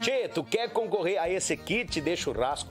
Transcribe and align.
Tchê, 0.00 0.28
tu 0.28 0.42
quer 0.44 0.70
concorrer 0.70 1.18
a 1.20 1.28
esse 1.28 1.56
kit 1.56 2.00
de 2.00 2.16
churrasco 2.16 2.70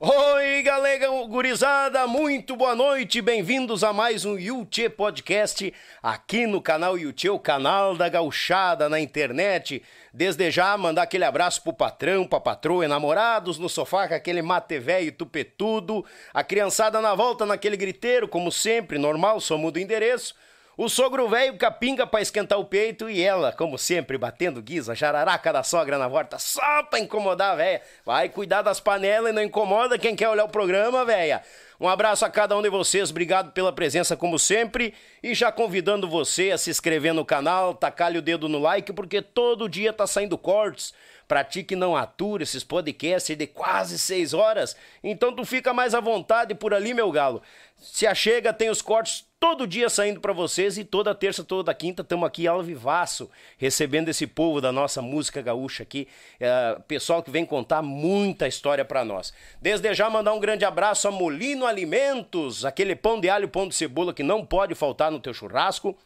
Oi, 0.00 0.62
galera 0.62 1.08
gurizada, 1.26 2.06
muito 2.06 2.54
boa 2.54 2.72
noite, 2.72 3.20
bem-vindos 3.20 3.82
a 3.82 3.92
mais 3.92 4.24
um 4.24 4.38
Yuchê 4.38 4.88
Podcast 4.88 5.74
aqui 6.00 6.46
no 6.46 6.62
canal 6.62 6.96
Yuchê, 6.96 7.28
o 7.28 7.36
canal 7.36 7.96
da 7.96 8.08
gauchada 8.08 8.88
na 8.88 9.00
internet. 9.00 9.82
Desde 10.14 10.52
já, 10.52 10.76
mandar 10.78 11.02
aquele 11.02 11.24
abraço 11.24 11.64
pro 11.64 11.72
patrão, 11.72 12.24
pra 12.24 12.38
patroa, 12.38 12.86
namorados 12.86 13.58
no 13.58 13.68
sofá 13.68 14.06
com 14.06 14.14
aquele 14.14 14.40
mate 14.40 14.78
velho 14.78 15.10
tupetudo, 15.10 16.04
a 16.32 16.44
criançada 16.44 17.00
na 17.00 17.16
volta 17.16 17.44
naquele 17.44 17.76
griteiro, 17.76 18.28
como 18.28 18.52
sempre, 18.52 18.98
normal, 18.98 19.40
só 19.40 19.58
muda 19.58 19.80
o 19.80 19.82
endereço. 19.82 20.32
O 20.80 20.88
sogro 20.88 21.28
velho 21.28 21.58
capinga 21.58 22.06
pra 22.06 22.20
esquentar 22.20 22.56
o 22.56 22.64
peito 22.64 23.10
e 23.10 23.20
ela, 23.20 23.50
como 23.50 23.76
sempre, 23.76 24.16
batendo 24.16 24.62
guisa, 24.62 24.94
jararaca 24.94 25.52
da 25.52 25.64
sogra 25.64 25.98
na 25.98 26.08
porta, 26.08 26.38
só 26.38 26.84
pra 26.84 27.00
incomodar 27.00 27.54
a 27.54 27.56
véia. 27.56 27.82
Vai 28.06 28.28
cuidar 28.28 28.62
das 28.62 28.78
panelas 28.78 29.32
e 29.32 29.34
não 29.34 29.42
incomoda 29.42 29.98
quem 29.98 30.14
quer 30.14 30.28
olhar 30.28 30.44
o 30.44 30.48
programa, 30.48 31.04
véia. 31.04 31.42
Um 31.80 31.88
abraço 31.88 32.24
a 32.24 32.30
cada 32.30 32.56
um 32.56 32.62
de 32.62 32.68
vocês, 32.68 33.10
obrigado 33.10 33.50
pela 33.50 33.72
presença 33.72 34.16
como 34.16 34.38
sempre 34.38 34.94
e 35.20 35.34
já 35.34 35.50
convidando 35.50 36.08
você 36.08 36.52
a 36.52 36.58
se 36.58 36.70
inscrever 36.70 37.12
no 37.12 37.24
canal, 37.24 37.74
tacar 37.74 38.14
o 38.14 38.22
dedo 38.22 38.48
no 38.48 38.60
like 38.60 38.92
porque 38.92 39.20
todo 39.20 39.68
dia 39.68 39.92
tá 39.92 40.06
saindo 40.06 40.38
cortes 40.38 40.94
Pra 41.28 41.44
ti 41.44 41.62
que 41.62 41.76
não 41.76 41.94
atura 41.94 42.42
esses 42.42 42.64
podcasts 42.64 43.36
de 43.36 43.46
quase 43.46 43.98
seis 43.98 44.32
horas, 44.32 44.74
então 45.04 45.30
tu 45.36 45.44
fica 45.44 45.74
mais 45.74 45.94
à 45.94 46.00
vontade 46.00 46.54
por 46.54 46.72
ali, 46.72 46.94
meu 46.94 47.12
galo. 47.12 47.42
Se 47.76 48.06
achega, 48.06 48.50
tem 48.50 48.70
os 48.70 48.80
cortes 48.80 49.28
todo 49.38 49.66
dia 49.66 49.88
saindo 49.88 50.20
para 50.20 50.32
vocês 50.32 50.78
e 50.78 50.84
toda 50.84 51.14
terça, 51.14 51.44
toda 51.44 51.72
quinta 51.74 52.02
estamos 52.02 52.26
aqui 52.26 52.46
ao 52.46 52.62
vivaço, 52.62 53.30
recebendo 53.56 54.08
esse 54.08 54.26
povo 54.26 54.60
da 54.60 54.72
nossa 54.72 55.00
música 55.00 55.42
gaúcha 55.42 55.82
aqui, 55.82 56.08
é, 56.40 56.78
pessoal 56.88 57.22
que 57.22 57.30
vem 57.30 57.44
contar 57.44 57.82
muita 57.82 58.48
história 58.48 58.84
para 58.84 59.04
nós. 59.04 59.32
Desde 59.60 59.92
já 59.94 60.10
mandar 60.10 60.32
um 60.32 60.40
grande 60.40 60.64
abraço 60.64 61.06
a 61.06 61.10
Molino 61.10 61.66
Alimentos, 61.66 62.64
aquele 62.64 62.96
pão 62.96 63.20
de 63.20 63.28
alho, 63.28 63.48
pão 63.48 63.68
de 63.68 63.74
cebola 63.74 64.14
que 64.14 64.22
não 64.22 64.44
pode 64.44 64.74
faltar 64.74 65.10
no 65.10 65.20
teu 65.20 65.34
churrasco. 65.34 65.96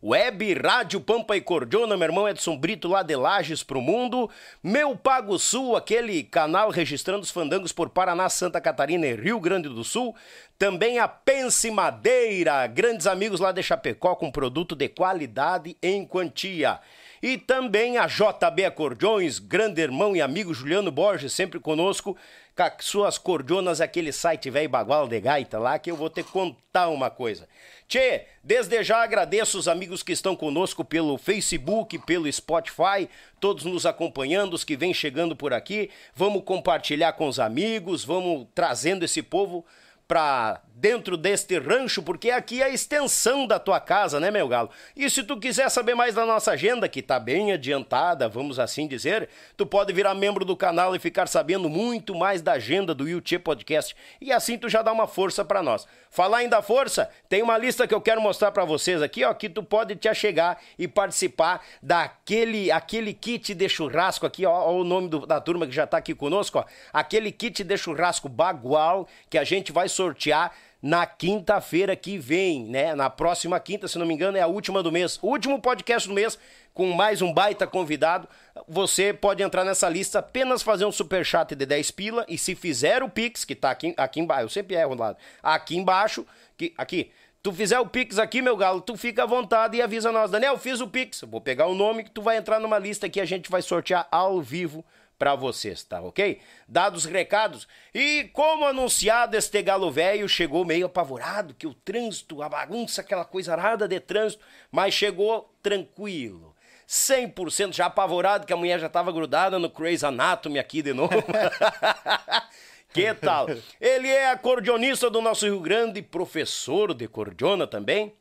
Web 0.00 0.54
Rádio 0.54 1.00
Pampa 1.00 1.36
e 1.36 1.40
Cordiona, 1.40 1.96
meu 1.96 2.06
irmão 2.06 2.28
Edson 2.28 2.56
Brito 2.56 2.86
lá 2.86 3.02
de 3.02 3.16
Lages 3.16 3.64
pro 3.64 3.80
mundo. 3.80 4.30
Meu 4.62 4.96
Pago 4.96 5.36
Sul, 5.40 5.74
aquele 5.74 6.22
canal 6.22 6.70
registrando 6.70 7.22
os 7.22 7.32
fandangos 7.32 7.72
por 7.72 7.90
Paraná, 7.90 8.28
Santa 8.28 8.60
Catarina 8.60 9.08
e 9.08 9.16
Rio 9.16 9.40
Grande 9.40 9.68
do 9.68 9.82
Sul. 9.82 10.14
Também 10.56 11.00
a 11.00 11.08
Pense 11.08 11.68
Madeira, 11.68 12.64
grandes 12.68 13.08
amigos 13.08 13.40
lá 13.40 13.50
de 13.50 13.60
Chapecó 13.60 14.14
com 14.14 14.30
produto 14.30 14.76
de 14.76 14.88
qualidade 14.88 15.76
em 15.82 16.06
quantia. 16.06 16.78
E 17.20 17.36
também 17.36 17.98
a 17.98 18.06
JB 18.06 18.64
Acordeões, 18.64 19.40
grande 19.40 19.80
irmão 19.82 20.14
e 20.14 20.20
amigo 20.20 20.54
Juliano 20.54 20.92
Borges, 20.92 21.32
sempre 21.32 21.58
conosco, 21.58 22.16
com 22.56 22.62
as 22.62 22.72
suas 22.84 23.18
cordionas, 23.18 23.80
aquele 23.80 24.12
site 24.12 24.48
velho 24.48 24.68
bagual 24.68 25.08
de 25.08 25.20
gaita 25.20 25.58
lá, 25.58 25.78
que 25.78 25.90
eu 25.90 25.96
vou 25.96 26.08
te 26.08 26.22
contar 26.22 26.88
uma 26.88 27.10
coisa. 27.10 27.48
Tchê, 27.88 28.26
desde 28.44 28.84
já 28.84 29.02
agradeço 29.02 29.58
os 29.58 29.66
amigos 29.66 30.02
que 30.02 30.12
estão 30.12 30.36
conosco 30.36 30.84
pelo 30.84 31.16
Facebook, 31.16 31.98
pelo 32.00 32.30
Spotify, 32.30 33.08
todos 33.40 33.64
nos 33.64 33.86
acompanhando, 33.86 34.52
os 34.52 34.62
que 34.62 34.76
vêm 34.76 34.92
chegando 34.92 35.34
por 35.34 35.54
aqui. 35.54 35.88
Vamos 36.14 36.44
compartilhar 36.44 37.14
com 37.14 37.26
os 37.26 37.40
amigos, 37.40 38.04
vamos 38.04 38.46
trazendo 38.54 39.06
esse 39.06 39.22
povo 39.22 39.64
para 40.06 40.60
dentro 40.80 41.16
deste 41.16 41.58
rancho, 41.58 42.02
porque 42.02 42.30
aqui 42.30 42.62
é 42.62 42.66
a 42.66 42.70
extensão 42.70 43.48
da 43.48 43.58
tua 43.58 43.80
casa, 43.80 44.20
né, 44.20 44.30
meu 44.30 44.46
galo? 44.46 44.70
E 44.94 45.10
se 45.10 45.24
tu 45.24 45.36
quiser 45.36 45.68
saber 45.70 45.96
mais 45.96 46.14
da 46.14 46.24
nossa 46.24 46.52
agenda, 46.52 46.88
que 46.88 47.02
tá 47.02 47.18
bem 47.18 47.52
adiantada, 47.52 48.28
vamos 48.28 48.60
assim 48.60 48.86
dizer, 48.86 49.28
tu 49.56 49.66
pode 49.66 49.92
virar 49.92 50.14
membro 50.14 50.44
do 50.44 50.56
canal 50.56 50.94
e 50.94 51.00
ficar 51.00 51.26
sabendo 51.26 51.68
muito 51.68 52.14
mais 52.14 52.40
da 52.40 52.52
agenda 52.52 52.94
do 52.94 53.08
YouTube 53.08 53.40
Podcast. 53.40 53.96
E 54.20 54.32
assim 54.32 54.56
tu 54.56 54.68
já 54.68 54.80
dá 54.80 54.92
uma 54.92 55.08
força 55.08 55.44
para 55.44 55.62
nós. 55.62 55.84
Falar 56.10 56.44
em 56.44 56.48
da 56.48 56.62
força, 56.62 57.10
tem 57.28 57.42
uma 57.42 57.58
lista 57.58 57.86
que 57.86 57.94
eu 57.94 58.00
quero 58.00 58.20
mostrar 58.20 58.52
para 58.52 58.64
vocês 58.64 59.02
aqui, 59.02 59.24
ó, 59.24 59.34
que 59.34 59.48
tu 59.48 59.62
pode 59.62 59.96
te 59.96 60.08
achegar 60.08 60.58
e 60.78 60.86
participar 60.86 61.60
daquele 61.82 62.70
aquele 62.70 63.12
kit 63.12 63.52
de 63.52 63.68
churrasco 63.68 64.24
aqui, 64.24 64.46
ó, 64.46 64.52
ó 64.52 64.72
o 64.76 64.84
nome 64.84 65.08
do, 65.08 65.26
da 65.26 65.40
turma 65.40 65.66
que 65.66 65.72
já 65.72 65.86
tá 65.86 65.98
aqui 65.98 66.14
conosco, 66.14 66.58
ó, 66.58 66.64
aquele 66.92 67.32
kit 67.32 67.64
de 67.64 67.76
churrasco 67.76 68.28
bagual 68.28 69.08
que 69.28 69.36
a 69.36 69.44
gente 69.44 69.72
vai 69.72 69.88
sortear 69.88 70.52
na 70.82 71.04
quinta-feira 71.06 71.96
que 71.96 72.18
vem, 72.18 72.64
né? 72.64 72.94
Na 72.94 73.10
próxima 73.10 73.58
quinta, 73.58 73.88
se 73.88 73.98
não 73.98 74.06
me 74.06 74.14
engano, 74.14 74.38
é 74.38 74.40
a 74.40 74.46
última 74.46 74.82
do 74.82 74.92
mês. 74.92 75.18
Último 75.22 75.60
podcast 75.60 76.08
do 76.08 76.14
mês, 76.14 76.38
com 76.72 76.92
mais 76.92 77.20
um 77.20 77.32
baita 77.32 77.66
convidado. 77.66 78.28
Você 78.68 79.12
pode 79.12 79.42
entrar 79.42 79.64
nessa 79.64 79.88
lista, 79.88 80.20
apenas 80.20 80.62
fazer 80.62 80.84
um 80.84 80.92
super 80.92 81.24
chat 81.24 81.54
de 81.54 81.66
10 81.66 81.90
pila 81.90 82.24
e 82.28 82.38
se 82.38 82.54
fizer 82.54 83.02
o 83.02 83.08
Pix, 83.08 83.44
que 83.44 83.54
tá 83.54 83.70
aqui, 83.70 83.92
aqui 83.96 84.20
embaixo, 84.20 84.44
eu 84.44 84.48
sempre 84.48 84.76
erro 84.76 84.94
lado, 84.94 85.16
aqui 85.42 85.76
embaixo, 85.76 86.24
que, 86.56 86.72
aqui, 86.78 87.10
tu 87.42 87.52
fizer 87.52 87.80
o 87.80 87.86
Pix 87.86 88.18
aqui, 88.18 88.40
meu 88.40 88.56
galo, 88.56 88.80
tu 88.80 88.96
fica 88.96 89.24
à 89.24 89.26
vontade 89.26 89.76
e 89.76 89.82
avisa 89.82 90.12
nós. 90.12 90.30
Daniel, 90.30 90.56
fiz 90.58 90.80
o 90.80 90.86
Pix. 90.86 91.22
Vou 91.22 91.40
pegar 91.40 91.66
o 91.66 91.74
nome 91.74 92.04
que 92.04 92.10
tu 92.10 92.22
vai 92.22 92.36
entrar 92.36 92.60
numa 92.60 92.78
lista 92.78 93.08
que 93.08 93.20
a 93.20 93.24
gente 93.24 93.50
vai 93.50 93.62
sortear 93.62 94.06
ao 94.12 94.40
vivo 94.40 94.84
para 95.18 95.34
vocês, 95.34 95.82
tá 95.82 96.00
ok? 96.00 96.40
Dados 96.66 97.04
recados. 97.04 97.66
E 97.92 98.30
como 98.32 98.64
anunciado, 98.64 99.36
este 99.36 99.60
galo 99.62 99.90
velho 99.90 100.28
chegou 100.28 100.64
meio 100.64 100.86
apavorado, 100.86 101.54
que 101.54 101.66
o 101.66 101.74
trânsito, 101.74 102.42
a 102.42 102.48
bagunça, 102.48 103.00
aquela 103.00 103.24
coisa 103.24 103.52
arada 103.52 103.88
de 103.88 103.98
trânsito, 103.98 104.44
mas 104.70 104.94
chegou 104.94 105.52
tranquilo. 105.62 106.54
100% 106.88 107.74
já 107.74 107.86
apavorado, 107.86 108.46
que 108.46 108.52
a 108.52 108.56
mulher 108.56 108.78
já 108.78 108.86
estava 108.86 109.12
grudada 109.12 109.58
no 109.58 109.68
Crazy 109.68 110.06
Anatomy 110.06 110.58
aqui 110.58 110.80
de 110.80 110.94
novo. 110.94 111.12
que 112.94 113.12
tal? 113.14 113.46
Ele 113.80 114.08
é 114.08 114.30
acordeonista 114.30 115.10
do 115.10 115.20
nosso 115.20 115.44
Rio 115.44 115.60
Grande, 115.60 116.00
professor 116.00 116.94
de 116.94 117.06
cordiona 117.06 117.66
também 117.66 118.17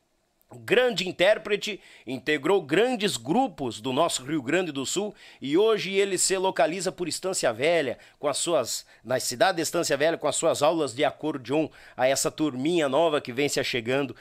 grande 0.55 1.07
intérprete, 1.07 1.79
integrou 2.05 2.61
grandes 2.61 3.17
grupos 3.17 3.81
do 3.81 3.91
nosso 3.91 4.23
Rio 4.23 4.41
Grande 4.41 4.71
do 4.71 4.85
Sul 4.85 5.13
e 5.41 5.57
hoje 5.57 5.94
ele 5.94 6.17
se 6.17 6.38
localiza 6.38 6.91
por 6.91 7.07
Estância 7.07 7.51
Velha, 7.51 7.97
com 8.17 8.27
as 8.27 8.38
suas 8.38 8.85
na 9.03 9.19
cidade 9.19 9.57
de 9.57 9.61
Estância 9.61 9.97
Velha 9.97 10.17
com 10.17 10.27
as 10.27 10.35
suas 10.35 10.61
aulas 10.61 10.94
de 10.94 11.03
acordeon, 11.03 11.67
a 11.95 12.07
essa 12.07 12.31
turminha 12.31 12.88
nova 12.88 13.19
que 13.19 13.33
vem 13.33 13.49
se 13.49 13.59
achegando 13.59 14.15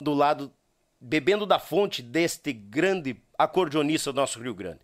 do 0.00 0.12
lado 0.12 0.52
bebendo 1.00 1.46
da 1.46 1.58
fonte 1.58 2.02
deste 2.02 2.52
grande 2.52 3.16
acordeonista 3.38 4.12
do 4.12 4.16
nosso 4.16 4.40
Rio 4.40 4.54
Grande. 4.54 4.80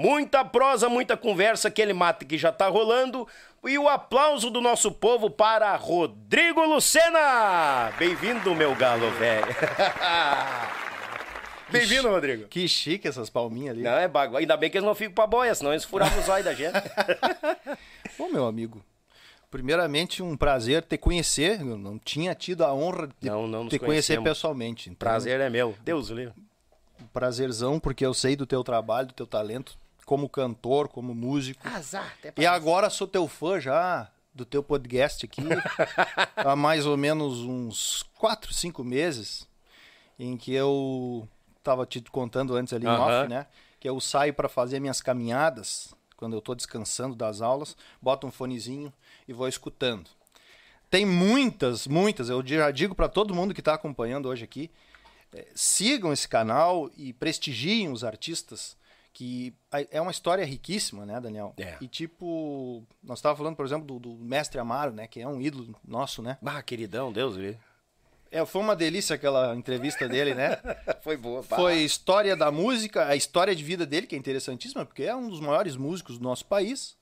Muita 0.00 0.44
prosa, 0.44 0.88
muita 0.88 1.16
conversa, 1.16 1.66
aquele 1.66 1.92
mate 1.92 2.24
que 2.24 2.38
já 2.38 2.52
tá 2.52 2.68
rolando. 2.68 3.26
E 3.66 3.76
o 3.76 3.88
aplauso 3.88 4.48
do 4.48 4.60
nosso 4.60 4.92
povo 4.92 5.28
para 5.28 5.74
Rodrigo 5.74 6.64
Lucena! 6.64 7.92
Bem-vindo, 7.98 8.54
meu 8.54 8.76
galo 8.76 9.10
velho. 9.10 9.48
Bem-vindo, 11.68 12.08
Rodrigo. 12.08 12.46
Que 12.46 12.68
chique 12.68 13.08
essas 13.08 13.28
palminhas 13.28 13.74
ali. 13.74 13.82
Não, 13.82 13.98
é 13.98 14.06
bagu... 14.06 14.36
Ainda 14.36 14.56
bem 14.56 14.70
que 14.70 14.78
eles 14.78 14.86
não 14.86 14.94
ficam 14.94 15.14
pra 15.14 15.26
boia, 15.26 15.52
senão 15.52 15.72
eles 15.72 15.82
furavam 15.82 16.20
os 16.20 16.28
olhos 16.28 16.44
da 16.44 16.54
gente. 16.54 16.78
Bom, 18.16 18.28
meu 18.30 18.46
amigo, 18.46 18.80
primeiramente 19.50 20.22
um 20.22 20.36
prazer 20.36 20.84
te 20.84 20.96
conhecer. 20.96 21.60
Eu 21.60 21.76
não 21.76 21.98
tinha 21.98 22.36
tido 22.36 22.64
a 22.64 22.72
honra 22.72 23.08
de 23.20 23.28
não, 23.28 23.48
não 23.48 23.68
te 23.68 23.80
conhecer 23.80 24.22
pessoalmente. 24.22 24.90
Então, 24.90 25.08
prazer 25.08 25.40
é 25.40 25.50
meu. 25.50 25.74
Deus 25.82 26.08
livre. 26.08 26.34
Prazerzão, 27.12 27.80
porque 27.80 28.06
eu 28.06 28.14
sei 28.14 28.36
do 28.36 28.46
teu 28.46 28.62
trabalho, 28.62 29.08
do 29.08 29.14
teu 29.14 29.26
talento 29.26 29.76
como 30.08 30.26
cantor, 30.26 30.88
como 30.88 31.14
músico. 31.14 31.68
Azar, 31.68 32.16
até 32.18 32.32
e 32.40 32.46
agora 32.46 32.88
sou 32.88 33.06
teu 33.06 33.28
fã 33.28 33.60
já 33.60 34.10
do 34.32 34.46
teu 34.46 34.62
podcast 34.62 35.26
aqui 35.26 35.42
há 36.34 36.56
mais 36.56 36.86
ou 36.86 36.96
menos 36.96 37.40
uns 37.40 38.04
4, 38.16 38.54
5 38.54 38.82
meses, 38.82 39.46
em 40.18 40.34
que 40.38 40.54
eu 40.54 41.28
estava 41.58 41.84
te 41.84 42.00
contando 42.00 42.56
antes 42.56 42.72
ali 42.72 42.86
no 42.86 42.92
off, 42.92 43.28
né? 43.28 43.48
Que 43.78 43.86
eu 43.86 44.00
saio 44.00 44.32
para 44.32 44.48
fazer 44.48 44.80
minhas 44.80 45.02
caminhadas, 45.02 45.94
quando 46.16 46.32
eu 46.32 46.38
estou 46.38 46.54
descansando 46.54 47.14
das 47.14 47.42
aulas, 47.42 47.76
boto 48.00 48.26
um 48.26 48.30
fonezinho 48.30 48.90
e 49.28 49.34
vou 49.34 49.46
escutando. 49.46 50.08
Tem 50.88 51.04
muitas, 51.04 51.86
muitas, 51.86 52.30
eu 52.30 52.42
já 52.46 52.70
digo 52.70 52.94
para 52.94 53.10
todo 53.10 53.34
mundo 53.34 53.52
que 53.52 53.60
está 53.60 53.74
acompanhando 53.74 54.30
hoje 54.30 54.42
aqui, 54.42 54.70
é, 55.34 55.48
sigam 55.54 56.14
esse 56.14 56.26
canal 56.26 56.90
e 56.96 57.12
prestigiem 57.12 57.92
os 57.92 58.02
artistas 58.04 58.74
que 59.12 59.54
é 59.90 60.00
uma 60.00 60.10
história 60.10 60.44
riquíssima, 60.44 61.04
né, 61.04 61.20
Daniel? 61.20 61.54
É. 61.56 61.76
E 61.80 61.88
tipo, 61.88 62.84
nós 63.02 63.18
estávamos 63.18 63.38
falando, 63.38 63.56
por 63.56 63.66
exemplo, 63.66 63.86
do, 63.86 63.98
do, 63.98 64.24
Mestre 64.24 64.60
Amaro, 64.60 64.92
né, 64.92 65.06
que 65.06 65.20
é 65.20 65.26
um 65.26 65.40
ídolo 65.40 65.74
nosso, 65.86 66.22
né? 66.22 66.38
Ah, 66.44 66.62
queridão, 66.62 67.12
Deus 67.12 67.36
ele. 67.36 67.58
É, 68.30 68.44
foi 68.44 68.60
uma 68.60 68.76
delícia 68.76 69.16
aquela 69.16 69.56
entrevista 69.56 70.08
dele, 70.08 70.34
né? 70.34 70.58
foi 71.02 71.16
boa. 71.16 71.42
Pá. 71.42 71.56
Foi 71.56 71.78
história 71.78 72.36
da 72.36 72.50
música, 72.50 73.06
a 73.06 73.16
história 73.16 73.56
de 73.56 73.64
vida 73.64 73.86
dele, 73.86 74.06
que 74.06 74.14
é 74.14 74.18
interessantíssima, 74.18 74.84
porque 74.84 75.04
é 75.04 75.16
um 75.16 75.28
dos 75.28 75.40
maiores 75.40 75.76
músicos 75.76 76.18
do 76.18 76.24
nosso 76.24 76.44
país. 76.44 76.96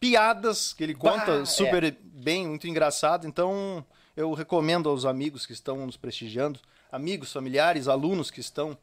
Piadas 0.00 0.72
que 0.72 0.82
ele 0.82 0.94
conta 0.94 1.40
bah, 1.40 1.44
super 1.44 1.84
é. 1.84 1.96
bem, 2.02 2.48
muito 2.48 2.66
engraçado. 2.66 3.26
Então, 3.26 3.84
eu 4.16 4.32
recomendo 4.32 4.88
aos 4.88 5.04
amigos 5.04 5.44
que 5.44 5.52
estão 5.52 5.84
nos 5.84 5.96
prestigiando, 5.96 6.60
amigos, 6.90 7.32
familiares, 7.32 7.86
alunos 7.86 8.30
que 8.30 8.40
estão 8.40 8.78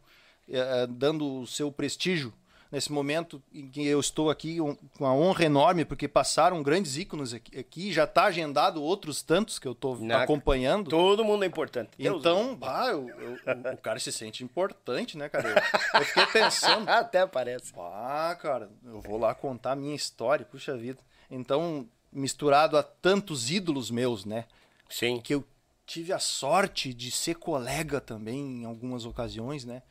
é, 0.49 0.87
dando 0.87 1.41
o 1.41 1.47
seu 1.47 1.71
prestígio 1.71 2.33
nesse 2.71 2.91
momento 2.91 3.41
em 3.53 3.69
que 3.69 3.85
eu 3.85 3.99
estou 3.99 4.29
aqui 4.29 4.59
um, 4.59 4.75
com 4.75 5.05
uma 5.05 5.13
honra 5.13 5.45
enorme, 5.45 5.85
porque 5.85 6.07
passaram 6.07 6.61
grandes 6.61 6.97
ícones 6.97 7.33
aqui, 7.33 7.57
aqui 7.57 7.93
já 7.93 8.03
está 8.03 8.25
agendado 8.25 8.83
outros 8.83 9.21
tantos 9.21 9.57
que 9.57 9.67
eu 9.67 9.71
estou 9.71 9.97
acompanhando. 10.11 10.89
Todo 10.89 11.23
mundo 11.23 11.43
é 11.43 11.47
importante. 11.47 11.91
Então, 11.97 12.55
bah, 12.55 12.87
eu, 12.89 13.07
eu, 13.09 13.73
o 13.73 13.77
cara 13.77 13.99
se 13.99 14.11
sente 14.11 14.43
importante, 14.43 15.17
né, 15.17 15.29
cara? 15.29 15.49
Eu, 15.49 15.55
eu 16.01 16.05
fiquei 16.05 16.25
pensando. 16.27 16.89
Até 16.89 17.25
parece. 17.25 17.71
Ah, 17.77 18.37
cara, 18.41 18.69
eu 18.83 18.99
vou 18.99 19.17
lá 19.17 19.33
contar 19.33 19.71
a 19.71 19.75
minha 19.75 19.95
história, 19.95 20.45
puxa 20.45 20.75
vida. 20.75 20.99
Então, 21.31 21.87
misturado 22.11 22.77
a 22.77 22.83
tantos 22.83 23.49
ídolos 23.49 23.89
meus, 23.89 24.25
né? 24.25 24.45
Sim. 24.89 25.19
Que 25.21 25.33
eu 25.33 25.45
tive 25.85 26.11
a 26.11 26.19
sorte 26.19 26.93
de 26.93 27.11
ser 27.11 27.35
colega 27.35 28.01
também 28.01 28.61
em 28.61 28.65
algumas 28.65 29.05
ocasiões, 29.05 29.63
né? 29.63 29.81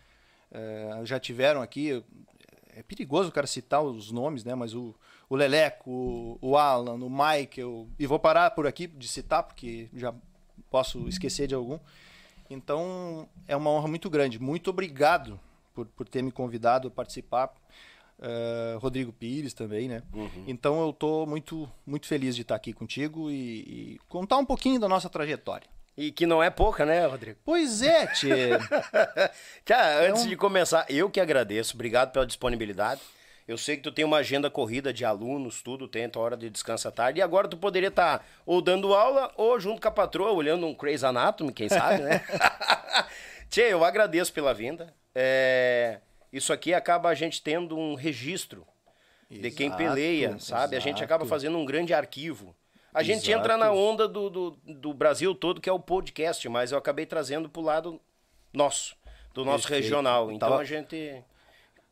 É, 0.55 1.01
já 1.05 1.19
tiveram 1.19 1.61
aqui, 1.61 2.03
é 2.77 2.83
perigoso 2.83 3.29
o 3.29 3.33
cara 3.33 3.47
citar 3.47 3.83
os 3.83 4.13
nomes, 4.13 4.45
né? 4.45 4.55
Mas 4.55 4.73
o, 4.73 4.95
o 5.29 5.35
Leleco, 5.35 5.91
o, 5.91 6.39
o 6.41 6.57
Alan, 6.57 6.95
o 6.95 7.11
Michael, 7.11 7.89
e 7.99 8.07
vou 8.07 8.21
parar 8.21 8.53
por 8.53 8.67
aqui 8.67 8.87
de 8.87 9.09
citar, 9.09 9.43
porque 9.43 9.89
já 9.93 10.15
posso 10.71 11.09
esquecer 11.09 11.49
de 11.49 11.55
algum. 11.55 11.79
Então, 12.49 13.29
é 13.49 13.57
uma 13.57 13.71
honra 13.71 13.89
muito 13.89 14.09
grande. 14.09 14.39
Muito 14.39 14.71
obrigado 14.71 15.41
por, 15.75 15.87
por 15.87 16.09
ter 16.09 16.23
me 16.23 16.31
convidado 16.31 16.89
a 16.89 16.91
participar. 16.91 17.53
Uh, 18.17 18.79
Rodrigo 18.79 19.13
Pires 19.13 19.53
também, 19.53 19.89
né? 19.89 20.03
Uhum. 20.13 20.45
Então 20.47 20.81
eu 20.81 20.93
tô 20.93 21.27
muito, 21.27 21.69
muito 21.85 22.07
feliz 22.07 22.37
de 22.37 22.43
estar 22.43 22.55
aqui 22.55 22.73
contigo 22.73 23.29
e, 23.29 23.95
e, 23.95 24.01
contar 24.09 24.37
um 24.37 24.47
pouquinho 24.47 24.79
da 24.79 24.89
nossa 24.89 25.11
trajetória. 25.11 25.67
E 25.97 26.11
que 26.11 26.27
não 26.27 26.43
é 26.43 26.51
pouca, 26.51 26.85
né, 26.85 27.07
Rodrigo? 27.07 27.39
Pois 27.45 27.81
é, 27.81 28.07
Tchê. 28.09 28.51
Tchá, 29.65 30.01
antes 30.01 30.27
de 30.27 30.37
começar, 30.37 30.85
eu 30.89 31.09
que 31.09 31.21
agradeço. 31.21 31.75
Obrigado 31.75 32.11
pela 32.11 32.27
disponibilidade. 32.27 33.01
Eu 33.47 33.59
sei 33.59 33.77
que 33.77 33.83
tu 33.83 33.93
tem 33.93 34.05
uma 34.05 34.17
agenda 34.17 34.51
corrida 34.51 34.93
de 34.93 35.05
alunos, 35.05 35.63
tudo, 35.63 35.87
tem 35.87 36.11
a 36.13 36.19
hora 36.19 36.37
de 36.37 36.49
descanso 36.49 36.89
à 36.89 36.91
tarde. 36.91 37.21
E 37.21 37.23
agora 37.23 37.47
tu 37.47 37.57
poderia 37.57 37.91
estar 37.91 38.19
tá 38.19 38.25
ou 38.47 38.61
dando 38.63 38.95
aula 38.95 39.31
ou 39.37 39.61
junto 39.61 39.81
com 39.81 39.89
a 39.89 39.91
patroa, 39.91 40.33
olhando 40.33 40.67
um 40.67 40.75
Crazy 40.75 41.05
Anatomy, 41.05 41.53
quem 41.53 41.69
sabe, 41.69 42.03
né? 42.03 42.25
Tchê, 43.51 43.73
eu 43.73 43.85
agradeço 43.85 44.33
pela 44.33 44.55
vinda. 44.55 44.93
É... 45.15 46.01
Isso 46.33 46.53
aqui 46.53 46.75
acaba 46.75 47.11
a 47.11 47.15
gente 47.15 47.41
tendo 47.43 47.79
um 47.79 47.95
registro 47.95 48.67
exato, 49.31 49.43
de 49.43 49.51
quem 49.53 49.71
peleia, 49.71 50.31
sabe? 50.41 50.75
Exato. 50.75 50.77
A 50.77 50.81
gente 50.81 51.05
acaba 51.05 51.25
fazendo 51.25 51.57
um 51.59 51.65
grande 51.65 51.95
arquivo. 51.95 52.57
A 52.95 53.03
gente 53.03 53.29
exato. 53.29 53.41
entra 53.41 53.57
na 53.59 53.73
onda 53.73 54.09
do, 54.09 54.31
do, 54.31 54.51
do, 54.65 54.95
Brasil 54.95 55.35
todo, 55.35 55.61
que 55.61 55.69
é 55.69 55.73
o 55.73 55.81
podcast, 55.81 56.49
mas 56.49 56.71
eu 56.71 56.79
acabei 56.79 57.05
trazendo 57.05 57.49
pro 57.51 57.61
lado 57.61 58.01
nosso, 58.53 58.97
do 59.35 59.45
nosso 59.45 59.67
Perfeito. 59.67 59.83
regional. 59.83 60.31
Então 60.31 60.49
tava... 60.49 60.63
a 60.63 60.65
gente 60.65 61.25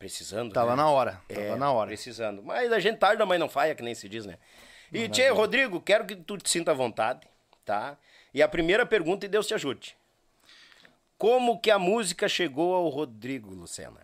Precisando. 0.03 0.53
Tava 0.53 0.71
né? 0.71 0.79
na 0.79 0.91
hora. 0.91 1.21
Tava 1.29 1.41
é, 1.41 1.55
na 1.55 1.71
hora. 1.71 1.87
Precisando. 1.87 2.43
Mas 2.43 2.73
a 2.73 2.81
gente 2.81 2.99
tarda, 2.99 3.25
mas 3.25 3.39
não 3.39 3.49
falha, 3.49 3.73
que 3.73 3.85
nem 3.85 3.95
se 3.95 4.09
diz, 4.09 4.27
né? 4.27 4.37
E, 4.93 5.09
Tchê, 5.09 5.29
Rodrigo, 5.29 5.81
quero 5.81 6.05
que 6.05 6.17
tu 6.17 6.37
te 6.37 6.51
sinta 6.51 6.73
à 6.73 6.75
vontade, 6.75 7.21
tá? 7.65 7.97
E 8.35 8.43
a 8.43 8.49
primeira 8.49 8.85
pergunta, 8.85 9.27
e 9.27 9.29
Deus 9.29 9.47
te 9.47 9.55
ajude. 9.55 9.97
Como 11.17 11.61
que 11.61 11.71
a 11.71 11.79
música 11.79 12.29
chegou 12.29 12.75
ao 12.75 12.89
Rodrigo, 12.89 13.55
Lucena? 13.55 14.01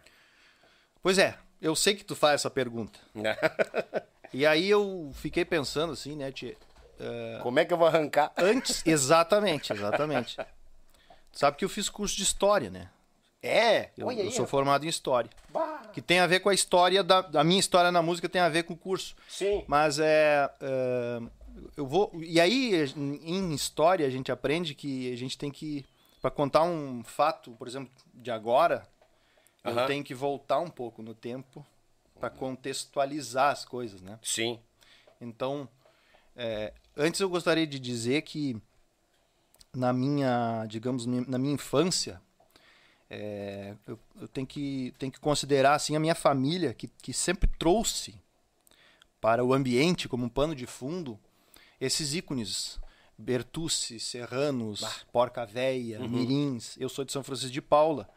Pois 1.02 1.19
é, 1.19 1.37
eu 1.61 1.75
sei 1.75 1.97
que 1.97 2.05
tu 2.05 2.14
faz 2.14 2.35
essa 2.35 2.50
pergunta. 2.50 3.00
e 4.33 4.47
aí 4.47 4.71
eu 4.71 5.11
fiquei 5.14 5.45
pensando 5.45 5.95
assim, 5.95 6.14
né, 6.14 6.31
Tchê? 6.31 6.57
Uh... 6.99 7.43
Como 7.43 7.59
é 7.59 7.64
que 7.64 7.73
eu 7.73 7.78
vou 7.78 7.87
arrancar? 7.87 8.33
Antes, 8.37 8.83
exatamente, 8.87 9.73
exatamente. 9.73 10.37
Sabe 11.33 11.57
que 11.57 11.64
eu 11.64 11.69
fiz 11.69 11.88
curso 11.88 12.17
de 12.17 12.23
história, 12.23 12.71
né? 12.71 12.90
É, 13.40 13.90
eu, 13.97 14.11
eu 14.11 14.31
sou 14.33 14.47
formado 14.47 14.85
em 14.85 14.88
história. 14.88 15.31
Bah. 15.50 15.83
Que 15.93 16.02
tem 16.02 16.19
a 16.19 16.26
ver 16.26 16.40
com 16.40 16.49
a 16.49 16.55
história 16.55 17.05
da. 17.05 17.19
A 17.35 17.45
minha 17.45 17.61
história 17.61 17.93
na 17.93 18.02
música 18.02 18.28
tem 18.28 18.40
a 18.40 18.49
ver 18.49 18.64
com 18.64 18.75
o 18.75 18.76
curso. 18.76 19.14
Sim. 19.28 19.64
Mas 19.69 20.00
é. 20.00 20.50
é 20.61 21.21
eu 21.76 21.87
vou. 21.87 22.11
E 22.14 22.40
aí, 22.40 22.73
em 22.97 23.52
história, 23.52 24.07
a 24.07 24.11
gente 24.11 24.31
aprende 24.33 24.75
que 24.75 25.12
a 25.12 25.17
gente 25.17 25.38
tem 25.38 25.50
que. 25.50 25.85
Para 26.21 26.31
contar 26.31 26.64
um 26.64 27.05
fato, 27.05 27.52
por 27.52 27.69
exemplo, 27.69 27.93
de 28.12 28.31
agora, 28.31 28.87
uh 29.64 29.71
-huh. 29.71 29.81
eu 29.81 29.87
tenho 29.87 30.02
que 30.02 30.14
voltar 30.14 30.59
um 30.59 30.69
pouco 30.69 31.00
no 31.00 31.14
tempo 31.14 31.64
para 32.19 32.28
contextualizar 32.28 33.52
as 33.52 33.64
coisas, 33.64 34.02
né? 34.02 34.19
Sim. 34.21 34.59
Então, 35.21 35.69
é, 36.35 36.73
antes 36.99 37.21
eu 37.21 37.28
gostaria 37.31 37.67
de 37.67 37.78
dizer 37.78 38.23
que 38.23 38.61
na 39.75 39.93
minha, 39.93 40.67
digamos, 40.69 41.07
na 41.07 41.38
minha 41.38 41.55
infância, 41.55 42.21
é, 43.09 43.75
eu, 43.87 43.99
eu, 44.21 44.28
tenho, 44.28 44.47
que, 44.47 44.93
tenho 44.99 45.12
que 45.12 45.21
considerar 45.21 45.75
assim 45.75 45.97
a 45.97 46.00
minha 46.00 46.14
família, 46.14 46.75
que, 46.75 46.88
que 46.88 47.12
sempre 47.12 47.49
trouxe 47.59 48.14
para 49.21 49.45
o 49.45 49.55
ambiente 49.55 50.09
como 50.09 50.25
um 50.25 50.28
pano 50.28 50.55
de 50.55 50.67
fundo 50.67 51.19
esses 51.81 52.14
ícones. 52.14 52.78
Bertucci, 53.21 53.99
Serranos, 53.99 54.81
bah. 54.81 54.95
Porca 55.12 55.45
Véia, 55.45 56.00
uhum. 56.00 56.09
Mirins. 56.09 56.76
Eu 56.78 56.88
sou 56.88 57.05
de 57.05 57.12
São 57.12 57.25
Francisco 57.25 57.50
de 57.50 57.61
Paula. 57.61 58.09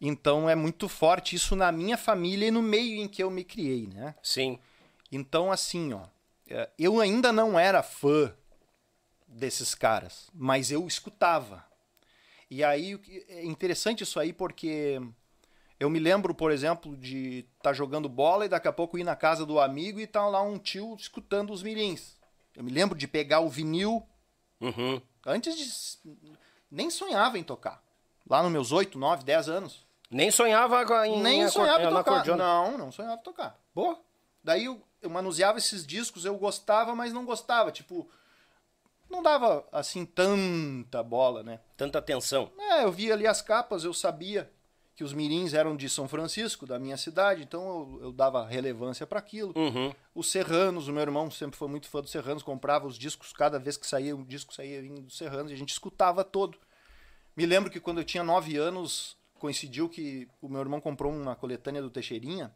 Então 0.00 0.50
é 0.50 0.56
muito 0.56 0.88
forte 0.88 1.36
isso 1.36 1.54
na 1.54 1.70
minha 1.70 1.96
família 1.96 2.48
e 2.48 2.50
no 2.50 2.62
meio 2.62 3.00
em 3.00 3.06
que 3.06 3.22
eu 3.22 3.30
me 3.30 3.44
criei, 3.44 3.86
né? 3.86 4.16
Sim. 4.22 4.58
Então, 5.12 5.52
assim, 5.52 5.92
ó, 5.92 6.02
eu 6.78 7.00
ainda 7.00 7.32
não 7.32 7.58
era 7.58 7.82
fã 7.82 8.34
desses 9.26 9.74
caras, 9.74 10.28
mas 10.34 10.70
eu 10.70 10.86
escutava. 10.86 11.64
E 12.50 12.64
aí 12.64 13.00
é 13.28 13.44
interessante 13.44 14.02
isso 14.02 14.18
aí 14.18 14.32
porque 14.32 15.00
eu 15.78 15.88
me 15.88 15.98
lembro, 15.98 16.34
por 16.34 16.50
exemplo, 16.50 16.96
de 16.96 17.46
estar 17.56 17.70
tá 17.70 17.72
jogando 17.72 18.08
bola 18.08 18.44
e 18.44 18.48
daqui 18.48 18.68
a 18.68 18.72
pouco 18.72 18.98
ir 18.98 19.04
na 19.04 19.14
casa 19.14 19.46
do 19.46 19.60
amigo 19.60 20.00
e 20.00 20.06
tá 20.06 20.26
lá 20.26 20.42
um 20.42 20.58
tio 20.58 20.94
escutando 20.96 21.52
os 21.52 21.62
mirins. 21.62 22.16
Eu 22.56 22.64
me 22.64 22.70
lembro 22.70 22.98
de 22.98 23.06
pegar 23.06 23.40
o 23.40 23.48
vinil 23.48 24.06
uhum. 24.60 25.00
antes 25.24 25.56
de. 25.56 26.10
Nem 26.70 26.90
sonhava 26.90 27.38
em 27.38 27.42
tocar. 27.44 27.82
Lá 28.28 28.42
nos 28.42 28.52
meus 28.52 28.72
8, 28.72 28.98
9, 28.98 29.24
10 29.24 29.48
anos. 29.48 29.86
Nem 30.10 30.30
sonhava 30.30 30.82
em 31.06 31.22
Nem 31.22 31.48
sonhava 31.48 31.84
em 31.84 31.88
tocar. 31.88 32.26
Não, 32.36 32.76
não 32.76 32.92
sonhava 32.92 33.20
em 33.20 33.24
tocar. 33.24 33.58
Boa. 33.74 33.98
Daí 34.42 34.64
eu, 34.64 34.82
eu 35.02 35.10
manuseava 35.10 35.58
esses 35.58 35.86
discos, 35.86 36.24
eu 36.24 36.36
gostava, 36.36 36.94
mas 36.94 37.12
não 37.12 37.24
gostava. 37.24 37.70
Tipo, 37.70 38.08
não 39.08 39.22
dava 39.22 39.66
assim 39.72 40.04
tanta 40.06 41.02
bola, 41.02 41.42
né? 41.42 41.60
Tanta 41.76 41.98
atenção. 41.98 42.52
É, 42.58 42.84
eu 42.84 42.92
via 42.92 43.14
ali 43.14 43.26
as 43.26 43.42
capas, 43.42 43.84
eu 43.84 43.92
sabia 43.92 44.50
que 44.94 45.04
os 45.04 45.14
mirins 45.14 45.54
eram 45.54 45.74
de 45.74 45.88
São 45.88 46.06
Francisco, 46.06 46.66
da 46.66 46.78
minha 46.78 46.96
cidade, 46.96 47.42
então 47.42 47.62
eu, 47.62 48.00
eu 48.02 48.12
dava 48.12 48.46
relevância 48.46 49.06
para 49.06 49.18
aquilo. 49.18 49.54
Uhum. 49.56 49.94
Os 50.14 50.30
Serranos, 50.30 50.88
o 50.88 50.92
meu 50.92 51.00
irmão 51.00 51.30
sempre 51.30 51.56
foi 51.56 51.68
muito 51.68 51.88
fã 51.88 52.02
dos 52.02 52.10
Serranos, 52.10 52.42
comprava 52.42 52.86
os 52.86 52.98
discos, 52.98 53.32
cada 53.32 53.58
vez 53.58 53.78
que 53.78 53.86
saía 53.86 54.14
um 54.14 54.22
disco 54.22 54.52
saía 54.52 54.82
vindo 54.82 55.00
dos 55.00 55.16
Serranos 55.16 55.50
e 55.50 55.54
a 55.54 55.56
gente 55.56 55.70
escutava 55.72 56.22
todo. 56.22 56.58
Me 57.34 57.46
lembro 57.46 57.70
que 57.70 57.80
quando 57.80 57.96
eu 57.96 58.04
tinha 58.04 58.22
nove 58.22 58.58
anos, 58.58 59.16
coincidiu 59.38 59.88
que 59.88 60.28
o 60.38 60.50
meu 60.50 60.60
irmão 60.60 60.82
comprou 60.82 61.10
uma 61.10 61.34
coletânea 61.34 61.80
do 61.80 61.88
Teixeirinha, 61.88 62.54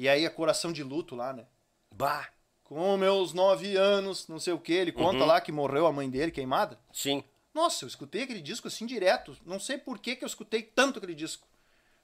e 0.00 0.08
aí 0.08 0.24
a 0.24 0.30
Coração 0.30 0.72
de 0.72 0.82
Luto 0.82 1.14
lá, 1.14 1.32
né? 1.32 1.46
Bah! 1.94 2.28
com 2.70 2.96
meus 2.96 3.32
nove 3.32 3.76
anos, 3.76 4.28
não 4.28 4.38
sei 4.38 4.52
o 4.52 4.58
que, 4.58 4.72
ele 4.72 4.92
conta 4.92 5.18
uhum. 5.18 5.26
lá 5.26 5.40
que 5.40 5.50
morreu 5.50 5.88
a 5.88 5.92
mãe 5.92 6.08
dele 6.08 6.30
queimada. 6.30 6.78
Sim. 6.92 7.24
Nossa, 7.52 7.84
eu 7.84 7.88
escutei 7.88 8.22
aquele 8.22 8.40
disco 8.40 8.68
assim 8.68 8.86
direto. 8.86 9.36
Não 9.44 9.58
sei 9.58 9.76
por 9.76 9.98
que, 9.98 10.14
que 10.14 10.22
eu 10.22 10.28
escutei 10.28 10.62
tanto 10.62 10.98
aquele 10.98 11.16
disco. 11.16 11.48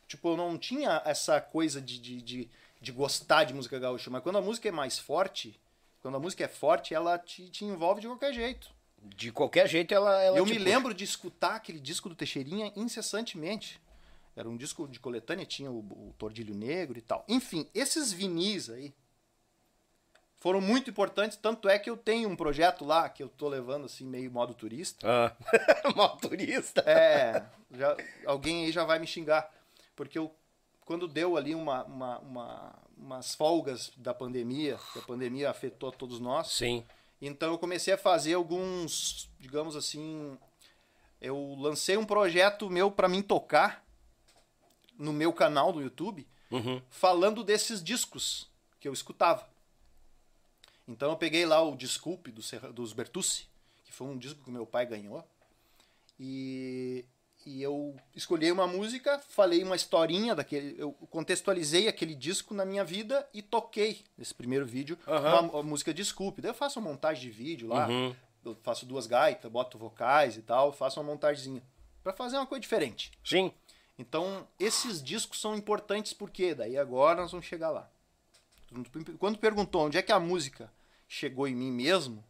Tipo, 0.08 0.30
eu 0.30 0.36
não 0.36 0.58
tinha 0.58 1.00
essa 1.04 1.40
coisa 1.40 1.80
de, 1.80 2.00
de, 2.00 2.20
de, 2.20 2.50
de 2.80 2.92
gostar 2.92 3.44
de 3.44 3.54
música 3.54 3.78
gaúcha, 3.78 4.10
mas 4.10 4.24
quando 4.24 4.38
a 4.38 4.42
música 4.42 4.68
é 4.68 4.72
mais 4.72 4.98
forte, 4.98 5.56
quando 6.02 6.16
a 6.16 6.20
música 6.20 6.44
é 6.44 6.48
forte, 6.48 6.92
ela 6.92 7.16
te, 7.16 7.48
te 7.48 7.64
envolve 7.64 8.00
de 8.00 8.08
qualquer 8.08 8.34
jeito. 8.34 8.68
De 9.00 9.30
qualquer 9.30 9.68
jeito 9.68 9.94
ela. 9.94 10.20
ela 10.20 10.36
eu 10.36 10.44
me 10.44 10.54
puxa. 10.54 10.64
lembro 10.64 10.92
de 10.92 11.04
escutar 11.04 11.54
aquele 11.54 11.78
disco 11.78 12.08
do 12.08 12.16
Teixeirinha 12.16 12.72
incessantemente. 12.74 13.80
Era 14.36 14.48
um 14.48 14.56
disco 14.56 14.86
de 14.86 15.00
coletânea, 15.00 15.46
tinha 15.46 15.70
o, 15.70 15.78
o 15.78 16.14
Tordilho 16.18 16.54
Negro 16.54 16.98
e 16.98 17.02
tal. 17.02 17.24
Enfim, 17.26 17.66
esses 17.74 18.12
vinis 18.12 18.68
aí, 18.68 18.94
foram 20.36 20.60
muito 20.60 20.90
importantes, 20.90 21.38
tanto 21.38 21.68
é 21.68 21.78
que 21.78 21.88
eu 21.88 21.96
tenho 21.96 22.28
um 22.28 22.36
projeto 22.36 22.84
lá 22.84 23.08
que 23.08 23.22
eu 23.22 23.28
tô 23.28 23.48
levando 23.48 23.86
assim 23.86 24.04
meio 24.04 24.30
modo 24.30 24.54
turista. 24.54 25.06
Ah, 25.08 25.34
modo 25.96 26.28
turista. 26.28 26.82
É, 26.82 27.42
já, 27.72 27.96
alguém 28.26 28.66
aí 28.66 28.72
já 28.72 28.84
vai 28.84 28.98
me 28.98 29.06
xingar, 29.06 29.50
porque 29.96 30.18
eu 30.18 30.32
quando 30.84 31.08
deu 31.08 31.36
ali 31.36 31.52
uma, 31.52 31.82
uma, 31.84 32.18
uma, 32.20 32.74
umas 32.96 33.34
folgas 33.34 33.90
da 33.96 34.14
pandemia, 34.14 34.78
que 34.92 35.00
a 35.00 35.02
pandemia 35.02 35.50
afetou 35.50 35.90
todos 35.90 36.20
nós. 36.20 36.48
Sim. 36.48 36.84
Então 37.20 37.50
eu 37.50 37.58
comecei 37.58 37.92
a 37.92 37.98
fazer 37.98 38.34
alguns, 38.34 39.28
digamos 39.40 39.74
assim, 39.74 40.38
eu 41.20 41.56
lancei 41.58 41.96
um 41.96 42.04
projeto 42.04 42.70
meu 42.70 42.88
para 42.88 43.08
mim 43.08 43.20
tocar 43.20 43.85
no 44.98 45.12
meu 45.12 45.32
canal 45.32 45.72
do 45.72 45.80
YouTube, 45.80 46.26
uhum. 46.50 46.80
falando 46.90 47.44
desses 47.44 47.82
discos 47.82 48.48
que 48.80 48.88
eu 48.88 48.92
escutava. 48.92 49.48
Então 50.88 51.10
eu 51.10 51.16
peguei 51.16 51.44
lá 51.44 51.60
o 51.62 51.76
Desculpe 51.76 52.30
do 52.30 52.42
dos 52.72 52.92
Bertucci, 52.92 53.48
que 53.84 53.92
foi 53.92 54.06
um 54.06 54.16
disco 54.16 54.42
que 54.44 54.50
meu 54.50 54.64
pai 54.64 54.86
ganhou. 54.86 55.24
E, 56.18 57.04
e 57.44 57.62
eu 57.62 57.96
escolhi 58.14 58.50
uma 58.50 58.66
música, 58.66 59.18
falei 59.28 59.62
uma 59.62 59.76
historinha 59.76 60.34
daquele. 60.34 60.74
Eu 60.78 60.92
contextualizei 60.92 61.88
aquele 61.88 62.14
disco 62.14 62.54
na 62.54 62.64
minha 62.64 62.84
vida 62.84 63.28
e 63.34 63.42
toquei 63.42 64.04
nesse 64.16 64.34
primeiro 64.34 64.64
vídeo 64.64 64.98
uhum. 65.06 65.16
uma, 65.16 65.40
uma, 65.40 65.62
música 65.62 65.92
Desculpe. 65.92 66.40
Daí 66.40 66.50
eu 66.50 66.54
faço 66.54 66.78
uma 66.78 66.90
montagem 66.90 67.22
de 67.22 67.30
vídeo 67.30 67.68
lá, 67.68 67.88
uhum. 67.88 68.14
eu 68.44 68.56
faço 68.62 68.86
duas 68.86 69.06
gaitas, 69.06 69.50
boto 69.50 69.76
vocais 69.76 70.36
e 70.36 70.42
tal, 70.42 70.72
faço 70.72 71.00
uma 71.00 71.10
montagemzinha. 71.10 71.62
para 72.02 72.12
fazer 72.12 72.36
uma 72.36 72.46
coisa 72.46 72.60
diferente. 72.60 73.10
Sim. 73.24 73.52
Então, 73.98 74.46
esses 74.58 75.02
discos 75.02 75.40
são 75.40 75.56
importantes 75.56 76.12
porque 76.12 76.54
daí 76.54 76.76
agora 76.76 77.22
nós 77.22 77.30
vamos 77.30 77.46
chegar 77.46 77.70
lá. 77.70 77.88
Quando 79.18 79.38
perguntou 79.38 79.86
onde 79.86 79.96
é 79.96 80.02
que 80.02 80.12
a 80.12 80.20
música 80.20 80.70
chegou 81.08 81.48
em 81.48 81.54
mim 81.54 81.70
mesmo, 81.70 82.22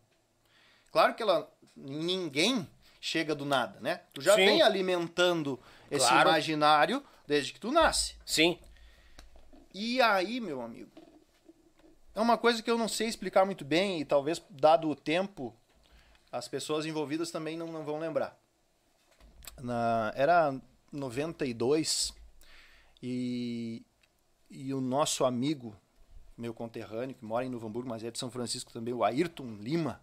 claro 0.93 1.15
que 1.15 1.23
ela 1.23 1.51
ninguém 1.77 2.69
chega 3.01 3.35
do 3.35 3.45
nada, 3.45 3.81
né? 3.81 4.03
Tu 4.13 4.21
já 4.21 4.35
Sim. 4.35 4.45
vem 4.45 4.63
alimentando 4.63 5.59
esse 5.91 6.09
claro. 6.09 6.29
imaginário 6.29 7.03
desde 7.27 7.53
que 7.53 7.61
tu 7.61 7.73
nasce. 7.73 8.15
Sim. 8.25 8.59
E 9.75 10.01
aí, 10.01 10.41
meu 10.41 10.63
amigo, 10.63 10.91
é 12.15 12.21
uma 12.21 12.39
coisa 12.39 12.63
que 12.63 12.71
eu 12.71 12.79
não 12.79 12.89
sei 12.89 13.09
explicar 13.09 13.45
muito 13.45 13.65
bem 13.65 14.01
e 14.01 14.05
talvez 14.05 14.43
dado 14.49 14.89
o 14.89 14.97
tempo 14.97 15.55
as 16.33 16.49
pessoas 16.49 16.87
envolvidas 16.87 17.31
também 17.31 17.57
não, 17.57 17.67
não 17.67 17.85
vão 17.85 17.99
lembrar. 17.99 18.39
Na, 19.61 20.13
era 20.17 20.55
92 20.97 22.13
e 23.03 23.85
e 24.51 24.73
o 24.73 24.81
nosso 24.81 25.25
amigo, 25.25 25.77
meu 26.37 26.55
conterrâneo, 26.55 27.15
que 27.15 27.25
mora 27.25 27.45
em 27.45 27.49
Novo 27.49 27.67
Hamburgo, 27.67 27.89
mas 27.89 28.05
é 28.05 28.11
de 28.11 28.19
São 28.19 28.31
Francisco 28.31 28.73
também, 28.73 28.95
o 28.95 29.05
Ayrton 29.05 29.57
Lima, 29.61 30.01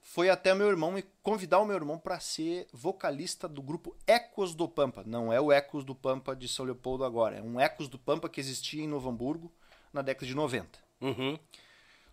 foi 0.00 0.30
até 0.30 0.54
meu 0.54 0.68
irmão 0.68 0.92
me 0.92 1.02
convidar 1.22 1.58
o 1.58 1.66
meu 1.66 1.74
irmão 1.76 1.98
para 1.98 2.20
ser 2.20 2.68
vocalista 2.72 3.48
do 3.48 3.60
grupo 3.60 3.96
Ecos 4.06 4.54
do 4.54 4.68
Pampa. 4.68 5.02
Não 5.04 5.32
é 5.32 5.40
o 5.40 5.50
Ecos 5.50 5.84
do 5.84 5.94
Pampa 5.94 6.34
de 6.34 6.48
São 6.48 6.64
Leopoldo 6.64 7.04
agora, 7.04 7.36
é 7.36 7.42
um 7.42 7.60
Ecos 7.60 7.88
do 7.88 7.98
Pampa 7.98 8.28
que 8.28 8.40
existia 8.40 8.82
em 8.82 8.88
Novo 8.88 9.08
Hamburgo 9.08 9.52
na 9.92 10.02
década 10.02 10.26
de 10.26 10.34
90. 10.34 10.78
Uhum. 11.00 11.38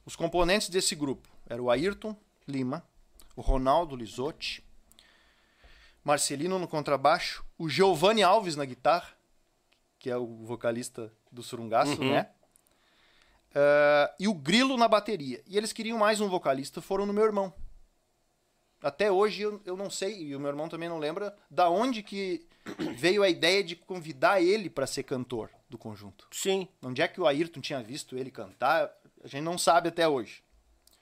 Os 0.05 0.15
componentes 0.15 0.69
desse 0.69 0.95
grupo 0.95 1.29
eram 1.47 1.65
o 1.65 1.71
Ayrton 1.71 2.15
Lima, 2.47 2.83
o 3.35 3.41
Ronaldo 3.41 3.95
Lisotti, 3.95 4.63
Marcelino 6.03 6.59
no 6.59 6.67
contrabaixo, 6.67 7.45
o 7.57 7.69
Giovanni 7.69 8.23
Alves 8.23 8.55
na 8.55 8.65
guitarra, 8.65 9.09
que 9.99 10.09
é 10.09 10.17
o 10.17 10.25
vocalista 10.45 11.11
do 11.31 11.41
Surungaço, 11.41 11.99
Uhum. 12.01 12.11
né? 12.11 12.29
Ah, 13.55 14.13
e 14.19 14.27
o 14.27 14.33
Grilo 14.33 14.77
na 14.77 14.87
bateria. 14.87 15.41
E 15.47 15.57
eles 15.57 15.71
queriam 15.71 15.97
mais 15.97 16.19
um 16.19 16.27
vocalista, 16.27 16.81
foram 16.81 17.05
no 17.05 17.13
meu 17.13 17.23
irmão. 17.23 17.53
Até 18.81 19.09
hoje 19.09 19.41
eu, 19.43 19.61
eu 19.65 19.77
não 19.77 19.89
sei, 19.89 20.21
e 20.23 20.35
o 20.35 20.39
meu 20.39 20.49
irmão 20.49 20.67
também 20.67 20.89
não 20.89 20.99
lembra, 20.99 21.33
da 21.49 21.69
onde 21.69 22.03
que 22.03 22.45
veio 22.97 23.23
a 23.23 23.29
ideia 23.29 23.63
de 23.63 23.75
convidar 23.75 24.41
ele 24.41 24.69
para 24.69 24.85
ser 24.85 25.03
cantor 25.03 25.49
do 25.69 25.77
conjunto. 25.77 26.27
Sim. 26.31 26.67
Onde 26.81 27.01
é 27.01 27.07
que 27.07 27.21
o 27.21 27.25
Ayrton 27.25 27.61
tinha 27.61 27.81
visto 27.81 28.17
ele 28.17 28.29
cantar, 28.29 28.91
a 29.23 29.27
gente 29.27 29.43
não 29.43 29.57
sabe 29.57 29.87
até 29.87 30.05
hoje. 30.07 30.42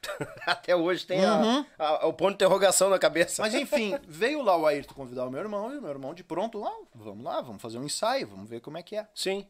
Até 0.45 0.75
hoje 0.75 1.05
tem 1.05 1.23
a- 1.23 1.37
Uhum. 1.37 1.65
a- 1.77 2.07
o 2.07 2.13
ponto 2.13 2.29
de 2.29 2.35
interrogação 2.35 2.89
na 2.89 2.97
cabeça. 2.99 3.41
Mas 3.41 3.53
enfim, 3.53 3.97
veio 4.07 4.41
lá 4.41 4.57
o 4.57 4.65
Ayrton 4.65 4.93
convidar 4.93 5.25
o 5.25 5.29
meu 5.31 5.39
irmão, 5.39 5.73
e 5.73 5.77
o 5.77 5.81
meu 5.81 5.89
irmão 5.91 6.13
de 6.13 6.23
pronto, 6.23 6.63
ah, 6.65 6.81
vamos 6.95 7.23
lá, 7.23 7.41
vamos 7.41 7.61
fazer 7.61 7.77
um 7.77 7.83
ensaio, 7.83 8.27
vamos 8.27 8.49
ver 8.49 8.61
como 8.61 8.77
é 8.77 8.83
que 8.83 8.95
é. 8.95 9.07
Sim. 9.13 9.47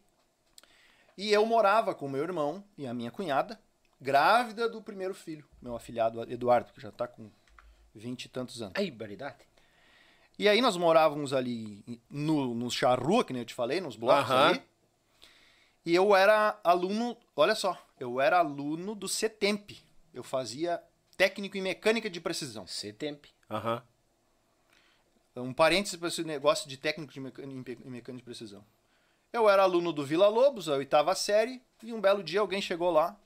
E 1.17 1.31
eu 1.31 1.46
morava 1.46 1.93
com 1.93 2.05
o 2.05 2.10
meu 2.10 2.24
irmão 2.24 2.63
e 2.77 2.88
a 2.88 2.93
minha 2.93 3.12
cunhada, 3.12 3.60
grávida 4.00 4.67
do 4.67 4.81
primeiro 4.81 5.13
filho, 5.13 5.46
meu 5.62 5.75
afilhado 5.75 6.22
Eduardo, 6.31 6.72
que 6.74 6.81
já 6.81 6.91
tá 6.91 7.08
com 7.08 7.29
vinte 7.93 8.25
e 8.25 8.29
tantos 8.29 8.62
anos. 8.62 8.74
Ai, 8.77 8.89
baridade. 8.89 9.38
E 10.39 10.50
aí 10.50 10.62
nós 10.62 10.75
morávamos 10.75 11.34
ali 11.34 11.84
no, 12.10 12.55
no 12.55 12.72
charrua, 12.72 13.24
que 13.24 13.31
nem 13.34 13.41
eu 13.41 13.46
te 13.46 13.53
falei, 13.53 13.79
nos 13.79 13.96
blocos 13.96 14.31
Aham. 14.31 14.50
ali. 14.50 14.62
E 15.86 15.93
eu 15.93 16.15
era 16.15 16.60
aluno, 16.63 17.15
olha 17.36 17.53
só, 17.55 17.77
eu 18.00 18.20
era 18.20 18.39
aluno 18.39 18.96
do 18.96 19.08
CETEMP. 19.08 19.77
Eu 20.13 20.24
fazia 20.24 20.82
técnico 21.18 21.58
em 21.58 21.62
mecânica 21.62 22.10
de 22.10 22.20
precisão. 22.20 22.65
C-Temp. 22.68 23.25
Aham. 23.50 23.84
Um 25.36 25.53
parênteses 25.53 25.98
para 25.98 26.10
esse 26.10 26.24
negócio 26.24 26.68
de 26.68 26.75
técnico 26.77 27.13
de 27.13 27.20
meca- 27.20 27.41
em 27.44 27.48
mecânica 27.89 28.13
de 28.13 28.24
precisão. 28.24 28.65
Eu 29.32 29.50
era 29.50 29.63
aluno 29.63 29.94
do 29.94 30.06
Vila 30.06 30.27
Lobos, 30.27 30.68
a 30.68 30.74
oitava 30.75 31.15
série, 31.15 31.62
e 31.82 31.94
um 31.94 32.01
belo 32.01 32.22
dia 32.22 32.41
alguém 32.41 32.62
chegou 32.62 32.91
lá. 32.91 33.18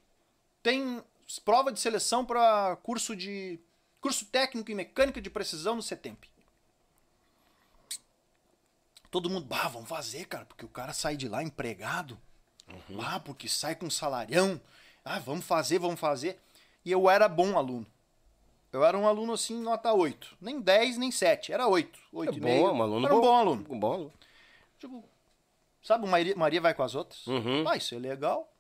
Tem 0.62 1.04
prova 1.44 1.72
de 1.72 1.80
seleção 1.80 2.24
para 2.24 2.76
curso 2.84 3.16
de 3.16 3.60
curso 4.00 4.26
técnico 4.26 4.72
em 4.72 4.76
mecânica 4.76 5.20
de 5.20 5.32
precisão 5.32 5.76
no 5.76 5.82
CETEMP. 5.82 6.30
Todo 9.10 9.30
mundo, 9.30 9.46
bah, 9.48 9.68
vamos 9.68 9.90
fazer, 9.90 10.26
cara, 10.26 10.46
porque 10.46 10.66
o 10.66 10.70
cara 10.70 10.94
sai 10.94 11.18
de 11.18 11.28
lá 11.28 11.42
empregado. 11.42 12.20
Ah, 13.02 13.20
porque 13.20 13.48
sai 13.48 13.76
com 13.76 13.90
salarião. 13.90 14.62
Ah, 15.04 15.18
vamos 15.20 15.46
fazer, 15.46 15.80
vamos 15.80 16.00
fazer. 16.00 16.40
E 16.86 16.92
eu 16.92 17.10
era 17.10 17.28
bom 17.28 17.58
aluno. 17.58 17.86
Eu 18.72 18.84
era 18.86 18.98
um 18.98 19.08
aluno 19.08 19.34
assim, 19.34 19.60
nota 19.60 19.92
8. 19.92 20.38
Nem 20.40 20.60
10, 20.62 20.98
nem 20.98 21.10
7. 21.12 21.52
Era 21.52 21.68
8. 21.68 22.00
8 22.14 22.34
É 22.34 22.36
e 22.36 22.40
bom, 22.40 22.46
meio. 22.48 22.72
um 22.72 22.82
aluno 22.82 23.06
era 23.06 23.16
um 23.16 23.20
bom. 23.22 23.28
bom 23.28 23.36
aluno. 23.36 23.66
Um 23.70 23.80
bom 23.80 23.94
aluno. 23.94 24.14
Tipo, 24.78 25.04
sabe, 25.82 26.06
Maria, 26.08 26.36
Maria 26.36 26.62
vai 26.62 26.74
com 26.74 26.84
as 26.84 26.94
outras? 26.94 27.26
Uhum. 27.26 27.68
Ah, 27.68 27.78
isso 27.78 27.96
é 27.96 28.00
legal. 28.00 28.52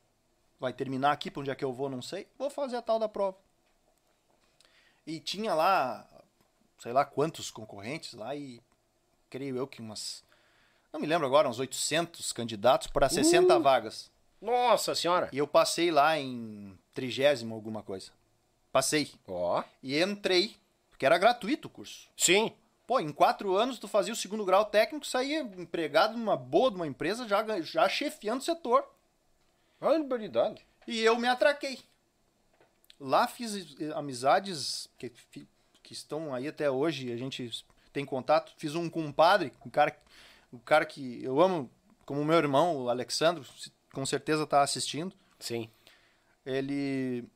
Vai 0.60 0.72
terminar 0.74 1.12
aqui, 1.12 1.30
pra 1.30 1.42
onde 1.42 1.52
é 1.52 1.56
que 1.56 1.64
eu 1.66 1.74
vou, 1.74 1.90
não 1.90 2.02
sei. 2.02 2.28
Vou 2.40 2.50
fazer 2.50 2.78
a 2.78 2.82
tal 2.82 2.98
da 2.98 3.10
prova. 3.10 3.38
E 5.06 5.20
tinha 5.20 5.54
lá, 5.54 6.08
sei 6.80 6.94
lá 6.94 7.04
quantos 7.06 7.52
concorrentes 7.52 8.14
lá 8.14 8.34
e 8.36 8.62
creio 9.30 9.58
eu 9.58 9.68
que 9.68 9.82
umas... 9.82 10.24
Não 10.92 11.00
me 11.00 11.06
lembro 11.06 11.28
agora, 11.28 11.50
uns 11.50 11.60
800 11.60 12.32
candidatos 12.32 12.88
para 12.88 13.10
60 13.10 13.58
Uh! 13.58 13.62
vagas. 13.62 14.10
Nossa 14.42 14.96
senhora. 14.96 15.30
E 15.34 15.38
eu 15.38 15.46
passei 15.46 15.92
lá 15.92 16.18
em 16.18 16.78
trigésimo 16.96 17.54
alguma 17.54 17.84
coisa. 17.84 18.10
Passei. 18.72 19.12
Ó. 19.28 19.64
E 19.84 20.02
entrei, 20.02 20.56
porque 20.90 21.06
era 21.06 21.20
gratuito 21.20 21.68
o 21.68 21.72
curso. 21.72 22.10
Sim. 22.18 22.52
Pô, 22.88 23.00
em 23.00 23.12
quatro 23.12 23.56
anos 23.56 23.78
tu 23.78 23.88
fazia 23.88 24.14
o 24.14 24.16
segundo 24.16 24.46
grau 24.46 24.66
técnico, 24.66 25.06
saía 25.06 25.42
empregado 25.42 26.18
numa 26.18 26.38
boa 26.38 26.70
de 26.70 26.78
uma 26.78 26.88
empresa, 26.88 27.28
já, 27.28 27.62
já 27.62 27.90
chefiando 27.90 28.42
o 28.42 28.46
setor. 28.46 28.88
Olha 29.82 30.00
que 30.00 30.08
baridade. 30.08 30.66
E 30.88 31.02
eu 31.02 31.18
me 31.20 31.28
atraquei. 31.28 31.80
Lá 33.00 33.28
fiz 33.28 33.76
amizades 33.94 34.88
que, 34.98 35.12
que 35.84 35.94
estão 35.94 36.34
aí 36.34 36.48
até 36.48 36.70
hoje, 36.70 37.12
a 37.12 37.18
gente 37.18 37.66
tem 37.92 38.06
contato. 38.06 38.54
Fiz 38.58 38.76
um 38.76 38.90
compadre, 38.90 39.52
um 39.66 39.70
cara, 39.70 39.98
um 40.54 40.60
cara 40.60 40.86
que 40.86 41.24
eu 41.24 41.42
amo, 41.42 41.70
como 42.06 42.24
meu 42.24 42.38
irmão, 42.38 42.78
o 42.78 42.90
Alexandro, 42.90 43.44
com 43.94 44.06
certeza 44.06 44.46
tá 44.46 44.62
assistindo. 44.62 45.14
Sim. 45.40 45.70
Ele 46.46 47.28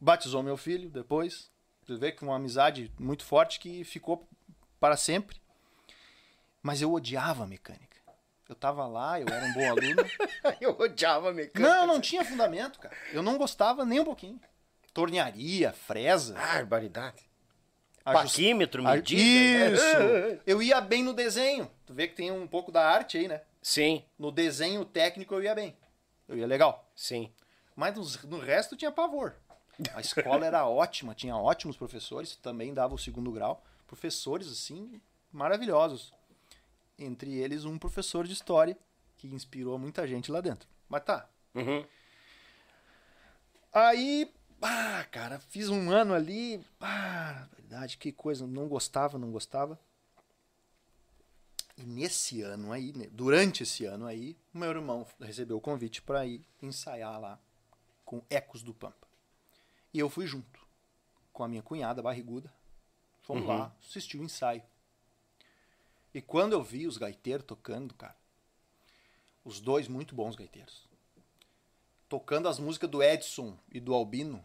batizou 0.00 0.42
meu 0.42 0.56
filho 0.56 0.90
depois. 0.90 1.50
Tu 1.84 1.96
vê 1.98 2.10
que 2.10 2.22
uma 2.24 2.36
amizade 2.36 2.92
muito 2.98 3.24
forte 3.24 3.60
que 3.60 3.84
ficou 3.84 4.28
para 4.80 4.96
sempre. 4.96 5.40
Mas 6.62 6.82
eu 6.82 6.92
odiava 6.92 7.44
a 7.44 7.46
mecânica. 7.46 7.96
Eu 8.48 8.54
tava 8.54 8.86
lá, 8.86 9.20
eu 9.20 9.26
era 9.28 9.44
um 9.44 9.52
bom 9.52 9.68
aluno. 9.70 10.04
Eu 10.60 10.70
odiava 10.78 11.32
mecânica. 11.32 11.60
Não, 11.60 11.84
não 11.86 12.00
tinha 12.00 12.24
fundamento, 12.24 12.78
cara. 12.78 12.96
Eu 13.12 13.20
não 13.20 13.36
gostava 13.36 13.84
nem 13.84 13.98
um 13.98 14.04
pouquinho. 14.04 14.40
Tornearia, 14.94 15.72
fresa. 15.72 16.36
Ah, 16.38 16.64
baridade. 16.64 17.28
ajust- 18.04 18.22
Paquímetro, 18.36 18.86
a- 18.86 18.94
medida. 18.94 19.74
Isso! 19.74 20.40
Eu 20.46 20.62
ia 20.62 20.80
bem 20.80 21.02
no 21.02 21.12
desenho. 21.12 21.68
Tu 21.84 21.92
vê 21.92 22.06
que 22.06 22.14
tem 22.14 22.30
um 22.30 22.46
pouco 22.46 22.70
da 22.70 22.88
arte 22.88 23.18
aí, 23.18 23.26
né? 23.26 23.42
Sim, 23.60 24.04
No 24.16 24.30
desenho 24.30 24.84
técnico 24.84 25.34
eu 25.34 25.42
ia 25.42 25.54
bem. 25.54 25.76
Eu 26.28 26.38
ia 26.38 26.46
legal. 26.46 26.88
sim. 26.94 27.32
Mas 27.76 27.94
nos- 27.94 28.22
no 28.24 28.38
resto 28.40 28.74
tinha 28.74 28.90
pavor. 28.90 29.36
A 29.94 30.00
escola 30.00 30.46
era 30.46 30.66
ótima, 30.66 31.14
tinha 31.14 31.36
ótimos 31.36 31.76
professores, 31.76 32.34
também 32.36 32.72
dava 32.72 32.94
o 32.94 32.98
segundo 32.98 33.30
grau. 33.30 33.62
Professores, 33.86 34.48
assim, 34.48 35.00
maravilhosos. 35.30 36.14
Entre 36.98 37.34
eles, 37.34 37.66
um 37.66 37.78
professor 37.78 38.26
de 38.26 38.32
história, 38.32 38.76
que 39.18 39.28
inspirou 39.28 39.78
muita 39.78 40.08
gente 40.08 40.32
lá 40.32 40.40
dentro. 40.40 40.66
Mas 40.88 41.04
tá. 41.04 41.28
Uhum. 41.54 41.84
Aí, 43.70 44.32
ah, 44.62 45.04
cara, 45.10 45.38
fiz 45.38 45.68
um 45.68 45.90
ano 45.90 46.14
ali. 46.14 46.64
Ah, 46.80 47.46
verdade, 47.54 47.98
que 47.98 48.10
coisa, 48.10 48.46
não 48.46 48.66
gostava, 48.68 49.18
não 49.18 49.30
gostava. 49.30 49.78
E 51.76 51.82
nesse 51.84 52.40
ano 52.40 52.72
aí, 52.72 52.94
né, 52.96 53.06
durante 53.12 53.62
esse 53.62 53.84
ano 53.84 54.06
aí, 54.06 54.34
o 54.54 54.58
meu 54.58 54.70
irmão 54.70 55.06
recebeu 55.20 55.58
o 55.58 55.60
convite 55.60 56.00
para 56.00 56.24
ir 56.24 56.42
ensaiar 56.62 57.20
lá 57.20 57.38
com 58.06 58.22
Ecos 58.30 58.62
do 58.62 58.72
Pampa. 58.72 59.06
E 59.92 59.98
eu 59.98 60.08
fui 60.08 60.26
junto 60.26 60.64
com 61.32 61.44
a 61.44 61.48
minha 61.48 61.62
cunhada 61.62 62.00
barriguda. 62.02 62.50
Fomos 63.22 63.42
Uhum. 63.42 63.48
lá 63.48 63.76
assistir 63.82 64.16
o 64.18 64.22
ensaio. 64.24 64.62
E 66.14 66.22
quando 66.22 66.54
eu 66.54 66.62
vi 66.62 66.86
os 66.86 66.96
gaiteiros 66.96 67.44
tocando, 67.44 67.92
cara, 67.94 68.16
os 69.44 69.60
dois 69.60 69.86
muito 69.88 70.14
bons 70.14 70.34
gaiteiros, 70.34 70.88
tocando 72.08 72.48
as 72.48 72.58
músicas 72.58 72.88
do 72.88 73.02
Edson 73.02 73.58
e 73.70 73.80
do 73.80 73.92
Albino, 73.92 74.42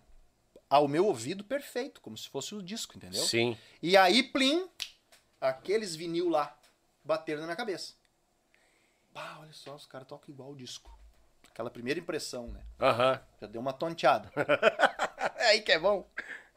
ao 0.69 0.87
meu 0.87 1.05
ouvido 1.05 1.43
perfeito, 1.43 2.01
como 2.01 2.17
se 2.17 2.27
fosse 2.27 2.55
o 2.55 2.61
disco, 2.63 2.97
entendeu? 2.97 3.23
Sim. 3.23 3.57
E 3.81 3.95
aí, 3.95 4.23
plim, 4.23 4.67
aqueles 5.39 5.95
vinil 5.95 6.27
lá 6.27 6.57
bateram 7.03 7.41
na 7.41 7.47
minha 7.47 7.55
cabeça. 7.57 7.93
Pá, 9.13 9.37
olha 9.39 9.53
só, 9.53 9.75
os 9.75 9.85
caras 9.85 10.07
tocam 10.07 10.33
igual 10.33 10.51
o 10.51 10.55
disco. 10.55 10.97
Aquela 11.51 11.69
primeira 11.69 11.99
impressão, 11.99 12.47
né? 12.47 12.61
Aham. 12.79 13.21
Já 13.41 13.47
deu 13.47 13.61
uma 13.61 13.73
tonteada. 13.73 14.31
É 15.35 15.49
aí 15.49 15.61
que 15.61 15.71
é 15.71 15.79
bom. 15.79 16.07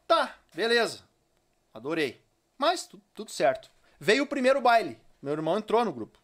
Tá, 0.06 0.36
beleza. 0.54 1.02
Adorei. 1.72 2.22
Mas 2.58 2.86
tu- 2.86 3.00
tudo 3.14 3.30
certo. 3.30 3.70
Veio 3.98 4.24
o 4.24 4.26
primeiro 4.26 4.60
baile. 4.60 4.98
Meu 5.22 5.32
irmão 5.32 5.56
entrou 5.56 5.82
no 5.86 5.92
grupo. 5.92 6.18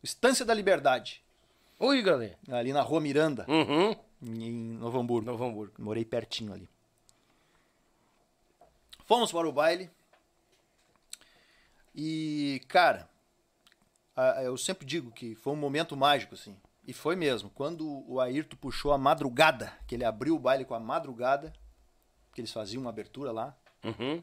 Estância 0.00 0.44
da 0.44 0.54
Liberdade. 0.54 1.24
Ui, 1.80 2.00
galera. 2.02 2.38
Ali 2.52 2.72
na 2.72 2.82
Rua 2.82 3.00
Miranda, 3.00 3.44
Uhum. 3.48 3.96
em 4.22 4.52
Novo 4.78 4.98
Hamburgo. 5.00 5.26
Novo 5.28 5.44
Hamburgo. 5.44 5.74
Morei 5.78 6.04
pertinho 6.04 6.52
ali. 6.52 6.68
Fomos 9.04 9.32
para 9.32 9.48
o 9.48 9.52
baile. 9.52 9.90
E, 11.94 12.62
cara, 12.68 13.08
eu 14.44 14.56
sempre 14.56 14.86
digo 14.86 15.10
que 15.10 15.34
foi 15.34 15.52
um 15.52 15.56
momento 15.56 15.96
mágico, 15.96 16.34
assim. 16.34 16.56
E 16.86 16.92
foi 16.92 17.16
mesmo. 17.16 17.50
Quando 17.50 18.04
o 18.08 18.20
Ayrton 18.20 18.56
puxou 18.56 18.92
a 18.92 18.98
madrugada, 18.98 19.72
que 19.86 19.94
ele 19.94 20.04
abriu 20.04 20.36
o 20.36 20.38
baile 20.38 20.64
com 20.64 20.74
a 20.74 20.80
madrugada, 20.80 21.52
que 22.32 22.40
eles 22.40 22.52
faziam 22.52 22.80
uma 22.82 22.90
abertura 22.90 23.32
lá, 23.32 23.56
Uhum. 23.82 24.22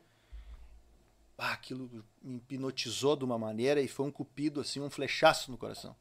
ah, 1.37 1.51
aquilo 1.53 1.89
me 2.21 2.37
hipnotizou 2.37 3.15
de 3.15 3.23
uma 3.25 3.37
maneira 3.37 3.81
e 3.81 3.87
foi 3.87 4.05
um 4.05 4.11
cupido, 4.11 4.61
assim, 4.61 4.79
um 4.79 4.89
flechaço 4.89 5.51
no 5.51 5.57
coração. 5.57 5.95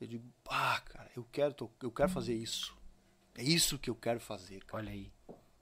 Eu 0.00 0.06
digo, 0.06 0.24
ah, 0.48 0.80
cara, 0.84 1.10
eu 1.16 1.24
quero, 1.32 1.54
eu 1.82 1.90
quero 1.90 2.08
fazer 2.10 2.34
isso. 2.34 2.76
É 3.34 3.42
isso 3.42 3.78
que 3.78 3.90
eu 3.90 3.94
quero 3.94 4.20
fazer, 4.20 4.62
cara. 4.64 4.82
Olha 4.84 4.92
aí. 4.92 5.12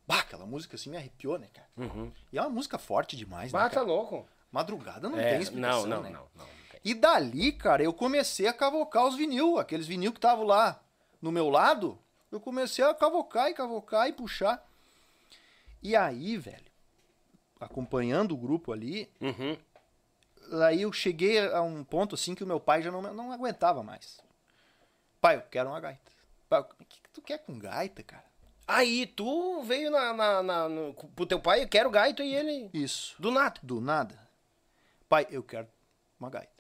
Bah, 0.07 0.21
aquela 0.21 0.45
música 0.45 0.75
assim 0.77 0.91
me 0.91 0.97
arrepiou, 0.97 1.39
né, 1.39 1.49
cara? 1.53 1.69
Uhum. 1.77 2.13
E 2.33 2.37
é 2.39 2.41
uma 2.43 2.51
música 2.51 2.77
forte 2.79 3.17
demais, 3.17 3.53
né, 3.53 3.59
Bata 3.59 3.77
cara? 3.77 3.87
louco. 3.87 4.27
Madrugada 4.51 5.09
não 5.09 5.19
É, 5.19 5.31
tem 5.31 5.41
explicação, 5.43 5.87
não, 5.87 5.97
não, 5.97 6.03
né? 6.03 6.11
não, 6.11 6.27
não. 6.35 6.49
E 6.85 6.95
dali, 6.95 7.53
cara, 7.53 7.83
eu 7.83 7.93
comecei 7.93 8.47
a 8.49 8.53
cavocar 8.53 9.07
os 9.07 9.17
vinil, 9.17 9.59
aqueles 9.59 9.87
vinil 9.87 10.13
que 10.13 10.19
estavam 10.19 10.45
lá 10.45 10.81
no 11.21 11.31
meu 11.31 11.49
lado, 11.49 11.99
eu 12.31 12.41
comecei 12.41 12.85
a 12.85 12.93
cavocar 12.95 13.49
e 13.49 13.55
cavocar 13.55 14.09
e 14.09 14.13
puxar. 14.13 14.67
E 15.83 15.95
aí, 15.95 16.37
velho, 16.37 16.71
acompanhando 17.61 18.33
o 18.33 18.37
grupo 18.37 18.73
ali, 18.73 19.09
Uhum. 19.21 19.57
aí 20.65 20.83
eu 20.83 20.93
cheguei 20.93 21.39
a 21.53 21.63
um 21.63 21.85
ponto 21.85 22.15
assim 22.17 22.35
que 22.35 22.43
o 22.43 22.47
meu 22.47 22.59
pai 22.59 22.83
já 22.83 22.91
não, 22.91 23.01
não 23.03 23.33
aguentava 23.33 23.83
mais. 23.83 24.21
Pai, 25.21 25.37
eu 25.37 25.43
quero 25.43 25.69
uma 25.69 25.81
gaita. 25.81 26.11
Pai, 26.49 26.61
o 26.61 26.65
que, 26.65 27.01
que 27.01 27.11
tu 27.13 27.23
quer 27.23 27.39
com 27.39 27.59
gaita, 27.59 28.03
cara? 28.03 28.25
Aí 28.67 29.07
tu 29.07 29.63
veio 29.63 29.91
na, 29.91 30.13
na, 30.13 30.43
na- 30.43 30.69
no, 30.69 30.95
pro 30.95 31.27
teu 31.27 31.39
pai, 31.41 31.63
eu 31.63 31.69
quero 31.69 31.91
gaito 31.91 32.23
e 32.23 32.35
ele. 32.35 32.71
Isso. 32.75 33.15
Do 33.21 33.31
nada. 33.31 33.61
Do 33.63 33.81
nada. 33.81 34.19
Pai, 35.09 35.27
eu 35.31 35.43
quero 35.43 35.69
uma 36.19 36.31
gaita. 36.31 36.52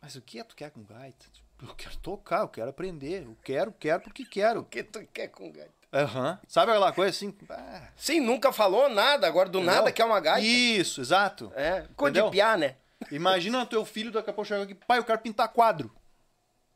Mas 0.00 0.16
o 0.16 0.22
que 0.22 0.42
tu 0.44 0.56
quer 0.56 0.70
com 0.70 0.82
gaita? 0.82 1.26
Eu 1.62 1.74
quero 1.74 1.96
tocar, 1.98 2.40
eu 2.40 2.48
quero 2.48 2.70
aprender. 2.70 3.24
Eu 3.24 3.36
quero, 3.42 3.72
quero 3.72 4.00
porque 4.02 4.24
quero. 4.24 4.60
O 4.60 4.64
que 4.64 4.82
tu 4.82 5.06
quer 5.12 5.28
com 5.28 5.50
gaito? 5.52 5.72
Aham. 5.92 6.38
Sabe 6.46 6.70
aquela 6.70 6.92
coisa 6.92 7.10
assim? 7.10 7.36
Ah, 7.50 7.88
Sim, 7.96 8.20
nunca 8.20 8.52
falou 8.52 8.88
nada, 8.88 9.26
agora 9.26 9.48
do 9.48 9.60
nada 9.60 9.78
entendeu? 9.78 9.94
quer 9.94 10.04
uma 10.04 10.20
gaita. 10.20 10.46
Isso, 10.46 11.00
exato. 11.00 11.52
É, 11.54 11.86
cor 11.96 12.10
de 12.10 12.22
piá, 12.30 12.56
né? 12.56 12.76
Imagina 13.10 13.66
teu 13.66 13.84
filho 13.84 14.12
daqui 14.12 14.30
a 14.30 14.32
pouco 14.32 14.48
chega 14.48 14.62
aqui, 14.62 14.74
pai, 14.74 14.98
eu 14.98 15.04
quero 15.04 15.18
pintar 15.18 15.48
quadro. 15.48 15.90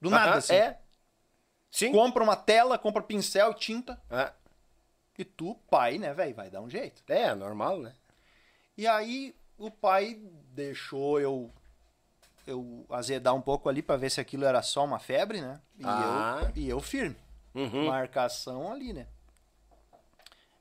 Do 0.00 0.10
nada, 0.10 0.34
assim. 0.34 0.54
É. 0.54 0.78
Sim. 1.70 1.92
Compra 1.92 2.22
uma 2.22 2.36
tela, 2.36 2.78
compra 2.78 3.02
pincel 3.02 3.54
tinta. 3.54 4.00
É. 4.10 4.32
E 5.18 5.24
tu, 5.24 5.54
pai, 5.70 5.98
né, 5.98 6.12
velho, 6.12 6.34
vai 6.34 6.50
dar 6.50 6.60
um 6.60 6.68
jeito. 6.68 7.02
É, 7.08 7.34
normal, 7.34 7.78
né? 7.78 7.94
E 8.76 8.86
aí 8.86 9.34
o 9.56 9.70
pai 9.70 10.18
deixou 10.52 11.20
eu 11.20 11.52
eu 12.46 12.84
azedar 12.90 13.34
um 13.34 13.40
pouco 13.40 13.68
ali 13.68 13.82
pra 13.82 13.96
ver 13.96 14.10
se 14.10 14.20
aquilo 14.20 14.44
era 14.44 14.62
só 14.62 14.84
uma 14.84 14.98
febre, 14.98 15.40
né? 15.40 15.60
E, 15.78 15.84
Ah. 15.84 16.38
eu, 16.42 16.62
e 16.62 16.68
eu 16.68 16.80
firme. 16.80 17.16
Uhum. 17.54 17.86
Marcação 17.86 18.72
ali, 18.72 18.92
né? 18.92 19.06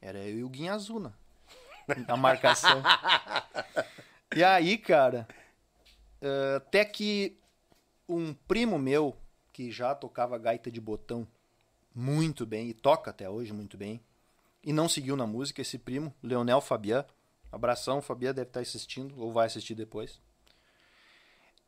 Era 0.01 0.19
eu 0.19 0.39
e 0.39 0.43
o 0.43 0.49
Guinha 0.49 0.73
Azuna. 0.73 1.13
A 2.07 2.15
marcação. 2.15 2.81
e 4.35 4.43
aí, 4.43 4.77
cara, 4.77 5.27
eh, 6.21 6.55
até 6.57 6.85
que 6.85 7.37
um 8.07 8.33
primo 8.33 8.77
meu, 8.77 9.15
que 9.51 9.71
já 9.71 9.93
tocava 9.95 10.37
gaita 10.37 10.71
de 10.71 10.79
botão 10.81 11.27
muito 11.95 12.45
bem, 12.45 12.69
e 12.69 12.73
toca 12.73 13.11
até 13.11 13.29
hoje 13.29 13.53
muito 13.53 13.77
bem, 13.77 14.01
e 14.63 14.71
não 14.73 14.87
seguiu 14.89 15.15
na 15.15 15.27
música, 15.27 15.61
esse 15.61 15.77
primo, 15.77 16.13
Leonel 16.23 16.61
Fabian. 16.61 17.05
Abração, 17.51 18.01
Fabian 18.01 18.33
deve 18.33 18.49
estar 18.49 18.61
assistindo, 18.61 19.19
ou 19.21 19.31
vai 19.31 19.45
assistir 19.45 19.75
depois. 19.75 20.19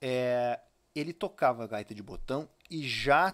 É, 0.01 0.59
ele 0.93 1.13
tocava 1.13 1.67
gaita 1.67 1.93
de 1.95 2.03
botão 2.03 2.47
e 2.69 2.87
já 2.87 3.33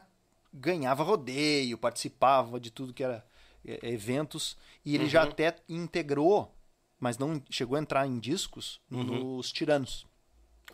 ganhava 0.53 1.03
rodeio, 1.03 1.77
participava 1.77 2.59
de 2.59 2.71
tudo 2.71 2.93
que 2.93 3.03
era 3.03 3.25
é, 3.65 3.79
eventos, 3.89 4.57
e 4.83 4.95
ele 4.95 5.07
já 5.07 5.23
até 5.23 5.55
integrou, 5.69 6.53
mas 6.99 7.17
não 7.17 7.41
chegou 7.49 7.77
a 7.77 7.81
entrar 7.81 8.05
em 8.07 8.19
discos, 8.19 8.79
nos 8.89 9.51
Tiranos. 9.51 10.05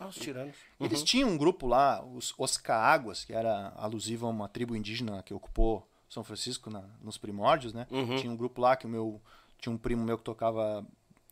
Ah, 0.00 0.06
os 0.06 0.14
tiranos. 0.16 0.54
Eles 0.78 1.02
tinham 1.02 1.28
um 1.30 1.36
grupo 1.36 1.66
lá, 1.66 2.04
os 2.04 2.32
Oscaáguas, 2.38 3.24
que 3.24 3.32
era 3.32 3.72
alusivo 3.76 4.26
a 4.26 4.30
uma 4.30 4.48
tribo 4.48 4.76
indígena 4.76 5.22
que 5.24 5.34
ocupou 5.34 5.88
São 6.08 6.22
Francisco 6.22 6.70
na- 6.70 6.88
nos 7.02 7.18
primórdios, 7.18 7.72
né? 7.74 7.84
Tinha 8.16 8.30
um 8.32 8.36
grupo 8.36 8.60
lá 8.60 8.76
que 8.76 8.86
o 8.86 8.88
meu 8.88 9.20
tinha 9.60 9.72
um 9.72 9.76
primo 9.78 10.04
meu 10.04 10.16
que 10.16 10.22
tocava 10.22 10.86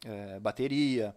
é, 0.05 0.40
bateria. 0.40 1.14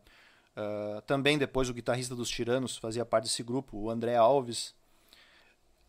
Ah, 0.59 1.01
também 1.07 1.37
depois 1.37 1.69
o 1.69 1.73
guitarrista 1.73 2.13
dos 2.13 2.29
Tiranos 2.29 2.75
fazia 2.75 3.05
parte 3.05 3.23
desse 3.23 3.41
grupo, 3.41 3.77
o 3.77 3.89
André 3.89 4.17
Alves. 4.17 4.75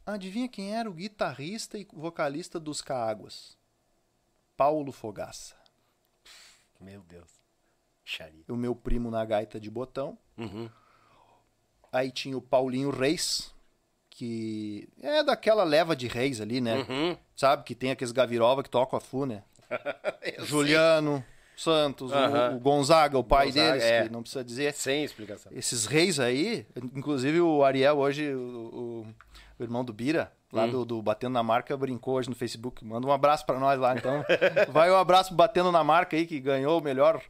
Adivinha 0.07 0.49
quem 0.49 0.77
era 0.77 0.89
o 0.89 0.95
guitarrista 0.95 1.77
e 1.77 1.87
vocalista 1.93 2.61
dos 2.61 2.81
Caáguas? 2.81 3.59
Paulo 4.57 4.93
Fogaça. 4.93 5.57
Meu 6.81 7.03
Deus. 7.03 7.29
Xaria. 8.05 8.45
O 8.49 8.57
meu 8.57 8.75
primo 8.75 9.11
na 9.11 9.25
gaita 9.25 9.59
de 9.59 9.69
botão. 9.69 10.17
Uhum. 10.39 10.71
Aí 11.93 12.13
tinha 12.13 12.37
o 12.39 12.43
Paulinho 12.43 12.91
Reis, 12.91 13.53
que 14.09 14.89
é 15.03 15.23
daquela 15.25 15.65
leva 15.65 15.97
de 15.97 16.07
reis 16.07 16.41
ali, 16.41 16.61
né? 16.61 16.79
Uhum. 16.79 17.17
Sabe? 17.35 17.65
Que 17.65 17.75
tem 17.75 17.91
aqueles 17.91 18.13
gavirova 18.13 18.63
que 18.63 18.71
tocam 18.71 18.97
a 18.97 19.01
fu, 19.01 19.27
né? 19.27 19.43
Juliano, 20.39 21.25
Santos, 21.63 22.11
o- 22.13 22.57
o, 22.57 22.61
Gonzaga, 22.61 23.19
o 23.19 23.25
pai 23.25 23.47
Gonzaga, 23.47 23.71
deles, 23.73 23.85
é. 23.85 24.03
que 24.05 24.13
não 24.13 24.23
precisa 24.23 24.43
dizer. 24.45 24.73
Sem 24.75 25.05
explicação. 25.05 25.53
Esses 25.55 25.87
reis 25.87 26.19
aí, 26.21 26.67
inclusive 26.95 27.41
o 27.41 27.63
Ariel 27.65 27.99
hoje, 27.99 28.33
o, 28.35 29.05
o- 29.59 29.63
irmão 29.63 29.85
do 29.85 29.93
Bira, 29.93 30.33
lá 30.53 30.65
Hum. 30.65 30.71
do, 30.71 30.85
do 30.87 31.03
Batendo 31.03 31.35
na 31.35 31.43
Marca, 31.43 31.77
brincou 31.77 32.15
hoje 32.15 32.29
no 32.31 32.35
Facebook. 32.35 32.83
Manda 32.85 33.07
um 33.07 33.13
abraço 33.13 33.45
pra 33.45 33.59
nós 33.59 33.79
lá, 33.79 33.95
então. 33.95 34.25
Vai 34.73 34.91
um 34.91 34.97
abraço 34.97 35.35
Batendo 35.35 35.71
na 35.71 35.85
Marca 35.85 36.17
aí, 36.17 36.27
que 36.27 36.41
ganhou 36.41 36.81
o 36.81 36.83
melhor, 36.83 37.21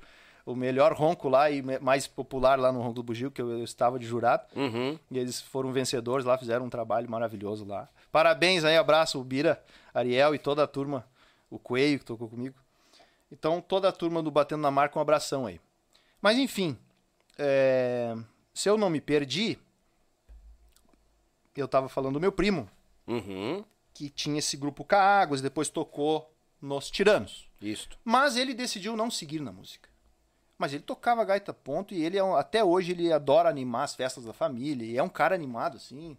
o 0.47 0.55
melhor 0.55 0.93
ronco 0.93 1.29
lá 1.29 1.51
e 1.51 1.61
mais 1.81 2.07
popular 2.07 2.57
lá 2.59 2.73
no 2.73 2.81
Ronco 2.81 2.95
do 2.95 3.03
Bugio, 3.03 3.31
que 3.33 3.43
eu, 3.43 3.51
eu 3.51 3.65
estava 3.65 3.99
de 3.99 4.07
jurado. 4.07 4.45
Uhum. 4.55 4.97
E 5.11 5.19
eles 5.19 5.41
foram 5.41 5.73
vencedores 5.73 6.25
lá, 6.25 6.39
fizeram 6.39 6.67
um 6.67 6.71
trabalho 6.71 7.11
maravilhoso 7.11 7.65
lá. 7.67 7.89
Parabéns 8.13 8.65
aí, 8.65 8.77
abraço 8.77 9.21
o 9.21 9.25
Bira, 9.25 9.61
Ariel 9.93 10.33
e 10.35 10.39
toda 10.39 10.63
a 10.63 10.67
turma, 10.69 11.05
o 11.51 11.59
Coelho 11.59 11.99
que 11.99 12.05
tocou 12.05 12.29
comigo. 12.29 12.55
Então, 13.31 13.61
toda 13.61 13.89
a 13.89 13.93
turma 13.93 14.23
do 14.23 14.31
Batendo 14.31 14.61
na 14.63 14.71
Marca, 14.71 14.99
um 14.99 15.03
abração 15.03 15.47
aí. 15.47 15.61
Mas 16.21 16.37
enfim, 16.39 16.77
é, 17.39 18.15
se 18.53 18.69
eu 18.69 18.77
não 18.77 18.91
me 18.91 19.01
perdi, 19.01 19.59
eu 21.57 21.69
tava 21.69 21.89
falando 21.89 22.15
do 22.15 22.21
meu 22.21 22.33
primo, 22.33 22.69
Uhum. 23.07 23.65
que 23.93 24.09
tinha 24.09 24.39
esse 24.39 24.57
grupo 24.57 24.85
Caáguas, 24.85 25.41
depois 25.43 25.69
tocou 25.69 26.33
nos 26.61 26.91
Tiranos. 26.91 27.49
Isto. 27.61 27.99
Mas 28.05 28.37
ele 28.37 28.55
decidiu 28.55 28.97
não 28.97 29.11
seguir 29.11 29.41
na 29.41 29.53
música. 29.53 29.89
Mas 30.57 30.73
ele 30.73 30.83
tocava 30.83 31.25
gaita 31.25 31.53
ponto 31.53 31.95
e 31.95 32.03
ele 32.05 32.19
é 32.19 32.25
um- 32.25 32.35
até 32.35 32.63
hoje 32.65 32.93
ele 32.93 33.13
adora 33.13 33.49
animar 33.49 33.85
as 33.85 33.95
festas 33.95 34.25
da 34.25 34.33
família. 34.33 34.85
E 34.87 34.97
é 34.97 35.03
um 35.03 35.09
cara 35.09 35.35
animado 35.35 35.77
assim. 35.77 36.17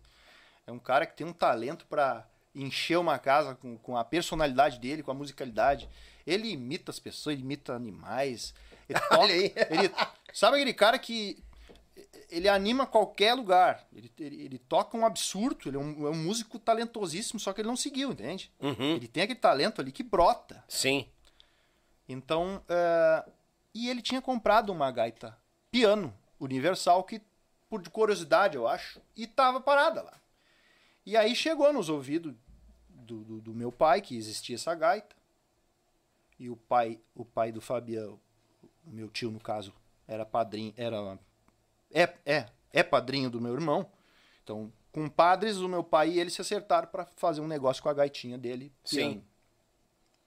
É 0.65 0.71
um 0.71 0.79
cara 0.79 1.05
que 1.05 1.15
tem 1.15 1.25
um 1.25 1.33
talento 1.33 1.85
pra 1.87 2.27
encher 2.53 2.97
uma 2.97 3.17
casa 3.19 3.55
com, 3.55 3.77
com 3.77 3.95
a 3.97 4.03
personalidade 4.03 4.79
dele, 4.79 5.03
com 5.03 5.11
a 5.11 5.15
musicalidade. 5.15 5.89
Ele 6.25 6.49
imita 6.51 6.91
as 6.91 6.99
pessoas, 6.99 7.33
ele 7.33 7.43
imita 7.43 7.73
animais. 7.73 8.53
Ele 8.89 8.99
toca, 9.09 9.17
Olha 9.19 9.33
aí. 9.33 9.53
ele- 9.69 9.91
sabe 10.33 10.57
aquele 10.57 10.73
cara 10.73 10.97
que 10.99 11.41
ele 12.29 12.47
anima 12.47 12.85
qualquer 12.85 13.33
lugar. 13.33 13.85
Ele, 13.93 14.11
ele, 14.19 14.41
ele 14.43 14.57
toca 14.57 14.95
um 14.97 15.05
absurdo, 15.05 15.67
ele 15.69 15.77
é 15.77 15.79
um, 15.79 16.07
é 16.07 16.09
um 16.09 16.15
músico 16.23 16.57
talentosíssimo, 16.57 17.39
só 17.39 17.51
que 17.53 17.61
ele 17.61 17.67
não 17.67 17.75
seguiu, 17.75 18.11
entende? 18.11 18.51
Uhum. 18.59 18.95
Ele 18.95 19.07
tem 19.07 19.23
aquele 19.23 19.39
talento 19.39 19.81
ali 19.81 19.91
que 19.91 20.03
brota. 20.03 20.63
Sim. 20.67 21.05
Então, 22.07 22.61
é, 22.67 23.25
e 23.73 23.89
ele 23.89 24.01
tinha 24.01 24.21
comprado 24.21 24.71
uma 24.71 24.89
gaita 24.91 25.37
piano 25.69 26.13
universal 26.39 27.03
que, 27.03 27.21
por 27.69 27.87
curiosidade, 27.89 28.55
eu 28.57 28.67
acho, 28.67 28.99
e 29.15 29.25
tava 29.27 29.61
parada 29.61 30.01
lá. 30.01 30.13
E 31.05 31.15
aí 31.17 31.35
chegou 31.35 31.71
nos 31.73 31.89
ouvidos 31.89 32.33
do, 32.89 33.23
do, 33.23 33.41
do 33.41 33.53
meu 33.53 33.71
pai 33.71 34.01
que 34.01 34.15
existia 34.15 34.55
essa 34.55 34.73
gaita. 34.75 35.15
E 36.41 36.49
o 36.49 36.55
pai, 36.55 36.99
o 37.13 37.23
pai 37.23 37.51
do 37.51 37.61
Fabiano, 37.61 38.19
o 38.83 38.89
meu 38.89 39.07
tio 39.07 39.29
no 39.29 39.39
caso, 39.39 39.71
era 40.07 40.25
padrinho, 40.25 40.73
era 40.75 41.19
é, 41.91 42.11
é, 42.25 42.47
é 42.73 42.81
padrinho 42.81 43.29
do 43.29 43.39
meu 43.39 43.53
irmão. 43.53 43.87
Então, 44.43 44.73
com 44.91 45.07
padres, 45.07 45.57
o 45.57 45.69
meu 45.69 45.83
pai 45.83 46.09
e 46.09 46.19
ele 46.19 46.31
se 46.31 46.41
acertaram 46.41 46.87
para 46.87 47.05
fazer 47.15 47.41
um 47.41 47.47
negócio 47.47 47.83
com 47.83 47.89
a 47.89 47.93
gaitinha 47.93 48.39
dele. 48.39 48.73
piano. 48.89 49.13
Sim. 49.13 49.23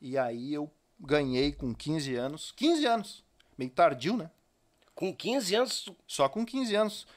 E 0.00 0.16
aí 0.16 0.54
eu 0.54 0.70
ganhei 1.00 1.50
com 1.50 1.74
15 1.74 2.14
anos. 2.14 2.52
15 2.52 2.86
anos. 2.86 3.24
Meio 3.58 3.72
tardio, 3.72 4.16
né? 4.16 4.30
Com 4.94 5.12
15 5.12 5.56
anos, 5.56 5.88
Só 6.06 6.28
com 6.28 6.46
15 6.46 6.76
anos. 6.76 7.08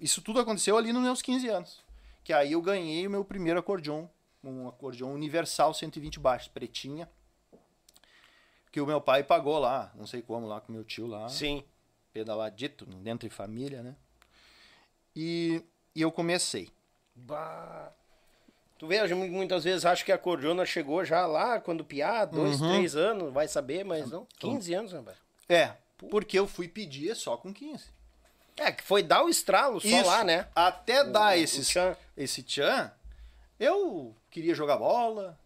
Isso 0.00 0.22
tudo 0.22 0.38
aconteceu 0.38 0.78
ali 0.78 0.92
nos 0.92 1.02
meus 1.02 1.20
15 1.20 1.48
anos. 1.48 1.82
Que 2.22 2.32
aí 2.32 2.52
eu 2.52 2.62
ganhei 2.62 3.08
o 3.08 3.10
meu 3.10 3.24
primeiro 3.24 3.58
acordeon. 3.58 4.06
Um 4.44 4.68
acordeon 4.68 5.12
universal 5.12 5.74
120 5.74 6.20
baixos, 6.20 6.46
pretinha. 6.46 7.10
Que 8.72 8.80
o 8.80 8.86
meu 8.86 9.00
pai 9.00 9.22
pagou 9.24 9.58
lá, 9.58 9.90
não 9.94 10.06
sei 10.06 10.22
como, 10.22 10.46
lá 10.46 10.60
com 10.60 10.72
meu 10.72 10.84
tio 10.84 11.06
lá. 11.06 11.28
sim. 11.28 11.64
Pedaladito, 12.12 12.84
dentro 12.86 13.28
de 13.28 13.34
família, 13.34 13.84
né? 13.84 13.94
E, 15.14 15.62
e 15.94 16.02
eu 16.02 16.10
comecei. 16.10 16.68
Bah. 17.14 17.92
Tu 18.78 18.86
vê, 18.88 19.06
muitas 19.14 19.62
vezes 19.62 19.84
acha 19.84 20.04
que 20.04 20.10
a 20.10 20.18
cordiona 20.18 20.64
chegou 20.66 21.04
já 21.04 21.24
lá, 21.26 21.60
quando 21.60 21.84
piá, 21.84 22.24
dois, 22.24 22.60
Uhum. 22.60 22.68
três 22.72 22.96
anos, 22.96 23.32
vai 23.32 23.46
saber, 23.46 23.84
mas 23.84 24.10
não. 24.10 24.26
15 24.38 24.74
anos, 24.74 24.92
rapaz. 24.92 25.18
É, 25.48 25.74
porque 26.10 26.36
eu 26.38 26.48
fui 26.48 26.66
pedir 26.66 27.14
só 27.14 27.36
com 27.36 27.52
15. 27.52 27.84
É, 28.56 28.72
que 28.72 28.82
foi 28.82 29.02
dar 29.02 29.22
o 29.22 29.28
estralo 29.28 29.80
só 29.80 29.86
Isso. 29.86 30.06
lá, 30.06 30.24
né? 30.24 30.48
Até 30.54 31.04
dar 31.04 31.36
o 31.36 31.40
esse, 31.40 31.62
tchan. 31.64 31.96
esse 32.16 32.42
tchan, 32.42 32.90
Eu 33.58 34.16
queria 34.30 34.54
jogar 34.54 34.78
bola, 34.78 35.38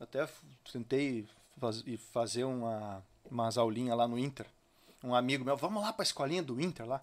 até 0.00 0.26
tentei 0.72 1.28
faz, 1.58 1.84
fazer 2.12 2.44
uma, 2.44 3.04
umas 3.30 3.58
aulinhas 3.58 3.96
lá 3.96 4.06
no 4.06 4.18
Inter. 4.18 4.46
Um 5.02 5.14
amigo 5.14 5.44
meu, 5.44 5.56
vamos 5.56 5.82
lá 5.82 5.92
pra 5.92 6.02
escolinha 6.02 6.42
do 6.42 6.60
Inter 6.60 6.86
lá. 6.86 7.02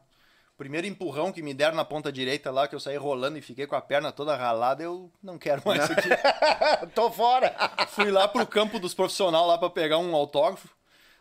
Primeiro 0.57 0.87
empurrão 0.87 1.31
que 1.31 1.41
me 1.41 1.53
deram 1.53 1.75
na 1.75 1.85
ponta 1.85 2.11
direita 2.11 2.51
lá, 2.51 2.67
que 2.67 2.75
eu 2.75 2.79
saí 2.79 2.97
rolando 2.97 3.37
e 3.37 3.41
fiquei 3.41 3.65
com 3.65 3.75
a 3.75 3.81
perna 3.81 4.11
toda 4.11 4.35
ralada, 4.35 4.83
eu 4.83 5.09
não 5.23 5.37
quero 5.37 5.61
mais 5.65 5.83
isso 5.83 5.93
aqui. 5.93 6.09
Tô 6.93 7.09
fora. 7.09 7.55
Fui 7.87 8.11
lá 8.11 8.27
pro 8.27 8.45
campo 8.45 8.77
dos 8.77 8.93
profissionais 8.93 9.47
lá 9.47 9.57
pra 9.57 9.69
pegar 9.69 9.99
um 9.99 10.13
autógrafo 10.13 10.67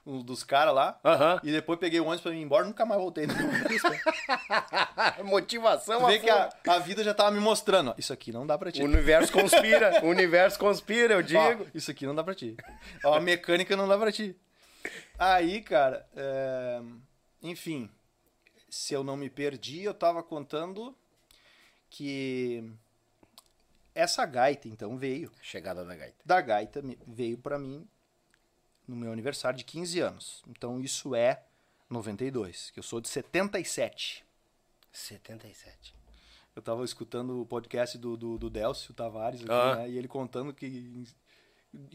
um 0.07 0.23
dos 0.23 0.43
caras 0.43 0.75
lá. 0.75 1.01
E 1.43 1.51
depois 1.53 1.79
peguei 1.79 2.01
o 2.01 2.05
ônibus 2.05 2.23
pra 2.23 2.33
ir 2.33 2.41
embora, 2.41 2.65
nunca 2.65 2.85
mais 2.87 3.01
voltei. 3.01 3.27
Motivação 5.25 6.01
Tu 6.01 6.07
vê 6.07 6.19
que 6.19 6.31
a, 6.31 6.51
a 6.69 6.79
vida 6.79 7.05
já 7.05 7.13
tava 7.15 7.31
me 7.31 7.41
mostrando, 7.41 7.91
ó, 7.91 7.95
isso 7.99 8.13
aqui 8.13 8.33
não 8.33 8.47
dá 8.47 8.57
pra 8.57 8.73
ti. 8.73 8.83
O 8.83 8.85
universo 8.85 9.33
conspira. 9.33 10.01
o 10.05 10.09
universo 10.09 10.59
conspira, 10.59 11.15
eu 11.15 11.19
Ó, 11.19 11.23
digo. 11.23 11.67
isso 11.75 11.91
aqui 11.91 12.07
não 12.07 12.15
dá 12.15 12.25
pra 12.25 12.35
ti. 12.35 12.57
Ó, 13.05 13.15
a 13.15 13.21
mecânica 13.21 13.77
não 13.77 13.87
dá 13.87 13.99
pra 13.99 14.13
ti. 14.13 14.37
Aí, 15.19 15.61
cara, 15.61 16.07
é, 16.17 16.81
enfim, 17.43 17.91
se 18.69 18.95
eu 18.95 19.03
não 19.03 19.17
me 19.17 19.29
perdi, 19.29 19.83
eu 19.83 19.93
tava 19.93 20.23
contando 20.23 20.95
que 21.91 22.65
essa 23.95 24.25
gaita, 24.25 24.69
então, 24.69 24.97
veio. 24.97 25.33
Chegada 25.43 25.85
da 25.85 25.97
gaita. 25.97 26.17
Da 26.25 26.41
gaita 26.41 26.83
veio 27.07 27.37
pra 27.37 27.59
mim 27.59 27.87
no 28.89 28.97
meu 28.97 29.13
aniversário 29.13 29.57
de 29.59 29.65
15 29.65 30.01
anos. 30.01 30.43
Então, 30.49 30.81
isso 30.81 31.15
é 31.15 31.43
92, 31.91 32.71
que 32.71 32.79
eu 32.81 32.83
sou 32.83 33.01
de 33.01 33.09
77. 33.09 34.25
77. 34.91 35.95
Eu 36.57 36.63
tava 36.63 36.85
escutando 36.85 37.41
o 37.41 37.47
podcast 37.47 37.97
do, 37.99 38.17
do, 38.17 38.37
do 38.39 38.51
Delcio 38.51 38.93
Tavares 38.95 39.43
aqui, 39.43 39.51
Ah. 39.53 39.77
né, 39.77 39.91
e 39.91 39.97
ele 39.99 40.09
contando 40.09 40.53
que 40.53 40.67
em, 40.67 41.07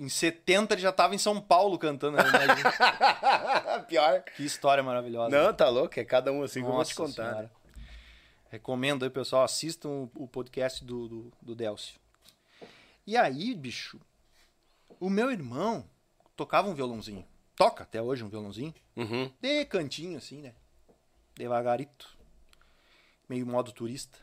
em 0.05 0.07
70 0.07 0.73
ele 0.75 0.81
já 0.81 0.91
tava 0.93 1.13
em 1.15 1.17
São 1.17 1.41
Paulo 1.41 1.77
cantando. 1.77 2.15
né. 2.17 2.23
Pior. 3.89 4.21
que 4.37 4.45
história 4.45 4.81
maravilhosa. 4.83 5.29
Não, 5.35 5.53
tá 5.53 5.67
louco, 5.67 5.99
é 5.99 6.05
cada 6.05 6.31
um 6.31 6.43
assim 6.43 6.61
que 6.61 6.67
eu 6.67 6.71
vou 6.71 6.83
te 6.85 6.97
Nossa 6.97 7.11
contar. 7.11 7.29
Senhora. 7.31 7.51
Recomendo 8.49 9.03
aí, 9.03 9.09
pessoal, 9.09 9.43
assistam 9.43 9.89
o, 9.89 10.11
o 10.15 10.27
podcast 10.27 10.85
do, 10.85 11.07
do, 11.09 11.33
do 11.41 11.55
Delcio. 11.55 11.99
E 13.05 13.17
aí, 13.17 13.53
bicho, 13.55 13.99
o 14.99 15.09
meu 15.09 15.29
irmão 15.31 15.83
tocava 16.35 16.67
um 16.69 16.73
violãozinho. 16.73 17.25
Toca 17.55 17.83
até 17.83 18.01
hoje 18.01 18.23
um 18.23 18.29
violãozinho. 18.29 18.73
Uhum. 18.95 19.31
De 19.41 19.65
cantinho, 19.65 20.17
assim, 20.17 20.41
né? 20.41 20.53
Devagarito. 21.35 22.17
Meio 23.29 23.45
modo 23.45 23.71
turista. 23.71 24.17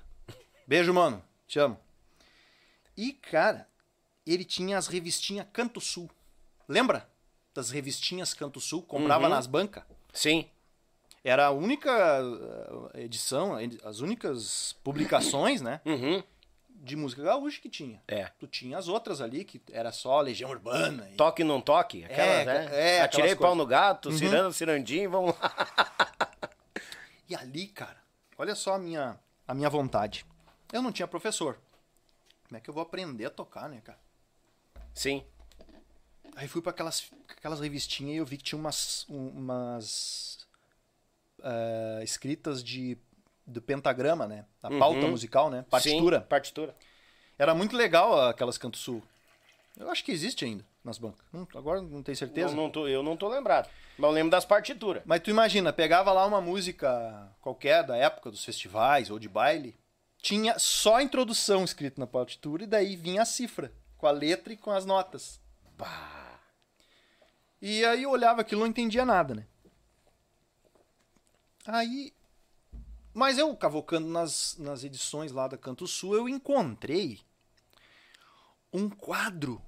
Beijo, 0.67 0.93
mano. 0.93 1.23
Te 1.47 1.59
amo. 1.59 1.79
E, 2.97 3.13
cara, 3.13 3.69
ele 4.27 4.45
tinha 4.45 4.77
as 4.79 4.87
revistinhas 4.87 5.47
Canto 5.53 5.81
Sul. 5.81 6.11
Lembra? 6.69 7.09
Das 7.55 7.71
revistinhas 7.71 8.35
Canto 8.35 8.61
Sul? 8.61 8.83
Comprava 8.83 9.25
Uhum. 9.25 9.31
nas 9.31 9.47
bancas. 9.47 9.83
Sim. 10.13 10.49
Era 11.23 11.47
a 11.47 11.51
única 11.51 11.91
eh, 12.95 13.03
edição, 13.03 13.57
as 13.85 14.01
únicas 14.01 14.75
publicações, 14.85 15.61
né? 15.61 15.81
Uhum. 15.85 16.23
De 16.83 16.97
música 16.97 17.23
gaúcha 17.23 17.61
que 17.61 17.69
tinha. 17.69 18.03
É. 18.09 18.25
Tu 18.39 18.47
tinha 18.47 18.79
as 18.79 18.89
outras 18.89 19.21
ali, 19.21 19.45
que 19.45 19.61
era 19.71 19.93
só 19.93 20.19
Legião 20.23 20.49
Urbana. 20.51 21.09
e- 21.11 21.15
Toque 21.15 21.45
não 21.45 21.61
toque? 21.61 22.05
Aquelas, 22.05 22.21
É, 22.39 22.45
né? 22.47 22.69
é, 22.97 23.01
Atirei 23.03 23.35
pau 23.37 23.41
coisas. 23.51 23.59
no 23.59 23.67
gato, 23.67 24.09
Uhum. 24.09 24.17
ciranda, 24.17 24.53
cirandinho, 24.53 25.11
vamos 25.11 25.35
lá. 25.39 25.51
E 27.29 27.35
ali, 27.37 27.69
cara, 27.69 27.97
olha 28.37 28.55
só 28.57 28.75
a 28.75 28.79
minha, 28.79 29.17
a 29.47 29.55
minha 29.55 29.69
vontade. 29.71 30.27
Eu 30.73 30.83
não 30.83 30.91
tinha 30.91 31.07
professor. 31.07 31.57
Como 32.49 32.57
é 32.57 32.61
que 32.61 32.69
eu 32.69 32.75
vou 32.75 32.83
aprender 32.83 33.27
a 33.27 33.31
tocar, 33.31 33.69
né, 33.69 33.81
cara? 33.85 34.01
Sim. 34.93 35.25
Aí 36.35 36.49
fui 36.49 36.61
para 36.61 36.71
aquelas, 36.71 37.09
aquelas 37.29 37.61
revistinhas 37.61 38.15
e 38.15 38.17
eu 38.17 38.27
vi 38.27 38.37
que 38.37 38.43
tinha 38.43 38.59
umas, 38.59 39.07
um- 39.09 39.29
umas 39.29 40.39
eh, 41.43 42.01
escritas 42.03 42.65
de 42.65 42.99
do 43.47 43.61
pentagrama, 43.63 44.27
né? 44.27 44.45
A 44.63 44.69
pauta 44.71 45.01
Uhum. 45.01 45.11
musical, 45.11 45.51
né? 45.51 45.65
Partitura. 45.71 46.21
Sim, 46.21 46.27
partitura. 46.27 46.75
Era 47.39 47.55
muito 47.55 47.77
legal 47.77 48.29
aquelas 48.29 48.59
Canto 48.59 48.77
Sul. 48.79 49.03
Eu 49.77 49.91
acho 49.91 50.05
que 50.05 50.13
existe 50.13 50.45
ainda 50.45 50.65
nas 50.85 50.99
bancas. 50.99 51.25
Não- 51.33 51.47
agora 51.55 51.81
não 51.81 52.03
tenho 52.03 52.17
certeza. 52.17 52.55
Não, 52.55 52.65
não 52.65 52.71
tô, 52.71 52.87
eu 52.87 53.03
não 53.03 53.17
tô 53.17 53.29
lembrado. 53.29 53.69
Mas 53.97 54.09
eu 54.09 54.15
lembro 54.15 54.31
das 54.31 54.45
partituras. 54.45 55.03
Mas 55.07 55.21
tu 55.21 55.31
imagina, 55.31 55.73
pegava 55.73 56.13
lá 56.13 56.27
uma 56.27 56.41
música 56.41 57.31
qualquer 57.41 57.85
da 57.85 57.97
época 57.97 58.31
dos 58.31 58.45
festivais 58.45 59.11
ou 59.11 59.19
de 59.19 59.29
baile, 59.29 59.79
tinha 60.19 60.59
só 60.59 60.97
a 60.97 61.03
introdução 61.03 61.65
escrita 61.65 61.99
na 62.01 62.07
partitura 62.07 62.65
e 62.65 62.67
daí 62.67 62.95
vinha 62.97 63.23
a 63.23 63.25
cifra, 63.27 63.73
com 63.97 64.07
a 64.07 64.11
letra 64.11 64.53
e 64.53 64.57
com 64.57 64.71
as 64.71 64.85
notas. 64.85 65.41
Pá. 65.79 66.39
E 67.63 67.85
aí 67.85 68.03
eu 68.03 68.11
olhava 68.11 68.41
aquilo 68.43 68.61
e 68.61 68.65
não 68.65 68.67
entendia 68.71 69.05
nada, 69.05 69.35
né? 69.35 69.47
Aí. 71.67 72.13
Mas 73.13 73.39
eu, 73.39 73.55
cavocando 73.57 74.07
nas, 74.09 74.57
nas 74.59 74.85
edições 74.85 75.33
lá 75.33 75.49
da 75.49 75.59
Canto 75.59 75.87
Sul, 75.87 76.15
eu 76.15 76.29
encontrei 76.29 77.21
um 78.73 78.89
quadro 78.89 79.61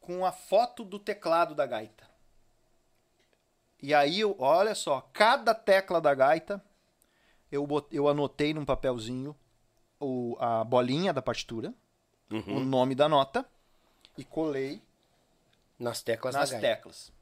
com 0.00 0.24
a 0.24 0.32
foto 0.32 0.84
do 0.84 0.98
teclado 0.98 1.54
da 1.54 1.66
gaita. 1.66 2.08
E 3.80 3.94
aí, 3.94 4.20
eu, 4.20 4.34
olha 4.38 4.74
só, 4.74 5.00
cada 5.12 5.54
tecla 5.54 6.00
da 6.00 6.14
gaita, 6.14 6.62
eu, 7.52 7.66
bot- 7.66 7.94
eu 7.94 8.08
anotei 8.08 8.52
num 8.54 8.64
papelzinho 8.64 9.36
o, 10.00 10.36
a 10.40 10.64
bolinha 10.64 11.12
da 11.12 11.22
partitura, 11.22 11.72
o 12.56 12.60
nome 12.60 12.94
da 12.94 13.08
nota, 13.08 13.48
e 14.18 14.24
colei 14.24 14.82
Nas 15.78 16.02
teclas 16.02 16.34
nas 16.34 16.50
teclas. 16.60 17.12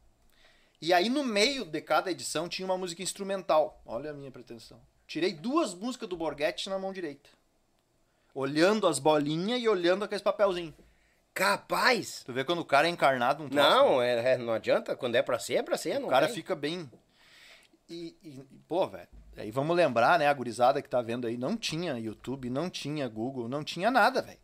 E 0.80 0.92
aí 0.92 1.08
no 1.10 1.24
meio 1.24 1.64
de 1.64 1.80
cada 1.80 2.10
edição 2.10 2.48
tinha 2.48 2.64
uma 2.64 2.78
música 2.78 3.02
instrumental. 3.02 3.82
Olha 3.84 4.10
a 4.10 4.14
minha 4.14 4.30
pretensão. 4.30 4.80
Tirei 5.06 5.32
duas 5.32 5.74
músicas 5.74 6.08
do 6.08 6.16
Borghetti 6.16 6.68
na 6.68 6.78
mão 6.78 6.92
direita. 6.92 7.28
Olhando 8.34 8.86
as 8.86 8.98
bolinhas 8.98 9.60
e 9.60 9.68
olhando 9.68 10.04
aqueles 10.04 10.22
papelzinhos. 10.22 10.74
Capaz! 11.32 12.22
Tu 12.24 12.32
vê 12.32 12.44
quando 12.44 12.60
o 12.60 12.64
cara 12.64 12.86
é 12.86 12.90
encarnado 12.90 13.42
num 13.42 13.48
troço, 13.48 13.68
Não, 13.68 13.98
né? 13.98 14.06
é, 14.30 14.32
é- 14.34 14.38
não 14.38 14.52
adianta. 14.52 14.94
Quando 14.96 15.16
é 15.16 15.22
pra 15.22 15.38
ser, 15.38 15.54
é 15.54 15.62
pra 15.62 15.76
ser. 15.76 15.98
Não 15.98 16.06
o 16.06 16.10
cara 16.10 16.26
tem. 16.26 16.34
fica 16.36 16.54
bem. 16.54 16.90
E- 17.88 18.16
e, 18.22 18.44
pô, 18.68 18.86
velho. 18.86 19.08
Aí 19.36 19.50
vamos 19.50 19.76
lembrar, 19.76 20.18
né, 20.18 20.28
a 20.28 20.32
gurizada 20.32 20.80
que 20.80 20.88
tá 20.88 21.02
vendo 21.02 21.26
aí, 21.26 21.36
não 21.36 21.56
tinha 21.56 21.98
YouTube, 21.98 22.48
não 22.48 22.70
tinha 22.70 23.08
Google, 23.08 23.48
não 23.48 23.64
tinha 23.64 23.90
nada, 23.90 24.22
velho. 24.22 24.38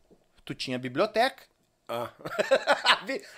Tu 0.44 0.53
tinha 0.55 0.79
biblioteca. 0.81 1.44
Ah. 1.92 2.11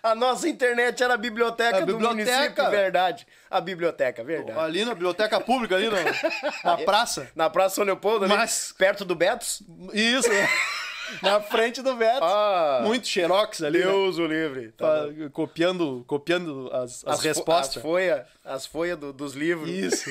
a 0.10 0.14
nossa 0.14 0.48
internet 0.48 1.02
era 1.02 1.14
a 1.14 1.16
biblioteca, 1.16 1.78
A 1.78 1.80
do 1.80 1.86
biblioteca. 1.86 2.32
município, 2.34 2.70
verdade. 2.70 3.26
A 3.50 3.60
biblioteca, 3.60 4.22
verdade. 4.22 4.58
Ali 4.58 4.84
na 4.84 4.92
biblioteca 4.92 5.40
pública, 5.40 5.76
ali 5.76 5.88
na, 5.88 5.98
na 6.76 6.76
praça. 6.84 7.30
Na 7.34 7.48
Praça 7.48 7.76
São 7.76 7.84
Leopoldo, 7.84 8.24
ali, 8.26 8.34
Mas- 8.34 8.74
perto 8.76 9.04
do 9.04 9.14
Betos. 9.14 9.62
Isso, 9.94 10.28
na 11.22 11.40
frente 11.40 11.80
do 11.82 11.94
Beto. 11.96 12.22
Ah, 12.24 12.82
Muito 12.84 13.06
xerox 13.08 13.62
ali, 13.62 13.78
né? 13.78 13.84
Deus 13.86 14.18
o 14.18 14.26
livre. 14.26 14.72
Tá 14.72 15.06
Tá 15.06 15.30
copiando, 15.32 16.04
copiando 16.06 16.70
as, 16.74 17.04
as, 17.06 17.20
fo- 17.20 17.26
respostas. 17.28 17.76
As 17.78 17.82
folhas 17.82 18.26
as 18.44 18.66
folha 18.66 18.96
do- 18.96 19.12
dos 19.12 19.32
livros. 19.34 19.70
Isso, 19.70 20.10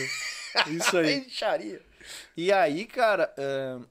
isso 0.67 0.97
aí. 0.97 1.25
E 2.35 2.51
aí, 2.51 2.85
cara, 2.85 3.31
ahn, 3.37 3.83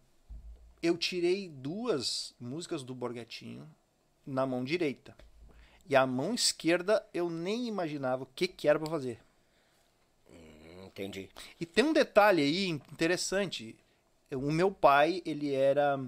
eu 0.82 0.96
tirei 0.96 1.48
duas 1.48 2.34
músicas 2.40 2.82
do 2.82 2.94
Borghetinho 2.94 3.68
na 4.26 4.46
mão 4.46 4.64
direita. 4.64 5.16
E 5.88 5.96
a 5.96 6.06
mão 6.06 6.35
esquerda 6.35 7.04
eu 7.12 7.28
nem 7.28 7.66
imaginava 7.66 8.22
o 8.22 8.28
que, 8.35 8.46
que 8.46 8.68
era 8.68 8.78
pra 8.78 8.88
fazer. 8.88 9.18
Entendi. 10.87 11.28
E 11.61 11.64
tem 11.64 11.85
um 11.85 11.92
detalhe 11.92 12.42
aí 12.42 12.68
interessante. 12.68 13.76
O 14.33 14.52
meu 14.52 14.70
pai, 14.70 15.22
ele 15.24 15.54
era, 15.54 15.98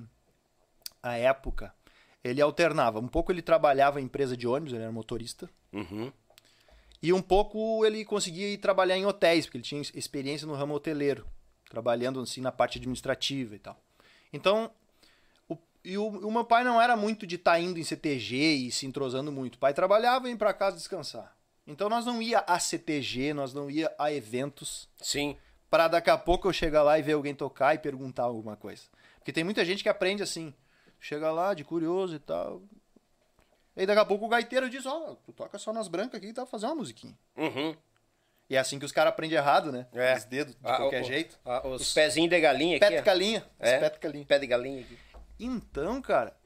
à 1.03 1.17
época, 1.17 1.75
ele 2.23 2.41
alternava. 2.41 2.99
Um 2.99 3.09
pouco 3.09 3.33
ele 3.33 3.43
trabalhava 3.43 4.01
em 4.01 4.05
empresa 4.05 4.37
de 4.37 4.47
ônibus, 4.47 4.73
ele 4.73 4.83
era 4.83 4.93
motorista. 4.93 5.49
Uhum. 5.73 6.13
E 7.03 7.13
um 7.13 7.23
pouco 7.23 7.85
ele 7.85 8.05
conseguia 8.05 8.49
ir 8.49 8.59
trabalhar 8.59 8.97
em 8.97 9.07
hotéis, 9.07 9.47
porque 9.47 9.59
ele 9.59 9.65
tinha 9.65 9.81
experiência 9.81 10.47
no 10.47 10.55
ramo 10.55 10.75
hoteleiro, 10.75 11.27
trabalhando 11.69 12.21
assim 12.21 12.41
na 12.41 12.53
parte 12.53 12.79
administrativa 12.79 13.57
e 13.57 13.59
tal. 13.59 13.77
Então, 14.33 14.71
e 15.85 15.99
o, 15.99 16.07
o 16.07 16.31
meu 16.33 16.45
pai 16.45 16.63
não 16.65 16.81
era 16.81 16.97
muito 16.97 17.27
de 17.27 17.37
estar 17.37 17.59
indo 17.61 17.79
em 17.79 17.85
CTG 17.85 18.37
e 18.55 18.71
se 18.73 18.87
entrosando 18.87 19.33
muito. 19.33 19.57
O 19.57 19.59
pai 19.59 19.75
trabalhava 19.75 20.29
e 20.29 20.33
ia 20.33 20.37
para 20.37 20.53
casa 20.55 20.77
descansar. 20.77 21.37
Então 21.67 21.89
nós 21.89 22.05
não 22.07 22.21
ia 22.21 22.41
a 22.47 22.59
CTG, 22.59 23.33
nós 23.35 23.53
não 23.55 23.71
ia 23.71 23.93
a 23.99 24.13
eventos 24.13 24.89
Sim. 25.01 25.37
para 25.71 25.89
daqui 25.89 26.11
a 26.11 26.19
pouco 26.19 26.49
eu 26.49 26.53
chegar 26.53 26.83
lá 26.83 26.99
e 26.99 27.03
ver 27.03 27.13
alguém 27.13 27.35
tocar 27.35 27.75
e 27.75 27.79
perguntar 27.79 28.25
alguma 28.25 28.57
coisa. 28.57 28.83
Porque 29.19 29.33
tem 29.33 29.45
muita 29.45 29.65
gente 29.65 29.83
que 29.83 29.89
aprende 29.89 30.23
assim, 30.23 30.53
chega 31.01 31.31
lá 31.31 31.55
de 31.55 31.63
curioso 31.65 32.17
e 32.17 32.19
tal. 32.19 32.63
E 33.77 33.87
daqui 33.87 34.01
a 34.01 34.05
pouco 34.05 34.27
o 34.27 34.29
gaiteiro 34.29 34.69
diz, 34.69 34.85
ó, 34.85 35.15
tu 35.25 35.33
toca 35.33 35.59
só 35.59 35.73
nas 35.73 35.89
brancas 35.89 36.17
aqui 36.19 36.27
e 36.29 36.33
tá 36.33 36.45
fazendo 36.45 36.71
uma 36.71 36.77
musiquinha. 36.77 37.17
Uhum. 37.37 37.75
E 38.51 38.57
é 38.57 38.59
assim 38.59 38.79
que 38.79 38.85
os 38.85 38.93
caras 38.93 39.13
aprendem 39.13 39.39
errado, 39.39 39.73
né? 39.73 39.87
É. 39.95 40.15
Os 40.15 40.25
dedos, 40.25 40.55
de 40.55 40.61
Ah, 40.63 40.77
qualquer 40.77 41.01
o- 41.03 41.05
jeito. 41.05 41.39
ah, 41.45 41.67
os, 41.67 41.95
pezinhos 41.95 42.29
de 42.29 42.39
galinha 42.41 42.77
aqui. 42.77 42.85
Pé 42.87 42.91
de 42.97 42.99
ó. 43.01 43.03
calinha. 43.03 43.47
É. 43.59 43.75
Os 43.77 43.81
pé 43.81 43.91
de 43.91 43.99
calinha. 43.99 44.25
Pé 44.27 44.39
de 44.41 44.47
galinha 44.47 44.81
aqui. 44.83 44.99
Então, 45.45 46.01
cara, 46.01 46.37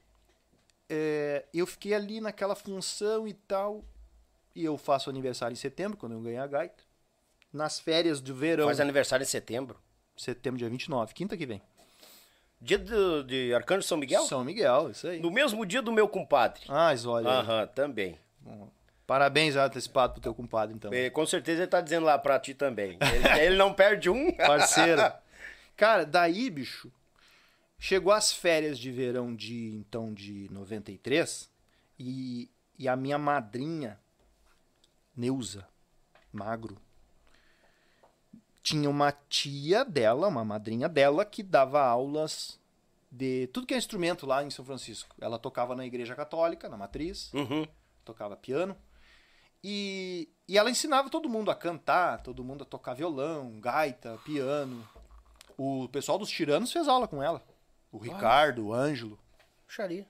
é, 0.89 1.45
eu 1.53 1.67
fiquei 1.67 1.93
ali 1.93 2.19
naquela 2.19 2.55
função 2.55 3.27
e 3.27 3.33
tal. 3.33 3.85
E 4.55 4.65
eu 4.65 4.75
faço 4.75 5.07
aniversário 5.07 5.53
em 5.53 5.57
setembro, 5.57 5.97
quando 5.97 6.13
eu 6.13 6.21
ganhei 6.21 6.39
a 6.39 6.47
gaita. 6.47 6.83
Nas 7.53 7.79
férias 7.79 8.19
de 8.19 8.33
verão. 8.33 8.65
Faz 8.65 8.79
aniversário 8.79 9.23
em 9.23 9.27
setembro. 9.27 9.77
Setembro, 10.17 10.57
dia 10.57 10.67
29, 10.67 11.13
quinta 11.13 11.37
que 11.37 11.45
vem. 11.45 11.61
Dia 12.59 12.79
do, 12.79 13.23
de 13.23 13.53
Arcanjo 13.53 13.83
São 13.83 13.99
Miguel? 13.99 14.23
São 14.23 14.43
Miguel, 14.43 14.89
isso 14.89 15.07
aí. 15.07 15.19
No 15.19 15.29
mesmo 15.29 15.63
dia 15.63 15.81
do 15.81 15.91
meu 15.91 16.07
compadre. 16.07 16.63
Ah, 16.67 16.91
olha. 17.05 17.29
Aham, 17.29 17.67
também. 17.67 18.17
Bom, 18.39 18.67
parabéns 19.05 19.55
antecipado 19.55 20.13
pro 20.13 20.21
teu 20.23 20.33
compadre, 20.33 20.75
então. 20.75 20.91
É, 20.91 21.11
com 21.11 21.23
certeza 21.23 21.61
ele 21.61 21.67
tá 21.67 21.81
dizendo 21.81 22.07
lá 22.07 22.17
pra 22.17 22.39
ti 22.39 22.55
também. 22.55 22.97
Ele, 22.99 23.41
ele 23.41 23.57
não 23.57 23.71
perde 23.71 24.09
um. 24.09 24.31
Parceiro. 24.33 25.03
Cara, 25.77 26.03
daí, 26.03 26.49
bicho, 26.49 26.91
chegou 27.79 28.11
as 28.11 28.31
férias 28.33 28.77
de 28.79 28.91
verão 28.91 29.35
de, 29.35 29.75
então, 29.75 30.13
de 30.13 30.47
93 30.51 31.49
e, 31.99 32.49
e 32.77 32.87
a 32.87 32.95
minha 32.95 33.17
madrinha, 33.17 33.99
Neuza, 35.15 35.67
magro, 36.31 36.77
tinha 38.61 38.89
uma 38.89 39.11
tia 39.11 39.85
dela, 39.85 40.27
uma 40.27 40.43
madrinha 40.43 40.89
dela, 40.89 41.23
que 41.25 41.41
dava 41.41 41.81
aulas 41.81 42.59
de 43.09 43.47
tudo 43.47 43.65
que 43.65 43.73
é 43.73 43.77
instrumento 43.77 44.25
lá 44.25 44.43
em 44.43 44.49
São 44.49 44.65
Francisco. 44.65 45.15
Ela 45.21 45.39
tocava 45.39 45.75
na 45.75 45.85
igreja 45.85 46.13
católica, 46.15 46.67
na 46.67 46.75
matriz, 46.77 47.31
Uhum. 47.33 47.65
tocava 48.03 48.35
piano. 48.35 48.75
E, 49.63 50.29
e 50.47 50.57
ela 50.57 50.69
ensinava 50.69 51.09
todo 51.09 51.29
mundo 51.29 51.49
a 51.49 51.55
cantar, 51.55 52.21
todo 52.21 52.43
mundo 52.43 52.63
a 52.63 52.65
tocar 52.65 52.93
violão, 52.93 53.59
gaita, 53.59 54.19
piano. 54.25 54.87
O 55.57 55.87
pessoal 55.89 56.19
dos 56.19 56.29
tiranos 56.29 56.71
fez 56.71 56.87
aula 56.87 57.07
com 57.07 57.23
ela. 57.23 57.41
O 57.91 57.97
Ricardo, 57.97 58.67
o 58.67 58.73
Ângelo. 58.73 59.17
Puxaria. 59.65 60.05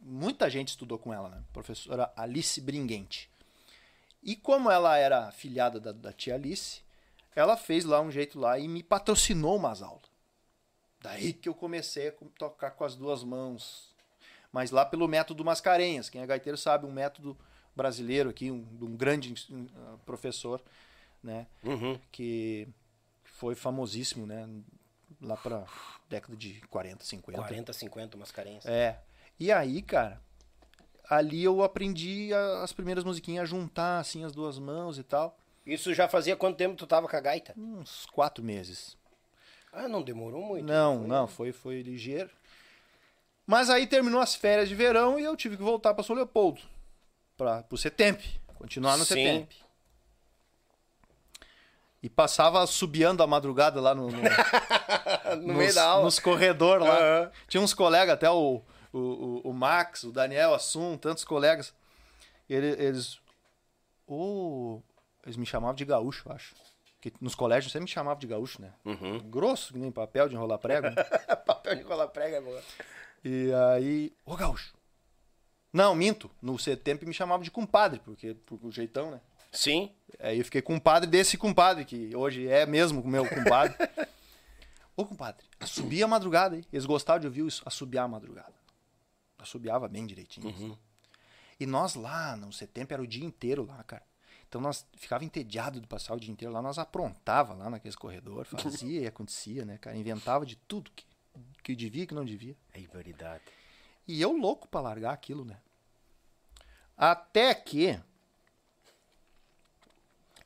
Muita 0.00 0.50
gente 0.50 0.68
estudou 0.68 0.98
com 0.98 1.12
ela, 1.12 1.28
né? 1.28 1.42
Professora 1.52 2.12
Alice 2.16 2.60
Bringuente. 2.60 3.30
E 4.22 4.36
como 4.36 4.70
ela 4.70 4.96
era 4.96 5.30
filhada 5.32 5.80
da, 5.80 5.92
da 5.92 6.12
tia 6.12 6.34
Alice, 6.34 6.80
ela 7.34 7.56
fez 7.56 7.84
lá 7.84 8.00
um 8.00 8.10
jeito 8.10 8.38
lá 8.38 8.58
e 8.58 8.68
me 8.68 8.82
patrocinou 8.82 9.56
umas 9.56 9.82
aulas. 9.82 10.10
Daí 11.00 11.32
que 11.32 11.48
eu 11.48 11.54
comecei 11.54 12.08
a 12.08 12.12
tocar 12.38 12.70
com 12.72 12.84
as 12.84 12.94
duas 12.94 13.24
mãos. 13.24 13.92
Mas 14.52 14.70
lá 14.70 14.84
pelo 14.84 15.08
método 15.08 15.44
Mascarenhas. 15.44 16.08
Quem 16.08 16.22
é 16.22 16.26
gaiteiro 16.26 16.56
sabe, 16.56 16.86
um 16.86 16.92
método 16.92 17.36
brasileiro 17.74 18.30
aqui, 18.30 18.50
um, 18.50 18.62
de 18.62 18.84
um 18.84 18.96
grande 18.96 19.32
uh, 19.50 19.98
professor, 20.04 20.62
né? 21.22 21.46
Uhum. 21.64 21.98
Que 22.12 22.68
foi 23.24 23.54
famosíssimo, 23.54 24.26
né? 24.26 24.48
Lá 25.22 25.36
pra 25.36 25.64
década 26.08 26.36
de 26.36 26.60
40, 26.62 27.04
50. 27.04 27.38
40, 27.40 27.72
50, 27.72 28.16
umas 28.16 28.30
carências. 28.32 28.66
É. 28.72 28.98
E 29.38 29.50
aí, 29.52 29.80
cara, 29.80 30.20
ali 31.08 31.42
eu 31.44 31.62
aprendi 31.62 32.32
a- 32.34 32.62
as 32.62 32.72
primeiras 32.72 33.04
musiquinhas 33.04 33.44
a 33.44 33.46
juntar, 33.46 33.98
assim, 34.00 34.24
as 34.24 34.32
duas 34.32 34.58
mãos 34.58 34.98
e 34.98 35.02
tal. 35.02 35.38
Isso 35.64 35.94
já 35.94 36.08
fazia 36.08 36.34
quanto 36.36 36.56
tempo 36.56 36.74
tu 36.76 36.86
tava 36.86 37.08
com 37.08 37.16
a 37.16 37.20
gaita? 37.20 37.54
Uns 37.56 38.04
quatro 38.06 38.42
meses. 38.42 38.96
Ah, 39.72 39.88
não 39.88 40.02
demorou 40.02 40.42
muito. 40.42 40.66
Não, 40.66 40.98
Foi- 40.98 41.06
não, 41.08 41.26
foi, 41.28 41.52
foi 41.52 41.82
ligeiro. 41.82 42.30
Mas 43.46 43.70
aí 43.70 43.86
terminou 43.86 44.20
as 44.20 44.34
férias 44.34 44.68
de 44.68 44.74
verão 44.74 45.18
e 45.18 45.24
eu 45.24 45.36
tive 45.36 45.56
que 45.56 45.62
voltar 45.62 45.94
pra 45.94 46.02
São 46.04 46.14
Leopoldo. 46.16 46.60
Pra, 47.36 47.62
pro 47.62 47.78
Setemp. 47.78 48.20
Continuar 48.56 48.96
no 48.98 49.04
Sim. 49.04 49.14
Setemp. 49.14 49.50
E 52.02 52.08
passava 52.10 52.66
subiando 52.66 53.22
a 53.22 53.26
madrugada 53.26 53.80
lá 53.80 53.94
no, 53.94 54.08
no, 54.10 54.18
No 55.36 55.48
nos, 55.48 55.56
meio 55.56 55.74
da 55.74 55.84
aula. 55.84 56.04
nos 56.04 56.18
corredores 56.18 56.86
lá. 56.86 56.98
Aham. 56.98 57.30
Tinha 57.48 57.60
uns 57.62 57.74
colegas, 57.74 58.14
até 58.14 58.30
o, 58.30 58.62
o, 58.92 59.40
o, 59.48 59.52
Max, 59.52 60.04
o 60.04 60.12
Daniel 60.12 60.54
Assum, 60.54 60.96
tantos 60.96 61.24
colegas. 61.24 61.74
Ele- 62.48 62.76
eles. 62.82 63.18
Ô, 64.06 64.80
eles 65.24 65.36
me 65.36 65.46
chamavam 65.46 65.74
de 65.74 65.84
gaúcho, 65.84 66.30
acho. 66.32 66.54
Que 67.00 67.12
nos 67.20 67.34
colégios 67.34 67.72
sempre 67.72 67.84
me 67.84 67.90
chamavam 67.90 68.18
de 68.18 68.26
gaúcho, 68.26 68.60
né? 68.62 68.72
Uhum. 68.84 69.18
Grosso, 69.28 69.72
que 69.72 69.78
nem 69.78 69.90
papel 69.90 70.28
de 70.28 70.34
enrolar 70.34 70.58
prego. 70.58 70.88
né? 70.90 70.94
Papel 71.46 71.76
de 71.76 71.84
cola 71.84 72.06
prega, 72.06 72.36
é 72.36 72.40
boa. 72.40 72.62
e 73.24 73.50
aí. 73.74 74.12
Ô, 74.24 74.36
gaúcho. 74.36 74.72
Não, 75.72 75.94
minto. 75.94 76.30
No 76.40 76.58
Setemp 76.58 77.02
me 77.04 77.14
chamavam 77.14 77.42
de 77.42 77.50
compadre, 77.50 78.00
porque 78.04 78.34
por 78.46 78.58
o 78.62 78.70
jeitão, 78.70 79.10
né? 79.10 79.20
Sim. 79.50 79.90
Aí 80.20 80.38
eu 80.38 80.44
fiquei 80.44 80.62
compadre 80.62 81.08
desse 81.10 81.36
compadre, 81.36 81.84
que 81.84 82.14
hoje 82.14 82.46
é 82.48 82.64
mesmo 82.66 83.00
o 83.00 83.08
meu 83.08 83.26
compadre. 83.28 83.76
Ô, 84.96 85.04
compadre, 85.06 85.44
assobia 85.58 86.04
a 86.04 86.08
madrugada, 86.08 86.56
hein? 86.56 86.64
Eles 86.72 86.84
gostavam 86.86 87.20
de 87.20 87.26
ouvir 87.26 87.46
isso, 87.46 87.62
assobiar 87.64 88.04
a 88.04 88.08
madrugada. 88.08 88.52
Assobiava 89.38 89.88
bem 89.88 90.06
direitinho. 90.06 90.48
assim. 90.50 90.78
E 91.58 91.66
nós 91.66 91.94
lá, 91.94 92.36
no 92.36 92.52
setembro, 92.52 92.92
era 92.94 93.02
o 93.02 93.06
dia 93.06 93.24
inteiro 93.24 93.64
lá, 93.64 93.82
cara. 93.84 94.02
Então 94.48 94.60
nós 94.60 94.86
ficava 94.94 95.24
entediado 95.24 95.80
de 95.80 95.86
passar 95.86 96.14
o 96.14 96.20
dia 96.20 96.30
inteiro 96.30 96.52
lá, 96.52 96.60
nós 96.60 96.78
aprontava 96.78 97.54
lá 97.54 97.70
naqueles 97.70 97.96
corredores, 97.96 98.50
fazia 98.50 99.00
e 99.00 99.06
acontecia, 99.06 99.64
né, 99.64 99.78
cara? 99.78 99.96
Inventava 99.96 100.44
de 100.44 100.56
tudo 100.56 100.90
que, 100.94 101.06
que 101.62 101.74
devia 101.74 102.02
e 102.02 102.06
que 102.06 102.14
não 102.14 102.24
devia. 102.24 102.54
É 102.74 102.80
verdade. 102.80 103.42
E 104.06 104.20
eu 104.20 104.32
louco 104.32 104.68
pra 104.68 104.80
largar 104.80 105.12
aquilo, 105.14 105.44
né? 105.44 105.56
Até 106.96 107.54
que 107.54 107.98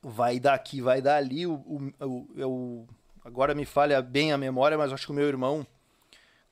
vai 0.03 0.39
daqui, 0.39 0.81
vai 0.81 1.03
dali, 1.03 1.47
o, 1.47 1.55
o, 1.55 1.93
o- 2.07 2.29
eu 2.37 2.89
agora 3.27 3.55
me 3.55 3.65
falha 3.65 4.01
bem 4.01 4.33
a 4.33 4.39
memória, 4.39 4.79
mas 4.79 4.93
acho 4.93 5.05
que 5.05 5.13
o 5.13 5.15
meu 5.15 5.27
irmão 5.27 5.67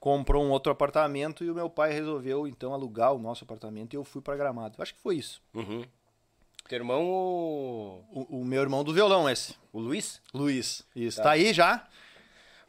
comprou 0.00 0.44
um 0.44 0.50
outro 0.50 0.72
apartamento 0.72 1.44
e 1.44 1.50
o 1.50 1.54
meu 1.54 1.70
pai 1.70 1.92
resolveu 1.92 2.46
então 2.46 2.74
alugar 2.74 3.14
o 3.14 3.18
nosso 3.18 3.44
apartamento 3.44 3.94
e 3.94 3.96
eu 3.96 4.04
fui 4.04 4.20
pra 4.20 4.36
Gramado. 4.36 4.82
Acho 4.82 4.94
que 4.94 5.00
foi 5.00 5.16
isso. 5.16 5.40
Uhum. 5.54 5.84
Teu 6.68 6.78
irmão, 6.78 7.04
o, 7.04 8.04
O, 8.12 8.40
o 8.40 8.44
meu 8.44 8.60
irmão 8.60 8.82
do 8.82 8.92
violão 8.92 9.30
esse, 9.30 9.54
o 9.72 9.78
Luiz? 9.78 10.20
Luiz. 10.32 10.84
Isso. 10.96 11.22
Tá, 11.22 11.30
aí 11.30 11.52
já? 11.52 11.86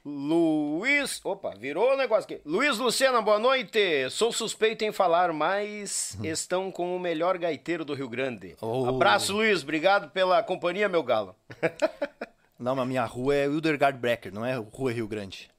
Luiz. 0.06 1.20
Opa, 1.26 1.56
virou 1.58 1.94
o 1.94 1.98
negócio 1.98 2.26
aqui. 2.26 2.40
Luiz 2.46 2.78
Lucena, 2.78 3.22
boa 3.24 3.40
noite. 3.40 4.08
Sou 4.12 4.32
suspeito 4.32 4.86
em 4.86 4.92
falar, 4.92 5.34
mas 5.34 6.16
estão 6.24 6.72
com 6.72 6.96
o 6.96 7.00
melhor 7.00 7.40
gaiteiro 7.40 7.84
do 7.84 7.96
Rio 7.96 8.08
Grande. 8.08 8.56
Oh. 8.62 8.88
Abraço, 8.88 9.34
Luiz. 9.34 9.64
Obrigado 9.64 10.12
pela 10.12 10.44
companhia, 10.44 10.88
meu 10.88 11.02
galo. 11.02 11.36
Não, 12.58 12.76
mas 12.76 12.88
minha 12.88 13.06
rua 13.06 13.36
é 13.36 13.46
Hildegard 13.46 13.98
Brecker, 14.00 14.34
não 14.34 14.46
é 14.46 14.56
Rua 14.56 14.92
Rio 14.92 15.08
Grande. 15.08 15.50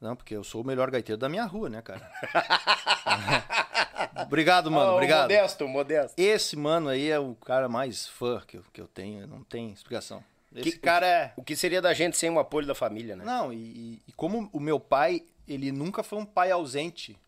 Não, 0.00 0.14
porque 0.14 0.34
eu 0.36 0.44
sou 0.44 0.62
o 0.62 0.66
melhor 0.66 0.90
gaiteiro 0.90 1.18
da 1.18 1.28
minha 1.28 1.44
rua, 1.44 1.68
né, 1.68 1.82
cara? 1.82 2.08
obrigado, 4.22 4.70
mano, 4.70 4.92
Ô, 4.92 4.94
obrigado. 4.94 5.22
Modesto, 5.22 5.68
modesto. 5.68 6.14
Esse 6.20 6.56
mano 6.56 6.88
aí 6.88 7.10
é 7.10 7.18
o 7.18 7.34
cara 7.34 7.68
mais 7.68 8.06
fã 8.06 8.42
que 8.46 8.58
eu, 8.58 8.64
que 8.72 8.80
eu 8.80 8.86
tenho, 8.86 9.26
não 9.26 9.42
tem 9.42 9.70
explicação. 9.70 10.22
Esse 10.54 10.72
Que- 10.72 10.78
cara 10.78 11.06
é. 11.06 11.32
O 11.36 11.42
que 11.42 11.54
seria 11.56 11.82
da 11.82 11.92
gente 11.92 12.16
sem 12.16 12.30
o 12.30 12.38
apoio 12.38 12.66
da 12.66 12.74
família, 12.74 13.16
né? 13.16 13.24
Não, 13.24 13.52
e, 13.52 13.56
e- 13.56 14.02
e 14.08 14.12
como 14.12 14.48
o 14.52 14.60
meu 14.60 14.78
pai, 14.80 15.22
ele 15.46 15.70
nunca 15.72 16.02
foi 16.02 16.18
um 16.18 16.24
pai 16.24 16.50
ausente, 16.50 17.18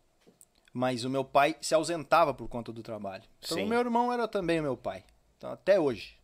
mas 0.73 1.05
o 1.05 1.11
meu 1.11 1.25
pai 1.25 1.57
se 1.61 1.75
ausentava 1.75 2.33
por 2.33 2.49
conta 2.49 2.73
do 2.73 2.83
trabalho. 2.83 3.25
Então 3.41 3.59
Sim. 3.59 3.65
o 3.65 3.69
meu 3.69 3.81
irmão 3.81 4.13
era 4.13 4.27
também 4.29 4.61
o 4.61 4.63
meu 4.63 4.77
pai. 4.77 5.03
Então, 5.37 5.51
até 5.53 5.79
hoje. 5.81 6.15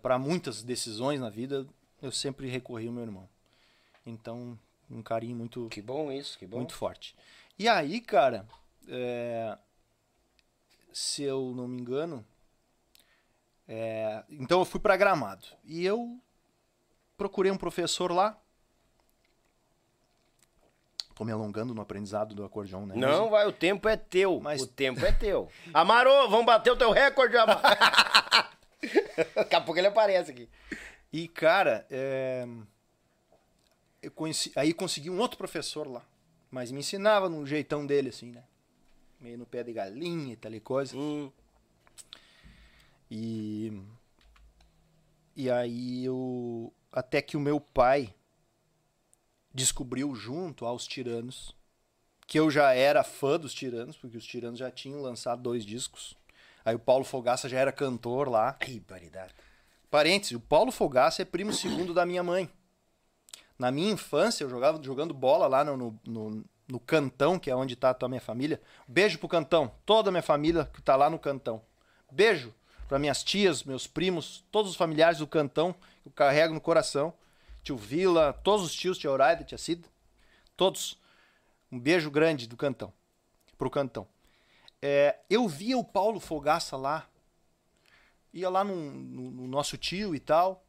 Para 0.00 0.18
muitas 0.18 0.62
decisões 0.62 1.20
na 1.20 1.28
vida, 1.28 1.66
eu 2.00 2.12
sempre 2.12 2.48
recorri 2.48 2.86
ao 2.86 2.92
meu 2.92 3.02
irmão. 3.02 3.28
Então, 4.06 4.58
um 4.90 5.02
carinho 5.02 5.36
muito, 5.36 5.68
Que 5.68 5.82
bom 5.82 6.10
isso, 6.12 6.38
que 6.38 6.46
bom. 6.46 6.58
muito 6.58 6.74
forte. 6.74 7.16
E 7.58 7.68
aí, 7.68 8.00
cara, 8.00 8.46
é, 8.88 9.56
se 10.92 11.22
eu 11.22 11.52
não 11.54 11.66
me 11.68 11.80
engano, 11.80 12.24
é, 13.68 14.24
então 14.30 14.60
eu 14.60 14.64
fui 14.64 14.80
pra 14.80 14.96
Gramado 14.96 15.46
e 15.64 15.84
eu 15.84 16.18
procurei 17.16 17.50
um 17.50 17.56
professor 17.58 18.10
lá. 18.12 18.36
Tô 21.14 21.24
me 21.24 21.32
alongando 21.32 21.74
no 21.74 21.82
aprendizado 21.82 22.34
do 22.34 22.44
acordeão, 22.44 22.86
né? 22.86 22.94
Não, 22.96 23.28
vai, 23.30 23.46
o 23.46 23.52
tempo 23.52 23.88
é 23.88 23.96
teu. 23.96 24.40
Mas- 24.40 24.62
O 24.62 24.66
tempo 24.66 25.04
é 25.04 25.12
teu. 25.12 25.48
Amaro, 25.74 26.10
vamos 26.28 26.46
bater 26.46 26.70
o 26.72 26.76
teu 26.76 26.90
recorde, 26.90 27.36
Amaro. 27.36 27.60
Daqui 29.34 29.54
a 29.54 29.60
pouco 29.60 29.78
ele 29.78 29.86
aparece 29.86 30.30
aqui. 30.30 30.48
E, 31.12 31.28
cara, 31.28 31.86
é, 31.90 32.46
eu 34.02 34.10
conheci, 34.10 34.52
aí 34.56 34.72
consegui 34.72 35.10
um 35.10 35.18
outro 35.18 35.38
professor 35.38 35.86
lá, 35.86 36.04
mas 36.50 36.70
me 36.70 36.80
ensinava 36.80 37.28
no 37.28 37.46
jeitão 37.46 37.86
dele, 37.86 38.08
assim, 38.08 38.32
né? 38.32 38.44
Meio 39.20 39.38
no 39.38 39.46
pé 39.46 39.62
de 39.62 39.72
galinha 39.72 40.32
e 40.32 40.36
tal 40.36 40.52
e 40.52 40.60
coisa. 40.60 40.96
Hum, 40.96 41.30
E 43.10 43.70
e 45.36 45.50
aí 45.50 46.04
eu 46.04 46.72
até 46.90 47.20
que 47.22 47.36
o 47.36 47.40
meu 47.40 47.60
pai 47.60 48.14
descobriu 49.52 50.14
junto 50.14 50.64
aos 50.64 50.86
Tiranos 50.86 51.54
que 52.26 52.38
eu 52.38 52.50
já 52.50 52.72
era 52.72 53.04
fã 53.04 53.38
dos 53.38 53.52
Tiranos, 53.52 53.96
porque 53.98 54.16
os 54.16 54.24
Tiranos 54.24 54.58
já 54.58 54.70
tinham 54.70 55.02
lançado 55.02 55.42
dois 55.42 55.66
discos. 55.66 56.16
Aí 56.64 56.74
o 56.74 56.78
Paulo 56.78 57.04
Fogaça 57.04 57.48
já 57.48 57.58
era 57.58 57.72
cantor 57.72 58.28
lá. 58.28 58.56
Ai, 58.60 58.80
baridade. 58.80 59.34
Parênteses, 59.90 60.36
o 60.36 60.40
Paulo 60.40 60.72
Fogaça 60.72 61.22
é 61.22 61.24
primo 61.24 61.52
segundo 61.52 61.92
da 61.92 62.06
minha 62.06 62.22
mãe. 62.22 62.48
Na 63.58 63.70
minha 63.70 63.92
infância, 63.92 64.44
eu 64.44 64.48
jogava 64.48 64.82
jogando 64.82 65.12
bola 65.12 65.46
lá 65.46 65.62
no, 65.64 65.76
no, 65.76 66.00
no, 66.06 66.44
no 66.66 66.80
Cantão, 66.80 67.38
que 67.38 67.50
é 67.50 67.54
onde 67.54 67.76
tá 67.76 67.96
a 68.00 68.08
minha 68.08 68.20
família. 68.20 68.60
Beijo 68.88 69.18
pro 69.18 69.28
Cantão, 69.28 69.72
toda 69.84 70.08
a 70.08 70.12
minha 70.12 70.22
família 70.22 70.64
que 70.72 70.80
tá 70.80 70.96
lá 70.96 71.10
no 71.10 71.18
Cantão. 71.18 71.62
Beijo 72.10 72.54
para 72.88 72.98
minhas 72.98 73.22
tias, 73.24 73.64
meus 73.64 73.86
primos, 73.86 74.44
todos 74.50 74.70
os 74.70 74.76
familiares 74.76 75.18
do 75.18 75.26
Cantão, 75.26 75.72
que 76.02 76.08
eu 76.08 76.12
carrego 76.12 76.52
no 76.52 76.60
coração. 76.60 77.14
Tio 77.62 77.76
Vila, 77.76 78.32
todos 78.32 78.66
os 78.66 78.74
tios, 78.74 78.98
tia 78.98 79.10
Horaida, 79.10 79.44
tia 79.44 79.56
Cida, 79.56 79.88
todos. 80.56 81.00
Um 81.70 81.78
beijo 81.78 82.10
grande 82.10 82.46
do 82.46 82.56
Cantão, 82.56 82.92
pro 83.56 83.70
Cantão. 83.70 84.06
É, 84.82 85.16
eu 85.30 85.46
via 85.46 85.78
o 85.78 85.84
Paulo 85.84 86.18
Fogaça 86.18 86.76
lá, 86.76 87.08
ia 88.34 88.50
lá 88.50 88.64
no, 88.64 88.74
no, 88.74 89.30
no 89.30 89.46
nosso 89.46 89.78
tio 89.78 90.12
e 90.12 90.18
tal, 90.18 90.64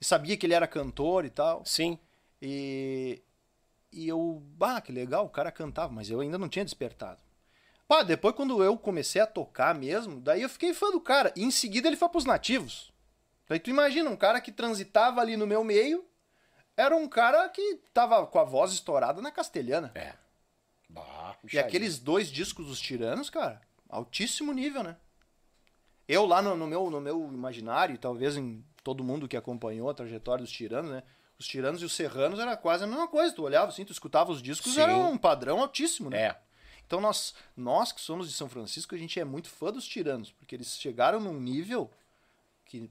e 0.00 0.04
sabia 0.04 0.36
que 0.36 0.46
ele 0.46 0.54
era 0.54 0.66
cantor 0.66 1.26
e 1.26 1.30
tal. 1.30 1.62
Sim. 1.66 1.98
E, 2.40 3.22
e 3.92 4.08
eu, 4.08 4.42
bah, 4.56 4.80
que 4.80 4.90
legal, 4.90 5.26
o 5.26 5.30
cara 5.30 5.52
cantava, 5.52 5.92
mas 5.92 6.10
eu 6.10 6.20
ainda 6.20 6.38
não 6.38 6.48
tinha 6.48 6.64
despertado. 6.64 7.20
Pá, 7.86 8.02
depois 8.02 8.34
quando 8.34 8.62
eu 8.62 8.76
comecei 8.76 9.20
a 9.20 9.26
tocar 9.26 9.74
mesmo, 9.74 10.20
daí 10.20 10.42
eu 10.42 10.48
fiquei 10.48 10.74
fã 10.74 10.90
do 10.90 11.00
cara. 11.00 11.32
E 11.34 11.42
em 11.42 11.50
seguida 11.50 11.88
ele 11.88 11.96
foi 11.96 12.08
pros 12.08 12.24
nativos. 12.24 12.92
Daí 13.48 13.58
tu 13.58 13.70
imagina, 13.70 14.10
um 14.10 14.16
cara 14.16 14.40
que 14.40 14.52
transitava 14.52 15.20
ali 15.20 15.36
no 15.36 15.46
meu 15.46 15.64
meio, 15.64 16.04
era 16.76 16.94
um 16.94 17.08
cara 17.08 17.48
que 17.48 17.80
tava 17.92 18.26
com 18.26 18.38
a 18.38 18.44
voz 18.44 18.72
estourada 18.72 19.22
na 19.22 19.32
castelhana. 19.32 19.90
É. 19.94 20.12
Bah, 20.88 21.36
E 21.52 21.58
aqueles 21.58 21.98
dois 21.98 22.30
discos 22.30 22.66
dos 22.66 22.80
Tiranos, 22.80 23.28
cara, 23.28 23.60
altíssimo 23.88 24.52
nível, 24.52 24.82
né? 24.82 24.96
Eu 26.06 26.24
lá 26.24 26.40
no, 26.40 26.56
no 26.56 26.66
meu, 26.66 26.90
no 26.90 27.00
meu 27.00 27.30
imaginário, 27.32 27.94
e 27.94 27.98
talvez 27.98 28.36
em 28.36 28.64
todo 28.82 29.04
mundo 29.04 29.28
que 29.28 29.36
acompanhou 29.36 29.90
a 29.90 29.94
trajetória 29.94 30.42
dos 30.42 30.52
Tiranos, 30.52 30.90
né? 30.90 31.02
Os 31.38 31.46
Tiranos 31.46 31.82
e 31.82 31.84
os 31.84 31.92
Serranos 31.92 32.40
era 32.40 32.56
quase 32.56 32.84
a 32.84 32.86
mesma 32.86 33.06
coisa. 33.06 33.34
Tu 33.34 33.42
olhava 33.42 33.70
assim, 33.70 33.84
tu 33.84 33.92
escutava 33.92 34.32
os 34.32 34.42
discos, 34.42 34.74
Sim. 34.74 34.80
era 34.80 34.96
um 34.96 35.18
padrão 35.18 35.60
altíssimo, 35.60 36.10
né? 36.10 36.22
É. 36.22 36.40
Então 36.86 37.00
nós, 37.00 37.34
nós 37.54 37.92
que 37.92 38.00
somos 38.00 38.26
de 38.26 38.34
São 38.34 38.48
Francisco, 38.48 38.94
a 38.94 38.98
gente 38.98 39.20
é 39.20 39.24
muito 39.24 39.48
fã 39.50 39.70
dos 39.70 39.86
Tiranos, 39.86 40.32
porque 40.32 40.56
eles 40.56 40.78
chegaram 40.78 41.20
num 41.20 41.38
nível 41.38 41.90
que 42.64 42.90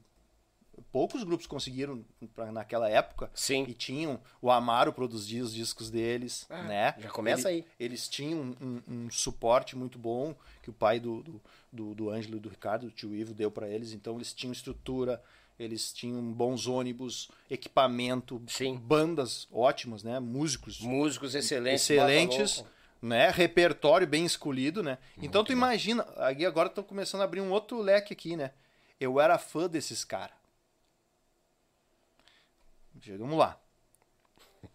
poucos 0.92 1.22
grupos 1.24 1.46
conseguiram 1.46 2.04
pra, 2.34 2.50
naquela 2.52 2.88
época. 2.88 3.30
Sim. 3.34 3.64
E 3.68 3.72
tinham, 3.72 4.20
o 4.40 4.50
Amaro 4.50 4.92
produzia 4.92 5.42
os 5.42 5.52
discos 5.52 5.90
deles, 5.90 6.46
Ah, 6.50 6.62
né? 6.62 6.94
já 6.98 7.08
começa 7.10 7.48
aí. 7.48 7.64
Eles 7.78 8.08
tinham 8.08 8.40
um, 8.40 8.56
um- 8.88 8.92
um 9.06 9.10
suporte 9.10 9.76
muito 9.76 9.98
bom 9.98 10.34
que 10.62 10.70
o 10.70 10.72
pai 10.72 10.98
do, 11.00 11.22
do, 11.22 11.40
do, 11.72 11.94
do 11.94 12.10
Ângelo 12.10 12.36
e 12.36 12.40
do 12.40 12.48
Ricardo, 12.48 12.86
o 12.86 12.90
tio 12.90 13.14
Ivo, 13.14 13.34
deu 13.34 13.50
para 13.50 13.68
eles. 13.68 13.92
Então 13.92 14.16
eles 14.16 14.32
tinham 14.32 14.52
estrutura, 14.52 15.22
eles 15.58 15.92
tinham 15.92 16.22
bons 16.32 16.66
ônibus, 16.66 17.28
equipamento, 17.50 18.40
Sim. 18.46 18.76
bandas 18.76 19.46
ótimas, 19.52 20.02
né? 20.02 20.18
Músicos 20.20 20.80
Músicos 20.80 21.34
excelentes. 21.34 21.82
excelentes, 21.82 22.64
né? 23.02 23.30
Repertório 23.30 24.06
bem 24.06 24.24
escolhido, 24.24 24.82
né? 24.82 24.98
então 25.20 25.42
tu 25.44 25.48
bom. 25.48 25.52
imagina, 25.54 26.06
agora 26.46 26.68
tô 26.68 26.82
começando 26.82 27.20
a 27.20 27.24
abrir 27.24 27.40
um 27.40 27.50
outro 27.50 27.80
leque 27.80 28.12
aqui, 28.12 28.36
né? 28.36 28.52
Eu 29.00 29.20
era 29.20 29.38
fã 29.38 29.68
desses 29.68 30.04
caras. 30.04 30.36
Chegamos 33.00 33.38
lá. 33.38 33.58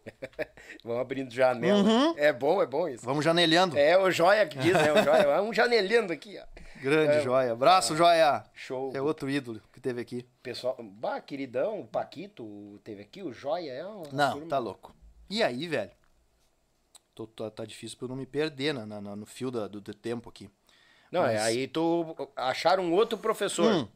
Vamos 0.83 1.01
abrindo 1.01 1.31
janela. 1.33 1.81
Uhum. 1.81 2.13
É 2.17 2.31
bom, 2.31 2.61
é 2.61 2.65
bom 2.65 2.87
isso. 2.87 3.05
Vamos 3.05 3.23
janelhando. 3.23 3.77
É 3.77 3.97
o 3.97 4.09
Joia 4.11 4.45
que 4.47 4.57
diz, 4.57 4.73
né? 4.73 4.91
O 4.93 5.03
Joia. 5.03 5.23
É 5.33 5.41
um 5.41 5.53
janelhando 5.53 6.13
aqui, 6.13 6.37
ó. 6.39 6.45
Grande 6.81 7.13
É, 7.13 7.21
joia. 7.21 7.53
Abraço, 7.53 7.95
joia. 7.95 8.43
Show. 8.53 8.91
É 8.93 9.01
outro 9.01 9.29
ídolo 9.29 9.61
que 9.71 9.79
teve 9.79 10.01
aqui. 10.01 10.27
Pessoal, 10.41 10.75
bah, 10.81 11.21
queridão, 11.21 11.79
o 11.79 11.87
Paquito 11.87 12.77
teve 12.83 13.01
aqui, 13.01 13.23
o 13.23 13.31
Joia 13.31 13.71
é 13.71 13.85
uma 13.85 14.03
Não, 14.11 14.33
turma- 14.33 14.47
tá 14.49 14.57
louco. 14.57 14.93
E 15.29 15.41
aí, 15.41 15.65
velho? 15.67 15.91
Tô- 17.15 17.25
tá, 17.25 17.49
tá 17.49 17.63
difícil 17.65 17.97
pra 17.97 18.05
eu 18.05 18.09
não 18.09 18.17
me 18.17 18.25
perder 18.25 18.73
na, 18.73 18.85
na- 18.85 19.15
no 19.15 19.25
fio 19.25 19.49
da- 19.49 19.67
do, 19.69 19.79
do 19.79 19.93
tempo 19.93 20.27
aqui. 20.29 20.49
Não, 21.09 21.21
é 21.25 21.35
Mas- 21.35 21.41
aí 21.43 21.67
tu 21.69 22.13
acharam 22.35 22.83
um 22.83 22.91
outro 22.93 23.17
professor. 23.17 23.71
Hum. 23.71 23.87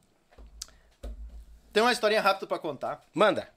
Tem 1.73 1.84
uma 1.84 1.91
historinha 1.91 2.21
rápida 2.21 2.47
pra 2.47 2.57
contar. 2.59 3.05
Manda. 3.13 3.49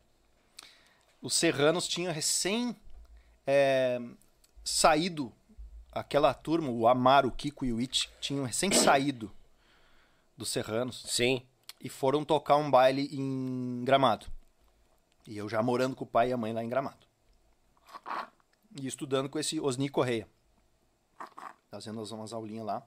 Os 1.20 1.34
Serranos 1.34 1.86
tinham 1.86 2.12
recém 2.12 2.74
é, 3.46 4.00
saído, 4.64 5.32
aquela 5.92 6.32
turma, 6.32 6.68
o 6.70 6.86
Amaro, 6.88 7.28
o 7.28 7.32
Kiko 7.32 7.64
e 7.64 7.72
o 7.72 7.78
It, 7.78 8.10
tinham 8.20 8.44
recém 8.44 8.70
saído 8.72 9.30
dos 10.36 10.48
Serranos 10.48 11.04
Sim. 11.06 11.42
e 11.80 11.88
foram 11.88 12.24
tocar 12.24 12.56
um 12.56 12.70
baile 12.70 13.08
em 13.12 13.84
Gramado. 13.84 14.26
E 15.26 15.36
eu 15.36 15.48
já 15.48 15.62
morando 15.62 15.94
com 15.94 16.04
o 16.04 16.08
pai 16.08 16.30
e 16.30 16.32
a 16.32 16.36
mãe 16.36 16.52
lá 16.52 16.64
em 16.64 16.68
Gramado. 16.68 17.06
E 18.80 18.86
estudando 18.86 19.28
com 19.28 19.38
esse 19.38 19.60
Osni 19.60 19.88
Correia. 19.88 20.26
Fazendo 21.70 22.02
umas- 22.02 22.32
aulinhas 22.32 22.64
lá 22.66 22.82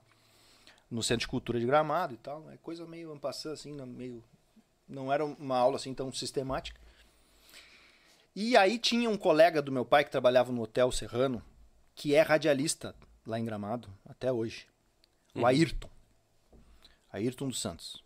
no 0.90 1.02
Centro 1.02 1.22
de 1.22 1.28
Cultura 1.28 1.60
de 1.60 1.66
Gramado 1.66 2.14
e 2.14 2.18
tal. 2.18 2.50
É 2.52 2.58
coisa 2.58 2.86
meio 2.86 3.12
ampassando 3.12 3.54
assim, 3.54 3.74
meio 3.86 4.24
não 4.88 5.12
era 5.12 5.24
uma 5.24 5.58
aula 5.58 5.78
assim 5.78 5.94
tão 5.94 6.12
sistemática. 6.12 6.80
E 8.36 8.58
aí 8.58 8.80
tinha 8.80 9.10
um 9.10 9.18
colega 9.18 9.62
do 9.62 9.72
meu 9.72 9.86
pai 9.86 10.04
que 10.04 10.12
trabalhava 10.12 10.52
no 10.52 10.64
Hotel 10.64 10.92
Serrano, 10.92 11.44
que 11.94 12.16
é 12.16 12.22
radialista 12.22 12.96
lá 13.26 13.40
em 13.40 13.46
Gramado 13.46 13.88
até 14.06 14.32
hoje. 14.32 14.68
O 15.36 15.46
Ayrton. 15.46 15.90
Ayrton 17.12 17.48
dos 17.48 17.62
Santos. 17.62 18.04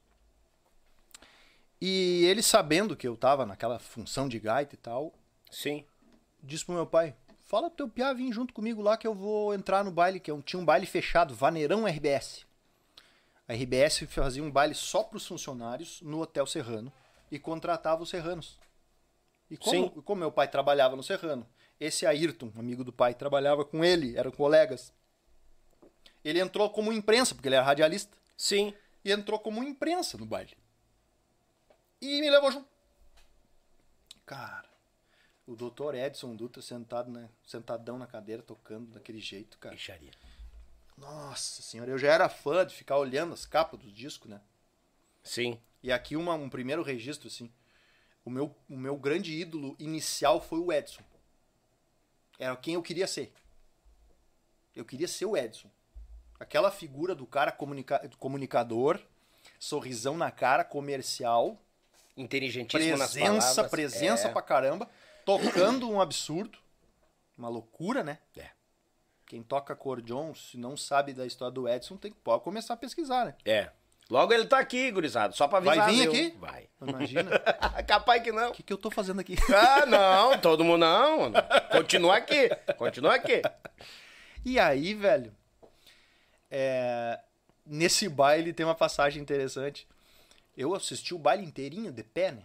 E 1.80 2.26
ele 2.26 2.42
sabendo 2.42 2.96
que 2.96 3.08
eu 3.08 3.16
tava 3.16 3.46
naquela 3.46 3.80
função 3.80 4.28
de 4.28 4.40
gaita 4.40 4.76
e 4.76 4.78
tal, 4.78 5.14
Sim. 5.50 5.86
disse 6.44 6.66
pro 6.66 6.76
meu 6.76 6.86
pai: 6.86 7.16
Fala 7.46 7.70
pro 7.70 7.78
teu 7.78 7.88
piá 7.88 8.12
vir 8.12 8.34
junto 8.34 8.54
comigo 8.54 8.82
lá 8.82 8.98
que 8.98 9.08
eu 9.08 9.14
vou 9.14 9.54
entrar 9.54 9.84
no 9.86 9.92
baile, 9.92 10.20
que 10.20 10.30
eu 10.30 10.42
tinha 10.42 10.60
um 10.60 10.66
baile 10.66 10.86
fechado, 10.86 11.34
Vaneirão 11.34 11.86
RBS. 11.86 12.46
A 13.48 13.54
RBS 13.54 14.00
fazia 14.10 14.44
um 14.44 14.52
baile 14.52 14.76
só 14.76 15.04
pros 15.04 15.26
funcionários 15.26 16.02
no 16.02 16.22
Hotel 16.22 16.46
Serrano 16.46 16.92
e 17.32 17.40
contratava 17.40 18.04
os 18.04 18.10
serranos. 18.10 18.60
E 19.50 19.58
como, 19.58 19.94
Sim. 19.94 20.02
como 20.02 20.20
meu 20.20 20.32
pai 20.32 20.48
trabalhava 20.48 20.96
no 20.96 21.04
Serrano, 21.04 21.48
esse 21.80 22.06
Ayrton, 22.06 22.52
amigo 22.58 22.84
do 22.84 22.92
pai, 22.92 23.14
trabalhava 23.14 23.64
com 23.64 23.84
ele, 23.84 24.18
eram 24.18 24.32
colegas. 24.32 24.94
Ele 26.24 26.40
entrou 26.40 26.70
como 26.70 26.92
imprensa, 26.92 27.34
porque 27.34 27.48
ele 27.48 27.56
era 27.56 27.64
radialista, 27.64 28.18
Sim. 28.36 28.74
e 29.06 29.12
entrou 29.12 29.40
como 29.40 29.64
imprensa 29.64 30.18
no 30.18 30.26
baile. 30.26 30.58
E 32.02 32.20
me 32.20 32.30
levou 32.30 32.52
junto. 32.52 32.68
Cara, 34.26 34.68
o 35.46 35.56
doutor 35.56 35.96
Edson 35.96 36.36
Dutra 36.36 36.62
sentado, 36.62 37.10
né, 37.10 37.30
sentadão 37.46 37.98
na 37.98 38.06
cadeira, 38.06 38.44
tocando 38.44 38.92
daquele 38.92 39.20
jeito, 39.20 39.58
cara. 39.58 39.74
Bicharia. 39.74 40.12
Nossa 40.98 41.62
senhora, 41.62 41.92
eu 41.92 41.98
já 41.98 42.12
era 42.12 42.28
fã 42.28 42.66
de 42.66 42.76
ficar 42.76 42.98
olhando 42.98 43.34
as 43.34 43.46
capas 43.46 43.80
dos 43.80 43.94
discos, 43.94 44.30
né? 44.30 44.42
Sim. 45.24 45.62
E 45.84 45.92
aqui 45.92 46.16
uma, 46.16 46.34
um 46.34 46.50
primeiro 46.50 46.82
registro, 46.82 47.28
assim. 47.28 47.52
O 48.28 48.30
meu, 48.30 48.54
o 48.70 48.76
meu 48.76 48.98
grande 48.98 49.32
ídolo 49.32 49.74
inicial 49.80 50.42
foi 50.42 50.60
o 50.60 50.70
Edson. 50.70 51.02
Era 52.38 52.58
quem 52.58 52.74
eu 52.74 52.84
queria 52.84 53.08
ser. 53.08 53.32
Eu 54.76 54.84
queria 54.84 55.08
ser 55.08 55.26
o 55.26 55.38
Edson. 55.38 55.70
Aquela 56.38 56.70
figura 56.70 57.16
do 57.16 57.26
cara 57.26 57.54
comunica 57.54 58.12
comunicador, 58.20 59.00
sorrisão 59.58 60.18
na 60.18 60.30
cara, 60.30 60.66
comercial, 60.66 61.58
Inteligentíssimo 62.18 62.98
nas 62.98 63.14
presença, 63.14 63.40
palavras. 63.40 63.72
presença 63.72 64.28
é. 64.28 64.32
pra 64.34 64.42
caramba, 64.42 64.90
tocando 65.24 65.90
um 65.90 66.02
absurdo. 66.02 66.60
Uma 67.38 67.48
loucura, 67.48 68.04
né? 68.04 68.20
É. 68.36 68.50
Quem 69.26 69.42
toca 69.42 69.72
acordeon, 69.72 70.36
se 70.36 70.58
não 70.58 70.76
sabe 70.76 71.14
da 71.14 71.26
história 71.26 71.54
do 71.54 71.66
Edson, 71.66 71.96
tem 71.96 72.12
que 72.12 72.20
pode 72.20 72.44
começar 72.44 72.74
a 72.74 72.78
pesquisar, 72.78 73.24
né? 73.24 73.36
É. 73.46 73.72
Logo 74.10 74.34
ele 74.34 74.46
tá 74.46 74.60
aqui, 74.60 74.90
gurizado. 74.92 75.36
Só 75.36 75.48
pra 75.48 75.58
avisar. 75.58 75.78
Vai 75.78 75.92
vir 75.92 76.02
viu? 76.02 76.12
aqui? 76.12 76.38
Vai. 76.40 76.70
Imagina. 76.82 77.40
Capaz 77.86 78.24
que 78.24 78.32
não. 78.32 78.50
O 78.50 78.54
que, 78.54 78.64
que 78.64 78.72
eu 78.72 78.78
tô 78.78 78.90
fazendo 78.90 79.20
aqui? 79.20 79.36
Ah, 79.54 79.86
não. 79.86 80.38
Todo 80.40 80.64
mundo 80.64 80.80
não. 80.80 81.32
Continua 81.72 82.18
aqui. 82.18 82.50
Continua 82.78 83.16
aqui. 83.16 83.42
E 84.46 84.60
aí, 84.60 84.94
velho, 84.94 85.34
é, 86.50 87.20
nesse 87.66 88.08
baile 88.08 88.54
tem 88.54 88.66
uma 88.66 88.76
passagem 88.76 89.22
interessante. 89.22 89.88
Eu 90.56 90.74
assisti 90.74 91.14
o 91.14 91.20
baile 91.20 91.44
inteirinho 91.44 91.92
de 91.92 92.04
pé, 92.04 92.32
né? 92.32 92.44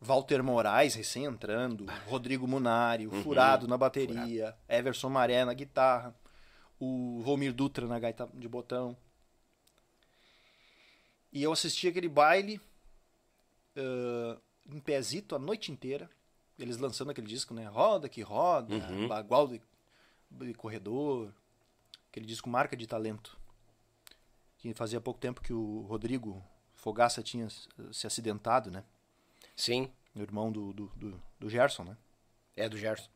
Walter 0.00 0.42
Moraes 0.42 0.94
recém 0.94 1.24
entrando, 1.24 1.86
Rodrigo 2.06 2.46
Munari, 2.46 3.06
o 3.06 3.10
Furado 3.22 3.66
na 3.66 3.78
bateria, 3.78 4.54
Everson 4.68 5.08
Maré 5.08 5.42
na 5.44 5.54
guitarra, 5.54 6.14
o 6.78 7.22
Volmir 7.24 7.52
Dutra 7.52 7.86
na 7.86 7.98
gaita 7.98 8.28
de 8.34 8.46
botão. 8.46 8.96
E 11.36 11.42
eu 11.42 11.52
assisti 11.52 11.86
aquele 11.86 12.08
baile 12.08 12.58
ah, 13.76 14.40
em 14.72 14.80
pezito 14.80 15.36
a 15.36 15.38
noite 15.38 15.70
inteira. 15.70 16.08
Eles 16.58 16.78
lançando 16.78 17.10
aquele 17.10 17.26
disco, 17.26 17.52
né? 17.52 17.66
Roda 17.66 18.08
que 18.08 18.22
roda, 18.22 18.74
bagual 19.06 19.46
de, 19.46 19.60
de 20.30 20.54
corredor. 20.54 21.30
Aquele 22.08 22.24
disco 22.24 22.48
Marca 22.48 22.74
de 22.74 22.86
Talento. 22.86 23.38
Que 24.56 24.72
fazia 24.72 24.98
pouco 24.98 25.20
tempo 25.20 25.42
que 25.42 25.52
o 25.52 25.82
Rodrigo 25.82 26.42
Fogaça 26.74 27.22
tinha 27.22 27.48
se 27.92 28.06
acidentado, 28.06 28.70
né? 28.70 28.82
Sim. 29.54 29.92
O 30.14 30.20
irmão 30.20 30.50
do, 30.50 30.72
do, 30.72 30.86
do, 30.96 31.22
do 31.38 31.50
Gerson, 31.50 31.84
né? 31.84 31.98
É 32.56 32.66
do 32.66 32.78
Gerson. 32.78 33.10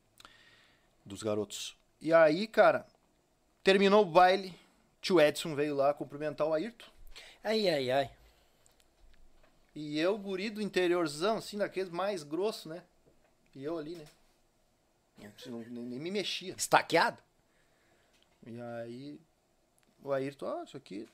Dos 1.07 1.23
garotos. 1.23 1.75
E 1.99 2.13
aí, 2.13 2.47
cara, 2.47 2.87
terminou 3.65 4.03
o 4.03 4.11
baile, 4.11 4.55
tio 5.01 5.19
Edson 5.19 5.55
veio 5.55 5.75
lá 5.75 5.95
cumprimentar 5.95 6.47
o 6.47 6.53
Ayrton. 6.53 7.00
Ai, 7.43 7.69
ai, 7.69 7.91
ai. 7.91 8.11
E 9.75 9.99
eu, 9.99 10.19
guri 10.19 10.51
do 10.51 10.61
interiorzão, 10.61 11.39
assim, 11.39 11.57
daqueles 11.59 11.91
mais 11.91 12.23
grosso, 12.23 12.69
né? 12.69 12.83
E 13.55 13.63
eu 13.65 13.79
ali, 13.79 13.95
né? 13.97 15.33
Não- 15.47 15.61
nem, 15.61 15.85
nem 15.85 15.99
me 15.99 16.11
mexia. 16.11 16.55
Estaqueado? 16.57 17.19
E 18.47 18.61
aí, 18.61 19.21
o 20.03 20.13
Ayrton, 20.13 20.47
ó, 20.47 20.65
isso 20.65 20.77
aqui, 20.77 21.09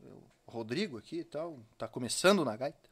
o 0.00 0.22
Rodrigo 0.50 0.98
aqui 0.98 1.20
e 1.20 1.24
tal, 1.24 1.58
tá 1.76 1.86
começando 1.88 2.44
na 2.44 2.56
gaita. 2.56 2.88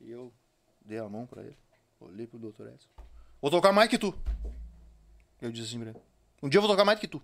E 0.00 0.10
eu 0.10 0.32
dei 0.80 0.98
a 0.98 1.08
mão 1.08 1.26
pra 1.26 1.42
ele, 1.42 1.56
olhei 2.00 2.26
pro 2.26 2.38
doutor 2.38 2.68
Edson. 2.68 2.88
Vou 3.40 3.50
tocar 3.50 3.72
mais 3.72 3.88
que 3.90 3.98
tu. 3.98 4.14
Eu 5.40 5.52
disse 5.52 5.68
assim 5.68 5.80
pra 5.80 5.90
ele. 5.90 6.00
Um 6.42 6.48
dia 6.48 6.58
eu 6.58 6.62
vou 6.62 6.70
tocar 6.70 6.84
mais 6.84 6.98
que 6.98 7.06
tu. 7.08 7.22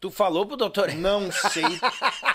Tu 0.00 0.10
falou 0.10 0.46
pro 0.46 0.56
doutor. 0.56 0.92
Não 0.94 1.30
sei, 1.30 1.64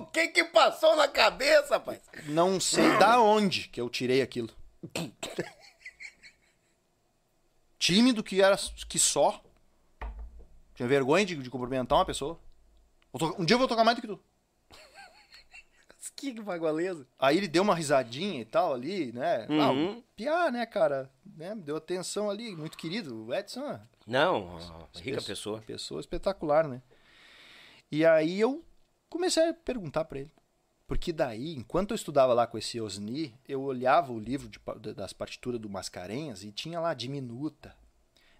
o 0.00 0.06
que 0.06 0.28
que 0.28 0.44
passou 0.44 0.96
na 0.96 1.06
cabeça, 1.08 1.74
rapaz? 1.74 2.00
não 2.26 2.58
sei 2.60 2.96
da 2.98 3.20
onde 3.20 3.68
que 3.68 3.80
eu 3.80 3.88
tirei 3.88 4.20
aquilo. 4.22 4.50
Tímido 7.78 8.22
que 8.22 8.42
era 8.42 8.56
que 8.88 8.98
só. 8.98 9.42
Tinha 10.74 10.88
vergonha 10.88 11.24
de, 11.24 11.36
de 11.36 11.50
cumprimentar 11.50 11.98
uma 11.98 12.04
pessoa. 12.04 12.38
To- 13.18 13.36
Um 13.38 13.44
dia 13.44 13.54
eu 13.54 13.58
vou 13.58 13.68
tocar 13.68 13.84
mais 13.84 13.96
do 13.96 14.00
que 14.00 14.06
tu. 14.08 14.20
Que 16.16 16.32
bagualeza. 16.34 17.06
Aí 17.18 17.38
ele 17.38 17.48
deu 17.48 17.62
uma 17.62 17.74
risadinha 17.74 18.42
e 18.42 18.44
tal 18.44 18.74
ali, 18.74 19.10
né? 19.10 19.46
Uhum. 19.48 19.98
Ah, 19.98 20.02
piá, 20.14 20.50
né, 20.50 20.66
cara? 20.66 21.10
Né? 21.24 21.54
Deu 21.56 21.76
atenção 21.76 22.28
ali, 22.28 22.54
muito 22.54 22.76
querido. 22.76 23.24
O 23.26 23.34
Edson, 23.34 23.64
ah, 23.64 23.80
Não, 24.06 24.58
rica 24.96 25.16
Pesso- 25.16 25.26
pessoa. 25.26 25.62
Pessoa 25.62 25.98
espetacular, 26.00 26.68
né? 26.68 26.82
E 27.90 28.04
aí 28.04 28.38
eu 28.38 28.62
comecei 29.10 29.50
a 29.50 29.52
perguntar 29.52 30.06
pra 30.06 30.20
ele. 30.20 30.32
Porque 30.86 31.12
daí, 31.12 31.54
enquanto 31.54 31.90
eu 31.90 31.94
estudava 31.94 32.32
lá 32.32 32.46
com 32.46 32.58
esse 32.58 32.80
Osni, 32.80 33.38
eu 33.46 33.62
olhava 33.62 34.12
o 34.12 34.18
livro 34.18 34.48
de 34.48 34.58
das 34.94 35.12
partituras 35.12 35.60
do 35.60 35.68
Mascarenhas 35.68 36.42
e 36.42 36.50
tinha 36.50 36.80
lá 36.80 36.94
diminuta, 36.94 37.76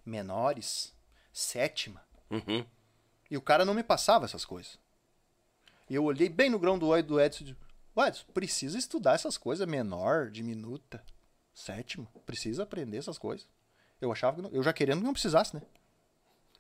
menores, 0.05 0.93
sétima. 1.33 2.03
Uhum. 2.29 2.65
E 3.31 3.37
o 3.37 3.43
cara 3.43 3.65
não 3.65 3.75
me 3.75 3.85
passava 3.85 4.25
essas 4.25 4.45
coisas. 4.45 4.79
E 5.89 5.95
eu 5.95 6.05
olhei 6.05 6.29
bem 6.29 6.51
no 6.51 6.59
grão 6.59 6.79
do 6.79 6.89
olho 6.89 7.05
do 7.05 7.21
Edson 7.21 7.43
e 7.43 7.47
disse, 7.49 7.59
"Ô, 7.95 8.05
Edson, 8.05 8.25
precisa 8.33 8.79
estudar 8.79 9.15
essas 9.15 9.39
coisas, 9.39 9.67
menor, 9.69 10.31
diminuta, 10.31 11.05
sétima. 11.55 12.09
Precisa 12.27 12.65
aprender 12.65 12.97
essas 12.97 13.19
coisas. 13.19 13.47
Eu 14.01 14.11
achava 14.11 14.37
que 14.37 14.43
não, 14.43 14.51
eu 14.51 14.63
já 14.63 14.73
querendo 14.73 14.99
que 14.99 15.05
não 15.05 15.13
precisasse, 15.13 15.55
né? 15.55 15.63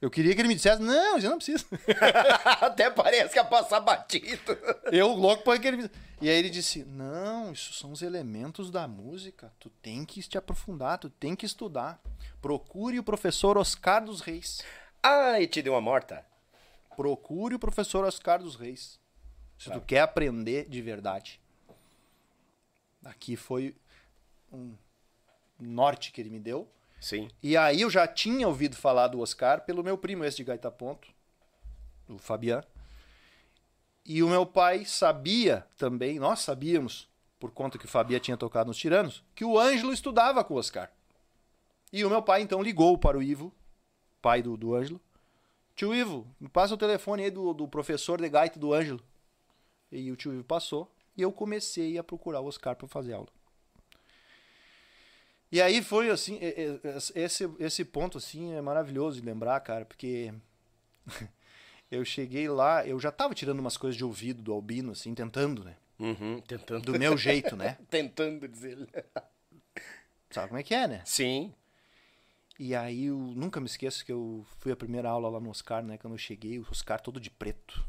Eu 0.00 0.10
queria 0.10 0.34
que 0.34 0.40
ele 0.40 0.48
me 0.48 0.54
dissesse, 0.54 0.80
não, 0.80 1.20
você 1.20 1.28
não 1.28 1.36
precisa. 1.36 1.66
Até 2.60 2.90
parece 2.90 3.32
que 3.32 3.38
ia 3.38 3.44
passar 3.44 3.80
batido. 3.80 4.56
Eu 4.90 5.08
logo 5.08 5.42
põe 5.42 5.60
que 5.60 5.68
ele 5.68 5.76
me... 5.76 5.90
E 6.22 6.28
aí 6.28 6.36
ele 6.36 6.48
disse, 6.48 6.84
não, 6.84 7.52
isso 7.52 7.74
são 7.74 7.92
os 7.92 8.00
elementos 8.00 8.70
da 8.70 8.88
música. 8.88 9.52
Tu 9.60 9.68
tem 9.82 10.04
que 10.06 10.22
te 10.22 10.38
aprofundar, 10.38 10.98
tu 10.98 11.10
tem 11.10 11.36
que 11.36 11.44
estudar. 11.44 12.00
Procure 12.40 12.98
o 12.98 13.04
professor 13.04 13.58
Oscar 13.58 14.02
dos 14.02 14.22
Reis. 14.22 14.62
Ai, 15.02 15.46
te 15.46 15.60
deu 15.60 15.74
uma 15.74 15.80
morta. 15.82 16.24
Procure 16.96 17.54
o 17.54 17.58
professor 17.58 18.04
Oscar 18.04 18.42
dos 18.42 18.56
Reis. 18.56 18.98
Se 19.58 19.70
tu 19.70 19.80
quer 19.82 20.00
aprender 20.00 20.66
de 20.66 20.80
verdade. 20.80 21.38
Aqui 23.04 23.36
foi 23.36 23.74
um 24.50 24.74
norte 25.58 26.10
que 26.10 26.20
ele 26.20 26.30
me 26.30 26.40
deu. 26.40 26.66
Sim. 27.00 27.30
E 27.42 27.56
aí 27.56 27.80
eu 27.80 27.88
já 27.88 28.06
tinha 28.06 28.46
ouvido 28.46 28.76
falar 28.76 29.08
do 29.08 29.20
Oscar 29.20 29.62
pelo 29.64 29.82
meu 29.82 29.96
primo 29.96 30.24
esse 30.24 30.36
de 30.36 30.44
Gaita 30.44 30.70
Ponto, 30.70 31.08
o 32.06 32.18
Fabian. 32.18 32.62
E 34.04 34.22
o 34.22 34.28
meu 34.28 34.44
pai 34.44 34.84
sabia 34.84 35.66
também, 35.78 36.18
nós 36.18 36.40
sabíamos, 36.40 37.08
por 37.38 37.50
conta 37.50 37.78
que 37.78 37.86
o 37.86 37.88
Fabian 37.88 38.18
tinha 38.18 38.36
tocado 38.36 38.68
nos 38.68 38.76
Tiranos, 38.76 39.24
que 39.34 39.44
o 39.44 39.58
Ângelo 39.58 39.92
estudava 39.92 40.44
com 40.44 40.54
o 40.54 40.58
Oscar. 40.58 40.92
E 41.92 42.04
o 42.04 42.10
meu 42.10 42.22
pai 42.22 42.42
então 42.42 42.62
ligou 42.62 42.98
para 42.98 43.16
o 43.16 43.22
Ivo, 43.22 43.52
pai 44.20 44.42
do, 44.42 44.56
do 44.56 44.74
Ângelo. 44.74 45.00
Tio 45.74 45.94
Ivo, 45.94 46.26
me 46.38 46.48
passa 46.48 46.74
o 46.74 46.78
telefone 46.78 47.24
aí 47.24 47.30
do, 47.30 47.54
do 47.54 47.66
professor 47.66 48.20
de 48.20 48.28
gaita 48.28 48.58
do 48.58 48.74
Ângelo. 48.74 49.02
E 49.90 50.10
o 50.12 50.16
tio 50.16 50.34
Ivo 50.34 50.44
passou. 50.44 50.92
E 51.16 51.22
eu 51.22 51.32
comecei 51.32 51.96
a 51.98 52.04
procurar 52.04 52.40
o 52.40 52.46
Oscar 52.46 52.76
para 52.76 52.86
fazer 52.86 53.14
aula. 53.14 53.28
E 55.52 55.60
aí 55.60 55.82
foi 55.82 56.10
assim, 56.10 56.38
esse, 57.14 57.50
esse 57.58 57.84
ponto 57.84 58.18
assim 58.18 58.54
é 58.54 58.60
maravilhoso 58.60 59.20
de 59.20 59.26
lembrar, 59.26 59.58
cara, 59.60 59.84
porque 59.84 60.32
eu 61.90 62.04
cheguei 62.04 62.48
lá, 62.48 62.86
eu 62.86 63.00
já 63.00 63.10
tava 63.10 63.34
tirando 63.34 63.58
umas 63.58 63.76
coisas 63.76 63.96
de 63.96 64.04
ouvido 64.04 64.42
do 64.42 64.52
Albino, 64.52 64.92
assim, 64.92 65.12
tentando, 65.12 65.64
né? 65.64 65.76
Uhum, 65.98 66.40
tentando. 66.40 66.84
Do 66.84 66.98
meu 66.98 67.16
jeito, 67.16 67.56
né? 67.56 67.76
Tentando 67.90 68.48
dizer. 68.48 68.88
Sabe 70.30 70.48
como 70.48 70.60
é 70.60 70.62
que 70.62 70.74
é, 70.74 70.86
né? 70.86 71.02
Sim. 71.04 71.52
E 72.58 72.74
aí 72.74 73.06
eu 73.06 73.18
nunca 73.18 73.60
me 73.60 73.66
esqueço 73.66 74.04
que 74.04 74.12
eu 74.12 74.46
fui 74.60 74.70
a 74.70 74.76
primeira 74.76 75.10
aula 75.10 75.28
lá 75.28 75.40
no 75.40 75.50
Oscar, 75.50 75.82
né? 75.82 75.98
Quando 75.98 76.14
eu 76.14 76.18
cheguei, 76.18 76.58
o 76.58 76.66
Oscar 76.70 77.00
todo 77.00 77.20
de 77.20 77.30
preto. 77.30 77.84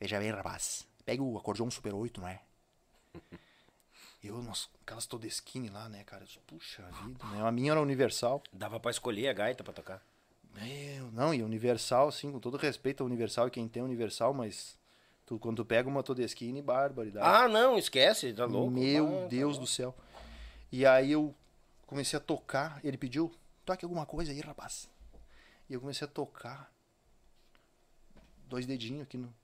Veja 0.00 0.18
bem, 0.18 0.30
rapaz. 0.30 0.86
Pega 1.04 1.22
o 1.22 1.38
acordeon 1.38 1.70
Super 1.70 1.94
8, 1.94 2.20
não 2.20 2.28
é? 2.28 2.40
Eu, 4.26 4.40
nossa, 4.42 4.68
aquelas 4.80 5.04
Todeskine 5.06 5.68
lá, 5.68 5.86
né, 5.88 6.02
cara? 6.04 6.24
Eu 6.24 6.42
Puxa 6.46 6.82
vida, 7.04 7.22
né? 7.26 7.42
A 7.46 7.52
minha 7.52 7.72
era 7.72 7.80
Universal. 7.82 8.42
Dava 8.50 8.80
pra 8.80 8.90
escolher 8.90 9.28
a 9.28 9.34
gaita 9.34 9.62
pra 9.62 9.72
tocar. 9.72 10.02
Meu, 10.54 11.10
não, 11.12 11.34
e 11.34 11.42
Universal, 11.42 12.08
assim, 12.08 12.32
com 12.32 12.40
todo 12.40 12.56
respeito 12.56 13.02
ao 13.02 13.06
Universal 13.06 13.48
e 13.48 13.50
quem 13.50 13.68
tem 13.68 13.82
Universal, 13.82 14.32
mas 14.32 14.78
tu, 15.26 15.38
quando 15.38 15.56
tu 15.58 15.64
pega 15.66 15.88
uma 15.88 16.02
Todeskine, 16.02 16.62
barbaridade. 16.62 17.26
Ah, 17.26 17.46
não, 17.48 17.76
esquece, 17.76 18.32
tá 18.32 18.46
louco. 18.46 18.70
Meu 18.70 19.24
Ah, 19.24 19.26
Deus 19.28 19.58
do 19.58 19.66
céu. 19.66 19.94
E 20.72 20.86
aí 20.86 21.12
eu 21.12 21.34
comecei 21.86 22.16
a 22.16 22.20
tocar. 22.20 22.80
Ele 22.82 22.96
pediu, 22.96 23.30
toque 23.64 23.84
alguma 23.84 24.06
coisa 24.06 24.32
aí, 24.32 24.40
rapaz. 24.40 24.88
E 25.68 25.74
eu 25.74 25.80
comecei 25.80 26.06
a 26.06 26.10
tocar. 26.10 26.72
Dois 28.48 28.64
dedinhos 28.64 29.02
aqui 29.02 29.18
no. 29.18 29.34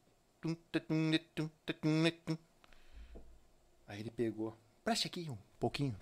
Aí 3.86 4.00
ele 4.00 4.10
pegou. 4.10 4.56
Preste 4.84 5.06
aqui 5.06 5.28
um 5.30 5.38
pouquinho. 5.58 5.96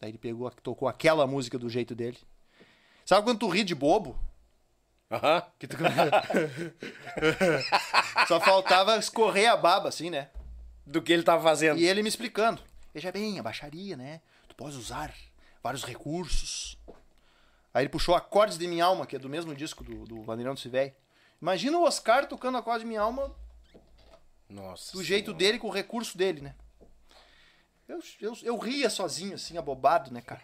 Aí 0.00 0.10
ele 0.10 0.18
pegou, 0.18 0.50
tocou 0.50 0.88
aquela 0.88 1.26
música 1.26 1.58
do 1.58 1.68
jeito 1.68 1.94
dele. 1.94 2.18
Sabe 3.04 3.24
quando 3.24 3.38
tu 3.38 3.48
ri 3.48 3.64
de 3.64 3.74
bobo? 3.74 4.18
Aham. 5.10 5.42
Que 5.58 5.66
tu... 5.66 5.76
Só 8.26 8.40
faltava 8.40 8.96
escorrer 8.98 9.50
a 9.50 9.56
baba, 9.56 9.88
assim, 9.88 10.10
né? 10.10 10.30
Do 10.84 11.00
que 11.00 11.12
ele 11.12 11.22
tava 11.22 11.42
fazendo. 11.42 11.78
E 11.78 11.86
ele 11.86 12.02
me 12.02 12.08
explicando. 12.08 12.60
Veja 12.92 13.12
bem, 13.12 13.38
a 13.38 13.42
baixaria, 13.42 13.96
né? 13.96 14.20
Tu 14.48 14.54
pode 14.56 14.76
usar 14.76 15.14
vários 15.62 15.84
recursos. 15.84 16.76
Aí 17.72 17.82
ele 17.82 17.88
puxou 17.88 18.14
Acordes 18.14 18.58
de 18.58 18.66
Minha 18.66 18.86
Alma, 18.86 19.06
que 19.06 19.16
é 19.16 19.18
do 19.18 19.28
mesmo 19.28 19.54
disco 19.54 19.84
do, 19.84 20.04
do 20.04 20.22
Vanderão 20.22 20.54
do 20.54 20.60
Civei. 20.60 20.94
Imagina 21.40 21.78
o 21.78 21.84
Oscar 21.84 22.26
tocando 22.26 22.56
Acordes 22.58 22.82
de 22.82 22.86
Minha 22.86 23.02
Alma 23.02 23.34
Nossa. 24.48 24.92
do 24.92 25.04
jeito 25.04 25.32
dele, 25.34 25.58
com 25.58 25.68
o 25.68 25.72
recurso 25.72 26.16
dele, 26.16 26.40
né? 26.40 26.54
Eu, 27.88 28.00
eu, 28.20 28.36
eu 28.42 28.58
ria 28.58 28.90
sozinho, 28.90 29.34
assim, 29.34 29.56
abobado, 29.56 30.12
né, 30.12 30.20
cara? 30.20 30.42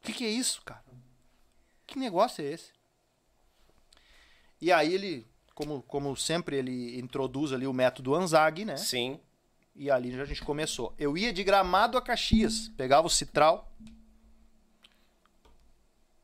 O 0.00 0.02
que, 0.02 0.12
que 0.12 0.24
é 0.24 0.28
isso, 0.28 0.62
cara? 0.62 0.84
Que 1.86 1.98
negócio 1.98 2.44
é 2.44 2.48
esse? 2.48 2.72
E 4.60 4.70
aí 4.70 4.94
ele, 4.94 5.26
como, 5.54 5.82
como 5.82 6.16
sempre, 6.16 6.56
ele 6.56 6.98
introduz 6.98 7.52
ali 7.52 7.66
o 7.66 7.72
método 7.72 8.14
Anzag, 8.14 8.64
né? 8.64 8.76
Sim. 8.76 9.18
E 9.74 9.90
ali 9.90 10.18
a 10.20 10.24
gente 10.24 10.44
começou. 10.44 10.94
Eu 10.98 11.16
ia 11.16 11.32
de 11.32 11.42
Gramado 11.42 11.96
a 11.96 12.02
Caxias, 12.02 12.68
pegava 12.76 13.06
o 13.06 13.10
Citral, 13.10 13.72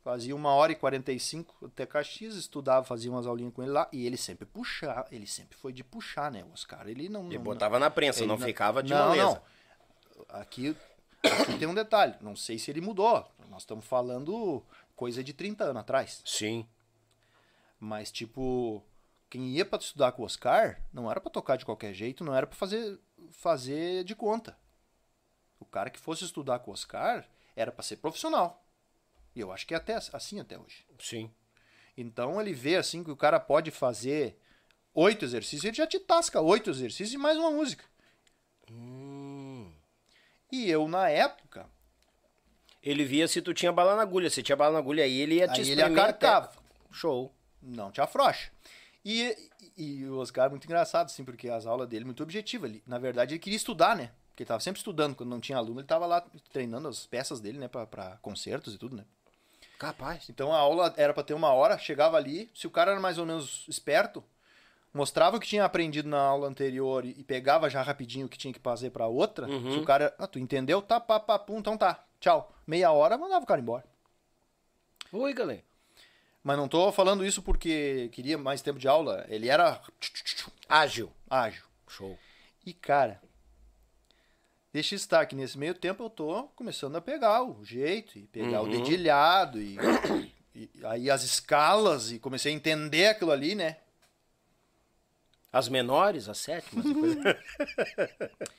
fazia 0.09 0.34
uma 0.34 0.54
hora 0.54 0.72
e 0.72 0.74
45 0.74 1.66
até 1.66 1.84
Caxias, 1.84 2.34
estudava, 2.34 2.82
fazia 2.82 3.11
umas 3.11 3.26
aulinhas 3.26 3.52
com 3.52 3.62
ele 3.62 3.72
lá, 3.72 3.86
e 3.92 4.06
ele 4.06 4.16
sempre 4.16 4.46
puxava, 4.46 5.06
ele 5.12 5.26
sempre 5.26 5.54
foi 5.59 5.70
de 5.70 5.84
puxar, 5.84 6.32
né, 6.32 6.46
Oscar? 6.50 6.88
Ele 6.88 7.11
não... 7.11 7.30
E 7.30 7.36
não- 7.36 7.42
botava 7.44 7.78
na 7.78 7.90
prensa, 7.90 8.20
ele 8.20 8.28
não, 8.28 8.38
ficava 8.38 8.82
de 8.82 8.90
não, 8.90 9.09
moleza. 9.09 9.42
não. 10.16 10.24
Aqui, 10.40 10.74
aqui 11.22 11.59
tem 11.59 11.68
um 11.68 11.74
detalhe, 11.74 12.14
não 12.22 12.34
sei 12.34 12.59
se 12.59 12.70
ele 12.70 12.80
mudou, 12.80 13.30
nós 13.50 13.61
estamos 13.62 13.84
falando 13.84 14.64
coisa 14.96 15.22
de 15.22 15.34
30 15.34 15.64
anos 15.64 15.80
atrás. 15.82 16.22
Sim. 16.24 16.66
Mas, 17.78 18.11
tipo, 18.11 18.82
quem 19.28 19.50
ia 19.50 19.66
pra 19.66 19.78
estudar 19.78 20.12
com 20.12 20.22
o 20.22 20.24
Oscar 20.24 20.80
não 20.90 21.11
era 21.11 21.20
pra 21.20 21.30
tocar 21.30 21.56
de 21.56 21.66
qualquer 21.66 21.92
jeito, 21.92 22.24
não 22.24 22.34
era 22.34 22.46
pra 22.46 22.56
fazer, 22.56 22.98
fazer 23.30 24.04
de 24.04 24.16
conta. 24.16 24.56
O 25.61 25.66
cara 25.66 25.90
que 25.90 26.00
fosse 26.00 26.24
estudar 26.24 26.61
com 26.61 26.70
o 26.70 26.74
Oscar 26.74 27.28
era 27.54 27.70
pra 27.70 27.82
ser 27.82 27.98
profissional. 27.98 28.64
E 29.34 29.40
eu 29.40 29.52
acho 29.52 29.66
que 29.66 29.74
é 29.74 29.76
até 29.76 29.94
assim 29.94 30.40
até 30.40 30.58
hoje. 30.58 30.84
Sim. 30.98 31.30
Então 31.96 32.40
ele 32.40 32.52
vê 32.52 32.76
assim 32.76 33.02
que 33.02 33.10
o 33.10 33.16
cara 33.16 33.38
pode 33.40 33.70
fazer 33.70 34.38
oito 34.94 35.24
exercícios, 35.24 35.64
ele 35.64 35.76
já 35.76 35.86
te 35.86 35.98
tasca 35.98 36.40
oito 36.40 36.70
exercícios 36.70 37.12
e 37.12 37.18
mais 37.18 37.36
uma 37.36 37.50
música. 37.50 37.84
Hum. 38.70 39.72
E 40.50 40.70
eu, 40.70 40.88
na 40.88 41.08
época, 41.08 41.66
Ele 42.82 43.04
via 43.04 43.26
se 43.28 43.42
tu 43.42 43.52
tinha 43.52 43.72
bala 43.72 43.96
na 43.96 44.02
agulha. 44.02 44.30
Se 44.30 44.42
tinha 44.42 44.56
bala 44.56 44.72
na 44.72 44.78
agulha, 44.78 45.04
aí 45.04 45.20
ele 45.20 45.36
ia 45.36 45.48
te 45.48 45.60
Aí 45.60 45.70
ele 45.70 45.82
acarcava. 45.82 46.52
Show. 46.90 47.34
Não 47.60 47.90
te 47.90 48.00
afrouxa. 48.00 48.50
E, 49.04 49.36
e 49.76 50.04
o 50.06 50.18
Oscar 50.18 50.46
é 50.46 50.48
muito 50.50 50.64
engraçado, 50.64 51.06
assim, 51.06 51.24
porque 51.24 51.48
as 51.48 51.66
aulas 51.66 51.88
dele 51.88 52.04
muito 52.04 52.22
objetivas. 52.22 52.70
Ele, 52.70 52.82
na 52.86 52.98
verdade, 52.98 53.34
ele 53.34 53.40
queria 53.40 53.56
estudar, 53.56 53.96
né? 53.96 54.12
Porque 54.28 54.42
ele 54.42 54.48
tava 54.48 54.60
sempre 54.60 54.78
estudando. 54.78 55.14
Quando 55.14 55.30
não 55.30 55.40
tinha 55.40 55.58
aluno, 55.58 55.80
ele 55.80 55.86
tava 55.86 56.06
lá 56.06 56.24
treinando 56.52 56.88
as 56.88 57.04
peças 57.06 57.40
dele, 57.40 57.58
né? 57.58 57.68
Pra, 57.68 57.86
pra 57.86 58.16
concertos 58.22 58.74
e 58.74 58.78
tudo, 58.78 58.96
né? 58.96 59.04
Capaz. 59.78 60.28
Então 60.28 60.52
a 60.52 60.58
aula 60.58 60.92
era 60.96 61.14
pra 61.14 61.22
ter 61.22 61.34
uma 61.34 61.52
hora, 61.52 61.78
chegava 61.78 62.16
ali, 62.16 62.50
se 62.54 62.66
o 62.66 62.70
cara 62.70 62.90
era 62.90 63.00
mais 63.00 63.16
ou 63.16 63.24
menos 63.24 63.64
esperto, 63.68 64.24
mostrava 64.92 65.36
o 65.36 65.40
que 65.40 65.46
tinha 65.46 65.64
aprendido 65.64 66.08
na 66.08 66.20
aula 66.20 66.48
anterior 66.48 67.04
e, 67.04 67.14
e 67.16 67.22
pegava 67.22 67.70
já 67.70 67.80
rapidinho 67.80 68.26
o 68.26 68.28
que 68.28 68.36
tinha 68.36 68.52
que 68.52 68.58
fazer 68.58 68.90
pra 68.90 69.06
outra. 69.06 69.46
Uhum. 69.46 69.72
Se 69.72 69.78
o 69.78 69.84
cara, 69.84 70.12
ah, 70.18 70.26
tu 70.26 70.38
entendeu? 70.38 70.82
Tá, 70.82 70.98
pá, 70.98 71.20
pá, 71.20 71.38
pum, 71.38 71.58
então 71.58 71.76
tá. 71.78 72.04
Tchau. 72.18 72.52
Meia 72.66 72.90
hora, 72.90 73.16
mandava 73.16 73.44
o 73.44 73.46
cara 73.46 73.60
embora. 73.60 73.84
Oi, 75.12 75.32
galera. 75.32 75.62
Mas 76.42 76.56
não 76.56 76.68
tô 76.68 76.90
falando 76.90 77.24
isso 77.24 77.42
porque 77.42 78.08
queria 78.12 78.36
mais 78.36 78.60
tempo 78.60 78.78
de 78.78 78.88
aula. 78.88 79.24
Ele 79.28 79.48
era 79.48 79.80
Ágil. 80.68 81.12
ágil. 81.30 81.62
Show. 81.86 82.18
E, 82.66 82.72
cara, 82.72 83.20
deixa 84.72 84.94
estar 84.94 85.24
que 85.26 85.34
nesse 85.34 85.56
meio 85.58 85.74
tempo 85.74 86.02
eu 86.02 86.10
tô 86.10 86.44
começando 86.54 86.96
a 86.96 87.00
pegar 87.00 87.42
o 87.42 87.64
jeito, 87.64 88.18
e 88.18 88.26
pegar 88.26 88.62
Uhum. 88.62 88.68
o 88.68 88.70
dedilhado, 88.70 89.60
e, 89.60 89.76
e 90.54 90.70
aí 90.84 91.10
as 91.10 91.22
escalas, 91.22 92.10
e 92.10 92.18
comecei 92.18 92.52
a 92.52 92.54
entender 92.56 93.06
aquilo 93.08 93.30
ali, 93.32 93.54
né? 93.54 93.76
As 95.52 95.68
menores, 95.68 96.28
as 96.28 96.38
sétimas. 96.38 96.84
depois- 96.84 97.16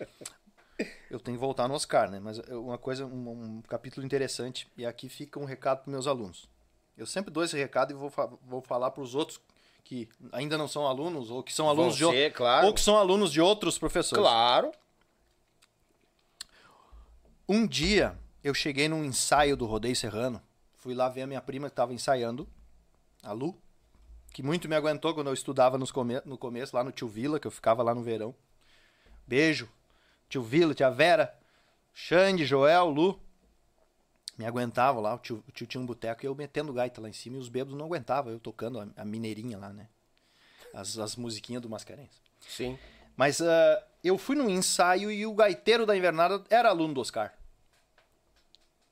Eu 1.12 1.20
tenho 1.20 1.36
que 1.38 1.42
voltar 1.42 1.68
no 1.68 1.74
Oscar, 1.74 2.10
né? 2.10 2.20
Mas 2.22 2.38
eu- 2.48 2.64
uma 2.64 2.78
coisa, 2.78 3.06
um, 3.06 3.58
um 3.58 3.62
capítulo 3.64 4.06
interessante, 4.06 4.66
e 4.78 4.86
aqui 4.86 5.10
fica 5.10 5.38
um 5.40 5.44
recado 5.46 5.84
para 5.84 5.92
meus 5.92 6.08
alunos. 6.08 6.48
Eu 6.98 7.06
sempre 7.06 7.32
dou 7.32 7.44
esse 7.44 7.58
recado 7.58 7.92
e 7.92 7.96
vou, 7.96 8.10
fa- 8.10 8.30
vou 8.44 8.62
falar 8.62 8.92
para 8.92 9.04
os 9.04 9.14
outros 9.16 9.40
que 9.84 10.08
ainda 10.32 10.58
não 10.58 10.68
são 10.68 10.88
alunos, 10.88 11.30
ou 11.32 11.44
que 11.44 11.52
são 11.54 11.68
alunos 11.68 11.96
de 11.96 12.04
Vão 12.04 12.12
o- 12.12 12.16
ser, 12.16 12.32
claro. 12.34 12.68
ou 12.68 12.74
que 12.74 12.80
são 12.82 12.96
alunos 12.98 13.32
de 13.32 13.42
outros 13.42 13.78
professores. 13.78 14.22
claro. 14.24 14.72
Um 17.52 17.66
dia 17.66 18.16
eu 18.44 18.54
cheguei 18.54 18.88
num 18.88 19.04
ensaio 19.04 19.58
do 19.58 19.66
Rodeio 19.66 19.96
Serrano. 19.96 20.40
Fui 20.76 20.94
lá 20.94 21.10
ver 21.10 21.24
a 21.24 21.28
minha 21.28 21.42
prima 21.42 21.68
que 21.68 21.74
estava 21.74 21.92
ensaiando, 21.92 22.48
a 23.24 23.32
Lu, 23.32 23.60
que 24.32 24.44
muito 24.44 24.70
me 24.70 24.76
aguentou 24.76 25.16
quando 25.16 25.28
eu 25.32 25.34
estudava 25.34 25.80
come 25.88 26.22
no 26.26 26.38
começo, 26.38 26.76
lá 26.76 26.84
no 26.84 26.92
Tio 26.92 27.08
Vila, 27.08 27.40
que 27.40 27.48
eu 27.48 27.52
ficava 27.52 27.82
lá 27.82 27.96
no 27.96 28.04
verão. 28.04 28.36
Beijo, 29.26 29.68
Tio 30.30 30.44
Vila, 30.44 30.76
Tia 30.76 30.92
Vera, 30.92 31.36
Xande, 31.92 32.46
Joel, 32.46 32.88
Lu. 32.88 33.20
Me 34.38 34.46
aguentavam 34.46 35.02
lá, 35.02 35.16
o 35.16 35.18
tio, 35.18 35.44
o 35.48 35.52
tio 35.52 35.66
tinha 35.66 35.82
um 35.82 35.88
boteco 35.88 36.24
e 36.24 36.28
eu 36.28 36.36
metendo 36.36 36.72
gaita 36.72 37.02
lá 37.02 37.10
em 37.10 37.14
cima 37.14 37.38
e 37.38 37.40
os 37.40 37.50
bêbados 37.50 37.76
não 37.76 37.88
aguentavam, 37.88 38.32
eu 38.32 38.40
tocando 38.40 38.80
a, 38.80 38.88
a 38.96 39.04
mineirinha 39.04 39.58
lá, 39.58 39.74
né? 39.74 39.90
As, 40.72 41.00
as 41.00 41.16
musiquinhas 41.16 41.64
do 41.64 41.70
Mascarenhas. 41.70 42.22
Sim. 42.48 42.78
Mas 43.18 43.42
ah, 43.42 43.84
eu 44.04 44.20
fui 44.20 44.36
num 44.36 44.50
ensaio 44.50 45.10
e 45.10 45.26
o 45.26 45.34
gaiteiro 45.34 45.84
da 45.84 45.98
invernada 45.98 46.44
era 46.48 46.70
aluno 46.70 46.94
do 46.94 47.02
Oscar. 47.02 47.39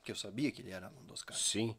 Que 0.08 0.12
eu 0.14 0.16
sabia 0.16 0.50
que 0.54 0.62
ele 0.62 0.72
era 0.72 0.88
aluno 0.88 1.04
do 1.06 1.12
Oscar. 1.14 1.36
Sim. 1.36 1.76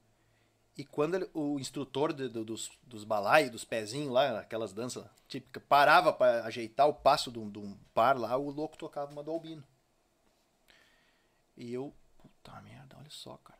E 0.76 0.84
quando 0.84 1.14
ele- 1.14 1.30
o 1.32 1.58
instrutor 1.58 2.12
de- 2.12 2.28
do- 2.28 2.44
dos, 2.44 2.70
dos 2.82 3.02
balaios, 3.02 3.50
dos 3.50 3.64
pezinhos 3.64 4.12
lá, 4.12 4.40
aquelas 4.40 4.70
danças 4.70 5.02
típicas, 5.26 5.62
parava 5.66 6.12
para 6.12 6.44
ajeitar 6.44 6.86
o 6.86 6.92
passo 6.92 7.32
de 7.32 7.38
um, 7.38 7.48
de 7.50 7.58
um 7.58 7.74
par 7.94 8.18
lá, 8.18 8.36
o 8.36 8.50
louco 8.50 8.76
tocava 8.76 9.10
uma 9.10 9.22
do 9.24 9.30
Albino. 9.30 9.64
E 11.56 11.72
eu, 11.72 11.94
puta 12.18 12.60
merda, 12.60 12.98
olha 12.98 13.08
só, 13.08 13.38
cara. 13.38 13.58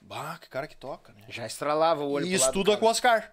Bah, 0.00 0.36
que 0.38 0.48
cara 0.48 0.66
que 0.66 0.76
toca, 0.76 1.12
né? 1.12 1.24
Já 1.28 1.46
estralava 1.46 2.02
o 2.02 2.10
olho 2.10 2.26
E 2.26 2.34
estuda 2.34 2.76
com 2.76 2.86
o 2.86 2.88
Oscar. 2.90 3.32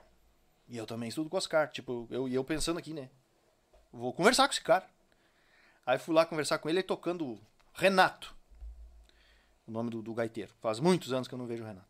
E 0.68 0.78
eu 0.78 0.86
também 0.86 1.10
estudo 1.10 1.28
com 1.28 1.38
o 1.38 1.40
Oscar. 1.40 1.72
Tipo, 1.72 2.08
eu, 2.12 2.30
e 2.30 2.36
eu 2.36 2.44
pensando 2.44 2.78
aqui, 2.78 2.94
né? 2.94 3.10
Vou 3.92 4.14
conversar 4.14 4.48
com 4.48 4.52
esse 4.54 4.62
cara. 4.62 4.88
Aí 5.88 5.98
fui 5.98 6.14
lá 6.14 6.24
conversar 6.24 6.60
com 6.60 6.70
ele, 6.70 6.78
ele 6.78 6.84
tocando 6.88 7.42
Renato. 7.74 8.38
O 9.70 9.72
nome 9.72 9.92
do, 9.92 10.02
do 10.02 10.16
gaiteiro. 10.16 10.52
Faz 10.60 10.80
muitos 10.80 11.14
anos 11.14 11.28
que 11.28 11.34
eu 11.36 11.38
não 11.38 11.46
vejo 11.46 11.62
o 11.62 11.68
Renato. 11.68 11.88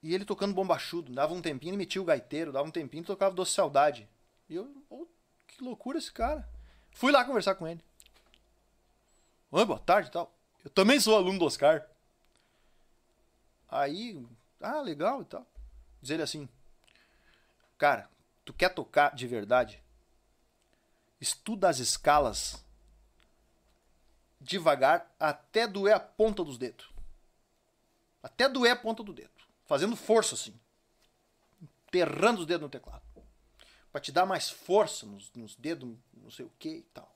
E 0.00 0.14
ele 0.14 0.24
tocando 0.24 0.54
bombachudo. 0.54 1.12
Dava 1.12 1.34
um 1.34 1.42
tempinho, 1.42 1.70
ele 1.70 1.76
metia 1.76 2.00
o 2.00 2.04
gaiteiro. 2.04 2.52
Dava 2.52 2.68
um 2.68 2.70
tempinho, 2.70 3.02
tocava 3.02 3.34
Doce 3.34 3.52
Saudade. 3.52 4.08
E 4.48 4.54
eu, 4.54 4.72
oh, 4.88 5.06
que 5.48 5.62
loucura 5.62 5.98
esse 5.98 6.12
cara. 6.12 6.48
Fui 6.92 7.10
lá 7.10 7.24
conversar 7.24 7.56
com 7.56 7.66
ele. 7.66 7.84
Oi, 9.50 9.64
boa 9.64 9.80
tarde 9.80 10.08
e 10.08 10.12
tal. 10.12 10.32
Eu 10.64 10.70
também 10.70 11.00
sou 11.00 11.16
aluno 11.16 11.40
do 11.40 11.46
Oscar. 11.46 11.84
Aí, 13.68 14.24
ah, 14.60 14.80
legal 14.80 15.22
e 15.22 15.24
tal. 15.24 15.44
Diz 16.00 16.12
ele 16.12 16.22
assim, 16.22 16.48
cara, 17.76 18.08
tu 18.44 18.52
quer 18.52 18.68
tocar 18.68 19.16
de 19.16 19.26
verdade? 19.26 19.82
Estuda 21.20 21.68
as 21.68 21.80
escalas 21.80 22.64
devagar 24.40 25.10
até 25.18 25.66
doer 25.66 25.94
a 25.94 26.00
ponta 26.00 26.42
dos 26.44 26.56
dedos. 26.58 26.88
Até 28.22 28.48
doer 28.48 28.72
a 28.72 28.76
ponta 28.76 29.02
do 29.02 29.12
dedo. 29.12 29.30
Fazendo 29.66 29.96
força 29.96 30.34
assim. 30.34 30.54
Enterrando 31.86 32.40
os 32.40 32.46
dedos 32.46 32.62
no 32.62 32.68
teclado. 32.68 33.02
Pra 33.92 34.00
te 34.00 34.12
dar 34.12 34.24
mais 34.26 34.48
força 34.48 35.04
nos, 35.06 35.32
nos 35.34 35.56
dedos, 35.56 35.96
não 36.14 36.30
sei 36.30 36.44
o 36.46 36.52
que 36.58 36.68
e 36.68 36.82
tal. 36.94 37.12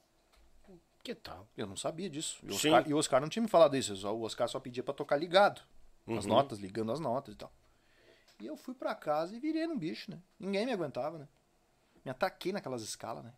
Que 1.02 1.14
tal? 1.14 1.46
Eu 1.56 1.66
não 1.66 1.76
sabia 1.76 2.08
disso. 2.08 2.38
E 2.42 2.50
o. 2.50 2.54
Oscar, 2.54 2.88
e 2.90 2.94
o 2.94 2.96
Oscar 2.96 3.20
não 3.20 3.28
tinha 3.28 3.42
me 3.42 3.48
falado 3.48 3.76
isso. 3.76 3.94
só- 3.94 4.14
O 4.14 4.22
Oscar 4.22 4.48
só 4.48 4.58
pedia 4.58 4.82
pra 4.82 4.94
tocar 4.94 5.16
ligado. 5.16 5.60
As 6.18 6.26
notas, 6.26 6.58
ligando 6.58 6.92
as 6.92 6.98
notas 7.00 7.34
e 7.34 7.36
tal. 7.36 7.52
E 8.40 8.46
eu 8.46 8.56
fui 8.56 8.74
pra 8.74 8.94
casa 8.94 9.36
e 9.36 9.38
virei 9.38 9.66
num 9.66 9.78
bicho, 9.78 10.10
né? 10.10 10.18
Ninguém 10.38 10.66
me 10.66 10.72
aguentava, 10.72 11.18
né? 11.18 11.28
Me 12.04 12.10
ataquei 12.10 12.52
naquelas 12.52 12.82
escalas, 12.82 13.22
né? 13.24 13.32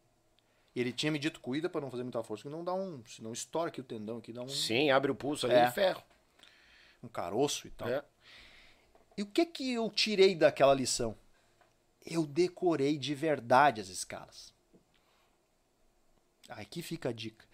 E 0.76 0.80
ele 0.80 0.92
tinha 0.92 1.10
me 1.10 1.18
dito, 1.18 1.40
cuida 1.40 1.70
pra 1.70 1.80
não 1.80 1.90
fazer 1.90 2.02
muita 2.02 2.22
força, 2.22 2.42
que 2.42 2.50
não 2.50 2.62
dá 2.62 2.74
um. 2.74 3.02
Senão 3.06 3.32
estoura 3.32 3.68
aqui 3.68 3.80
o 3.80 3.84
tendão, 3.84 4.18
aqui 4.18 4.30
dá 4.30 4.42
um, 4.42 4.48
Sim, 4.48 4.90
abre 4.90 5.10
o 5.10 5.14
pulso 5.14 5.46
ali 5.46 5.54
É. 5.54 5.66
de 5.66 5.72
ferro. 5.72 6.02
um 7.02 7.08
caroço 7.08 7.66
e 7.66 7.70
tal. 7.70 7.88
É. 7.88 8.04
E 9.16 9.22
o 9.22 9.26
que 9.26 9.46
que 9.46 9.72
eu 9.72 9.88
tirei 9.90 10.34
daquela 10.34 10.74
lição? 10.74 11.16
Eu 12.04 12.26
decorei 12.26 12.98
de 12.98 13.14
verdade 13.14 13.80
as 13.80 13.88
escalas. 13.88 14.52
Aqui 16.48 16.82
fica 16.82 17.08
a 17.08 17.12
dica. 17.12 17.44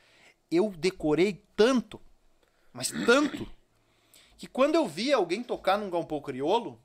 Eu 0.51 0.71
decorei 0.71 1.45
tanto, 1.55 2.01
mas 2.73 2.91
tanto, 2.91 3.49
que 4.37 4.47
quando 4.49 4.75
eu 4.75 4.87
via 4.89 5.17
alguém 5.17 5.43
tocar 5.45 5.79
num 5.79 5.89
galpão 5.91 6.21
criolo, 6.21 6.81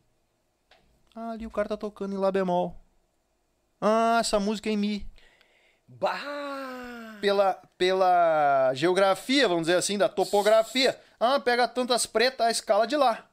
ah, 1.15 1.31
ali 1.31 1.47
o 1.47 1.51
cara 1.51 1.69
tá 1.69 1.77
tocando 1.77 2.13
em 2.13 2.17
lá 2.19 2.31
bemol. 2.31 2.75
Ah, 3.81 4.17
essa 4.19 4.39
música 4.39 4.69
é 4.69 4.73
em 4.73 4.77
mi. 4.77 5.07
Bah! 5.87 7.17
Pela, 7.21 7.53
pela 7.77 8.71
geografia, 8.73 9.47
vamos 9.47 9.63
dizer 9.67 9.77
assim, 9.77 9.97
da 9.97 10.09
topografia. 10.09 10.99
Ah, 11.19 11.39
pega 11.39 11.67
tantas 11.67 12.05
pretas, 12.05 12.45
a 12.45 12.51
escala 12.51 12.85
de 12.85 12.95
lá. 12.95 13.27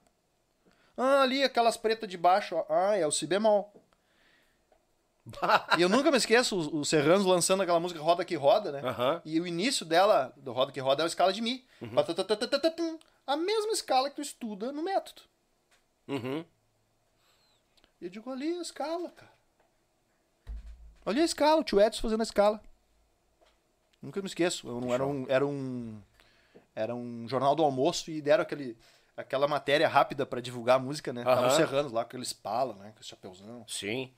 Ah, 0.97 1.23
ali 1.23 1.43
aquelas 1.43 1.77
pretas 1.77 2.09
de 2.09 2.17
baixo. 2.17 2.55
ó. 2.57 2.65
Ah, 2.69 2.97
é 2.97 3.07
o 3.07 3.11
si 3.11 3.27
bemol. 3.27 3.73
E 5.79 5.83
eu 5.83 5.89
nunca 5.89 6.11
me 6.11 6.19
esqueço 6.19 6.57
os, 6.57 6.67
os 6.67 6.89
Serranos 6.89 7.25
lançando 7.27 7.63
aquela 7.63 7.81
música 7.81 8.01
Roda 8.01 8.25
que 8.25 8.37
Roda, 8.37 8.71
né? 8.71 8.81
Aham. 8.87 9.23
E 9.25 9.41
o 9.41 9.47
início 9.47 9.85
dela, 9.85 10.33
do 10.37 10.53
Roda 10.53 10.71
que 10.71 10.81
Roda, 10.81 11.03
é 11.03 11.05
a 11.05 11.07
escala 11.07 11.33
de 11.33 11.41
Mi. 11.41 11.67
Patatatatatatum. 11.95 12.99
A 13.27 13.37
mesma 13.37 13.73
escala 13.73 14.11
que 14.11 14.17
tu 14.17 14.23
estuda 14.23 14.71
no 14.71 14.83
método. 14.83 15.23
Uhum. 16.07 16.45
E 18.01 18.05
eu 18.05 18.11
digo, 18.11 18.31
ali 18.31 18.59
a 18.59 18.61
escala, 18.61 19.11
cara. 19.11 19.33
Olha 21.07 21.23
a 21.23 21.25
escala, 21.25 21.61
o 21.61 21.65
tio 21.65 21.81
Edson 21.81 22.01
fazendo 22.01 22.21
a 22.21 22.25
escala. 22.25 22.63
Nunca 24.01 24.21
me 24.21 24.27
esqueço. 24.27 24.69
Eu 24.69 24.81
não, 24.81 24.93
era, 24.93 25.07
um, 25.07 25.27
era, 25.29 25.47
um, 25.47 26.03
era 26.75 26.95
um 26.95 27.29
jornal 27.29 27.55
do 27.55 27.63
almoço 27.63 28.11
e 28.11 28.21
deram 28.21 28.43
aquele, 28.43 28.77
aquela 29.17 29.47
matéria 29.47 29.89
rápida 29.89 30.25
para 30.25 30.41
divulgar 30.41 30.77
a 30.77 30.79
música, 30.79 31.13
né? 31.13 31.21
Uhum. 31.21 31.27
Tava 31.27 31.87
os 31.87 31.93
lá 31.93 32.05
com 32.05 32.09
aquele 32.09 32.35
pala, 32.43 32.75
né? 32.77 32.93
Com 32.93 33.01
esse 33.01 33.11
chapeuzão. 33.11 33.65
Sim. 33.69 34.13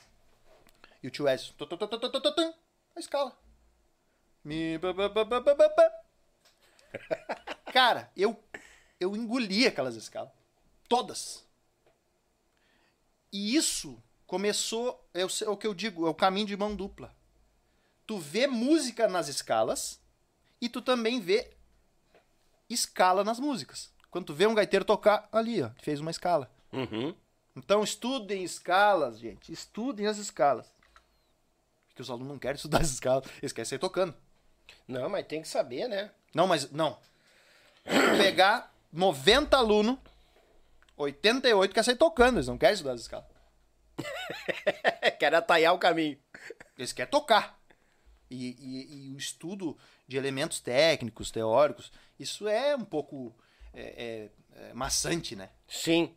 E 1.03 1.09
o 1.09 1.11
tio 1.11 1.29
Edson. 1.29 1.53
A 2.95 3.01
escala. 3.01 3.37
Mi, 4.45 4.79
Cara, 7.73 8.11
eu, 8.17 8.39
eu 8.99 9.17
engoli 9.17 9.67
aquelas 9.67 9.97
escalas. 9.97 10.31
Todas. 10.89 11.45
E 13.33 13.57
isso 13.57 14.01
começou, 14.27 15.05
é 15.15 15.25
o, 15.25 15.29
é 15.45 15.49
o 15.49 15.57
que 15.57 15.67
eu 15.67 15.75
digo, 15.75 16.07
é 16.07 16.11
o 16.11 16.15
caminho 16.15 16.47
de 16.47 16.57
mão 16.57 16.75
dupla. 16.75 17.15
Tu 18.07 18.19
vê 18.19 18.47
música 18.47 19.09
nas 19.09 19.29
escalas 19.29 20.01
e 20.61 20.69
tu 20.69 20.81
também 20.81 21.21
vê 21.21 21.53
escala 22.69 23.25
nas 23.25 23.39
músicas. 23.39 23.91
Quando 24.11 24.27
tu 24.27 24.35
vê 24.35 24.47
um 24.47 24.55
gaiteiro 24.55 24.85
tocar, 24.85 25.29
ali, 25.33 25.63
ó, 25.63 25.71
fez 25.83 26.01
uma 26.01 26.11
escala. 26.11 26.51
Uhum. 26.73 27.15
Então 27.55 27.83
estudem 27.83 28.45
escalas, 28.45 29.19
gente. 29.19 29.53
Estudem 29.53 30.07
as 30.07 30.19
escalas. 30.19 30.67
Porque 31.89 32.03
os 32.03 32.11
alunos 32.11 32.29
não 32.29 32.39
querem 32.39 32.57
estudar 32.57 32.81
as 32.81 32.91
escalas. 32.91 33.25
Eles 33.41 33.53
querem 33.53 33.69
sair 33.69 33.79
tocando. 33.79 34.15
Não, 34.87 35.09
mas 35.09 35.27
tem 35.27 35.43
que 35.43 35.49
saber, 35.49 35.89
né? 35.89 36.11
Não, 36.35 36.47
mas 36.47 36.71
não. 36.71 36.99
Pegar 38.19 38.73
90 38.93 39.57
alunos, 39.57 39.99
88 40.97 41.75
quer 41.75 41.83
sair 41.83 41.97
tocando, 41.97 42.37
eles 42.37 42.49
não 42.49 42.59
querem 42.59 42.75
estudar 42.75 42.93
as 42.93 43.01
escalas. 43.01 43.36
Quero 45.19 45.37
atalhar 45.37 45.75
o 45.75 45.79
caminho. 45.79 46.19
Eles 46.77 46.93
querem 46.93 47.11
tocar. 47.11 47.59
E, 48.31 48.57
e, 48.59 49.11
e, 49.11 49.15
o 49.15 49.19
estudo 49.19 49.77
de 50.07 50.17
elementos 50.17 50.61
técnicos, 50.61 51.31
teóricos, 51.31 51.93
isso 52.19 52.49
é 52.49 52.75
um 52.75 52.85
pouco 52.85 53.35
é, 53.73 54.31
é, 54.53 54.69
é 54.69 54.75
maçante, 54.75 55.37
né? 55.37 55.51
Sim. 55.69 56.15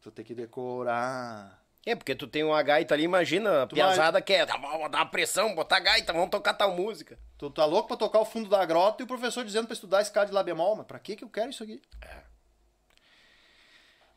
Tu 0.00 0.10
tem 0.10 0.24
que 0.24 0.34
decorar. 0.34 1.62
É, 1.84 1.96
porque 1.96 2.14
tu 2.14 2.28
tem 2.28 2.44
uma 2.44 2.62
gaita 2.62 2.94
ali, 2.94 3.02
imagina, 3.02 3.64
a 3.64 3.66
tu 3.66 3.74
piazada 3.74 4.12
vai... 4.12 4.22
quer 4.22 4.46
dar 4.46 4.56
uma 4.56 5.06
pressão, 5.06 5.54
botar 5.54 5.80
gaita, 5.80 6.12
vamos 6.12 6.30
tocar 6.30 6.54
tal 6.54 6.76
música. 6.76 7.18
Tu 7.36 7.50
tá 7.50 7.64
louco 7.64 7.88
pra 7.88 7.96
tocar 7.96 8.20
o 8.20 8.24
fundo 8.24 8.48
da 8.48 8.64
grota 8.64 9.02
e 9.02 9.04
o 9.04 9.08
professor 9.08 9.44
dizendo 9.44 9.66
pra 9.66 9.74
estudar 9.74 10.00
escala 10.00 10.26
de 10.26 10.32
lá 10.32 10.44
bemol, 10.44 10.76
mas 10.76 10.86
pra 10.86 11.00
que 11.00 11.16
que 11.16 11.24
eu 11.24 11.28
quero 11.28 11.50
isso 11.50 11.64
aqui? 11.64 11.82
É. 12.00 12.22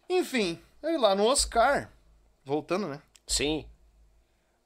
Enfim, 0.09 0.61
aí 0.83 0.95
lá 0.95 1.15
no 1.15 1.25
Oscar, 1.25 1.91
voltando, 2.45 2.87
né? 2.87 3.01
Sim. 3.27 3.67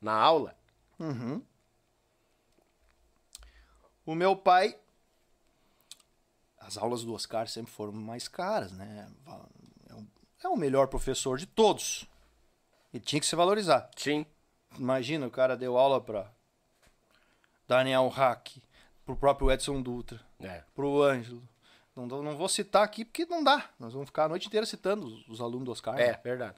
Na 0.01 0.13
aula. 0.13 0.55
Uhum. 0.99 1.41
O 4.05 4.13
meu 4.13 4.35
pai. 4.35 4.77
As 6.59 6.77
aulas 6.77 7.03
do 7.03 7.13
Oscar 7.13 7.47
sempre 7.47 7.71
foram 7.71 7.93
mais 7.93 8.27
caras, 8.27 8.71
né? 8.71 9.09
É 10.43 10.47
o 10.47 10.55
melhor 10.55 10.87
professor 10.87 11.37
de 11.37 11.45
todos. 11.45 12.05
Ele 12.93 13.03
tinha 13.03 13.19
que 13.19 13.25
se 13.25 13.35
valorizar. 13.35 13.89
Sim. 13.95 14.25
Imagina, 14.77 15.27
o 15.27 15.31
cara 15.31 15.57
deu 15.57 15.77
aula 15.77 15.99
para 15.99 16.31
Daniel 17.67 18.07
Hack, 18.07 18.57
pro 19.03 19.15
próprio 19.15 19.51
Edson 19.51 19.81
Dutra, 19.81 20.19
é. 20.39 20.63
pro 20.73 21.03
Ângelo. 21.03 21.47
Não, 21.95 22.05
não 22.05 22.37
vou 22.37 22.47
citar 22.47 22.83
aqui 22.83 23.03
porque 23.03 23.25
não 23.25 23.43
dá. 23.43 23.69
Nós 23.79 23.93
vamos 23.93 24.07
ficar 24.07 24.25
a 24.25 24.29
noite 24.29 24.47
inteira 24.47 24.65
citando 24.65 25.05
os, 25.05 25.27
os 25.27 25.41
alunos 25.41 25.65
do 25.65 25.71
Oscar. 25.71 25.99
É, 25.99 26.11
né? 26.11 26.19
verdade. 26.23 26.55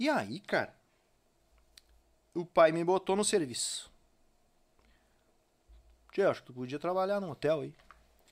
E 0.00 0.08
aí, 0.08 0.40
cara, 0.40 0.74
o 2.34 2.46
pai 2.46 2.72
me 2.72 2.82
botou 2.82 3.14
no 3.14 3.22
serviço. 3.22 3.92
Tia, 6.10 6.30
acho 6.30 6.40
que 6.40 6.46
tu 6.46 6.54
podia 6.54 6.78
trabalhar 6.78 7.20
num 7.20 7.30
hotel 7.30 7.60
aí. 7.60 7.74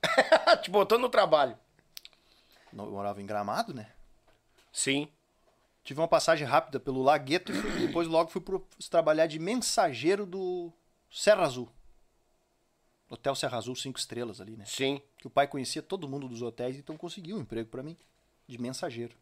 Te 0.62 0.70
botou 0.70 0.98
no 0.98 1.10
trabalho. 1.10 1.58
Eu 2.72 2.90
morava 2.90 3.20
em 3.20 3.26
Gramado, 3.26 3.74
né? 3.74 3.92
Sim. 4.72 5.12
Tive 5.84 6.00
uma 6.00 6.08
passagem 6.08 6.46
rápida 6.46 6.80
pelo 6.80 7.02
Lagueto 7.02 7.52
e 7.52 7.54
fui, 7.54 7.86
depois 7.86 8.08
logo 8.08 8.30
fui 8.30 8.40
pro, 8.40 8.66
trabalhar 8.90 9.26
de 9.26 9.38
mensageiro 9.38 10.24
do 10.24 10.72
Serra 11.10 11.44
Azul. 11.44 11.68
Hotel 13.10 13.34
Serra 13.34 13.58
Azul, 13.58 13.76
cinco 13.76 13.98
estrelas 13.98 14.40
ali, 14.40 14.56
né? 14.56 14.64
Sim. 14.64 15.02
Que 15.18 15.26
o 15.26 15.30
pai 15.30 15.46
conhecia 15.46 15.82
todo 15.82 16.08
mundo 16.08 16.28
dos 16.28 16.40
hotéis, 16.40 16.76
então 16.76 16.96
conseguiu 16.96 17.36
um 17.36 17.40
emprego 17.40 17.68
para 17.68 17.82
mim, 17.82 17.96
de 18.46 18.56
mensageiro. 18.56 19.14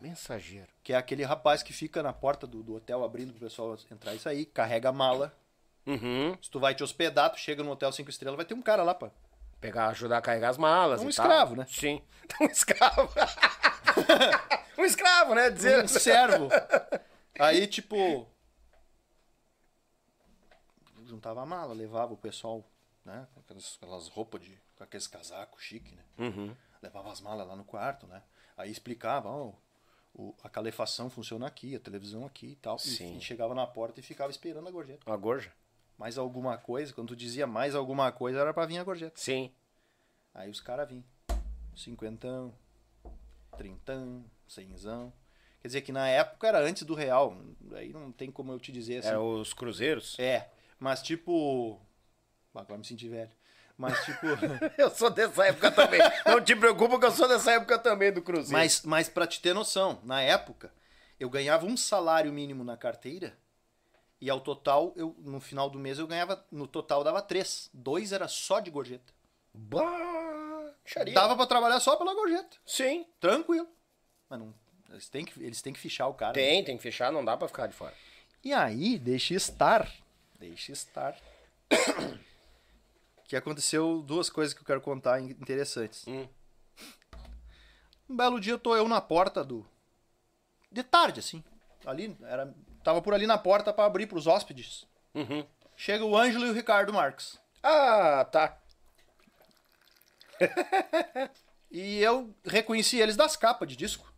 Mensageiro. 0.00 0.68
Que 0.82 0.92
é 0.92 0.96
aquele 0.96 1.24
rapaz 1.24 1.62
que 1.62 1.72
fica 1.72 2.02
na 2.02 2.12
porta 2.12 2.46
do, 2.46 2.62
do 2.62 2.76
hotel 2.76 3.04
abrindo 3.04 3.32
pro 3.32 3.40
pessoal 3.40 3.76
entrar 3.90 4.14
e 4.14 4.18
sair, 4.18 4.46
carrega 4.46 4.88
a 4.88 4.92
mala. 4.92 5.34
Uhum. 5.86 6.36
Se 6.40 6.50
tu 6.50 6.60
vai 6.60 6.74
te 6.74 6.84
hospedar, 6.84 7.30
tu 7.30 7.38
chega 7.38 7.62
no 7.62 7.70
hotel 7.70 7.90
cinco 7.90 8.10
estrelas, 8.10 8.36
vai 8.36 8.44
ter 8.44 8.54
um 8.54 8.62
cara 8.62 8.82
lá 8.82 8.94
pra... 8.94 9.10
Pegar, 9.60 9.88
ajudar 9.88 10.18
a 10.18 10.22
carregar 10.22 10.50
as 10.50 10.58
malas 10.58 11.02
um 11.02 11.08
escravo, 11.08 11.56
tal. 11.56 11.64
né? 11.64 11.66
Sim. 11.68 12.02
Um 12.40 12.44
escravo. 12.44 13.10
um 14.78 14.84
escravo, 14.84 15.34
né? 15.34 15.50
Dizer... 15.50 15.82
Um 15.82 15.88
servo. 15.88 16.48
Aí, 17.38 17.66
tipo... 17.66 18.28
Juntava 21.06 21.42
a 21.42 21.46
mala, 21.46 21.72
levava 21.72 22.12
o 22.12 22.18
pessoal, 22.18 22.62
né? 23.04 23.26
Com 23.32 23.40
aquelas, 23.40 23.78
aquelas 23.80 24.08
roupas 24.08 24.42
de... 24.42 24.60
Com 24.76 24.84
aqueles 24.84 25.06
casacos 25.06 25.62
chique, 25.62 25.94
né? 25.94 26.04
Uhum. 26.18 26.54
Levava 26.82 27.10
as 27.10 27.20
malas 27.20 27.48
lá 27.48 27.56
no 27.56 27.64
quarto, 27.64 28.06
né? 28.06 28.22
Aí 28.56 28.70
explicava, 28.70 29.28
ó... 29.28 29.46
Oh, 29.46 29.54
a 30.42 30.48
calefação 30.48 31.08
funciona 31.08 31.46
aqui, 31.46 31.76
a 31.76 31.80
televisão 31.80 32.24
aqui 32.24 32.48
e 32.48 32.56
tal. 32.56 32.78
Sim. 32.78 33.16
E, 33.16 33.20
chegava 33.20 33.54
na 33.54 33.66
porta 33.66 34.00
e 34.00 34.02
ficava 34.02 34.30
esperando 34.30 34.68
a 34.68 34.70
gorjeta. 34.70 35.10
A 35.10 35.16
gorja? 35.16 35.52
Mais 35.96 36.16
alguma 36.18 36.56
coisa, 36.56 36.92
quando 36.92 37.08
tu 37.08 37.16
dizia 37.16 37.46
mais 37.46 37.74
alguma 37.74 38.10
coisa, 38.12 38.40
era 38.40 38.54
pra 38.54 38.66
vir 38.66 38.78
a 38.78 38.84
gorjeta. 38.84 39.20
Sim. 39.20 39.52
Aí 40.34 40.50
os 40.50 40.60
caras 40.60 40.88
vinham. 40.88 41.04
Cinquentão, 41.76 42.54
trintão, 43.56 44.24
cenzão. 44.46 45.12
Quer 45.60 45.68
dizer 45.68 45.82
que 45.82 45.92
na 45.92 46.08
época 46.08 46.46
era 46.46 46.60
antes 46.60 46.84
do 46.84 46.94
real. 46.94 47.36
Aí 47.72 47.92
não 47.92 48.12
tem 48.12 48.30
como 48.30 48.52
eu 48.52 48.60
te 48.60 48.72
dizer 48.72 48.98
assim. 48.98 49.08
É 49.08 49.18
os 49.18 49.52
cruzeiros? 49.52 50.18
É. 50.18 50.50
Mas 50.78 51.02
tipo. 51.02 51.80
Agora 52.54 52.78
me 52.78 52.84
senti 52.84 53.08
velho. 53.08 53.30
Mas 53.78 54.04
tipo. 54.04 54.26
eu 54.76 54.90
sou 54.90 55.08
dessa 55.08 55.46
época 55.46 55.70
também. 55.70 56.00
Não 56.26 56.40
te 56.40 56.56
preocupa 56.56 56.98
que 56.98 57.06
eu 57.06 57.12
sou 57.12 57.28
dessa 57.28 57.52
época 57.52 57.78
também 57.78 58.12
do 58.12 58.20
Cruzeiro. 58.20 58.52
Mas, 58.52 58.82
mas 58.82 59.08
pra 59.08 59.26
te 59.26 59.40
ter 59.40 59.54
noção, 59.54 60.00
na 60.02 60.20
época, 60.20 60.72
eu 61.18 61.30
ganhava 61.30 61.64
um 61.64 61.76
salário 61.76 62.32
mínimo 62.32 62.64
na 62.64 62.76
carteira. 62.76 63.38
E 64.20 64.28
ao 64.28 64.40
total, 64.40 64.92
eu, 64.96 65.14
no 65.20 65.40
final 65.40 65.70
do 65.70 65.78
mês, 65.78 66.00
eu 66.00 66.06
ganhava. 66.08 66.44
No 66.50 66.66
total 66.66 67.04
dava 67.04 67.22
três. 67.22 67.70
Dois 67.72 68.12
era 68.12 68.26
só 68.26 68.58
de 68.58 68.68
gorjeta. 68.68 69.14
Bah, 69.54 70.74
xaria. 70.84 71.14
Dava 71.14 71.36
pra 71.36 71.46
trabalhar 71.46 71.78
só 71.78 71.94
pela 71.94 72.12
gorjeta. 72.14 72.56
Sim. 72.66 73.06
Tranquilo. 73.20 73.68
Mas 74.28 74.40
não. 74.40 74.52
Eles 74.90 75.08
têm 75.08 75.24
que, 75.24 75.40
eles 75.40 75.62
têm 75.62 75.72
que 75.72 75.78
fichar 75.78 76.08
o 76.08 76.14
cara. 76.14 76.32
Tem, 76.32 76.60
né? 76.60 76.66
tem 76.66 76.76
que 76.76 76.82
fechar, 76.82 77.12
não 77.12 77.24
dá 77.24 77.36
pra 77.36 77.46
ficar 77.46 77.68
de 77.68 77.74
fora. 77.74 77.94
E 78.42 78.52
aí, 78.52 78.98
deixe 78.98 79.34
estar. 79.34 79.88
Deixe 80.40 80.72
estar. 80.72 81.16
que 83.28 83.36
aconteceu 83.36 84.02
duas 84.02 84.30
coisas 84.30 84.54
que 84.54 84.62
eu 84.62 84.64
quero 84.64 84.80
contar 84.80 85.20
interessantes. 85.20 86.06
Hum. 86.08 86.26
Um 88.08 88.16
belo 88.16 88.40
dia 88.40 88.56
tô 88.58 88.74
eu 88.74 88.88
na 88.88 89.02
porta 89.02 89.44
do. 89.44 89.68
De 90.72 90.82
tarde, 90.82 91.20
assim. 91.20 91.44
Ali, 91.84 92.16
era. 92.22 92.54
Tava 92.82 93.02
por 93.02 93.12
ali 93.12 93.26
na 93.26 93.36
porta 93.36 93.70
para 93.70 93.84
abrir 93.84 94.06
pros 94.06 94.26
hóspedes. 94.26 94.86
Uhum. 95.14 95.46
Chega 95.76 96.04
o 96.04 96.16
Ângelo 96.16 96.46
e 96.46 96.50
o 96.50 96.54
Ricardo 96.54 96.92
Marques. 96.92 97.38
Ah, 97.62 98.24
tá. 98.24 98.58
e 101.70 101.98
eu 101.98 102.34
reconheci 102.46 102.98
eles 102.98 103.16
das 103.16 103.36
capas 103.36 103.68
de 103.68 103.76
disco. 103.76 104.10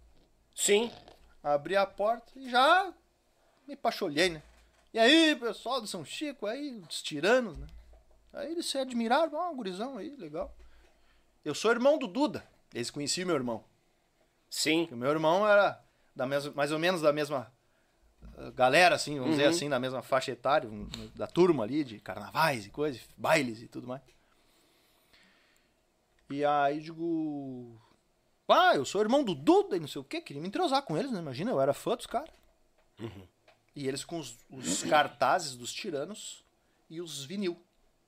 Sim. 0.54 0.92
Abri 1.42 1.74
a 1.74 1.84
porta 1.84 2.30
e 2.36 2.48
já 2.48 2.92
me 3.66 3.74
pacholhei, 3.74 4.30
né? 4.30 4.42
E 4.94 5.00
aí, 5.00 5.34
pessoal 5.34 5.80
do 5.80 5.86
São 5.88 6.04
Chico, 6.04 6.46
aí, 6.46 6.80
os 6.88 7.02
tiranos, 7.02 7.58
né? 7.58 7.66
Aí 8.32 8.52
eles 8.52 8.66
se 8.66 8.78
admiraram, 8.78 9.34
ó, 9.34 9.48
oh, 9.48 9.52
um 9.52 9.56
gurizão 9.56 9.98
aí, 9.98 10.14
legal. 10.16 10.54
Eu 11.44 11.54
sou 11.54 11.70
irmão 11.70 11.98
do 11.98 12.06
Duda. 12.06 12.46
Eles 12.72 12.90
conheciam 12.90 13.26
meu 13.26 13.36
irmão. 13.36 13.64
Sim. 14.48 14.88
O 14.90 14.96
meu 14.96 15.10
irmão 15.10 15.46
era 15.46 15.82
da 16.14 16.26
mesma, 16.26 16.52
mais 16.52 16.72
ou 16.72 16.78
menos 16.78 17.00
da 17.00 17.12
mesma 17.12 17.52
uh, 18.36 18.52
galera, 18.52 18.94
assim, 18.94 19.14
vamos 19.14 19.30
uhum. 19.30 19.36
dizer 19.36 19.48
assim, 19.48 19.68
da 19.68 19.80
mesma 19.80 20.02
faixa 20.02 20.32
etária, 20.32 20.68
da 21.14 21.26
turma 21.26 21.64
ali, 21.64 21.82
de 21.82 21.98
carnavais 21.98 22.66
e 22.66 22.70
coisas, 22.70 23.00
bailes 23.16 23.62
e 23.62 23.68
tudo 23.68 23.86
mais. 23.86 24.02
E 26.30 26.44
aí 26.44 26.80
digo. 26.80 27.80
Ah, 28.48 28.74
eu 28.74 28.84
sou 28.84 29.00
irmão 29.00 29.22
do 29.22 29.34
Duda 29.34 29.76
e 29.76 29.80
não 29.80 29.86
sei 29.86 30.00
o 30.00 30.04
quê. 30.04 30.20
Queria 30.20 30.42
me 30.42 30.48
entrosar 30.48 30.82
com 30.82 30.96
eles, 30.96 31.10
né? 31.10 31.20
Imagina, 31.20 31.50
eu 31.52 31.60
era 31.60 31.72
fã 31.72 31.96
dos 31.96 32.06
caras. 32.06 32.30
Uhum. 32.98 33.26
E 33.74 33.86
eles 33.86 34.04
com 34.04 34.18
os, 34.18 34.36
os 34.50 34.82
cartazes 34.82 35.56
dos 35.56 35.72
tiranos 35.72 36.44
e 36.88 37.00
os 37.00 37.24
vinil. 37.24 37.60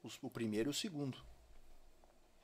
Os, 0.03 0.19
o 0.23 0.31
primeiro 0.31 0.71
e 0.71 0.73
o 0.73 0.75
segundo. 0.75 1.19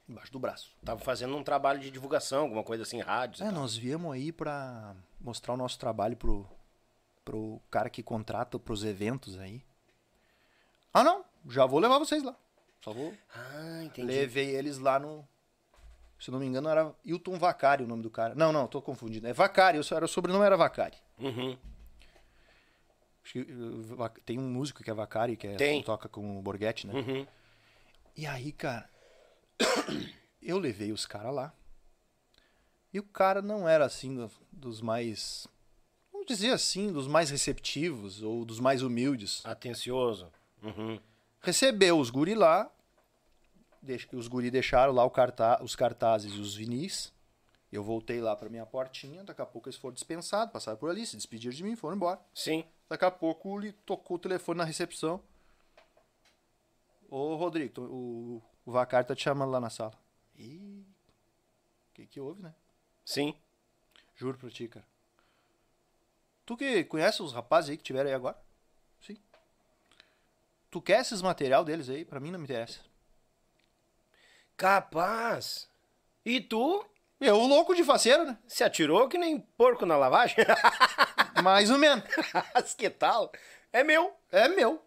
Embaixo 0.08 0.32
do 0.32 0.38
braço. 0.38 0.74
Tava 0.84 1.00
fazendo 1.00 1.36
um 1.36 1.44
trabalho 1.44 1.80
de 1.80 1.90
divulgação, 1.90 2.42
alguma 2.42 2.64
coisa 2.64 2.82
assim, 2.82 3.00
rádio. 3.00 3.44
É, 3.44 3.50
nós 3.50 3.76
viemos 3.76 4.12
aí 4.12 4.32
pra 4.32 4.96
mostrar 5.20 5.52
o 5.52 5.56
nosso 5.56 5.78
trabalho 5.78 6.16
pro, 6.16 6.48
pro 7.24 7.60
cara 7.70 7.90
que 7.90 8.02
contrata 8.02 8.58
pros 8.58 8.84
eventos 8.84 9.38
aí. 9.38 9.62
Ah, 10.94 11.04
não. 11.04 11.24
Já 11.48 11.66
vou 11.66 11.78
levar 11.78 11.98
vocês 11.98 12.22
lá. 12.22 12.34
Só 12.80 12.92
vou. 12.92 13.12
Ah, 13.34 13.84
entendi. 13.84 14.06
Levei 14.06 14.54
eles 14.54 14.78
lá 14.78 14.98
no. 14.98 15.26
Se 16.18 16.30
não 16.30 16.38
me 16.38 16.46
engano, 16.46 16.68
era 16.68 16.92
Hilton 17.04 17.38
Vacari 17.38 17.84
o 17.84 17.86
nome 17.86 18.02
do 18.02 18.10
cara. 18.10 18.34
Não, 18.34 18.52
não, 18.52 18.66
tô 18.66 18.80
confundindo. 18.80 19.26
É 19.26 19.32
Vacari, 19.32 19.78
era, 19.92 20.04
o 20.04 20.08
sobrenome 20.08 20.44
era 20.44 20.56
Vacari. 20.56 20.96
Uhum. 21.18 21.56
Tem 24.24 24.38
um 24.38 24.48
músico 24.48 24.82
que 24.82 24.90
é 24.90 24.94
Vacari, 24.94 25.36
que 25.36 25.46
é, 25.46 25.82
toca 25.82 26.08
com 26.08 26.38
o 26.38 26.42
Borghetti, 26.42 26.86
né? 26.86 26.94
Uhum. 26.94 27.26
E 28.18 28.26
aí, 28.26 28.50
cara, 28.50 28.90
eu 30.42 30.58
levei 30.58 30.90
os 30.90 31.06
caras 31.06 31.32
lá. 31.32 31.54
E 32.92 32.98
o 32.98 33.04
cara 33.04 33.40
não 33.40 33.68
era 33.68 33.84
assim 33.84 34.28
dos 34.50 34.80
mais. 34.80 35.46
Vamos 36.12 36.26
dizer 36.26 36.50
assim, 36.50 36.92
dos 36.92 37.06
mais 37.06 37.30
receptivos 37.30 38.20
ou 38.20 38.44
dos 38.44 38.58
mais 38.58 38.82
humildes. 38.82 39.40
Atencioso. 39.46 40.32
Uhum. 40.60 40.98
Recebeu 41.40 41.96
os 41.96 42.10
guri 42.10 42.34
lá. 42.34 42.68
Os 44.12 44.26
guri 44.26 44.50
deixaram 44.50 44.92
lá 44.92 45.08
cartaz, 45.08 45.62
os 45.62 45.76
cartazes 45.76 46.32
e 46.34 46.40
os 46.40 46.56
vinis. 46.56 47.12
Eu 47.70 47.84
voltei 47.84 48.20
lá 48.20 48.34
pra 48.34 48.48
minha 48.48 48.66
portinha. 48.66 49.22
Daqui 49.22 49.42
a 49.42 49.46
pouco 49.46 49.68
eles 49.68 49.78
foram 49.78 49.94
dispensados, 49.94 50.52
passaram 50.52 50.76
por 50.76 50.90
ali, 50.90 51.06
se 51.06 51.14
despediram 51.14 51.54
de 51.54 51.62
mim 51.62 51.74
e 51.74 51.76
foram 51.76 51.94
embora. 51.94 52.18
Sim. 52.34 52.64
Daqui 52.88 53.04
a 53.04 53.12
pouco 53.12 53.60
ele 53.60 53.70
tocou 53.86 54.16
o 54.16 54.20
telefone 54.20 54.58
na 54.58 54.64
recepção. 54.64 55.22
Ô, 57.08 57.34
Rodrigo, 57.36 57.80
o, 57.82 58.42
o 58.66 58.70
Vacari 58.72 59.06
tá 59.06 59.14
te 59.14 59.22
chamando 59.22 59.50
lá 59.50 59.60
na 59.60 59.70
sala. 59.70 59.94
Ih, 60.36 60.84
que, 61.94 62.06
que 62.06 62.20
houve, 62.20 62.42
né? 62.42 62.54
Sim. 63.04 63.34
Juro 64.14 64.36
pra 64.38 64.50
ti, 64.50 64.68
cara. 64.68 64.86
Tu 66.44 66.56
que 66.56 66.84
conhece 66.84 67.22
os 67.22 67.32
rapazes 67.32 67.70
aí 67.70 67.76
que 67.76 67.82
tiveram 67.82 68.08
aí 68.08 68.14
agora? 68.14 68.36
Sim. 69.00 69.16
Tu 70.70 70.80
quer 70.82 71.00
esses 71.00 71.22
material 71.22 71.64
deles 71.64 71.88
aí? 71.88 72.04
Pra 72.04 72.20
mim 72.20 72.30
não 72.30 72.38
me 72.38 72.44
interessa. 72.44 72.80
Capaz. 74.56 75.68
E 76.24 76.40
tu 76.40 76.84
Eu, 77.20 77.38
louco 77.38 77.74
de 77.74 77.82
faceiro, 77.84 78.24
né? 78.24 78.38
se 78.46 78.62
atirou 78.62 79.08
que 79.08 79.18
nem 79.18 79.40
porco 79.40 79.84
na 79.86 79.96
lavagem? 79.96 80.36
Mais 81.42 81.70
ou 81.70 81.78
menos. 81.78 82.04
Que 82.76 82.90
tal? 82.90 83.32
É 83.72 83.82
meu. 83.82 84.14
É 84.30 84.48
meu. 84.48 84.82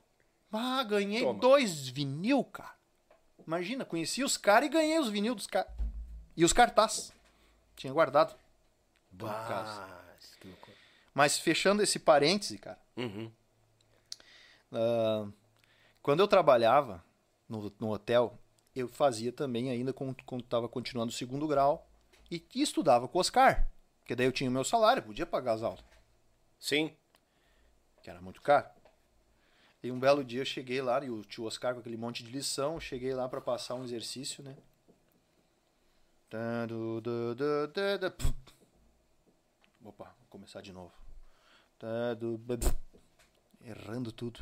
Ah, 0.52 0.84
ganhei 0.84 1.22
Toma. 1.24 1.40
dois 1.40 1.88
vinil, 1.88 2.44
cara. 2.44 2.76
Imagina, 3.46 3.86
conheci 3.86 4.24
os 4.24 4.38
caras 4.38 4.68
e 4.68 4.72
ganhei 4.72 5.00
os 5.00 5.10
vinil 5.10 5.34
dos 5.34 5.48
caras. 5.48 5.72
E 6.36 6.44
os 6.46 6.54
cartaz. 6.54 7.14
Tinha 7.76 7.92
guardado. 7.94 8.36
Bah, 9.12 9.88
que 10.40 10.48
loucura. 10.48 10.78
Mas 11.14 11.38
fechando 11.38 11.82
esse 11.82 12.00
parêntese, 12.00 12.58
cara. 12.58 12.80
Uhum. 12.96 13.32
ah, 14.72 15.28
quando 16.02 16.20
eu 16.20 16.28
trabalhava 16.28 17.04
no, 17.48 17.74
no 17.80 17.92
hotel, 17.92 18.38
eu 18.76 18.88
fazia 18.88 19.32
também 19.32 19.70
ainda 19.70 19.94
quando 19.94 20.16
estava 20.40 20.68
continuando 20.70 21.12
o 21.12 21.16
segundo 21.16 21.48
grau 21.48 21.88
e, 22.30 22.46
e 22.56 22.62
estudava 22.62 23.08
com 23.08 23.18
o 23.18 23.22
Oscar. 23.22 23.68
Porque 24.00 24.16
daí 24.16 24.26
eu 24.26 24.32
tinha 24.32 24.50
o 24.50 24.54
meu 24.54 24.64
salário, 24.64 25.04
podia 25.04 25.26
pagar 25.26 25.54
as 25.54 25.64
aulas. 25.64 25.84
Sim. 26.60 26.96
que 28.04 28.10
era 28.10 28.22
muito 28.22 28.42
caro. 28.42 28.68
E 29.84 29.92
um 29.92 30.00
belo 30.00 30.24
dia 30.24 30.42
eu 30.42 30.46
cheguei 30.46 30.82
lá, 30.82 31.04
e 31.04 31.10
o 31.10 31.24
tio 31.24 31.46
Oscar 31.46 31.74
com 31.74 31.80
aquele 31.80 31.98
monte 31.98 32.24
de 32.24 32.32
lição, 32.32 32.80
cheguei 32.80 33.14
lá 33.14 33.28
para 33.28 33.42
passar 33.42 33.76
um 33.76 33.84
exercício, 33.84 34.44
né? 34.44 34.56
Opa, 39.84 40.06
vou 40.06 40.28
começar 40.30 40.62
de 40.62 40.72
novo. 40.72 40.92
Errando 43.64 44.12
tudo. 44.12 44.40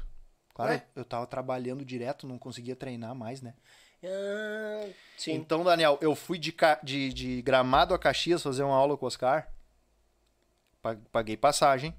Claro, 0.53 0.71
Ué? 0.73 0.85
eu 0.95 1.05
tava 1.05 1.25
trabalhando 1.25 1.85
direto, 1.85 2.27
não 2.27 2.37
conseguia 2.37 2.75
treinar 2.75 3.15
mais, 3.15 3.41
né? 3.41 3.53
Ah. 4.03 4.89
Então, 5.27 5.63
Daniel, 5.63 5.97
eu 6.01 6.15
fui 6.15 6.37
de, 6.37 6.53
de, 6.83 7.13
de 7.13 7.41
Gramado 7.41 7.93
a 7.93 7.99
Caxias 7.99 8.43
fazer 8.43 8.63
uma 8.63 8.75
aula 8.75 8.97
com 8.97 9.05
o 9.05 9.07
Oscar. 9.07 9.49
Pa- 10.81 10.97
Paguei 11.11 11.35
passagem, 11.37 11.93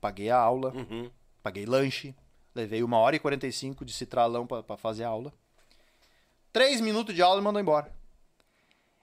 paguei 0.00 0.30
a 0.30 0.36
aula, 0.38 0.72
Uhum. 0.72 1.10
paguei 1.42 1.66
lanche, 1.66 2.14
levei 2.54 2.82
uma 2.82 2.98
hora 2.98 3.16
e 3.16 3.18
45 3.18 3.84
de 3.84 3.92
citralão 3.92 4.46
pra 4.46 4.62
pra 4.62 4.76
fazer 4.76 5.04
a 5.04 5.08
aula. 5.08 5.32
Três 6.52 6.80
minutos 6.80 7.14
de 7.14 7.22
aula 7.22 7.40
e 7.40 7.44
mandou 7.44 7.60
embora. 7.60 7.92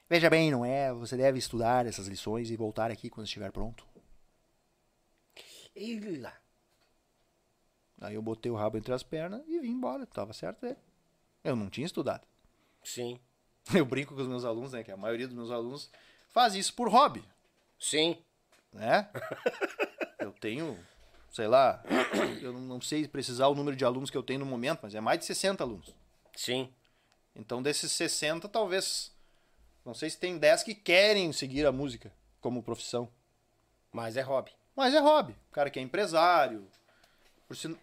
Veja 0.10 0.30
bem, 0.30 0.52
não 0.52 0.66
é? 0.66 0.93
Você 0.93 1.16
deve 1.16 1.39
estudar 1.39 1.86
essas 1.86 2.08
lições 2.08 2.49
e 2.49 2.56
voltar 2.56 2.91
aqui 2.91 3.10
quando 3.10 3.28
estiver 3.28 3.52
pronto. 3.52 3.86
Lá. 6.20 6.34
Aí 8.02 8.16
eu 8.16 8.22
botei 8.22 8.52
o 8.52 8.56
rabo 8.56 8.78
entre 8.78 8.93
as 8.93 9.04
pernas 9.04 9.41
e 9.47 9.60
vim 9.60 9.72
embora. 9.72 10.06
Tava 10.06 10.34
certo 10.34 10.66
ele. 10.66 10.78
Eu 11.43 11.56
não 11.56 11.70
tinha 11.70 11.86
estudado. 11.86 12.28
Sim. 12.84 13.20
Eu 13.74 13.86
brinco 13.86 14.16
com 14.16 14.22
os 14.22 14.28
meus 14.28 14.43
alunos, 14.43 14.74
né? 14.74 14.84
Que 14.84 14.91
a 14.91 14.97
maioria 14.97 15.28
dos 15.28 15.36
meus 15.36 15.52
alunos 15.52 15.91
faz 16.30 16.56
isso 16.56 16.74
por 16.74 16.89
hobby. 16.89 17.24
Sim. 17.80 18.18
né? 18.74 19.10
eu 20.20 20.32
tenho, 20.34 20.78
sei 21.32 21.47
lá, 21.47 21.84
eu 22.41 22.53
não- 22.53 22.82
sei 22.82 23.07
precisar 23.07 23.47
o 23.47 23.55
número 23.55 23.75
de 23.75 23.86
alunos 23.86 24.09
que 24.09 24.17
eu 24.17 24.23
tenho 24.23 24.39
no 24.39 24.45
momento, 24.45 24.79
mas 24.84 24.93
é 24.95 24.99
mais 25.01 25.19
de 25.19 25.25
60 25.25 25.63
alunos. 25.63 25.93
Sim. 26.36 26.71
Então, 27.36 27.61
desses 27.61 27.91
60, 27.93 28.47
talvez, 28.49 29.11
não 29.86 29.93
sei 29.93 30.09
se 30.09 30.17
tem 30.17 30.38
10 30.38 30.63
que 30.63 30.75
querem 30.75 31.32
seguir 31.32 31.65
a 31.65 31.71
música 31.71 32.11
como 32.41 32.61
profissão. 32.61 33.09
Mas 33.91 34.15
é 34.17 34.21
hobby. 34.21 34.51
Mas 34.75 34.93
é 34.93 34.99
hobby. 34.99 35.36
O 35.49 35.53
cara 35.53 35.69
que 35.69 35.79
é 35.79 35.82
empresário. 35.82 36.67
Por 37.47 37.55
sin- 37.57 37.77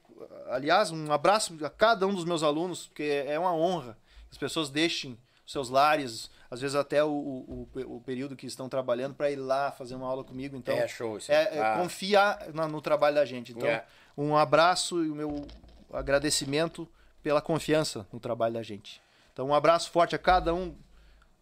Aliás, 0.50 0.90
um 0.90 1.12
abraço 1.12 1.56
a 1.64 1.70
cada 1.70 2.06
um 2.06 2.14
dos 2.14 2.24
meus 2.24 2.42
alunos, 2.42 2.86
porque 2.88 3.24
é 3.26 3.38
uma 3.38 3.54
honra 3.54 3.96
que 4.28 4.32
as 4.32 4.38
pessoas 4.38 4.68
deixem 4.70 5.18
seus 5.50 5.70
lares, 5.70 6.30
às 6.50 6.60
vezes 6.60 6.76
até 6.76 7.02
o, 7.02 7.08
o, 7.08 7.68
o- 7.96 8.00
período 8.02 8.36
que 8.36 8.46
estão 8.46 8.68
trabalhando, 8.68 9.14
para 9.14 9.30
ir 9.30 9.36
lá 9.36 9.72
fazer 9.72 9.94
uma 9.94 10.06
aula 10.06 10.22
comigo. 10.22 10.54
Então, 10.56 10.76
É 10.76 10.86
show 10.86 11.16
isso. 11.16 11.32
é, 11.32 11.56
é 11.56 11.60
Ah. 11.62 11.76
confiar 11.78 12.52
na- 12.52 12.68
no 12.68 12.80
trabalho 12.82 13.14
da 13.16 13.24
gente. 13.24 13.52
Então, 13.52 13.66
É. 13.66 13.84
um 14.16 14.36
abraço 14.36 15.02
e 15.04 15.10
o 15.10 15.14
meu 15.14 15.46
agradecimento 15.92 16.86
pela 17.22 17.40
confiança 17.40 18.06
no 18.12 18.20
trabalho 18.20 18.54
da 18.54 18.62
gente. 18.62 19.00
Então, 19.32 19.48
um 19.48 19.54
abraço 19.54 19.90
forte 19.90 20.14
a 20.14 20.18
cada 20.18 20.54
um 20.54 20.76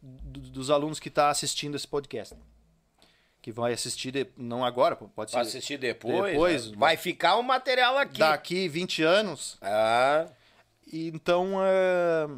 do- 0.00 0.40
dos 0.40 0.70
alunos 0.70 1.00
que 1.00 1.08
está 1.08 1.28
assistindo 1.30 1.74
esse 1.74 1.86
podcast. 1.88 2.34
Que 3.42 3.50
vai 3.52 3.72
assistir, 3.72 4.10
de- 4.12 4.26
não 4.36 4.64
agora, 4.64 4.96
pode 4.96 5.30
ser 5.30 5.36
Vai 5.36 5.46
assistir 5.46 5.78
depois. 5.78 6.32
Depois, 6.32 6.70
né? 6.70 6.76
Vai 6.76 6.96
ficar 6.96 7.36
o 7.36 7.42
material 7.42 7.96
aqui. 7.98 8.18
daqui 8.18 8.68
20 8.68 9.02
anos. 9.02 9.56
Ah, 9.60 10.26
Então, 10.92 11.58
é, 11.64 12.28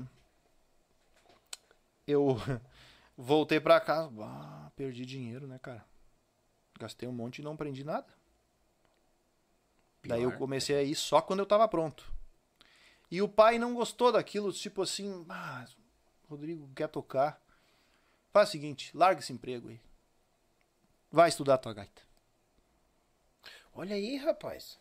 eu 2.08 2.36
voltei 3.16 3.60
pra 3.60 3.78
casa. 3.78 4.10
Ah, 4.20 4.72
perdi 4.74 5.04
dinheiro, 5.04 5.46
né, 5.46 5.58
cara? 5.58 5.84
Gastei 6.78 7.08
um 7.08 7.12
monte 7.12 7.40
e 7.40 7.42
não 7.42 7.52
aprendi 7.52 7.84
nada. 7.84 8.06
Daí 10.06 10.22
eu 10.22 10.30
Pior. 10.30 10.38
comecei 10.38 10.76
a 10.76 10.82
ir 10.82 10.94
só 10.94 11.20
quando 11.20 11.40
eu 11.40 11.46
tava 11.46 11.68
pronto. 11.68 12.10
E 13.10 13.20
o 13.20 13.28
pai 13.28 13.58
não 13.58 13.74
gostou 13.74 14.10
daquilo, 14.10 14.52
tipo 14.52 14.82
assim, 14.82 15.26
ah, 15.28 15.66
Rodrigo 16.28 16.70
quer 16.74 16.88
tocar. 16.88 17.42
Faz 18.32 18.48
o 18.48 18.52
seguinte, 18.52 18.96
larga 18.96 19.20
esse 19.20 19.32
emprego 19.32 19.68
aí. 19.68 19.80
Vai 21.10 21.28
estudar 21.28 21.58
tua 21.58 21.74
gaita. 21.74 22.02
olha 23.74 23.94
aí, 23.94 24.16
rapaz. 24.16 24.78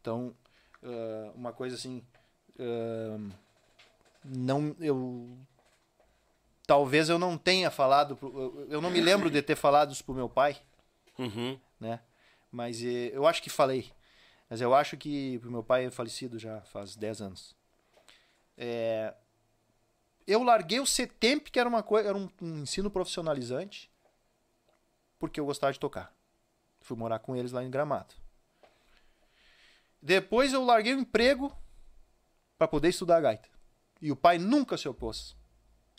Então, 0.00 0.34
ah, 0.82 1.32
uma 1.34 1.52
coisa 1.52 1.76
assim, 1.76 2.04
ah, 2.58 3.45
não, 4.28 4.74
eu 4.80 5.38
talvez 6.66 7.08
eu 7.08 7.18
não 7.18 7.38
tenha 7.38 7.70
falado, 7.70 8.16
pro- 8.16 8.40
eu, 8.40 8.66
eu 8.72 8.80
não 8.80 8.90
me 8.90 9.00
lembro 9.00 9.30
de 9.30 9.40
ter 9.42 9.54
falado 9.56 9.92
isso 9.92 10.04
pro 10.04 10.14
meu 10.14 10.28
pai, 10.28 10.60
Uhum. 11.18 11.58
né? 11.80 12.00
Mas 12.50 12.82
eh, 12.82 13.10
eu 13.12 13.26
acho 13.26 13.42
que 13.42 13.50
falei. 13.50 13.92
Mas 14.48 14.60
eu 14.60 14.74
acho 14.74 14.96
que 14.96 15.40
o 15.44 15.50
meu 15.50 15.62
pai 15.62 15.86
é 15.86 15.90
falecido 15.90 16.38
já 16.38 16.60
faz 16.62 16.94
10 16.96 17.20
anos. 17.20 17.56
É, 18.56 19.12
eu 20.26 20.42
larguei 20.42 20.78
o 20.80 20.86
CETEMP, 20.86 21.50
que 21.50 21.58
era 21.58 21.68
uma 21.68 21.82
coisa, 21.82 22.08
era 22.08 22.16
um, 22.18 22.28
um 22.40 22.58
ensino 22.62 22.90
profissionalizante, 22.90 23.90
porque 25.18 25.40
eu 25.40 25.46
gostava 25.46 25.72
de 25.72 25.80
tocar. 25.80 26.14
Fui 26.80 26.96
morar 26.96 27.18
com 27.18 27.34
eles 27.34 27.50
lá 27.52 27.64
em 27.64 27.70
Gramado. 27.70 28.14
Depois 30.00 30.52
eu 30.52 30.64
larguei 30.64 30.94
o 30.94 31.00
emprego 31.00 31.52
para 32.58 32.68
poder 32.68 32.88
estudar 32.90 33.20
gaita. 33.20 33.48
E 34.06 34.12
o 34.12 34.14
pai 34.14 34.38
nunca 34.38 34.76
se 34.76 34.88
opôs. 34.88 35.34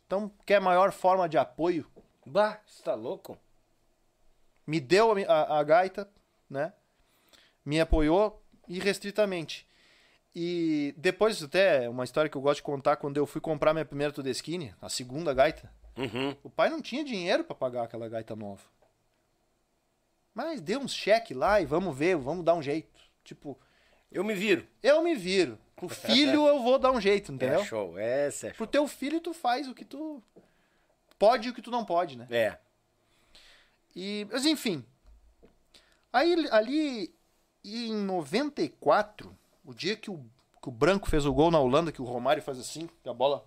Então, 0.05 0.31
que 0.45 0.53
a 0.53 0.61
maior 0.61 0.93
forma 0.93 1.27
de 1.27 1.37
apoio 1.37 1.85
Bah, 2.25 2.61
você 2.65 2.81
tá 2.81 2.95
louco? 2.95 3.37
me 4.65 4.79
deu 4.79 5.11
a, 5.11 5.33
a- 5.33 5.59
a 5.59 5.63
gaita, 5.63 6.09
né? 6.49 6.71
Me 7.65 7.81
apoiou 7.81 8.41
irrestritamente. 8.65 9.67
E 10.33 10.93
depois, 10.97 11.43
até 11.43 11.89
uma 11.89 12.05
história 12.05 12.29
que 12.29 12.37
eu 12.37 12.41
gosto 12.41 12.57
de 12.57 12.63
contar, 12.63 12.95
quando 12.95 13.17
eu 13.17 13.25
fui 13.25 13.41
comprar 13.41 13.73
minha 13.73 13.83
primeira 13.83 14.13
Tudesquine, 14.13 14.73
a 14.81 14.87
segunda 14.87 15.33
gaita, 15.33 15.69
Uhum. 15.97 16.33
o 16.43 16.49
pai 16.49 16.69
não 16.69 16.81
tinha 16.81 17.03
dinheiro 17.03 17.43
para 17.43 17.55
pagar 17.55 17.83
aquela 17.83 18.07
gaita 18.07 18.37
nova. 18.37 18.61
Mas 20.33 20.61
deu 20.61 20.79
uns 20.79 20.93
cheque 20.93 21.33
lá 21.33 21.59
e 21.59 21.65
vamos 21.65 21.97
ver, 21.97 22.15
vamos 22.15 22.45
dar 22.45 22.53
um 22.55 22.61
jeito. 22.61 23.01
Tipo, 23.23 23.59
Eu 24.09 24.23
me 24.23 24.33
viro. 24.33 24.65
eu 24.81 25.01
me 25.03 25.13
viro. 25.13 25.57
Pro 25.77 25.87
filho 25.87 26.45
eu 26.47 26.59
vou 26.61 26.77
dar 26.77 26.91
um 26.91 26.99
jeito, 26.99 27.31
entendeu? 27.31 27.61
É 27.61 27.65
show. 27.65 27.97
Essa 27.97 28.47
é 28.47 28.49
show. 28.49 28.57
Pro 28.57 28.67
teu 28.67 28.87
filho 28.87 29.21
tu 29.21 29.33
faz 29.33 29.67
o 29.67 29.73
que 29.75 29.85
tu 29.85 30.21
pode 31.17 31.47
e 31.47 31.51
o 31.51 31.53
que 31.53 31.61
tu 31.61 31.71
não 31.71 31.85
pode, 31.85 32.17
né? 32.17 32.27
É. 32.29 32.57
E, 33.95 34.27
mas 34.31 34.45
enfim. 34.45 34.83
Aí 36.11 36.47
ali 36.51 37.15
em 37.63 37.93
94, 37.95 39.35
o 39.63 39.73
dia 39.73 39.95
que 39.95 40.09
o, 40.09 40.17
que 40.61 40.69
o 40.69 40.71
Branco 40.71 41.09
fez 41.09 41.25
o 41.25 41.33
gol 41.33 41.51
na 41.51 41.59
Holanda, 41.59 41.91
que 41.91 42.01
o 42.01 42.05
Romário 42.05 42.41
faz 42.41 42.59
assim, 42.59 42.89
que 43.03 43.09
a 43.09 43.13
bola. 43.13 43.45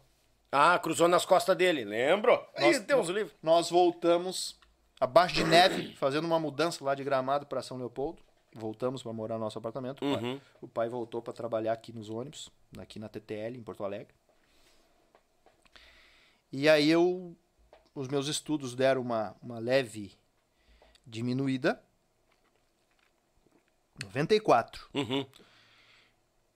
Ah, 0.52 0.78
cruzou 0.78 1.08
nas 1.08 1.24
costas 1.24 1.56
dele, 1.56 1.84
lembro? 1.84 2.32
Nós- 2.58 2.80
Deus 2.80 3.08
livre. 3.08 3.32
Nós 3.42 3.70
voltamos 3.70 4.58
abaixo 5.00 5.34
de 5.34 5.44
neve, 5.44 5.94
fazendo 5.96 6.24
uma 6.26 6.38
mudança 6.38 6.84
lá 6.84 6.94
de 6.94 7.02
Gramado 7.04 7.46
para 7.46 7.62
São 7.62 7.76
Leopoldo. 7.76 8.22
Voltamos 8.52 9.02
para 9.02 9.12
morar 9.12 9.34
no 9.36 9.44
nosso 9.44 9.58
apartamento. 9.58 10.04
O 10.04 10.14
pai- 10.14 10.24
Uhum. 10.24 10.40
O 10.60 10.68
pai 10.68 10.88
voltou 10.88 11.22
para 11.22 11.32
trabalhar 11.32 11.72
aqui 11.72 11.92
nos 11.92 12.10
ônibus, 12.10 12.50
aqui 12.78 12.98
na 12.98 13.08
TTL, 13.08 13.56
em 13.56 13.62
Porto 13.62 13.84
Alegre. 13.84 14.14
E 16.52 16.68
aí 16.68 16.90
eu. 16.90 17.36
Os 17.94 18.08
meus 18.08 18.26
estudos 18.28 18.74
deram 18.74 19.00
uma, 19.02 19.36
uma 19.42 19.58
leve 19.58 20.12
diminuída. 21.06 21.80
94. 24.04 24.88
Uhum. 24.94 25.26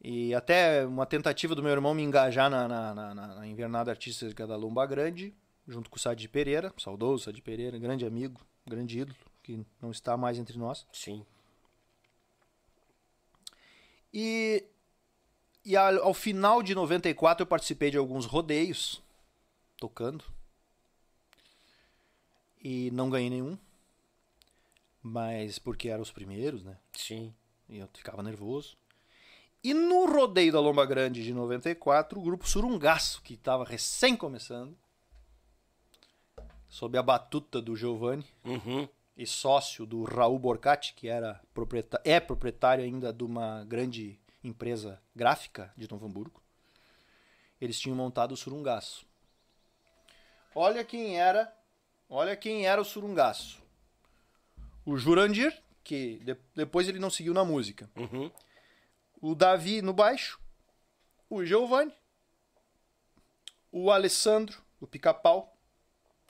E 0.03 0.34
até 0.34 0.84
uma 0.86 1.07
tentativa 1.07 1.55
do 1.55 1.62
meu 1.62 1.72
irmão 1.72 1.95
me 1.95 2.03
engajar 2.03 2.51
na, 2.51 2.68
na, 2.68 2.95
na, 2.95 3.14
na- 3.14 3.34
na 3.36 3.47
invernada 3.47 3.90
artística 3.90 4.47
da 4.47 4.57
Lomba 4.57 4.84
Grande 4.86 5.34
junto 5.66 5.88
com 5.88 5.97
o 5.97 5.99
Sadi 5.99 6.28
Pereira, 6.28 6.72
saudoso 6.78 7.24
Sadi 7.24 7.40
Pereira, 7.40 7.78
grande 7.78 8.05
amigo, 8.05 8.40
grande 8.66 8.99
ídolo, 9.01 9.16
que 9.42 9.64
não 9.80 9.90
está 9.90 10.14
mais 10.16 10.38
entre 10.38 10.59
nós. 10.59 10.86
Sim. 10.92 11.24
E, 14.14 14.64
e 15.64 15.76
ao, 15.76 16.04
ao 16.04 16.14
final 16.14 16.62
de 16.62 16.72
94 16.72 17.42
eu 17.42 17.46
participei 17.48 17.90
de 17.90 17.98
alguns 17.98 18.26
rodeios, 18.26 19.02
tocando. 19.76 20.24
E 22.62 22.92
não 22.92 23.10
ganhei 23.10 23.28
nenhum. 23.28 23.58
Mas 25.02 25.58
porque 25.58 25.88
eram 25.88 26.02
os 26.02 26.12
primeiros, 26.12 26.62
né? 26.62 26.78
Sim. 26.92 27.34
E 27.68 27.78
eu 27.78 27.88
ficava 27.92 28.22
nervoso. 28.22 28.76
E 29.62 29.74
no 29.74 30.06
rodeio 30.06 30.52
da 30.52 30.60
Lomba 30.60 30.86
Grande 30.86 31.24
de 31.24 31.34
94, 31.34 32.18
o 32.18 32.22
grupo 32.22 32.48
Surungaço, 32.48 33.20
que 33.22 33.34
estava 33.34 33.64
recém 33.64 34.14
começando, 34.14 34.76
sob 36.68 36.96
a 36.96 37.02
batuta 37.02 37.60
do 37.60 37.74
Giovanni 37.74 38.24
Uhum. 38.44 38.88
E 39.16 39.26
sócio 39.26 39.86
do 39.86 40.02
Raul 40.04 40.38
Borcati, 40.38 40.92
que 40.94 41.08
era 41.08 41.40
proprieta- 41.52 42.00
é 42.04 42.18
proprietário 42.18 42.84
ainda 42.84 43.12
de 43.12 43.22
uma 43.24 43.64
grande 43.64 44.18
empresa 44.42 45.00
gráfica 45.14 45.72
de 45.76 45.88
Novo 45.90 46.06
Hamburgo. 46.06 46.42
Eles 47.60 47.78
tinham 47.78 47.96
montado 47.96 48.32
o 48.32 48.36
Surungaço. 48.36 49.06
Olha 50.54 50.84
quem 50.84 51.18
era, 51.18 51.52
olha 52.08 52.36
quem 52.36 52.66
era 52.66 52.80
o 52.80 52.84
Surungaço. 52.84 53.62
O 54.84 54.96
Jurandir, 54.96 55.62
que 55.82 56.18
de- 56.18 56.36
depois 56.54 56.88
ele 56.88 56.98
não 56.98 57.10
seguiu 57.10 57.32
na 57.32 57.44
música. 57.44 57.88
Uhum. 57.96 58.30
O 59.20 59.34
Davi 59.34 59.80
no 59.80 59.92
baixo, 59.92 60.38
o 61.30 61.44
Giovanni, 61.44 61.92
o 63.72 63.90
Alessandro, 63.90 64.62
o 64.80 64.86
Pica-Pau, 64.86 65.56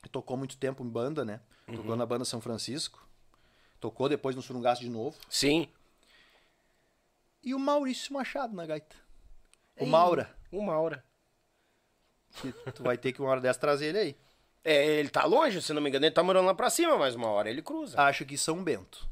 que 0.02 0.08
tocou 0.08 0.36
muito 0.36 0.56
tempo 0.56 0.84
em 0.84 0.88
banda, 0.88 1.24
né? 1.24 1.40
Tocou 1.66 1.96
na 1.96 2.06
banda 2.06 2.24
São 2.24 2.40
Francisco. 2.40 3.06
Tocou 3.80 4.08
depois 4.08 4.34
no 4.36 4.42
Surungaço 4.42 4.80
de 4.80 4.88
novo. 4.88 5.16
Sim. 5.28 5.68
E 7.42 7.54
o 7.54 7.58
Maurício 7.58 8.12
Machado 8.12 8.54
na 8.54 8.64
gaita. 8.64 8.96
O 9.78 9.86
Maura. 9.86 10.34
Uma 10.50 10.78
hora. 10.78 11.04
Que 12.40 12.52
tu 12.72 12.82
vai 12.82 12.96
ter 12.96 13.12
que 13.12 13.20
uma 13.20 13.30
hora 13.30 13.40
dessa 13.40 13.60
trazer 13.60 13.86
ele 13.86 13.98
aí. 13.98 14.16
É, 14.64 14.86
ele 14.86 15.10
tá 15.10 15.24
longe, 15.24 15.60
se 15.60 15.72
não 15.74 15.82
me 15.82 15.90
engano, 15.90 16.06
ele 16.06 16.14
tá 16.14 16.22
morando 16.22 16.46
lá 16.46 16.54
pra 16.54 16.70
cima, 16.70 16.96
mas 16.96 17.14
uma 17.14 17.28
hora 17.28 17.50
ele 17.50 17.60
cruza. 17.60 18.00
Acho 18.00 18.24
que 18.24 18.38
São 18.38 18.64
Bento. 18.64 19.06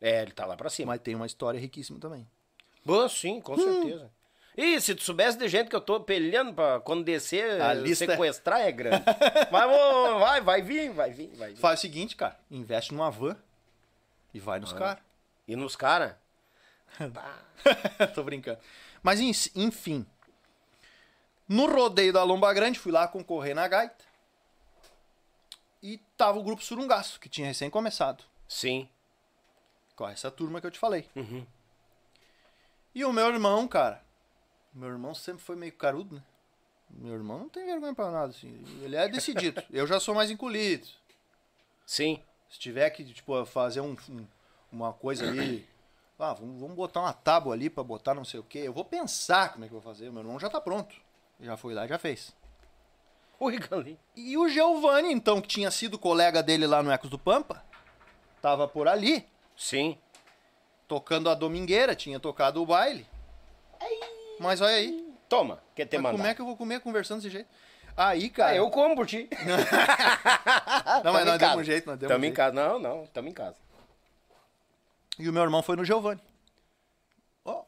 É, 0.00 0.22
ele 0.22 0.32
tá 0.32 0.44
lá 0.44 0.56
pra 0.56 0.68
cima. 0.68 0.92
Mas 0.92 1.00
tem 1.00 1.14
uma 1.14 1.26
história 1.26 1.58
riquíssima 1.58 1.98
também. 1.98 2.28
Boa, 2.84 3.08
sim, 3.08 3.40
com 3.40 3.56
certeza. 3.56 4.10
Ih, 4.56 4.80
se 4.80 4.94
tu 4.94 5.02
soubesse 5.02 5.38
de 5.38 5.48
gente 5.48 5.70
que 5.70 5.76
eu 5.76 5.80
tô 5.80 5.98
pelhando 6.00 6.52
pra 6.52 6.78
quando 6.80 7.02
descer, 7.04 7.60
A 7.60 7.72
lista- 7.72 8.04
sequestrar 8.06 8.60
é 8.60 8.70
grande. 8.72 9.02
Mas 9.50 9.70
vou- 9.70 10.18
vai, 10.20 10.40
vai 10.42 10.60
vir, 10.62 10.90
vai 10.92 11.10
vir, 11.10 11.34
vai 11.36 11.50
vir. 11.54 11.56
Faz 11.60 11.78
o 11.78 11.82
seguinte, 11.82 12.14
cara. 12.16 12.38
Investe 12.50 12.92
numa 12.92 13.10
van 13.10 13.36
e 14.34 14.38
vai 14.38 14.60
nos 14.60 14.72
caras. 14.72 15.02
E 15.48 15.56
nos 15.56 15.74
caras? 15.74 16.14
Tô 18.14 18.22
brincando. 18.22 18.58
Mas 19.02 19.20
en- 19.20 19.32
enfim. 19.56 20.06
No 21.48 21.66
rodeio 21.66 22.12
da 22.12 22.22
Lomba 22.22 22.52
Grande, 22.52 22.78
fui 22.78 22.92
lá 22.92 23.08
concorrer 23.08 23.54
na 23.54 23.66
gaita. 23.66 24.04
E 25.82 25.98
tava 26.16 26.38
o 26.38 26.42
grupo 26.42 26.62
Surungaço, 26.62 27.18
que 27.18 27.28
tinha 27.28 27.46
recém 27.46 27.68
começado. 27.68 28.22
Sim. 28.46 28.88
Com 29.96 30.08
essa 30.08 30.30
turma 30.30 30.60
que 30.60 30.66
eu 30.66 30.70
te 30.70 30.78
falei. 30.78 31.08
Uhum. 31.16 31.44
E 32.94 33.04
o 33.04 33.12
meu 33.12 33.28
irmão, 33.28 33.66
cara. 33.66 34.02
Meu 34.72 34.88
irmão 34.88 35.14
sempre 35.14 35.42
foi 35.42 35.56
meio 35.56 35.72
carudo, 35.72 36.16
né? 36.16 36.22
Meu 36.90 37.14
irmão 37.14 37.38
não 37.38 37.48
tem 37.48 37.64
vergonha 37.64 37.94
pra 37.94 38.10
nada, 38.10 38.30
assim. 38.30 38.62
Ele 38.82 38.96
é 38.96 39.08
decidido. 39.08 39.62
eu 39.70 39.86
já 39.86 39.98
sou 40.00 40.14
mais 40.14 40.30
encolhido. 40.30 40.86
Sim. 41.86 42.22
Se 42.50 42.58
tiver 42.58 42.88
que, 42.90 43.04
tipo, 43.04 43.44
fazer 43.46 43.80
um, 43.80 43.96
um- 44.10 44.26
uma 44.70 44.92
coisa 44.92 45.26
ali. 45.28 45.66
Ah, 46.18 46.34
vamos, 46.34 46.60
vamos 46.60 46.76
botar 46.76 47.00
uma 47.00 47.12
tábua 47.12 47.52
ali 47.52 47.68
pra 47.68 47.82
botar 47.82 48.14
não 48.14 48.24
sei 48.24 48.38
o 48.38 48.44
quê. 48.44 48.58
Eu 48.60 48.72
vou 48.72 48.84
pensar 48.84 49.52
como 49.52 49.64
é 49.64 49.68
que 49.68 49.74
eu 49.74 49.80
vou 49.80 49.92
fazer. 49.92 50.08
Meu 50.12 50.22
irmão 50.22 50.38
já 50.38 50.48
tá 50.48 50.60
pronto. 50.60 50.94
Já 51.40 51.56
foi 51.56 51.74
lá 51.74 51.84
e 51.84 51.88
já 51.88 51.98
fez. 51.98 52.32
Ui, 53.40 53.58
Galinho. 53.58 53.98
E 54.14 54.38
o 54.38 54.48
Giovanni, 54.48 55.12
então, 55.12 55.40
que 55.40 55.48
tinha 55.48 55.68
sido 55.68 55.98
colega 55.98 56.40
dele 56.40 56.64
lá 56.64 56.80
no 56.80 56.92
Ecos 56.92 57.10
do 57.10 57.18
Pampa, 57.18 57.64
tava 58.40 58.68
por 58.68 58.86
ali, 58.86 59.26
Sim. 59.56 59.98
tocando 60.86 61.28
a 61.28 61.34
domingueira, 61.34 61.96
tinha 61.96 62.20
tocado 62.20 62.62
o 62.62 62.66
baile. 62.66 63.04
Mas 64.42 64.60
olha 64.60 64.74
aí, 64.74 65.14
Toma, 65.28 65.62
quer 65.74 65.86
ter 65.86 65.98
mandado. 65.98 66.16
como 66.18 66.26
é 66.28 66.34
que 66.34 66.40
eu 66.40 66.46
vou 66.46 66.56
comer 66.56 66.80
conversando 66.80 67.18
desse 67.22 67.30
jeito? 67.30 67.48
Aí, 67.96 68.28
cara. 68.30 68.52
Ah, 68.52 68.56
eu 68.56 68.70
como 68.70 68.94
por 68.96 69.06
ti. 69.06 69.28
Não, 71.04 71.12
mas 71.12 71.22
em 71.22 71.26
nós 71.26 71.38
demos 71.38 71.38
casa. 71.38 71.56
um 71.60 71.64
jeito, 71.64 71.86
nós 71.86 71.98
demos 71.98 72.10
um 72.10 72.14
Tamo 72.14 72.24
em 72.24 72.28
jeito. 72.28 72.36
casa. 72.36 72.54
Não, 72.54 72.78
não, 72.78 73.06
tamo 73.06 73.28
em 73.28 73.32
casa. 73.32 73.56
E 75.18 75.28
o 75.28 75.32
meu 75.32 75.42
irmão 75.42 75.62
foi 75.62 75.76
no 75.76 75.84
Giovanni. 75.84 76.20
Ó, 77.44 77.64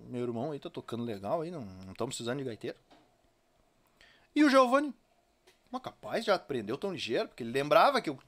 meu 0.00 0.22
irmão 0.22 0.52
aí 0.52 0.58
tá 0.58 0.68
tocando 0.68 1.02
legal 1.02 1.40
aí, 1.40 1.50
não 1.50 1.62
estamos 1.90 2.14
precisando 2.14 2.38
de 2.38 2.44
gaiteiro. 2.44 2.76
E 4.34 4.44
o 4.44 4.50
Giovanni, 4.50 4.92
mas 5.70 5.80
capaz, 5.82 6.24
já 6.24 6.34
aprendeu 6.34 6.76
tão 6.76 6.92
ligeiro, 6.92 7.28
porque 7.28 7.42
ele 7.42 7.52
lembrava 7.52 8.02
que 8.02 8.10
eu, 8.10 8.18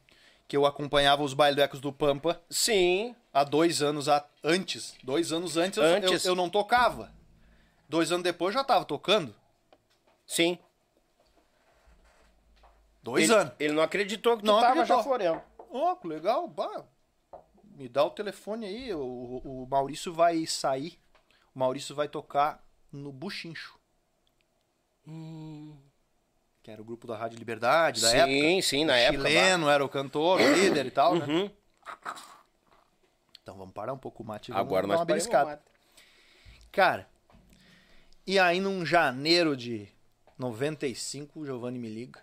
que 0.46 0.56
eu 0.56 0.64
acompanhava 0.64 1.22
os 1.22 1.34
bailes 1.34 1.68
do 1.80 1.92
Pampa 1.92 2.40
Sim. 2.48 3.14
há 3.32 3.44
dois 3.44 3.82
anos 3.82 4.08
a- 4.08 4.24
antes. 4.42 4.94
Dois 5.02 5.32
anos 5.32 5.58
antes, 5.58 5.76
eu- 5.76 5.84
Antes. 5.84 6.24
Eu, 6.24 6.32
eu 6.32 6.34
não 6.36 6.48
tocava. 6.48 7.12
Dois 7.88 8.12
anos 8.12 8.22
depois 8.24 8.54
já 8.54 8.62
tava 8.62 8.84
tocando. 8.84 9.34
Sim. 10.26 10.58
Dois 13.02 13.24
ele, 13.30 13.34
anos. 13.38 13.52
Ele 13.58 13.72
não 13.72 13.82
acreditou 13.82 14.36
que 14.36 14.42
tu 14.42 14.46
Não 14.46 14.60
tava 14.60 14.72
acreditou. 14.72 14.96
já 14.98 15.02
floreando. 15.02 15.42
Ó, 15.70 15.94
que 15.96 16.06
legal, 16.06 16.46
bah. 16.48 16.84
Me 17.64 17.88
dá 17.88 18.04
o 18.04 18.10
telefone 18.10 18.66
aí, 18.66 18.92
o, 18.94 19.00
o- 19.00 19.66
Maurício 19.70 20.12
vai 20.12 20.44
sair. 20.46 20.98
O 21.54 21.58
Maurício 21.58 21.94
vai 21.94 22.08
tocar 22.08 22.62
no 22.92 23.12
Buchincho. 23.12 23.78
Que 26.62 26.70
era 26.70 26.82
o 26.82 26.84
grupo 26.84 27.06
da 27.06 27.16
Rádio 27.16 27.38
Liberdade, 27.38 28.00
da 28.02 28.08
Sim, 28.10 28.16
época. 28.18 28.62
sim, 28.62 28.84
na 28.84 28.92
o 28.92 28.96
época, 28.96 29.28
Chileno 29.28 29.70
era 29.70 29.82
o 29.84 29.88
cantor, 29.88 30.40
o 30.40 30.52
líder 30.52 30.86
e 30.86 30.90
tal, 30.90 31.14
né? 31.14 31.24
Uhum. 31.26 31.50
Então 33.42 33.56
vamos 33.56 33.72
parar 33.72 33.94
um 33.94 33.98
pouco 33.98 34.22
o 34.22 34.26
mate 34.26 34.50
vamos 34.52 34.66
Agora 34.66 34.86
nós 34.86 34.98
uma 34.98 35.04
beliscada. 35.06 35.62
Cara, 36.70 37.08
e 38.28 38.38
aí 38.38 38.60
num 38.60 38.84
janeiro 38.86 39.56
de 39.56 39.88
95, 40.38 41.40
o 41.40 41.46
Giovanni 41.46 41.78
me 41.78 41.88
liga. 41.88 42.20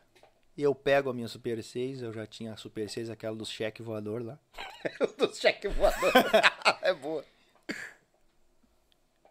E 0.58 0.64
eu 0.64 0.74
pego 0.74 1.10
a 1.10 1.14
minha 1.14 1.28
Super 1.28 1.62
6, 1.62 2.01
eu 2.01 2.14
já 2.14 2.26
tinha 2.26 2.53
a 2.53 2.58
Super 2.58 2.89
6, 2.89 3.10
aquela 3.10 3.36
do 3.36 3.45
cheque 3.45 3.82
voador 3.82 4.24
lá. 4.24 4.39
Do 5.18 5.34
cheque 5.36 5.68
voador. 5.68 6.14
é 6.82 6.93
boa. 6.93 7.26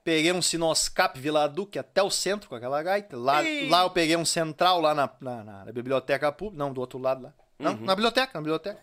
Peguei 0.03 0.33
um 0.33 0.43
Sinoscap 0.43 1.19
Vila 1.19 1.49
Duque 1.49 1.79
até 1.79 2.03
o 2.03 2.11
centro 2.11 2.49
com 2.51 2.55
aquela 2.55 2.83
gaita. 2.83 3.17
Lá, 3.17 3.37
lá 3.71 3.83
eu 3.85 3.91
peguei 3.91 4.17
um 4.17 4.25
central 4.25 4.81
lá 4.83 4.95
na, 4.95 5.11
na, 5.19 5.45
na- 5.65 5.73
biblioteca 5.73 6.31
pública. 6.31 6.63
Não, 6.63 6.73
do 6.75 6.81
outro 6.81 6.99
lado 6.99 7.23
lá. 7.23 7.35
Não, 7.59 7.73
Uhum. 7.73 7.85
na 7.85 7.95
biblioteca, 7.95 8.33
na 8.35 8.41
biblioteca. 8.43 8.83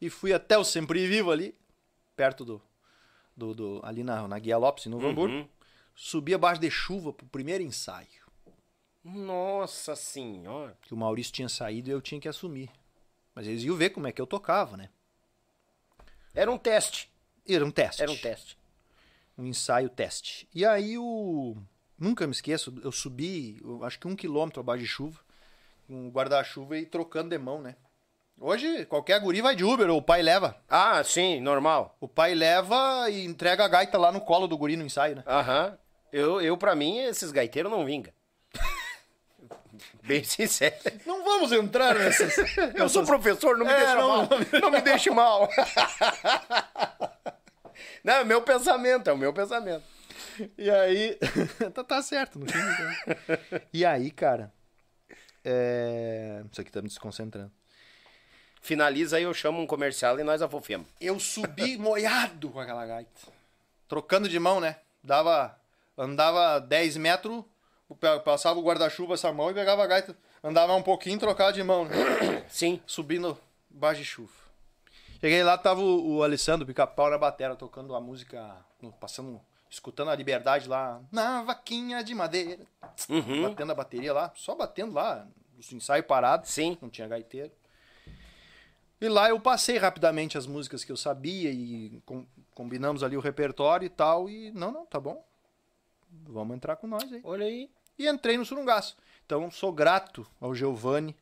E 0.00 0.08
fui 0.08 0.32
até 0.32 0.56
o 0.56 0.64
Sempre 0.64 1.06
Vivo 1.06 1.30
ali, 1.30 1.54
perto 2.16 2.46
do. 2.46 2.62
do, 3.36 3.52
do- 3.54 3.80
ali 3.84 4.02
na, 4.02 4.26
na 4.26 4.38
Guia 4.38 4.56
Lopes, 4.56 4.86
Novo 4.86 5.06
Hamburgo. 5.06 5.34
Uhum. 5.34 5.48
Subi 5.94 6.34
abaixo 6.34 6.60
de 6.60 6.70
chuva 6.70 7.12
pro 7.12 7.26
primeiro 7.26 7.62
ensaio. 7.62 8.24
Nossa 9.04 9.94
senhora. 9.94 10.76
Que 10.82 10.94
o 10.94 10.96
Maurício 10.96 11.32
tinha 11.32 11.48
saído 11.48 11.88
e 11.88 11.92
eu 11.92 12.00
tinha 12.00 12.20
que 12.20 12.28
assumir. 12.28 12.70
Mas 13.34 13.46
eles 13.46 13.62
iam 13.62 13.76
ver 13.76 13.90
como 13.90 14.06
é 14.06 14.12
que 14.12 14.20
eu 14.20 14.26
tocava, 14.26 14.76
né? 14.76 14.88
Era 16.34 16.50
um 16.50 16.58
teste. 16.58 17.10
Era 17.46 17.64
um 17.64 17.70
teste. 17.70 18.02
Era 18.02 18.10
um 18.10 18.16
teste. 18.16 18.58
um 19.36 19.44
ensaio 19.44 19.88
teste. 19.88 20.48
E 20.54 20.64
aí 20.64 20.96
o. 20.98 21.56
Nunca 21.98 22.26
me 22.26 22.32
esqueço, 22.32 22.74
eu 22.82 22.90
subi, 22.90 23.60
eu 23.62 23.84
acho 23.84 24.00
que 24.00 24.08
um 24.08 24.16
quilômetro 24.16 24.60
abaixo 24.60 24.82
de 24.82 24.88
chuva, 24.88 25.20
com 25.86 26.08
o 26.08 26.10
guarda-chuva 26.10 26.76
e 26.76 26.84
trocando 26.84 27.30
de 27.30 27.38
mão, 27.38 27.62
né? 27.62 27.76
Hoje, 28.40 28.84
qualquer 28.86 29.20
guri 29.20 29.40
vai 29.40 29.54
de 29.54 29.64
Uber, 29.64 29.88
ou 29.88 29.98
o 29.98 30.02
pai 30.02 30.20
leva. 30.20 30.60
Ah, 30.68 31.04
sim, 31.04 31.40
normal. 31.40 31.96
O 32.00 32.08
pai 32.08 32.34
leva 32.34 33.08
e 33.08 33.24
entrega 33.24 33.64
a 33.64 33.68
gaita 33.68 33.96
lá 33.96 34.10
no 34.10 34.20
colo 34.20 34.48
do 34.48 34.58
guri 34.58 34.76
no 34.76 34.84
ensaio, 34.84 35.14
né? 35.16 35.22
Aham. 35.24 35.78
Eu, 36.16 36.40
eu, 36.40 36.56
pra 36.56 36.76
mim, 36.76 36.98
esses 36.98 37.32
gaiteiros 37.32 37.72
não 37.72 37.84
vingam. 37.84 38.12
Bem 40.04 40.22
sincero. 40.22 40.76
Não 41.04 41.24
vamos 41.24 41.50
entrar 41.50 41.92
nessas. 41.96 42.36
Eu 42.74 42.88
sou 42.88 43.04
professor, 43.04 43.58
não 43.58 43.66
me 43.66 43.72
É, 43.72 43.76
deixa 43.78 43.94
não- 43.96 44.08
mal. 44.08 44.28
Não 44.62 44.70
me 44.70 44.80
deixe 44.80 45.10
mal. 45.10 45.48
Não, 48.04 48.14
é 48.14 48.24
meu 48.24 48.42
pensamento, 48.42 49.08
é 49.08 49.12
o 49.14 49.16
meu 49.16 49.32
pensamento. 49.32 49.82
E 50.58 50.70
aí. 50.70 51.18
tá, 51.74 51.82
tá 51.82 52.02
certo, 52.02 52.38
fim. 52.38 52.44
então. 52.46 53.38
E 53.72 53.84
aí, 53.84 54.10
cara. 54.10 54.52
É... 55.42 56.42
Isso 56.52 56.60
aqui 56.60 56.70
tá 56.70 56.82
me 56.82 56.88
desconcentrando. 56.88 57.50
Finaliza 58.60 59.16
aí, 59.16 59.22
eu 59.22 59.32
chamo 59.34 59.58
um 59.60 59.66
comercial 59.66 60.20
e 60.20 60.22
nós 60.22 60.42
afofemos. 60.42 60.86
Eu 61.00 61.18
subi 61.18 61.78
moiado 61.78 62.50
com 62.50 62.60
aquela 62.60 62.84
gaita. 62.86 63.10
Trocando 63.88 64.28
de 64.28 64.38
mão, 64.38 64.60
né? 64.60 64.76
Dava. 65.02 65.58
Andava 65.96 66.58
10 66.60 66.96
metros, 66.96 67.44
pa- 68.00 68.18
passava 68.20 68.58
o 68.58 68.62
guarda-chuva 68.62 69.14
essa 69.14 69.32
mão 69.32 69.50
e 69.50 69.54
pegava 69.54 69.82
a 69.82 69.86
gaita. 69.86 70.16
Andava 70.42 70.74
um 70.74 70.82
pouquinho, 70.82 71.18
trocava 71.18 71.52
de 71.52 71.62
mão. 71.62 71.84
né? 71.84 71.94
Sim. 72.48 72.80
Subindo 72.86 73.38
baixo 73.70 74.00
de 74.00 74.04
chuva. 74.06 74.32
Cheguei 75.20 75.42
lá, 75.42 75.56
tava 75.56 75.80
o, 75.80 76.16
o 76.16 76.22
Alessandro 76.22 76.66
Pica-Pau 76.66 77.08
na 77.10 77.16
batera, 77.16 77.56
tocando 77.56 77.94
a 77.94 78.00
música, 78.00 78.56
passando, 79.00 79.40
escutando 79.70 80.10
a 80.10 80.14
liberdade 80.14 80.68
lá, 80.68 81.00
na 81.10 81.42
vaquinha 81.42 82.02
de 82.04 82.14
madeira. 82.14 82.62
Uhum. 83.08 83.42
Batendo 83.48 83.72
a 83.72 83.74
bateria 83.74 84.12
lá, 84.12 84.32
só 84.34 84.54
batendo 84.54 84.92
lá, 84.92 85.26
os 85.58 85.72
ensaios 85.72 86.04
parados. 86.06 86.50
Sim. 86.50 86.76
Não 86.82 86.90
tinha 86.90 87.08
gaiteiro. 87.08 87.50
E 89.00 89.08
lá 89.08 89.28
eu 89.28 89.40
passei 89.40 89.76
rapidamente 89.78 90.36
as 90.38 90.46
músicas 90.46 90.84
que 90.84 90.92
eu 90.92 90.96
sabia 90.96 91.50
e 91.50 92.02
com- 92.04 92.26
combinamos 92.54 93.02
ali 93.02 93.16
o 93.16 93.20
repertório 93.20 93.86
e 93.86 93.90
tal. 93.90 94.28
E 94.28 94.50
não, 94.52 94.72
não, 94.72 94.86
tá 94.86 94.98
bom. 95.00 95.24
Vamos 96.26 96.56
entrar 96.56 96.76
com 96.76 96.86
nós 96.86 97.12
aí. 97.12 97.20
Olha 97.24 97.46
aí. 97.46 97.70
E 97.98 98.08
entrei 98.08 98.36
no 98.36 98.44
Surungaço. 98.44 98.96
Então 99.24 99.50
sou 99.50 99.72
grato 99.72 100.26
ao 100.40 100.54
Giovanni 100.54 101.16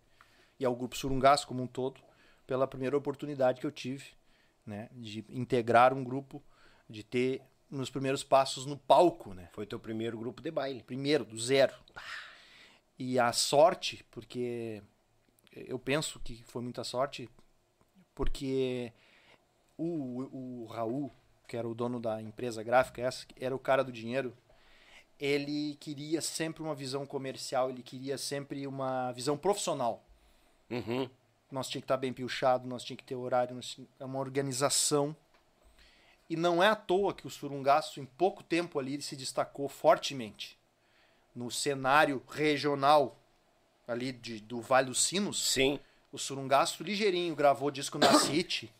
e 0.58 0.64
ao 0.64 0.74
grupo 0.74 0.96
Surungaço 0.96 1.46
como 1.46 1.62
um 1.62 1.66
todo 1.66 2.00
pela 2.46 2.66
primeira 2.66 2.96
oportunidade 2.96 3.60
que 3.60 3.66
eu 3.66 3.70
tive, 3.70 4.10
né, 4.66 4.88
de 4.92 5.24
integrar 5.30 5.94
um 5.94 6.02
grupo, 6.02 6.42
de 6.88 7.02
ter 7.02 7.42
nos 7.70 7.88
primeiros 7.88 8.22
passos 8.22 8.66
no 8.66 8.76
palco, 8.76 9.32
né? 9.32 9.48
Foi 9.52 9.64
teu 9.64 9.80
primeiro 9.80 10.18
grupo 10.18 10.42
de 10.42 10.50
baile. 10.50 10.82
Primeiro, 10.82 11.24
do 11.24 11.38
zero. 11.38 11.74
E 12.98 13.18
a 13.18 13.32
sorte, 13.32 14.04
porque 14.10 14.82
eu 15.52 15.78
penso 15.78 16.20
que 16.20 16.42
foi 16.44 16.62
muita 16.62 16.84
sorte, 16.84 17.28
porque 18.14 18.92
o, 19.76 20.64
o 20.64 20.66
Raul, 20.66 21.10
que 21.48 21.56
era 21.56 21.66
o 21.66 21.74
dono 21.74 21.98
da 21.98 22.20
empresa 22.20 22.62
gráfica, 22.62 23.00
essa, 23.00 23.26
era 23.40 23.56
o 23.56 23.58
cara 23.58 23.82
do 23.82 23.90
dinheiro, 23.90 24.36
ele 25.22 25.76
queria 25.76 26.20
sempre 26.20 26.64
uma 26.64 26.74
visão 26.74 27.06
comercial, 27.06 27.70
ele 27.70 27.80
queria 27.80 28.18
sempre 28.18 28.66
uma 28.66 29.12
visão 29.12 29.38
profissional. 29.38 30.02
Uhum. 30.68 31.08
Nós 31.48 31.68
tinha 31.68 31.80
que 31.80 31.84
estar 31.84 31.96
bem 31.96 32.12
pilchado, 32.12 32.66
nós 32.66 32.82
tinha 32.82 32.96
que 32.96 33.04
ter 33.04 33.14
horário, 33.14 33.56
é 34.00 34.04
uma 34.04 34.18
organização. 34.18 35.14
E 36.28 36.34
não 36.34 36.60
é 36.60 36.66
à 36.66 36.74
toa 36.74 37.14
que 37.14 37.24
o 37.24 37.30
Surungaço, 37.30 38.00
em 38.00 38.04
pouco 38.04 38.42
tempo 38.42 38.80
ali, 38.80 39.00
se 39.00 39.14
destacou 39.14 39.68
fortemente 39.68 40.58
no 41.36 41.52
cenário 41.52 42.20
regional 42.28 43.16
ali 43.86 44.10
de, 44.10 44.40
do 44.40 44.60
Vale 44.60 44.88
dos 44.88 45.04
Sinos. 45.04 45.52
Sim. 45.52 45.78
O 46.10 46.18
Surungaço 46.18 46.82
ligeirinho 46.82 47.36
gravou 47.36 47.70
disco 47.70 47.96
na 47.96 48.12
City. 48.18 48.74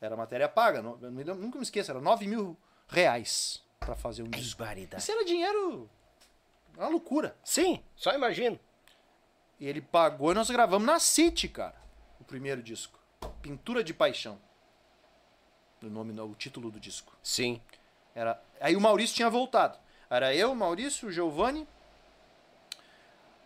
Era 0.00 0.16
matéria 0.16 0.48
paga, 0.48 0.80
não- 0.80 0.96
nunca 1.34 1.58
me 1.58 1.64
esqueço, 1.64 1.90
era 1.90 2.00
9 2.00 2.28
mil 2.28 2.56
reais 2.86 3.60
pra 3.84 3.94
fazer 3.94 4.22
um 4.22 4.30
disco. 4.30 4.58
Barbaridade. 4.58 5.02
Isso 5.02 5.12
era 5.12 5.24
dinheiro, 5.24 5.88
uma 6.76 6.88
loucura. 6.88 7.36
Sim, 7.44 7.82
só 7.96 8.12
imagino. 8.14 8.58
E 9.60 9.66
ele 9.66 9.80
pagou 9.80 10.32
e 10.32 10.34
nós 10.34 10.50
gravamos 10.50 10.86
na 10.86 10.98
City, 10.98 11.48
cara. 11.48 11.76
O 12.20 12.24
primeiro 12.24 12.62
disco. 12.62 12.98
Pintura 13.40 13.84
de 13.84 13.94
Paixão. 13.94 14.38
O 15.82 15.86
nome, 15.86 16.18
o 16.20 16.34
título 16.34 16.70
do 16.70 16.80
disco. 16.80 17.16
Sim. 17.22 17.60
Era... 18.14 18.40
Aí 18.60 18.74
o 18.74 18.80
Maurício 18.80 19.16
tinha 19.16 19.30
voltado. 19.30 19.78
Era 20.08 20.34
eu, 20.34 20.52
o 20.52 20.56
Maurício, 20.56 21.08
o 21.08 21.12
Giovanni. 21.12 21.66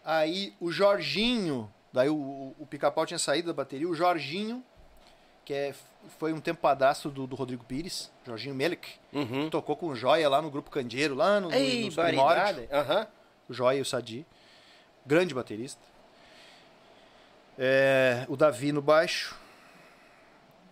Aí 0.05 0.55
o 0.61 0.71
Jorginho. 0.71 1.73
Daí 1.93 2.09
o, 2.09 2.17
o, 2.17 2.57
o 2.61 2.67
pica-pau 2.67 3.07
tinha 3.07 3.19
saído 3.19 3.49
da 3.49 3.55
bateria. 3.55 3.89
O 3.89 3.95
Jorginho, 3.95 4.65
que 5.47 5.55
é, 5.55 5.73
foi 6.19 6.33
um 6.33 6.41
tempo 6.41 6.61
padrasto 6.61 7.09
do, 7.09 7.25
do 7.27 7.35
Rodrigo 7.37 7.65
Pires. 7.65 8.11
Jorginho 8.27 8.55
Melik. 8.55 8.95
Uhum. 9.13 9.49
Tocou 9.49 9.77
com 9.77 9.87
o 9.87 9.95
Joia 9.97 10.29
lá 10.29 10.43
no 10.43 10.51
grupo 10.51 10.71
Candeeiro, 10.71 11.15
lá 11.15 11.41
no, 11.41 11.51
Ei, 11.55 11.85
nos 11.87 11.95
primórdios 11.95 12.69
Aham. 12.71 13.07
o 13.49 13.55
Joia 13.55 13.79
e 13.79 13.81
o 13.81 13.85
Sadi. 13.85 14.27
Grande 15.07 15.33
baterista. 15.33 15.81
É, 17.59 18.27
o 18.29 18.37
Davi 18.37 18.73
no 18.73 18.83
baixo. 18.83 19.37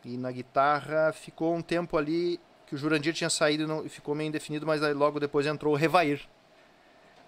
E 0.04 0.16
na 0.18 0.30
guitarra 0.32 1.12
ficou 1.12 1.54
um 1.54 1.62
tempo 1.62 1.96
ali 1.96 2.38
que 2.66 2.74
o 2.74 2.78
Jurandir 2.78 3.14
tinha 3.14 3.30
saído 3.30 3.62
e 3.62 3.66
não- 3.66 3.88
ficou 3.88 4.14
meio 4.14 4.28
indefinido, 4.28 4.66
mas 4.66 4.82
aí 4.82 4.92
logo 4.92 5.18
depois 5.20 5.46
entrou 5.46 5.72
o 5.72 5.76
Revair. 5.76 6.20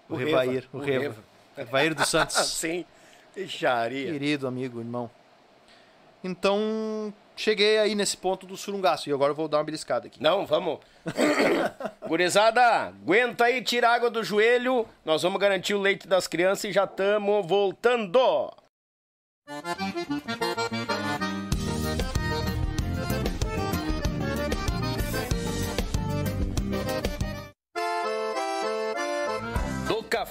O, 0.09 0.13
O 0.13 0.17
Revair, 0.17 0.51
Reva, 0.63 0.67
o 0.73 0.79
Reva. 0.79 1.01
Reva. 1.03 1.23
Revair 1.55 1.93
dos 1.95 2.07
Santos. 2.09 2.35
Sim. 2.53 2.85
Ixaria. 3.35 4.11
Querido 4.11 4.47
amigo, 4.47 4.79
irmão. 4.79 5.09
Então, 6.23 7.13
cheguei 7.37 7.77
aí 7.77 7.95
nesse 7.95 8.17
ponto 8.17 8.45
do 8.45 8.57
surungaço. 8.57 9.09
E 9.09 9.13
agora 9.13 9.31
eu 9.31 9.35
vou 9.35 9.47
dar 9.47 9.59
uma 9.59 9.63
beliscada 9.63 10.07
aqui. 10.07 10.21
Não, 10.21 10.45
vamos. 10.45 10.79
Gurizada, 12.07 12.61
aguenta 12.61 13.45
aí, 13.45 13.61
tira 13.61 13.89
água 13.89 14.09
do 14.09 14.23
joelho. 14.23 14.85
Nós 15.05 15.21
vamos 15.21 15.39
garantir 15.39 15.73
o 15.73 15.79
leite 15.79 16.07
das 16.07 16.27
crianças 16.27 16.65
e 16.65 16.73
já 16.73 16.83
estamos 16.83 17.45
voltando. 17.47 18.51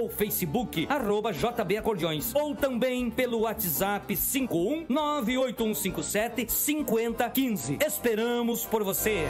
ou 0.00 0.08
Facebook, 0.08 0.86
arroba 0.88 1.32
JB 1.32 1.76
Acordeões 1.76 2.34
ou 2.34 2.54
também 2.54 3.10
pelo 3.10 3.40
WhatsApp 3.40 4.16
51 4.16 4.86
98157 4.88 6.50
5015. 6.50 7.78
Esperamos 7.86 8.64
por 8.64 8.82
você. 8.82 9.26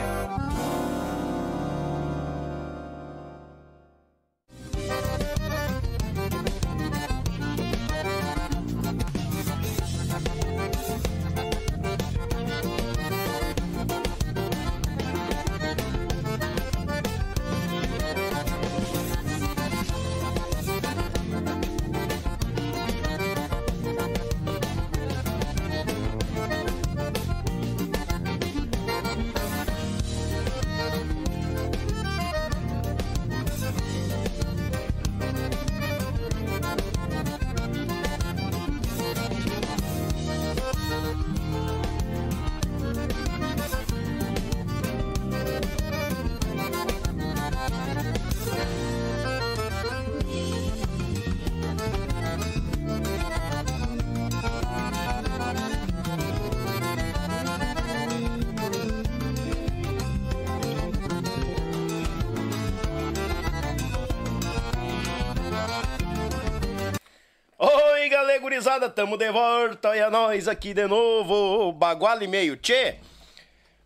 Tamo 68.91 69.17
de 69.17 69.31
volta, 69.31 69.95
e 69.95 70.01
a 70.01 70.09
nós 70.09 70.47
aqui 70.47 70.73
de 70.73 70.85
novo, 70.85 71.71
Bagual 71.71 72.21
e 72.21 72.27
meio, 72.27 72.57
tchê. 72.57 72.95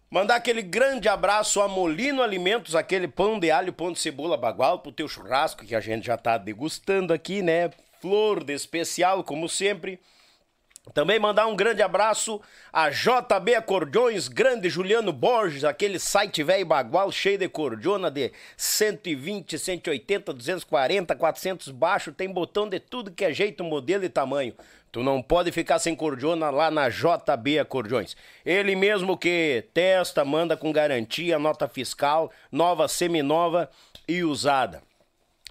Mandar 0.09 0.35
aquele 0.35 0.61
grande 0.61 1.07
abraço 1.07 1.61
a 1.61 1.67
Molino 1.67 2.23
Alimentos, 2.23 2.75
aquele 2.75 3.07
pão 3.07 3.39
de 3.39 3.51
alho, 3.51 3.71
pão 3.71 3.91
de 3.91 3.99
cebola 3.99 4.35
bagual 4.35 4.79
pro 4.79 4.91
teu 4.91 5.07
churrasco 5.07 5.65
que 5.65 5.75
a 5.75 5.79
gente 5.79 6.07
já 6.07 6.17
tá 6.17 6.37
degustando 6.37 7.13
aqui, 7.13 7.41
né? 7.41 7.69
Flor 8.01 8.43
de 8.43 8.53
especial, 8.53 9.23
como 9.23 9.47
sempre. 9.47 9.99
Também 10.93 11.19
mandar 11.19 11.47
um 11.47 11.55
grande 11.55 11.81
abraço 11.81 12.39
a 12.71 12.89
JB 12.89 13.55
Acordeões, 13.55 14.27
grande 14.27 14.69
Juliano 14.69 15.11
Borges, 15.11 15.63
aquele 15.63 15.97
site 15.97 16.43
velho 16.43 16.65
bagual 16.65 17.11
cheio 17.11 17.39
de 17.39 17.49
cordiona 17.49 18.11
de 18.11 18.31
120, 18.55 19.57
180, 19.57 20.31
240, 20.31 21.15
400 21.15 21.71
baixo, 21.71 22.11
tem 22.11 22.29
botão 22.29 22.69
de 22.69 22.79
tudo 22.79 23.11
que 23.11 23.25
é 23.25 23.33
jeito, 23.33 23.63
modelo 23.63 24.05
e 24.05 24.09
tamanho. 24.09 24.53
Tu 24.95 25.03
não 25.03 25.21
pode 25.21 25.51
ficar 25.51 25.77
sem 25.77 25.93
cordiona 25.93 26.49
lá 26.49 26.71
na 26.71 26.87
JB 26.87 27.59
Acordeões. 27.59 28.15
Ele 28.45 28.77
mesmo 28.77 29.17
que 29.17 29.65
testa, 29.73 30.23
manda 30.23 30.55
com 30.55 30.71
garantia, 30.71 31.37
nota 31.37 31.67
fiscal, 31.67 32.31
nova, 32.49 32.87
seminova 32.87 33.69
e 34.07 34.23
usada. 34.23 34.81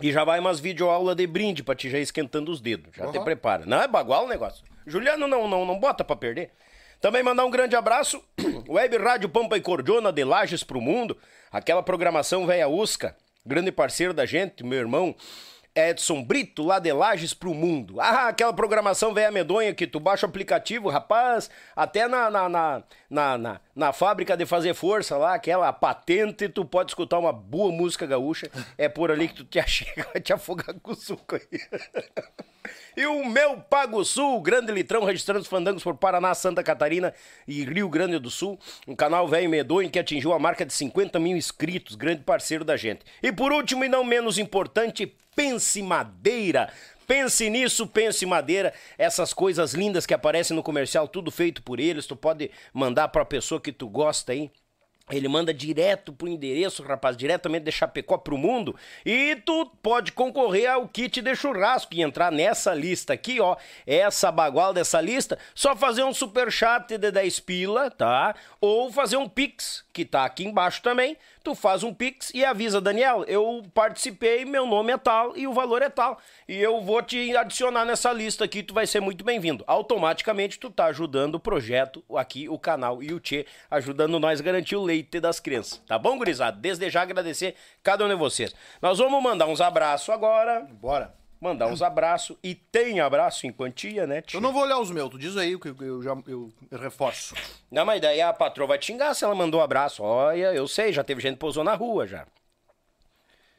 E 0.01 0.11
já 0.11 0.25
vai 0.25 0.41
umas 0.41 0.61
videoaula 0.61 1.15
de 1.15 1.27
brinde 1.27 1.63
pra 1.63 1.75
te 1.75 1.91
já 1.91 1.99
esquentando 1.99 2.51
os 2.51 2.59
dedos. 2.59 2.97
Já 2.97 3.13
te 3.13 3.21
prepara. 3.21 3.67
Não 3.67 3.83
é 3.83 3.87
bagual 3.87 4.25
o 4.25 4.29
negócio. 4.29 4.65
Juliano 4.87 5.29
não, 5.29 5.47
não, 5.47 5.67
não 5.67 5.79
bota 5.79 6.03
pra 6.03 6.17
perder. 6.17 6.51
Também 6.99 7.23
mandar 7.23 7.45
um 7.45 7.51
grande 7.51 7.77
abraço, 7.77 8.25
Web 8.67 8.97
Rádio 8.97 9.29
Pampa 9.29 9.59
e 9.59 9.61
Cordiona 9.61 10.11
de 10.11 10.25
Lages 10.25 10.65
pro 10.65 10.81
Mundo, 10.81 11.19
aquela 11.53 11.83
programação 11.83 12.47
velha 12.47 12.67
Usca, 12.67 13.15
grande 13.45 13.71
parceiro 13.71 14.15
da 14.15 14.25
gente, 14.25 14.65
meu 14.65 14.79
irmão 14.79 15.15
Edson 15.75 16.23
Brito, 16.23 16.63
lá 16.63 16.79
de 16.79 16.93
Lages 16.93 17.35
pro 17.35 17.53
Mundo. 17.53 18.01
Ah, 18.01 18.29
aquela 18.29 18.53
programação 18.53 19.13
velha 19.13 19.31
medonha 19.31 19.75
que 19.75 19.87
tu 19.87 19.99
baixa 19.99 20.25
o 20.25 20.29
aplicativo, 20.29 20.89
rapaz, 20.89 21.51
até 21.75 22.07
na, 22.07 22.31
na, 22.31 22.49
na, 22.49 22.83
na, 23.15 23.39
na, 23.39 23.61
na 23.77 23.93
fábrica 23.93 24.37
de 24.37 24.45
fazer 24.45 24.75
força 24.75 25.17
lá, 25.17 25.35
aquela 25.35 25.73
patente, 25.73 26.49
tu 26.49 26.65
pode 26.65 26.91
escutar 26.91 27.21
uma 27.21 27.33
boa 27.33 27.71
música 27.71 28.05
gaúcha, 28.05 28.51
é 28.77 28.89
por 28.89 29.09
ali 29.13 29.29
que 29.29 29.37
tu 29.37 29.45
te 29.45 29.59
achega, 29.61 30.09
vai 30.13 30.21
te 30.21 30.33
afogar 30.33 30.75
com 30.83 30.91
o 30.91 30.97
suco 30.97 31.37
aí. 31.37 31.43
E 32.97 33.05
o 33.07 33.27
meu 33.27 33.61
Pago 33.61 34.03
Sul, 34.05 34.41
grande 34.41 34.73
litrão, 34.73 35.05
registrando 35.05 35.41
os 35.41 35.47
fandangos 35.47 35.83
por 35.83 35.97
Paraná, 35.97 36.33
Santa 36.33 36.63
Catarina 36.63 37.13
e 37.47 37.63
Rio 37.63 37.91
Grande 37.91 38.19
do 38.19 38.31
Sul. 38.31 38.59
Um 38.87 38.95
canal 38.95 39.29
velho 39.29 39.51
medonho 39.51 39.91
que 39.91 39.99
atingiu 39.99 40.33
a 40.33 40.39
marca 40.39 40.65
de 40.65 40.73
50 40.73 41.19
mil 41.19 41.37
inscritos, 41.37 41.95
grande 41.95 42.23
parceiro 42.23 42.65
da 42.65 42.75
gente. 42.77 43.05
E 43.23 43.31
por 43.31 43.53
último, 43.53 43.85
e 43.85 43.89
não 43.89 44.03
menos 44.03 44.39
importante, 44.39 45.15
Pense 45.35 45.83
Madeira. 45.83 46.73
Pense 47.07 47.49
nisso, 47.51 47.87
pense 47.87 48.25
madeira, 48.27 48.73
essas 48.97 49.33
coisas 49.33 49.75
lindas 49.75 50.07
que 50.07 50.15
aparecem 50.15 50.57
no 50.57 50.63
comercial, 50.63 51.07
tudo 51.07 51.31
feito 51.31 51.63
por 51.63 51.79
eles, 51.79 52.07
tu 52.07 52.17
pode 52.17 52.51
mandar 52.73 53.09
pra 53.09 53.25
pessoa 53.25 53.61
que 53.61 53.73
tu 53.73 53.89
gosta 53.89 54.33
aí. 54.33 54.51
Ele 55.11 55.29
manda 55.29 55.53
direto 55.53 56.15
pro 56.15 56.29
endereço, 56.29 56.83
rapaz, 56.83 57.15
diretamente 57.15 57.67
de 57.67 57.73
Chapecó 57.73 58.17
pro 58.17 58.39
mundo. 58.39 58.75
E 59.05 59.37
tu 59.45 59.67
pode 59.83 60.13
concorrer 60.13 60.71
ao 60.71 60.89
kit 60.89 61.21
de 61.21 61.37
churrasco 61.37 61.95
e 61.95 62.01
entrar 62.01 62.33
nessa 62.33 62.73
lista 62.73 63.13
aqui, 63.13 63.39
ó. 63.39 63.55
Essa 63.87 64.33
bagual 64.33 64.73
dessa 64.73 65.03
lista, 65.03 65.39
só 65.55 65.77
fazer 65.77 66.05
um 66.05 66.15
super 66.15 66.51
chat 66.51 66.97
de 66.97 67.11
10 67.11 67.41
pila, 67.41 67.91
tá? 67.91 68.35
Ou 68.59 68.91
fazer 68.91 69.19
um 69.19 69.29
pix, 69.29 69.84
que 69.95 70.05
tá 70.05 70.25
aqui 70.25 70.45
embaixo 70.45 70.83
também. 70.83 71.17
Tu 71.43 71.55
faz 71.55 71.85
um 71.85 71.95
pix 71.95 72.33
e 72.35 72.45
avisa, 72.45 72.81
Daniel, 72.81 73.25
eu 73.29 73.63
participei, 73.73 74.45
meu 74.45 74.67
nome 74.67 74.93
é 74.93 74.99
tal 74.99 75.37
e 75.37 75.47
o 75.47 75.53
valor 75.53 75.81
é 75.83 75.89
tal. 75.89 76.19
E 76.49 76.57
eu 76.57 76.81
vou 76.81 77.01
te 77.01 77.35
adicionar 77.37 77.85
nessa 77.85 78.13
lista 78.13 78.45
aqui, 78.45 78.63
tu 78.63 78.75
vai 78.75 78.87
ser 78.87 79.01
muito 79.01 79.25
bem-vindo. 79.25 79.63
Automaticamente 79.67 80.59
tu 80.59 80.69
tá 80.69 80.87
ajudando 80.87 81.37
o 81.37 81.41
projeto 81.41 82.03
aqui, 82.17 82.49
o 82.49 82.59
canal 82.59 83.03
e 83.03 83.15
o 83.15 83.21
Tchê, 83.21 83.47
ajudando 83.71 84.19
nós 84.19 84.41
a 84.41 84.43
garantir 84.43 84.75
o 84.75 84.83
leite 84.83 85.21
das 85.21 85.39
crianças. 85.39 85.81
Tá 85.87 85.97
bom, 85.97 86.19
gurizada? 86.19 86.59
Desde 86.61 86.91
já 86.91 87.03
agradecer 87.03 87.55
cada 87.83 88.05
um 88.05 88.09
de 88.09 88.17
vocês. 88.17 88.55
Nós 88.83 88.99
vamos 88.99 89.23
mandar 89.23 89.47
uns 89.47 89.61
abraços 89.61 90.09
agora. 90.09 90.67
Bora. 90.73 91.24
Mandar 91.45 91.67
uns 91.67 91.83
abraços. 91.83 92.39
E 92.43 92.55
tem 92.55 93.01
abraço 93.01 93.47
em 93.47 93.53
quantia, 93.53 94.07
né? 94.07 94.23
Eu 94.33 94.41
não 94.41 94.51
vou 94.51 94.63
olhar 94.63 94.79
os 94.79 94.91
meus, 94.91 95.11
tu 95.11 95.19
diz 95.19 95.37
aí 95.37 95.59
que 95.59 95.69
eu, 95.69 96.03
já 96.03 96.17
eu, 96.27 96.51
reforço. 96.73 97.35
Não, 97.71 97.85
mas 97.85 98.01
daí 98.01 98.19
a 98.23 98.33
patroa 98.33 98.69
vai 98.69 98.79
te 98.79 98.87
xingar 98.87 99.13
se 99.13 99.27
ela 99.27 99.35
mandou 99.35 99.61
abraço. 99.61 100.03
Olha, 100.03 100.55
eu 100.55 100.67
sei, 100.67 100.91
já 100.91 101.05
teve 101.05 101.21
gente 101.21 101.35
que 101.35 101.41
pousou 101.41 101.63
na 101.63 101.75
rua 101.75 102.07
já. 102.07 102.27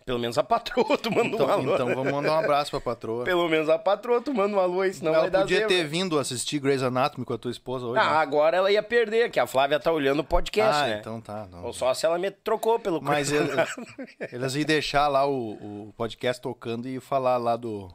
Pelo 0.06 0.20
menos 0.20 0.38
a 0.38 0.44
patroa 0.44 0.96
tu 1.02 1.10
mandou 1.10 1.34
Então, 1.34 1.48
um 1.48 1.52
alô. 1.52 1.74
então 1.74 1.88
vamos 1.96 2.14
mandar 2.14 2.34
um 2.34 2.40
abraço 2.40 2.70
pra 2.70 2.80
patroa. 2.80 3.24
Pelo 3.26 3.50
menos 3.50 3.68
a 3.70 3.80
patroa 3.80 4.22
tu 4.22 4.32
manda 4.36 4.56
um 4.56 4.60
alô 4.60 4.82
aí, 4.82 4.94
senão 4.94 5.12
vai 5.12 5.22
Ela 5.22 5.30
dar 5.32 5.40
podia 5.42 5.62
zebra. 5.62 5.76
ter 5.76 5.84
vindo 5.88 6.20
assistir 6.20 6.60
Grey's 6.60 6.84
Anatomy 6.84 7.26
com 7.26 7.34
a 7.34 7.38
tua 7.40 7.50
esposa 7.50 7.88
hoje. 7.88 8.00
Ah, 8.00 8.12
né? 8.12 8.18
agora 8.18 8.56
ela 8.56 8.72
ia 8.72 8.84
perder, 8.84 9.32
que 9.32 9.40
a 9.40 9.48
Flávia 9.48 9.80
tá 9.80 9.92
olhando 9.92 10.20
o 10.20 10.24
podcast, 10.24 10.84
Ah, 10.84 10.88
né? 10.88 10.98
então 11.00 11.20
tá. 11.20 11.48
não. 11.52 11.64
Ou 11.66 11.74
só 11.74 11.92
se 11.96 12.06
ela 12.06 12.20
me 12.20 12.30
trocou 12.30 12.78
pelo 12.80 13.02
Mas 13.02 13.32
ele- 13.32 13.50
eles 14.32 14.54
iam 14.54 14.64
deixar 14.66 15.08
lá 15.08 15.26
o, 15.28 15.54
o 15.88 15.94
podcast 15.98 16.40
tocando 16.40 16.88
e 16.88 17.00
falar 17.00 17.38
lá 17.38 17.56
do. 17.56 17.90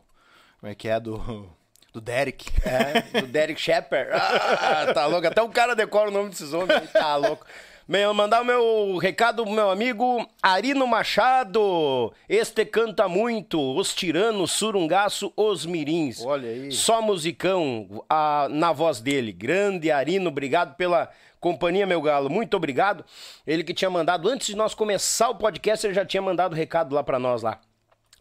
Como 0.59 0.71
é 0.73 0.75
que 0.75 0.89
é? 0.89 0.99
Do. 0.99 1.49
Do 1.93 2.01
Derek. 2.01 2.47
É, 2.65 3.21
do 3.21 3.27
Derek 3.27 3.61
Shepard. 3.61 4.11
Ah, 4.13 4.93
tá 4.95 5.07
louco. 5.07 5.27
Até 5.27 5.43
o 5.43 5.49
cara 5.49 5.75
decora 5.75 6.09
o 6.09 6.13
nome 6.13 6.31
desses 6.31 6.53
homens. 6.53 6.89
Tá 6.93 7.17
louco. 7.17 7.45
Meu, 7.91 8.15
mandar 8.15 8.43
o 8.43 8.45
meu 8.45 8.99
recado 8.99 9.43
pro 9.43 9.53
meu 9.53 9.69
amigo 9.69 10.25
Arino 10.41 10.87
Machado. 10.87 12.13
Este 12.29 12.65
canta 12.65 13.09
muito. 13.09 13.61
Os 13.77 13.93
tiranos, 13.93 14.53
surungaço, 14.53 15.33
os 15.37 15.67
mirins. 15.67 16.25
Olha 16.25 16.49
aí. 16.49 16.71
Só 16.71 17.03
musicão 17.03 18.05
a, 18.09 18.47
na 18.49 18.71
voz 18.71 19.01
dele. 19.01 19.33
Grande 19.33 19.91
Arino, 19.91 20.29
obrigado 20.29 20.77
pela 20.77 21.11
companhia, 21.41 21.85
meu 21.85 22.01
galo. 22.01 22.31
Muito 22.31 22.57
obrigado. 22.57 23.05
Ele 23.45 23.65
que 23.65 23.75
tinha 23.75 23.91
mandado, 23.91 24.29
antes 24.29 24.47
de 24.47 24.57
nós 24.57 24.73
começar 24.73 25.29
o 25.29 25.35
podcast, 25.35 25.85
ele 25.85 25.93
já 25.93 26.07
tinha 26.07 26.23
mandado 26.23 26.55
recado 26.55 26.95
lá 26.95 27.03
pra 27.03 27.19
nós 27.19 27.43
lá. 27.43 27.59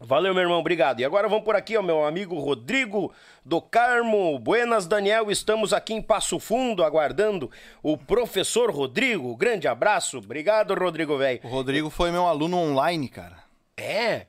Valeu, 0.02 0.32
meu 0.32 0.42
irmão, 0.42 0.58
obrigado. 0.58 1.00
E 1.00 1.04
agora 1.04 1.28
vamos 1.28 1.44
por 1.44 1.54
aqui, 1.54 1.76
ó, 1.76 1.82
meu 1.82 2.04
amigo 2.06 2.38
Rodrigo 2.38 3.12
do 3.44 3.60
Carmo. 3.60 4.38
Buenas, 4.38 4.86
Daniel. 4.86 5.30
Estamos 5.30 5.74
aqui 5.74 5.92
em 5.92 6.00
Passo 6.00 6.38
Fundo 6.40 6.82
aguardando 6.82 7.50
o 7.82 7.98
professor 7.98 8.70
Rodrigo. 8.70 9.36
Grande 9.36 9.68
abraço. 9.68 10.16
Obrigado, 10.18 10.74
Rodrigo, 10.74 11.18
velho. 11.18 11.40
O 11.44 11.48
Rodrigo 11.48 11.90
foi 11.90 12.10
meu 12.10 12.26
aluno 12.26 12.56
online, 12.56 13.08
cara. 13.10 13.44
É. 13.76 14.26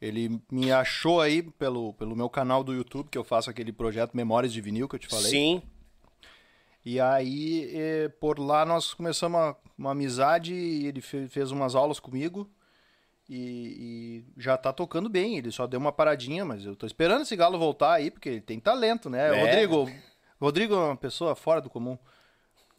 Ele 0.00 0.40
me 0.50 0.70
achou 0.70 1.20
aí 1.20 1.42
pelo, 1.42 1.92
pelo 1.94 2.14
meu 2.14 2.30
canal 2.30 2.62
do 2.62 2.72
YouTube, 2.72 3.08
que 3.10 3.18
eu 3.18 3.24
faço 3.24 3.50
aquele 3.50 3.72
projeto 3.72 4.16
Memórias 4.16 4.52
de 4.52 4.60
Vinil 4.60 4.88
que 4.88 4.94
eu 4.94 5.00
te 5.00 5.08
falei. 5.08 5.30
Sim. 5.30 5.62
E 6.84 7.00
aí, 7.00 7.70
eh, 7.74 8.08
por 8.20 8.38
lá, 8.38 8.64
nós 8.64 8.94
começamos 8.94 9.38
uma, 9.38 9.56
uma 9.78 9.90
amizade 9.92 10.52
e 10.54 10.86
ele 10.86 11.00
fe- 11.00 11.28
fez 11.28 11.50
umas 11.52 11.74
aulas 11.76 12.00
comigo. 12.00 12.48
E, 13.28 14.24
e 14.36 14.40
já 14.40 14.56
tá 14.56 14.72
tocando 14.72 15.08
bem. 15.08 15.38
Ele 15.38 15.50
só 15.50 15.66
deu 15.66 15.80
uma 15.80 15.92
paradinha, 15.92 16.44
mas 16.44 16.64
eu 16.64 16.76
tô 16.76 16.86
esperando 16.86 17.22
esse 17.22 17.34
galo 17.36 17.58
voltar 17.58 17.94
aí, 17.94 18.10
porque 18.10 18.28
ele 18.28 18.40
tem 18.40 18.58
talento, 18.60 19.08
né? 19.08 19.36
É. 19.36 19.40
Rodrigo, 19.44 19.90
Rodrigo 20.40 20.74
é 20.74 20.78
uma 20.78 20.96
pessoa 20.96 21.34
fora 21.34 21.60
do 21.60 21.70
comum. 21.70 21.96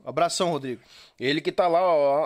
Abração, 0.05 0.51
Rodrigo. 0.51 0.81
Ele 1.19 1.39
que 1.41 1.51
tá 1.51 1.67
lá, 1.67 1.81
ó. 1.81 2.25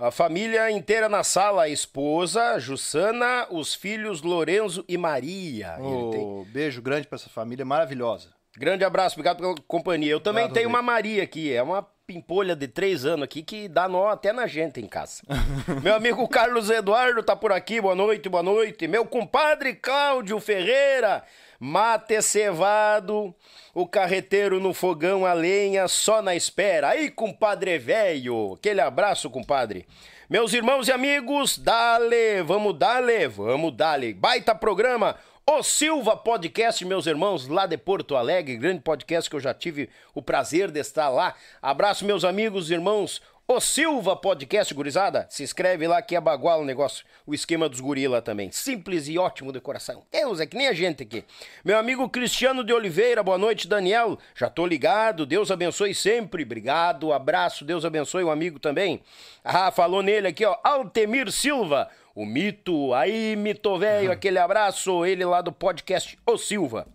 A, 0.00 0.06
a 0.06 0.10
família 0.10 0.70
inteira 0.70 1.08
na 1.08 1.22
sala, 1.22 1.64
a 1.64 1.68
esposa, 1.68 2.58
Jussana, 2.58 3.46
os 3.50 3.74
filhos 3.74 4.22
Lorenzo 4.22 4.84
e 4.88 4.96
Maria. 4.96 5.76
Ele 5.78 6.10
tem- 6.10 6.44
Beijo 6.52 6.80
grande 6.80 7.06
pra 7.06 7.16
essa 7.16 7.28
família 7.28 7.64
maravilhosa. 7.64 8.30
Grande 8.56 8.82
abraço, 8.82 9.14
obrigado 9.16 9.36
pela 9.38 9.54
companhia. 9.68 10.10
Eu 10.10 10.20
também 10.20 10.44
Obrigado, 10.44 10.54
tenho 10.54 10.68
uma 10.68 10.78
Rodrigo. 10.78 10.92
Maria 10.94 11.22
aqui, 11.22 11.52
é 11.52 11.62
uma 11.62 11.86
pimpolha 12.08 12.56
de 12.56 12.66
três 12.66 13.04
anos 13.04 13.24
aqui 13.24 13.42
que 13.42 13.68
dá 13.68 13.86
nó 13.86 14.08
até 14.08 14.32
na 14.32 14.46
gente 14.46 14.80
em 14.80 14.86
casa. 14.86 15.20
Meu 15.84 15.94
amigo 15.94 16.26
Carlos 16.26 16.70
Eduardo 16.70 17.22
tá 17.22 17.36
por 17.36 17.52
aqui, 17.52 17.82
boa 17.82 17.94
noite, 17.94 18.30
boa 18.30 18.42
noite. 18.42 18.88
Meu 18.88 19.04
compadre 19.04 19.74
Cláudio 19.74 20.40
Ferreira, 20.40 21.22
mate 21.60 22.22
cevado, 22.22 23.34
o 23.74 23.86
carreteiro 23.86 24.58
no 24.58 24.72
fogão 24.72 25.26
a 25.26 25.34
lenha, 25.34 25.86
só 25.86 26.22
na 26.22 26.34
espera. 26.34 26.88
Aí, 26.88 27.10
compadre 27.10 27.76
velho, 27.76 28.54
aquele 28.54 28.80
abraço, 28.80 29.28
compadre. 29.28 29.86
Meus 30.30 30.54
irmãos 30.54 30.88
e 30.88 30.92
amigos, 30.92 31.58
dale, 31.58 32.42
vamos 32.42 32.78
dale, 32.78 33.28
vamos 33.28 33.76
dale. 33.76 34.14
Baita 34.14 34.54
programa. 34.54 35.14
O 35.50 35.62
Silva 35.62 36.14
Podcast, 36.14 36.84
meus 36.84 37.06
irmãos, 37.06 37.48
lá 37.48 37.64
de 37.64 37.78
Porto 37.78 38.14
Alegre, 38.16 38.58
grande 38.58 38.82
podcast 38.82 39.30
que 39.30 39.34
eu 39.34 39.40
já 39.40 39.54
tive 39.54 39.88
o 40.14 40.20
prazer 40.20 40.70
de 40.70 40.78
estar 40.78 41.08
lá. 41.08 41.34
Abraço, 41.62 42.04
meus 42.04 42.22
amigos, 42.22 42.70
irmãos. 42.70 43.22
O 43.50 43.58
Silva 43.60 44.14
Podcast, 44.14 44.74
gurizada, 44.74 45.26
se 45.30 45.42
inscreve 45.42 45.88
lá 45.88 46.02
que 46.02 46.14
é 46.14 46.20
bagual 46.20 46.60
o 46.60 46.66
negócio, 46.66 47.02
o 47.26 47.32
esquema 47.32 47.66
dos 47.66 47.80
gorila 47.80 48.20
também. 48.20 48.52
Simples 48.52 49.08
e 49.08 49.18
ótimo 49.18 49.50
de 49.50 49.58
coração. 49.58 50.02
Deus, 50.12 50.38
é 50.38 50.44
que 50.44 50.54
nem 50.54 50.68
a 50.68 50.74
gente 50.74 51.02
aqui. 51.02 51.24
Meu 51.64 51.78
amigo 51.78 52.06
Cristiano 52.10 52.62
de 52.62 52.74
Oliveira, 52.74 53.22
boa 53.22 53.38
noite, 53.38 53.66
Daniel. 53.66 54.18
Já 54.34 54.50
tô 54.50 54.66
ligado, 54.66 55.24
Deus 55.24 55.50
abençoe 55.50 55.94
sempre. 55.94 56.42
Obrigado, 56.42 57.10
abraço, 57.10 57.64
Deus 57.64 57.86
abençoe 57.86 58.22
o 58.22 58.30
amigo 58.30 58.58
também. 58.58 59.00
Ah, 59.42 59.70
falou 59.70 60.02
nele 60.02 60.28
aqui, 60.28 60.44
ó, 60.44 60.58
Altemir 60.62 61.32
Silva. 61.32 61.88
O 62.18 62.26
mito, 62.26 62.92
aí, 62.94 63.36
mito 63.36 63.78
velho, 63.78 64.10
aquele 64.10 64.40
abraço, 64.40 65.06
ele 65.06 65.24
lá 65.24 65.40
do 65.40 65.52
podcast 65.52 66.18
O 66.26 66.36
Silva. 66.36 66.88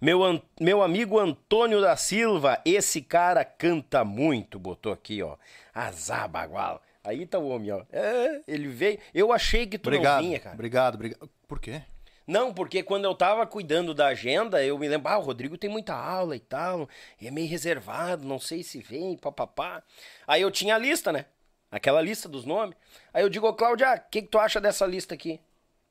Meu, 0.00 0.24
an- 0.24 0.40
meu 0.58 0.82
amigo 0.82 1.18
Antônio 1.18 1.82
da 1.82 1.94
Silva, 1.98 2.58
esse 2.64 3.02
cara 3.02 3.44
canta 3.44 4.02
muito, 4.06 4.58
botou 4.58 4.90
aqui, 4.90 5.22
ó. 5.22 5.36
Azar 5.74 6.30
bagual. 6.30 6.80
Aí 7.04 7.26
tá 7.26 7.38
o 7.38 7.46
homem, 7.46 7.72
ó. 7.72 7.82
É, 7.92 8.40
ele 8.48 8.68
veio. 8.68 8.98
Eu 9.12 9.34
achei 9.34 9.66
que 9.66 9.76
tu 9.76 9.88
Obrigado. 9.88 10.22
não 10.22 10.28
vinha, 10.28 10.40
cara. 10.40 10.54
Obrigado, 10.54 10.94
obrigado. 10.94 11.28
Por 11.46 11.60
quê? 11.60 11.82
Não, 12.26 12.54
porque 12.54 12.82
quando 12.82 13.04
eu 13.04 13.14
tava 13.14 13.46
cuidando 13.46 13.92
da 13.92 14.06
agenda, 14.06 14.64
eu 14.64 14.78
me 14.78 14.88
lembro, 14.88 15.08
ah, 15.12 15.18
o 15.18 15.22
Rodrigo 15.22 15.58
tem 15.58 15.68
muita 15.68 15.92
aula 15.94 16.34
e 16.34 16.40
tal, 16.40 16.88
é 17.20 17.30
meio 17.30 17.48
reservado, 17.50 18.26
não 18.26 18.38
sei 18.38 18.62
se 18.62 18.80
vem, 18.80 19.14
papapá. 19.18 19.82
Aí 20.26 20.40
eu 20.40 20.50
tinha 20.50 20.76
a 20.76 20.78
lista, 20.78 21.12
né? 21.12 21.26
Aquela 21.72 22.00
lista 22.02 22.28
dos 22.28 22.44
nomes. 22.44 22.76
Aí 23.14 23.22
eu 23.24 23.28
digo, 23.30 23.48
ô 23.48 23.54
Cláudia, 23.54 23.94
o 23.94 24.10
que, 24.10 24.22
que 24.22 24.28
tu 24.28 24.38
acha 24.38 24.60
dessa 24.60 24.86
lista 24.86 25.14
aqui? 25.14 25.40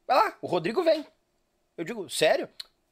Vai 0.07 0.15
lá, 0.15 0.37
o 0.41 0.47
Rodrigo 0.47 0.83
vem. 0.83 1.05
Eu 1.75 1.83
digo, 1.83 2.07
sério? 2.09 2.47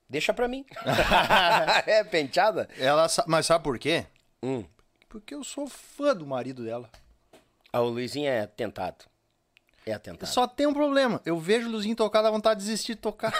Deixa 0.09 0.33
pra 0.33 0.47
mim. 0.47 0.65
é 1.85 2.03
penteada? 2.03 2.67
Ela, 2.79 3.07
sa- 3.07 3.25
mas 3.27 3.45
sabe 3.45 3.63
por 3.63 3.77
quê? 3.77 4.05
Hum. 4.41 4.65
Porque 5.07 5.35
eu 5.35 5.43
sou 5.43 5.67
fã 5.67 6.15
do 6.15 6.25
marido 6.25 6.63
dela. 6.65 6.89
Ah, 7.71 7.81
o 7.81 7.89
Luizinho 7.89 8.27
é 8.29 8.47
tentado. 8.47 9.05
É 9.85 9.93
atentado. 9.93 10.27
Só 10.27 10.47
tem 10.47 10.65
um 10.67 10.73
problema. 10.73 11.21
Eu 11.25 11.39
vejo 11.39 11.67
o 11.67 11.71
Luzinho 11.71 11.95
tocar, 11.95 12.21
dá 12.23 12.29
vontade 12.31 12.59
de 12.59 12.65
desistir 12.65 12.95
de 12.95 13.01
tocar. 13.01 13.31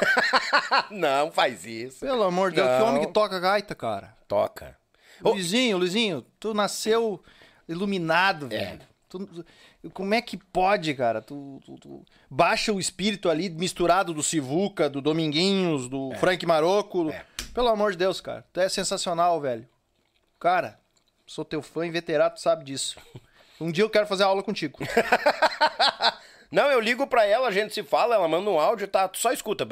não, 0.91 1.31
faz 1.31 1.65
isso. 1.65 1.99
Pelo 1.99 2.23
amor 2.23 2.51
de 2.51 2.57
Deus, 2.57 2.67
que 2.69 2.79
Não. 2.79 2.87
homem 2.87 3.05
que 3.05 3.11
toca 3.11 3.39
gaita, 3.39 3.73
cara. 3.75 4.15
Toca. 4.27 4.77
Ô. 5.23 5.29
Luizinho, 5.31 5.77
Luizinho, 5.77 6.21
tu 6.39 6.53
nasceu 6.53 7.21
iluminado, 7.67 8.45
É. 8.47 8.49
velho. 8.49 8.88
Tu- 9.09 9.45
como 9.93 10.13
é 10.13 10.21
que 10.21 10.37
pode, 10.37 10.93
cara? 10.93 11.21
Tu, 11.21 11.59
tu- 11.65 11.75
tu 11.79 12.05
baixa 12.29 12.71
o 12.71 12.79
espírito 12.79 13.29
ali 13.29 13.49
misturado 13.49 14.13
do 14.13 14.21
Sivuca, 14.23 14.89
do 14.89 15.01
Dominguinhos, 15.01 15.89
do 15.89 16.11
Frank 16.19 16.45
Maroco. 16.45 17.09
É. 17.09 17.25
Pelo 17.53 17.67
amor 17.69 17.91
de 17.91 17.97
Deus, 17.97 18.21
cara. 18.21 18.45
Tu 18.53 18.59
é 18.59 18.69
sensacional, 18.69 19.41
velho. 19.41 19.67
Cara, 20.39 20.79
sou 21.25 21.43
teu 21.43 21.61
fã 21.61 21.85
inveterado, 21.85 22.35
tu 22.35 22.41
sabe 22.41 22.63
disso. 22.63 22.97
Um 23.59 23.71
dia 23.71 23.83
eu 23.83 23.89
quero 23.89 24.07
fazer 24.07 24.23
aula 24.23 24.41
contigo. 24.43 24.77
Não, 26.51 26.71
eu 26.71 26.79
ligo 26.79 27.05
pra 27.05 27.25
ela, 27.25 27.47
a 27.47 27.51
gente 27.51 27.73
se 27.73 27.83
fala, 27.83 28.15
ela 28.15 28.27
manda 28.27 28.49
um 28.49 28.59
áudio, 28.59 28.87
tá? 28.87 29.07
Tu 29.07 29.19
só 29.19 29.31
escuta. 29.31 29.65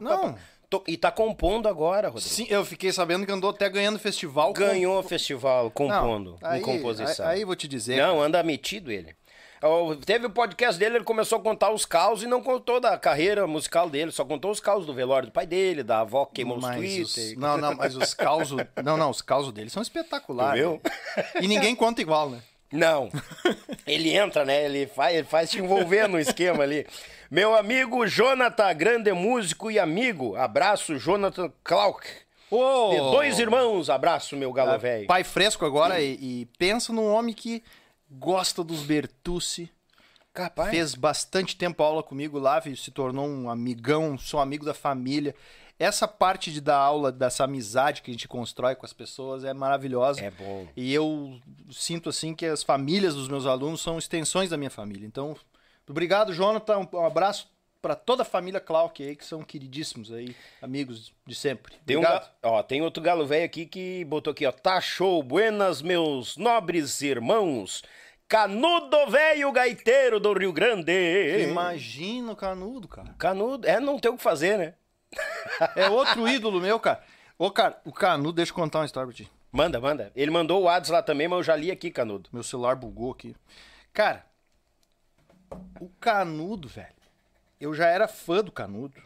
Não. 0.00 0.38
Tô- 0.72 0.82
E 0.88 0.96
tá 0.96 1.10
compondo 1.10 1.68
agora, 1.68 2.08
Rodrigo. 2.08 2.26
Sim, 2.34 2.46
eu 2.48 2.64
fiquei 2.64 2.90
sabendo 2.92 3.26
que 3.26 3.32
andou 3.32 3.50
até 3.50 3.68
ganhando 3.68 3.98
festival. 3.98 4.54
Ganhou 4.54 4.98
o 4.98 5.02
festival 5.02 5.64
Não, 5.64 5.70
compondo, 5.70 6.38
aí, 6.42 6.60
em 6.60 6.62
composição. 6.62 7.26
Aí, 7.26 7.40
aí 7.40 7.44
vou 7.44 7.54
te 7.54 7.68
dizer. 7.68 7.98
Não, 7.98 8.22
anda 8.22 8.42
metido 8.42 8.90
ele. 8.90 9.14
Teve 10.06 10.26
o 10.26 10.30
podcast 10.30 10.78
dele, 10.78 10.96
ele 10.96 11.04
começou 11.04 11.38
a 11.38 11.42
contar 11.42 11.70
os 11.70 11.84
causos 11.84 12.24
e 12.24 12.26
não 12.26 12.42
contou 12.42 12.80
da 12.80 12.96
carreira 12.96 13.46
musical 13.46 13.90
dele, 13.90 14.10
só 14.10 14.24
contou 14.24 14.50
os 14.50 14.60
causos 14.60 14.86
do 14.86 14.94
velório 14.94 15.28
do 15.28 15.32
pai 15.32 15.46
dele, 15.46 15.82
da 15.82 16.00
avó 16.00 16.24
que 16.24 16.36
queimou 16.36 16.56
os 16.56 16.62
Mas 16.64 16.76
Twitter. 16.78 17.04
os, 17.04 17.36
não, 17.36 17.58
não, 17.58 17.74
mas 17.74 17.94
os 17.94 18.14
causos. 18.14 18.56
Não, 18.82 18.96
não, 18.96 19.10
os 19.10 19.20
causos 19.20 19.52
dele 19.52 19.68
são 19.68 19.82
espetaculares. 19.82 20.60
Viu? 20.60 20.80
né? 20.82 21.24
E 21.42 21.46
ninguém 21.46 21.76
conta 21.76 22.00
igual, 22.00 22.30
né? 22.30 22.40
Não. 22.72 23.10
Ele 23.86 24.16
entra, 24.16 24.44
né? 24.46 24.64
Ele 24.64 24.86
faz, 24.86 25.14
ele 25.14 25.26
faz 25.26 25.50
te 25.50 25.58
envolver 25.58 26.08
no 26.08 26.18
esquema 26.18 26.62
ali. 26.64 26.86
Meu 27.32 27.56
amigo 27.56 28.06
Jonathan, 28.06 28.74
grande 28.74 29.10
músico 29.10 29.70
e 29.70 29.78
amigo. 29.78 30.36
Abraço, 30.36 30.98
Jonathan 30.98 31.50
Clark. 31.64 32.06
Ô, 32.50 32.90
De 32.90 32.98
dois 32.98 33.38
irmãos, 33.38 33.88
abraço, 33.88 34.36
meu 34.36 34.52
galo 34.52 34.78
velho. 34.78 35.06
Pai 35.06 35.24
fresco 35.24 35.64
agora 35.64 35.98
e, 35.98 36.12
e 36.42 36.46
pensa 36.58 36.92
num 36.92 37.10
homem 37.10 37.34
que 37.34 37.64
gosta 38.10 38.62
dos 38.62 38.82
Bertucci. 38.82 39.70
Capaz. 40.34 40.68
Fez 40.68 40.94
bastante 40.94 41.56
tempo 41.56 41.82
aula 41.82 42.02
comigo 42.02 42.38
lá, 42.38 42.60
se 42.60 42.90
tornou 42.90 43.26
um 43.26 43.48
amigão, 43.48 44.18
sou 44.18 44.38
amigo 44.38 44.66
da 44.66 44.74
família. 44.74 45.34
Essa 45.78 46.06
parte 46.06 46.52
de 46.52 46.60
dar 46.60 46.76
aula, 46.76 47.10
dessa 47.10 47.44
amizade 47.44 48.02
que 48.02 48.10
a 48.10 48.14
gente 48.14 48.28
constrói 48.28 48.74
com 48.74 48.84
as 48.84 48.92
pessoas 48.92 49.42
é 49.42 49.54
maravilhosa. 49.54 50.20
É 50.20 50.30
bom. 50.30 50.68
E 50.76 50.92
eu 50.92 51.40
sinto 51.70 52.10
assim 52.10 52.34
que 52.34 52.44
as 52.44 52.62
famílias 52.62 53.14
dos 53.14 53.26
meus 53.26 53.46
alunos 53.46 53.80
são 53.80 53.96
extensões 53.96 54.50
da 54.50 54.58
minha 54.58 54.70
família. 54.70 55.06
Então, 55.06 55.34
obrigado, 55.92 56.32
Jonathan. 56.32 56.88
Um, 56.92 57.04
abraço 57.04 57.48
para 57.80 57.94
toda 57.94 58.22
a 58.22 58.24
família 58.24 58.60
Clark 58.60 59.02
aí, 59.02 59.14
que 59.14 59.24
são 59.24 59.42
queridíssimos 59.42 60.12
aí, 60.12 60.34
amigos 60.60 61.12
de 61.26 61.34
sempre. 61.34 61.74
Tem, 61.86 61.96
um, 61.96 62.02
ó, 62.42 62.62
tem 62.62 62.82
outro 62.82 63.02
galo 63.02 63.26
velho 63.26 63.44
aqui 63.44 63.66
que 63.66 64.04
botou 64.04 64.32
aqui, 64.32 64.46
ó. 64.46 64.52
Tá 64.52 64.80
show, 64.80 65.22
buenas, 65.22 65.80
meus 65.80 66.36
nobres 66.36 67.00
irmãos. 67.00 67.82
Canudo 68.28 69.10
velho 69.10 69.52
gaiteiro 69.52 70.18
do 70.18 70.32
Rio 70.32 70.52
Grande. 70.52 71.42
Imagina 71.42 72.32
o 72.32 72.36
canudo, 72.36 72.88
cara. 72.88 73.14
Canudo, 73.18 73.68
é, 73.68 73.78
não 73.78 73.98
tem 73.98 74.10
o 74.10 74.16
que 74.16 74.22
fazer, 74.22 74.56
né? 74.56 74.74
É 75.76 75.88
outro 75.90 76.26
ídolo 76.26 76.60
meu, 76.60 76.80
cara. 76.80 77.02
Ô, 77.38 77.50
cara, 77.50 77.78
o 77.84 77.92
canudo, 77.92 78.32
deixa 78.32 78.52
eu 78.52 78.56
contar 78.56 78.78
uma 78.78 78.86
história 78.86 79.06
pra 79.06 79.16
ti. 79.16 79.30
Manda, 79.52 79.78
manda. 79.78 80.10
Ele 80.16 80.30
mandou 80.30 80.62
o 80.62 80.68
Ads 80.68 80.88
lá 80.88 81.02
também, 81.02 81.28
mas 81.28 81.38
eu 81.38 81.42
já 81.42 81.54
li 81.54 81.70
aqui, 81.70 81.90
Canudo. 81.90 82.30
Meu 82.32 82.42
celular 82.42 82.74
bugou 82.74 83.12
aqui. 83.12 83.36
Cara, 83.92 84.24
o 85.80 85.88
Canudo, 86.00 86.68
velho. 86.68 86.94
Eu 87.60 87.74
já 87.74 87.86
era 87.86 88.08
fã 88.08 88.42
do 88.42 88.52
Canudo. 88.52 89.00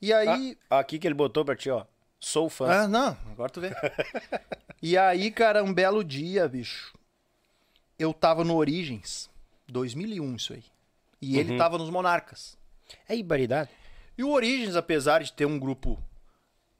E 0.00 0.12
aí. 0.12 0.58
Ah, 0.68 0.80
aqui 0.80 0.98
que 0.98 1.06
ele 1.06 1.14
botou 1.14 1.44
pra 1.44 1.56
ti, 1.56 1.70
ó. 1.70 1.84
Sou 2.18 2.48
fã. 2.48 2.68
Ah, 2.68 2.88
não, 2.88 3.16
agora 3.30 3.50
tu 3.50 3.60
vê. 3.60 3.70
e 4.82 4.96
aí, 4.96 5.30
cara, 5.30 5.62
um 5.62 5.72
belo 5.72 6.04
dia, 6.04 6.48
bicho. 6.48 6.92
Eu 7.98 8.12
tava 8.12 8.44
no 8.44 8.56
Origens, 8.56 9.30
2001, 9.68 10.36
isso 10.36 10.52
aí. 10.52 10.64
E 11.20 11.38
ele 11.38 11.56
tava 11.56 11.78
nos 11.78 11.90
Monarcas. 11.90 12.58
É 13.08 13.16
ibaridade. 13.16 13.70
E 14.18 14.24
o 14.24 14.30
Origens, 14.30 14.74
apesar 14.76 15.22
de 15.22 15.32
ter 15.32 15.46
um 15.46 15.58
grupo 15.58 16.02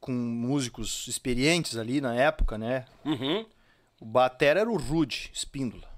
com 0.01 0.13
músicos 0.13 1.07
experientes 1.07 1.77
ali 1.77 2.01
na 2.01 2.15
época, 2.15 2.59
né? 2.59 2.87
Uhum. 3.05 3.47
O 4.01 4.05
Batera 4.05 4.61
era 4.61 4.71
o 4.71 4.77
Rude 4.77 5.31
Espíndola, 5.33 5.89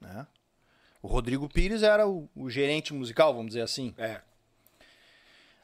né? 0.00 0.26
O 1.02 1.06
Rodrigo 1.06 1.48
Pires 1.48 1.82
era 1.82 2.06
o, 2.08 2.28
o 2.34 2.50
gerente 2.50 2.92
musical, 2.92 3.32
vamos 3.32 3.48
dizer 3.48 3.62
assim. 3.62 3.94
É. 3.96 4.20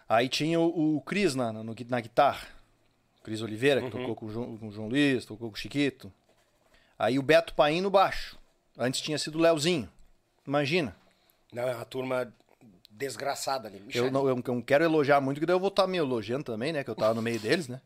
Aí 0.09 0.29
tinha 0.29 0.61
o, 0.61 0.97
o 0.97 1.01
Cris 1.01 1.35
na, 1.35 1.53
na, 1.53 1.63
na 1.65 2.01
guitarra. 2.01 2.47
O 3.21 3.25
Cris 3.25 3.43
Oliveira, 3.43 3.81
que 3.81 3.91
tocou 3.91 4.15
com 4.15 4.27
o, 4.27 4.31
João, 4.31 4.57
com 4.57 4.69
o 4.69 4.73
João 4.73 4.89
Luiz, 4.89 5.25
tocou 5.25 5.49
com 5.49 5.57
o 5.57 5.59
Chiquito. 5.59 6.13
Aí 6.99 7.19
o 7.19 7.23
Beto 7.23 7.55
Paim 7.55 7.81
no 7.81 7.91
baixo. 7.91 8.39
Antes 8.77 9.01
tinha 9.01 9.19
sido 9.19 9.39
o 9.39 9.41
Leozinho. 9.41 9.89
Imagina. 10.47 10.95
Não, 11.53 11.63
é 11.63 11.75
uma 11.75 11.85
turma 11.85 12.33
desgraçada 12.91 13.69
ali. 13.69 13.83
Eu 13.93 14.11
não, 14.11 14.29
eu 14.29 14.37
não 14.37 14.63
quero 14.63 14.85
elogiar 14.85 15.21
muito, 15.21 15.41
que 15.41 15.47
daí 15.47 15.55
eu 15.55 15.61
vou 15.61 15.69
estar 15.69 15.87
me 15.87 15.99
elogiando 15.99 16.45
também, 16.45 16.73
né? 16.73 16.85
Que 16.85 16.91
eu 16.91 16.95
tava 16.95 17.15
no 17.15 17.23
meio 17.23 17.41
deles, 17.41 17.67
né? 17.67 17.81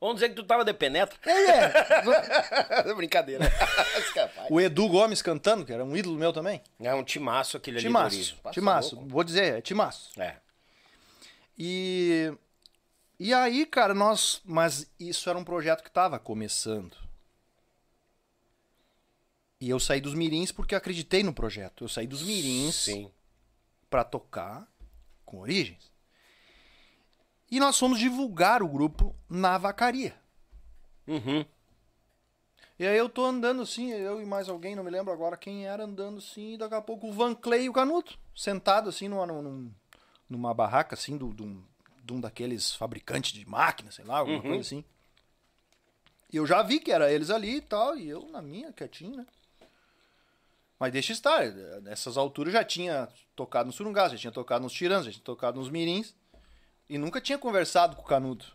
Vamos 0.00 0.14
dizer 0.16 0.30
que 0.30 0.34
tu 0.36 0.44
tava 0.44 0.64
de 0.64 0.72
penetra. 0.72 1.18
É, 1.30 2.92
Brincadeira. 2.94 3.44
Escapar. 3.98 4.46
o 4.50 4.58
Edu 4.58 4.88
Gomes 4.88 5.20
cantando, 5.20 5.64
que 5.66 5.72
era 5.72 5.84
um 5.84 5.94
ídolo 5.94 6.18
meu 6.18 6.32
também. 6.32 6.62
É 6.80 6.94
um 6.94 7.04
timaço 7.04 7.58
aquele 7.58 7.76
ali. 7.76 7.84
do 7.84 7.88
Timaço. 7.88 8.36
Passa 8.42 8.54
timaço. 8.54 8.94
louco. 8.96 9.10
Vou 9.10 9.22
dizer, 9.22 9.58
é 9.58 9.60
timaço. 9.60 10.10
É. 10.18 10.36
E, 11.58 12.32
e 13.18 13.34
aí, 13.34 13.66
cara, 13.66 13.92
nós. 13.92 14.40
Mas 14.44 14.90
isso 14.98 15.28
era 15.28 15.38
um 15.38 15.44
projeto 15.44 15.82
que 15.84 15.90
tava 15.90 16.18
começando. 16.18 16.96
E 19.60 19.68
eu 19.68 19.78
saí 19.78 20.00
dos 20.00 20.14
Mirins 20.14 20.50
porque 20.50 20.74
acreditei 20.74 21.22
no 21.22 21.34
projeto. 21.34 21.84
Eu 21.84 21.88
saí 21.88 22.06
dos 22.06 22.22
Mirins 22.22 22.74
Sim. 22.74 23.10
pra 23.90 24.02
tocar 24.02 24.66
com 25.26 25.40
Origens. 25.40 25.89
E 27.50 27.58
nós 27.58 27.78
fomos 27.78 27.98
divulgar 27.98 28.62
o 28.62 28.68
grupo 28.68 29.14
na 29.28 29.58
vacaria. 29.58 30.14
Uhum. 31.06 31.44
E 32.78 32.86
aí 32.86 32.96
eu 32.96 33.08
tô 33.08 33.24
andando 33.24 33.60
assim, 33.62 33.90
eu 33.90 34.22
e 34.22 34.24
mais 34.24 34.48
alguém, 34.48 34.74
não 34.74 34.82
me 34.84 34.90
lembro 34.90 35.12
agora 35.12 35.36
quem 35.36 35.66
era, 35.66 35.84
andando 35.84 36.18
assim, 36.18 36.54
e 36.54 36.56
daqui 36.56 36.74
a 36.74 36.80
pouco 36.80 37.08
o 37.08 37.12
Van 37.12 37.34
Clay 37.34 37.64
e 37.64 37.68
o 37.68 37.72
Canuto, 37.74 38.18
sentado 38.34 38.88
assim 38.88 39.06
numa, 39.06 39.26
num- 39.26 39.70
numa 40.28 40.54
barraca 40.54 40.94
assim, 40.94 41.18
do, 41.18 41.34
de, 41.34 41.42
um, 41.42 41.62
de 42.02 42.12
um 42.14 42.20
daqueles 42.20 42.74
fabricantes 42.74 43.32
de 43.32 43.46
máquinas, 43.46 43.96
sei 43.96 44.04
lá, 44.04 44.18
alguma 44.18 44.40
coisa 44.40 44.60
assim. 44.60 44.82
E 46.32 46.36
eu 46.36 46.46
já 46.46 46.62
vi 46.62 46.80
que 46.80 46.92
era 46.92 47.12
eles 47.12 47.28
ali 47.28 47.56
e 47.56 47.60
tal, 47.60 47.98
e 47.98 48.08
eu 48.08 48.26
na 48.30 48.40
minha, 48.40 48.72
quietinho, 48.72 49.16
né? 49.16 49.26
Mas 50.78 50.92
deixa 50.92 51.12
estar, 51.12 51.44
nessas 51.82 52.16
alturas 52.16 52.54
já 52.54 52.64
tinha 52.64 53.08
tocado 53.36 53.66
no 53.66 53.72
Surungás, 53.72 54.12
já 54.12 54.16
tinha 54.16 54.32
tocado 54.32 54.62
nos 54.62 54.72
Tiranos, 54.72 55.04
já 55.04 55.12
tinha 55.12 55.22
tocado 55.24 55.58
nos 55.60 55.68
Mirins, 55.68 56.14
e 56.90 56.98
nunca 56.98 57.20
tinha 57.20 57.38
conversado 57.38 57.96
com 57.96 58.02
o 58.02 58.04
Canuto. 58.04 58.54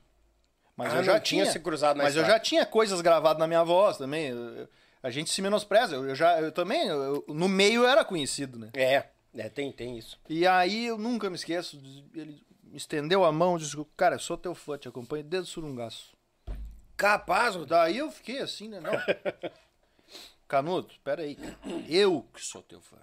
Mas 0.78 0.94
Ah, 0.94 0.98
eu 0.98 1.04
já 1.04 1.20
tinha 1.20 1.44
tinha 1.44 1.52
se 1.54 1.60
cruzado 1.60 1.98
na 1.98 2.04
Mas 2.04 2.16
eu 2.16 2.26
já 2.26 2.38
tinha 2.40 2.66
coisas 2.66 3.00
gravadas 3.02 3.40
na 3.40 3.48
minha 3.48 3.64
voz 3.64 3.98
também. 3.98 4.28
eu- 4.28 4.38
eu- 4.58 4.70
a 5.02 5.10
gente 5.10 5.30
se 5.32 5.42
menospreza. 5.42 5.96
Eu, 5.96 6.10
eu 6.10 6.16
já, 6.16 6.40
eu 6.42 6.52
também, 6.52 6.88
no 7.28 7.48
meio 7.48 7.84
eu 7.84 7.88
era 7.88 8.04
conhecido, 8.04 8.60
né? 8.60 8.70
É. 8.74 9.06
É, 9.38 9.50
tem, 9.50 9.72
tem 9.72 9.98
isso. 9.98 10.20
E 10.30 10.46
aí 10.48 10.86
eu 10.86 10.98
nunca 10.98 11.30
me 11.30 11.36
esqueço. 11.36 11.78
Ele 12.14 12.42
me 12.64 12.78
estendeu 12.78 13.24
a 13.26 13.32
mão 13.32 13.56
e 13.56 13.60
disse: 13.60 13.76
Cara, 13.98 14.16
eu 14.16 14.20
sou 14.20 14.38
teu 14.38 14.54
fã, 14.56 14.78
te 14.78 14.88
acompanho 14.88 15.24
desde 15.24 15.50
o 15.50 15.54
Surungaço. 15.54 16.14
Capaz. 16.98 17.56
Daí 17.66 17.98
eu 17.98 18.10
fiquei 18.12 18.40
assim, 18.40 18.68
né? 18.70 18.80
Não. 18.80 18.92
Canuto, 20.48 20.96
peraí. 21.04 21.38
Eu 21.90 22.26
que 22.34 22.42
sou 22.44 22.62
teu 22.62 22.80
fã. 22.82 22.98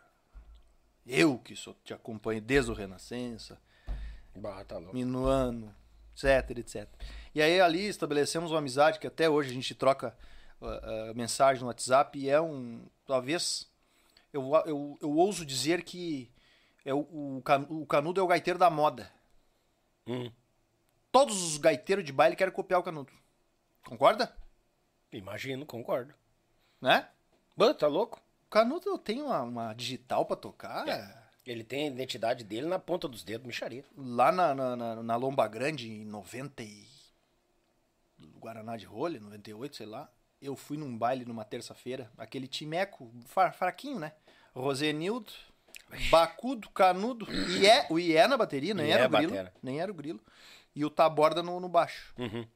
Eu 1.07 1.37
que 1.39 1.57
sou, 1.57 1.75
te 1.85 1.93
acompanho 1.93 2.41
desde 2.41 2.71
o 2.71 2.75
Renascença. 2.75 3.59
Bah, 4.35 4.65
tá 4.65 4.79
louco. 4.79 4.95
Minuano, 4.95 5.75
etc, 6.15 6.59
etc. 6.59 6.89
E 7.35 7.43
aí 7.43 7.61
ali 7.61 7.87
estabelecemos 7.87 8.51
uma 8.51 8.59
amizade 8.59 8.99
que 8.99 9.07
até 9.07 9.29
hoje 9.29 9.51
a 9.51 9.55
gente 9.55 9.75
troca 9.75 10.17
uh, 10.61 11.11
uh, 11.11 11.15
mensagem 11.15 11.63
no 11.63 11.69
WhatsApp 11.69 12.19
e 12.19 12.29
é 12.29 12.41
um, 12.41 12.87
talvez, 13.07 13.71
eu, 14.33 14.51
eu, 14.67 14.99
eu 15.01 15.11
ouso 15.11 15.45
dizer 15.45 15.83
que 15.83 16.31
é 16.85 16.93
o, 16.93 17.01
o, 17.01 17.43
o 17.69 17.87
Canudo 17.87 18.21
é 18.21 18.25
o 18.25 18.27
gaiteiro 18.27 18.59
da 18.59 18.71
moda. 18.71 19.11
Hum. 20.07 20.31
Todos 21.11 21.43
os 21.43 21.59
gaiteiros 21.59 22.05
de 22.05 22.13
baile 22.13 22.37
querem 22.37 22.53
copiar 22.53 22.81
o 22.81 22.83
Canudo. 22.83 23.13
Concorda? 23.85 24.35
Imagino, 25.13 25.67
concordo. 25.67 26.15
Né? 26.81 27.07
Bah, 27.57 27.75
tá 27.75 27.87
louco? 27.87 28.21
O 28.47 28.51
Canudo 28.51 28.99
tem 28.99 29.23
uma, 29.23 29.43
uma 29.43 29.75
digital 29.75 30.25
pra 30.25 30.37
tocar 30.37 30.87
Ele 31.45 31.65
tem 31.65 31.85
a 31.85 31.91
identidade 31.91 32.45
dele 32.45 32.67
na 32.67 32.79
ponta 32.79 33.09
dos 33.09 33.25
dedos, 33.25 33.47
micharia. 33.47 33.85
lá 33.97 34.31
na, 34.31 34.55
na, 34.55 34.77
na, 34.77 35.03
na 35.03 35.17
Lomba 35.17 35.47
Grande 35.49 35.89
em 35.91 36.05
90 36.05 36.63
e... 36.63 36.87
Guaraná 38.39 38.77
de 38.77 38.85
rolha, 38.85 39.19
98, 39.21 39.77
sei 39.77 39.87
lá. 39.87 40.09
Eu 40.41 40.55
fui 40.57 40.77
num 40.77 40.97
baile 40.97 41.25
numa 41.25 41.45
terça-feira, 41.45 42.11
aquele 42.17 42.47
timeco 42.49 43.13
fra- 43.27 43.53
fraquinho, 43.53 43.99
né? 43.99 44.13
Rosenildo, 44.55 45.33
Bacudo, 46.11 46.69
Canudo, 46.71 47.27
Ié, 47.61 47.87
o 47.91 47.99
Ié 47.99 48.27
na 48.27 48.37
bateria, 48.37 48.75
nem 48.75 48.87
Ié 48.87 48.93
era 48.93 49.07
o 49.07 49.11
grilo, 49.11 49.31
batera. 49.33 49.55
nem 49.63 49.81
era 49.81 49.91
o 49.91 49.95
grilo. 49.95 50.21
E 50.75 50.85
o 50.85 50.91
Taborda 50.91 51.43
no, 51.43 51.59
no 51.61 51.69
baixo. 51.69 52.13
Uhum. 52.19 52.47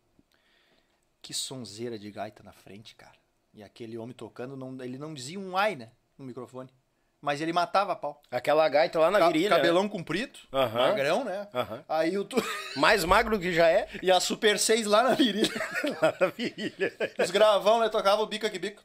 Que 1.22 1.34
sonzeira 1.34 1.98
de 1.98 2.10
gaita 2.10 2.42
na 2.42 2.52
frente, 2.52 2.94
cara. 2.94 3.16
E 3.52 3.62
aquele 3.62 3.96
homem 3.98 4.14
tocando, 4.14 4.56
não, 4.56 4.80
ele 4.82 4.98
não 4.98 5.12
dizia 5.14 5.38
um 5.38 5.56
ai, 5.56 5.74
né? 5.76 5.90
No 6.18 6.24
microfone. 6.24 6.70
Mas 7.20 7.40
ele 7.40 7.52
matava 7.52 7.96
pau. 7.96 8.20
Aquela 8.30 8.68
gaita 8.68 8.98
lá 8.98 9.10
na 9.10 9.18
Ca 9.18 9.26
virilha. 9.28 9.50
Né? 9.50 9.56
Cabelão 9.56 9.84
né? 9.84 9.88
comprido, 9.88 10.38
magrão, 10.52 11.24
né? 11.24 11.48
Uhum. 11.52 11.84
Aí 11.88 12.18
o 12.18 12.24
tu... 12.24 12.36
Mais 12.76 13.04
magro 13.04 13.38
que 13.40 13.52
já 13.52 13.68
é. 13.68 13.88
E 14.02 14.10
a 14.10 14.20
Super 14.20 14.58
6 14.58 14.86
lá 14.86 15.02
na 15.02 15.14
virilha. 15.14 15.52
lá 16.00 16.14
na 16.20 16.26
virilha. 16.28 16.92
Os 17.18 17.30
gravão, 17.30 17.80
né? 17.80 17.88
Tocava 17.88 18.22
o 18.22 18.26
bico 18.26 18.46
aqui, 18.46 18.58
bico. 18.58 18.82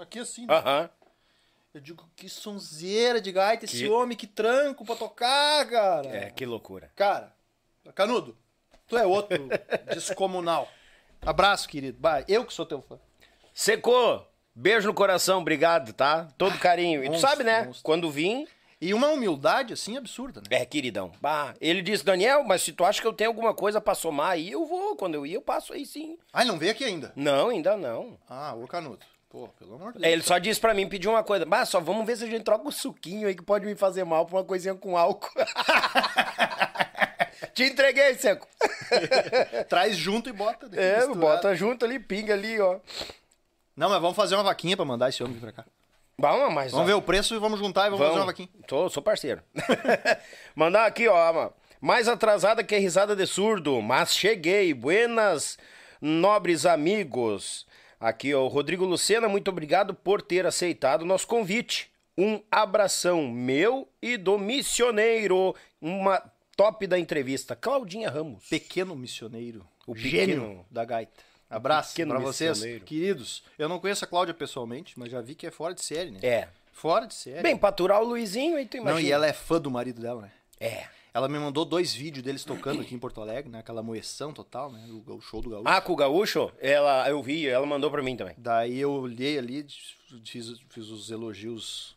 Aqui 0.00 0.18
assim. 0.20 0.46
Né? 0.46 0.54
Aham. 0.54 0.90
Eu 1.74 1.80
digo, 1.80 2.10
que 2.16 2.28
sonzeira 2.28 3.20
de 3.20 3.30
gaita 3.30 3.66
que... 3.66 3.76
esse 3.76 3.88
homem, 3.88 4.16
que 4.16 4.26
tranco 4.26 4.84
pra 4.84 4.96
tocar, 4.96 5.68
cara. 5.68 6.08
É, 6.08 6.30
que 6.30 6.46
loucura. 6.46 6.90
Cara, 6.96 7.32
Canudo, 7.94 8.36
tu 8.86 8.96
é 8.96 9.06
outro 9.06 9.48
descomunal. 9.92 10.68
Abraço, 11.20 11.68
querido. 11.68 12.00
Eu 12.26 12.44
que 12.44 12.52
sou 12.52 12.66
teu 12.66 12.80
fã. 12.80 12.98
Secou! 13.52 14.27
Beijo 14.60 14.88
no 14.88 14.94
coração, 14.94 15.40
obrigado, 15.40 15.92
tá? 15.92 16.26
Todo 16.36 16.58
carinho. 16.58 17.04
E 17.04 17.10
tu 17.10 17.18
sabe, 17.20 17.44
né? 17.44 17.62
monstro. 17.62 17.84
Quando 17.84 18.10
vim, 18.10 18.44
E 18.80 18.92
uma 18.92 19.08
humildade, 19.08 19.72
assim, 19.72 19.96
absurda, 19.96 20.40
né? 20.40 20.46
é, 20.50 20.64
queridão. 20.66 21.12
Bah, 21.20 21.54
ele 21.60 21.80
disse, 21.80 22.04
Daniel, 22.04 22.42
mas 22.44 22.62
se 22.62 22.72
tu 22.72 22.84
acha 22.84 23.00
que 23.00 23.06
eu 23.06 23.12
tenho 23.12 23.30
alguma 23.30 23.54
coisa 23.54 23.80
pra 23.80 23.94
somar 23.94 24.30
aí, 24.32 24.50
eu 24.50 24.66
vou. 24.66 24.96
Quando 24.96 25.14
eu 25.14 25.24
ir, 25.24 25.34
eu 25.34 25.40
passo 25.42 25.72
aí 25.72 25.86
sim. 25.86 26.18
Ah, 26.32 26.42
ele 26.42 26.50
não 26.50 26.58
veio 26.58 26.72
aqui 26.72 26.84
ainda? 26.84 27.12
Não, 27.14 27.50
ainda 27.50 27.76
não. 27.76 28.18
Ah, 28.28 28.52
ô 28.54 28.66
Canudo. 28.66 28.98
Pô, 29.30 29.46
pelo 29.58 29.74
amor 29.74 29.92
de 29.92 29.98
É, 29.98 30.00
Deus. 30.02 30.12
Ele 30.12 30.22
só 30.22 30.38
disse 30.38 30.58
pra 30.60 30.74
mim, 30.74 30.88
pediu 30.88 31.10
uma 31.12 31.22
coisa. 31.22 31.44
Bah, 31.44 31.64
só 31.64 31.78
vamos 31.80 32.04
ver 32.06 32.16
se 32.16 32.24
a 32.24 32.26
gente 32.26 32.42
troca 32.44 32.66
o 32.68 32.72
suquinho 32.72 33.28
aí 33.28 33.34
que 33.36 33.42
pode 33.44 33.64
me 33.66 33.74
fazer 33.76 34.02
mal 34.04 34.26
por 34.26 34.36
uma 34.36 34.44
coisinha 34.44 34.74
com 34.74 34.96
álcool. 34.96 35.28
Te 37.54 37.64
entreguei, 37.64 38.14
Seco. 38.14 38.46
Traz 39.68 39.96
junto 39.96 40.28
e 40.28 40.32
bota. 40.32 40.66
É, 40.72 40.96
Misturado. 40.96 41.20
bota 41.20 41.54
junto 41.54 41.84
ali, 41.84 41.98
pinga 41.98 42.34
ali, 42.34 42.58
ó. 42.60 42.78
Não, 43.78 43.88
mas 43.88 44.00
vamos 44.00 44.16
fazer 44.16 44.34
uma 44.34 44.42
vaquinha 44.42 44.76
pra 44.76 44.84
mandar 44.84 45.08
esse 45.08 45.22
homem 45.22 45.34
vir 45.34 45.40
pra 45.40 45.52
cá. 45.52 45.64
Vamos, 46.18 46.52
mas. 46.52 46.72
Vamos 46.72 46.84
ó, 46.84 46.86
ver 46.88 46.94
o 46.94 47.02
preço 47.02 47.34
e 47.34 47.38
vamos 47.38 47.60
juntar 47.60 47.86
e 47.86 47.90
vamos, 47.90 48.04
fazer 48.04 48.18
uma 48.18 48.26
vaquinha. 48.26 48.48
Tô, 48.66 48.88
sou 48.90 49.00
parceiro. 49.02 49.40
Mandar 50.54 50.86
aqui, 50.86 51.06
ó, 51.06 51.32
mano. 51.32 51.52
Mais 51.80 52.08
atrasada 52.08 52.64
que 52.64 52.76
risada 52.76 53.14
de 53.14 53.24
surdo, 53.24 53.80
mas 53.80 54.12
cheguei. 54.16 54.74
Buenas, 54.74 55.56
nobres 56.00 56.66
amigos. 56.66 57.66
Aqui, 58.00 58.34
ó, 58.34 58.42
o 58.44 58.48
Rodrigo 58.48 58.84
Lucena, 58.84 59.28
muito 59.28 59.48
obrigado 59.48 59.94
por 59.94 60.20
ter 60.20 60.44
aceitado 60.44 61.02
o 61.02 61.06
nosso 61.06 61.26
convite. 61.28 61.88
Um 62.16 62.42
abração 62.50 63.28
meu 63.28 63.88
e 64.02 64.16
do 64.16 64.36
missioneiro. 64.38 65.54
Uma 65.80 66.20
top 66.56 66.84
da 66.88 66.98
entrevista. 66.98 67.54
Claudinha 67.54 68.10
Ramos. 68.10 68.44
Pequeno 68.48 68.96
missioneiro. 68.96 69.64
O 69.86 69.92
O 69.92 69.96
gênio 69.96 70.40
pequeno- 70.40 70.66
da 70.68 70.84
gaita. 70.84 71.12
Abraço 71.50 71.94
pra 71.94 72.18
vocês, 72.18 72.62
queridos. 72.84 73.42
Eu 73.58 73.68
não 73.68 73.78
conheço 73.78 74.04
a 74.04 74.08
Cláudia 74.08 74.34
pessoalmente, 74.34 74.98
mas 74.98 75.10
já 75.10 75.20
vi 75.20 75.34
que 75.34 75.46
é 75.46 75.50
fora 75.50 75.74
de 75.74 75.82
série, 75.82 76.10
né? 76.10 76.20
É. 76.22 76.48
Fora 76.72 77.06
de 77.06 77.14
série. 77.14 77.42
Bem, 77.42 77.56
pra 77.56 77.70
aturar 77.70 78.00
o 78.00 78.06
Luizinho, 78.06 78.56
aí 78.56 78.66
tu 78.66 78.76
imagina. 78.76 79.00
não, 79.00 79.00
e 79.00 79.10
ela 79.10 79.26
é 79.26 79.32
fã 79.32 79.60
do 79.60 79.70
marido 79.70 80.00
dela, 80.00 80.22
né? 80.22 80.32
É. 80.60 80.86
Ela 81.12 81.28
me 81.28 81.38
mandou 81.38 81.64
dois 81.64 81.92
vídeos 81.92 82.22
deles 82.22 82.44
tocando 82.44 82.82
aqui 82.82 82.94
em 82.94 82.98
Porto 82.98 83.20
Alegre, 83.20 83.50
né? 83.50 83.58
Aquela 83.58 83.82
moeção 83.82 84.32
total, 84.32 84.70
né? 84.70 84.86
O, 84.88 85.14
o 85.14 85.20
show 85.20 85.40
do 85.40 85.50
Gaúcho. 85.50 85.68
Ah, 85.68 85.80
com 85.80 85.92
o 85.92 85.96
Gaúcho, 85.96 86.52
ela, 86.60 87.08
eu 87.08 87.20
vi, 87.22 87.48
ela 87.48 87.66
mandou 87.66 87.90
pra 87.90 88.02
mim 88.02 88.16
também. 88.16 88.34
Daí 88.38 88.78
eu 88.78 88.92
olhei 88.92 89.38
ali, 89.38 89.66
fiz, 90.24 90.60
fiz 90.68 90.88
os 90.88 91.10
elogios 91.10 91.96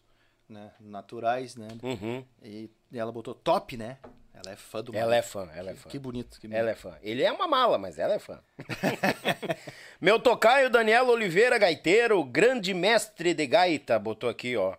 né? 0.52 0.72
Naturais, 0.80 1.56
né? 1.56 1.68
Uhum. 1.82 2.24
E 2.44 2.70
ela 2.94 3.12
botou 3.12 3.34
top, 3.34 3.78
né? 3.78 3.98
Ela 4.34 4.54
é 4.54 4.56
fã 4.56 4.84
do 4.84 4.96
Ela 4.96 5.16
é 5.16 5.22
fã, 5.22 5.50
ela 5.54 5.72
é 5.72 5.76
fã. 5.76 5.90
Que 5.90 6.00
bonito, 6.00 6.40
que 6.40 6.48
bonito. 6.48 6.60
Ela 6.60 6.72
é 6.72 6.76
fã. 6.76 6.98
Ele 7.02 7.22
é 7.24 7.32
uma 7.32 7.48
mala, 7.48 7.78
mas 7.78 8.00
ela 8.00 8.14
é 8.16 8.20
fã. 8.20 8.40
Meu 10.00 10.20
tocaio 10.20 10.70
Daniel 10.70 11.08
Oliveira 11.08 11.58
Gaiteiro, 11.58 12.24
grande 12.24 12.74
mestre 12.74 13.34
de 13.34 13.46
gaita, 13.46 14.00
botou 14.00 14.30
aqui, 14.30 14.56
ó. 14.58 14.76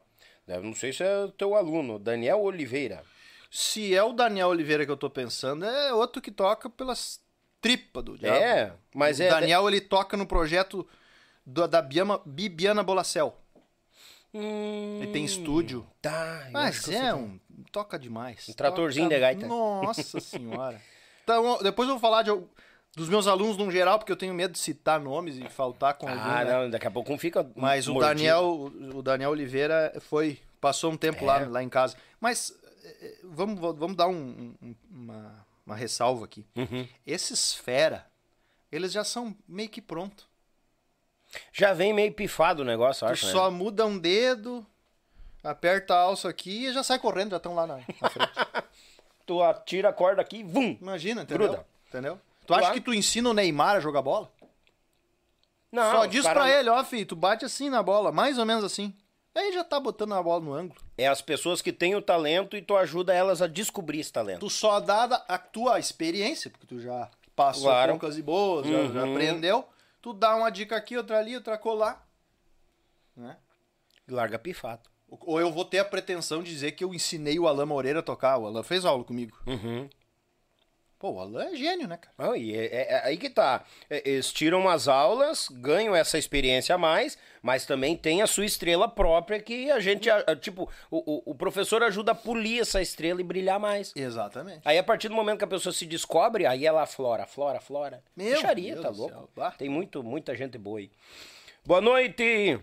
Eu 0.46 0.62
não 0.62 0.74
sei 0.74 0.92
se 0.92 1.02
é 1.04 1.24
o 1.24 1.28
teu 1.30 1.54
aluno, 1.54 1.98
Daniel 1.98 2.40
Oliveira. 2.40 3.02
Se 3.50 3.94
é 3.94 4.02
o 4.02 4.12
Daniel 4.12 4.48
Oliveira 4.48 4.84
que 4.84 4.90
eu 4.90 4.96
tô 4.96 5.08
pensando, 5.08 5.64
é 5.64 5.92
outro 5.92 6.20
que 6.20 6.30
toca 6.30 6.68
pelas 6.68 7.20
tripas 7.60 8.02
do 8.02 8.18
diabo. 8.18 8.36
É, 8.36 8.72
mas 8.94 9.20
o 9.20 9.22
é. 9.22 9.28
Daniel, 9.28 9.68
ele 9.68 9.80
toca 9.80 10.16
no 10.16 10.26
projeto 10.26 10.86
do- 11.46 11.68
da 11.68 11.80
Biama, 11.80 12.20
Bibiana 12.26 12.82
Bolacel. 12.82 13.38
Hum, 14.34 15.00
Ele 15.02 15.12
tem 15.12 15.24
estúdio. 15.26 15.86
Tá, 16.00 16.48
Mas 16.50 16.88
é 16.88 17.00
quem 17.00 17.12
um... 17.12 17.38
Toca 17.72 17.98
demais. 17.98 18.48
Um 18.48 18.52
tratorzinho 18.52 19.06
Toca- 19.06 19.14
de 19.16 19.20
gaita. 19.20 19.46
Nossa 19.46 20.20
senhora. 20.20 20.80
Então, 21.24 21.58
depois 21.62 21.88
eu 21.88 21.94
vou 21.94 22.00
falar 22.00 22.22
de, 22.22 22.30
dos 22.94 23.08
meus 23.08 23.26
alunos 23.26 23.56
no 23.56 23.70
geral, 23.70 23.98
porque 23.98 24.12
eu 24.12 24.16
tenho 24.16 24.34
medo 24.34 24.52
de 24.52 24.58
citar 24.58 25.00
nomes 25.00 25.36
e 25.38 25.48
faltar 25.48 25.94
com 25.94 26.06
Ah, 26.06 26.44
né? 26.44 26.52
não, 26.52 26.70
daqui 26.70 26.86
a 26.86 26.90
pouco 26.90 27.12
um 27.12 27.18
fica. 27.18 27.50
Mas 27.56 27.88
o 27.88 27.94
mordido. 27.94 28.14
Daniel, 28.14 28.44
o 28.94 29.02
Daniel 29.02 29.30
Oliveira 29.30 29.92
foi, 30.00 30.38
passou 30.60 30.92
um 30.92 30.96
tempo 30.96 31.24
É. 31.24 31.26
lá, 31.26 31.38
lá 31.48 31.62
em 31.62 31.68
casa. 31.68 31.96
Mas 32.20 32.54
eh, 32.84 32.96
eh, 33.02 33.18
vamos, 33.24 33.58
vamos 33.78 33.96
dar 33.96 34.08
um- 34.08 34.54
um- 34.62 34.74
uma, 34.90 35.46
uma 35.64 35.74
ressalva 35.76 36.24
aqui. 36.26 36.44
Uhum. 36.54 36.86
Esses 37.06 37.54
fera, 37.54 38.06
eles 38.70 38.92
já 38.92 39.02
são 39.04 39.34
meio 39.48 39.68
que 39.70 39.80
pronto. 39.80 40.28
Já 41.52 41.72
vem 41.72 41.94
meio 41.94 42.12
pifado 42.12 42.60
o 42.60 42.64
negócio, 42.64 43.04
eu 43.04 43.08
Tu 43.08 43.12
acho. 43.12 43.26
só 43.28 43.50
Né? 43.50 43.56
muda 43.56 43.86
um 43.86 43.98
dedo, 43.98 44.66
aperta 45.43 45.94
a 45.94 46.01
alça 46.01 46.28
aqui 46.28 46.66
e 46.66 46.73
já 46.73 46.82
sai 46.82 46.98
correndo, 46.98 47.31
já 47.32 47.36
estão 47.39 47.55
lá 47.55 47.66
na, 47.66 47.77
na 48.01 48.10
frente. 48.10 48.32
Tu 49.24 49.40
atira 49.40 49.89
a 49.90 49.93
corda 49.93 50.20
aqui, 50.20 50.43
vum! 50.43 50.77
Imagina, 50.81 51.23
entendeu? 51.23 51.48
Gruda. 51.48 51.66
Entendeu? 51.89 52.20
Tu 52.44 52.52
acha 52.55 52.73
que 52.73 52.81
tu 52.81 52.93
ensina 52.93 53.31
o 53.31 53.32
Neymar 53.32 53.77
a 53.77 53.81
jogar 53.81 54.02
bola? 54.02 54.28
Não, 55.70 55.90
Só 55.93 56.06
diz 56.06 56.24
cara- 56.24 56.40
pra 56.40 56.51
ele, 56.51 56.69
ó, 56.69 56.82
filho, 56.85 57.06
tu 57.06 57.14
bate 57.16 57.44
assim 57.44 57.70
na 57.70 57.82
bola, 57.82 58.10
mais 58.10 58.36
ou 58.36 58.44
menos 58.44 58.64
assim. 58.64 58.93
Aí 59.35 59.52
já 59.52 59.62
tá 59.64 59.78
botando 59.81 60.12
a 60.14 60.23
bola 60.23 60.40
no 60.44 60.52
ângulo. 60.52 60.78
É 60.98 61.06
as 61.06 61.23
pessoas 61.23 61.62
que 61.62 61.73
têm 61.73 61.94
o 61.94 62.02
talento 62.02 62.56
e 62.56 62.60
tu 62.62 62.77
ajuda 62.77 63.14
elas 63.14 63.40
a 63.40 63.47
descobrir 63.47 64.01
esse 64.01 64.12
talento. 64.12 64.40
Tu 64.40 64.51
só 64.51 64.81
dá 64.81 65.05
a 65.28 65.39
tua 65.39 65.78
experiência, 65.78 66.51
porque 66.51 66.66
tu 66.66 66.81
já 66.81 67.09
passou 67.35 67.62
Claro. 67.62 67.93
poucas 67.93 68.19
e 68.19 68.23
boas, 68.23 68.66
já, 68.66 68.85
já 68.89 69.05
Uhum. 69.05 69.12
aprendeu. 69.12 69.69
Tu 70.02 70.12
dá 70.12 70.35
uma 70.36 70.51
dica 70.51 70.77
aqui, 70.77 70.97
outra 70.97 71.19
ali, 71.20 71.35
outra 71.36 71.56
colar. 71.56 72.06
Né? 73.16 73.36
Larga 74.09 74.39
pifado. 74.39 74.90
Ou 75.20 75.39
eu 75.40 75.52
vou 75.52 75.64
ter 75.64 75.78
a 75.78 75.84
pretensão 75.84 76.43
de 76.43 76.51
dizer 76.51 76.72
que 76.72 76.82
eu 76.84 76.94
ensinei 76.94 77.39
o 77.39 77.47
Alan 77.47 77.66
Moreira 77.66 77.98
a 78.01 78.02
tocar. 78.02 78.39
O 78.39 78.47
Alan 78.47 78.62
fez 78.62 78.84
aula 78.84 79.05
comigo. 79.05 79.36
Uhum. 79.47 79.89
Pô, 80.98 81.10
o 81.14 81.18
Alan 81.20 81.47
é 81.47 81.56
gênio, 81.56 81.89
né, 81.89 81.97
cara? 81.97 82.14
Ah, 82.16 82.36
e 82.39 82.55
é, 82.56 82.64
é- 82.66 82.93
é 82.93 83.01
aí 83.06 83.16
que 83.16 83.28
tá. 83.28 83.64
É, 83.90 84.09
Eles 84.09 84.32
tiram 84.32 84.60
umas 84.60 84.86
aulas, 84.86 85.48
ganham 85.51 85.97
essa 85.97 86.16
experiência 86.16 86.76
a 86.76 86.78
mais, 86.78 87.18
mas 87.43 87.66
também 87.66 87.97
tem 87.97 88.22
a 88.22 88.26
sua 88.28 88.47
estrela 88.47 88.86
própria 88.89 89.40
que 89.40 89.68
a 89.70 89.80
gente, 89.80 90.09
a- 90.09 90.22
a- 90.28 90.36
tipo, 90.36 90.70
o, 90.89 90.98
o- 91.14 91.32
o 91.32 91.34
professor 91.34 91.82
ajuda 91.82 92.12
a 92.12 92.14
polir 92.14 92.60
essa 92.60 92.80
estrela 92.80 93.20
e 93.20 93.24
brilhar 93.24 93.59
mais. 93.59 93.93
Exatamente. 93.97 94.60
Aí 94.64 94.78
a 94.78 94.84
partir 94.84 95.09
do 95.09 95.14
momento 95.16 95.39
que 95.39 95.44
a 95.44 95.48
pessoa 95.48 95.72
se 95.72 95.84
descobre, 95.86 96.47
aí 96.47 96.64
ela 96.64 96.86
flora, 96.86 97.26
flora, 97.26 97.60
flora. 97.60 98.01
Meu 98.16 98.36
Bicharia, 98.36 98.74
Deus 98.74 98.82
tá 98.86 98.90
louco? 98.90 99.28
céu. 99.34 99.52
Tem 99.59 99.68
muito, 99.68 100.05
muita 100.05 100.36
gente 100.36 100.56
boa 100.56 100.78
aí. 100.78 100.90
Boa 101.66 101.80
noite! 101.80 102.60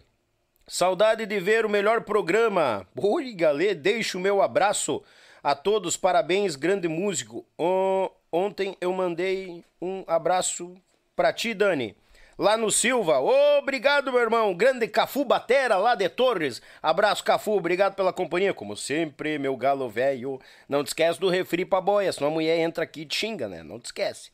Saudade 0.71 1.25
de 1.25 1.39
ver 1.39 1.65
o 1.65 1.69
melhor 1.69 2.01
programa. 2.01 2.85
Oi, 2.95 3.33
galê, 3.33 3.73
deixo 3.73 4.19
o 4.19 4.21
meu 4.21 4.39
abraço 4.39 5.01
a 5.43 5.55
todos. 5.55 5.97
Parabéns, 5.97 6.55
grande 6.55 6.87
músico. 6.87 7.43
On- 7.57 8.07
Ontem 8.31 8.77
eu 8.79 8.93
mandei 8.93 9.63
um 9.81 10.03
abraço 10.05 10.75
pra 11.15 11.33
ti, 11.33 11.55
Dani. 11.55 11.95
Lá 12.37 12.55
no 12.55 12.69
Silva. 12.71 13.19
Obrigado, 13.57 14.11
meu 14.11 14.21
irmão. 14.21 14.53
Grande 14.53 14.87
Cafu 14.87 15.25
Batera, 15.25 15.75
lá 15.77 15.95
de 15.95 16.07
Torres. 16.07 16.61
Abraço, 16.83 17.23
Cafu. 17.23 17.53
Obrigado 17.57 17.95
pela 17.95 18.13
companhia. 18.13 18.53
Como 18.53 18.77
sempre, 18.77 19.39
meu 19.39 19.57
galo 19.57 19.89
velho. 19.89 20.39
Não 20.69 20.83
te 20.83 20.89
esquece 20.89 21.19
do 21.19 21.27
refri 21.29 21.65
pra 21.65 21.81
boia, 21.81 22.11
senão 22.13 22.27
a 22.29 22.33
mulher 22.33 22.59
entra 22.59 22.83
aqui 22.83 23.01
e 23.01 23.05
te 23.07 23.15
xinga, 23.15 23.47
né? 23.47 23.63
Não 23.63 23.79
te 23.79 23.85
esquece. 23.85 24.29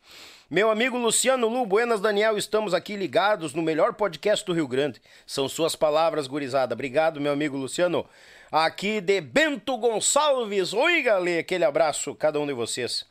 Meu 0.48 0.70
amigo 0.70 0.96
Luciano 0.96 1.48
Lu, 1.48 1.66
Buenas 1.66 2.00
Daniel, 2.00 2.38
estamos 2.38 2.76
aqui 2.76 2.96
ligados 2.96 3.56
no 3.56 3.64
melhor 3.64 3.96
podcast 3.96 4.46
do 4.46 4.54
Rio 4.54 4.68
Grande. 4.68 5.02
São 5.26 5.50
suas 5.50 5.76
palavras, 5.76 6.28
gurizada. 6.28 6.76
Obrigado, 6.76 7.20
meu 7.20 7.34
amigo 7.34 7.58
Luciano. 7.58 8.06
Aqui 8.52 9.02
de 9.02 9.20
Bento 9.22 9.76
Gonçalves. 9.76 10.72
Oi, 10.72 11.02
galê. 11.02 11.40
Aquele 11.40 11.66
abraço, 11.66 12.14
cada 12.14 12.40
um 12.40 12.46
de 12.46 12.54
vocês. 12.54 13.08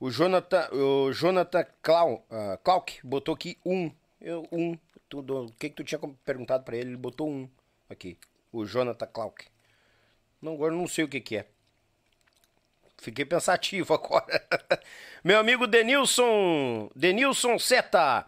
O 0.00 0.10
Jonathan, 0.10 0.66
o 0.72 1.12
Jonathan 1.12 1.66
Clau, 1.82 2.24
Clark 2.64 3.00
botou 3.04 3.34
aqui 3.34 3.58
um. 3.66 3.90
Eu, 4.18 4.48
um. 4.50 4.74
Tudo, 5.10 5.44
o 5.44 5.52
que, 5.52 5.68
que 5.68 5.76
tu 5.76 5.84
tinha 5.84 6.00
perguntado 6.24 6.64
pra 6.64 6.74
ele? 6.74 6.92
Ele 6.92 6.96
botou 6.96 7.28
um 7.28 7.46
aqui. 7.90 8.16
O 8.50 8.64
Jonathan 8.64 9.06
Clark. 9.12 9.44
Não, 10.40 10.54
agora 10.54 10.72
não 10.72 10.88
sei 10.88 11.04
o 11.04 11.08
que, 11.08 11.20
que 11.20 11.36
é. 11.36 11.46
Fiquei 13.02 13.24
pensativo 13.24 13.92
agora. 13.94 14.42
Meu 15.22 15.38
amigo 15.38 15.66
Denilson. 15.66 16.88
Denilson 16.94 17.58
Seta. 17.58 18.24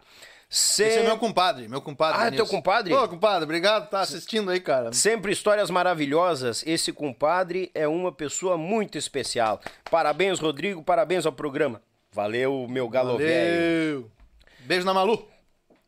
Se... 0.47 0.83
Esse 0.83 0.99
é 0.99 1.03
meu 1.03 1.17
compadre, 1.17 1.67
meu 1.67 1.81
compadre. 1.81 2.21
Ah, 2.21 2.27
é 2.27 2.31
Denilson. 2.31 2.51
teu 2.51 2.57
compadre? 2.57 2.93
Ô, 2.93 3.07
compadre, 3.07 3.45
obrigado 3.45 3.83
por 3.83 3.87
estar 3.87 4.01
assistindo 4.01 4.51
aí, 4.51 4.59
cara. 4.59 4.93
Sempre 4.93 5.31
histórias 5.31 5.69
maravilhosas. 5.69 6.63
Esse 6.67 6.91
compadre 6.91 7.71
é 7.73 7.87
uma 7.87 8.11
pessoa 8.11 8.57
muito 8.57 8.97
especial. 8.97 9.59
Parabéns, 9.89 10.39
Rodrigo. 10.39 10.83
Parabéns 10.83 11.25
ao 11.25 11.31
programa. 11.31 11.81
Valeu, 12.11 12.67
meu 12.69 12.87
galo 12.87 13.17
velho. 13.17 14.01
Valeu. 14.01 14.11
Beijo 14.59 14.85
na 14.85 14.93
Malu. 14.93 15.27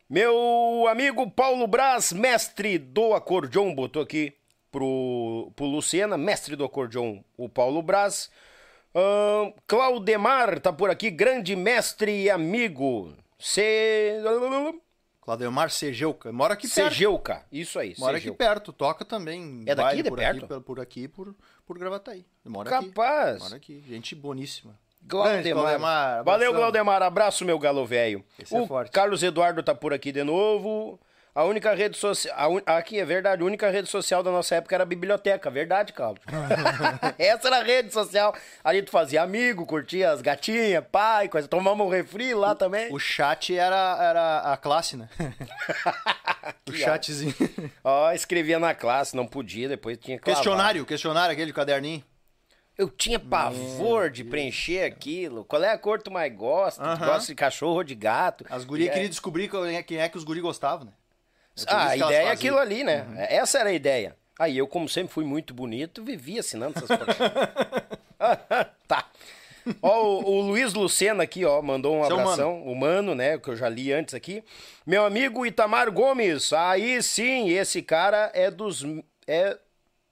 Meu 0.08 0.86
amigo 0.88 1.30
Paulo 1.30 1.66
Braz, 1.66 2.12
mestre 2.12 2.78
do 2.78 3.12
acordeon, 3.12 3.74
botou 3.74 4.02
aqui 4.02 4.32
pro, 4.70 5.52
pro 5.54 5.66
Luciana, 5.66 6.16
mestre 6.16 6.56
do 6.56 6.64
acordeon, 6.64 7.20
o 7.36 7.48
Paulo 7.48 7.82
Braz. 7.82 8.30
Claudemar 9.66 10.60
tá 10.60 10.72
por 10.72 10.90
aqui, 10.90 11.10
grande 11.10 11.54
mestre 11.54 12.24
e 12.24 12.30
amigo. 12.30 13.14
Se... 13.38 14.20
Claudemar 15.20 15.70
Segeuca. 15.70 16.32
Mora 16.32 16.54
aqui 16.54 16.66
perto. 16.66 16.94
Segeuca, 16.94 17.44
isso 17.52 17.78
aí, 17.78 17.94
Mora 17.98 18.16
aqui 18.16 18.24
Segeuca. 18.24 18.44
perto. 18.44 18.72
Toca 18.72 19.04
também. 19.04 19.62
É 19.66 19.74
daqui 19.74 20.02
de 20.02 20.08
por 20.08 20.18
perto? 20.18 20.44
Aqui, 20.46 20.64
por, 20.64 20.80
aqui, 20.80 21.08
por, 21.08 21.34
por 21.66 21.78
Gravataí. 21.78 22.24
Mora 22.46 22.70
Capaz. 22.70 23.34
aqui. 23.34 23.42
Mora 23.42 23.56
aqui. 23.56 23.84
Gente 23.86 24.14
boníssima. 24.14 24.78
Claudemar. 25.06 26.24
Valeu. 26.24 26.54
Claudemar. 26.54 27.02
Abraço, 27.02 27.44
meu 27.44 27.58
galo 27.58 27.84
velho. 27.84 28.24
É 28.38 28.44
O 28.58 28.66
forte. 28.66 28.90
Carlos 28.90 29.22
Eduardo 29.22 29.62
tá 29.62 29.74
por 29.74 29.92
aqui 29.92 30.10
de 30.12 30.24
novo. 30.24 30.98
A 31.38 31.44
única 31.44 31.72
rede 31.72 31.96
social. 31.96 32.60
Aqui 32.66 32.98
é 32.98 33.04
verdade, 33.04 33.42
a 33.42 33.46
única 33.46 33.70
rede 33.70 33.88
social 33.88 34.24
da 34.24 34.30
nossa 34.32 34.56
época 34.56 34.74
era 34.74 34.82
a 34.82 34.86
biblioteca. 34.86 35.48
Verdade, 35.48 35.92
Cláudio. 35.92 36.20
Essa 37.16 37.46
era 37.46 37.58
a 37.60 37.62
rede 37.62 37.92
social. 37.92 38.34
Ali 38.64 38.82
tu 38.82 38.90
fazia 38.90 39.22
amigo, 39.22 39.64
curtia 39.64 40.10
as 40.10 40.20
gatinhas, 40.20 40.84
pai, 40.90 41.28
coisa. 41.28 41.46
Tomamos 41.46 41.86
um 41.86 41.88
refri 41.88 42.34
lá 42.34 42.56
também. 42.56 42.92
O 42.92 42.98
chat 42.98 43.56
era, 43.56 43.96
era 44.00 44.52
a 44.52 44.56
classe, 44.56 44.96
né? 44.96 45.08
o 46.68 46.72
chatzinho. 46.72 47.32
Ó, 47.84 48.10
escrevia 48.10 48.58
na 48.58 48.74
classe, 48.74 49.14
não 49.14 49.24
podia, 49.24 49.68
depois 49.68 49.96
tinha 49.96 50.18
que 50.18 50.24
questionário, 50.24 50.84
questionário, 50.84 51.34
aquele 51.34 51.52
caderninho. 51.52 52.02
Eu 52.76 52.90
tinha 52.90 53.20
pavor 53.20 54.10
de 54.10 54.24
preencher 54.24 54.82
aquilo. 54.82 55.44
Qual 55.44 55.62
é 55.62 55.70
a 55.70 55.78
cor 55.78 55.98
que 55.98 56.04
tu 56.04 56.10
mais 56.10 56.34
gosta? 56.34 56.82
Tu 56.82 56.88
Aham. 56.88 57.06
gosta 57.06 57.26
de 57.28 57.36
cachorro 57.36 57.76
ou 57.76 57.84
de 57.84 57.94
gato? 57.94 58.44
As 58.50 58.64
gurias 58.64 58.88
aí- 58.88 58.94
queriam 58.94 59.10
descobrir 59.10 59.48
quem 59.48 59.76
é, 59.76 59.82
quem 59.84 59.98
é 59.98 60.08
que 60.08 60.18
os 60.18 60.24
guris 60.24 60.42
gostavam, 60.42 60.86
né? 60.86 60.92
É 61.66 61.72
Ah, 61.72 61.88
a 61.88 61.96
ideia 61.96 62.28
é 62.28 62.30
aquilo 62.30 62.58
ali, 62.58 62.84
né? 62.84 63.06
Essa 63.30 63.58
era 63.58 63.70
a 63.70 63.72
ideia. 63.72 64.16
Aí 64.38 64.56
eu, 64.56 64.66
como 64.66 64.88
sempre 64.88 65.12
fui 65.12 65.24
muito 65.24 65.52
bonito, 65.52 66.04
vivia 66.04 66.40
assinando 66.40 66.78
essas 66.78 66.96
coisas. 66.96 67.16
tá. 68.86 69.04
Ó, 69.82 70.02
o, 70.02 70.24
o 70.24 70.40
Luiz 70.42 70.72
Lucena 70.74 71.24
aqui, 71.24 71.44
ó, 71.44 71.60
mandou 71.60 72.00
um 72.00 72.04
Seu 72.04 72.18
abração. 72.18 72.62
Humano, 72.62 73.14
né? 73.14 73.38
Que 73.38 73.48
eu 73.50 73.56
já 73.56 73.68
li 73.68 73.92
antes 73.92 74.14
aqui. 74.14 74.42
Meu 74.86 75.04
amigo 75.04 75.44
Itamar 75.44 75.90
Gomes. 75.90 76.52
Aí 76.52 77.02
sim, 77.02 77.50
esse 77.50 77.82
cara 77.82 78.30
é 78.34 78.50
dos. 78.50 78.84
É 79.26 79.58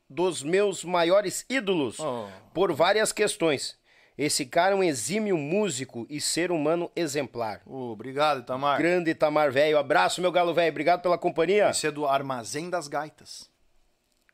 dos 0.08 0.42
meus 0.42 0.84
maiores 0.84 1.44
ídolos. 1.48 1.98
Oh. 1.98 2.26
Por 2.54 2.72
várias 2.72 3.12
questões. 3.12 3.76
Esse 4.18 4.46
cara 4.46 4.72
é 4.72 4.74
um 4.74 4.82
exímio 4.82 5.36
músico 5.36 6.06
e 6.08 6.20
ser 6.20 6.50
humano 6.50 6.90
exemplar. 6.96 7.60
Ô, 7.66 7.90
obrigado, 7.92 8.40
Itamar. 8.40 8.78
Grande 8.78 9.10
Itamar 9.10 9.52
velho. 9.52 9.76
Abraço, 9.78 10.22
meu 10.22 10.32
galo 10.32 10.54
velho. 10.54 10.70
Obrigado 10.70 11.02
pela 11.02 11.18
companhia. 11.18 11.68
Esse 11.68 11.86
é 11.86 11.90
do 11.90 12.06
Armazém 12.06 12.70
das 12.70 12.88
Gaitas. 12.88 13.50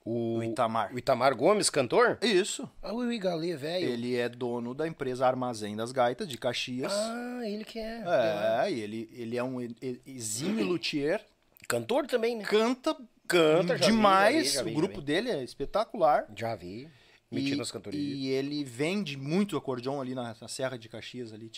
O, 0.04 0.38
O 0.38 0.42
Itamar. 0.44 0.92
O 0.92 0.98
Itamar 0.98 1.34
Gomes, 1.36 1.68
cantor? 1.68 2.18
Isso. 2.22 2.68
Ah, 2.80 2.92
o 2.92 3.10
Igalê, 3.12 3.56
velho. 3.56 3.88
Ele 3.88 4.16
é 4.16 4.28
dono 4.28 4.72
da 4.74 4.86
empresa 4.86 5.26
Armazém 5.26 5.74
das 5.76 5.90
Gaitas, 5.92 6.28
de 6.28 6.38
Caxias. 6.38 6.92
Ah, 6.92 7.40
ele 7.44 7.64
que 7.64 7.78
é. 7.78 8.02
É, 8.66 8.70
e 8.70 8.80
ele, 8.80 9.10
ele 9.12 9.36
é 9.36 9.42
um 9.42 9.58
exímio 10.06 10.64
luthier. 10.64 11.24
Cantor 11.68 12.06
também, 12.06 12.36
né? 12.36 12.44
Canta 12.44 12.96
Canta, 13.26 13.78
demais. 13.78 14.48
vi, 14.48 14.48
já 14.48 14.50
vi, 14.50 14.54
já 14.54 14.62
vi, 14.64 14.70
o 14.70 14.74
já 14.74 14.78
grupo 14.80 15.00
vi. 15.00 15.06
dele 15.06 15.30
é 15.30 15.42
espetacular. 15.42 16.26
Já 16.36 16.54
vi. 16.54 16.88
E, 17.32 17.34
Metido 17.34 17.56
nas 17.56 17.70
cantorias. 17.72 18.02
e 18.02 18.28
ele 18.28 18.62
vende 18.62 19.16
muito 19.16 19.56
acordeon 19.56 20.00
ali 20.00 20.14
na, 20.14 20.36
na 20.38 20.48
Serra 20.48 20.76
de 20.76 20.88
Caxias 20.88 21.32
ali. 21.32 21.50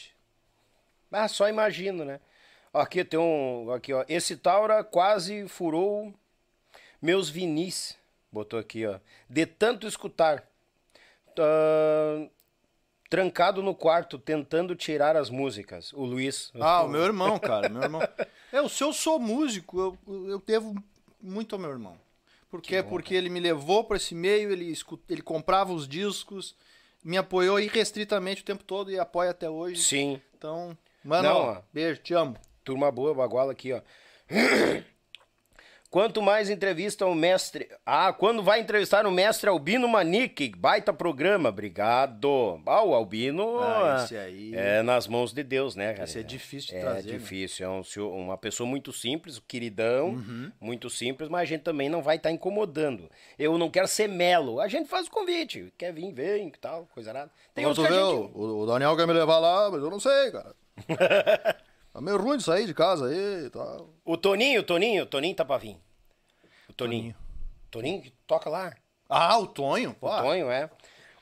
Ah, 1.10 1.26
só 1.28 1.48
imagino, 1.48 2.04
né? 2.04 2.20
Aqui 2.72 3.04
tem 3.04 3.18
um. 3.18 3.70
Aqui, 3.72 3.92
ó. 3.92 4.04
Esse 4.08 4.36
Taura 4.36 4.82
quase 4.84 5.48
furou 5.48 6.14
meus 7.02 7.28
vinis. 7.28 7.96
Botou 8.32 8.58
aqui, 8.58 8.86
ó. 8.86 8.98
De 9.28 9.46
tanto 9.46 9.86
escutar. 9.86 10.48
Ah, 11.38 12.28
trancado 13.10 13.62
no 13.62 13.74
quarto, 13.74 14.18
tentando 14.18 14.74
tirar 14.74 15.16
as 15.16 15.30
músicas. 15.30 15.92
O 15.92 16.04
Luiz. 16.04 16.52
Ah, 16.60 16.82
o 16.82 16.88
meu 16.88 17.02
irmão, 17.02 17.38
cara, 17.38 17.68
meu 17.68 17.82
irmão. 17.82 18.00
Eu, 18.52 18.68
se 18.68 18.84
eu 18.84 18.92
sou 18.92 19.18
músico, 19.18 19.80
eu, 20.06 20.28
eu 20.28 20.38
devo 20.38 20.76
muito 21.20 21.56
ao 21.56 21.60
meu 21.60 21.70
irmão. 21.70 21.98
Por 22.54 22.62
quê? 22.62 22.82
Porque 22.82 23.14
ele 23.14 23.28
me 23.28 23.40
levou 23.40 23.82
para 23.84 23.96
esse 23.96 24.14
meio, 24.14 24.52
ele, 24.52 24.66
escu- 24.70 25.00
ele 25.08 25.22
comprava 25.22 25.72
os 25.72 25.88
discos, 25.88 26.54
me 27.02 27.16
apoiou 27.16 27.58
irrestritamente 27.58 28.42
o 28.42 28.44
tempo 28.44 28.62
todo 28.62 28.90
e 28.92 28.98
apoia 28.98 29.30
até 29.30 29.50
hoje. 29.50 29.82
Sim. 29.82 30.20
Então, 30.38 30.76
mano, 31.04 31.28
Não, 31.28 31.36
ó. 31.36 31.62
beijo, 31.72 32.00
te 32.00 32.14
amo. 32.14 32.36
Turma 32.62 32.90
boa, 32.92 33.12
baguala 33.12 33.50
aqui, 33.52 33.72
ó. 33.72 33.80
Quanto 35.94 36.20
mais 36.20 36.50
entrevista 36.50 37.06
o 37.06 37.14
mestre. 37.14 37.68
Ah, 37.86 38.12
quando 38.12 38.42
vai 38.42 38.58
entrevistar 38.58 39.06
o 39.06 39.12
mestre 39.12 39.48
Albino 39.48 39.86
Manique? 39.86 40.48
Baita 40.56 40.92
programa, 40.92 41.50
obrigado. 41.50 42.60
Ah, 42.66 42.82
o 42.82 42.92
Albino. 42.96 43.60
Ah, 43.60 44.00
esse 44.02 44.16
aí- 44.16 44.52
É 44.56 44.82
nas 44.82 45.06
mãos 45.06 45.32
de 45.32 45.44
Deus, 45.44 45.76
né, 45.76 45.92
cara? 45.92 46.02
Esse 46.02 46.18
é 46.18 46.22
difícil 46.24 46.70
de 46.70 46.78
é 46.78 46.80
trazer, 46.80 47.12
né? 47.12 47.18
difícil. 47.18 47.64
É 47.64 47.68
um 47.70 47.84
uma 48.24 48.36
pessoa 48.36 48.68
muito 48.68 48.92
simples, 48.92 49.40
queridão, 49.46 50.08
Uhum. 50.08 50.50
muito 50.60 50.90
simples, 50.90 51.28
mas 51.28 51.42
a 51.42 51.44
gente 51.44 51.62
também 51.62 51.88
não 51.88 52.02
vai 52.02 52.16
estar 52.16 52.32
incomodando. 52.32 53.08
Eu 53.38 53.56
não 53.56 53.70
quero 53.70 53.86
ser 53.86 54.08
melo. 54.08 54.58
A 54.58 54.66
gente 54.66 54.88
faz 54.88 55.06
o 55.06 55.10
convite. 55.12 55.72
Quer 55.78 55.92
vir, 55.92 56.12
vem, 56.12 56.50
tal, 56.60 56.88
coisa 56.92 57.12
nada. 57.12 57.30
Tem 57.54 57.64
a 57.66 57.68
vê, 57.72 57.82
gente... 57.82 57.92
o, 58.34 58.62
o 58.62 58.66
Daniel 58.66 58.96
quer 58.96 59.06
me 59.06 59.12
levar 59.12 59.38
lá, 59.38 59.70
mas 59.70 59.80
eu 59.80 59.90
não 59.90 60.00
sei, 60.00 60.32
cara. 60.32 60.56
é 61.94 62.00
meio 62.00 62.16
ruim 62.18 62.36
de 62.36 62.42
sair 62.42 62.66
de 62.66 62.74
casa 62.74 63.06
aí 63.06 63.46
e 63.46 63.50
tal. 63.50 63.88
O 64.04 64.16
Toninho, 64.16 64.60
o 64.60 64.64
Toninho, 64.64 65.04
o 65.04 65.06
Toninho 65.06 65.34
tá 65.34 65.44
pra 65.44 65.56
vir. 65.58 65.78
O 66.68 66.72
Toninho. 66.72 67.14
Toninho, 67.70 68.02
que 68.02 68.10
toca 68.26 68.48
lá. 68.50 68.72
Ah, 69.08 69.38
o 69.38 69.46
Tonho? 69.46 69.94
Pô, 69.94 70.08
O 70.08 70.22
Tonho, 70.22 70.50
é. 70.50 70.70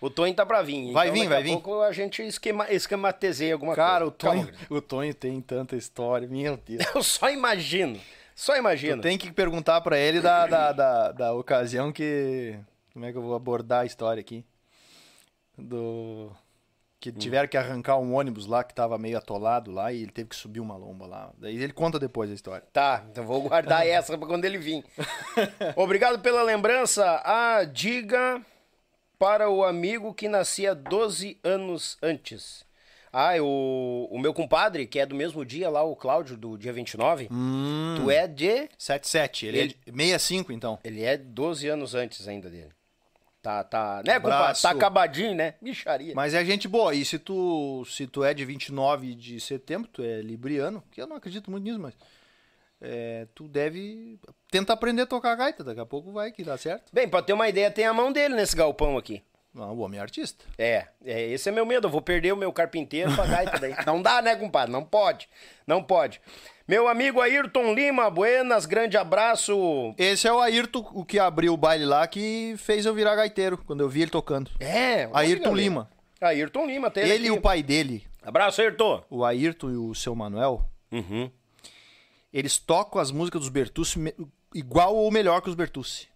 O 0.00 0.10
Tonho 0.10 0.34
tá 0.34 0.44
pra 0.44 0.62
vir. 0.62 0.92
Vai 0.92 1.08
Então, 1.08 1.14
vir, 1.14 1.20
daqui 1.20 1.28
vai 1.30 1.38
a 1.38 1.42
vir. 1.44 1.52
pouco 1.52 1.80
a 1.82 1.92
gente 1.92 2.22
esquema, 2.22 2.70
esquematizeia 2.72 3.52
alguma 3.54 3.74
Cara, 3.74 4.06
o 4.06 4.10
coisa. 4.12 4.18
Tonho, 4.36 4.46
Calma, 4.52 4.66
o 4.70 4.80
Tonho 4.80 5.14
tem 5.14 5.40
tanta 5.40 5.76
história, 5.76 6.26
meu 6.28 6.56
Deus. 6.56 6.82
Eu 6.94 7.02
só 7.02 7.30
imagino. 7.30 8.00
Só 8.34 8.56
imagino. 8.56 9.00
Tem 9.02 9.16
que 9.18 9.30
perguntar 9.30 9.80
pra 9.82 9.98
ele 9.98 10.20
da, 10.20 10.46
da, 10.46 10.72
da, 10.72 11.12
da 11.12 11.32
ocasião 11.34 11.92
que. 11.92 12.58
Como 12.92 13.04
é 13.04 13.12
que 13.12 13.16
eu 13.18 13.22
vou 13.22 13.34
abordar 13.34 13.82
a 13.82 13.86
história 13.86 14.20
aqui? 14.20 14.44
Do. 15.56 16.30
Que 17.02 17.10
Hum. 17.10 17.14
tiveram 17.14 17.48
que 17.48 17.56
arrancar 17.56 17.98
um 17.98 18.14
ônibus 18.14 18.46
lá 18.46 18.62
que 18.62 18.72
tava 18.72 18.96
meio 18.96 19.18
atolado 19.18 19.72
lá 19.72 19.92
e 19.92 20.02
ele 20.02 20.12
teve 20.12 20.28
que 20.28 20.36
subir 20.36 20.60
uma 20.60 20.76
lomba 20.76 21.04
lá. 21.04 21.32
Daí 21.36 21.56
ele 21.60 21.72
conta 21.72 21.98
depois 21.98 22.30
a 22.30 22.34
história. 22.34 22.64
Tá, 22.72 23.04
então 23.10 23.26
vou 23.26 23.42
guardar 23.42 23.84
essa 23.88 24.16
pra 24.16 24.24
quando 24.28 24.44
ele 24.44 24.56
vir. 24.56 24.84
Obrigado 25.74 26.20
pela 26.20 26.44
lembrança. 26.44 27.20
Ah, 27.24 27.64
diga 27.64 28.40
para 29.18 29.50
o 29.50 29.64
amigo 29.64 30.14
que 30.14 30.28
nascia 30.28 30.76
12 30.76 31.38
anos 31.42 31.98
antes. 32.00 32.64
Ah, 33.12 33.32
o, 33.42 34.08
o 34.10 34.18
meu 34.18 34.32
compadre, 34.32 34.86
que 34.86 34.98
é 35.00 35.04
do 35.04 35.14
mesmo 35.16 35.44
dia 35.44 35.68
lá, 35.68 35.82
o 35.82 35.94
Cláudio, 35.96 36.36
do 36.36 36.56
dia 36.56 36.72
29. 36.72 37.28
Hum. 37.30 37.96
Tu 37.96 38.10
é 38.12 38.26
de 38.28 38.68
77, 38.78 39.46
ele, 39.46 39.58
Ele- 39.58 39.76
é 39.86 39.90
de 39.90 39.96
65 40.04 40.52
então. 40.52 40.78
Ele 40.84 41.02
é 41.02 41.16
12 41.16 41.68
anos 41.68 41.94
antes 41.94 42.26
ainda 42.28 42.48
dele. 42.48 42.70
Tá, 43.42 43.64
tá. 43.64 44.02
Né, 44.06 44.20
compadre? 44.20 44.62
Tá 44.62 44.70
acabadinho, 44.70 45.34
né? 45.34 45.54
Micharia. 45.60 46.14
Mas 46.14 46.32
é 46.32 46.44
gente 46.44 46.68
boa. 46.68 46.94
E 46.94 47.04
se 47.04 47.18
tu, 47.18 47.84
se 47.86 48.06
tu 48.06 48.22
é 48.22 48.32
de 48.32 48.44
29 48.44 49.16
de 49.16 49.40
setembro, 49.40 49.90
tu 49.92 50.00
é 50.00 50.22
libriano, 50.22 50.82
que 50.92 51.02
eu 51.02 51.08
não 51.08 51.16
acredito 51.16 51.50
muito 51.50 51.64
nisso, 51.64 51.80
mas 51.80 51.92
é, 52.80 53.26
tu 53.34 53.48
deve 53.48 54.16
tentar 54.48 54.74
aprender 54.74 55.02
a 55.02 55.06
tocar 55.06 55.34
gaita. 55.34 55.64
Daqui 55.64 55.80
a 55.80 55.86
pouco 55.86 56.12
vai 56.12 56.30
que 56.30 56.44
dá 56.44 56.56
certo. 56.56 56.92
Bem, 56.92 57.08
pra 57.08 57.20
ter 57.20 57.32
uma 57.32 57.48
ideia, 57.48 57.68
tem 57.68 57.84
a 57.84 57.92
mão 57.92 58.12
dele 58.12 58.36
nesse 58.36 58.54
galpão 58.54 58.96
aqui. 58.96 59.20
Não, 59.54 59.74
o 59.74 59.80
homem 59.80 59.98
é 59.98 60.02
artista. 60.02 60.44
É, 60.56 60.86
é, 61.04 61.22
esse 61.28 61.48
é 61.48 61.52
meu 61.52 61.66
medo. 61.66 61.86
Eu 61.86 61.90
vou 61.90 62.00
perder 62.00 62.32
o 62.32 62.36
meu 62.36 62.52
carpinteiro 62.52 63.14
pra 63.14 63.26
gaita 63.26 63.58
daí. 63.58 63.74
Não 63.84 64.00
dá, 64.00 64.22
né, 64.22 64.34
compadre? 64.34 64.72
Não 64.72 64.82
pode. 64.82 65.28
Não 65.66 65.82
pode. 65.82 66.20
Meu 66.66 66.88
amigo 66.88 67.20
Ayrton 67.20 67.74
Lima, 67.74 68.08
buenas, 68.08 68.64
grande 68.64 68.96
abraço. 68.96 69.94
Esse 69.98 70.26
é 70.26 70.32
o 70.32 70.40
Ayrton, 70.40 70.88
o 70.94 71.04
que 71.04 71.18
abriu 71.18 71.52
o 71.52 71.56
baile 71.56 71.84
lá, 71.84 72.06
que 72.06 72.54
fez 72.56 72.86
eu 72.86 72.94
virar 72.94 73.14
gaiteiro, 73.16 73.58
quando 73.58 73.80
eu 73.80 73.88
vi 73.90 74.02
ele 74.02 74.10
tocando. 74.10 74.50
É, 74.58 75.08
Ayrton 75.12 75.42
galera. 75.50 75.60
Lima. 75.62 75.90
Ayrton 76.20 76.66
Lima, 76.66 76.90
tem 76.90 77.02
Ele 77.04 77.24
e 77.24 77.28
aqui. 77.30 77.38
o 77.38 77.40
pai 77.42 77.62
dele, 77.64 78.06
Abraço, 78.22 78.60
Ayrton. 78.62 79.04
o 79.10 79.24
Ayrton 79.24 79.70
e 79.70 79.76
o 79.76 79.92
seu 79.94 80.14
Manuel, 80.14 80.64
Uhum. 80.92 81.28
eles 82.32 82.58
tocam 82.58 83.00
as 83.00 83.10
músicas 83.10 83.40
dos 83.40 83.48
Bertucci 83.50 83.98
igual 84.54 84.94
ou 84.96 85.10
melhor 85.10 85.40
que 85.42 85.48
os 85.48 85.54
Bertucci. 85.56 86.06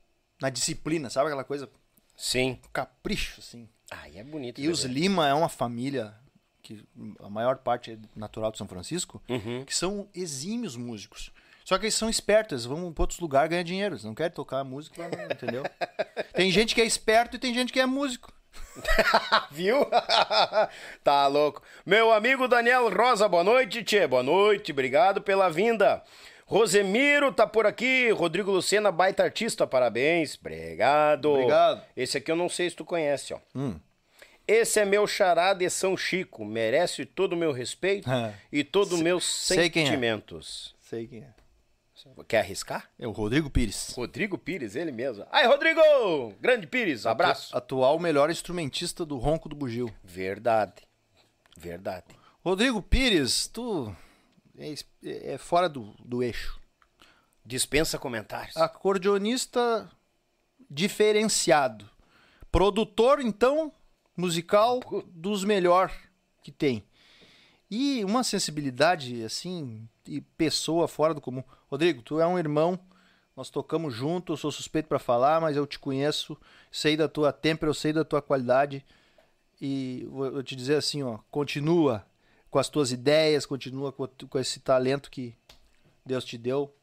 Na 0.41 0.49
disciplina, 0.49 1.11
sabe 1.11 1.27
aquela 1.27 1.45
coisa? 1.45 1.69
Sim. 2.17 2.59
Capricho, 2.73 3.41
assim. 3.41 3.69
Ai, 3.91 4.17
é 4.19 4.25
bonito. 4.25 4.61
E 4.61 4.69
os 4.69 4.85
né, 4.85 4.93
Lima 4.93 5.29
é 5.29 5.35
uma 5.35 5.49
família 5.49 6.15
que 6.63 6.85
a 7.21 7.31
maior 7.31 7.59
parte 7.59 7.93
é 7.93 7.99
natural 8.17 8.51
de 8.51 8.59
São 8.59 8.67
Francisco, 8.67 9.23
Uhum. 9.29 9.65
que 9.65 9.75
são 9.75 10.09
exímios 10.15 10.77
músicos. 10.77 11.31
Só 11.65 11.79
que 11.79 11.85
eles 11.85 11.95
são 11.95 12.09
espertos, 12.09 12.65
vão 12.65 12.93
para 12.93 13.03
outros 13.03 13.19
lugares 13.21 13.51
ganhar 13.51 13.63
dinheiro. 13.63 13.95
Eles 13.95 14.05
não 14.05 14.15
querem 14.15 14.33
tocar 14.33 14.63
música, 14.65 15.03
lá, 15.03 15.09
não, 15.09 15.25
entendeu? 15.25 15.63
tem 16.35 16.51
gente 16.51 16.75
que 16.75 16.81
é 16.81 16.85
esperto 16.85 17.37
e 17.37 17.39
tem 17.39 17.53
gente 17.55 17.73
que 17.73 17.81
é 17.81 17.87
músico. 17.87 18.33
Viu? 19.51 19.87
tá 21.05 21.27
louco. 21.27 21.63
Meu 21.85 22.13
amigo 22.13 22.49
Daniel 22.49 22.89
Rosa, 22.93 23.29
boa 23.29 23.45
noite, 23.45 23.83
Tchê. 23.85 24.07
Boa 24.07 24.23
noite, 24.23 24.73
obrigado 24.73 25.21
pela 25.21 25.49
vinda. 25.51 26.03
Rosemiro 26.49 27.33
tá 27.33 27.45
por 27.45 27.67
aqui. 27.67 28.09
Rodrigo 28.11 28.53
Lucena, 28.53 28.93
baita 28.93 29.25
artista, 29.25 29.67
parabéns. 29.67 30.39
Obrigado. 30.41 31.33
Obrigado. 31.33 31.83
Esse 31.97 32.19
aqui 32.19 32.31
eu 32.31 32.37
não 32.37 32.49
sei 32.49 32.71
se 32.71 32.77
tu 32.77 32.85
conhece, 32.85 33.35
ó. 33.35 33.39
Hum. 33.55 33.79
Esse 34.47 34.79
é 34.79 34.85
meu 34.85 35.09
xará 35.09 35.53
de 35.53 35.69
São 35.69 35.97
Chico. 35.97 36.45
Merece 36.45 37.05
todo 37.05 37.33
o 37.33 37.37
meu 37.37 37.51
respeito 37.51 38.09
É. 38.09 38.33
e 38.53 38.63
todo 38.63 38.95
o 38.95 38.99
meus 38.99 39.25
sei 39.25 39.69
quem 39.69 39.83
é. 39.83 39.87
sentimentos. 39.87 40.73
Sei 40.81 41.09
quem 41.09 41.25
é. 41.25 41.35
Quer 42.29 42.39
arriscar? 42.39 42.89
É 42.97 43.09
o 43.09 43.11
Rodrigo 43.11 43.51
Pires. 43.51 43.93
Rodrigo 43.97 44.39
Pires, 44.39 44.77
ele 44.77 44.93
mesmo. 44.93 45.27
Ai, 45.33 45.47
Rodrigo! 45.49 45.81
Grande 46.41 46.65
Pires, 46.69 47.05
abraço. 47.07 47.57
Atual 47.57 47.99
melhor 47.99 48.31
instrumentista 48.31 49.05
do 49.05 49.17
Ronco 49.19 49.49
do 49.49 49.57
Bugio. 49.57 49.93
Verdade. 50.05 50.75
Verdade. 51.59 52.05
Rodrigo 52.45 52.81
Pires, 52.81 53.49
tu 53.49 53.93
é, 54.59 54.69
es- 54.71 54.87
é 55.03 55.39
fora 55.39 55.69
do, 55.69 55.95
do 56.05 56.23
eixo. 56.23 56.61
Dispensa 57.45 57.99
comentários. 57.99 58.57
Acordeonista 58.57 59.89
diferenciado. 60.69 61.89
Produtor, 62.51 63.21
então, 63.21 63.73
musical 64.17 64.81
dos 65.09 65.45
melhor 65.45 65.93
que 66.43 66.51
tem. 66.51 66.85
E 67.71 68.05
uma 68.05 68.23
sensibilidade, 68.25 69.23
assim, 69.25 69.89
e 70.07 70.21
pessoa 70.21 70.87
fora 70.89 71.13
do 71.13 71.21
comum. 71.21 71.43
Rodrigo, 71.69 72.03
tu 72.03 72.21
é 72.21 72.27
um 72.27 72.39
irmão, 72.39 72.79
nós 73.37 73.51
tocamos 73.51 73.93
junto, 73.93 74.33
eu 74.33 74.37
sou 74.37 74.51
suspeito 74.53 74.89
pra 74.89 74.99
falar, 74.99 75.41
mas 75.41 75.57
eu 75.57 75.67
te 75.67 75.79
conheço, 75.79 76.37
sei 76.71 76.97
da 76.97 77.09
tua 77.09 77.33
tempera, 77.33 77.69
eu 77.71 77.75
sei 77.75 77.93
da 77.93 78.05
tua 78.05 78.23
qualidade. 78.23 78.85
E 79.61 80.07
vou 80.11 80.31
vou 80.33 80.43
te 80.43 80.55
dizer 80.55 80.77
assim, 80.77 81.03
ó, 81.03 81.19
continua 81.31 82.07
com 82.51 82.59
as 82.59 82.69
tuas 82.69 82.93
ideias, 82.93 83.47
continua 83.47 83.93
com, 83.93 84.07
com 84.07 84.39
esse 84.39 84.61
talento 84.61 85.11
que 85.11 85.35
Deus 86.05 86.25
te 86.25 86.39
deu. 86.39 86.75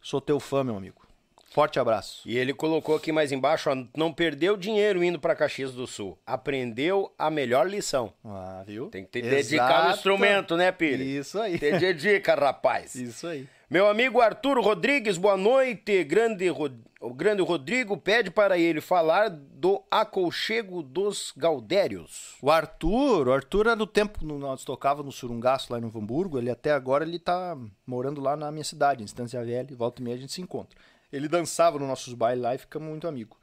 Sou 0.00 0.20
teu 0.20 0.38
fã, 0.38 0.62
meu 0.62 0.76
amigo. 0.76 1.06
Forte 1.50 1.78
abraço. 1.78 2.20
E 2.28 2.36
ele 2.36 2.52
colocou 2.52 2.94
aqui 2.94 3.10
mais 3.10 3.32
embaixo, 3.32 3.70
ó, 3.70 3.76
não 3.96 4.12
perdeu 4.12 4.56
dinheiro 4.56 5.02
indo 5.02 5.18
pra 5.18 5.34
Caxias 5.34 5.72
do 5.72 5.86
Sul. 5.86 6.18
Aprendeu 6.26 7.12
a 7.18 7.30
melhor 7.30 7.68
lição. 7.68 8.12
Ah, 8.24 8.62
viu? 8.66 8.88
Tem 8.90 9.04
que 9.04 9.10
te 9.10 9.22
dedicar 9.22 9.88
no 9.88 9.94
instrumento, 9.94 10.56
né, 10.56 10.70
Pires? 10.70 11.06
Isso 11.06 11.40
aí. 11.40 11.58
Te 11.58 11.78
dedica, 11.78 12.34
rapaz. 12.34 12.94
Isso 12.94 13.26
aí. 13.26 13.48
Meu 13.68 13.88
amigo 13.88 14.20
Arthur 14.20 14.60
Rodrigues, 14.60 15.18
boa 15.18 15.36
noite. 15.36 16.04
Grande, 16.04 16.48
Ro- 16.48 16.70
o 17.00 17.12
grande 17.12 17.42
Rodrigo 17.42 17.96
pede 17.96 18.30
para 18.30 18.56
ele 18.56 18.80
falar 18.80 19.28
do 19.28 19.82
acolchego 19.90 20.82
dos 20.84 21.32
Gaudérios. 21.36 22.36
O 22.40 22.48
Arthur, 22.48 23.26
o 23.26 23.32
Arthur 23.32 23.66
é 23.66 23.74
do 23.74 23.86
tempo 23.86 24.20
que 24.20 24.24
nós 24.24 24.62
tocava 24.64 25.02
no 25.02 25.10
Surungaço 25.10 25.72
lá 25.72 25.78
em 25.78 25.82
Novo 25.82 25.98
Hamburgo, 25.98 26.38
ele 26.38 26.48
até 26.48 26.70
agora 26.70 27.04
ele 27.04 27.18
tá 27.18 27.58
morando 27.84 28.20
lá 28.20 28.36
na 28.36 28.52
minha 28.52 28.62
cidade, 28.64 29.02
em 29.02 29.06
Estância 29.06 29.44
Velha, 29.44 29.74
volta 29.76 30.00
e 30.00 30.04
meia 30.04 30.16
a 30.16 30.20
gente 30.20 30.32
se 30.32 30.40
encontra. 30.40 30.78
Ele 31.12 31.26
dançava 31.26 31.76
nos 31.76 31.88
nossos 31.88 32.14
bailes 32.14 32.42
lá 32.44 32.54
e 32.54 32.58
ficamos 32.58 32.88
muito 32.88 33.08
amigos. 33.08 33.36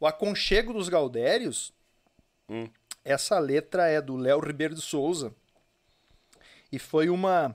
O 0.00 0.08
Aconchego 0.08 0.72
dos 0.72 0.88
Gaudérios, 0.88 1.72
essa 3.04 3.38
letra 3.38 3.86
é 3.88 4.00
do 4.00 4.16
Léo 4.16 4.40
Ribeiro 4.40 4.74
de 4.74 4.82
Souza. 4.82 5.32
E 6.72 6.80
foi 6.80 7.08
uma. 7.08 7.54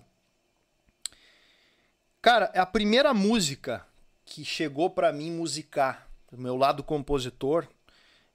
Cara, 2.21 2.51
é 2.53 2.59
a 2.59 2.65
primeira 2.65 3.13
música 3.13 3.85
que 4.25 4.43
chegou 4.43 4.89
para 4.89 5.11
mim 5.13 5.31
musicar. 5.31 6.07
O 6.31 6.37
meu 6.37 6.55
lado 6.57 6.83
compositor, 6.83 7.67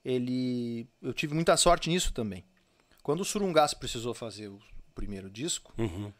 ele 0.05 0.89
eu 1.01 1.13
tive 1.13 1.35
muita 1.35 1.57
sorte 1.57 1.91
nisso 1.91 2.13
também. 2.13 2.45
Quando 3.03 3.21
o 3.21 3.25
Surungaço 3.25 3.77
precisou 3.79 4.15
fazer 4.15 4.49
o 4.49 4.59
primeiro 4.95 5.29
disco, 5.29 5.73
Uhum. 5.77 6.13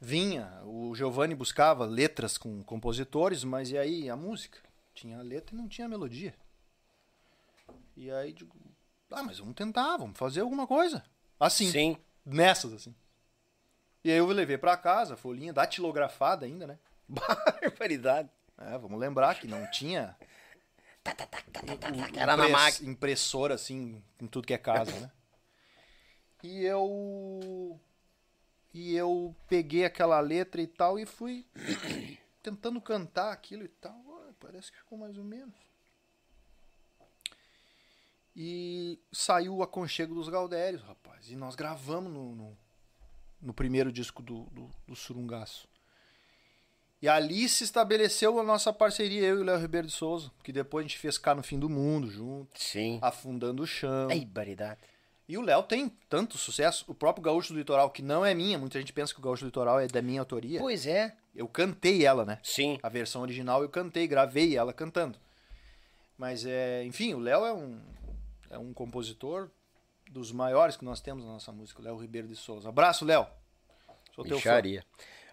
vinha, 0.00 0.60
o 0.64 0.94
Giovanni 0.94 1.34
buscava 1.34 1.84
letras 1.84 2.38
com 2.38 2.62
compositores, 2.62 3.44
mas 3.44 3.70
e 3.70 3.76
aí 3.76 4.08
a 4.08 4.16
música? 4.16 4.58
Tinha 4.94 5.18
a 5.18 5.22
letra 5.22 5.54
e 5.54 5.58
não 5.58 5.68
tinha 5.68 5.86
a 5.86 5.88
melodia. 5.90 6.34
E 7.96 8.10
aí 8.10 8.32
digo, 8.32 8.54
ah, 9.10 9.22
mas 9.22 9.38
vamos 9.38 9.54
tentar, 9.54 9.96
vamos 9.96 10.16
fazer 10.18 10.40
alguma 10.40 10.66
coisa. 10.66 11.04
Assim, 11.38 11.70
Sim. 11.70 11.96
nessas 12.24 12.72
assim. 12.72 12.94
E 14.04 14.10
aí 14.10 14.18
eu 14.18 14.26
levei 14.26 14.58
pra 14.58 14.76
casa 14.76 15.16
folhinha 15.16 15.52
datilografada 15.52 16.44
ainda, 16.44 16.66
né? 16.66 16.78
Barbaridade. 17.08 18.28
É, 18.58 18.78
vamos 18.78 19.00
lembrar 19.00 19.34
que 19.40 19.48
não 19.48 19.68
tinha 19.70 20.16
Era 22.16 22.36
na 22.36 22.48
máquina. 22.48 22.90
impressora 22.90 23.54
assim 23.54 24.02
em 24.20 24.26
tudo 24.26 24.46
que 24.46 24.54
é 24.54 24.58
casa, 24.58 24.92
né? 25.00 25.10
E 26.42 26.64
eu 26.64 27.80
e 28.72 28.94
eu 28.94 29.34
peguei 29.48 29.84
aquela 29.84 30.20
letra 30.20 30.60
e 30.60 30.66
tal 30.66 30.98
e 30.98 31.06
fui 31.06 31.46
tentando 32.42 32.80
cantar 32.80 33.32
aquilo 33.32 33.64
e 33.64 33.68
tal. 33.68 33.94
Parece 34.38 34.70
que 34.70 34.78
ficou 34.78 34.98
mais 34.98 35.16
ou 35.16 35.24
menos. 35.24 35.54
E 38.36 38.98
saiu 39.12 39.56
o 39.56 39.62
Aconchego 39.62 40.14
dos 40.14 40.28
Gaudérios, 40.28 40.82
rapaz. 40.82 41.30
E 41.30 41.36
nós 41.36 41.54
gravamos 41.54 42.12
no, 42.12 42.34
no, 42.34 42.58
no 43.44 43.52
primeiro 43.54 43.92
disco 43.92 44.22
do, 44.22 44.44
do, 44.44 44.70
do 44.88 44.96
Surungaço. 44.96 45.68
E 47.00 47.08
ali 47.08 47.48
se 47.48 47.64
estabeleceu 47.64 48.40
a 48.40 48.42
nossa 48.42 48.72
parceria, 48.72 49.28
eu 49.28 49.38
e 49.38 49.42
o 49.42 49.44
Léo 49.44 49.60
Ribeiro 49.60 49.86
de 49.86 49.92
Souza, 49.92 50.30
que 50.42 50.50
depois 50.50 50.84
a 50.84 50.88
gente 50.88 50.98
fez 50.98 51.18
cá 51.18 51.34
no 51.34 51.42
fim 51.42 51.58
do 51.58 51.68
mundo 51.68 52.10
junto, 52.10 52.48
Sim. 52.58 52.98
afundando 53.02 53.62
o 53.62 53.66
chão. 53.66 54.08
Ai, 54.10 54.24
baridade. 54.24 54.80
E 55.28 55.36
o 55.36 55.42
Léo 55.42 55.62
tem 55.62 55.90
tanto 56.08 56.38
sucesso. 56.38 56.84
O 56.88 56.94
próprio 56.94 57.22
Gaúcho 57.22 57.52
do 57.52 57.58
Litoral, 57.58 57.90
que 57.90 58.02
não 58.02 58.24
é 58.24 58.34
minha, 58.34 58.58
muita 58.58 58.78
gente 58.78 58.92
pensa 58.92 59.12
que 59.12 59.20
o 59.20 59.22
Gaúcho 59.22 59.42
do 59.42 59.46
Litoral 59.46 59.80
é 59.80 59.86
da 59.86 60.00
minha 60.00 60.20
autoria. 60.20 60.58
Pois 60.58 60.86
é. 60.86 61.14
Eu 61.34 61.48
cantei 61.48 62.06
ela, 62.06 62.24
né? 62.24 62.38
Sim. 62.42 62.78
A 62.82 62.88
versão 62.88 63.22
original 63.22 63.62
eu 63.62 63.68
cantei, 63.68 64.06
gravei 64.06 64.56
ela 64.56 64.72
cantando. 64.72 65.18
Mas 66.16 66.46
é, 66.46 66.84
enfim, 66.84 67.12
o 67.14 67.18
Léo 67.18 67.44
é 67.44 67.52
um 67.52 67.80
é 68.50 68.58
um 68.58 68.72
compositor 68.72 69.50
dos 70.14 70.30
maiores 70.30 70.76
que 70.76 70.84
nós 70.84 71.00
temos 71.00 71.24
na 71.24 71.32
nossa 71.32 71.50
música, 71.50 71.82
Léo 71.82 71.96
Ribeiro 71.96 72.28
de 72.28 72.36
Souza. 72.36 72.68
Abraço, 72.68 73.04
Léo. 73.04 73.26
Sou 74.14 74.24
teu 74.24 74.38
fã. 74.38 74.62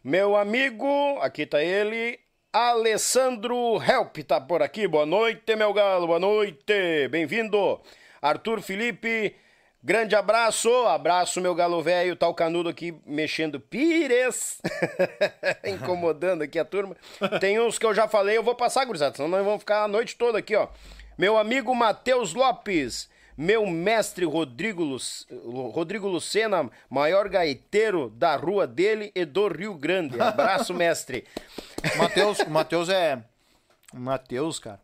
Meu 0.04 0.36
amigo, 0.36 0.88
aqui 1.22 1.46
tá 1.46 1.62
ele, 1.64 2.20
Alessandro 2.52 3.80
Help 3.80 4.18
tá 4.28 4.42
por 4.42 4.64
aqui. 4.64 4.88
Boa 4.88 5.06
noite, 5.06 5.56
meu 5.56 5.72
galo, 5.72 6.08
boa 6.08 6.18
noite. 6.18 7.08
Bem-vindo. 7.12 7.80
Arthur 8.20 8.60
Felipe, 8.60 9.36
grande 9.84 10.16
abraço. 10.16 10.72
Abraço, 10.88 11.40
meu 11.40 11.54
galo 11.54 11.84
velho. 11.84 12.16
Tá 12.16 12.28
o 12.28 12.34
canudo 12.34 12.68
aqui 12.68 12.92
mexendo 13.06 13.60
pires. 13.60 14.60
Incomodando 15.64 16.42
aqui 16.42 16.58
a 16.58 16.66
turma. 16.66 16.98
Tem 17.40 17.60
uns 17.60 17.78
que 17.78 17.86
eu 17.86 17.94
já 17.94 18.08
falei, 18.08 18.36
eu 18.36 18.44
vou 18.44 18.56
passar, 18.56 18.84
gurizada, 18.86 19.16
senão 19.16 19.30
nós 19.30 19.46
vamos 19.46 19.60
ficar 19.60 19.84
a 19.84 19.88
noite 19.88 20.16
toda 20.16 20.40
aqui, 20.40 20.56
ó. 20.56 20.70
Meu 21.20 21.38
amigo 21.38 21.76
Matheus 21.76 22.34
Lopes. 22.34 23.12
Meu 23.42 23.66
mestre 23.66 24.24
Rodrigo, 24.24 24.84
Lu- 24.84 25.70
Rodrigo 25.72 26.08
Lucena, 26.08 26.70
maior 26.88 27.28
gaiteiro 27.28 28.08
da 28.12 28.36
rua 28.36 28.68
dele 28.68 29.12
e 29.16 29.26
do 29.26 29.48
Rio 29.48 29.74
Grande. 29.74 30.22
Abraço, 30.22 30.76
mestre. 30.76 31.26
Matheus, 31.98 32.38
o 32.38 32.52
Matheus 32.52 32.88
é. 32.88 33.26
O 33.92 33.98
Matheus, 33.98 34.60
cara. 34.60 34.80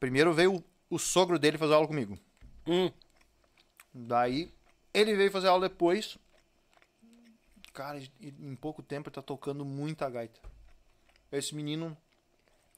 Primeiro 0.00 0.32
veio 0.32 0.64
o, 0.88 0.98
sogro 0.98 1.38
dele 1.38 1.58
fazer 1.58 1.74
aula 1.74 1.86
comigo. 1.86 2.18
Hum. 2.66 2.90
Daí 3.92 4.50
ele 4.94 5.14
veio 5.14 5.30
fazer 5.30 5.48
aula 5.48 5.68
depois. 5.68 6.16
Cara, 7.74 8.00
em 8.18 8.56
pouco 8.56 8.82
tempo 8.82 9.10
ele 9.10 9.14
tá 9.14 9.20
tocando 9.20 9.62
muita 9.62 10.08
gaita. 10.08 10.40
Esse 11.30 11.54
menino, 11.54 11.94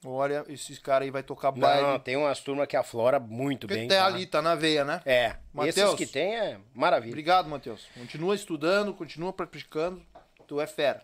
olha, 0.04 0.44
esse 0.48 0.80
cara 0.80 1.04
aí 1.04 1.10
vai 1.10 1.22
tocar 1.22 1.50
baile. 1.50 1.86
Não, 1.86 1.98
tem 1.98 2.16
umas 2.16 2.40
turmas 2.40 2.66
que 2.66 2.76
aflora 2.76 3.18
muito 3.18 3.66
Porque 3.66 3.80
bem. 3.80 3.88
tá 3.88 3.96
tá? 3.96 4.06
ali, 4.06 4.26
tá 4.26 4.42
na 4.42 4.54
veia, 4.54 4.84
né? 4.84 5.00
É, 5.04 5.36
Matheus. 5.52 5.76
esses 5.76 5.94
que 5.94 6.06
tem 6.06 6.36
é 6.36 6.58
maravilha. 6.74 7.10
Obrigado, 7.10 7.48
Matheus. 7.48 7.86
Continua 7.94 8.34
estudando, 8.34 8.94
continua 8.94 9.32
praticando. 9.32 10.02
Tu 10.46 10.60
é 10.60 10.66
fera. 10.66 11.02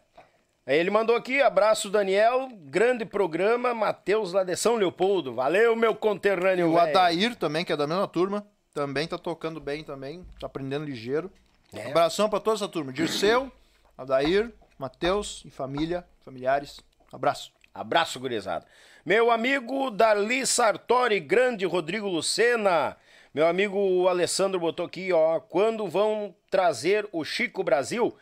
Aí 0.67 0.79
ele 0.79 0.91
mandou 0.91 1.15
aqui, 1.15 1.43
abraço 1.43 1.91
Daniel, 1.91 2.49
grande 2.63 3.05
programa, 3.05 3.75
Matheus 3.75 4.33
lá 4.33 4.43
de 4.43 4.57
São 4.57 4.77
Leopoldo. 4.77 5.35
Valeu, 5.35 5.77
meu 5.77 5.95
conterrâneo. 5.95 6.73
O. 6.73 6.79
Adair 6.79 7.37
também, 7.37 7.67
que 7.67 7.73
é 7.73 7.77
da 7.77 7.87
mesma 7.87 8.09
turma, 8.09 8.47
também 8.73 9.07
tá 9.07 9.19
tocando 9.19 9.61
bem 9.61 9.85
também, 9.85 10.25
tá 10.41 10.47
aprendendo 10.47 10.87
ligeiro. 10.87 11.31
É. 11.71 11.91
Abração 11.91 12.31
pra 12.31 12.41
toda 12.41 12.57
essa 12.57 12.69
turma. 12.69 12.93
Dirceu, 12.95 13.53
Adair, 13.99 14.55
Matheus 14.79 15.43
e 15.45 15.51
família, 15.51 16.07
familiares. 16.25 16.81
Abraço. 17.13 17.53
Abraço, 17.75 18.21
gurizada. 18.21 18.65
Meu 19.05 19.33
amigo 19.33 19.91
Darli 19.91 20.47
Sartori, 20.47 21.19
grande 21.19 21.67
Rodrigo 21.67 22.07
Lucena. 22.09 22.97
Meu 23.35 23.49
amigo 23.49 24.07
Alessandro 24.07 24.61
botou 24.61 24.87
aqui, 24.87 25.13
ó. 25.13 25.41
Quando 25.41 25.89
vão 25.89 26.33
trazer 26.49 27.09
o 27.11 27.25
Chico 27.25 27.65
Brasil? 27.65 28.17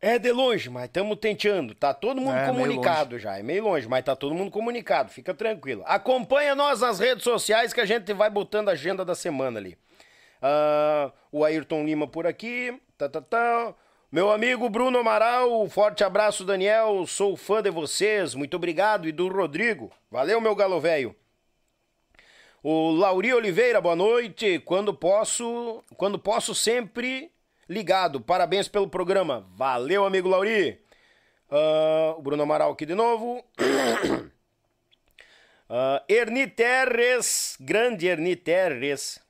É 0.00 0.18
de 0.20 0.30
longe, 0.30 0.70
mas 0.70 0.84
estamos 0.84 1.18
tentando. 1.18 1.74
Tá 1.74 1.92
todo 1.92 2.20
mundo 2.20 2.36
É, 2.36 2.46
comunicado 2.46 3.18
já. 3.18 3.36
É 3.36 3.42
meio 3.42 3.64
longe, 3.64 3.88
mas 3.88 4.04
tá 4.04 4.14
todo 4.14 4.34
mundo 4.34 4.52
comunicado. 4.52 5.10
Fica 5.10 5.34
tranquilo. 5.34 5.82
Acompanha 5.84 6.54
nós 6.54 6.80
nas 6.80 7.00
redes 7.00 7.24
sociais 7.24 7.72
que 7.72 7.80
a 7.80 7.84
gente 7.86 8.12
vai 8.12 8.30
botando 8.30 8.68
a 8.68 8.72
agenda 8.72 9.04
da 9.04 9.16
semana 9.16 9.58
ali. 9.58 9.76
Ah, 10.40 11.10
o 11.32 11.44
Ayrton 11.44 11.84
Lima 11.84 12.06
por 12.06 12.24
aqui. 12.26 12.80
Tá, 12.96 13.08
tá, 13.08 13.20
tá. 13.20 13.74
Meu 14.10 14.30
amigo 14.30 14.70
Bruno 14.70 15.00
Amaral, 15.00 15.68
forte 15.68 16.04
abraço, 16.04 16.44
Daniel. 16.44 17.04
Sou 17.08 17.36
fã 17.36 17.60
de 17.60 17.70
vocês. 17.70 18.36
Muito 18.36 18.56
obrigado. 18.56 19.08
E 19.08 19.12
do 19.12 19.26
Rodrigo. 19.26 19.90
Valeu, 20.08 20.40
meu 20.40 20.54
galo 20.54 20.80
velho. 20.80 21.14
O 22.62 22.92
Lauri 22.92 23.34
Oliveira, 23.34 23.80
boa 23.80 23.96
noite. 23.96 24.60
Quando 24.60 24.94
posso, 24.94 25.82
quando 25.96 26.20
posso 26.20 26.54
sempre 26.54 27.32
ligado. 27.68 28.20
Parabéns 28.20 28.68
pelo 28.68 28.88
programa. 28.88 29.44
Valeu, 29.56 30.06
amigo 30.06 30.28
Lauri. 30.28 30.80
Ah, 31.50 32.14
o 32.16 32.22
Bruno 32.22 32.44
Amaral 32.44 32.70
aqui 32.70 32.86
de 32.86 32.94
novo. 32.94 33.44
Ah, 35.68 36.00
Erni 36.08 36.46
Terres, 36.46 37.56
grande 37.58 38.06
Erni 38.06 38.36
Terres. 38.36 39.20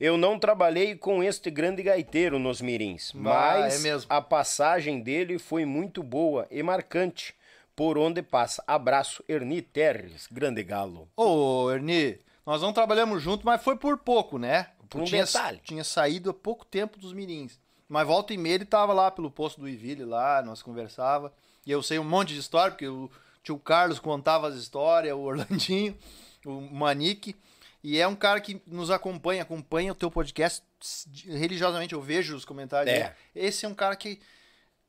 Eu 0.00 0.16
não 0.16 0.38
trabalhei 0.38 0.94
com 0.94 1.22
este 1.22 1.50
grande 1.50 1.82
gaiteiro 1.82 2.38
nos 2.38 2.60
Mirins, 2.60 3.12
Ah, 3.14 3.18
mas 3.18 3.80
é 3.84 3.88
mesmo. 3.88 4.06
a 4.12 4.20
passagem 4.20 5.00
dele 5.00 5.38
foi 5.38 5.64
muito 5.64 6.02
boa 6.02 6.46
e 6.50 6.62
marcante 6.62 7.34
por 7.74 7.98
onde 7.98 8.22
passa. 8.22 8.62
Abraço, 8.66 9.24
Erni 9.28 9.60
Terres, 9.60 10.28
grande 10.30 10.62
galo. 10.62 11.08
Ô, 11.16 11.70
Erni, 11.70 12.18
nós 12.46 12.62
não 12.62 12.72
trabalhamos 12.72 13.22
junto, 13.22 13.44
mas 13.44 13.62
foi 13.62 13.76
por 13.76 13.98
pouco, 13.98 14.38
né? 14.38 14.68
Por 14.88 15.02
um 15.02 15.04
tinha, 15.04 15.24
detalhe. 15.24 15.60
tinha 15.64 15.84
saído 15.84 16.30
há 16.30 16.34
pouco 16.34 16.64
tempo 16.64 16.98
dos 16.98 17.12
mirins. 17.12 17.58
Mas 17.88 18.06
volta 18.06 18.32
e 18.32 18.38
meia 18.38 18.54
ele 18.56 18.64
tava 18.64 18.92
lá 18.92 19.10
pelo 19.10 19.30
posto 19.30 19.60
do 19.60 19.68
Iville 19.68 20.04
lá, 20.04 20.42
nós 20.42 20.62
conversava. 20.62 21.32
E 21.66 21.70
eu 21.70 21.82
sei 21.82 21.98
um 21.98 22.04
monte 22.04 22.34
de 22.34 22.40
história, 22.40 22.70
porque 22.70 22.86
o 22.88 23.10
tio 23.42 23.58
Carlos 23.58 23.98
contava 23.98 24.46
as 24.48 24.54
histórias, 24.54 25.14
o 25.14 25.20
Orlandinho, 25.20 25.96
o 26.46 26.60
Manique. 26.60 27.34
E 27.82 27.98
é 28.00 28.06
um 28.08 28.16
cara 28.16 28.40
que 28.40 28.60
nos 28.66 28.90
acompanha, 28.90 29.42
acompanha 29.42 29.92
o 29.92 29.94
teu 29.94 30.10
podcast 30.10 30.62
religiosamente. 31.26 31.94
Eu 31.94 32.00
vejo 32.00 32.34
os 32.36 32.44
comentários. 32.44 32.92
É. 32.94 33.14
Esse 33.34 33.64
é 33.66 33.68
um 33.68 33.74
cara 33.74 33.94
que 33.96 34.20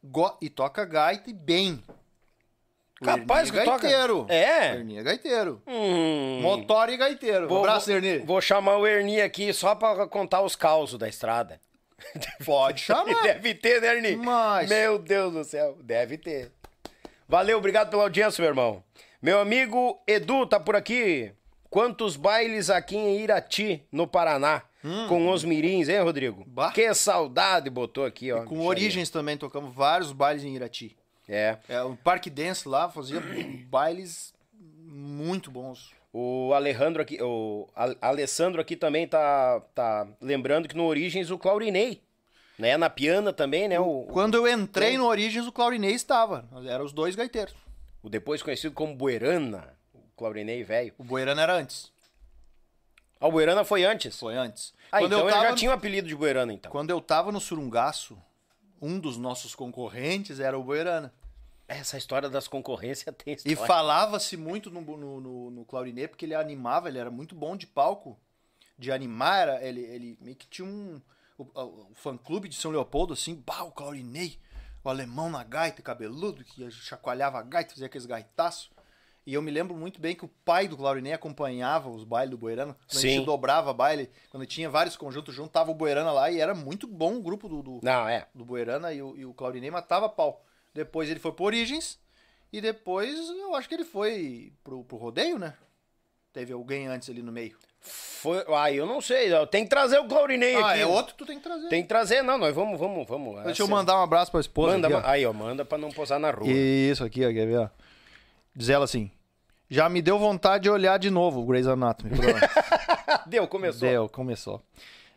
go 0.03 0.35
e 0.41 0.49
toca 0.49 0.83
gaita 0.85 1.29
e 1.29 1.33
bem. 1.33 1.83
O 3.01 3.05
Capaz 3.05 3.47
Erni 3.47 3.59
que 3.59 3.65
toca- 3.65 3.79
gaiteiro. 3.83 4.25
É? 4.27 4.73
Erni 4.75 4.97
é 4.97 5.03
gaiteiro. 5.03 5.61
Hum, 5.65 6.41
Motor 6.41 6.89
e 6.89 6.97
gaiteiro. 6.97 7.47
vou, 7.47 7.59
Abraço, 7.59 7.85
vou- 7.87 7.95
Erni. 7.95 8.17
Vou 8.25 8.41
chamar 8.41 8.77
o 8.77 8.85
Erni 8.85 9.21
aqui 9.21 9.53
só 9.53 9.73
pra 9.75 10.05
contar 10.07 10.41
os 10.41 10.55
causos 10.55 10.99
da 10.99 11.07
estrada. 11.07 11.61
Pode 12.45 12.81
chamar. 12.81 13.21
Deve 13.23 13.53
ter, 13.55 13.81
né, 13.81 13.95
Erni? 13.95 14.15
Mas- 14.17 14.67
Meu 14.69 14.99
Deus 14.99 15.31
do 15.33 15.43
céu, 15.45 15.77
deve 15.81 16.17
ter. 16.17 16.51
Valeu, 17.27 17.57
obrigado 17.59 17.89
pela 17.89 18.03
audiência, 18.03 18.41
meu 18.41 18.49
irmão. 18.49 18.83
Meu 19.21 19.39
amigo 19.39 20.01
Edu 20.07 20.45
tá 20.45 20.59
por 20.59 20.75
aqui. 20.75 21.31
Quantos 21.69 22.15
bailes 22.15 22.69
aqui 22.69 22.97
em 22.97 23.19
Irati, 23.21 23.83
no 23.91 24.07
Paraná, 24.07 24.63
com 25.07 25.29
os 25.31 25.43
mirins, 25.43 25.87
hein, 25.89 25.99
Rodrigo? 26.01 26.41
Hum. 26.41 26.45
Bah. 26.47 26.71
Que 26.71 26.93
saudade 26.93 27.69
botou 27.69 28.05
aqui, 28.05 28.31
ó. 28.31 28.37
Com 28.39 28.55
bicharia. 28.55 28.67
Origens 28.67 29.09
também, 29.09 29.37
tocamos 29.37 29.73
vários 29.73 30.11
bailes 30.11 30.43
em 30.43 30.55
Irati. 30.55 30.95
É. 31.27 31.57
É, 31.69 31.81
o 31.83 31.95
Parque 31.95 32.29
Dance 32.29 32.67
lá 32.67 32.89
fazia 32.89 33.21
bailes 33.69 34.33
muito 34.87 35.51
bons. 35.51 35.91
O 36.11 36.51
Alejandro 36.55 37.03
aqui, 37.03 37.21
o 37.21 37.67
Al- 37.75 37.95
Alessandro 38.01 38.59
aqui 38.59 38.75
também 38.75 39.07
tá, 39.07 39.61
tá 39.75 40.07
lembrando 40.19 40.67
que 40.67 40.75
no 40.75 40.85
Origens 40.87 41.29
o 41.29 41.37
Claurinei, 41.37 42.01
né? 42.57 42.75
Na 42.77 42.89
piana 42.89 43.31
também, 43.31 43.67
né? 43.67 43.79
O, 43.79 44.07
Quando 44.11 44.35
eu 44.35 44.47
entrei 44.47 44.97
no 44.97 45.05
Origens, 45.05 45.45
o 45.45 45.51
Claurinei 45.51 45.91
estava. 45.93 46.49
Eram 46.67 46.83
os 46.83 46.91
dois 46.91 47.15
gaiteiros. 47.15 47.53
o 48.01 48.09
depois 48.09 48.41
conhecido 48.41 48.73
como 48.73 48.95
Buerana, 48.95 49.67
o 49.78 49.78
Claudinei 50.19 50.63
velho. 50.63 50.93
O 50.97 51.03
Boerana 51.03 51.41
era 51.41 51.55
antes. 51.55 51.91
Ah, 53.19 53.27
o 53.27 53.31
Boerana 53.31 53.63
foi 53.63 53.83
antes? 53.85 54.19
Foi 54.19 54.35
antes. 54.35 54.73
Ah, 54.91 54.99
Quando 54.99 55.07
então 55.13 55.19
eu 55.19 55.25
ele 55.25 55.33
tava 55.33 55.47
já 55.49 55.55
tinha 55.55 55.71
o 55.71 55.73
apelido 55.73 56.07
de 56.07 56.15
Boerana, 56.15 56.53
então. 56.53 56.71
Quando 56.71 56.89
eu 56.89 57.01
tava 57.01 57.31
no 57.31 57.39
Surungaço, 57.39 58.17
um 58.81 58.99
dos 58.99 59.17
nossos 59.17 59.55
concorrentes 59.55 60.39
era 60.39 60.57
o 60.57 60.63
Boerana. 60.63 61.13
Essa 61.67 61.97
história 61.97 62.29
das 62.29 62.47
concorrências 62.47 63.15
tem 63.23 63.33
E 63.33 63.37
história. 63.37 63.57
falava-se 63.67 64.35
muito 64.35 64.69
no, 64.71 64.81
no, 64.81 65.21
no, 65.21 65.51
no 65.51 65.65
Claudinei, 65.65 66.07
porque 66.07 66.25
ele 66.25 66.33
animava, 66.35 66.87
ele 66.89 66.97
era 66.97 67.11
muito 67.11 67.35
bom 67.35 67.55
de 67.55 67.67
palco, 67.67 68.17
de 68.77 68.91
animar, 68.91 69.39
era, 69.47 69.65
ele, 69.65 69.81
ele 69.81 70.17
meio 70.19 70.35
que 70.35 70.47
tinha 70.47 70.67
um... 70.67 71.01
O, 71.37 71.43
o 71.53 71.91
fã-clube 71.95 72.49
de 72.49 72.55
São 72.55 72.69
Leopoldo, 72.71 73.13
assim, 73.13 73.41
bah, 73.45 73.63
o 73.63 73.71
Claudinei, 73.71 74.37
o 74.83 74.89
alemão 74.89 75.29
na 75.29 75.41
gaita, 75.43 75.81
cabeludo, 75.81 76.43
que 76.43 76.69
chacoalhava 76.71 77.37
a 77.39 77.43
gaita, 77.43 77.71
fazia 77.71 77.85
aqueles 77.85 78.05
gaitaços. 78.05 78.69
E 79.25 79.33
eu 79.33 79.41
me 79.41 79.51
lembro 79.51 79.75
muito 79.75 79.99
bem 80.01 80.15
que 80.15 80.25
o 80.25 80.29
pai 80.43 80.67
do 80.67 80.75
Claudinei 80.75 81.13
acompanhava 81.13 81.89
os 81.89 82.03
bailes 82.03 82.31
do 82.31 82.37
Boerana. 82.37 82.73
Quando 82.73 82.97
a 82.97 83.01
Sim. 83.01 83.09
gente 83.09 83.25
dobrava 83.25 83.71
baile, 83.73 84.09
quando 84.31 84.45
tinha 84.45 84.69
vários 84.69 84.97
conjuntos 84.97 85.35
juntos, 85.35 85.51
tava 85.51 85.69
o 85.69 85.75
Boerana 85.75 86.11
lá 86.11 86.31
e 86.31 86.39
era 86.39 86.55
muito 86.55 86.87
bom 86.87 87.15
o 87.17 87.21
grupo 87.21 87.47
do, 87.47 87.61
do, 87.61 87.79
Não, 87.83 88.07
é. 88.07 88.25
do 88.33 88.43
Boerana 88.43 88.91
e 88.91 89.01
o, 89.01 89.15
e 89.15 89.25
o 89.25 89.33
Claudinei 89.33 89.69
matava 89.69 90.09
pau. 90.09 90.43
Depois 90.73 91.09
ele 91.09 91.19
foi 91.19 91.31
pro 91.31 91.45
Origens 91.45 91.99
e 92.51 92.59
depois 92.61 93.17
eu 93.29 93.53
acho 93.55 93.67
que 93.69 93.75
ele 93.75 93.85
foi 93.85 94.51
pro, 94.63 94.83
pro 94.83 94.97
rodeio, 94.97 95.37
né? 95.37 95.53
Teve 96.33 96.53
alguém 96.53 96.87
antes 96.87 97.09
ali 97.09 97.21
no 97.21 97.31
meio. 97.31 97.55
Foi... 97.81 98.43
Ah, 98.49 98.71
eu 98.71 98.85
não 98.85 98.99
sei. 99.01 99.29
Tem 99.47 99.63
que 99.63 99.69
trazer 99.69 99.99
o 99.99 100.07
Claudinei 100.07 100.55
Ah, 100.55 100.71
aqui. 100.71 100.81
é 100.81 100.85
outro 100.85 101.13
que 101.13 101.17
tu 101.19 101.25
tem 101.25 101.37
que 101.37 101.43
trazer. 101.43 101.69
Tem 101.69 101.81
que 101.81 101.87
trazer, 101.87 102.21
não. 102.21 102.37
Nós 102.37 102.53
vamos, 102.53 102.79
vamos, 102.79 103.07
vamos. 103.07 103.43
Deixa 103.43 103.63
eu 103.63 103.67
mandar 103.67 103.97
um 103.99 104.03
abraço 104.03 104.31
pra 104.31 104.39
esposa. 104.39 104.73
Manda, 104.73 104.87
aqui, 104.87 104.95
ó. 104.95 105.09
aí, 105.09 105.25
ó, 105.25 105.33
manda 105.33 105.63
pra 105.63 105.77
não 105.77 105.89
posar 105.89 106.19
na 106.19 106.29
rua. 106.31 106.49
Isso 106.51 107.03
aqui, 107.03 107.25
ó, 107.25 107.29
quer 107.31 107.47
ver? 107.47 107.57
Ó. 107.59 107.69
Diz 108.59 108.67
ela 108.67 108.83
assim: 108.83 109.09
Já 109.69 109.87
me 109.87 110.01
deu 110.01 110.19
vontade 110.19 110.63
de 110.63 110.69
olhar 110.69 110.99
de 110.99 111.09
novo 111.09 111.39
o 111.39 111.45
Grey's 111.45 111.65
Anatomy. 111.65 112.11
Deu, 113.25 113.47
começou. 113.47 113.87
Deu, 113.87 114.09
começou. 114.09 114.61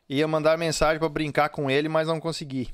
Ia 0.09 0.29
mandar 0.29 0.57
mensagem 0.57 1.01
pra 1.01 1.09
brincar 1.09 1.49
com 1.49 1.69
ele, 1.69 1.89
mas 1.89 2.07
não 2.07 2.21
consegui. 2.21 2.73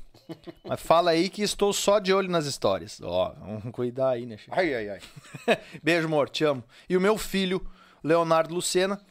Mas 0.63 0.79
fala 0.79 1.09
aí 1.09 1.27
que 1.27 1.41
estou 1.41 1.73
só 1.73 1.97
de 1.97 2.13
olho 2.13 2.29
nas 2.29 2.45
histórias. 2.45 3.01
Ó, 3.01 3.33
vamos 3.39 3.71
cuidar 3.71 4.09
aí, 4.09 4.27
né, 4.27 4.37
Chico? 4.37 4.53
Ai, 4.55 4.75
ai, 4.75 4.89
ai. 4.89 5.57
Beijo, 5.81 6.05
amor, 6.05 6.29
te 6.29 6.43
amo. 6.43 6.63
E 6.87 6.95
o 6.95 7.01
meu 7.01 7.17
filho, 7.17 7.67
Leonardo 8.03 8.53
Lucena, 8.53 9.01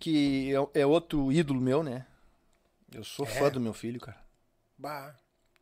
que 0.00 0.52
é, 0.74 0.80
é 0.80 0.86
outro 0.86 1.30
ídolo 1.30 1.60
meu, 1.60 1.84
né? 1.84 2.06
Eu 2.92 3.04
sou 3.04 3.24
fã 3.24 3.48
do 3.50 3.60
meu 3.60 3.72
filho, 3.72 4.00
cara. 4.00 4.18
Bah. 4.76 5.14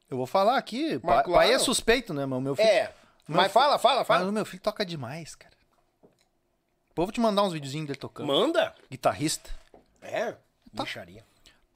Eu 0.09 0.17
vou 0.17 0.27
falar 0.27 0.57
aqui, 0.57 0.99
pai, 0.99 1.25
claro. 1.25 1.33
pai 1.33 1.53
é 1.53 1.59
suspeito, 1.59 2.15
né, 2.15 2.25
meu 2.25 2.57
filho... 2.57 2.67
É. 2.67 3.02
Mas 3.27 3.47
fi- 3.49 3.53
fala, 3.55 3.79
fala, 3.79 3.99
Mas 4.01 4.07
fala. 4.07 4.29
o 4.29 4.33
meu 4.33 4.45
filho 4.45 4.63
toca 4.63 4.85
demais, 4.85 5.35
cara. 5.35 5.55
Pô, 6.95 7.05
vou 7.05 7.13
te 7.13 7.21
mandar 7.21 7.43
uns 7.43 7.53
videozinhos 7.53 7.87
dele 7.87 7.99
tocando. 7.99 8.27
Manda. 8.27 8.75
Guitarrista. 8.91 9.51
É. 10.03 10.33
Tá. 10.33 10.85
Bicharia. 10.85 11.25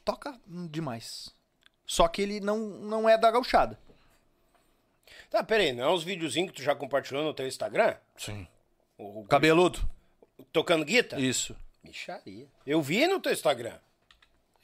Toca 0.04 0.38
demais. 0.46 1.34
Só 1.86 2.06
que 2.08 2.20
ele 2.20 2.40
não, 2.40 2.58
não 2.58 3.08
é 3.08 3.16
da 3.16 3.30
gauchada. 3.30 3.78
Tá, 5.30 5.42
peraí, 5.42 5.72
não 5.72 5.84
é 5.84 5.90
uns 5.92 6.02
videozinhos 6.04 6.50
que 6.50 6.56
tu 6.58 6.62
já 6.62 6.74
compartilhou 6.74 7.24
no 7.24 7.32
teu 7.34 7.46
Instagram? 7.46 7.96
Sim. 8.16 8.46
O, 8.98 9.20
o- 9.20 9.26
Cabeludo. 9.26 9.88
tocando 10.52 10.84
guitarra? 10.84 11.20
Isso. 11.22 11.56
Bicharia. 11.82 12.46
Eu 12.66 12.82
vi 12.82 13.06
no 13.06 13.20
teu 13.20 13.32
Instagram. 13.32 13.78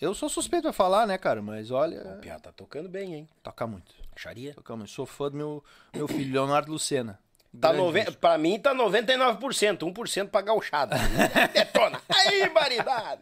Eu 0.01 0.15
sou 0.15 0.29
suspeito 0.29 0.65
pra 0.65 0.73
falar, 0.73 1.07
né, 1.07 1.17
cara? 1.17 1.41
Mas 1.41 1.71
olha, 1.71 2.03
O 2.17 2.21
Pia 2.21 2.39
tá 2.41 2.51
tocando 2.53 2.89
bem, 2.89 3.15
hein? 3.15 3.29
toca 3.43 3.67
muito. 3.67 3.95
Bicharia. 4.15 4.55
Toca 4.55 4.77
muito. 4.77 4.91
Sou 4.91 5.07
fã 5.07 5.31
do 5.31 5.37
meu, 5.37 5.65
meu 5.95 6.07
filho, 6.09 6.33
Leonardo 6.33 6.71
Lucena. 6.71 7.19
Tá 7.61 7.73
noven... 7.73 8.05
Pra 8.13 8.39
mim 8.39 8.59
tá 8.59 8.75
99%, 8.75 9.79
1% 9.79 10.29
pra 10.31 10.41
gauchada. 10.41 10.97
Detona. 11.53 12.01
Aí, 12.09 12.49
baridade. 12.49 13.21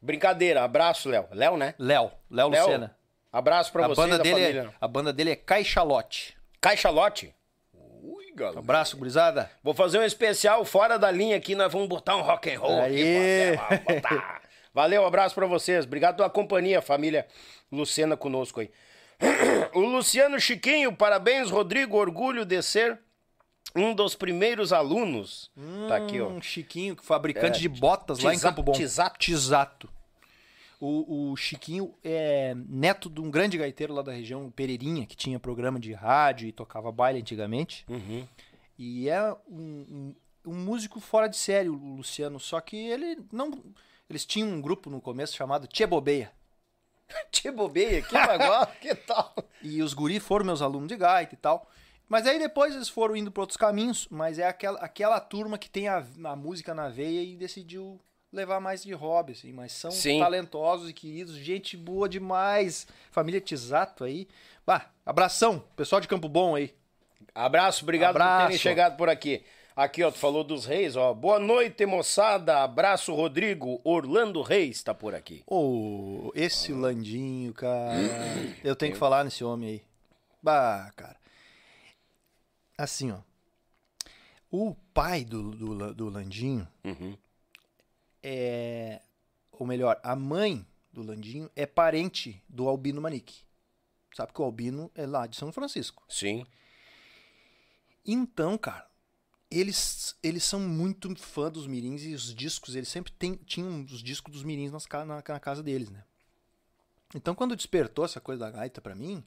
Brincadeira, 0.00 0.62
abraço, 0.62 1.08
Léo. 1.08 1.26
Léo, 1.32 1.56
né? 1.56 1.74
Léo, 1.78 2.10
Léo 2.30 2.48
Lucena. 2.48 2.94
Abraço 3.32 3.72
pra 3.72 3.86
A 3.86 3.88
você 3.88 4.00
banda, 4.00 4.18
da 4.18 4.22
dele 4.22 4.40
família. 4.40 4.62
é, 4.70 4.74
a 4.80 4.86
banda 4.86 5.12
dele 5.12 5.30
é 5.30 5.36
Caixalote. 5.36 6.36
Caixalote. 6.60 7.34
Ui, 8.02 8.30
galera. 8.34 8.58
Abraço, 8.60 8.96
gurizada. 8.96 9.50
Vou 9.62 9.72
fazer 9.74 9.98
um 9.98 10.04
especial 10.04 10.64
fora 10.64 10.98
da 10.98 11.10
linha 11.10 11.36
aqui, 11.36 11.54
nós 11.54 11.72
vamos 11.72 11.88
botar 11.88 12.16
um 12.16 12.20
rock 12.20 12.52
and 12.54 12.60
roll. 12.60 12.80
aqui, 12.82 13.02
Aê! 13.02 13.56
botar. 13.78 14.42
Valeu, 14.74 15.06
abraço 15.06 15.34
pra 15.34 15.46
vocês. 15.46 15.84
Obrigado 15.84 16.16
pela 16.16 16.28
companhia, 16.28 16.82
família 16.82 17.26
Lucena 17.72 18.16
conosco 18.16 18.60
aí. 18.60 18.70
O 19.74 19.80
Luciano 19.80 20.38
Chiquinho, 20.38 20.94
parabéns, 20.94 21.50
Rodrigo, 21.50 21.96
orgulho 21.96 22.44
de 22.44 22.62
ser 22.62 22.98
um 23.74 23.94
dos 23.94 24.14
primeiros 24.14 24.72
alunos. 24.72 25.50
tá 25.88 25.96
aqui, 25.96 26.20
ó. 26.20 26.28
Um 26.28 26.40
Chiquinho, 26.40 26.96
fabricante 27.02 27.58
É, 27.58 27.60
de 27.62 27.68
botas 27.68 28.20
lá 28.20 28.34
em 28.34 28.38
Campo 28.38 28.62
Bom. 28.62 28.72
Tisato. 28.72 29.18
Tisato. 29.18 29.88
O, 30.80 31.30
o 31.32 31.36
Chiquinho 31.36 31.94
é 32.04 32.54
neto 32.68 33.08
de 33.08 33.20
um 33.20 33.30
grande 33.30 33.56
gaiteiro 33.56 33.94
lá 33.94 34.02
da 34.02 34.12
região, 34.12 34.50
Pereirinha, 34.50 35.06
que 35.06 35.16
tinha 35.16 35.40
programa 35.40 35.80
de 35.80 35.92
rádio 35.92 36.46
e 36.46 36.52
tocava 36.52 36.92
baile 36.92 37.20
antigamente. 37.20 37.84
Uhum. 37.88 38.26
E 38.78 39.08
é 39.08 39.32
um, 39.48 40.14
um, 40.44 40.52
um 40.52 40.54
músico 40.54 41.00
fora 41.00 41.26
de 41.28 41.36
série, 41.36 41.68
o 41.68 41.74
Luciano. 41.74 42.38
Só 42.38 42.60
que 42.60 42.76
ele 42.76 43.18
não. 43.32 43.50
Eles 44.10 44.26
tinham 44.26 44.48
um 44.48 44.60
grupo 44.60 44.90
no 44.90 45.00
começo 45.00 45.34
chamado 45.34 45.66
Tchê 45.66 45.86
Bobeia. 45.86 46.30
Te 47.30 47.50
bobei 47.50 47.98
aqui, 47.98 48.16
agora, 48.16 48.66
que 48.80 48.94
tal? 48.94 49.34
E 49.62 49.82
os 49.82 49.94
guri 49.94 50.20
foram 50.20 50.44
meus 50.46 50.62
alunos 50.62 50.88
de 50.88 50.96
gaita 50.96 51.34
e 51.34 51.38
tal. 51.38 51.68
Mas 52.08 52.26
aí 52.26 52.38
depois 52.38 52.74
eles 52.74 52.88
foram 52.88 53.16
indo 53.16 53.30
para 53.30 53.42
outros 53.42 53.56
caminhos. 53.56 54.06
Mas 54.10 54.38
é 54.38 54.46
aquela, 54.46 54.78
aquela 54.80 55.20
turma 55.20 55.58
que 55.58 55.70
tem 55.70 55.88
a, 55.88 56.04
a 56.24 56.36
música 56.36 56.74
na 56.74 56.88
veia 56.88 57.22
e 57.22 57.36
decidiu 57.36 58.00
levar 58.32 58.60
mais 58.60 58.82
de 58.82 58.92
hobby, 58.92 59.32
assim. 59.32 59.52
Mas 59.52 59.72
são 59.72 59.90
Sim. 59.90 60.18
talentosos 60.18 60.90
e 60.90 60.92
queridos, 60.92 61.36
gente 61.36 61.76
boa 61.76 62.08
demais. 62.08 62.86
Família 63.10 63.40
Tisato 63.40 64.04
aí. 64.04 64.28
Bah, 64.66 64.90
abração, 65.04 65.62
pessoal 65.76 66.00
de 66.00 66.08
Campo 66.08 66.28
Bom 66.28 66.54
aí. 66.54 66.74
Abraço, 67.34 67.84
obrigado 67.84 68.12
por 68.12 68.20
Abraço. 68.20 68.46
terem 68.46 68.58
chegado 68.58 68.96
por 68.96 69.08
aqui. 69.08 69.44
Aqui, 69.76 70.04
ó, 70.04 70.10
tu 70.10 70.18
falou 70.18 70.44
dos 70.44 70.64
reis, 70.66 70.94
ó. 70.94 71.12
Boa 71.12 71.40
noite, 71.40 71.84
moçada. 71.84 72.62
Abraço, 72.62 73.12
Rodrigo. 73.12 73.80
Orlando 73.82 74.40
Reis 74.40 74.82
tá 74.84 74.94
por 74.94 75.14
aqui. 75.16 75.42
Ô, 75.48 76.30
esse 76.34 76.72
Landinho, 76.72 77.52
cara. 77.52 77.96
Eu 78.62 78.76
tenho 78.76 78.92
que 78.92 78.98
falar 78.98 79.24
nesse 79.24 79.42
homem 79.42 79.68
aí. 79.70 79.82
Bah, 80.40 80.92
cara. 80.94 81.16
Assim, 82.78 83.10
ó. 83.10 83.18
O 84.48 84.76
pai 84.92 85.24
do, 85.24 85.50
do, 85.50 85.94
do 85.94 86.08
Landinho 86.08 86.68
Uhum. 86.84 87.16
é. 88.22 89.00
Ou 89.50 89.66
melhor, 89.66 89.98
a 90.04 90.14
mãe 90.14 90.64
do 90.92 91.02
Landinho 91.02 91.50
é 91.56 91.66
parente 91.66 92.40
do 92.48 92.68
Albino 92.68 93.00
Manique. 93.00 93.42
Sabe 94.14 94.32
que 94.32 94.40
o 94.40 94.44
Albino 94.44 94.88
é 94.94 95.04
lá 95.06 95.26
de 95.26 95.36
São 95.36 95.50
Francisco. 95.52 96.04
Sim. 96.08 96.46
Então, 98.06 98.56
cara, 98.58 98.86
eles, 99.58 100.16
eles 100.22 100.44
são 100.44 100.60
muito 100.60 101.14
fã 101.16 101.50
dos 101.50 101.66
mirins 101.66 102.02
e 102.02 102.14
os 102.14 102.34
discos, 102.34 102.74
eles 102.74 102.88
sempre 102.88 103.12
tem, 103.12 103.34
tinham 103.36 103.82
os 103.84 104.02
discos 104.02 104.32
dos 104.32 104.42
mirins 104.42 104.72
nas, 104.72 104.86
na, 104.86 105.04
na 105.06 105.40
casa 105.40 105.62
deles, 105.62 105.90
né? 105.90 106.04
Então, 107.14 107.34
quando 107.34 107.54
despertou 107.54 108.04
essa 108.04 108.20
coisa 108.20 108.40
da 108.40 108.50
gaita 108.50 108.80
pra 108.80 108.94
mim, 108.94 109.22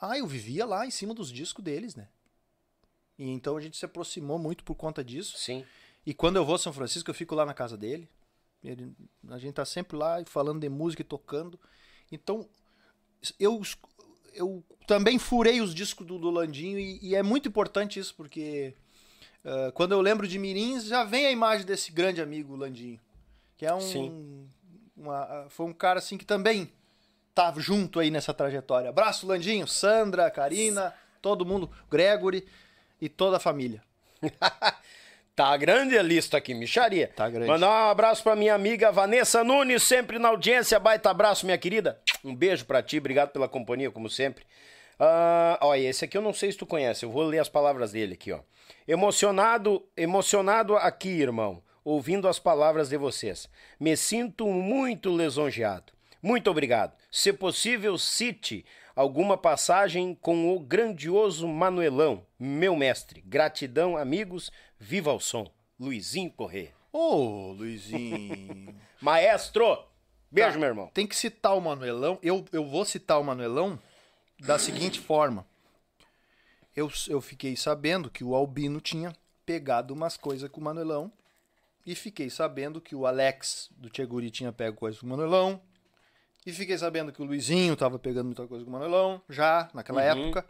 ah, 0.00 0.18
eu 0.18 0.26
vivia 0.26 0.66
lá 0.66 0.86
em 0.86 0.90
cima 0.90 1.14
dos 1.14 1.30
discos 1.30 1.62
deles, 1.64 1.94
né? 1.94 2.08
E 3.18 3.28
então 3.30 3.56
a 3.56 3.60
gente 3.60 3.76
se 3.76 3.84
aproximou 3.84 4.38
muito 4.38 4.64
por 4.64 4.74
conta 4.74 5.04
disso. 5.04 5.36
Sim. 5.36 5.64
E 6.06 6.14
quando 6.14 6.36
eu 6.36 6.44
vou 6.44 6.54
a 6.54 6.58
São 6.58 6.72
Francisco, 6.72 7.10
eu 7.10 7.14
fico 7.14 7.34
lá 7.34 7.44
na 7.44 7.54
casa 7.54 7.76
dele. 7.76 8.08
Ele- 8.62 8.92
a 9.28 9.38
gente 9.38 9.54
tá 9.54 9.64
sempre 9.64 9.96
lá 9.96 10.24
falando 10.24 10.60
de 10.60 10.68
música 10.68 11.02
e 11.02 11.04
tocando. 11.04 11.58
Então, 12.10 12.48
eu, 13.38 13.60
eu 14.32 14.64
também 14.86 15.18
furei 15.18 15.60
os 15.60 15.74
discos 15.74 16.06
do, 16.06 16.18
do 16.18 16.30
Landinho 16.30 16.78
e, 16.78 16.98
e 17.02 17.14
é 17.14 17.22
muito 17.22 17.48
importante 17.48 17.98
isso, 17.98 18.14
porque 18.14 18.74
ah, 19.48 19.72
quando 19.72 19.92
eu 19.92 20.00
lembro 20.00 20.26
de 20.28 20.38
Mirins, 20.38 20.84
já 20.84 21.04
vem 21.04 21.26
a 21.26 21.30
imagem 21.32 21.64
desse 21.66 21.90
grande 21.92 22.20
amigo 22.20 22.54
Landinho. 22.56 23.00
Que 23.56 23.66
é 23.66 23.74
um. 23.74 23.80
Sim. 23.80 24.46
uma- 24.96 25.46
foi 25.48 25.66
um 25.66 25.72
cara 25.72 25.98
assim 25.98 26.16
que 26.18 26.24
também 26.24 26.70
tá 27.34 27.52
junto 27.56 28.00
aí 28.00 28.10
nessa 28.10 28.34
trajetória. 28.34 28.90
Abraço, 28.90 29.26
Landinho, 29.26 29.66
Sandra, 29.66 30.30
Karina, 30.30 30.92
todo 31.22 31.46
mundo, 31.46 31.70
Gregory 31.90 32.46
e 33.00 33.08
toda 33.08 33.36
a 33.36 33.40
família. 33.40 33.82
Tá 35.34 35.56
grande 35.56 35.96
a 35.96 36.02
lista 36.02 36.36
aqui, 36.36 36.52
micharia. 36.52 37.12
Tá 37.14 37.30
grande. 37.30 37.46
Mandar 37.46 37.68
um 37.68 37.90
abraço 37.90 38.24
pra 38.24 38.34
minha 38.34 38.52
amiga 38.56 38.90
Vanessa 38.90 39.44
Nunes, 39.44 39.84
sempre 39.84 40.18
na 40.18 40.30
audiência. 40.30 40.80
Baita 40.80 41.10
abraço, 41.10 41.46
minha 41.46 41.56
querida. 41.56 42.00
Um 42.24 42.34
beijo 42.34 42.64
pra 42.66 42.82
ti, 42.82 42.98
obrigado 42.98 43.30
pela 43.30 43.48
companhia, 43.48 43.88
como 43.88 44.10
sempre. 44.10 44.44
Ah, 44.98 45.58
olha, 45.62 45.88
esse 45.88 46.04
aqui 46.04 46.16
eu 46.18 46.22
não 46.22 46.32
sei 46.32 46.50
se 46.50 46.58
tu 46.58 46.66
conhece, 46.66 47.04
eu 47.04 47.10
vou 47.10 47.22
ler 47.22 47.38
as 47.38 47.48
palavras 47.48 47.92
dele 47.92 48.14
aqui, 48.14 48.32
ó. 48.32 48.40
Emocionado, 48.86 49.86
emocionado 49.96 50.76
aqui, 50.76 51.08
irmão, 51.08 51.62
ouvindo 51.84 52.26
as 52.26 52.38
palavras 52.38 52.88
de 52.88 52.96
vocês. 52.96 53.48
Me 53.78 53.96
sinto 53.96 54.46
muito 54.46 55.16
lisonjeado. 55.16 55.92
Muito 56.20 56.50
obrigado. 56.50 56.94
Se 57.10 57.32
possível, 57.32 57.96
cite 57.96 58.64
alguma 58.96 59.36
passagem 59.36 60.18
com 60.20 60.52
o 60.52 60.58
grandioso 60.58 61.46
Manuelão, 61.46 62.26
meu 62.38 62.74
mestre. 62.74 63.22
Gratidão, 63.24 63.96
amigos. 63.96 64.50
Viva 64.78 65.12
o 65.12 65.20
som. 65.20 65.46
Luizinho 65.78 66.32
Corrêa. 66.32 66.72
Ô, 66.92 67.52
Luizinho. 67.52 68.74
Maestro! 69.00 69.84
Beijo, 70.30 70.54
Tá, 70.54 70.58
meu 70.58 70.68
irmão. 70.68 70.90
Tem 70.92 71.06
que 71.06 71.16
citar 71.16 71.56
o 71.56 71.60
Manuelão. 71.60 72.18
Eu, 72.22 72.44
eu 72.52 72.66
vou 72.66 72.84
citar 72.84 73.20
o 73.20 73.24
Manuelão 73.24 73.78
da 74.38 74.58
seguinte 74.58 75.00
forma. 75.00 75.46
Eu, 76.74 76.90
eu 77.08 77.20
fiquei 77.20 77.56
sabendo 77.56 78.10
que 78.10 78.22
o 78.22 78.34
Albino 78.34 78.80
tinha 78.80 79.14
pegado 79.44 79.94
umas 79.94 80.16
coisas 80.16 80.48
com 80.50 80.60
o 80.60 80.64
Manuelão. 80.64 81.12
E 81.84 81.94
fiquei 81.94 82.28
sabendo 82.28 82.80
que 82.80 82.94
o 82.94 83.06
Alex 83.06 83.70
do 83.76 83.88
Tcheguri 83.88 84.30
tinha 84.30 84.52
pego 84.52 84.76
coisa 84.76 84.98
com 85.00 85.06
o 85.06 85.08
Manuelão. 85.08 85.60
E 86.44 86.52
fiquei 86.52 86.76
sabendo 86.78 87.12
que 87.12 87.20
o 87.20 87.24
Luizinho 87.24 87.74
tava 87.76 87.98
pegando 87.98 88.26
muita 88.26 88.46
coisa 88.46 88.64
com 88.64 88.70
o 88.70 88.72
Manuelão, 88.72 89.22
já, 89.28 89.70
naquela 89.74 90.02
época. 90.02 90.46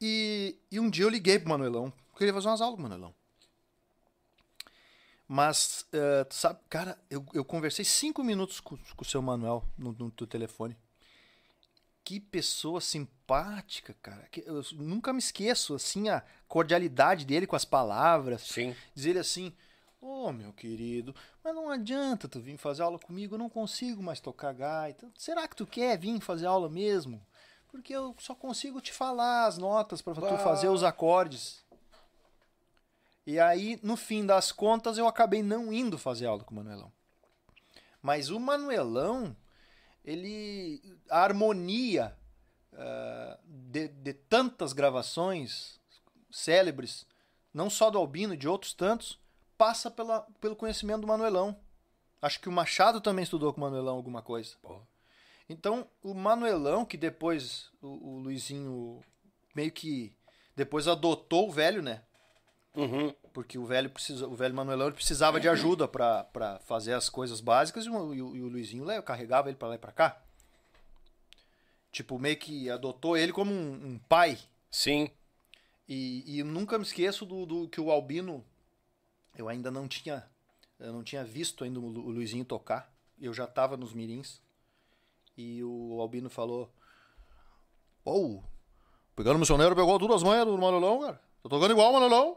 E, 0.00 0.58
e 0.70 0.80
um 0.80 0.90
dia 0.90 1.04
eu 1.04 1.10
liguei 1.10 1.38
pro 1.38 1.48
Manuelão. 1.48 1.86
Eu 1.86 2.18
queria 2.18 2.32
fazer 2.32 2.48
umas 2.48 2.60
aulas 2.60 2.76
com 2.76 2.80
o 2.80 2.88
Manuelão. 2.88 3.14
Mas, 5.28 5.86
tu 6.28 6.34
sabe, 6.34 6.60
cara, 6.68 6.98
eu, 7.08 7.24
eu 7.32 7.44
conversei 7.44 7.84
cinco 7.84 8.22
minutos 8.22 8.60
com, 8.60 8.76
com 8.76 9.02
o 9.02 9.06
seu 9.06 9.22
Manuel 9.22 9.64
no, 9.76 9.92
no 9.92 10.10
teu 10.10 10.26
telefone. 10.26 10.76
Que 12.04 12.20
pessoa 12.20 12.80
simpática, 12.80 13.94
cara. 14.02 14.28
Que 14.30 14.44
eu 14.46 14.62
nunca 14.74 15.12
me 15.12 15.18
esqueço, 15.18 15.74
assim, 15.74 16.08
a 16.10 16.22
cordialidade 16.46 17.24
dele 17.24 17.46
com 17.46 17.56
as 17.56 17.64
palavras. 17.64 18.42
Sim. 18.42 18.76
Dizer 18.94 19.10
ele 19.10 19.20
assim, 19.20 19.54
ô 20.00 20.30
meu 20.30 20.52
querido, 20.52 21.14
mas 21.42 21.54
não 21.54 21.70
adianta 21.70 22.28
tu 22.28 22.38
vir 22.40 22.58
fazer 22.58 22.82
aula 22.82 22.98
comigo, 22.98 23.34
eu 23.34 23.38
não 23.38 23.48
consigo 23.48 24.02
mais 24.02 24.20
tocar 24.20 24.52
gaita. 24.52 25.10
Será 25.16 25.48
que 25.48 25.56
tu 25.56 25.66
quer 25.66 25.98
vir 25.98 26.20
fazer 26.20 26.46
aula 26.46 26.68
mesmo? 26.68 27.24
Porque 27.68 27.94
eu 27.94 28.14
só 28.18 28.34
consigo 28.34 28.80
te 28.80 28.92
falar 28.92 29.46
as 29.46 29.58
notas 29.58 30.02
para 30.02 30.14
tu 30.14 30.38
fazer 30.38 30.68
os 30.68 30.84
acordes. 30.84 31.64
E 33.26 33.40
aí, 33.40 33.80
no 33.82 33.96
fim 33.96 34.26
das 34.26 34.52
contas, 34.52 34.98
eu 34.98 35.08
acabei 35.08 35.42
não 35.42 35.72
indo 35.72 35.96
fazer 35.96 36.26
aula 36.26 36.44
com 36.44 36.52
o 36.52 36.56
Manuelão. 36.56 36.92
Mas 38.02 38.28
o 38.28 38.38
Manuelão, 38.38 39.34
ele. 40.04 40.80
A 41.10 41.22
harmonia 41.22 42.16
ah, 42.72 43.38
de, 43.44 43.88
de 43.88 44.12
tantas 44.12 44.72
gravações 44.72 45.80
célebres, 46.30 47.06
não 47.52 47.70
só 47.70 47.90
do 47.90 47.98
Albino, 47.98 48.36
de 48.36 48.48
outros 48.48 48.72
tantos, 48.72 49.18
passa 49.56 49.90
pela, 49.90 50.22
pelo 50.40 50.56
conhecimento 50.56 51.02
do 51.02 51.06
Manuelão. 51.06 51.56
Acho 52.20 52.40
que 52.40 52.48
o 52.48 52.52
Machado 52.52 53.00
também 53.00 53.22
estudou 53.22 53.52
com 53.52 53.60
o 53.60 53.64
Manuelão 53.64 53.94
alguma 53.94 54.22
coisa. 54.22 54.56
Então, 55.48 55.86
o 56.02 56.14
Manuelão, 56.14 56.84
que 56.84 56.96
depois 56.96 57.70
o, 57.80 58.14
o 58.14 58.18
Luizinho 58.18 59.00
meio 59.54 59.70
que 59.70 60.16
depois 60.56 60.88
adotou 60.88 61.48
o 61.48 61.52
velho, 61.52 61.82
né? 61.82 62.02
Uhum. 62.74 63.14
Porque 63.32 63.56
o 63.58 63.64
velho 63.64 63.88
precisa, 63.90 64.26
o 64.26 64.34
velho 64.34 64.54
Manuelão 64.54 64.90
precisava 64.92 65.38
de 65.40 65.48
ajuda 65.48 65.86
pra 65.86 66.24
pra 66.24 66.58
fazer 66.60 66.92
as 66.92 67.08
coisas 67.08 67.40
básicas 67.40 67.86
e 67.86 67.90
o, 67.90 68.14
e 68.14 68.20
o- 68.22 68.36
e 68.36 68.42
o 68.42 68.48
Luizinho 68.48 68.84
né, 68.84 69.00
carregava 69.00 69.48
ele 69.48 69.56
pra 69.56 69.68
lá 69.68 69.74
e 69.76 69.78
pra 69.78 69.92
cá. 69.92 70.20
Tipo, 71.92 72.18
meio 72.18 72.36
que 72.36 72.68
adotou 72.68 73.16
ele 73.16 73.32
como 73.32 73.52
um, 73.52 73.72
um 73.92 73.98
pai. 74.08 74.36
Sim. 74.70 75.08
E, 75.88 76.24
e 76.26 76.38
eu 76.40 76.46
nunca 76.46 76.76
me 76.78 76.84
esqueço 76.84 77.24
do, 77.24 77.46
do 77.46 77.68
que 77.68 77.80
o 77.80 77.90
Albino. 77.90 78.44
Eu 79.36 79.48
ainda 79.48 79.70
não 79.70 79.86
tinha. 79.86 80.24
Eu 80.80 80.92
não 80.92 81.04
tinha 81.04 81.22
visto 81.24 81.62
ainda 81.62 81.78
o, 81.78 81.86
Lu- 81.88 82.06
o 82.06 82.10
Luizinho 82.10 82.44
tocar. 82.44 82.92
Eu 83.20 83.32
já 83.32 83.46
tava 83.46 83.76
nos 83.76 83.92
mirins. 83.92 84.40
E 85.36 85.62
o 85.62 86.00
Albino 86.00 86.28
falou. 86.28 86.68
Ô, 88.04 88.42
pegando 89.14 89.36
o 89.36 89.38
missioneiro, 89.38 89.74
pegou 89.76 89.98
tudo 89.98 90.14
as 90.14 90.22
manhas 90.22 90.44
do 90.46 90.58
Manolão, 90.58 91.00
cara. 91.00 91.20
Tô 91.42 91.48
tocando 91.48 91.70
igual 91.72 91.90
o 91.90 91.94
Manolão. 91.94 92.36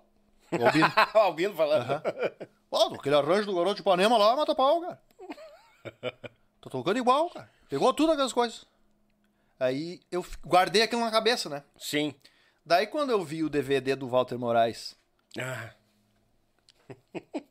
O 0.52 0.66
Albino. 0.66 0.88
o 1.14 1.18
Albino 1.18 1.56
falando. 1.56 2.02
Ó, 2.72 2.94
aquele 2.96 3.16
arranjo 3.16 3.46
do 3.48 3.56
garoto 3.56 3.76
de 3.76 3.82
Ipanema 3.82 4.18
lá, 4.18 4.36
mata 4.36 4.54
pau, 4.56 4.82
cara. 4.82 5.02
Tô 6.62 6.70
tocando 6.70 6.98
igual, 6.98 7.30
cara. 7.30 7.50
Pegou 7.70 7.94
tudo 7.94 8.12
aquelas 8.12 8.34
coisas. 8.34 8.66
Aí 9.60 10.00
eu 10.12 10.26
guardei 10.46 10.82
aquilo 10.84 11.02
na 11.02 11.12
cabeça, 11.12 11.50
né? 11.50 11.64
Sim. 11.78 12.14
Daí 12.66 12.86
quando 12.88 13.10
eu 13.12 13.24
vi 13.24 13.44
o 13.44 13.50
DVD 13.50 13.96
do 13.96 14.08
Walter 14.08 14.38
Moraes 14.38 14.96
Ah, 15.40 15.72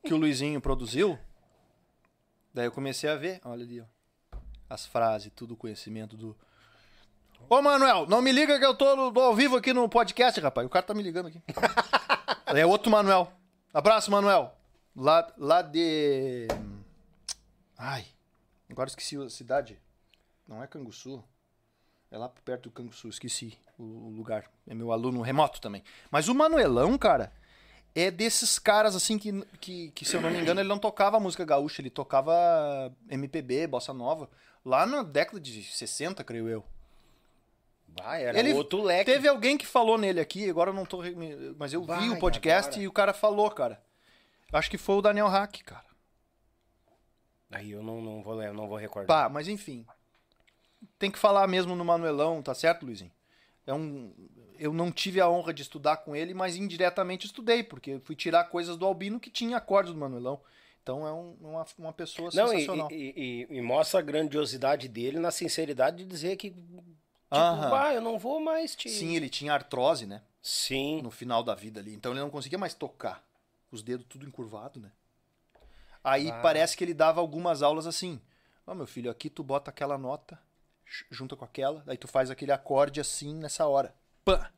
que 0.05 0.13
o 0.15 0.17
Luizinho 0.17 0.61
produziu, 0.61 1.19
daí 2.55 2.67
eu 2.67 2.73
comecei 2.73 3.09
a 3.11 3.17
ver, 3.17 3.41
olha 3.45 3.65
ali, 3.65 3.81
ó. 3.81 3.85
As 4.69 4.85
frases, 4.87 5.33
tudo 5.35 5.55
o 5.55 5.57
conhecimento 5.57 6.17
do. 6.17 6.37
Ô 7.49 7.61
Manuel, 7.63 8.07
não 8.07 8.21
me 8.21 8.33
liga 8.33 8.59
que 8.59 8.65
eu 8.65 8.75
tô, 8.75 8.97
no- 8.97 9.13
tô 9.13 9.21
ao 9.21 9.35
vivo 9.35 9.57
aqui 9.57 9.73
no 9.73 9.89
podcast, 9.89 10.41
rapaz. 10.41 10.67
O 10.67 10.71
cara 10.71 10.85
tá 10.87 10.95
me 10.95 11.03
ligando 11.03 11.29
aqui. 11.29 11.41
é 12.61 12.67
outro 12.67 12.91
Manuel. 12.91 13.33
Abraço, 13.73 14.11
Manuel. 14.11 14.55
Lá, 14.95 15.33
lá 15.37 15.63
de. 15.63 16.49
Ai, 17.77 18.07
agora 18.71 18.89
esqueci 18.89 19.17
a 19.17 19.29
cidade. 19.29 19.79
Não 20.49 20.63
é 20.63 20.67
Canguçu. 20.67 21.23
É 22.11 22.17
lá 22.17 22.29
perto 22.29 22.65
do 22.65 22.71
Canguçu, 22.71 23.09
esqueci 23.09 23.59
o, 23.79 24.09
lugar. 24.11 24.51
É 24.67 24.75
meu 24.75 24.93
aluno 24.93 25.21
remoto 25.23 25.61
também. 25.61 25.83
Mas 26.11 26.29
o 26.29 26.35
Manuelão, 26.35 26.97
cara, 26.97 27.33
é 27.95 28.11
desses 28.11 28.59
caras 28.59 28.95
assim 28.95 29.19
que, 29.19 29.45
que, 29.61 29.91
que, 29.91 30.05
se 30.05 30.17
eu 30.17 30.21
não 30.21 30.31
me 30.31 30.39
engano, 30.39 30.61
ele 30.61 30.69
não 30.69 30.79
tocava 30.79 31.21
música 31.21 31.45
gaúcha, 31.45 31.83
ele 31.83 31.91
tocava 31.91 32.33
MPB, 33.11 33.67
bossa 33.67 33.93
nova, 33.93 34.31
lá 34.65 34.87
na 34.87 35.03
década 35.03 35.41
de 35.41 35.63
60, 35.63 36.23
creio 36.23 36.49
eu. 36.49 36.65
Vai, 37.99 38.25
era 38.25 38.39
Ele 38.39 38.53
outro 38.53 38.83
leque. 38.83 39.11
Teve 39.11 39.29
alguém 39.29 39.57
que 39.59 39.67
falou 39.67 39.97
nele 39.99 40.21
aqui, 40.21 40.49
agora 40.49 40.71
eu 40.71 40.75
não 40.75 40.85
tô. 40.87 40.99
Mas 41.59 41.73
eu 41.73 41.81
vi 41.83 41.87
Vai, 41.87 42.09
o 42.11 42.19
podcast 42.19 42.71
agora. 42.71 42.83
e 42.83 42.89
o 42.89 42.93
cara 42.93 43.13
falou, 43.13 43.51
cara. 43.51 43.83
Acho 44.53 44.71
que 44.71 44.79
foi 44.79 44.97
o 44.97 45.03
Daniel 45.03 45.29
Hack, 45.29 45.63
cara. 45.65 45.85
Aí 47.51 47.71
eu 47.71 47.83
não, 47.83 48.01
não, 48.01 48.23
vou, 48.23 48.37
não 48.53 48.69
vou 48.69 48.77
recordar. 48.77 49.25
Pá, 49.25 49.29
mas 49.29 49.49
enfim. 49.49 49.87
Tem 50.99 51.11
que 51.11 51.19
falar 51.19 51.47
mesmo 51.47 51.75
no 51.75 51.85
Manuelão, 51.85 52.43
tá 52.43 52.55
certo, 52.55 52.85
Luizinho? 52.85 53.11
É 53.67 53.75
um, 53.75 54.13
eu 54.59 54.73
não 54.73 54.93
tive 54.93 55.21
a 55.21 55.29
honra 55.29 55.53
de 55.53 55.63
estudar 55.63 55.99
com 55.99 56.15
ele, 56.15 56.33
mas 56.35 56.57
indiretamente 56.57 57.27
estudei, 57.27 57.63
porque 57.63 57.99
fui 58.05 58.15
tirar 58.15 58.45
coisas 58.45 58.77
do 58.77 58.87
Albino 58.87 59.19
que 59.19 59.31
tinha 59.31 59.57
acordes 59.57 59.93
do 59.93 59.99
Manuelão. 59.99 60.41
Então 60.83 61.05
é 61.07 61.13
um- 61.13 61.37
uma, 61.41 61.67
uma 61.79 61.93
pessoa 61.93 62.31
Não, 62.33 62.47
e, 62.53 62.61
sensacional. 62.61 62.89
e- 62.93 63.47
e- 63.51 63.57
e 63.57 63.61
mostra 63.61 63.99
a 63.99 64.03
grandiosidade 64.03 64.87
dele 64.89 65.19
na 65.19 65.33
sinceridade 65.33 65.97
de 65.99 66.05
dizer 66.05 66.37
que, 66.37 66.55
tipo, 67.35 67.71
bah, 67.71 67.93
eu 67.95 68.01
não 68.01 68.19
vou 68.19 68.41
mais 68.41 68.75
te... 68.77 68.89
Sim, 68.89 69.15
ele 69.17 69.29
tinha 69.29 69.53
artrose, 69.53 70.07
né? 70.07 70.23
Sim. 70.41 71.03
No 71.03 71.11
final 71.11 71.43
da 71.43 71.55
vida 71.55 71.81
ali. 71.81 71.93
Então 71.95 72.13
ele 72.13 72.21
não 72.21 72.31
conseguia 72.31 72.59
mais 72.59 72.73
tocar. 72.75 73.25
Os 73.71 73.83
dedos 73.83 74.07
tudo 74.09 74.27
encurvado, 74.27 74.79
né? 74.81 74.93
Aí 76.05 76.31
Ah. 76.31 76.41
parece 76.41 76.77
que 76.77 76.85
ele 76.85 76.95
dava 76.95 77.21
algumas 77.21 77.63
aulas 77.63 77.87
assim. 77.87 78.21
Ó, 78.67 78.75
meu 78.75 78.87
filho, 78.87 79.11
aqui 79.11 79.29
tu 79.29 79.43
bota 79.43 79.71
aquela 79.71 79.99
nota, 79.99 80.39
junta 81.11 81.35
com 81.37 81.45
aquela, 81.45 81.83
aí 81.87 81.97
tu 81.97 82.07
faz 82.07 82.31
aquele 82.31 82.53
acorde 82.53 83.01
assim 83.01 83.35
nessa 83.35 83.67
hora. 83.67 83.95
Pã! 84.25 84.49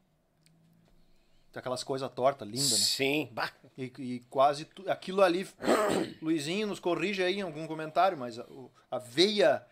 Aquelas 1.54 1.82
coisas 1.82 2.08
tortas, 2.12 2.46
lindas, 2.46 2.70
né? 2.70 2.76
Sim. 2.78 3.28
Bah, 3.32 3.50
E, 3.76 3.84
e 3.98 4.20
quase 4.30 4.64
tu- 4.66 4.88
aquilo 4.88 5.22
ali. 5.22 5.48
Luizinho 6.22 6.68
nos 6.68 6.78
corrige 6.78 7.20
aí 7.22 7.38
em 7.38 7.42
algum 7.42 7.66
comentário, 7.66 8.16
mas 8.16 8.38
a, 8.38 8.46
a 8.90 8.98
veia 8.98 9.66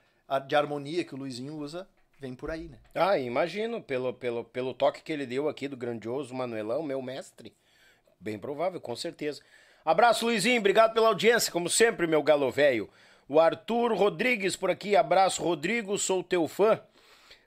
de 0.48 0.56
harmonia 0.56 1.05
que 1.05 1.14
o 1.14 1.18
Luizinho 1.18 1.55
usa 1.56 1.89
vem 2.18 2.34
por 2.34 2.51
aí, 2.51 2.68
né? 2.68 2.78
Ah, 2.94 3.18
imagino, 3.18 3.80
pelo, 3.82 4.12
pelo, 4.12 4.44
pelo 4.44 4.74
toque 4.74 5.02
que 5.02 5.12
ele 5.12 5.26
deu 5.26 5.48
aqui 5.48 5.68
do 5.68 5.76
grandioso 5.76 6.34
Manuelão, 6.34 6.82
meu 6.82 7.01
mestre. 7.02 7.55
Bem 8.18 8.38
provável, 8.38 8.80
com 8.80 8.97
certeza. 8.97 9.40
Abraço, 9.84 10.24
Luizinho, 10.24 10.59
obrigado 10.59 10.94
pela 10.94 11.09
audiência, 11.09 11.52
como 11.52 11.68
sempre, 11.68 12.06
meu 12.06 12.22
galo 12.22 12.51
velho. 12.51 12.88
O 13.28 13.38
Arthur 13.38 13.93
Rodrigues 13.94 14.56
por 14.56 14.70
aqui, 14.70 14.97
abraço, 14.97 15.43
Rodrigo, 15.43 15.98
sou 15.98 16.22
teu 16.22 16.48
fã. 16.48 16.80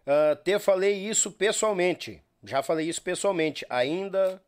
Ah, 0.05 0.35
te 0.35 0.57
falei 0.59 0.93
isso 0.93 1.31
pessoalmente, 1.31 2.21
já 2.43 2.63
falei 2.63 2.87
isso 2.87 3.01
pessoalmente. 3.01 3.65
Ainda 3.69 4.41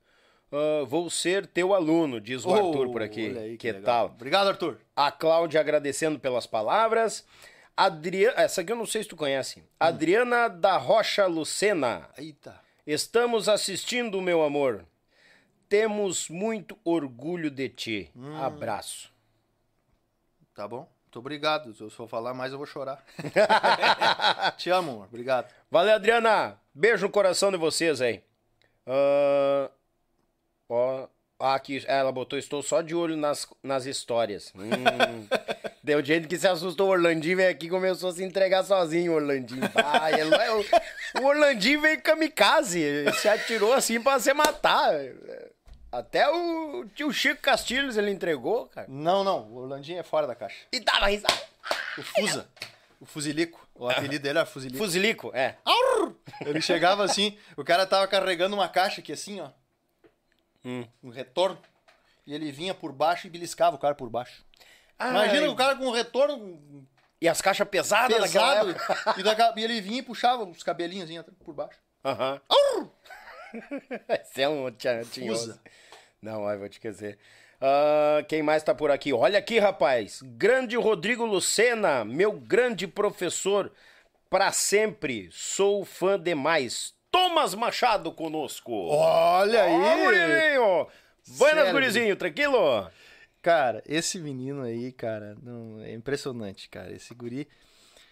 ah, 0.51 0.83
vou 0.85 1.09
ser 1.09 1.47
teu 1.47 1.73
aluno, 1.73 2.19
diz 2.19 2.45
o 2.45 2.53
Arthur 2.53 2.91
por 2.91 3.01
aqui. 3.01 3.33
Oh, 3.35 3.39
aí, 3.39 3.57
que 3.57 3.71
legal. 3.71 3.85
tal? 3.85 4.15
Obrigado, 4.15 4.47
Arthur. 4.49 4.77
A 4.95 5.09
Cláudia 5.11 5.61
agradecendo 5.61 6.19
pelas 6.19 6.45
palavras. 6.45 7.25
Adriana, 7.75 8.41
essa 8.41 8.61
aqui 8.61 8.71
eu 8.71 8.75
não 8.75 8.85
sei 8.85 9.03
se 9.03 9.09
tu 9.09 9.15
conhece. 9.15 9.63
Adriana 9.79 10.47
da 10.47 10.77
Rocha 10.77 11.25
Lucena. 11.25 12.09
Eita. 12.17 12.59
Estamos 12.85 13.47
assistindo, 13.47 14.21
meu 14.21 14.43
amor. 14.43 14.85
Temos 15.69 16.27
muito 16.29 16.77
orgulho 16.83 17.49
de 17.49 17.69
ti. 17.69 18.11
Hum. 18.15 18.41
Abraço. 18.41 19.11
Tá 20.53 20.67
bom? 20.67 20.87
Muito 21.05 21.19
obrigado. 21.19 21.73
Se 21.73 21.81
eu 21.81 21.89
for 21.89 22.07
falar 22.07 22.33
mais, 22.33 22.51
eu 22.51 22.57
vou 22.57 22.67
chorar. 22.67 23.03
Te 24.57 24.69
amo, 24.69 24.91
amor. 24.91 25.05
Obrigado. 25.07 25.53
Valeu, 25.69 25.95
Adriana. 25.95 26.59
Beijo 26.73 27.05
no 27.05 27.11
coração 27.11 27.51
de 27.51 27.57
vocês 27.57 28.01
aí. 28.01 28.23
Ah, 28.85 29.69
ó, 30.69 31.07
ah, 31.39 31.55
aqui, 31.55 31.83
ela 31.87 32.11
botou, 32.11 32.37
estou 32.37 32.61
só 32.61 32.81
de 32.81 32.93
olho 32.93 33.17
nas, 33.17 33.47
nas 33.63 33.85
histórias. 33.85 34.53
Hum. 34.55 35.27
Deu 35.83 36.03
jeito 36.05 36.27
que 36.27 36.37
se 36.37 36.47
assustou 36.47 36.89
o 36.89 36.91
Orlandinho, 36.91 37.37
veio 37.37 37.49
aqui 37.49 37.65
e 37.65 37.69
começou 37.69 38.09
a 38.09 38.13
se 38.13 38.23
entregar 38.23 38.63
sozinho, 38.63 39.13
o 39.13 39.15
Orlandinho. 39.15 39.61
Ah, 39.75 40.11
ele- 40.11 40.29
o, 41.15 41.21
o 41.21 41.25
Orlandinho 41.25 41.81
veio 41.81 41.99
kamikaze, 42.01 42.79
ele 42.79 43.11
se 43.13 43.27
atirou 43.27 43.73
assim 43.73 43.99
pra 43.99 44.19
se 44.19 44.31
matar. 44.33 44.93
Até 45.91 46.29
o 46.29 46.85
tio 46.95 47.11
Chico 47.11 47.41
Castilhos 47.41 47.97
ele 47.97 48.11
entregou, 48.11 48.67
cara. 48.67 48.85
Não, 48.89 49.23
não. 49.23 49.39
O 49.49 49.57
Orlandinho 49.57 49.99
é 49.99 50.03
fora 50.03 50.27
da 50.27 50.35
caixa. 50.35 50.55
E 50.71 50.79
dava 50.79 51.07
risada. 51.07 51.41
O 51.97 52.03
Fusa. 52.03 52.47
O 52.99 53.05
Fuzilico. 53.05 53.67
O 53.73 53.89
apelido 53.89 54.19
dele 54.23 54.37
era 54.37 54.45
Fuzilico. 54.45 54.77
Fuzilico, 54.77 55.31
é. 55.33 55.55
Ele 56.45 56.61
chegava 56.61 57.03
assim, 57.03 57.35
o 57.57 57.63
cara 57.63 57.85
tava 57.87 58.07
carregando 58.07 58.55
uma 58.55 58.69
caixa 58.69 59.01
aqui 59.01 59.11
assim, 59.11 59.41
ó. 59.41 59.49
Hum. 60.63 60.85
Um 61.03 61.09
retorno. 61.09 61.57
E 62.25 62.35
ele 62.35 62.51
vinha 62.51 62.73
por 62.75 62.91
baixo 62.91 63.25
e 63.25 63.29
beliscava 63.31 63.75
o 63.75 63.79
cara 63.79 63.95
por 63.95 64.09
baixo. 64.09 64.45
Ai. 65.01 65.09
Imagina 65.11 65.49
o 65.49 65.55
cara 65.55 65.75
com 65.75 65.85
um 65.87 65.91
retorno 65.91 66.87
E 67.19 67.27
as 67.27 67.41
caixas 67.41 67.67
pesadas 67.67 68.21
pesado. 68.21 68.69
época. 68.71 69.15
E, 69.17 69.23
daqui 69.23 69.41
a- 69.41 69.53
e 69.57 69.63
ele 69.63 69.81
vinha 69.81 69.99
e 69.99 70.03
puxava 70.03 70.43
os 70.43 70.63
cabelinhos 70.63 71.05
assim, 71.05 71.17
até 71.17 71.31
por 71.43 71.53
baixo. 71.53 71.79
Aham. 72.05 72.39
Esse 74.09 74.41
é 74.41 74.49
um 74.49 74.69
tinhoso. 74.71 75.47
Fusa. 75.53 75.61
Não, 76.21 76.47
ai, 76.47 76.57
vou 76.57 76.69
te 76.69 76.79
dizer. 76.79 77.17
Ah, 77.59 78.23
quem 78.27 78.41
mais 78.41 78.63
tá 78.63 78.73
por 78.73 78.89
aqui? 78.91 79.13
Olha 79.13 79.37
aqui, 79.39 79.59
rapaz. 79.59 80.21
Grande 80.23 80.75
Rodrigo 80.77 81.25
Lucena, 81.25 82.03
meu 82.05 82.31
grande 82.31 82.87
professor 82.87 83.71
pra 84.29 84.51
sempre. 84.51 85.29
Sou 85.31 85.83
fã 85.85 86.19
demais. 86.19 86.93
Thomas 87.11 87.53
Machado 87.53 88.11
conosco. 88.13 88.71
Olha 88.89 89.65
Ó, 89.65 89.97
gurizinho! 90.05 90.87
Buenas, 91.37 91.55
Sério? 91.57 91.71
gurizinho, 91.73 92.15
tranquilo? 92.15 92.89
Cara, 93.41 93.81
esse 93.87 94.19
menino 94.19 94.61
aí, 94.61 94.91
cara, 94.91 95.35
não, 95.41 95.81
é 95.81 95.93
impressionante, 95.93 96.69
cara. 96.69 96.91
Esse 96.93 97.13
guri, 97.13 97.47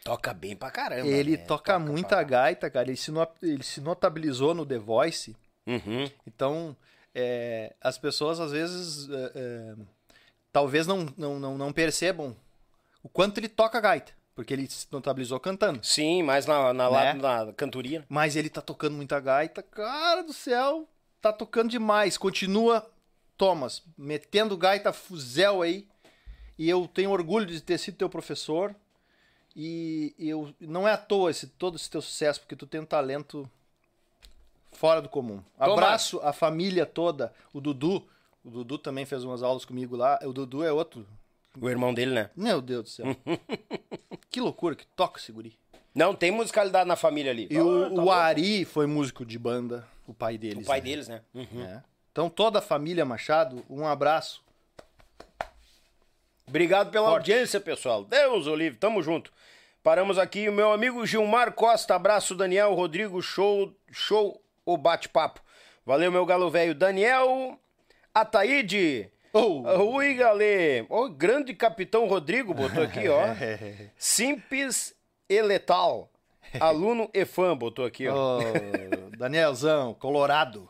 Toca 0.03 0.33
bem 0.33 0.55
pra 0.55 0.71
caramba. 0.71 1.07
ele 1.07 1.31
né? 1.31 1.37
toca, 1.37 1.73
Toca 1.73 1.79
muita 1.79 2.07
pra- 2.09 2.23
gaita, 2.23 2.69
cara. 2.69 2.87
Ele 2.87 2.97
se, 2.97 3.11
no- 3.11 3.27
ele 3.43 3.63
se 3.63 3.79
notabilizou 3.81 4.53
no 4.55 4.65
The 4.65 4.77
Voice. 4.79 5.35
Uhum. 5.67 6.09
Então, 6.25 6.75
é, 7.13 7.75
as 7.81 7.97
pessoas 7.97 8.39
às 8.39 8.51
vezes 8.51 9.07
é, 9.09 9.31
é, 9.35 9.75
talvez 10.51 10.87
não, 10.87 11.05
não, 11.17 11.39
não, 11.39 11.57
não 11.57 11.71
percebam 11.73 12.35
o 13.03 13.09
quanto 13.09 13.37
ele 13.39 13.49
toca 13.49 13.79
gaita, 13.79 14.13
porque 14.33 14.53
ele 14.53 14.67
se 14.67 14.87
notabilizou 14.91 15.39
cantando. 15.39 15.79
Sim, 15.85 16.23
mais 16.23 16.45
na, 16.47 16.73
na, 16.73 16.87
lá- 16.87 17.13
Né? 17.13 17.21
na 17.21 17.53
cantoria. 17.53 18.03
Mas 18.09 18.35
ele 18.35 18.49
tá 18.49 18.61
tocando 18.61 18.95
muita 18.95 19.19
gaita, 19.19 19.61
cara 19.61 20.23
do 20.23 20.33
céu, 20.33 20.87
tá 21.21 21.31
tocando 21.31 21.69
demais. 21.69 22.17
Continua, 22.17 22.89
Thomas, 23.39 23.81
metendo 23.97 24.57
gaita 24.57 24.91
fuzel 24.91 25.61
aí. 25.61 25.87
E 26.57 26.69
eu 26.69 26.85
tenho 26.93 27.09
orgulho 27.09 27.45
de 27.45 27.61
ter 27.61 27.77
sido 27.77 27.95
teu 27.95 28.09
professor. 28.09 28.75
E 29.55 30.13
eu 30.19 30.53
não 30.59 30.85
é 30.85 30.91
à 30.91 30.97
toa 30.97 31.31
esse, 31.31 31.47
todo 31.47 31.77
esse 31.77 31.89
teu 31.89 32.01
sucesso, 32.01 32.41
porque 32.41 32.55
tu 32.55 32.67
tem 32.67 32.81
um 32.81 32.85
talento 32.85 33.49
fora 34.73 35.01
do 35.01 35.07
comum. 35.07 35.41
Thomas. 35.57 35.73
Abraço 35.73 36.19
a 36.21 36.33
família 36.33 36.85
toda, 36.85 37.33
o 37.53 37.61
Dudu. 37.61 38.05
O 38.43 38.49
Dudu 38.49 38.77
também 38.77 39.05
fez 39.05 39.23
umas 39.23 39.41
aulas 39.41 39.63
comigo 39.63 39.95
lá. 39.95 40.19
O 40.23 40.33
Dudu 40.33 40.61
é 40.61 40.71
outro. 40.71 41.07
O 41.59 41.69
irmão 41.69 41.93
dele, 41.93 42.11
né? 42.11 42.29
Meu 42.35 42.61
Deus 42.61 42.83
do 42.83 42.89
céu. 42.89 43.05
que 44.29 44.41
loucura 44.41 44.75
que 44.75 44.85
toca 44.85 45.17
esse 45.17 45.31
guri. 45.31 45.57
Não, 45.95 46.13
tem 46.13 46.29
musicalidade 46.29 46.87
na 46.87 46.97
família 46.97 47.31
ali. 47.31 47.47
E 47.49 47.57
Ah, 47.57 47.63
o, 47.63 47.95
tá 47.95 48.03
o. 48.03 48.11
Ari 48.11 48.65
foi 48.65 48.85
músico 48.85 49.25
de 49.25 49.39
banda, 49.39 49.87
o 50.05 50.13
pai 50.13 50.37
deles. 50.37 50.65
O 50.65 50.67
pai 50.67 50.79
né? 50.79 50.85
deles, 50.85 51.07
né? 51.07 51.21
Uhum. 51.33 51.63
É. 51.63 51.83
Então, 52.19 52.29
toda 52.29 52.59
a 52.59 52.61
família 52.61 53.05
Machado, 53.05 53.63
um 53.69 53.87
abraço. 53.87 54.43
Obrigado 56.45 56.91
pela 56.91 57.07
Forte. 57.11 57.31
audiência, 57.31 57.61
pessoal. 57.61 58.03
Deus, 58.03 58.45
Olive, 58.45 58.75
tamo 58.75 59.01
junto. 59.01 59.31
Paramos 59.81 60.19
aqui. 60.19 60.49
O 60.49 60.51
meu 60.51 60.73
amigo 60.73 61.05
Gilmar 61.05 61.53
Costa, 61.53 61.95
abraço, 61.95 62.35
Daniel, 62.35 62.73
Rodrigo, 62.73 63.21
show, 63.21 63.73
show 63.89 64.37
o 64.65 64.75
bate-papo. 64.75 65.39
Valeu, 65.85 66.11
meu 66.11 66.25
galo 66.25 66.51
velho. 66.51 66.75
Daniel 66.75 67.57
Ataíde. 68.13 69.09
Oh. 69.31 69.95
Ui, 69.95 70.13
galê. 70.15 70.85
O 70.89 71.07
grande 71.07 71.53
capitão 71.53 72.05
Rodrigo 72.05 72.53
botou 72.53 72.83
aqui, 72.83 73.07
ó. 73.07 73.27
Simples 73.97 74.93
e 75.29 75.41
letal. 75.41 76.11
Aluno 76.59 77.09
e 77.13 77.23
fã 77.23 77.55
botou 77.55 77.85
aqui, 77.85 78.09
ó. 78.09 78.39
Ô, 78.39 79.17
Danielzão, 79.17 79.93
Colorado. 79.93 80.69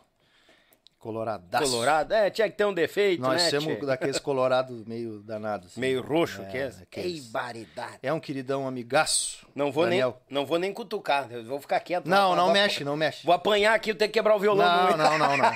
Coloradaço. 0.99 1.63
Colorado. 1.71 2.11
É, 2.13 2.29
tinha 2.29 2.49
que 2.49 2.57
ter 2.57 2.65
um 2.65 2.73
defeito, 2.73 3.21
Nós 3.21 3.41
né? 3.41 3.49
temos 3.49 3.77
tchê? 3.77 3.85
daqueles 3.85 4.19
colorados 4.19 4.83
meio 4.85 5.21
danados. 5.21 5.67
assim. 5.71 5.79
Meio 5.79 6.01
roxo, 6.01 6.43
que 6.51 6.57
é. 6.57 6.69
Que 6.91 7.21
baridade. 7.31 7.99
É 8.03 8.11
um 8.11 8.19
queridão 8.19 8.67
amigaço. 8.67 9.47
Não 9.55 9.71
vou, 9.71 9.87
nem, 9.87 10.01
não 10.29 10.45
vou 10.45 10.59
nem 10.59 10.73
cutucar, 10.73 11.31
eu 11.31 11.43
vou 11.45 11.59
ficar 11.61 11.79
quieto. 11.79 12.05
Não, 12.05 12.35
não 12.35 12.51
mexe, 12.51 12.83
não 12.83 12.97
mexe. 12.97 13.25
Vou 13.25 13.33
apanhar 13.33 13.73
aqui, 13.75 13.91
eu 13.91 13.95
tenho 13.95 14.11
que 14.11 14.19
quebrar 14.19 14.35
o 14.35 14.39
violão. 14.39 14.89
Não, 14.91 14.97
não, 14.97 15.17
não, 15.17 15.37
não. 15.37 15.51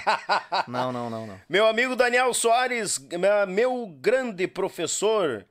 Não, 0.67 0.91
não, 0.91 1.09
não, 1.09 1.27
não. 1.27 1.39
Meu 1.49 1.67
amigo 1.67 1.95
Daniel 1.95 2.33
Soares, 2.33 2.97
meu- 2.99 3.45
meu 3.47 3.87
grande 3.99 4.47
professor 4.47 5.45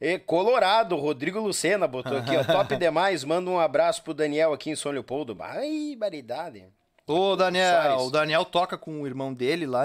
e 0.00 0.18
colorado, 0.18 0.96
Rodrigo 0.96 1.38
Lucena, 1.40 1.86
botou 1.86 2.18
aqui, 2.18 2.36
ó, 2.36 2.42
top 2.52 2.76
demais, 2.76 3.22
manda 3.24 3.48
um 3.50 3.58
abraço 3.60 4.02
pro 4.02 4.12
Daniel 4.12 4.52
aqui 4.52 4.70
em 4.70 4.76
São 4.76 4.90
Leopoldo. 4.92 5.36
Ai, 5.40 5.94
baridade. 5.96 6.64
Ô, 7.06 7.36
Daniel, 7.36 7.98
o 7.98 8.10
Daniel 8.10 8.44
toca 8.44 8.76
com 8.76 9.02
o 9.02 9.06
irmão 9.06 9.32
dele 9.32 9.64
lá, 9.64 9.84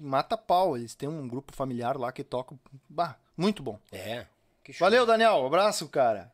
mata 0.00 0.38
pau. 0.38 0.76
Eles 0.76 0.94
têm 0.94 1.08
um 1.08 1.28
grupo 1.28 1.52
familiar 1.54 1.98
lá 1.98 2.10
que 2.10 2.24
toca. 2.24 2.56
Bah, 2.88 3.16
muito 3.36 3.62
bom. 3.62 3.78
É. 3.92 4.24
Valeu, 4.78 5.04
Daniel. 5.04 5.44
Abraço, 5.44 5.86
cara. 5.88 6.32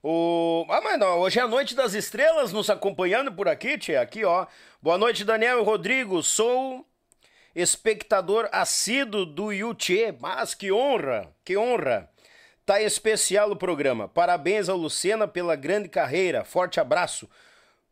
O... 0.00 0.64
Ah, 0.70 0.80
mas 0.80 0.98
não, 0.98 1.18
hoje 1.18 1.40
é 1.40 1.42
a 1.42 1.48
Noite 1.48 1.74
das 1.74 1.92
Estrelas 1.92 2.52
nos 2.52 2.70
acompanhando 2.70 3.32
por 3.32 3.48
aqui, 3.48 3.76
tia. 3.76 4.00
Aqui, 4.00 4.24
ó. 4.24 4.46
Boa 4.80 4.96
noite, 4.96 5.24
Daniel 5.24 5.60
e 5.60 5.64
Rodrigo. 5.64 6.22
Sou 6.22 6.86
espectador 7.52 8.48
assíduo 8.52 9.26
do 9.26 9.50
Yuchê. 9.50 10.14
Mas 10.20 10.54
que 10.54 10.70
honra, 10.70 11.28
que 11.44 11.56
honra. 11.56 12.08
Tá 12.64 12.80
especial 12.80 13.50
o 13.50 13.56
programa. 13.56 14.06
Parabéns 14.06 14.68
ao 14.68 14.76
Lucena 14.76 15.26
pela 15.26 15.56
grande 15.56 15.88
carreira. 15.88 16.44
Forte 16.44 16.78
abraço. 16.78 17.28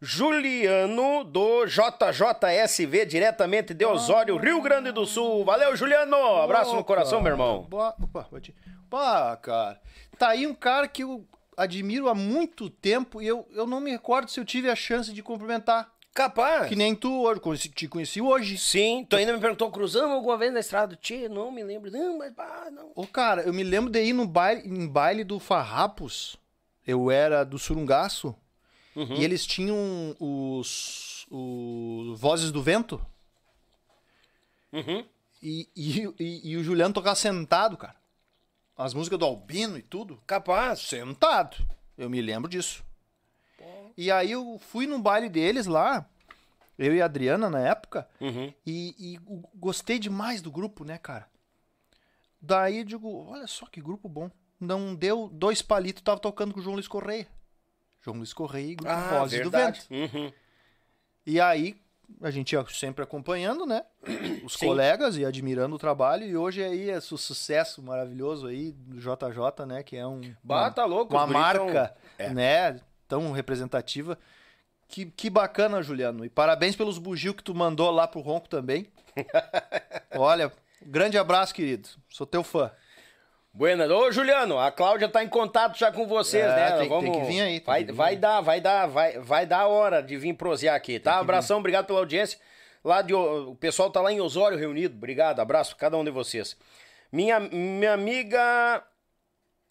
Juliano 0.01 1.25
do 1.25 1.65
JJSV, 1.67 3.07
diretamente 3.07 3.73
de 3.73 3.85
Osório, 3.85 4.37
Rio 4.37 4.61
Grande 4.61 4.93
do 4.93 5.07
Sul. 5.07 5.45
Valeu, 5.45 5.75
Juliano! 5.77 6.17
Abraço 6.43 6.75
no 6.75 6.81
Ô, 6.81 6.85
coração, 6.85 7.21
meu 7.21 7.33
irmão. 7.33 7.63
Boa- 7.69 7.95
Opa, 8.03 8.29
bati. 8.31 8.55
Pá, 8.91 9.37
cara. 9.37 9.81
Tá 10.19 10.29
aí 10.29 10.47
um 10.47 10.55
cara 10.55 10.87
que 10.87 11.03
eu 11.03 11.27
admiro 11.57 12.09
há 12.09 12.15
muito 12.15 12.69
tempo 12.69 13.23
e 13.23 13.27
eu, 13.27 13.49
eu 13.53 13.67
não 13.67 13.81
me 13.81 13.91
recordo 13.91 14.31
se 14.31 14.39
eu 14.39 14.45
tive 14.45 14.69
a 14.71 14.77
chance 14.77 15.13
de 15.13 15.23
cumprimentar. 15.23 15.91
Capaz. 16.15 16.69
Que 16.69 16.77
nem 16.77 16.95
tu 16.95 17.23
hoje, 17.23 17.41
conheci- 17.41 17.69
te 17.69 17.89
conheci 17.89 18.21
hoje. 18.23 18.57
Sim, 18.59 19.07
tu 19.09 19.17
ainda 19.17 19.33
me 19.33 19.41
perguntou, 19.41 19.71
cruzamos 19.71 20.13
alguma 20.13 20.37
vez 20.39 20.53
na 20.53 20.61
estrada? 20.61 20.97
Tchê, 20.97 21.29
não 21.29 21.51
me 21.51 21.63
lembro. 21.63 21.91
Não, 21.91 22.19
mas 22.19 22.33
pá, 22.33 22.69
não. 22.73 22.91
Ô, 22.95 23.07
cara, 23.07 23.43
eu 23.43 23.53
me 23.53 23.63
lembro 23.63 23.91
de 23.91 24.03
ir 24.03 24.13
no 24.13 24.27
baile, 24.27 24.63
em 24.67 24.87
baile 24.87 25.25
do 25.25 25.39
Farrapos. 25.39 26.37
Eu 26.87 27.11
era 27.11 27.45
do 27.45 27.59
Surungaço. 27.59 28.35
Uhum. 28.97 29.15
E 29.15 29.23
eles 29.23 29.47
tinham 29.47 30.17
os, 30.19 31.27
os 31.31 32.19
Vozes 32.19 32.51
do 32.51 32.63
Vento. 32.63 33.05
Uhum. 34.73 35.05
E, 35.43 35.69
e, 35.77 36.15
e, 36.19 36.51
e 36.51 36.57
o 36.57 36.65
Juliano 36.65 36.95
tocava 36.95 37.15
sentado, 37.15 37.77
cara. 37.77 37.95
As 38.77 38.95
músicas 38.95 39.19
do 39.19 39.27
Albino 39.27 39.77
e 39.77 39.83
tudo. 39.83 40.21
Capaz. 40.27 40.81
Sentado. 40.81 41.57
Eu 41.97 42.09
me 42.09 42.21
lembro 42.21 42.49
disso. 42.49 42.83
E 43.97 44.11
aí 44.11 44.33
eu 44.33 44.59
fui 44.59 44.87
num 44.87 45.01
baile 45.01 45.29
deles 45.29 45.67
lá. 45.67 46.07
Eu 46.79 46.95
e 46.95 47.01
a 47.01 47.07
Adriana 47.07 47.49
na 47.49 47.61
época. 47.61 48.09
Uhum. 48.21 48.53
E, 48.67 49.19
gostei 49.55 49.99
demais 49.99 50.43
do 50.43 50.51
grupo, 50.51 50.85
né, 50.85 50.99
cara? 50.99 51.27
Daí 52.41 52.79
eu 52.79 52.85
digo, 52.85 53.27
olha 53.29 53.47
só 53.47 53.67
que 53.67 53.81
grupo 53.81 54.09
bom. 54.09 54.31
Não 54.61 54.95
deu 54.95 55.29
dois 55.33 55.63
palitos, 55.63 56.03
tava 56.03 56.21
tocando 56.21 56.53
com 56.53 56.61
o 56.61 56.63
João 56.63 56.75
Luiz 56.75 56.89
Correia. 56.89 57.27
João 58.07 58.19
Luiz 58.19 58.33
Correia 58.33 58.71
e 58.71 58.75
Grupo 58.77 58.93
Ah, 58.93 59.19
Vozes 59.19 59.43
do. 59.43 59.51
Vento. 59.51 59.81
Uhum. 59.91 60.33
E 61.27 61.41
aí, 61.41 61.77
a 62.23 62.31
gente 62.31 62.53
ia 62.53 62.65
sempre 62.71 63.03
acompanhando, 63.03 63.67
né? 63.67 63.83
Os 64.45 64.53
Sim. 64.55 64.67
colegas 64.67 65.17
e 65.17 65.25
admirando 65.25 65.75
o 65.75 65.79
trabalho. 65.79 66.25
E 66.25 66.37
hoje 66.37 66.63
aí 66.63 66.89
é 66.89 67.01
su- 67.01 67.19
sucesso 67.19 67.83
maravilhoso 67.83 68.47
aí 68.47 68.71
do 68.71 68.99
JJ, 69.01 69.67
né? 69.67 69.83
Que 69.83 69.97
é 69.97 70.07
um, 70.07 70.21
Bah, 70.43 70.71
tá 70.71 70.85
louco, 70.85 71.13
uma 71.15 71.27
marca, 71.27 71.93
É. 72.17 72.31
né? 72.31 72.81
Tão 73.09 73.33
representativa. 73.33 74.17
Que, 74.89 75.05
que 75.07 75.29
bacana, 75.29 75.83
Juliano. 75.83 76.25
E 76.25 76.31
parabéns 76.31 76.77
pelos 76.77 76.97
bugio 76.99 77.35
que 77.35 77.43
tu 77.43 77.53
mandou 77.53 77.91
lá 77.91 78.07
pro 78.07 78.21
Ronco 78.21 78.49
também. 78.49 78.87
Olha, 80.17 80.53
grande 80.81 81.19
abraço, 81.19 81.53
querido. 81.53 81.89
Sou 82.09 82.25
teu 82.27 82.45
fã. 82.45 82.71
Buena. 83.57 83.87
Ô, 83.87 84.13
Juliano, 84.13 84.59
a 84.59 84.71
Cláudia 84.71 85.09
tá 85.09 85.25
em 85.25 85.29
contato 85.29 85.79
já 85.79 85.91
com 85.91 86.07
vocês, 86.07 86.45
É, 86.45 86.49
né? 86.55 86.79
tem- 86.79 86.89
Vamos... 86.91 87.05
tem 87.11 87.13
que 87.21 87.27
vir 87.27 87.41
aí, 87.41 87.61
Vai, 87.65 87.81
que 87.85 87.91
vir 87.91 87.97
vai 87.97 88.15
dar, 88.15 88.41
vai 88.43 88.61
dar, 88.61 88.87
vai, 88.87 89.19
vai 89.19 89.47
dar 89.47 89.61
a 89.61 89.67
hora 89.67 90.03
de 90.03 90.15
vir 90.19 90.35
prosear 90.35 90.75
aqui, 90.77 90.99
tá? 91.01 91.19
Abração, 91.19 91.59
obrigado 91.59 91.87
pela 91.87 92.01
audiência. 92.01 92.39
Lá 92.85 93.01
de, 93.01 93.15
O- 93.15 93.57
pessoal 93.59 93.91
tá 93.91 94.03
lá 94.03 94.13
em 94.13 94.21
Osório 94.21 94.59
reunido. 94.59 94.95
Obrigado, 94.95 95.41
abraço 95.41 95.75
cada 95.75 95.97
um 95.97 96.05
de 96.05 96.11
vocês. 96.11 96.55
Minha, 97.11 97.41
minha 97.41 97.95
amiga 97.95 98.83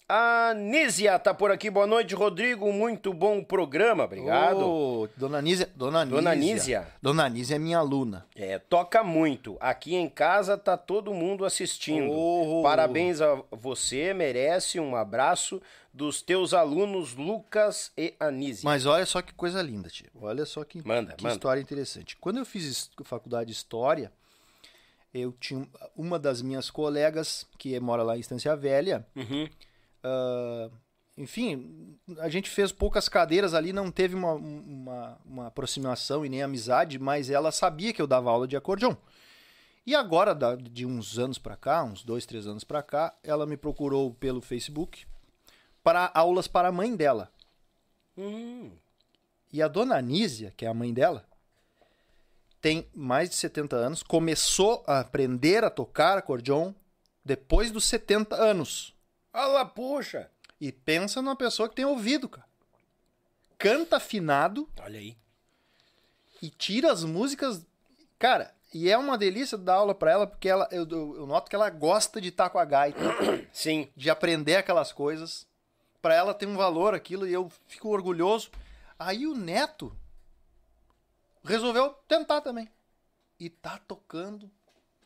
A 0.07 0.53
Nízia 0.53 1.17
tá 1.17 1.33
por 1.33 1.49
aqui. 1.49 1.67
Boa 1.67 1.87
noite, 1.87 2.13
Rodrigo. 2.13 2.71
Muito 2.71 3.11
bom 3.11 3.43
programa. 3.43 4.03
Obrigado. 4.03 4.59
Ô, 4.59 5.09
dona 5.17 5.41
Nízia. 5.41 5.67
Dona. 5.75 6.05
Dona 6.05 6.35
Nízia. 6.35 6.87
Dona 7.01 7.27
Nízia 7.27 7.55
é 7.55 7.59
minha 7.59 7.79
aluna. 7.79 8.23
É, 8.35 8.59
toca 8.59 9.03
muito. 9.03 9.57
Aqui 9.59 9.95
em 9.95 10.07
casa 10.07 10.59
tá 10.59 10.77
todo 10.77 11.11
mundo 11.11 11.43
assistindo. 11.43 12.11
Oh. 12.11 12.61
Parabéns 12.61 13.19
a 13.19 13.41
você, 13.49 14.13
merece 14.13 14.79
um 14.79 14.95
abraço 14.95 15.59
dos 15.91 16.21
teus 16.21 16.53
alunos 16.53 17.15
Lucas 17.15 17.91
e 17.97 18.13
Anísia. 18.19 18.61
Mas 18.63 18.85
olha 18.85 19.07
só 19.07 19.23
que 19.23 19.33
coisa 19.33 19.59
linda, 19.59 19.89
tio. 19.89 20.11
Olha 20.21 20.45
só 20.45 20.63
que, 20.63 20.87
Manda, 20.87 21.13
que 21.13 21.23
manda. 21.23 21.33
história 21.33 21.59
interessante. 21.59 22.15
Quando 22.17 22.37
eu 22.37 22.45
fiz 22.45 22.91
faculdade 23.03 23.47
de 23.47 23.53
História, 23.53 24.11
eu 25.11 25.31
tinha 25.31 25.67
uma 25.97 26.19
das 26.19 26.43
minhas 26.43 26.69
colegas 26.69 27.47
que 27.57 27.79
mora 27.79 28.03
lá 28.03 28.15
em 28.15 28.19
Estância 28.19 28.55
Velha. 28.55 29.03
Uhum. 29.15 29.49
Ah, 30.05 30.69
enfim, 31.17 31.97
a 32.19 32.29
gente 32.29 32.49
fez 32.49 32.71
poucas 32.71 33.09
cadeiras 33.09 33.53
ali, 33.53 33.73
não 33.73 33.89
teve 33.89 34.13
uma, 34.13 34.33
uma, 34.33 35.17
uma 35.25 35.47
aproximação 35.47 36.25
e 36.25 36.29
nem 36.29 36.43
amizade, 36.43 36.99
mas 36.99 37.29
ela 37.29 37.51
sabia 37.51 37.91
que 37.91 38.01
eu 38.01 38.07
dava 38.07 38.29
aula 38.29 38.47
de 38.47 38.55
acordeon. 38.55 38.95
E 39.85 39.95
agora, 39.95 40.35
de 40.57 40.85
uns 40.85 41.17
anos 41.17 41.37
pra 41.37 41.55
cá, 41.55 41.83
uns 41.83 42.03
dois, 42.03 42.25
três 42.25 42.45
anos 42.47 42.63
pra 42.63 42.83
cá, 42.83 43.15
ela 43.23 43.45
me 43.45 43.55
procurou 43.55 44.13
pelo 44.13 44.41
Facebook 44.41 45.05
para 45.83 46.11
aulas 46.13 46.47
para 46.47 46.67
a 46.67 46.71
mãe 46.71 46.95
dela. 46.95 47.31
Hum. 48.17 48.71
E 49.53 49.61
a 49.61 49.67
dona 49.67 49.97
Anísia, 49.97 50.53
que 50.57 50.65
é 50.65 50.67
a 50.67 50.73
mãe 50.73 50.93
dela, 50.93 51.25
tem 52.59 52.87
mais 52.93 53.29
de 53.29 53.35
70 53.35 53.75
anos, 53.75 54.03
começou 54.03 54.83
a 54.87 54.99
aprender 54.99 55.63
a 55.63 55.69
tocar 55.69 56.17
acordeon 56.17 56.73
depois 57.23 57.71
dos 57.71 57.85
70 57.85 58.35
anos. 58.35 58.94
Olha, 59.35 59.65
puxa. 59.65 60.29
E 60.59 60.71
pensa 60.71 61.21
numa 61.21 61.35
pessoa 61.35 61.67
que 61.67 61.75
tem 61.75 61.85
ouvido, 61.85 62.29
cara. 62.29 62.47
Canta 63.57 63.97
afinado 63.97 64.69
Olha 64.81 64.99
aí. 64.99 65.17
e 66.41 66.49
tira 66.49 66.91
as 66.91 67.03
músicas. 67.03 67.65
Cara, 68.19 68.53
e 68.73 68.89
é 68.89 68.97
uma 68.97 69.17
delícia 69.17 69.57
dar 69.57 69.75
aula 69.75 69.93
pra 69.95 70.11
ela, 70.11 70.27
porque 70.27 70.47
ela, 70.49 70.67
eu, 70.71 70.87
eu- 70.89 71.15
eu 71.17 71.27
noto 71.27 71.49
que 71.49 71.55
ela 71.55 71.69
gosta 71.69 72.19
de 72.21 72.29
estar 72.29 72.49
com 72.49 72.59
a 72.59 72.65
gaita, 72.65 72.99
Sim. 73.51 73.89
de 73.95 74.09
aprender 74.09 74.55
aquelas 74.55 74.91
coisas. 74.91 75.47
Pra 76.01 76.13
ela 76.13 76.33
tem 76.33 76.47
um 76.47 76.55
valor 76.57 76.93
aquilo 76.93 77.27
e 77.27 77.33
eu 77.33 77.49
fico 77.67 77.89
orgulhoso. 77.89 78.49
Aí 78.99 79.25
o 79.27 79.35
neto 79.35 79.95
resolveu 81.43 81.89
tentar 82.07 82.41
também. 82.41 82.69
E 83.39 83.49
tá 83.49 83.79
tocando 83.87 84.49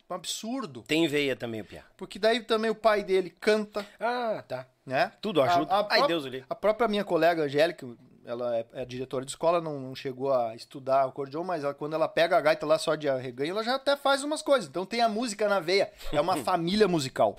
um 0.09 0.15
absurdo. 0.15 0.81
Tem 0.87 1.07
veia 1.07 1.35
também, 1.35 1.63
Pia. 1.63 1.83
Porque 1.97 2.17
daí 2.17 2.41
também 2.41 2.71
o 2.71 2.75
pai 2.75 3.03
dele 3.03 3.29
canta, 3.29 3.85
Ah, 3.99 4.43
tá. 4.47 4.65
né? 4.85 5.11
Tudo 5.21 5.41
ajuda. 5.41 5.73
A, 5.73 5.79
a 5.81 5.87
Ai, 5.91 6.07
Deus 6.07 6.23
o 6.25 6.27
livre. 6.27 6.45
A 6.49 6.55
própria 6.55 6.87
minha 6.87 7.03
colega 7.03 7.43
Angélica, 7.43 7.87
ela 8.25 8.57
é, 8.57 8.65
é 8.73 8.85
diretora 8.85 9.23
de 9.25 9.31
escola, 9.31 9.61
não, 9.61 9.79
não 9.79 9.95
chegou 9.95 10.33
a 10.33 10.55
estudar 10.55 11.05
o 11.05 11.09
acordeon, 11.09 11.43
mas 11.43 11.63
ela- 11.63 11.73
quando 11.73 11.93
ela 11.93 12.07
pega 12.07 12.37
a 12.37 12.41
gaita 12.41 12.65
lá 12.65 12.77
só 12.79 12.95
de 12.95 13.07
arreganho, 13.07 13.51
ela 13.51 13.63
já 13.63 13.75
até 13.75 13.95
faz 13.95 14.23
umas 14.23 14.41
coisas. 14.41 14.69
Então 14.69 14.85
tem 14.85 15.01
a 15.01 15.09
música 15.09 15.47
na 15.47 15.59
veia. 15.59 15.91
É 16.11 16.19
uma 16.19 16.37
família 16.43 16.87
musical. 16.87 17.37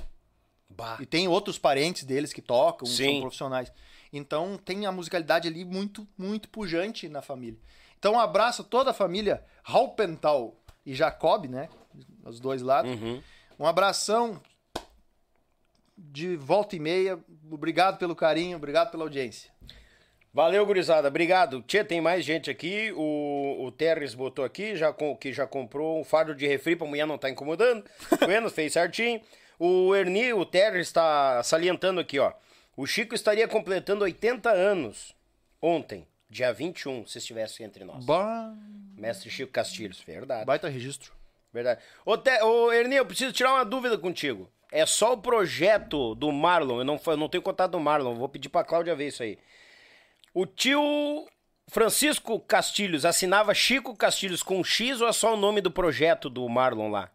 Bah. 0.69 0.97
E 1.01 1.07
tem 1.07 1.27
outros 1.27 1.59
parentes 1.59 2.05
deles 2.05 2.33
que 2.33 2.41
tocam, 2.41 2.87
Sim. 2.87 3.13
são 3.15 3.21
profissionais. 3.23 3.73
Então 4.13 4.57
tem 4.57 4.87
a 4.87 4.93
musicalidade 4.93 5.49
ali 5.49 5.65
muito, 5.65 6.07
muito 6.17 6.49
pujante 6.49 7.09
na 7.09 7.21
família. 7.21 7.59
Então 7.99 8.15
um 8.15 8.21
abraço 8.21 8.63
a 8.63 8.65
toda 8.65 8.91
a 8.91 8.95
família 8.95 9.45
Halpental 9.65 10.57
e 10.87 10.95
Jacob, 10.95 11.47
né? 11.47 11.69
Os 12.25 12.39
dois 12.41 12.63
lados. 12.63 12.91
Uhum. 12.91 13.23
Um 13.59 13.67
abração 13.67 14.41
de 15.97 16.37
volta 16.37 16.77
e 16.77 16.79
meia. 16.81 17.19
Obrigado 17.51 17.99
pelo 17.99 18.15
carinho, 18.17 18.57
obrigado 18.57 18.91
pela 18.91 19.05
audiência. 19.05 19.51
Valeu, 20.33 20.65
gurizada. 20.65 21.09
Obrigado. 21.09 21.61
Tia, 21.63 21.85
tem 21.85 22.01
mais 22.01 22.25
gente 22.25 22.49
aqui. 22.51 22.93
O, 22.97 23.65
o 23.65 23.73
Terres 23.73 24.15
botou 24.15 24.45
aqui, 24.45 24.77
já 24.77 24.93
com- 24.93 25.17
que 25.17 25.33
já 25.33 25.45
comprou 25.47 26.01
um 26.01 26.05
fardo 26.05 26.35
de 26.37 26.47
refri 26.47 26.77
pra 26.77 26.87
mulher 26.87 27.07
não 27.07 27.19
tá 27.19 27.29
incomodando. 27.29 27.85
Bueno, 28.25 28.49
fez 28.49 28.73
certinho. 28.73 29.21
O 29.59 29.95
Erni, 29.95 30.33
o 30.33 30.47
Terres 30.47 30.87
está 30.87 31.43
salientando 31.43 32.01
aqui, 32.01 32.19
ó. 32.19 32.33
O 32.77 32.87
Chico 32.87 33.15
estaria 33.15 33.47
completando 33.49 34.05
80 34.05 34.49
anos 34.51 35.15
ontem, 35.61 36.07
dia 36.31 36.53
21, 36.53 37.07
se 37.07 37.19
estivesse 37.19 37.63
entre 37.65 37.85
nós. 37.85 38.05
Bah, 38.07 38.55
Mestre 38.97 39.29
Chico 39.29 39.53
Castilhos, 39.53 40.01
verdade. 40.01 40.47
baita 40.47 40.69
registro. 40.69 41.13
Verdade. 41.53 41.81
Ô, 42.05 42.17
Te... 42.17 42.43
Ô 42.43 42.73
Erni, 42.73 42.97
eu 42.97 43.07
preciso 43.07 43.33
tirar 43.33 43.55
uma 43.55 43.65
dúvida 43.65 43.99
contigo. 43.99 44.51
É 44.73 44.87
só 44.87 45.15
o 45.15 45.19
projeto 45.19 46.15
do 46.15 46.31
Marlon, 46.31 46.79
eu 46.79 46.85
não, 46.85 47.01
eu 47.05 47.17
não 47.17 47.29
tenho 47.29 47.43
contato 47.43 47.73
do 47.73 47.81
Marlon, 47.81 48.15
vou 48.15 48.29
pedir 48.29 48.49
pra 48.49 48.63
Cláudia 48.63 48.95
ver 48.95 49.09
isso 49.09 49.23
aí. 49.23 49.37
O 50.33 50.47
tio 50.47 51.27
Francisco 51.69 52.39
Castilhos 52.39 53.05
assinava 53.05 53.53
Chico 53.53 53.97
Castilhos 53.97 54.45
com 54.45 54.63
X 54.63 55.01
ou 55.01 55.09
é 55.09 55.13
só 55.13 55.35
o 55.35 55.37
nome 55.37 55.61
do 55.61 55.73
projeto 55.73 56.31
do 56.31 56.49
Marlon 56.49 56.89
lá? 56.89 57.11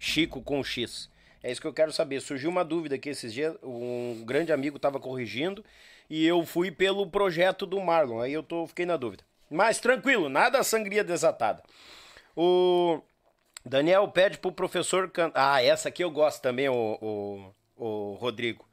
Chico 0.00 0.42
com 0.42 0.64
X. 0.64 1.08
É 1.42 1.52
isso 1.52 1.60
que 1.60 1.66
eu 1.66 1.72
quero 1.72 1.92
saber. 1.92 2.20
Surgiu 2.20 2.50
uma 2.50 2.64
dúvida 2.64 2.96
aqui 2.96 3.08
esses 3.08 3.32
dias, 3.32 3.56
um 3.62 4.24
grande 4.26 4.52
amigo 4.52 4.76
estava 4.76 4.98
corrigindo 4.98 5.64
e 6.08 6.26
eu 6.26 6.44
fui 6.44 6.72
pelo 6.72 7.08
projeto 7.08 7.64
do 7.64 7.80
Marlon, 7.80 8.20
aí 8.20 8.32
eu 8.32 8.42
tô, 8.42 8.66
fiquei 8.66 8.84
na 8.84 8.96
dúvida. 8.96 9.22
Mas 9.48 9.78
tranquilo, 9.78 10.28
nada 10.28 10.62
sangria 10.64 11.04
desatada. 11.04 11.62
O 12.36 13.00
Daniel 13.64 14.08
pede 14.08 14.38
pro 14.38 14.52
professor 14.52 15.08
cantar. 15.10 15.54
Ah, 15.54 15.62
essa 15.62 15.88
aqui 15.88 16.02
eu 16.02 16.10
gosto 16.10 16.40
também, 16.42 16.68
o, 16.68 16.98
o, 17.00 17.54
o 17.76 18.14
Rodrigo. 18.14 18.68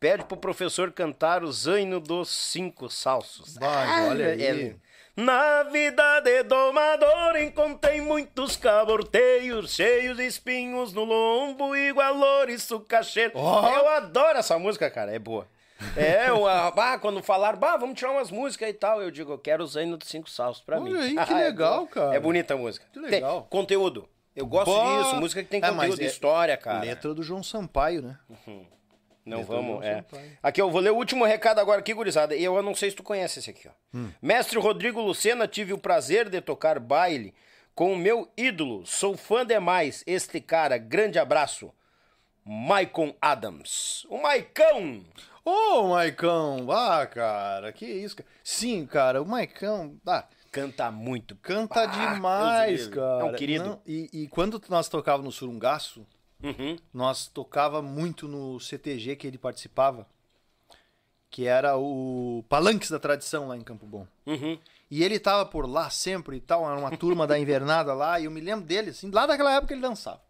Pede 0.00 0.24
pro 0.24 0.36
professor 0.36 0.92
cantar 0.92 1.42
o 1.44 1.50
Zaino 1.52 1.98
dos 2.00 2.28
Cinco 2.28 2.90
Salsos. 2.90 3.56
Vai, 3.56 4.08
olha 4.08 4.26
aí. 4.28 4.44
é- 4.44 4.76
Na 5.16 5.62
vida 5.62 6.20
de 6.20 6.42
domador 6.42 7.36
encontrei 7.40 8.00
muitos 8.00 8.56
caborteios 8.56 9.72
cheios 9.74 10.16
de 10.16 10.26
espinhos 10.26 10.92
no 10.92 11.04
lombo, 11.04 11.74
igual 11.76 12.18
ouriço 12.18 12.80
cacheiro. 12.80 13.32
Ó. 13.36 13.68
Eu 13.70 13.88
adoro 13.88 14.38
essa 14.38 14.58
música, 14.58 14.90
cara, 14.90 15.12
é 15.14 15.18
boa. 15.18 15.46
É, 15.96 16.32
o, 16.32 16.46
a, 16.46 16.70
bah, 16.70 16.98
quando 16.98 17.22
falaram, 17.22 17.58
bah, 17.58 17.76
vamos 17.76 17.98
tirar 17.98 18.10
umas 18.12 18.30
músicas 18.30 18.68
e 18.68 18.72
tal, 18.74 19.00
eu 19.02 19.10
digo, 19.10 19.32
eu 19.32 19.38
quero 19.38 19.62
o 19.64 19.66
Zaino 19.66 19.96
dos 19.96 20.08
Cinco 20.08 20.28
Salsos 20.28 20.62
pra 20.62 20.78
Olha 20.80 20.90
mim. 20.90 20.98
aí, 21.18 21.26
que 21.26 21.32
Ah, 21.34 21.40
é 21.40 21.44
legal, 21.44 21.76
boa. 21.78 21.88
cara. 21.88 22.14
É 22.16 22.20
bonita 22.20 22.54
a 22.54 22.56
música. 22.56 22.84
Que 22.92 23.00
Tem 23.00 23.10
legal. 23.10 23.46
conteúdo. 23.48 24.08
Eu 24.34 24.46
gosto 24.46 24.72
Bah. 24.74 25.02
disso, 25.02 25.16
música 25.16 25.42
que 25.42 25.48
tem 25.48 25.60
mas 25.60 25.70
conteúdo, 25.70 26.02
é- 26.02 26.06
história, 26.06 26.56
cara. 26.56 26.80
Letra 26.80 27.14
do 27.14 27.22
João 27.22 27.42
Sampaio, 27.42 28.02
né? 28.02 28.18
Não 29.24 29.38
Letra 29.38 29.54
vamos, 29.56 29.84
é. 29.84 29.96
Sampaio. 29.96 30.38
Aqui, 30.42 30.60
eu 30.60 30.70
vou 30.70 30.80
ler 30.80 30.90
o 30.90 30.96
último 30.96 31.24
recado 31.24 31.58
agora 31.60 31.78
aqui, 31.80 31.94
gurizada. 31.94 32.34
E 32.34 32.42
eu 32.44 32.60
não 32.62 32.74
sei 32.74 32.90
se 32.90 32.96
tu 32.96 33.02
conhece 33.02 33.38
esse 33.38 33.50
aqui, 33.50 33.68
ó. 33.68 33.70
Hum. 33.96 34.10
Mestre 34.20 34.58
Rodrigo 34.58 35.00
Lucena, 35.00 35.46
tive 35.48 35.72
o 35.72 35.78
prazer 35.78 36.28
de 36.28 36.40
tocar 36.40 36.78
baile 36.78 37.32
com 37.74 37.92
o 37.92 37.96
meu 37.96 38.28
ídolo. 38.36 38.84
Sou 38.86 39.16
fã 39.16 39.46
demais. 39.46 40.02
Este 40.06 40.40
cara, 40.40 40.76
grande 40.78 41.18
abraço. 41.18 41.72
Maicon 42.44 43.14
Adams. 43.22 44.04
O 44.10 44.20
Maicão! 44.20 45.02
Ô, 45.44 45.88
Maicão! 45.88 46.70
Ah, 46.70 47.06
cara, 47.06 47.72
que 47.72 47.86
isso, 47.86 48.16
cara. 48.16 48.28
Sim, 48.42 48.84
cara, 48.86 49.22
o 49.22 49.26
Maicão. 49.26 49.96
Ah, 50.06 50.26
Canta 50.54 50.90
muito. 50.90 51.34
canta 51.36 51.84
demais, 51.86 52.86
cara. 52.88 53.20
É 53.22 53.24
um 53.24 53.34
querido. 53.34 53.64
Não, 53.64 53.80
e, 53.86 54.08
e 54.12 54.28
quando 54.28 54.60
nós 54.68 54.88
tocávamos 54.88 55.26
no 55.26 55.32
Surungaço, 55.32 56.06
Uhum. 56.42 56.76
nós 56.92 57.26
tocava 57.26 57.80
muito 57.80 58.28
no 58.28 58.60
CTG 58.60 59.16
que 59.16 59.26
ele 59.26 59.38
participava, 59.38 60.06
que 61.30 61.46
era 61.46 61.76
o 61.78 62.44
Palanques 62.50 62.90
da 62.90 62.98
Tradição 62.98 63.48
lá 63.48 63.56
em 63.56 63.62
Campo 63.62 63.86
Bom. 63.86 64.06
Uhum. 64.26 64.58
E 64.90 65.02
ele 65.02 65.18
tava 65.18 65.46
por 65.46 65.66
lá 65.66 65.88
sempre 65.90 66.36
e 66.36 66.40
tal, 66.40 66.64
era 66.70 66.78
uma 66.78 66.96
turma 66.96 67.26
da 67.26 67.38
invernada 67.38 67.94
lá, 67.94 68.20
e 68.20 68.26
eu 68.26 68.30
me 68.30 68.40
lembro 68.40 68.64
dele, 68.66 68.90
assim, 68.90 69.10
lá 69.10 69.26
daquela 69.26 69.54
época 69.54 69.72
ele 69.72 69.80
dançava. 69.80 70.20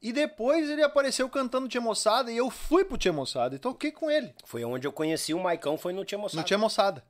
E 0.00 0.12
depois 0.12 0.70
ele 0.70 0.82
apareceu 0.82 1.28
cantando 1.28 1.68
Tia 1.68 1.80
Moçada, 1.80 2.30
e 2.30 2.36
eu 2.36 2.48
fui 2.48 2.84
pro 2.84 2.96
Tia 2.96 3.12
Moçada 3.12 3.56
e 3.56 3.58
toquei 3.58 3.90
com 3.90 4.08
ele, 4.10 4.32
Foi 4.44 4.64
onde 4.64 4.86
eu 4.86 4.92
conheci 4.92 5.34
o 5.34 5.40
Maicão, 5.40 5.76
foi 5.76 5.92
no 5.92 6.04
Tia 6.04 6.16
Moçada. 6.16 6.40
no 6.40 6.46
Tia 6.46 6.56
Moçada. 6.56 7.04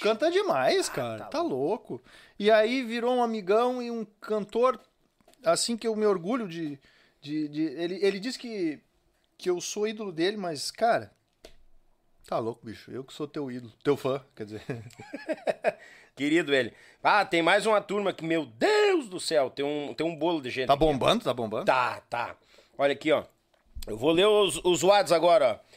Canta 0.00 0.30
demais, 0.30 0.88
cara, 0.88 1.24
tá, 1.24 1.40
louco. 1.42 2.00
E 2.38 2.50
aí 2.50 2.82
virou 2.84 3.14
um 3.16 3.22
amigão 3.22 3.82
e 3.82 3.90
um 3.90 4.04
cantor, 4.20 4.80
assim 5.44 5.76
que 5.76 5.86
eu 5.86 5.96
me 5.96 6.06
orgulho 6.06 6.46
de... 6.48 6.78
de, 7.20 7.48
de- 7.48 7.62
ele, 7.62 7.98
ele 8.04 8.20
diz 8.20 8.36
que, 8.36 8.80
que 9.36 9.50
eu 9.50 9.60
sou 9.60 9.86
ídolo 9.88 10.12
dele, 10.12 10.36
mas, 10.36 10.70
cara... 10.70 11.10
Tá 12.26 12.38
louco, 12.38 12.64
bicho. 12.64 12.90
Eu 12.90 13.02
que 13.02 13.12
sou 13.14 13.26
teu 13.26 13.50
ídolo. 13.50 13.72
Teu 13.82 13.96
fã, 13.96 14.22
quer 14.36 14.44
dizer. 14.44 14.62
Querido 16.14 16.54
ele. 16.54 16.74
Ah, 17.02 17.24
tem 17.24 17.40
mais 17.40 17.64
uma 17.64 17.80
turma 17.80 18.12
que, 18.12 18.22
meu 18.24 18.44
Deus 18.44 19.08
do 19.08 19.18
céu, 19.18 19.48
tem 19.48 19.64
um, 19.64 19.94
tem 19.94 20.06
um 20.06 20.14
bolo 20.14 20.42
de 20.42 20.50
gente. 20.50 20.66
Tá 20.66 20.74
aqui. 20.74 20.80
bombando? 20.80 21.24
Tá 21.24 21.32
bombando? 21.32 21.64
Tá, 21.64 22.02
tá. 22.10 22.36
Olha 22.76 22.92
aqui, 22.92 23.10
ó. 23.12 23.24
Eu 23.86 23.96
vou 23.96 24.10
ler 24.10 24.26
os, 24.26 24.60
os 24.62 24.82
WhatsApp 24.82 25.14
agora, 25.14 25.62
ó. 25.64 25.67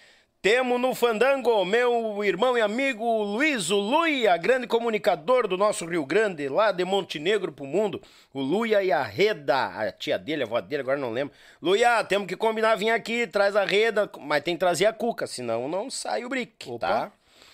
Temos 0.41 0.81
no 0.81 0.95
Fandango 0.95 1.63
meu 1.63 2.23
irmão 2.23 2.57
e 2.57 2.61
amigo 2.61 3.05
Luiz, 3.21 3.69
o 3.69 3.77
Luia, 3.77 4.35
grande 4.37 4.65
comunicador 4.65 5.47
do 5.47 5.55
nosso 5.55 5.85
Rio 5.85 6.03
Grande, 6.03 6.49
lá 6.49 6.71
de 6.71 6.83
Montenegro 6.83 7.51
pro 7.51 7.63
mundo. 7.63 8.01
O 8.33 8.41
Luia 8.41 8.83
e 8.83 8.91
a 8.91 9.03
Reda, 9.03 9.67
a 9.67 9.91
tia 9.91 10.17
dele, 10.17 10.41
a 10.41 10.45
avó 10.47 10.59
dele, 10.59 10.81
agora 10.81 10.97
não 10.97 11.11
lembro. 11.11 11.31
Luia, 11.61 12.03
temos 12.05 12.27
que 12.27 12.35
combinar 12.35 12.75
vir 12.75 12.89
aqui, 12.89 13.27
traz 13.27 13.55
a 13.55 13.63
Reda, 13.63 14.09
mas 14.19 14.41
tem 14.41 14.55
que 14.55 14.59
trazer 14.59 14.87
a 14.87 14.93
Cuca, 14.93 15.27
senão 15.27 15.67
não 15.67 15.91
sai 15.91 16.25
o 16.25 16.29
brick, 16.29 16.75
tá? 16.79 17.11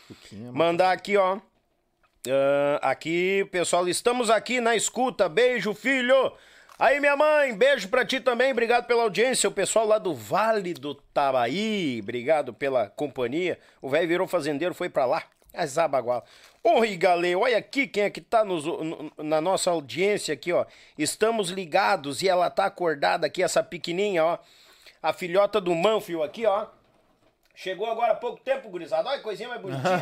Cuquinha, 0.07 0.49
Mandar 0.53 0.93
aqui, 0.93 1.17
ó. 1.17 1.39
Ah, 2.25 2.91
aqui, 2.91 3.45
pessoal, 3.51 3.85
estamos 3.89 4.29
aqui 4.29 4.61
na 4.61 4.77
escuta. 4.77 5.27
Beijo, 5.27 5.73
filho. 5.73 6.31
Aí, 6.79 6.99
minha 6.99 7.15
mãe, 7.15 7.55
beijo 7.55 7.87
pra 7.89 8.05
ti 8.05 8.19
também. 8.19 8.51
Obrigado 8.51 8.85
pela 8.85 9.03
audiência. 9.03 9.49
O 9.49 9.51
pessoal 9.51 9.85
lá 9.87 9.97
do 9.97 10.13
Vale 10.13 10.73
do 10.75 10.93
Tabaí, 10.93 11.99
obrigado 12.03 12.53
pela 12.53 12.87
companhia. 12.89 13.57
O 13.81 13.89
velho 13.89 14.07
virou 14.07 14.27
fazendeiro, 14.27 14.75
foi 14.75 14.87
pra 14.89 15.05
lá. 15.05 15.23
As 15.53 15.77
abaguala. 15.79 16.23
Oi, 16.63 16.95
galera, 16.95 17.39
olha 17.39 17.57
aqui 17.57 17.87
quem 17.87 18.03
é 18.03 18.09
que 18.11 18.21
tá 18.21 18.43
nos- 18.45 18.65
no- 18.65 19.11
na 19.17 19.41
nossa 19.41 19.71
audiência 19.71 20.33
aqui, 20.33 20.53
ó. 20.53 20.65
Estamos 20.97 21.49
ligados 21.49 22.21
e 22.21 22.29
ela 22.29 22.47
tá 22.49 22.65
acordada 22.65 23.25
aqui, 23.25 23.41
essa 23.41 23.63
pequenininha, 23.63 24.23
ó. 24.23 24.37
A 25.01 25.11
filhota 25.13 25.59
do 25.59 25.73
Manfio 25.73 26.21
aqui, 26.21 26.45
ó. 26.45 26.67
Chegou 27.55 27.89
agora 27.89 28.11
há 28.11 28.15
pouco 28.15 28.39
tempo, 28.43 28.69
gurizada. 28.69 29.09
Olha 29.09 29.17
que 29.17 29.23
coisinha 29.23 29.49
mais 29.49 29.59
bonitinha. 29.61 29.99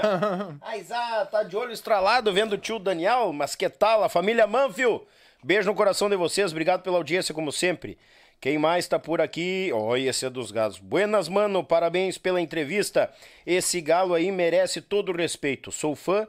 A 0.62 0.76
Isa 0.76 1.26
tá 1.32 1.42
de 1.44 1.56
olho 1.56 1.72
estralado 1.72 2.34
vendo 2.34 2.54
o 2.54 2.58
tio 2.58 2.80
Daniel, 2.80 3.32
mas 3.32 3.56
que 3.56 3.70
tal? 3.70 4.04
A 4.04 4.10
família 4.10 4.46
Manfio. 4.46 5.08
Beijo 5.46 5.70
no 5.70 5.76
coração 5.76 6.10
de 6.10 6.16
vocês, 6.16 6.52
obrigado 6.52 6.82
pela 6.82 6.98
audiência, 6.98 7.32
como 7.32 7.52
sempre. 7.52 8.00
Quem 8.42 8.58
mais 8.58 8.88
tá 8.88 8.98
por 8.98 9.22
aqui? 9.22 9.70
Olha, 9.72 10.10
esse 10.10 10.26
é 10.26 10.30
dos 10.32 10.50
galos. 10.50 10.80
Buenas, 10.80 11.30
mano, 11.30 11.64
parabéns 11.64 12.18
pela 12.18 12.42
entrevista. 12.42 13.14
Esse 13.46 13.80
galo 13.80 14.16
aí 14.16 14.32
merece 14.32 14.82
todo 14.82 15.12
o 15.12 15.16
respeito. 15.16 15.72
Sou 15.72 15.96
fã 15.96 16.28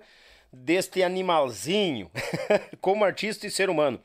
deste 0.53 1.03
animalzinho, 1.03 2.11
como 2.79 3.07
artista 3.07 3.47
e 3.47 3.51
ser 3.51 3.71
humano. 3.71 3.99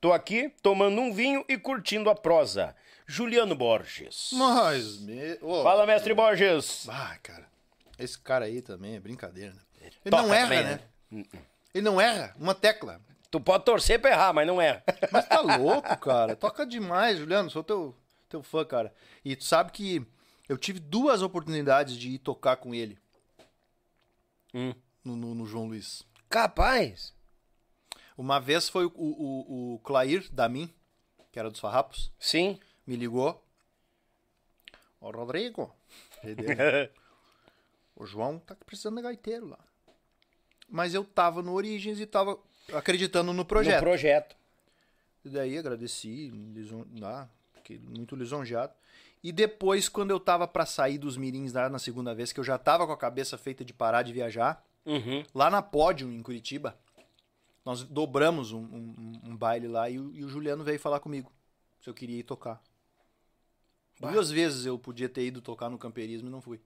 Tô 0.00 0.12
aqui 0.12 0.52
tomando 0.60 1.00
um 1.00 1.12
vinho 1.12 1.44
e 1.48 1.56
curtindo 1.56 2.10
a 2.10 2.14
prosa. 2.16 2.74
Juliano 3.06 3.54
Borges. 3.54 4.30
Mas, 4.32 4.98
me... 4.98 5.38
ô, 5.42 5.62
Fala, 5.62 5.86
mestre 5.86 6.12
Borges. 6.12 6.88
Ah, 6.88 7.16
cara. 7.22 7.46
Esse 8.00 8.18
cara 8.18 8.46
aí 8.46 8.60
também 8.60 8.96
é 8.96 8.98
brincadeira, 9.00 9.52
né? 9.52 9.60
Ele 9.80 10.10
Toca 10.10 10.22
não 10.24 10.34
erra, 10.34 10.48
também, 10.48 10.64
né? 10.64 11.24
Ele 11.72 11.84
não 11.84 12.00
erra. 12.00 12.34
Uma 12.36 12.52
tecla. 12.52 13.00
Tu 13.36 13.40
pode 13.40 13.64
torcer 13.66 14.00
pra 14.00 14.12
errar, 14.12 14.32
mas 14.32 14.46
não 14.46 14.62
é. 14.62 14.82
Mas 15.12 15.28
tá 15.28 15.40
louco, 15.42 15.94
cara. 15.98 16.34
Toca 16.34 16.64
demais, 16.64 17.18
Juliano. 17.18 17.50
Sou 17.50 17.62
teu, 17.62 17.94
teu 18.30 18.42
fã, 18.42 18.64
cara. 18.64 18.94
E 19.22 19.36
tu 19.36 19.44
sabe 19.44 19.72
que 19.72 20.06
eu 20.48 20.56
tive 20.56 20.80
duas 20.80 21.20
oportunidades 21.20 21.98
de 21.98 22.12
ir 22.12 22.18
tocar 22.18 22.56
com 22.56 22.74
ele. 22.74 22.98
Hum. 24.54 24.72
No, 25.04 25.14
no- 25.16 25.34
no 25.34 25.44
João 25.46 25.66
Luiz. 25.66 26.02
Capaz. 26.30 27.12
Uma 28.16 28.40
vez 28.40 28.70
foi 28.70 28.86
o, 28.86 28.92
o, 28.94 29.74
o 29.74 29.78
Clair 29.80 30.26
Damin, 30.32 30.72
que 31.30 31.38
era 31.38 31.50
dos 31.50 31.60
Farrapos, 31.60 32.10
Sim. 32.18 32.58
me 32.86 32.96
ligou. 32.96 33.44
Ô, 34.98 35.10
Rodrigo. 35.10 35.76
O 37.94 38.06
João 38.06 38.38
tá 38.38 38.54
precisando 38.54 38.96
de 38.96 39.02
gaiteiro 39.02 39.46
lá. 39.46 39.58
Mas 40.66 40.94
eu 40.94 41.04
tava 41.04 41.42
no 41.42 41.52
Origens 41.52 42.00
e 42.00 42.06
tava 42.06 42.38
acreditando 42.72 43.32
no 43.32 43.44
projeto. 43.44 43.76
No 43.76 43.80
projeto. 43.80 44.36
E 45.24 45.28
daí 45.28 45.58
agradeci, 45.58 46.28
lison... 46.54 46.84
ah, 47.02 47.26
fiquei 47.54 47.78
muito 47.78 48.14
lisonjeado. 48.14 48.72
E 49.22 49.32
depois, 49.32 49.88
quando 49.88 50.10
eu 50.12 50.20
tava 50.20 50.46
pra 50.46 50.64
sair 50.64 50.98
dos 50.98 51.16
mirins 51.16 51.52
lá 51.52 51.68
na 51.68 51.78
segunda 51.80 52.14
vez, 52.14 52.32
que 52.32 52.38
eu 52.38 52.44
já 52.44 52.56
tava 52.56 52.86
com 52.86 52.92
a 52.92 52.96
cabeça 52.96 53.36
feita 53.36 53.64
de 53.64 53.72
parar 53.72 54.02
de 54.02 54.12
viajar, 54.12 54.64
Uhum. 54.84 55.24
lá 55.34 55.50
na 55.50 55.60
Pódio, 55.60 56.12
em 56.12 56.22
Curitiba, 56.22 56.78
nós 57.64 57.82
dobramos 57.82 58.52
um, 58.52 58.60
um- 58.60 59.20
um 59.24 59.36
baile 59.36 59.66
lá 59.66 59.90
e 59.90 59.98
o, 59.98 60.14
e 60.14 60.24
o 60.24 60.28
Juliano 60.28 60.62
veio 60.62 60.78
falar 60.78 61.00
comigo 61.00 61.32
se 61.82 61.90
eu 61.90 61.94
queria 61.94 62.20
ir 62.20 62.22
tocar. 62.22 62.62
Bah. 63.98 64.12
Duas 64.12 64.30
vezes 64.30 64.64
eu 64.64 64.78
podia 64.78 65.08
ter 65.08 65.24
ido 65.26 65.40
tocar 65.40 65.68
no 65.68 65.76
camperismo 65.78 66.28
e 66.28 66.30
não 66.30 66.40
fui. 66.40 66.60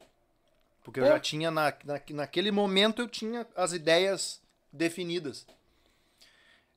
Porque 0.85 1.01
eu 1.01 1.05
Pô. 1.05 1.11
já 1.11 1.19
tinha, 1.21 1.51
na, 1.51 1.73
na- 1.85 2.01
naquele 2.11 2.51
momento, 2.51 3.01
eu 3.01 3.09
tinha 3.09 3.47
as 3.57 3.73
ideias 3.73 4.43
definidas. 4.71 5.47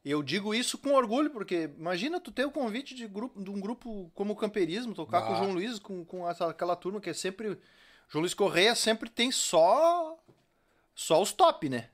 Eu 0.06 0.22
digo 0.22 0.54
isso 0.54 0.78
com 0.78 0.94
orgulho, 0.94 1.30
porque 1.30 1.70
imagina 1.78 2.20
tu 2.20 2.30
ter 2.32 2.46
o 2.46 2.52
convite 2.52 2.94
de, 2.94 3.08
grupo, 3.08 3.42
de 3.42 3.50
um 3.50 3.60
grupo 3.60 4.12
como 4.14 4.34
o 4.34 4.36
Camperismo, 4.36 4.94
tocar 4.94 5.22
Bah. 5.22 5.28
com 5.28 5.34
o 5.34 5.36
João 5.38 5.54
Luiz, 5.54 5.80
com, 5.80 6.04
com 6.04 6.30
essa- 6.30 6.50
aquela 6.50 6.76
turma 6.76 7.00
que 7.00 7.10
é 7.10 7.14
sempre. 7.14 7.58
João 8.10 8.22
Luiz 8.22 8.34
Correia 8.34 8.76
sempre 8.76 9.10
tem 9.10 9.32
só. 9.32 10.18
Só 10.94 11.22
os 11.22 11.32
top, 11.32 11.70
né? 11.70 11.90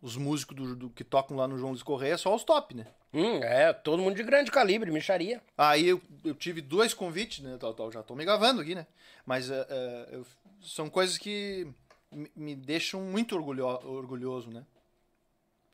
Os 0.00 0.16
músicos 0.16 0.56
do, 0.56 0.76
do- 0.76 0.90
que 0.90 1.02
tocam 1.04 1.36
lá 1.36 1.46
no 1.48 1.58
João 1.58 1.70
Luiz 1.72 1.82
Correia, 1.82 2.16
só 2.16 2.34
os 2.34 2.44
top, 2.44 2.74
né? 2.74 2.86
Hum, 3.12 3.42
é, 3.42 3.72
todo 3.72 4.00
mundo 4.02 4.16
de 4.16 4.22
grande 4.22 4.50
calibre, 4.50 4.90
micharia. 4.90 5.42
Aí 5.58 5.86
eu, 5.88 6.00
eu 6.24 6.34
tive 6.34 6.60
dois 6.62 6.94
convites, 6.94 7.40
né? 7.44 7.56
Tal, 7.58 7.74
tal, 7.74 7.90
já 7.92 8.02
tô 8.02 8.14
me 8.14 8.24
gravando 8.24 8.60
aqui, 8.62 8.74
né? 8.74 8.86
Mas 9.26 9.50
é, 9.50 9.66
é, 9.68 10.08
eu- 10.12 10.26
são 10.62 10.88
coisas 10.88 11.18
que 11.18 11.66
me, 12.10 12.30
me 12.34 12.54
deixam 12.54 13.00
muito 13.02 13.34
orgulho, 13.34 13.66
orgulhoso, 13.66 14.48
né? 14.50 14.64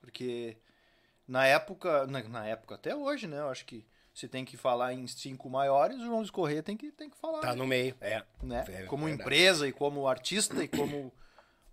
Porque 0.01 0.57
na 1.29 1.47
época, 1.47 2.07
na, 2.07 2.23
na 2.23 2.47
época 2.47 2.77
até 2.77 2.97
hoje, 2.97 3.27
né? 3.27 3.39
Eu 3.39 3.51
acho 3.51 3.67
que 3.67 3.87
se 4.15 4.27
tem 4.27 4.45
que 4.45 4.57
falar 4.57 4.95
em 4.95 5.07
cinco 5.07 5.49
maiores, 5.49 5.99
o 5.99 6.05
João 6.05 6.19
Luiz 6.19 6.31
Correia 6.31 6.63
tem 6.63 6.77
que, 6.77 6.91
tem 6.91 7.09
que 7.09 7.17
falar. 7.17 7.41
Tá 7.41 7.55
no 7.55 7.67
meio, 7.67 7.95
é. 8.01 8.23
né? 8.43 8.65
é 8.69 8.83
como 8.85 9.05
verdade. 9.05 9.23
empresa 9.23 9.69
e 9.69 9.73
como 9.73 10.09
artista 10.09 10.65
e 10.65 10.67
como 10.67 11.13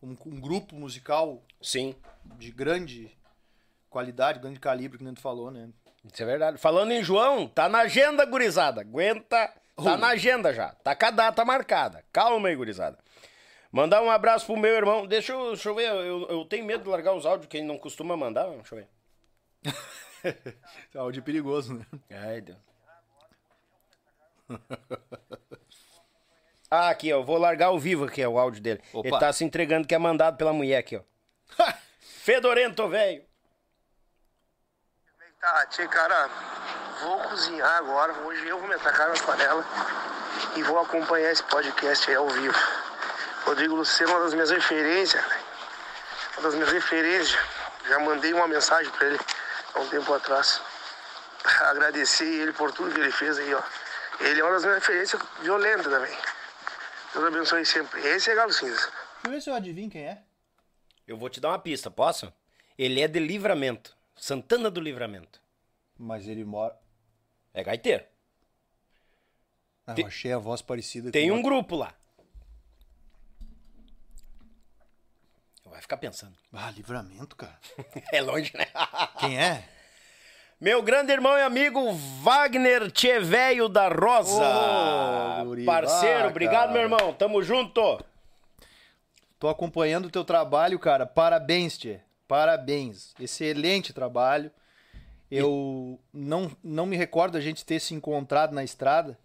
um, 0.03 0.15
um 0.25 0.39
grupo 0.39 0.75
musical 0.75 1.41
Sim, 1.61 1.95
de 2.37 2.51
grande 2.51 3.09
qualidade, 3.89 4.39
grande 4.39 4.59
calibre, 4.59 4.97
que 4.97 5.03
nem 5.03 5.13
tu 5.13 5.21
falou, 5.21 5.49
né? 5.49 5.69
isso 6.03 6.21
é 6.21 6.25
verdade. 6.25 6.57
Falando 6.57 6.91
em 6.91 7.03
João, 7.03 7.47
tá 7.47 7.67
na 7.67 7.79
agenda, 7.79 8.25
gurizada. 8.25 8.81
Aguenta, 8.81 9.47
tá 9.47 9.53
Uh. 9.77 9.97
na 9.97 10.09
agenda 10.09 10.53
já. 10.53 10.69
Tá 10.69 10.95
com 10.95 11.05
a 11.05 11.11
data 11.11 11.43
marcada. 11.43 12.03
Calma 12.13 12.47
aí, 12.47 12.55
gurizada. 12.55 12.97
Mandar 13.71 14.01
um 14.01 14.09
abraço 14.09 14.45
pro 14.45 14.55
meu 14.55 14.73
irmão. 14.73 15.05
Deixa 15.05 15.33
eu, 15.33 15.47
deixa 15.47 15.67
eu 15.67 15.75
ver, 15.75 15.89
eu, 15.89 16.27
eu 16.29 16.45
tenho 16.45 16.63
medo 16.63 16.83
de 16.83 16.89
largar 16.89 17.13
os 17.13 17.25
áudios 17.25 17.49
que 17.49 17.57
ele 17.57 17.65
não 17.65 17.77
costuma 17.77 18.15
mandar. 18.15 18.47
Deixa 18.49 18.73
eu 18.73 18.79
ver. 18.79 18.87
Áudio 20.95 21.23
perigoso, 21.23 21.73
né? 21.73 21.85
Ai, 22.11 22.41
Deus. 22.41 22.57
Ah, 26.69 26.89
aqui, 26.89 27.13
ó. 27.13 27.21
Vou 27.21 27.37
largar 27.37 27.67
ao 27.67 27.79
vivo 27.79 28.05
aqui, 28.05 28.25
ó, 28.25 28.29
o 28.29 28.39
áudio 28.39 28.61
dele. 28.61 28.81
Opa. 28.91 29.07
Ele 29.07 29.19
tá 29.19 29.31
se 29.31 29.43
entregando 29.43 29.87
que 29.87 29.93
é 29.93 29.97
mandado 29.99 30.35
pela 30.35 30.51
mulher 30.51 30.79
aqui, 30.79 30.97
ó. 30.97 31.01
Fedorento, 32.01 32.89
velho. 32.89 33.23
Tá, 35.39 35.65
tia, 35.67 35.87
cara, 35.87 36.27
vou 37.01 37.19
cozinhar 37.19 37.77
agora. 37.77 38.13
Hoje 38.25 38.47
eu 38.47 38.57
vou 38.57 38.67
me 38.67 38.73
atacar 38.73 39.09
na 39.09 39.13
panela 39.13 39.63
e 40.55 40.63
vou 40.63 40.79
acompanhar 40.79 41.31
esse 41.31 41.43
podcast 41.43 42.09
aí 42.09 42.15
ao 42.15 42.27
vivo. 42.27 42.57
Rodrigo 43.45 43.75
Luceno 43.75 44.09
é 44.09 44.13
uma 44.15 44.23
das 44.23 44.33
minhas 44.33 44.49
referências, 44.49 45.23
uma 46.33 46.41
das 46.41 46.55
minhas 46.55 46.71
referências. 46.71 47.39
Já 47.87 47.99
mandei 47.99 48.33
uma 48.33 48.47
mensagem 48.47 48.91
pra 48.93 49.05
ele 49.05 49.19
há 49.75 49.79
um 49.79 49.89
tempo 49.89 50.13
atrás. 50.13 50.61
Agradecer 51.61 52.25
ele 52.25 52.53
por 52.53 52.71
tudo 52.71 52.93
que 52.93 52.99
ele 52.99 53.11
fez 53.11 53.37
aí, 53.37 53.53
ó. 53.53 53.61
Ele 54.19 54.39
é 54.39 54.43
uma 54.43 54.53
das 54.53 54.63
minhas 54.63 54.79
referências 54.79 55.21
violentas 55.41 55.85
também. 55.85 56.17
Deus 57.13 57.25
abençoe 57.25 57.65
sempre. 57.65 57.99
Esse 58.07 58.31
é 58.31 58.35
Galo 58.35 58.51
Cinza. 58.51 58.75
Deixa 58.75 58.91
eu 59.25 59.31
ver 59.31 59.41
se 59.41 59.49
eu 59.49 59.55
adivinho 59.55 59.89
quem 59.89 60.05
é. 60.05 60.21
Eu 61.07 61.17
vou 61.17 61.29
te 61.29 61.39
dar 61.39 61.49
uma 61.49 61.59
pista, 61.59 61.91
posso? 61.91 62.31
Ele 62.77 63.01
é 63.01 63.07
de 63.07 63.19
Livramento. 63.19 63.95
Santana 64.15 64.69
do 64.69 64.79
Livramento. 64.81 65.41
Mas 65.97 66.27
ele 66.27 66.43
mora. 66.43 66.75
É 67.53 67.63
gaiteiro. 67.63 68.03
Ah, 69.87 69.93
Tem- 69.93 70.03
eu 70.03 70.07
achei 70.07 70.33
a 70.33 70.37
voz 70.37 70.61
parecida 70.61 71.11
Tem 71.11 71.29
com 71.29 71.35
um 71.35 71.41
grupo 71.41 71.75
lá. 71.75 71.93
Vai 75.75 75.81
ficar 75.81 75.97
pensando. 75.97 76.33
Ah, 76.57 76.71
livramento, 76.71 77.35
cara. 77.35 77.59
É 78.13 78.21
longe, 78.21 78.53
né? 78.55 78.65
Quem 79.19 79.37
é? 79.37 79.67
Meu 80.59 80.81
grande 80.81 81.11
irmão 81.11 81.37
e 81.37 81.41
amigo 81.41 81.91
Wagner 82.23 82.89
Tcheveio 82.89 83.67
da 83.67 83.89
Rosa. 83.89 85.41
Ô, 85.41 85.45
guri, 85.47 85.65
Parceiro, 85.65 86.29
obrigado, 86.29 86.71
meu 86.71 86.81
irmão. 86.81 87.13
Tamo 87.13 87.43
junto. 87.43 88.01
Tô 89.37 89.49
acompanhando 89.49 90.05
o 90.05 90.09
teu 90.09 90.23
trabalho, 90.23 90.79
cara. 90.79 91.05
Parabéns, 91.05 91.77
Tchê. 91.77 91.99
Parabéns. 92.25 93.13
Excelente 93.19 93.91
trabalho. 93.91 94.49
Eu 95.29 95.99
não, 96.13 96.49
não 96.63 96.85
me 96.85 96.95
recordo 96.95 97.37
a 97.37 97.41
gente 97.41 97.65
ter 97.65 97.81
se 97.81 97.93
encontrado 97.93 98.53
na 98.53 98.63
estrada, 98.63 99.19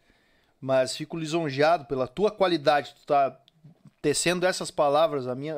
mas 0.61 0.97
fico 0.97 1.17
lisonjeado 1.17 1.85
pela 1.85 2.09
tua 2.09 2.33
qualidade. 2.33 2.93
Tu 2.97 3.07
tá 3.07 3.41
tecendo 4.03 4.47
essas 4.47 4.71
palavras 4.71 5.27
à 5.27 5.35
minha, 5.35 5.55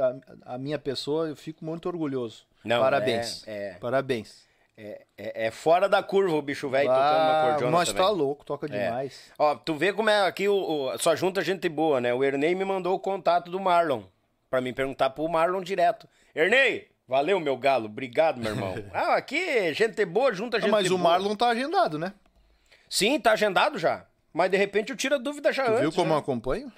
à, 0.47 0.55
à 0.55 0.59
minha 0.59 0.79
pessoa, 0.79 1.29
eu 1.29 1.37
fico 1.37 1.65
muito 1.65 1.87
orgulhoso. 1.89 2.45
Não, 2.65 2.81
Parabéns. 2.81 3.47
é- 3.47 3.71
é. 3.71 3.75
Parabéns. 3.75 4.51
É, 4.77 5.03
é, 5.19 5.47
é 5.47 5.51
fora 5.51 5.87
da 5.89 6.03
curva 6.03 6.35
o 6.35 6.43
bicho 6.43 6.69
velho 6.71 6.89
tocando 6.89 7.23
uma 7.25 7.43
cordiona 7.51 7.77
Mas 7.77 7.89
também. 7.89 8.03
tá 8.03 8.11
louco, 8.11 8.45
toca 8.45 8.67
É. 8.67 8.85
demais. 8.87 9.31
Ó, 9.39 9.55
tu 9.55 9.75
vê 9.75 9.93
como 9.93 10.09
é 10.09 10.27
aqui, 10.27 10.49
o, 10.49 10.55
o- 10.55 10.99
só 10.99 11.15
junta 11.15 11.43
gente 11.43 11.69
boa, 11.69 12.01
né? 12.01 12.13
O 12.15 12.25
Ernei 12.25 12.55
me 12.55 12.65
mandou 12.65 12.95
o 12.95 12.99
contato 12.99 13.51
do 13.51 13.61
Marlon, 13.61 14.03
pra 14.49 14.61
mim 14.63 14.73
perguntar 14.73 15.11
pro 15.11 15.29
Marlon 15.29 15.61
direto. 15.61 16.09
Ernei, 16.35 16.89
valeu, 17.07 17.39
meu 17.39 17.57
galo, 17.57 17.85
obrigado, 17.85 18.39
meu 18.41 18.53
irmão. 18.53 18.75
ah, 18.95 19.15
aqui, 19.15 19.73
gente 19.75 20.05
boa, 20.07 20.33
junta 20.33 20.57
Ah, 20.57 20.61
gente 20.61 20.71
mas 20.71 20.87
o 20.91 20.97
boa. 20.97 21.11
Marlon 21.11 21.37
tá 21.37 21.49
agendado, 21.49 21.99
né? 21.99 22.15
Sim, 22.89 23.21
tá 23.21 23.33
agendado 23.33 23.79
já. 23.79 24.07
Mas 24.33 24.51
de 24.51 24.57
repente 24.57 24.91
eu 24.91 24.97
tiro 24.97 25.15
a 25.17 25.19
dúvida 25.19 25.53
já 25.53 25.65
Tu 25.65 25.71
antes. 25.71 25.81
viu 25.83 25.93
como 25.93 26.09
já. 26.09 26.15
eu 26.15 26.19
acompanho? 26.19 26.73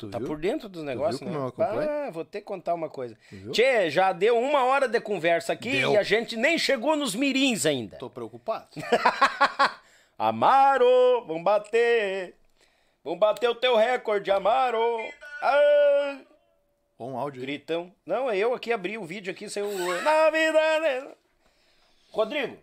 Tu 0.00 0.08
Tá 0.08 0.18
viu? 0.18 0.26
por 0.28 0.38
dentro 0.38 0.66
dos 0.68 0.82
negócios, 0.82 1.20
né? 1.20 1.30
Ah, 1.58 2.10
vou 2.10 2.24
ter 2.24 2.40
que 2.40 2.46
contar 2.46 2.72
uma 2.74 2.88
coisa. 2.88 3.14
Tchê, 3.52 3.90
já 3.90 4.12
deu 4.12 4.38
uma 4.38 4.64
hora 4.64 4.88
de 4.88 4.98
conversa 5.00 5.52
aqui 5.52 5.72
Deu. 5.72 5.92
e 5.92 5.96
a 5.98 6.02
gente 6.02 6.36
nem 6.36 6.56
chegou 6.58 6.96
nos 6.96 7.14
mirins 7.14 7.66
ainda. 7.66 7.98
Tô 7.98 8.08
preocupado. 8.08 8.66
Amaro, 10.18 11.24
vamos 11.26 11.42
bater. 11.44 12.34
Vamos 13.04 13.18
bater 13.18 13.48
o 13.48 13.54
teu 13.54 13.76
recorde, 13.76 14.30
Amaro. 14.30 14.80
Ah, 15.42 16.18
Bom 16.98 17.16
áudio 17.18 17.40
aí. 17.40 17.46
gritão. 17.46 17.92
Não, 18.04 18.30
é 18.30 18.36
eu 18.36 18.52
aqui 18.54 18.72
abri 18.72 18.98
o 18.98 19.04
vídeo 19.04 19.30
aqui, 19.30 19.48
saiu 19.48 19.70
na 20.02 20.30
vida. 20.30 20.80
né? 20.80 21.08
Rodrigo, 22.10 22.58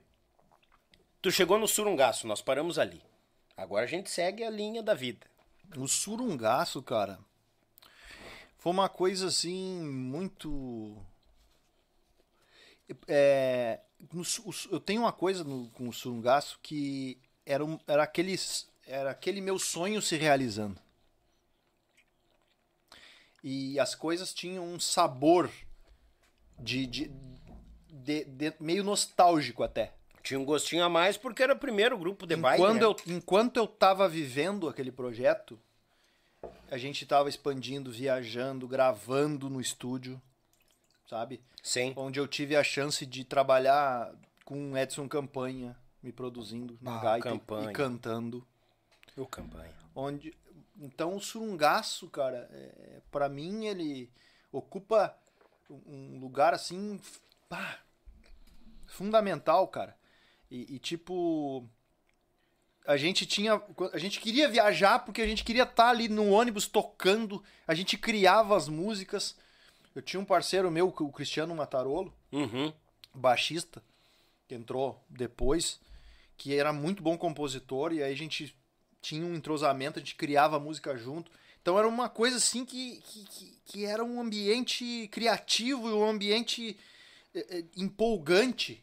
tu 1.22 1.32
chegou 1.32 1.58
no 1.58 1.68
surungaço, 1.68 2.28
nós 2.28 2.42
paramos 2.42 2.78
ali. 2.78 3.02
Agora 3.56 3.86
a 3.86 3.88
gente 3.88 4.10
segue 4.10 4.44
a 4.44 4.50
linha 4.50 4.84
da 4.84 4.94
vida. 4.94 5.26
O 5.76 5.88
surungaço, 5.88 6.82
cara, 6.84 7.18
foi 8.68 8.72
uma 8.74 8.90
coisa 8.90 9.28
assim 9.28 9.82
muito. 9.82 10.98
É, 13.08 13.80
eu 14.70 14.78
tenho 14.82 15.04
uma 15.04 15.14
coisa 15.14 15.42
no- 15.42 15.70
com 15.70 15.88
o 15.88 15.94
surungaço 15.94 16.60
que 16.62 17.18
era, 17.46 17.64
um, 17.64 17.80
era, 17.88 18.04
aqueles, 18.04 18.68
era 18.86 19.12
aquele 19.12 19.40
meu 19.40 19.58
sonho 19.58 20.02
se 20.02 20.18
realizando. 20.18 20.78
E 23.42 23.80
as 23.80 23.96
coisas 23.96 24.34
tinham 24.34 24.66
um 24.66 24.78
sabor 24.82 25.50
de, 26.60 26.86
de, 26.88 27.12
de- 27.90 28.26
de- 28.26 28.54
meio 28.60 28.84
nostálgico 28.84 29.64
até. 29.64 29.94
Tinha 30.22 30.38
um 30.42 30.44
gostinho 30.44 30.84
a 30.84 30.90
mais 30.90 31.16
porque 31.16 31.42
era 31.42 31.54
o 31.54 31.58
primeiro 31.60 31.98
grupo 31.98 32.28
de 32.28 32.36
baile. 32.36 32.62
Enquanto, 32.62 32.82
né? 32.82 32.86
eu, 32.86 33.16
enquanto 33.16 33.56
eu 33.56 33.66
tava 33.66 34.10
vivendo 34.10 34.68
aquele 34.68 34.92
projeto, 34.92 35.58
a 36.70 36.78
gente 36.78 37.06
tava 37.06 37.30
expandindo, 37.30 37.92
viajando, 37.92 38.68
gravando 38.68 39.50
no 39.50 39.60
estúdio, 39.62 40.22
sabe? 41.08 41.42
Sim. 41.64 41.94
Onde 41.96 42.20
eu 42.20 42.28
tive 42.28 42.56
a 42.56 42.64
chance 42.64 43.06
de 43.06 43.24
trabalhar 43.24 44.14
com 44.46 44.78
Edson 44.78 45.08
Campanha, 45.08 45.78
me 46.02 46.12
produzindo 46.12 46.78
na 46.82 46.98
Ah, 46.98 47.04
gaita 47.04 47.28
e- 47.30 47.32
Campanha. 47.32 47.70
e 47.70 47.74
cantando. 47.74 48.48
O 49.16 49.26
campanha. 49.26 49.74
Onde, 49.96 50.34
então 50.80 51.16
o 51.16 51.20
surungaço, 51.20 52.08
cara, 52.10 52.48
é, 52.52 53.02
para 53.10 53.28
mim 53.28 53.66
ele 53.66 54.12
ocupa 54.52 55.18
um 55.70 56.20
lugar 56.20 56.54
assim, 56.54 57.02
pá, 57.50 57.80
fundamental, 58.86 59.68
cara. 59.68 59.98
E, 60.50 60.76
e, 60.76 60.80
tipo 60.80 61.68
a 62.88 62.96
gente 62.96 63.26
tinha, 63.26 63.62
a 63.92 63.98
gente 63.98 64.20
queria 64.22 64.48
viajar 64.48 65.00
porque 65.00 65.22
a 65.22 65.28
gente 65.28 65.44
queria 65.44 65.64
estar 65.64 65.90
ali 65.90 66.08
no 66.08 66.30
ônibus 66.30 66.68
tocando, 66.68 67.44
a 67.68 67.76
gente 67.76 67.98
criava 67.98 68.56
as 68.56 68.70
músicas. 68.70 69.36
Eu 69.94 70.02
tinha 70.02 70.20
um 70.20 70.26
parceiro 70.26 70.72
meu, 70.72 70.88
o 70.88 71.12
Cristiano 71.12 71.54
Matarolo, 71.54 72.14
Uhum. 72.32 72.72
baixista, 73.14 73.84
que 74.48 74.56
entrou 74.56 75.04
depois, 75.10 75.80
que 76.38 76.56
era 76.56 76.72
muito 76.72 77.04
bom 77.04 77.18
compositor, 77.18 77.92
e 77.92 78.02
aí 78.02 78.14
a 78.14 78.18
gente 78.18 78.56
tinha 79.02 79.26
um 79.26 79.36
entrosamento, 79.36 80.00
a 80.00 80.02
gente 80.02 80.16
criava 80.16 80.58
música 80.58 80.96
junto. 80.98 81.30
Então 81.62 81.78
era 81.78 81.88
uma 81.88 82.08
coisa 82.08 82.38
assim 82.38 82.64
que, 82.64 83.02
que, 83.02 83.26
que, 83.26 83.58
que 83.66 83.86
era 83.86 84.02
um 84.02 84.22
ambiente 84.22 85.10
criativo 85.12 85.90
e 85.90 85.94
um 85.94 86.08
ambiente 86.08 86.78
eh, 87.36 87.46
eh, 87.50 87.64
empolgante 87.76 88.82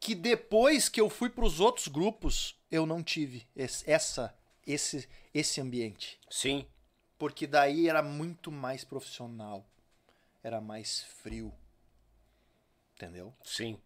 que 0.00 0.14
depois 0.14 0.88
que 0.88 1.00
eu 1.00 1.10
fui 1.10 1.28
para 1.28 1.44
os 1.44 1.60
outros 1.60 1.86
grupos, 1.86 2.56
eu 2.72 2.86
não 2.86 3.02
tive 3.02 3.46
esse, 3.54 3.88
essa, 3.88 4.34
esse, 4.66 5.06
esse 5.34 5.60
ambiente. 5.60 6.18
Sim. 6.30 6.66
Porque 7.18 7.46
daí 7.46 7.88
era 7.88 8.02
muito 8.02 8.50
mais 8.50 8.82
profissional. 8.82 9.64
Era 10.42 10.60
mais 10.60 11.02
frio. 11.22 11.52
Entendeu? 12.96 13.32
Sim. 13.44 13.78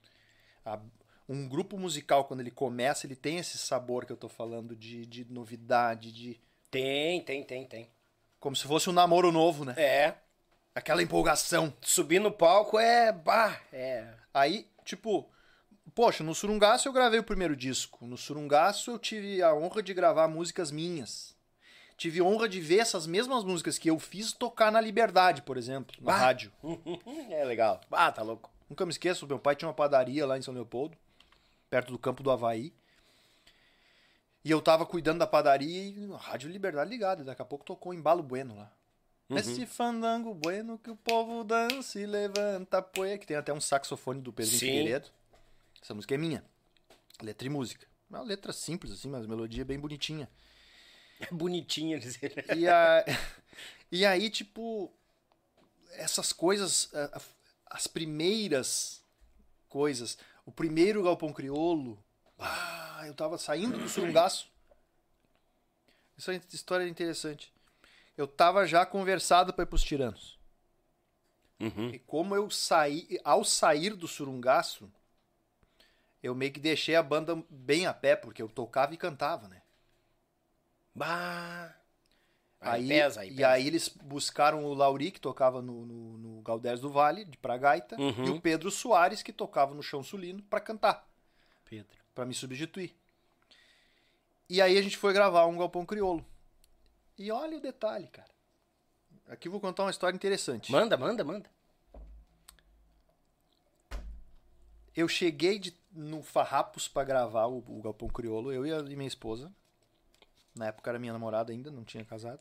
A- 0.64 0.80
um 1.28 1.48
grupo 1.48 1.76
musical, 1.76 2.24
quando 2.24 2.40
ele 2.40 2.52
começa, 2.52 3.04
ele 3.04 3.16
tem 3.16 3.38
esse 3.38 3.58
sabor 3.58 4.06
que 4.06 4.12
eu 4.12 4.16
tô 4.16 4.28
falando 4.28 4.76
de, 4.76 5.04
de 5.04 5.24
novidade, 5.24 6.12
de. 6.12 6.40
Tem, 6.70 7.20
tem, 7.22 7.42
tem, 7.42 7.66
tem. 7.66 7.90
Como 8.38 8.54
se 8.54 8.64
fosse 8.64 8.88
um 8.88 8.92
namoro 8.92 9.32
novo, 9.32 9.64
né? 9.64 9.74
É. 9.76 10.14
Aquela 10.72 11.02
empolgação. 11.02 11.74
Subir 11.80 12.20
no 12.20 12.30
palco 12.30 12.78
é. 12.78 13.10
Bah, 13.10 13.60
é. 13.72 14.14
Aí, 14.32 14.68
tipo, 14.84 15.28
poxa, 15.94 16.22
no 16.24 16.34
Surungaço 16.34 16.88
eu 16.88 16.92
gravei 16.92 17.18
o 17.20 17.24
primeiro 17.24 17.56
disco. 17.56 18.06
No 18.06 18.16
Surungaço 18.16 18.90
eu 18.90 18.98
tive 18.98 19.42
a 19.42 19.54
honra 19.54 19.82
de 19.82 19.94
gravar 19.94 20.28
músicas 20.28 20.70
minhas. 20.70 21.34
Tive 21.96 22.20
honra 22.20 22.48
de 22.48 22.60
ver 22.60 22.78
essas 22.80 23.06
mesmas 23.06 23.42
músicas 23.42 23.78
que 23.78 23.88
eu 23.88 23.98
fiz 23.98 24.32
tocar 24.32 24.70
na 24.70 24.80
Liberdade, 24.80 25.40
por 25.42 25.56
exemplo, 25.56 25.96
na 26.00 26.12
Ah. 26.14 26.18
rádio. 26.18 26.52
É 27.30 27.44
legal. 27.44 27.80
Ah, 27.90 28.12
tá 28.12 28.22
louco. 28.22 28.50
Nunca 28.68 28.84
me 28.84 28.90
esqueço, 28.92 29.26
meu 29.26 29.38
pai 29.38 29.56
tinha 29.56 29.68
uma 29.68 29.74
padaria 29.74 30.26
lá 30.26 30.36
em 30.36 30.42
São 30.42 30.52
Leopoldo, 30.52 30.96
perto 31.70 31.92
do 31.92 31.98
campo 31.98 32.22
do 32.22 32.30
Havaí. 32.30 32.72
E 34.44 34.50
eu 34.50 34.60
tava 34.60 34.84
cuidando 34.86 35.18
da 35.20 35.26
padaria 35.26 35.82
e 35.88 36.08
a 36.12 36.16
Rádio 36.16 36.50
Liberdade 36.50 36.88
ligada. 36.90 37.24
Daqui 37.24 37.42
a 37.42 37.44
pouco 37.44 37.64
tocou 37.64 37.92
embalo 37.94 38.22
bueno 38.22 38.56
lá. 38.56 38.70
Nesse 39.28 39.66
fandango 39.66 40.32
bueno 40.34 40.78
que 40.78 40.88
o 40.90 40.94
povo 40.94 41.42
dança 41.42 41.98
e 42.00 42.06
levanta 42.06 42.80
poeira. 42.80 43.18
Que 43.18 43.26
tem 43.26 43.36
até 43.36 43.52
um 43.52 43.60
saxofone 43.60 44.20
do 44.20 44.32
Pedro 44.32 44.52
Sim. 44.52 44.58
Figueiredo. 44.60 45.08
Essa 45.86 45.94
música 45.94 46.16
é 46.16 46.18
minha. 46.18 46.44
Letra 47.22 47.46
e 47.46 47.48
música. 47.48 47.86
Uma 48.10 48.20
letra 48.20 48.52
simples 48.52 48.90
assim, 48.90 49.08
mas 49.08 49.24
melodia 49.24 49.62
é 49.62 49.64
bem 49.64 49.78
bonitinha. 49.78 50.28
É 51.18 51.32
bonitinho 51.32 51.98
dizer. 51.98 52.44
E, 52.54 52.68
a- 52.68 53.02
e 53.90 54.04
aí, 54.04 54.28
tipo, 54.28 54.92
essas 55.92 56.30
coisas, 56.30 56.90
as 57.64 57.86
primeiras 57.86 59.02
coisas, 59.66 60.18
o 60.44 60.52
primeiro 60.52 61.02
galpão 61.02 61.32
criolo, 61.32 62.04
ah, 62.38 63.04
eu 63.06 63.14
tava 63.14 63.38
saindo 63.38 63.78
do 63.78 63.88
surungaço. 63.88 64.50
Essa 66.18 66.34
história 66.52 66.84
é 66.84 66.88
interessante. 66.88 67.50
Eu 68.14 68.26
tava 68.28 68.66
já 68.66 68.84
conversado 68.84 69.54
para 69.54 69.62
ir 69.62 69.68
pros 69.68 69.82
tiranos. 69.82 70.38
Uhum. 71.58 71.88
E 71.94 71.98
como 72.00 72.36
eu 72.36 72.50
saí, 72.50 73.18
ao 73.24 73.42
sair 73.42 73.94
do 73.94 74.06
surungaço, 74.06 74.92
eu 76.22 76.34
meio 76.34 76.52
que 76.52 76.60
deixei 76.60 76.94
a 76.96 77.02
banda 77.02 77.42
bem 77.50 77.86
a 77.86 77.94
pé, 77.94 78.16
porque 78.16 78.42
eu 78.42 78.48
tocava 78.48 78.94
e 78.94 78.96
cantava, 78.96 79.48
né? 79.48 79.62
Bah. 80.94 81.74
Aí, 82.58 82.88
pesa, 82.88 83.20
aí 83.20 83.28
e 83.30 83.36
pesa. 83.36 83.48
aí 83.48 83.66
eles 83.66 83.88
buscaram 83.88 84.64
o 84.64 84.72
Lauri, 84.74 85.10
que 85.10 85.20
tocava 85.20 85.60
no, 85.60 85.84
no, 85.84 86.18
no 86.18 86.42
Galdés 86.42 86.80
do 86.80 86.90
Vale, 86.90 87.24
de 87.24 87.36
pra 87.36 87.56
gaita, 87.58 88.00
Uhum. 88.00 88.24
e 88.24 88.30
o 88.30 88.40
Pedro 88.40 88.70
Soares, 88.70 89.22
que 89.22 89.32
tocava 89.32 89.74
no 89.74 89.82
Chão 89.82 90.02
Sulino, 90.02 90.42
pra 90.44 90.58
cantar, 90.58 91.06
Pedro. 91.66 91.96
pra 92.14 92.24
me 92.24 92.32
substituir. 92.34 92.96
E 94.48 94.60
aí 94.62 94.78
a 94.78 94.82
gente 94.82 94.96
foi 94.96 95.12
gravar 95.12 95.46
um 95.46 95.58
Galpão 95.58 95.84
Criolo. 95.84 96.24
E 97.18 97.30
olha 97.30 97.58
o 97.58 97.60
detalhe, 97.60 98.08
cara. 98.08 98.30
Aqui 99.28 99.48
eu 99.48 99.52
vou 99.52 99.60
contar 99.60 99.82
uma 99.84 99.90
história 99.90 100.14
interessante. 100.16 100.70
Manda, 100.72 100.96
manda, 100.96 101.22
manda. 101.24 101.50
Eu 104.94 105.08
cheguei 105.08 105.58
de- 105.58 105.76
no 105.96 106.22
Farrapos 106.22 106.86
pra 106.86 107.04
gravar 107.04 107.46
o, 107.46 107.58
o 107.66 107.80
Galpão 107.82 108.08
Criolo, 108.08 108.52
eu 108.52 108.66
e, 108.66 108.72
a, 108.72 108.78
e 108.78 108.94
minha 108.94 109.08
esposa. 109.08 109.50
Na 110.54 110.66
época 110.66 110.90
era 110.90 110.98
minha 110.98 111.12
namorada 111.12 111.52
ainda, 111.52 111.70
não 111.70 111.84
tinha 111.84 112.04
casado. 112.04 112.40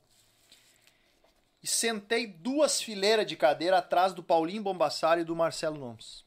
E 1.64 1.68
sentei 1.68 2.27
duas 2.27 2.82
fileiras 2.82 3.26
de 3.26 3.36
cadeira 3.36 3.80
atrás 3.80 4.14
do 4.14 4.22
Paulinho 4.22 4.61
Bombassari 4.61 5.22
e 5.22 5.26
do 5.26 5.36
Marcelo 5.36 5.80
Nomes. 5.80 6.23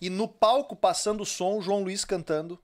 E 0.00 0.08
no 0.08 0.28
palco, 0.28 0.76
passando 0.76 1.22
o 1.22 1.26
som, 1.26 1.58
o 1.58 1.62
João 1.62 1.82
Luiz 1.82 2.04
cantando 2.04 2.58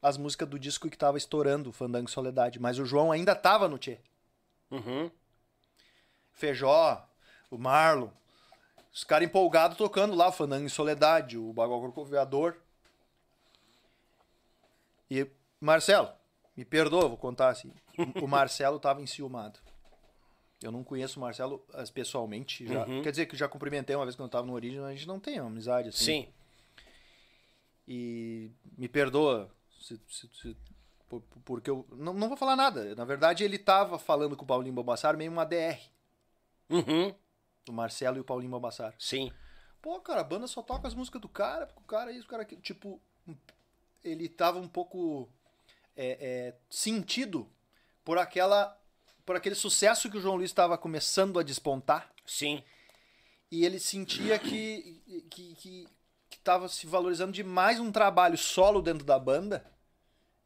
as 0.00 0.16
músicas 0.16 0.48
do 0.48 0.58
disco 0.58 0.88
que 0.88 0.96
tava 0.96 1.18
estourando, 1.18 1.72
Fandango 1.72 2.08
e 2.08 2.12
Soledade. 2.12 2.58
Mas 2.58 2.78
o 2.78 2.86
João 2.86 3.12
ainda 3.12 3.34
tava 3.34 3.68
no 3.68 3.78
Tchê. 3.78 3.98
Uhum. 4.70 5.10
Feijó, 6.32 7.06
o 7.50 7.58
Marlon. 7.58 8.10
Os 8.96 9.04
caras 9.04 9.28
empolgados 9.28 9.76
tocando 9.76 10.14
lá, 10.14 10.32
Fandango 10.32 10.64
em 10.64 10.70
Soledade, 10.70 11.36
o 11.36 11.52
Bagual 11.52 11.80
Corcoveador. 11.82 12.56
E, 15.10 15.26
Marcelo, 15.60 16.08
me 16.56 16.64
perdoa, 16.64 17.06
vou 17.06 17.18
contar 17.18 17.50
assim. 17.50 17.70
O 18.22 18.26
Marcelo 18.26 18.80
tava 18.80 19.02
enciumado. 19.02 19.60
Eu 20.62 20.72
não 20.72 20.82
conheço 20.82 21.18
o 21.18 21.22
Marcelo 21.22 21.62
pessoalmente. 21.92 22.66
Já, 22.66 22.86
Quer 23.02 23.10
dizer 23.10 23.26
que 23.26 23.36
já 23.36 23.46
cumprimentei 23.46 23.94
uma 23.94 24.06
vez 24.06 24.16
quando 24.16 24.28
eu 24.28 24.32
tava 24.32 24.46
no 24.46 24.54
Origem, 24.54 24.80
mas 24.80 24.88
a 24.88 24.94
gente 24.94 25.06
não 25.06 25.20
tem 25.20 25.38
uma 25.40 25.50
amizade 25.50 25.90
assim. 25.90 26.04
Sim. 26.04 26.28
E 27.86 28.50
me 28.78 28.88
perdoa 28.88 29.50
se, 29.78 30.00
se- 30.08 30.30
se- 30.32 30.56
por- 31.06 31.20
por- 31.20 31.42
porque 31.44 31.68
eu 31.70 31.86
não, 31.92 32.14
não 32.14 32.28
vou 32.28 32.36
falar 32.38 32.56
nada. 32.56 32.94
Na 32.94 33.04
verdade, 33.04 33.44
ele 33.44 33.58
tava 33.58 33.98
falando 33.98 34.34
com 34.36 34.44
o 34.44 34.46
Paulinho 34.46 34.74
Balbassar 34.74 35.14
meio 35.18 35.30
uma 35.30 35.44
DR. 35.44 35.78
Uhum. 36.70 37.14
O 37.68 37.72
Marcelo 37.72 38.16
e 38.16 38.20
o 38.20 38.24
Paulinho 38.24 38.50
Balbassar. 38.50 38.94
Sim. 38.98 39.32
Pô, 39.82 40.00
cara, 40.00 40.20
a 40.20 40.24
banda 40.24 40.46
só 40.46 40.62
toca 40.62 40.88
as 40.88 40.94
músicas 40.94 41.20
do 41.20 41.28
cara, 41.28 41.66
porque 41.66 41.80
o 41.80 41.84
cara 41.84 42.12
é 42.12 42.14
isso, 42.14 42.26
o 42.26 42.30
cara 42.30 42.42
aquilo. 42.42 42.60
Tipo, 42.60 43.00
ele 44.04 44.28
tava 44.28 44.58
um 44.58 44.68
pouco 44.68 45.28
é, 45.96 46.18
é, 46.20 46.54
sentido 46.68 47.50
por 48.04 48.18
aquela. 48.18 48.78
por 49.24 49.36
aquele 49.36 49.54
sucesso 49.54 50.10
que 50.10 50.18
o 50.18 50.20
João 50.20 50.36
Luiz 50.36 50.50
estava 50.50 50.78
começando 50.78 51.38
a 51.38 51.42
despontar. 51.42 52.12
Sim. 52.24 52.62
E 53.50 53.64
ele 53.64 53.78
sentia 53.78 54.38
que, 54.38 55.02
que, 55.30 55.54
que, 55.54 55.88
que 56.28 56.38
tava 56.40 56.68
se 56.68 56.86
valorizando 56.86 57.32
demais 57.32 57.78
um 57.78 57.92
trabalho 57.92 58.36
solo 58.36 58.82
dentro 58.82 59.04
da 59.04 59.18
banda. 59.18 59.64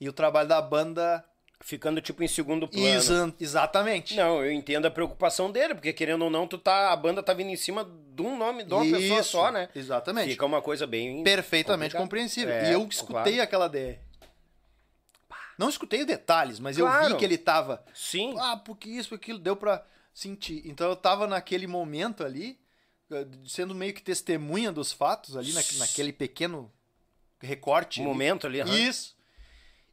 E 0.00 0.08
o 0.08 0.12
trabalho 0.12 0.48
da 0.48 0.60
banda. 0.60 1.24
Ficando 1.62 2.00
tipo 2.00 2.22
em 2.22 2.28
segundo 2.28 2.66
plano. 2.66 2.86
Exa- 2.86 3.34
exatamente. 3.38 4.16
Não, 4.16 4.42
eu 4.42 4.50
entendo 4.50 4.86
a 4.86 4.90
preocupação 4.90 5.52
dele, 5.52 5.74
porque 5.74 5.92
querendo 5.92 6.22
ou 6.24 6.30
não, 6.30 6.46
tu 6.46 6.56
tá, 6.56 6.90
a 6.90 6.96
banda 6.96 7.22
tá 7.22 7.34
vindo 7.34 7.50
em 7.50 7.56
cima 7.56 7.84
de 7.84 8.22
um 8.22 8.36
nome, 8.36 8.64
de 8.64 8.72
uma 8.72 8.82
pessoa 8.82 9.20
Isso, 9.20 9.30
só, 9.30 9.52
né? 9.52 9.68
Exatamente. 9.74 10.30
Fica 10.30 10.46
uma 10.46 10.62
coisa 10.62 10.86
bem 10.86 11.22
perfeitamente 11.22 11.92
complicada. 11.94 12.04
compreensível. 12.04 12.54
É, 12.54 12.70
e 12.70 12.72
eu 12.72 12.86
escutei 12.88 13.34
claro. 13.34 13.42
aquela 13.42 13.68
DR. 13.68 13.98
Não 15.58 15.68
escutei 15.68 16.00
os 16.00 16.06
detalhes, 16.06 16.58
mas 16.58 16.78
eu 16.78 16.86
Claro. 16.86 17.08
vi 17.08 17.16
que 17.16 17.24
ele 17.24 17.36
tava. 17.36 17.84
Sim. 17.94 18.34
Ah, 18.38 18.56
porque 18.56 18.88
isso, 18.88 19.14
aquilo, 19.14 19.38
deu 19.38 19.54
pra 19.54 19.84
sentir. 20.14 20.62
Então 20.64 20.88
eu 20.88 20.96
tava 20.96 21.26
naquele 21.26 21.66
momento 21.66 22.24
ali, 22.24 22.58
eh, 23.10 23.26
sendo 23.46 23.74
meio 23.74 23.92
que 23.92 24.02
testemunha 24.02 24.72
dos 24.72 24.90
fatos 24.92 25.36
ali, 25.36 25.52
na, 25.52 25.60
naquele 25.76 26.12
pequeno 26.14 26.72
recorte. 27.38 28.00
Um 28.00 28.04
ali. 28.04 28.12
momento 28.12 28.46
ali. 28.46 28.62
aham. 28.62 28.74
Isso. 28.74 29.14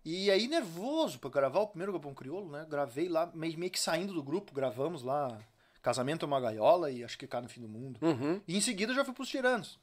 E 0.09 0.31
aí, 0.31 0.47
nervoso 0.47 1.19
pra 1.19 1.29
gravar 1.29 1.59
o 1.59 1.67
primeiro 1.67 1.91
Galpão 1.91 2.13
Crioulo, 2.13 2.49
né? 2.49 2.65
Gravei 2.69 3.09
lá, 3.09 3.29
meio, 3.33 3.59
meio 3.59 3.69
que 3.69 3.77
saindo 3.77 4.13
do 4.13 4.23
grupo, 4.23 4.53
gravamos 4.53 5.03
lá 5.03 5.37
Casamento 5.81 6.23
é 6.23 6.27
uma 6.27 6.39
Gaiola 6.39 6.89
e 6.89 7.03
acho 7.03 7.17
que 7.17 7.27
Cá 7.27 7.41
no 7.41 7.49
Fim 7.49 7.59
do 7.59 7.67
Mundo. 7.67 7.99
Uhum. 8.01 8.41
E 8.47 8.55
em 8.55 8.61
seguida 8.61 8.93
já 8.93 9.03
fui 9.03 9.13
pros 9.13 9.27
Tiranos. 9.27 9.77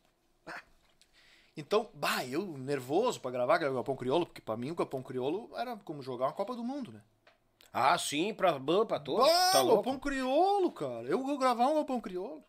Então, 1.55 1.91
bah, 1.93 2.25
eu 2.25 2.57
nervoso 2.57 3.21
pra 3.21 3.31
gravar 3.31 3.57
aquele 3.57 3.75
Galpão 3.75 3.95
Crioulo, 3.95 4.25
porque 4.25 4.41
pra 4.41 4.57
mim 4.57 4.71
o 4.71 4.75
Galpão 4.75 5.03
Crioulo 5.03 5.51
era 5.57 5.77
como 5.77 6.03
jogar 6.03 6.25
uma 6.25 6.33
Copa 6.33 6.57
do 6.57 6.65
Mundo, 6.65 6.91
né? 6.91 7.03
Ah, 7.71 7.99
sim, 7.99 8.33
pra, 8.33 8.59
pra 8.59 8.99
todos. 8.99 9.29
Ah, 9.29 9.51
tá? 9.53 9.63
Galpão 9.63 9.99
Crioulo, 9.99 10.73
cara. 10.73 11.07
Eu 11.07 11.23
vou 11.23 11.37
gravar 11.37 11.67
um 11.67 11.75
Galpão 11.75 12.01
Crioulo. 12.01 12.43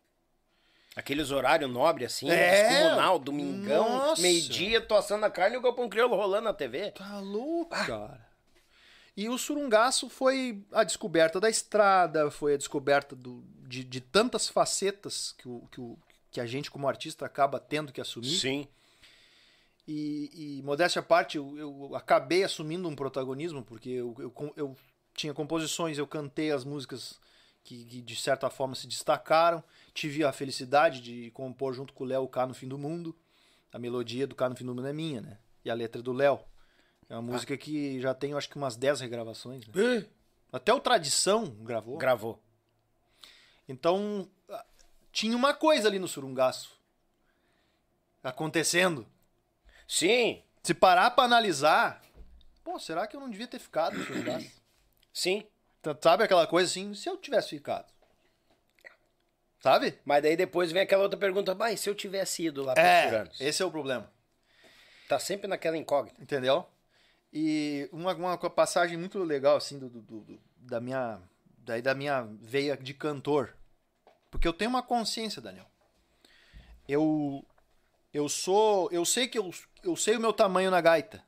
Aqueles 0.96 1.30
horários 1.30 1.70
nobres 1.70 2.14
assim, 2.14 2.30
É, 2.30 2.68
descomunal, 2.68 3.18
domingão, 3.18 4.14
meio-dia, 4.16 4.80
tô 4.80 4.94
assando 4.94 5.26
a 5.26 5.30
carne 5.30 5.54
e 5.54 5.58
o 5.58 5.62
galpão 5.62 5.90
crioulo 5.90 6.16
rolando 6.16 6.44
na 6.44 6.54
TV. 6.54 6.90
Tá 6.92 7.20
louco, 7.20 7.70
cara. 7.70 8.26
E 9.14 9.28
o 9.28 9.36
Surungaço 9.36 10.08
foi 10.08 10.62
a 10.72 10.84
descoberta 10.84 11.38
da 11.38 11.50
estrada, 11.50 12.30
foi 12.30 12.54
a 12.54 12.56
descoberta 12.56 13.14
do, 13.14 13.44
de, 13.66 13.84
de 13.84 14.00
tantas 14.00 14.48
facetas 14.48 15.34
que, 15.38 15.46
o, 15.48 15.68
que, 15.70 15.80
o, 15.80 15.98
que 16.30 16.40
a 16.40 16.46
gente, 16.46 16.70
como 16.70 16.88
artista, 16.88 17.24
acaba 17.24 17.60
tendo 17.60 17.92
que 17.92 18.00
assumir. 18.00 18.38
Sim. 18.38 18.68
E, 19.88 20.58
e 20.58 20.62
modéstia 20.62 21.00
à 21.00 21.02
parte, 21.02 21.36
eu, 21.36 21.56
eu 21.56 21.94
acabei 21.94 22.42
assumindo 22.42 22.88
um 22.88 22.96
protagonismo, 22.96 23.62
porque 23.62 23.90
eu, 23.90 24.14
eu, 24.18 24.52
eu 24.56 24.76
tinha 25.14 25.32
composições, 25.32 25.96
eu 25.96 26.06
cantei 26.06 26.50
as 26.50 26.64
músicas 26.64 27.18
que, 27.64 27.84
que, 27.84 28.00
de 28.02 28.16
certa 28.16 28.50
forma 28.50 28.74
se 28.74 28.86
destacaram. 28.86 29.62
Tive 29.96 30.24
a 30.24 30.30
felicidade 30.30 31.00
de 31.00 31.30
compor 31.30 31.72
junto 31.72 31.94
com 31.94 32.04
o 32.04 32.06
Léo 32.06 32.22
o 32.24 32.28
Cá 32.28 32.46
no 32.46 32.52
Fim 32.52 32.68
do 32.68 32.76
Mundo. 32.76 33.16
A 33.72 33.78
melodia 33.78 34.26
do 34.26 34.34
Cá 34.34 34.46
no 34.46 34.54
Fim 34.54 34.66
do 34.66 34.74
Mundo 34.74 34.86
é 34.86 34.92
minha, 34.92 35.22
né? 35.22 35.38
E 35.64 35.70
a 35.70 35.74
letra 35.74 36.02
é 36.02 36.04
do 36.04 36.12
Léo. 36.12 36.38
É 37.08 37.14
uma 37.14 37.22
música 37.22 37.56
que 37.56 37.98
já 37.98 38.12
tem, 38.12 38.34
acho 38.34 38.46
que 38.50 38.56
umas 38.56 38.76
10 38.76 39.00
regravações. 39.00 39.66
Né? 39.66 40.06
Até 40.52 40.74
o 40.74 40.80
Tradição 40.80 41.46
gravou. 41.62 41.96
Gravou. 41.96 42.42
Então, 43.66 44.28
ah, 44.50 44.66
tinha 45.10 45.34
uma 45.34 45.54
coisa 45.54 45.88
ali 45.88 45.98
no 45.98 46.06
Surungaço 46.06 46.78
acontecendo. 48.22 49.06
Sim, 49.88 50.42
Se 50.62 50.74
parar 50.74 51.12
pra 51.12 51.24
analisar, 51.24 52.02
pô, 52.62 52.78
será 52.78 53.06
que 53.06 53.16
eu 53.16 53.20
não 53.20 53.30
devia 53.30 53.46
ter 53.48 53.58
ficado 53.60 53.96
no 53.96 54.04
Surungaço? 54.04 54.50
sim. 55.10 55.46
Tá- 55.80 55.96
Sabe 56.02 56.24
aquela 56.24 56.46
coisa 56.46 56.68
assim, 56.70 56.92
se 56.94 57.08
eu 57.08 57.16
tivesse 57.16 57.48
ficado? 57.50 57.86
Sabe? 59.66 59.98
Mas 60.04 60.22
daí 60.22 60.36
depois 60.36 60.70
vem 60.70 60.82
aquela 60.82 61.02
outra 61.02 61.18
pergunta, 61.18 61.52
mas 61.52 61.80
se 61.80 61.90
eu 61.90 61.94
tivesse 61.96 62.44
ido 62.44 62.62
lá 62.62 62.72
É, 62.76 63.04
Tiranos? 63.08 63.40
esse 63.40 63.60
é 63.60 63.66
o 63.66 63.70
problema, 63.70 64.08
Tá 65.08 65.18
sempre 65.18 65.48
naquela 65.48 65.76
incógnita. 65.76 66.22
entendeu? 66.22 66.64
E 67.32 67.88
uma, 67.90 68.14
uma 68.14 68.38
passagem 68.38 68.96
muito 68.96 69.18
legal, 69.24 69.56
assim, 69.56 69.76
do, 69.76 69.88
do- 69.88 70.00
do- 70.02 70.40
da 70.58 70.80
minha 70.80 71.20
daí 71.58 71.82
da 71.82 71.96
minha 71.96 72.22
veia 72.40 72.76
de 72.76 72.94
cantor. 72.94 73.56
Porque 74.30 74.46
eu 74.46 74.52
tenho 74.52 74.68
uma 74.70 74.84
consciência, 74.84 75.42
Daniel. 75.42 75.66
Eu 76.88 77.44
eu 78.14 78.28
sou, 78.28 78.88
eu 78.92 79.04
sei 79.04 79.26
que 79.26 79.36
eu, 79.36 79.50
eu 79.82 79.96
sei 79.96 80.16
o 80.16 80.20
meu 80.20 80.32
tamanho 80.32 80.70
na 80.70 80.80
gaita. 80.80 81.24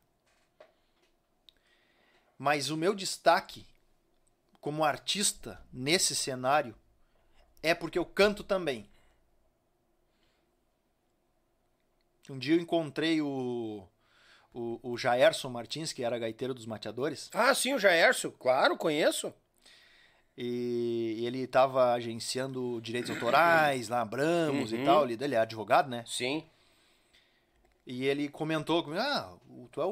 Mas 2.38 2.70
o 2.70 2.76
meu 2.76 2.94
destaque 2.94 3.66
como 4.60 4.84
artista 4.84 5.60
nesse 5.72 6.14
cenário 6.14 6.76
é 7.68 7.74
porque 7.74 7.98
eu 7.98 8.04
canto 8.04 8.42
também. 8.42 8.88
Um 12.30 12.38
dia 12.38 12.54
eu 12.54 12.60
encontrei 12.60 13.22
o, 13.22 13.86
o, 14.52 14.78
o 14.82 14.98
Jaerson 14.98 15.48
Martins, 15.48 15.92
que 15.94 16.04
era 16.04 16.18
gaiteiro 16.18 16.52
dos 16.52 16.66
Mateadores, 16.66 17.30
Ah, 17.32 17.54
sim, 17.54 17.72
o 17.72 17.78
Jaércio, 17.78 18.30
claro, 18.32 18.76
conheço. 18.76 19.32
e 20.36 21.22
ele 21.24 21.38
estava 21.40 21.94
agenciando 21.94 22.80
direitos 22.82 23.10
autorais 23.10 23.88
lá, 23.88 24.04
Bramos 24.04 24.72
Uhum. 24.72 24.78
e 24.78 24.84
tal. 24.84 25.04
Ele, 25.04 25.16
ele 25.24 25.34
é 25.34 25.38
advogado, 25.38 25.88
né? 25.88 26.04
Sim. 26.06 26.44
E 27.86 28.04
ele 28.04 28.28
comentou 28.28 28.82
comigo, 28.84 29.00
ah, 29.00 29.34
o- 29.48 29.66
tu 29.72 29.80
é 29.80 29.86
o, 29.86 29.88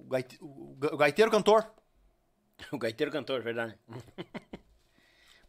o, 0.00 0.04
gaite- 0.10 0.38
o 0.42 0.76
o 0.92 0.96
gaiteiro 0.98 1.30
cantor. 1.30 1.66
O 2.70 2.76
gaiteiro 2.78 3.10
cantor, 3.10 3.40
verdade. 3.42 3.74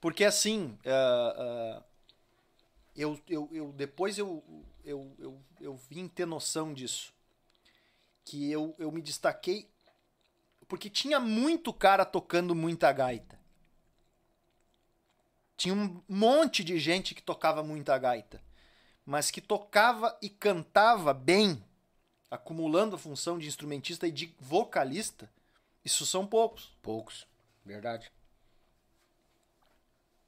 Porque 0.01 0.25
assim, 0.25 0.77
ah, 0.83 1.35
ah, 1.37 1.83
eu, 2.95 3.21
eu, 3.29 3.47
eu 3.51 3.71
depois 3.71 4.17
eu, 4.17 4.43
eu, 4.83 5.15
eu, 5.19 5.41
eu 5.61 5.75
vim 5.89 6.07
ter 6.07 6.25
noção 6.25 6.73
disso. 6.73 7.13
Que 8.25 8.51
eu, 8.51 8.75
eu 8.79 8.91
me 8.91 9.01
destaquei. 9.01 9.69
Porque 10.67 10.89
tinha 10.89 11.19
muito 11.19 11.71
cara 11.71 12.03
tocando 12.03 12.55
muita 12.55 12.91
gaita. 12.91 13.39
Tinha 15.55 15.75
um 15.75 16.01
monte 16.09 16.63
de 16.63 16.79
gente 16.79 17.13
que 17.13 17.21
tocava 17.21 17.61
muita 17.61 17.95
gaita. 17.97 18.41
Mas 19.05 19.29
que 19.29 19.41
tocava 19.41 20.17
e 20.19 20.29
cantava 20.29 21.13
bem, 21.13 21.63
acumulando 22.29 22.95
a 22.95 22.99
função 22.99 23.37
de 23.37 23.47
instrumentista 23.47 24.07
e 24.07 24.11
de 24.11 24.33
vocalista, 24.39 25.29
isso 25.85 26.05
são 26.05 26.25
poucos. 26.25 26.71
Poucos, 26.81 27.27
verdade. 27.63 28.11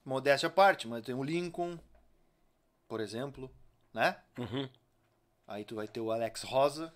Modéstia 0.05 0.47
à 0.47 0.51
parte, 0.51 0.88
mas 0.88 1.03
tem 1.03 1.15
o 1.15 1.23
Lincoln, 1.23 1.80
por 2.88 2.99
exemplo, 2.99 3.49
né? 3.93 4.21
Uhum. 4.38 4.69
Aí 5.47 5.63
tu 5.63 5.75
vai 5.75 5.88
ter 5.88 5.99
o 6.01 6.11
Alex 6.11 6.43
Rosa, 6.43 6.93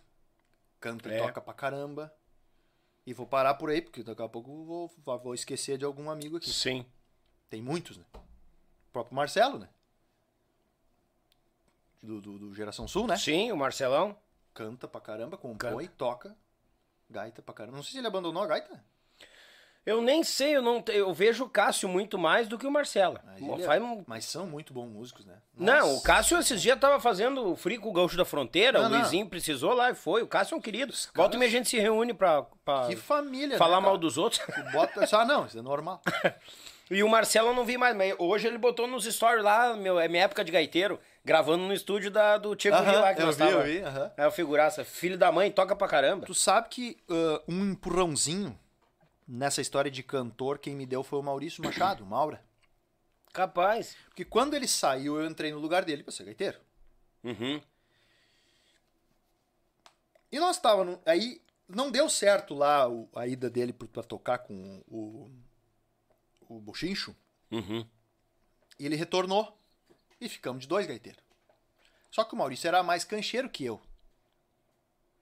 canta 0.80 1.10
e 1.10 1.14
É. 1.14 1.18
toca 1.20 1.42
pra 1.42 1.54
caramba. 1.54 2.14
E 3.06 3.14
vou 3.14 3.26
parar 3.26 3.54
por 3.54 3.70
aí, 3.70 3.82
porque 3.82 4.04
daqui 4.04 4.22
a 4.22 4.28
pouco 4.28 4.52
eu 4.52 4.66
vou, 5.06 5.20
vou 5.20 5.34
esquecer 5.34 5.78
de 5.78 5.86
algum 5.86 6.10
amigo 6.10 6.36
aqui. 6.38 6.52
Sim. 6.52 6.86
Tem 7.50 7.62
muitos, 7.62 7.98
né? 7.98 8.04
O 8.14 8.92
próprio 8.92 9.16
Marcelo, 9.16 9.60
né? 9.60 9.70
Do, 12.04 12.20
do, 12.22 12.38
do 12.38 12.54
Geração 12.54 12.88
Sul, 12.88 13.08
né? 13.08 13.16
Sim, 13.16 13.52
o 13.52 13.58
Marcelão. 13.58 14.18
Canta 14.54 14.88
pra 14.88 15.00
caramba, 15.00 15.38
compõe, 15.38 15.88
toca. 15.88 16.36
Gaita 17.10 17.42
pra 17.42 17.54
caramba. 17.54 17.78
Não 17.78 17.84
sei 17.84 17.94
se 17.94 17.98
ele 18.00 18.08
abandonou 18.08 18.44
a 18.44 18.48
gaita. 18.48 18.84
Eu 19.88 20.02
nem 20.02 20.22
sei, 20.22 20.56
eu 20.58 20.62
não 20.62 20.84
eu 20.90 21.14
vejo 21.14 21.46
o 21.46 21.50
Cássio 21.50 21.88
muito 21.88 22.18
mais 22.18 22.46
do 22.48 22.58
que 22.58 22.68
o 22.68 22.72
Marcelo. 22.72 23.18
Mas, 23.26 23.40
Bom, 23.42 23.56
é- 23.58 23.64
faz 23.64 23.82
um- 23.82 24.04
mas 24.06 24.26
são 24.26 24.46
muito 24.46 24.74
bons 24.74 24.90
músicos, 24.90 25.26
né? 25.26 25.36
Não, 25.58 25.88
Nossa. 25.88 26.00
o 26.00 26.02
Cássio 26.04 26.38
esses 26.38 26.62
dias 26.62 26.78
tava 26.78 27.00
fazendo 27.00 27.52
o 27.54 27.56
Free 27.56 27.78
com 27.78 27.90
o 27.90 27.94
Gaúcho 27.94 28.18
da 28.18 28.26
Fronteira, 28.26 28.80
Não, 28.80 28.88
o 28.88 28.90
não. 28.90 29.00
Luizinho 29.00 29.26
precisou 29.30 29.74
lá 29.74 29.90
e 29.90 29.96
foi. 29.96 30.22
O 30.22 30.28
Cássio 30.28 30.56
é 30.56 30.58
um 30.58 30.62
querido. 30.62 30.94
Volta 31.16 31.38
e 31.38 31.40
meia 31.40 31.48
a 31.48 31.52
gente 31.52 31.70
se 31.70 31.80
reúne 31.80 32.14
pra, 32.14 32.44
pra 32.66 32.88
Que 32.88 32.98
família, 32.98 33.58
falar 33.58 33.80
né, 33.80 33.86
mal 33.88 33.98
dos 33.98 34.18
outros. 34.18 34.42
Tu 34.46 34.72
Bota... 34.74 35.08
Ah, 35.10 35.24
não, 35.26 35.46
isso 35.46 35.58
é 35.58 35.62
normal. 35.62 36.02
E 36.90 37.04
o 37.04 37.10
Marcelo 37.10 37.50
eu 37.50 37.54
não 37.54 37.66
vi 37.66 37.78
mais, 37.78 37.94
mas 37.94 38.16
hoje 38.18 38.48
ele 38.48 38.58
botou 38.58 38.88
nos 38.88 39.04
stories 39.04 39.44
lá, 39.44 39.76
meu, 39.76 40.00
é 40.00 40.08
minha 40.08 40.24
época 40.24 40.42
de 40.42 40.54
gaiteiro, 40.54 40.98
gravando 41.26 41.66
no 41.66 41.74
estúdio 41.74 42.10
da, 42.10 42.38
do 42.38 42.52
Guri 42.52 42.70
Aham, 42.70 43.02
lá 43.02 43.14
que 43.14 43.22
eu 43.22 43.26
nós 43.26 43.36
vi, 43.36 43.44
tava. 43.44 43.52
eu 43.58 43.64
vi. 43.66 43.84
É 44.16 44.26
o 44.26 44.32
figuraça, 44.32 44.86
filho 44.86 45.18
da 45.18 45.30
mãe, 45.30 45.52
toca 45.52 45.76
pra 45.76 45.86
caramba. 45.86 46.26
Tu 46.26 46.34
sabe 46.34 46.70
que 46.70 46.96
ah, 47.10 47.42
um 47.46 47.72
empurrãozinho 47.72 48.58
nessa 49.28 49.62
história 49.62 49.92
de 49.92 50.02
cantor, 50.04 50.58
quem 50.60 50.76
me 50.76 50.86
deu 50.86 51.04
foi 51.04 51.20
o 51.20 51.24
Maurício 51.24 51.64
Machado, 51.64 52.04
o 52.04 52.08
Maura. 52.08 52.44
Capaz. 53.34 53.96
Porque 54.06 54.26
quando 54.26 54.54
ele 54.56 54.68
saiu, 54.68 55.20
eu 55.20 55.28
entrei 55.30 55.52
no 55.52 55.60
lugar 55.60 55.84
dele 55.86 56.04
pra 56.04 56.12
ser 56.12 56.24
gaiteiro. 56.24 56.60
Uhum. 57.24 57.62
E 60.32 60.40
nós 60.40 60.56
estávamos. 60.58 61.00
Aí 61.06 61.42
não 61.68 61.92
deu 61.92 62.10
certo 62.10 62.54
lá 62.54 62.88
o- 62.90 63.08
a 63.16 63.28
ida 63.28 63.50
dele 63.50 63.74
pra 63.74 64.04
tocar 64.04 64.40
com 64.40 64.84
o. 64.88 65.30
O 66.50 66.60
Bochincho. 66.60 67.16
Uhum. 67.52 67.86
E 68.80 68.86
ele 68.86 68.96
retornou. 68.96 69.58
E 70.20 70.28
ficamos 70.30 70.62
de 70.62 70.68
dois 70.68 70.88
gaiteiros. 70.88 71.22
Só 72.10 72.24
que 72.24 72.34
o 72.34 72.38
Maurício 72.38 72.68
era 72.68 72.82
mais 72.82 73.04
cancheiro 73.04 73.50
que 73.50 73.66
eu. 73.66 73.82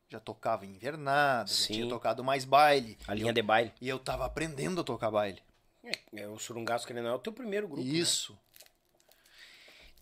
Já 0.09 0.19
tocava 0.19 0.65
em 0.65 0.69
invernada, 0.69 1.47
já 1.49 1.55
Sim. 1.55 1.73
tinha 1.73 1.89
tocado 1.89 2.23
mais 2.23 2.45
baile. 2.45 2.97
A 3.07 3.13
linha 3.13 3.33
de 3.33 3.41
baile. 3.41 3.73
E 3.81 3.89
eu 3.89 3.97
tava 3.99 4.25
aprendendo 4.25 4.81
a 4.81 4.83
tocar 4.83 5.09
baile. 5.11 5.41
É, 5.83 6.21
é 6.21 6.27
o 6.27 6.37
Surungaço, 6.37 6.85
querendo 6.85 7.07
é 7.07 7.13
o 7.13 7.19
teu 7.19 7.33
primeiro 7.33 7.67
grupo. 7.67 7.83
né? 7.83 7.89
Isso. 7.89 8.37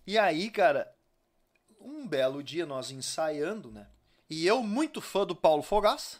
E 0.06 0.18
aí, 0.18 0.50
cara, 0.52 0.94
um 1.80 2.08
belo 2.08 2.44
dia 2.44 2.66
nós 2.66 2.92
ensaiando, 2.92 3.72
né? 3.72 3.88
E 4.30 4.46
eu, 4.46 4.62
muito 4.64 5.00
fã 5.02 5.26
do 5.26 5.36
Paulo 5.36 5.62
Fogaça, 5.62 6.18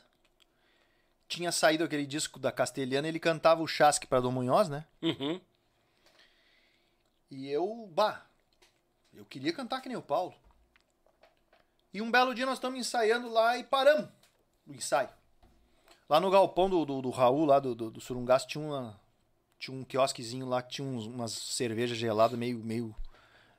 tinha 1.28 1.52
saído 1.52 1.84
aquele 1.84 2.06
disco 2.06 2.40
da 2.40 2.52
Castelhana, 2.52 3.08
ele 3.08 3.20
cantava 3.20 3.62
o 3.62 3.68
Chasque 3.68 4.08
para 4.08 4.22
Dom 4.22 4.32
Munhoz, 4.32 4.70
né? 4.70 4.86
Uhum. 5.02 5.42
E 7.32 7.50
eu, 7.50 7.90
bah, 7.92 8.26
eu 9.14 9.26
queria 9.26 9.52
cantar 9.52 9.82
que 9.82 9.90
nem 9.90 9.98
o 9.98 10.02
Paulo. 10.02 10.34
E 11.94 12.02
um 12.02 12.10
belo 12.10 12.34
dia 12.34 12.46
nós 12.46 12.58
estamos 12.58 12.80
ensaiando 12.80 13.30
lá 13.30 13.58
e 13.58 13.64
paramos 13.64 14.10
o 14.66 14.74
ensaio. 14.74 15.10
Lá 16.10 16.20
no 16.20 16.32
galpão 16.32 16.70
do, 16.70 16.84
do, 16.84 17.02
do 17.02 17.10
Raul, 17.10 17.46
lá 17.46 17.60
do, 17.60 17.76
do, 17.76 17.92
do 17.92 18.02
Surungaço, 18.02 18.48
tinha, 18.48 18.64
uma, 18.64 19.00
tinha 19.60 19.78
um 19.78 19.84
quiosquezinho 19.84 20.48
lá 20.48 20.62
que 20.62 20.74
tinha 20.74 20.88
uns, 20.88 21.06
umas 21.06 21.32
cervejas 21.32 21.98
geladas 21.98 22.38
meio, 22.38 22.58
meio, 22.60 22.96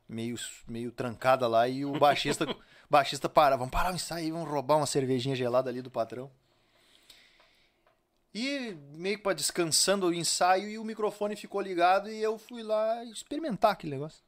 meio, 0.08 0.36
meio 0.66 0.90
trancada 0.90 1.46
lá. 1.46 1.68
E 1.68 1.84
o 1.84 1.92
baixista, 1.98 2.44
baixista 2.90 3.28
para, 3.28 3.56
vamos 3.56 3.72
parar 3.72 3.92
o 3.92 3.94
ensaio, 3.94 4.34
vamos 4.34 4.48
roubar 4.48 4.76
uma 4.76 4.86
cervejinha 4.86 5.36
gelada 5.36 5.70
ali 5.70 5.80
do 5.80 5.90
patrão. 5.90 6.30
E 8.34 8.76
meio 8.92 9.20
para 9.20 9.32
descansando 9.32 10.08
o 10.08 10.14
ensaio 10.14 10.68
e 10.68 10.76
o 10.76 10.84
microfone 10.84 11.36
ficou 11.36 11.60
ligado 11.60 12.10
e 12.10 12.20
eu 12.20 12.36
fui 12.36 12.64
lá 12.64 13.04
experimentar 13.04 13.70
aquele 13.70 13.92
negócio. 13.92 14.20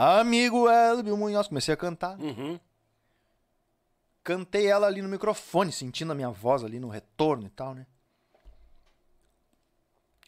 Amigo 0.00 0.68
Elbio 0.68 1.16
Munhoz, 1.16 1.48
comecei 1.48 1.74
a 1.74 1.76
cantar. 1.76 2.16
Uhum. 2.20 2.60
Cantei 4.22 4.68
ela 4.68 4.86
ali 4.86 5.02
no 5.02 5.08
microfone, 5.08 5.72
sentindo 5.72 6.12
a 6.12 6.14
minha 6.14 6.30
voz 6.30 6.62
ali 6.62 6.78
no 6.78 6.88
retorno 6.88 7.48
e 7.48 7.50
tal, 7.50 7.74
né? 7.74 7.84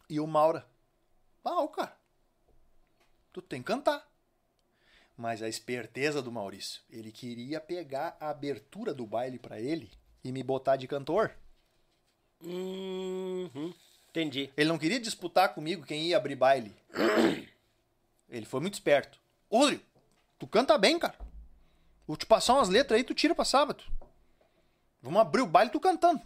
E 0.08 0.18
o 0.18 0.26
Maura, 0.26 0.66
ô, 1.44 1.68
cara, 1.68 1.96
tu 3.32 3.40
tem 3.40 3.62
que 3.62 3.68
cantar. 3.68 4.04
Mas 5.16 5.40
a 5.40 5.48
esperteza 5.48 6.20
do 6.20 6.32
Maurício, 6.32 6.82
ele 6.90 7.12
queria 7.12 7.60
pegar 7.60 8.16
a 8.18 8.30
abertura 8.30 8.92
do 8.92 9.06
baile 9.06 9.38
pra 9.38 9.60
ele 9.60 9.88
e 10.24 10.32
me 10.32 10.42
botar 10.42 10.74
de 10.74 10.88
cantor. 10.88 11.30
Uhum. 12.42 13.72
Entendi. 14.08 14.52
Ele 14.56 14.68
não 14.68 14.78
queria 14.78 14.98
disputar 14.98 15.54
comigo 15.54 15.86
quem 15.86 16.08
ia 16.08 16.16
abrir 16.16 16.34
baile. 16.34 16.74
Ele 18.28 18.46
foi 18.46 18.58
muito 18.58 18.74
esperto. 18.74 19.19
Ô, 19.50 19.58
Rodrigo, 19.58 19.82
tu 20.38 20.46
canta 20.46 20.78
bem, 20.78 20.98
cara. 20.98 21.18
Vou 22.06 22.16
te 22.16 22.24
passar 22.24 22.54
umas 22.54 22.68
letras 22.68 22.96
aí, 22.96 23.04
tu 23.04 23.12
tira 23.12 23.34
pra 23.34 23.44
sábado. 23.44 23.84
Vamos 25.02 25.20
abrir 25.20 25.42
o 25.42 25.46
baile 25.46 25.70
tu 25.70 25.80
cantando. 25.80 26.22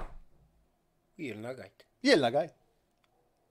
E 1.16 1.28
ele 1.28 1.40
na 1.40 1.52
gaita. 1.52 1.84
E 2.02 2.10
ele 2.10 2.20
na 2.20 2.30
gaita. 2.30 2.55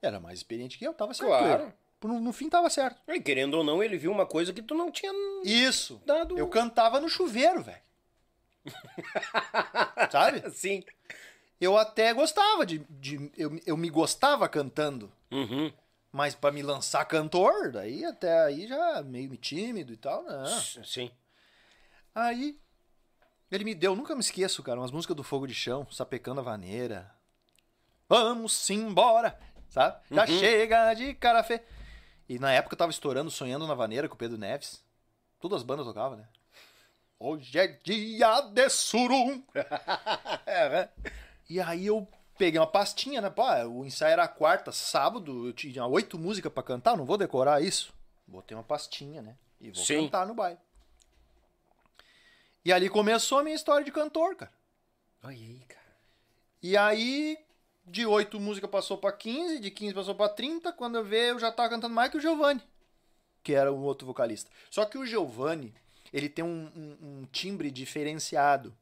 Era 0.01 0.19
mais 0.19 0.39
experiente 0.39 0.77
que 0.77 0.85
eu, 0.85 0.93
tava 0.93 1.13
certo. 1.13 1.29
Claro. 1.29 1.73
No, 2.03 2.19
no 2.19 2.33
fim 2.33 2.49
tava 2.49 2.69
certo. 2.69 3.01
E 3.07 3.21
querendo 3.21 3.55
ou 3.55 3.63
não, 3.63 3.81
ele 3.81 3.97
viu 3.97 4.11
uma 4.11 4.25
coisa 4.25 4.51
que 4.51 4.61
tu 4.61 4.75
não 4.75 4.91
tinha 4.91 5.11
Isso. 5.43 6.01
dado. 6.05 6.37
Eu 6.37 6.47
cantava 6.49 6.99
no 6.99 7.07
chuveiro, 7.09 7.63
velho. 7.63 7.81
Sabe? 10.11 10.51
Sim. 10.51 10.83
Eu 11.59 11.77
até 11.77 12.13
gostava 12.13 12.65
de. 12.65 12.79
de 12.89 13.31
eu, 13.37 13.59
eu 13.65 13.77
me 13.77 13.89
gostava 13.89 14.49
cantando. 14.49 15.11
Uhum. 15.31 15.71
Mas 16.14 16.35
pra 16.35 16.52
me 16.52 16.61
lançar 16.61 17.03
cantor, 17.06 17.72
daí 17.72 18.06
até 18.06 18.44
aí 18.44 18.68
já 18.68 19.02
meio 19.02 19.35
tímido 19.35 19.91
e 19.91 19.98
tal, 19.98 20.23
não. 20.23 20.45
Sim. 20.45 21.10
Aí 22.14 22.60
ele 23.52 23.64
me 23.64 23.73
deu, 23.73 23.95
nunca 23.95 24.14
me 24.14 24.22
esqueço, 24.22 24.61
cara, 24.61 24.80
umas 24.80 24.91
músicas 24.91 25.18
do 25.18 25.23
Fogo 25.23 25.48
de 25.48 25.56
Chão, 25.56 25.88
Sapecando 25.91 26.40
a 26.40 26.44
Vaneira. 26.44 27.11
Vamos 28.07 28.69
embora, 28.69 29.40
sabe? 29.69 29.99
Já 30.11 30.27
chega 30.27 30.94
de 30.94 31.15
cara 31.15 31.44
feia. 31.44 31.65
E 32.30 32.38
na 32.38 32.52
época 32.52 32.76
eu 32.76 32.77
tava 32.77 32.91
estourando 32.91 33.31
Sonhando 33.31 33.68
na 33.68 33.73
Vaneira 33.73 34.07
com 34.07 34.14
o 34.14 34.18
Pedro 34.18 34.38
Neves. 34.38 34.85
Todas 35.40 35.61
as 35.61 35.64
bandas 35.64 35.88
tocavam, 35.88 36.18
né? 36.19 36.27
Hoje 37.18 37.57
é 37.57 37.68
dia 37.68 38.40
de 38.41 38.69
surum. 38.69 39.44
É, 40.45 40.69
né? 40.69 40.90
E 41.49 41.60
aí 41.60 41.88
eu 41.88 42.07
peguei 42.38 42.60
uma 42.60 42.68
pastinha, 42.68 43.22
né? 43.22 43.30
Pô, 43.30 43.43
o 43.68 43.85
ensaio 43.85 44.14
era 44.14 44.27
quarta, 44.27 44.72
sábado, 44.72 45.47
eu 45.47 45.53
tinha 45.53 45.85
oito 45.85 46.18
músicas 46.18 46.51
pra 46.51 46.64
cantar, 46.64 46.97
não 46.97 47.05
vou 47.05 47.18
decorar 47.18 47.61
isso. 47.61 47.93
Botei 48.27 48.55
uma 48.55 48.64
pastinha, 48.64 49.22
né? 49.22 49.38
E 49.60 49.72
vou 49.72 49.84
Sim. 49.84 50.05
cantar 50.05 50.26
no 50.27 50.34
baile. 50.34 50.60
E 52.65 52.72
ali 52.72 52.89
começou 52.89 53.39
a 53.39 53.43
minha 53.43 53.55
história 53.55 53.84
de 53.84 53.91
cantor, 53.91 54.35
cara. 54.35 54.51
Olha 55.23 55.35
aí, 55.35 55.60
cara. 55.68 55.84
E 56.61 56.77
aí, 56.77 57.38
de 57.85 58.05
8 58.05 58.39
músicas 58.39 58.69
passou 58.69 58.97
pra 58.97 59.11
15, 59.11 59.60
de 59.60 59.69
15 59.69 59.93
passou 59.93 60.15
pra 60.15 60.30
30, 60.30 60.72
quando 60.72 60.95
eu 60.97 61.03
vi, 61.03 61.18
eu 61.18 61.39
já 61.39 61.51
tava 61.51 61.69
cantando 61.69 61.93
mais 61.93 62.10
que 62.10 62.18
o 62.18 62.22
Giovanni, 62.22 62.61
que 63.43 63.53
era 63.53 63.72
um 63.73 63.84
outro 63.84 64.07
vocalista. 64.07 64.49
Só 64.69 64.85
que 64.85 64.97
o 64.97 65.05
Giovanni, 65.05 65.73
ele 66.14 66.30
tem 66.30 66.43
um, 66.43 66.72
um- 66.76 66.97
um 67.22 67.26
timbre 67.31 67.69
diferenciado. 67.69 68.73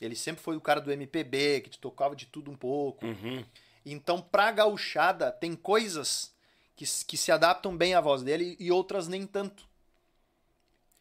Ele 0.00 0.16
sempre 0.16 0.42
foi 0.42 0.56
o 0.56 0.60
cara 0.60 0.80
do 0.80 0.90
MPB, 0.92 1.60
que 1.62 1.70
te 1.70 1.78
tocava 1.78 2.14
de 2.16 2.26
tudo 2.26 2.50
um 2.50 2.56
pouco. 2.56 3.06
Uhum. 3.06 3.44
Então, 3.86 4.20
pra 4.20 4.50
gauchada, 4.50 5.30
tem 5.30 5.54
coisas 5.54 6.32
que, 6.74 6.84
que 7.06 7.16
se 7.16 7.30
adaptam 7.30 7.76
bem 7.76 7.94
à 7.94 8.00
voz 8.00 8.22
dele 8.22 8.56
e 8.58 8.70
outras 8.72 9.06
nem 9.08 9.26
tanto. 9.26 9.68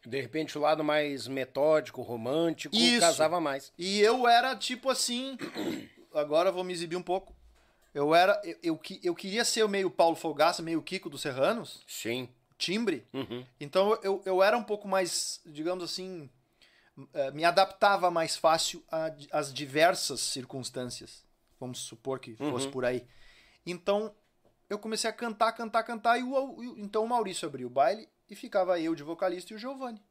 De 0.05 0.19
repente 0.19 0.57
o 0.57 0.61
lado 0.61 0.83
mais 0.83 1.27
metódico, 1.29 2.01
romântico, 2.01 2.75
Isso. 2.75 2.99
casava 2.99 3.39
mais. 3.39 3.71
E 3.77 4.01
eu 4.01 4.27
era 4.27 4.53
tipo 4.55 4.89
assim. 4.89 5.37
Agora 6.13 6.49
eu 6.49 6.53
vou 6.53 6.63
me 6.63 6.73
exibir 6.73 6.97
um 6.97 7.01
pouco. 7.01 7.33
Eu 7.93 8.13
era. 8.13 8.39
Eu, 8.43 8.57
eu, 8.61 8.77
que- 8.77 8.99
eu 9.01 9.15
queria 9.15 9.45
ser 9.45 9.65
meio 9.69 9.89
Paulo 9.89 10.15
Fogaça, 10.17 10.61
meio 10.61 10.81
Kiko 10.81 11.09
dos 11.09 11.21
Serranos, 11.21 11.81
Sim. 11.87 12.27
timbre. 12.57 13.07
Uhum. 13.13 13.45
Então 13.61 13.97
eu, 14.03 14.21
eu 14.25 14.43
era 14.43 14.57
um 14.57 14.63
pouco 14.63 14.87
mais, 14.89 15.39
digamos 15.45 15.83
assim. 15.85 16.29
Eh, 17.13 17.31
Me 17.31 17.43
adaptava 17.45 18.09
mais 18.11 18.35
fácil 18.37 18.83
às 19.31 19.53
diversas 19.53 20.19
circunstâncias. 20.21 21.23
Vamos 21.59 21.79
supor 21.79 22.19
que 22.19 22.35
fosse 22.35 22.65
Uhum. 22.65 22.71
por 22.71 22.85
aí. 22.85 23.05
Então 23.65 24.13
eu 24.69 24.77
comecei 24.79 25.09
a 25.09 25.13
cantar, 25.13 25.51
cantar, 25.53 25.83
cantar. 25.83 26.17
E 26.19 26.23
o, 26.23 26.75
então 26.77 27.03
o 27.03 27.07
Maurício 27.07 27.47
abriu 27.47 27.67
o 27.67 27.69
baile 27.71 28.07
e 28.29 28.35
ficava 28.35 28.79
eu 28.79 28.95
de 28.95 29.03
vocalista 29.03 29.53
e 29.53 29.55
o 29.55 29.59
Giovanni. 29.59 30.01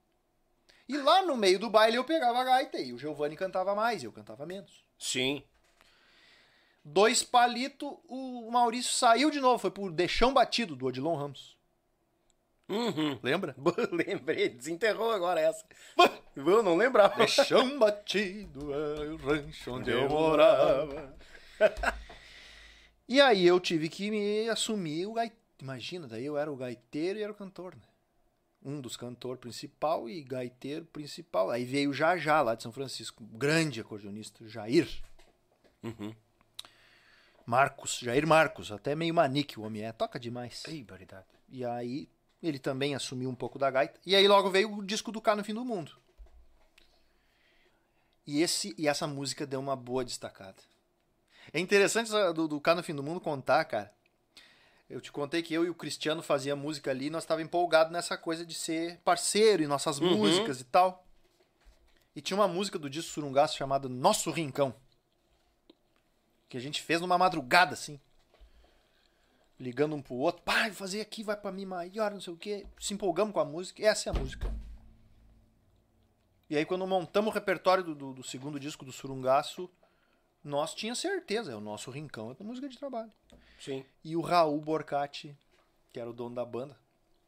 E 0.88 0.96
lá 0.98 1.22
no 1.22 1.36
meio 1.36 1.58
do 1.58 1.70
baile 1.70 1.96
eu 1.96 2.04
pegava 2.04 2.40
a 2.40 2.44
gaita 2.44 2.78
e 2.78 2.92
o 2.92 2.98
Giovanni 2.98 3.36
cantava 3.36 3.74
mais 3.74 4.02
e 4.02 4.06
eu 4.06 4.12
cantava 4.12 4.44
menos. 4.46 4.84
Sim. 4.98 5.42
Dois 6.84 7.22
palitos, 7.22 7.88
o 8.08 8.50
Maurício 8.50 8.92
saiu 8.92 9.30
de 9.30 9.40
novo, 9.40 9.58
foi 9.58 9.70
pro 9.70 9.90
Deixão 9.90 10.34
Batido 10.34 10.74
do 10.74 10.86
Odilon 10.86 11.14
Ramos. 11.14 11.51
Uhum. 12.72 13.18
Lembra? 13.22 13.54
Lembrei, 13.92 14.48
desenterrou 14.48 15.12
agora 15.12 15.40
essa. 15.40 15.64
Eu 16.34 16.62
não 16.62 16.76
lembrava. 16.76 17.16
Deixão 17.16 17.78
Batido 17.78 18.72
é 18.72 19.08
o 19.10 19.16
rancho 19.16 19.72
onde 19.72 19.90
eu 19.90 20.08
morava. 20.08 21.14
E 23.06 23.20
aí 23.20 23.46
eu 23.46 23.60
tive 23.60 23.90
que 23.90 24.10
me 24.10 24.48
assumir 24.48 25.06
o 25.06 25.12
gaiteiro. 25.12 25.42
Imagina, 25.60 26.08
daí 26.08 26.24
eu 26.24 26.38
era 26.38 26.50
o 26.50 26.56
gaiteiro 26.56 27.18
e 27.18 27.22
era 27.22 27.30
o 27.30 27.34
cantor, 27.34 27.76
né? 27.76 27.82
Um 28.64 28.80
dos 28.80 28.96
cantores 28.96 29.40
principal 29.40 30.08
e 30.08 30.22
gaiteiro 30.22 30.86
principal. 30.86 31.50
Aí 31.50 31.64
veio 31.64 31.90
o 31.90 31.94
Jajá 31.94 32.40
lá 32.40 32.54
de 32.54 32.62
São 32.62 32.72
Francisco, 32.72 33.22
grande 33.24 33.80
acordeonista, 33.80 34.48
Jair. 34.48 34.88
Uhum. 35.82 36.14
Marcos, 37.44 37.98
Jair 37.98 38.26
Marcos, 38.26 38.72
até 38.72 38.94
meio 38.94 39.12
manique 39.12 39.58
o 39.58 39.64
homem 39.64 39.82
é, 39.82 39.92
toca 39.92 40.18
demais. 40.18 40.62
Baridade. 40.86 41.26
E 41.48 41.64
aí 41.64 42.08
ele 42.42 42.58
também 42.58 42.94
assumiu 42.94 43.30
um 43.30 43.34
pouco 43.34 43.58
da 43.58 43.70
gaita. 43.70 44.00
E 44.04 44.16
aí 44.16 44.26
logo 44.26 44.50
veio 44.50 44.72
o 44.78 44.84
disco 44.84 45.12
do 45.12 45.20
Cá 45.20 45.36
no 45.36 45.44
Fim 45.44 45.54
do 45.54 45.64
Mundo. 45.64 45.92
E, 48.26 48.40
esse, 48.42 48.74
e 48.78 48.86
essa 48.88 49.06
música 49.06 49.46
deu 49.46 49.60
uma 49.60 49.76
boa 49.76 50.04
destacada. 50.04 50.56
É 51.52 51.58
interessante 51.58 52.06
essa 52.08 52.32
do, 52.32 52.46
do 52.46 52.60
Cá 52.60 52.74
no 52.74 52.82
Fim 52.82 52.94
do 52.94 53.02
Mundo 53.02 53.20
contar, 53.20 53.64
cara. 53.64 53.92
Eu 54.88 55.00
te 55.00 55.10
contei 55.10 55.42
que 55.42 55.54
eu 55.54 55.64
e 55.64 55.70
o 55.70 55.74
Cristiano 55.74 56.22
fazia 56.22 56.54
música 56.54 56.90
ali 56.90 57.06
e 57.06 57.10
nós 57.10 57.22
estávamos 57.24 57.46
empolgados 57.46 57.92
nessa 57.92 58.16
coisa 58.16 58.44
de 58.44 58.54
ser 58.54 58.98
parceiro 58.98 59.62
em 59.62 59.66
nossas 59.66 59.98
Uhum. 59.98 60.16
músicas 60.18 60.60
e 60.60 60.64
tal. 60.64 61.06
E 62.14 62.20
tinha 62.20 62.36
uma 62.36 62.46
música 62.46 62.78
do 62.78 62.90
disco 62.90 63.10
Surungaço 63.10 63.56
chamada 63.56 63.88
Nosso 63.88 64.30
Rincão. 64.30 64.74
Que 66.48 66.58
a 66.58 66.60
gente 66.60 66.82
fez 66.82 67.00
numa 67.00 67.16
madrugada, 67.16 67.72
assim. 67.72 67.98
Ligando 69.62 69.94
um 69.94 70.02
pro 70.02 70.14
outro, 70.14 70.42
pai, 70.42 70.72
fazer 70.72 71.00
aqui, 71.00 71.22
vai 71.22 71.36
pra 71.36 71.52
mim 71.52 71.64
maior, 71.64 72.10
não 72.10 72.20
sei 72.20 72.32
o 72.32 72.36
quê. 72.36 72.66
Se 72.78 72.92
empolgamos 72.92 73.32
com 73.32 73.40
a 73.40 73.44
música, 73.44 73.82
essa 73.86 74.10
é 74.10 74.12
a 74.14 74.18
música. 74.18 74.52
E 76.50 76.56
aí 76.56 76.66
quando 76.66 76.86
montamos 76.86 77.30
o 77.30 77.34
repertório 77.34 77.84
do, 77.84 77.94
do, 77.94 78.12
do 78.12 78.22
segundo 78.24 78.58
disco 78.58 78.84
do 78.84 78.92
Surungaço, 78.92 79.70
nós 80.42 80.74
tinha 80.74 80.94
certeza, 80.94 81.52
é 81.52 81.54
o 81.54 81.60
nosso 81.60 81.90
rincão 81.90 82.36
é 82.38 82.42
música 82.42 82.68
de 82.68 82.76
trabalho. 82.76 83.12
Sim. 83.60 83.84
E 84.02 84.16
o 84.16 84.20
Raul 84.20 84.60
Borcati, 84.60 85.38
que 85.92 86.00
era 86.00 86.10
o 86.10 86.12
dono 86.12 86.34
da 86.34 86.44
banda, 86.44 86.76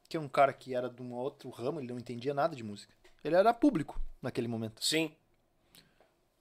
que 0.08 0.16
é 0.16 0.20
um 0.20 0.28
cara 0.28 0.52
que 0.52 0.74
era 0.74 0.90
de 0.90 1.00
um 1.00 1.12
outro 1.12 1.48
ramo, 1.50 1.78
ele 1.78 1.92
não 1.92 1.98
entendia 1.98 2.34
nada 2.34 2.56
de 2.56 2.64
música. 2.64 2.92
Ele 3.22 3.36
era 3.36 3.54
público 3.54 4.00
naquele 4.20 4.48
momento. 4.48 4.84
Sim. 4.84 5.14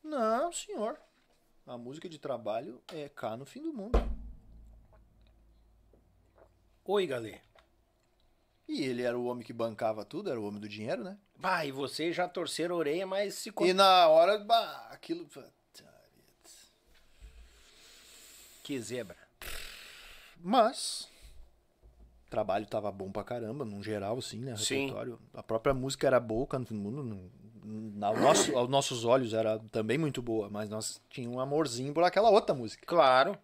Não, 0.04 0.52
senhor. 0.52 1.00
A 1.66 1.78
música 1.78 2.10
de 2.10 2.18
trabalho 2.18 2.82
é 2.92 3.08
cá 3.08 3.38
no 3.38 3.46
fim 3.46 3.62
do 3.62 3.72
mundo. 3.72 3.98
Oi, 6.86 7.08
galê. 7.08 7.40
E 8.68 8.84
ele 8.84 9.04
era 9.04 9.18
o 9.18 9.26
homem 9.26 9.44
que 9.44 9.54
bancava 9.54 10.04
tudo, 10.06 10.30
era 10.30 10.40
o 10.40 10.46
homem 10.48 10.60
do 10.60 10.68
dinheiro, 10.70 11.04
né? 11.04 11.18
Bah, 11.38 11.66
e 11.66 11.72
vocês 11.72 12.16
já 12.16 12.28
torceram 12.28 12.76
a 12.76 12.80
orelha, 12.80 13.06
mas 13.06 13.36
se... 13.36 13.52
E 13.62 13.74
na 13.74 14.08
hora, 14.08 14.38
bah, 14.40 14.88
aquilo. 14.92 15.28
Que 18.64 18.80
zebra. 18.80 19.18
Mas. 20.40 21.10
O 22.28 22.30
trabalho 22.30 22.66
tava 22.66 22.92
bom 22.92 23.12
pra 23.12 23.24
caramba, 23.24 23.66
num 23.66 23.84
geral, 23.84 24.18
assim, 24.18 24.40
né? 24.40 24.56
Sim. 24.58 24.82
Repertório. 24.88 25.20
A 25.34 25.44
própria 25.44 25.74
música 25.74 26.08
era 26.08 26.20
boa, 26.20 26.48
Canto 26.48 26.74
do 26.74 26.80
Mundo. 26.80 27.04
não- 27.04 27.44
ao 28.08 28.18
nosso, 28.18 28.58
aos 28.58 28.70
nossos 28.70 29.06
olhos 29.06 29.34
era 29.34 29.58
também 29.72 29.98
muito 29.98 30.22
boa, 30.22 30.50
mas 30.50 30.70
nós 30.70 31.02
tínhamos 31.10 31.38
um 31.38 31.40
amorzinho 31.40 31.94
por 31.94 32.04
aquela 32.04 32.30
outra 32.30 32.54
música. 32.54 32.86
Claro. 32.86 33.38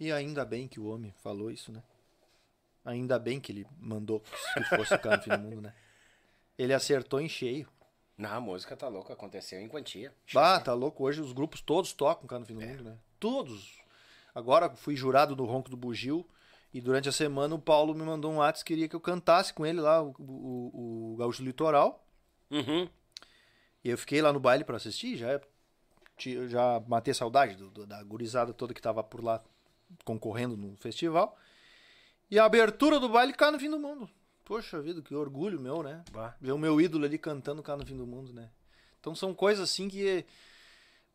E 0.00 0.10
ainda 0.10 0.44
bem 0.44 0.66
que 0.66 0.80
o 0.80 0.86
homem 0.86 1.12
falou 1.22 1.48
isso, 1.50 1.70
né? 1.70 1.80
Ainda 2.84 3.18
bem 3.18 3.40
que 3.40 3.50
ele 3.52 3.66
mandou 3.78 4.20
que 4.20 4.64
fosse 4.76 4.94
o 4.94 4.98
Canto 4.98 5.18
do 5.18 5.22
Fim 5.24 5.30
do 5.30 5.38
Mundo, 5.38 5.60
né? 5.62 5.72
Ele 6.58 6.72
acertou 6.74 7.20
em 7.20 7.28
cheio. 7.28 7.66
Não, 8.16 8.30
a 8.30 8.40
música 8.40 8.76
tá 8.76 8.86
louca, 8.88 9.12
aconteceu 9.12 9.60
em 9.60 9.68
quantia. 9.68 10.14
Ah, 10.36 10.60
tá 10.60 10.72
louco. 10.74 11.02
Hoje 11.04 11.20
os 11.20 11.32
grupos 11.32 11.60
todos 11.60 11.92
tocam 11.92 12.26
Cara 12.26 12.40
no 12.40 12.46
Fim 12.46 12.54
do 12.54 12.60
Mundo, 12.64 12.84
né? 12.84 12.98
Todos. 13.18 13.80
Agora 14.34 14.68
fui 14.76 14.94
jurado 14.96 15.34
no 15.34 15.44
Ronco 15.44 15.70
do 15.70 15.76
Bugio 15.76 16.26
e 16.72 16.80
durante 16.80 17.08
a 17.08 17.12
semana 17.12 17.54
o 17.54 17.58
Paulo 17.58 17.94
me 17.94 18.02
mandou 18.04 18.32
um 18.32 18.36
WhatsApp 18.36 18.64
queria 18.66 18.88
que 18.88 18.94
eu 18.96 19.00
cantasse 19.00 19.52
com 19.54 19.64
ele 19.64 19.80
lá 19.80 20.02
o, 20.02 20.14
o, 20.18 21.12
o 21.12 21.16
Gaúcho 21.16 21.42
Litoral. 21.42 22.04
Uhum. 22.50 22.88
E 23.82 23.88
eu 23.90 23.96
fiquei 23.98 24.20
lá 24.20 24.32
no 24.32 24.40
baile 24.40 24.64
pra 24.64 24.76
assistir, 24.76 25.16
já 25.16 25.40
já 26.48 26.80
matei 26.86 27.12
saudade 27.12 27.56
do- 27.56 27.70
do- 27.70 27.86
da 27.86 28.00
gurizada 28.04 28.52
toda 28.52 28.72
que 28.72 28.80
tava 28.80 29.02
por 29.02 29.22
lá 29.24 29.42
concorrendo 30.04 30.56
no 30.56 30.76
festival. 30.76 31.36
E 32.30 32.38
a 32.38 32.44
abertura 32.44 32.98
do 32.98 33.08
baile 33.08 33.32
cá 33.32 33.50
no 33.50 33.58
fim 33.58 33.70
do 33.70 33.78
mundo. 33.78 34.08
Poxa 34.44 34.80
vida, 34.80 35.00
que 35.00 35.14
orgulho 35.14 35.60
meu, 35.60 35.82
né? 35.82 36.04
Bah. 36.10 36.34
Ver 36.40 36.52
o 36.52 36.58
meu 36.58 36.80
ídolo 36.80 37.04
ali 37.04 37.16
cantando 37.18 37.62
cá 37.62 37.76
no 37.76 37.86
fim 37.86 37.96
do 37.96 38.06
mundo, 38.06 38.32
né? 38.32 38.50
Então 39.00 39.14
são 39.14 39.34
coisas 39.34 39.70
assim 39.70 39.88
que. 39.88 40.24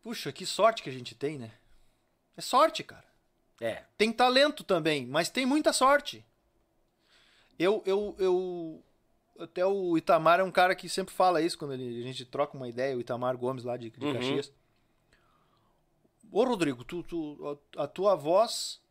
Puxa, 0.02 0.32
que 0.32 0.46
sorte 0.46 0.82
que 0.82 0.90
a 0.90 0.94
gente 0.94 1.14
tem, 1.14 1.38
né? 1.38 1.52
É 2.38 2.42
sorte, 2.42 2.84
cara. 2.84 3.06
É. 3.60 3.84
Tem 3.98 4.12
talento 4.12 4.64
também, 4.64 5.06
mas 5.06 5.30
tem 5.30 5.46
muita 5.46 5.74
sorte. 5.74 6.26
Eu, 7.58 7.84
eu, 7.86 8.16
eu. 8.18 8.84
Até 9.38 9.66
o 9.66 9.98
Itamar 9.98 10.40
é 10.40 10.44
um 10.44 10.52
cara 10.52 10.74
que 10.76 10.88
sempre 10.90 11.14
fala 11.14 11.42
isso 11.42 11.58
quando 11.58 11.74
ele- 11.74 12.00
a 12.02 12.04
gente 12.04 12.26
troca 12.26 12.56
uma 12.58 12.68
ideia, 12.70 12.96
o 12.96 13.02
Itamar 13.02 13.38
Gomes 13.38 13.64
lá 13.64 13.76
de, 13.78 13.90
de 13.90 14.06
Uhum. 14.06 14.14
Caxias. 14.14 14.52
Ô, 16.32 16.44
Rodrigo, 16.44 16.84
tu, 16.84 17.04
tu, 17.04 17.60
a, 17.78 17.84
a 17.84 17.88
tua 17.88 18.16
voz. 18.16 18.82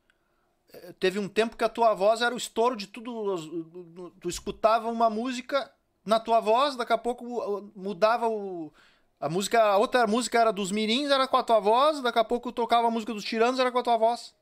Teve 1.01 1.19
um 1.19 1.29
tempo 1.29 1.57
que 1.57 1.65
a 1.65 1.69
tua 1.69 1.95
voz 1.95 2.21
era 2.21 2.35
o 2.35 2.39
estouro 2.39 2.77
de 2.77 2.87
tudo. 2.87 4.13
Tu 4.21 4.29
escutava 4.29 4.89
uma 4.91 5.09
música 5.09 5.71
na 6.05 6.21
tua 6.21 6.41
voz, 6.41 6.77
daqui 6.77 6.93
a 6.93 6.99
pouco 6.99 7.25
uh, 7.25 7.73
mudava 7.75 8.29
o. 8.29 8.73
A 9.21 9.29
música, 9.29 9.61
a 9.61 9.77
outra 9.77 10.07
música 10.07 10.39
era 10.39 10.53
dos 10.53 10.71
Mirins, 10.71 11.11
era 11.11 11.27
com 11.27 11.37
a 11.37 11.43
tua 11.43 11.59
voz, 11.59 12.01
daqui 12.01 12.19
a 12.19 12.25
pouco 12.25 12.53
tocava 12.53 12.87
a 12.87 12.91
música 12.91 13.13
dos 13.13 13.25
Tiranos, 13.25 13.59
era 13.59 13.73
com 13.73 13.79
a 13.79 13.83
tua 13.83 13.97
voz. 13.97 14.35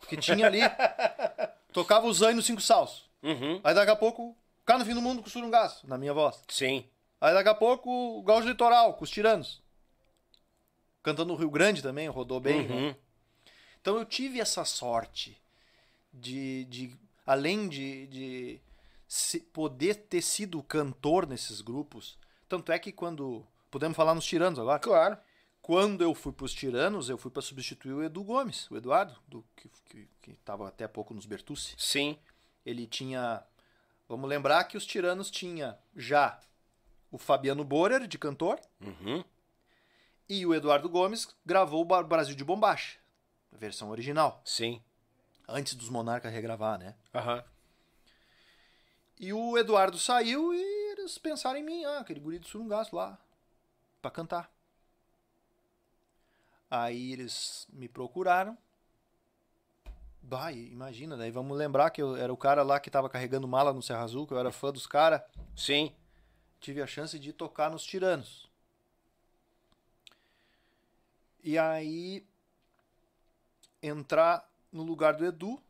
Porque 0.00 0.16
tinha 0.16 0.46
ali. 0.46 0.60
tocava 1.72 2.06
o 2.06 2.12
Zane 2.12 2.34
nos 2.34 2.46
Cinco 2.46 2.60
Salsos. 2.60 3.08
Uhum. 3.22 3.60
Aí 3.62 3.74
daqui 3.74 3.90
a 3.90 3.96
pouco, 3.96 4.36
cá 4.64 4.78
no 4.78 4.84
fim 4.84 4.94
do 4.94 5.02
mundo 5.02 5.22
com 5.22 5.28
o 5.28 5.30
Surungaço, 5.30 5.86
na 5.86 5.96
minha 5.96 6.12
voz. 6.12 6.42
Sim. 6.48 6.84
Aí 7.20 7.32
daqui 7.34 7.48
a 7.48 7.54
pouco, 7.54 7.88
o 8.18 8.22
Gaúcho 8.22 8.48
Litoral, 8.48 8.94
com 8.94 9.04
os 9.04 9.10
Tiranos. 9.10 9.62
Cantando 11.02 11.32
no 11.32 11.38
Rio 11.38 11.50
Grande 11.50 11.82
também, 11.82 12.08
rodou 12.08 12.40
bem. 12.40 12.66
né? 12.66 12.74
Uhum. 12.74 12.94
Então 13.80 13.96
eu 13.96 14.04
tive 14.04 14.40
essa 14.40 14.64
sorte 14.64 15.40
de, 16.16 16.64
de 16.66 16.96
além 17.26 17.68
de, 17.68 18.06
de 18.08 18.60
se- 19.06 19.40
poder 19.40 19.94
ter 19.94 20.22
sido 20.22 20.62
cantor 20.62 21.26
nesses 21.26 21.60
grupos. 21.60 22.18
Tanto 22.48 22.72
é 22.72 22.78
que 22.78 22.92
quando. 22.92 23.46
Podemos 23.70 23.96
falar 23.96 24.14
nos 24.14 24.24
Tiranos 24.24 24.58
agora? 24.58 24.78
Claro. 24.78 25.18
Quando 25.60 26.02
eu 26.02 26.14
fui 26.14 26.32
pros 26.32 26.52
Tiranos, 26.54 27.08
eu 27.10 27.18
fui 27.18 27.30
para 27.30 27.42
substituir 27.42 27.92
o 27.92 28.02
Edu 28.04 28.22
Gomes, 28.22 28.70
o 28.70 28.76
Eduardo, 28.76 29.16
do, 29.26 29.44
que, 29.56 29.68
que, 29.88 30.08
que 30.22 30.32
tava 30.44 30.68
até 30.68 30.84
há 30.84 30.88
pouco 30.88 31.12
nos 31.12 31.26
Bertucci. 31.26 31.74
Sim. 31.76 32.16
Ele 32.64 32.86
tinha. 32.86 33.42
Vamos 34.08 34.28
lembrar 34.30 34.62
que 34.64 34.76
os 34.76 34.86
Tiranos 34.86 35.28
tinha 35.30 35.76
já 35.96 36.38
o 37.10 37.18
Fabiano 37.18 37.64
Borer, 37.64 38.06
de 38.06 38.16
cantor, 38.18 38.60
Uhum. 38.80 39.24
e 40.28 40.46
o 40.46 40.54
Eduardo 40.54 40.88
Gomes 40.88 41.26
gravou 41.44 41.82
o 41.82 42.02
Brasil 42.04 42.34
de 42.36 42.44
Bombacha, 42.44 42.98
a 43.52 43.56
versão 43.56 43.90
original, 43.90 44.40
Sim. 44.44 44.80
Antes 45.48 45.74
dos 45.74 45.88
Monarcas 45.88 46.32
regravar, 46.32 46.78
né? 46.78 46.94
Aham. 47.14 47.44
E 49.18 49.32
o 49.32 49.56
Eduardo 49.56 49.98
saiu 49.98 50.52
e 50.52 50.92
eles 50.92 51.16
pensaram 51.16 51.58
em 51.58 51.62
mim, 51.62 51.84
ah, 51.84 52.00
aquele 52.00 52.20
guri 52.20 52.38
do 52.38 52.46
Surungaço 52.46 52.94
lá, 52.94 53.18
pra 54.02 54.10
cantar. 54.10 54.50
Aí 56.70 57.12
eles 57.12 57.66
me 57.72 57.88
procuraram. 57.88 58.58
Bah, 60.20 60.52
imagina, 60.52 61.16
daí 61.16 61.30
vamos 61.30 61.56
lembrar 61.56 61.90
que 61.90 62.02
eu 62.02 62.16
era 62.16 62.32
o 62.32 62.36
cara 62.36 62.62
lá 62.62 62.80
que 62.80 62.90
tava 62.90 63.08
carregando 63.08 63.46
mala 63.46 63.72
no 63.72 63.80
Serra 63.80 64.02
Azul, 64.02 64.26
que 64.26 64.34
eu 64.34 64.38
era 64.38 64.50
fã 64.50 64.72
dos 64.72 64.86
caras. 64.86 65.22
Sim. 65.54 65.94
tive 66.60 66.82
a 66.82 66.86
chance 66.86 67.18
de 67.18 67.32
tocar 67.32 67.70
nos 67.70 67.84
Tiranos. 67.84 68.50
E 71.44 71.56
aí 71.56 72.26
entrar 73.80 74.50
no 74.76 74.82
lugar 74.82 75.14
do 75.14 75.24
Edu, 75.24 75.60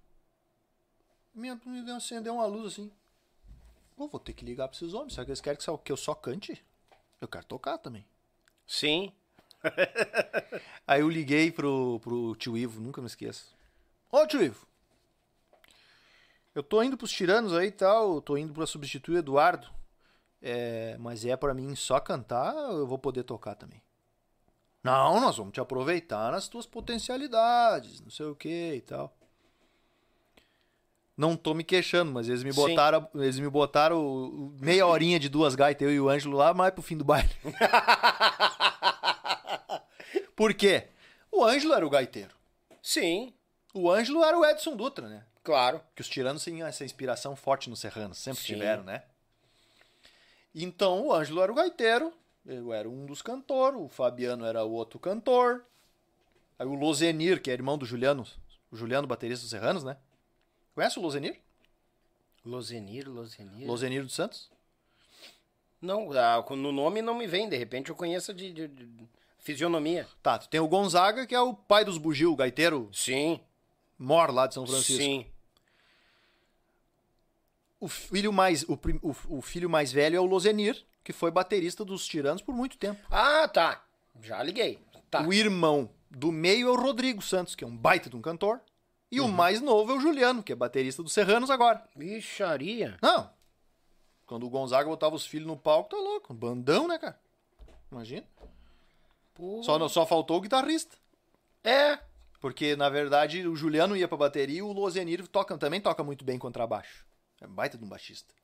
me, 1.35 1.55
me 1.65 1.83
deu- 1.83 1.97
acendeu 1.97 2.35
uma 2.35 2.47
luz 2.47 2.73
assim. 2.73 2.91
Pô, 3.97 4.09
vou 4.09 4.21
ter 4.21 4.33
que 4.33 4.45
ligar 4.45 4.69
pra 4.69 4.77
esses 4.77 4.93
homens. 4.93 5.15
Será 5.15 5.25
que 5.25 5.31
eles 5.31 5.41
querem 5.41 5.59
que 5.83 5.93
eu 5.93 5.97
só 5.97 6.15
cante? 6.15 6.63
Eu 7.21 7.29
quero 7.29 7.45
tocar 7.47 7.79
também. 7.79 8.07
Sim. 8.67 9.13
Aí 10.87 11.01
eu 11.01 11.09
liguei 11.09 11.51
pro, 11.51 11.99
pro 12.01 12.35
tio 12.37 12.57
Ivo, 12.57 12.81
nunca 12.81 13.01
me 13.01 13.07
esqueço. 13.07 13.55
Ô 14.11 14.27
tio 14.27 14.43
Ivo, 14.43 14.67
eu 16.55 16.63
tô 16.63 16.83
indo 16.83 16.97
pros 16.97 17.11
tiranos 17.11 17.53
aí 17.53 17.69
e 17.69 17.73
tal, 17.73 18.21
tô 18.21 18.37
indo 18.37 18.53
pra 18.53 18.67
substituir 18.67 19.17
o 19.17 19.19
Eduardo. 19.19 19.69
É, 20.43 20.97
mas 20.99 21.25
é 21.25 21.37
pra 21.37 21.55
mim 21.55 21.75
só 21.75 22.01
cantar, 22.01 22.55
eu 22.55 22.87
vou 22.87 22.99
poder 22.99 23.25
tocar 23.25 23.55
também. 23.55 23.83
Não, 24.87 25.21
nós 25.21 25.37
vamos 25.37 25.53
te 25.53 25.61
aproveitar 25.61 26.31
nas 26.31 26.47
tuas 26.47 26.65
potencialidades, 26.65 28.01
não 28.01 28.11
sei 28.11 28.27
o 28.27 28.37
que 28.37 28.75
e 28.75 28.81
tal. 28.81 29.13
Não 31.17 31.37
tô 31.37 31.55
me 31.55 31.65
queixando, 31.65 32.13
mas 32.13 32.29
eles 32.29 32.45
me 32.45 32.53
botaram, 32.53 33.09
eles 33.17 33.41
me 33.41 33.51
botaram 33.51 34.55
meia 34.61 34.87
horinha 34.87 35.19
de 35.19 35.29
duas 35.29 35.57
gaitas, 35.57 35.83
eu 35.83 35.93
e 35.93 35.99
o 35.99 36.09
Ângelo 36.09 36.37
lá, 36.37 36.55
mais 36.55 36.73
pro 36.73 36.83
fim 36.83 36.97
do 36.97 37.05
baile. 37.05 37.29
Por 40.37 40.55
quê? 40.55 40.87
O 41.33 41.43
Ângelo 41.43 41.75
era 41.75 41.85
o 41.85 41.91
gaiteiro. 41.91 42.37
Sim. 42.81 43.35
O 43.75 43.91
Ângelo 43.91 44.23
era 44.23 44.39
o 44.39 44.45
Edson 44.45 44.77
Dutra, 44.77 45.09
né? 45.09 45.25
Claro. 45.43 45.81
Que 45.97 46.03
os 46.03 46.09
tiranos 46.09 46.45
tinham 46.45 46.69
essa 46.69 46.85
inspiração 46.85 47.35
forte 47.35 47.69
no 47.69 47.77
Serrano, 47.77 48.15
sempre 48.15 48.43
Sim. 48.43 48.55
tiveram, 48.55 48.85
né? 48.85 49.03
Então 50.55 51.07
o 51.07 51.13
Ângelo 51.13 51.43
era 51.43 51.51
o 51.51 51.57
gaiteiro, 51.57 52.13
eu 52.47 52.73
era 52.73 52.89
um 52.89 53.07
dos 53.07 53.23
cantores, 53.23 53.81
o 53.81 53.89
Fabiano 53.89 54.45
era 54.45 54.65
o 54.65 54.73
outro 54.73 54.99
cantor. 54.99 55.65
Aí 56.59 56.67
o 56.67 56.75
Lozenir, 56.75 57.41
que 57.43 57.51
é 57.51 57.55
irmão 57.55 57.77
do 57.77 57.85
Juliano, 57.85 58.27
o 58.71 58.77
Juliano, 58.77 59.07
baterista 59.07 59.43
dos 59.43 59.51
Serranos, 59.51 59.85
né? 59.85 59.97
Conhece 60.75 60.99
o 60.99 61.03
Lozenir? 61.03 61.41
Lozenir, 62.45 63.09
Lozenir. 63.09 63.67
Lozenir 63.67 64.03
dos 64.03 64.15
Santos? 64.15 64.51
Não, 65.81 66.11
ah, 66.13 66.45
no 66.51 66.73
nome 66.73 67.03
não 67.03 67.15
me 67.15 67.27
vem, 67.27 67.49
de 67.49 67.57
repente 67.57 67.91
eu 67.91 67.97
conheço 67.97 68.33
de, 68.33 68.53
de- 68.53 68.69
de 68.69 69.09
fisionomia. 69.39 70.09
Tá, 70.23 70.39
tu 70.39 70.49
tem 70.49 70.61
o 70.61 70.69
Gonzaga, 70.69 71.27
que 71.27 71.35
é 71.35 71.41
o 71.41 71.55
pai 71.55 71.85
dos 71.85 71.99
bugio, 71.99 72.33
o 72.33 72.37
gaiteiro 72.37 72.89
Sim. 72.93 73.41
mor 73.99 74.33
lá 74.33 74.47
de 74.47 74.55
São 74.55 74.67
Francisco. 74.67 75.03
Sim. 75.03 75.27
O 77.79 77.89
filho 77.89 78.33
mais, 78.33 78.63
o, 78.65 78.79
o, 79.03 79.39
o 79.39 79.43
filho 79.43 79.69
mais 79.69 79.93
velho 79.93 80.17
é 80.17 80.21
o 80.21 80.25
Lozenir, 80.25 80.83
que 81.07 81.13
foi 81.13 81.31
baterista 81.31 81.85
dos 81.85 82.05
Tiranos 82.05 82.43
por 82.43 82.53
muito 82.53 82.77
tempo. 82.77 83.01
Ah, 83.09 83.47
tá. 83.47 83.81
Já 84.21 84.43
liguei. 84.43 84.81
Tá. 85.09 85.23
O 85.23 85.33
irmão 85.33 85.89
do 86.11 86.33
meio 86.33 86.67
é 86.67 86.71
o 86.73 86.75
Rodrigo 86.75 87.23
Santos, 87.23 87.55
que 87.55 87.63
é 87.63 87.67
um 87.67 87.77
baita 87.77 88.11
de 88.11 88.17
um 88.17 88.21
cantor. 88.21 88.61
E 89.09 89.21
o 89.21 89.29
mais 89.29 89.61
novo 89.61 89.93
é 89.93 89.95
o 89.95 90.01
Juliano, 90.01 90.43
que 90.43 90.53
é 90.53 90.57
baterista 90.57 91.05
do 91.05 91.09
Serranos 91.09 91.49
agora. 91.49 91.85
Bicharia. 91.95 92.99
Não. 93.01 93.31
Quando 94.27 94.47
o 94.47 94.51
Gonzaga 94.51 94.89
botava 94.89 95.15
os 95.15 95.25
filhos 95.25 95.47
no 95.47 95.57
palco, 95.57 95.91
tá 95.91 95.97
louco. 95.97 96.35
Bandão, 96.35 96.89
né, 96.89 96.99
cara? 96.99 97.17
Imagina. 97.93 98.27
Pô. 99.33 99.63
Só, 99.63 99.89
só 99.89 100.05
faltou 100.05 100.39
o 100.39 100.41
guitarrista. 100.41 100.97
É. 101.63 102.01
Porque, 102.41 102.75
na 102.75 102.89
verdade, 102.89 103.47
o 103.47 103.55
Juliano 103.55 103.97
ia 103.97 104.09
pra 104.09 104.17
bateria 104.17 104.59
e 104.59 104.63
o 104.63 104.73
Lozenir 104.73 105.25
toca, 105.29 105.57
também 105.57 105.81
toca 105.81 106.03
muito 106.03 106.25
bem 106.25 106.37
contrabaixo. 106.37 107.07
É 107.41 107.47
baita 107.47 107.79
de 107.79 107.85
um 107.85 107.89
baixista. 107.89 108.35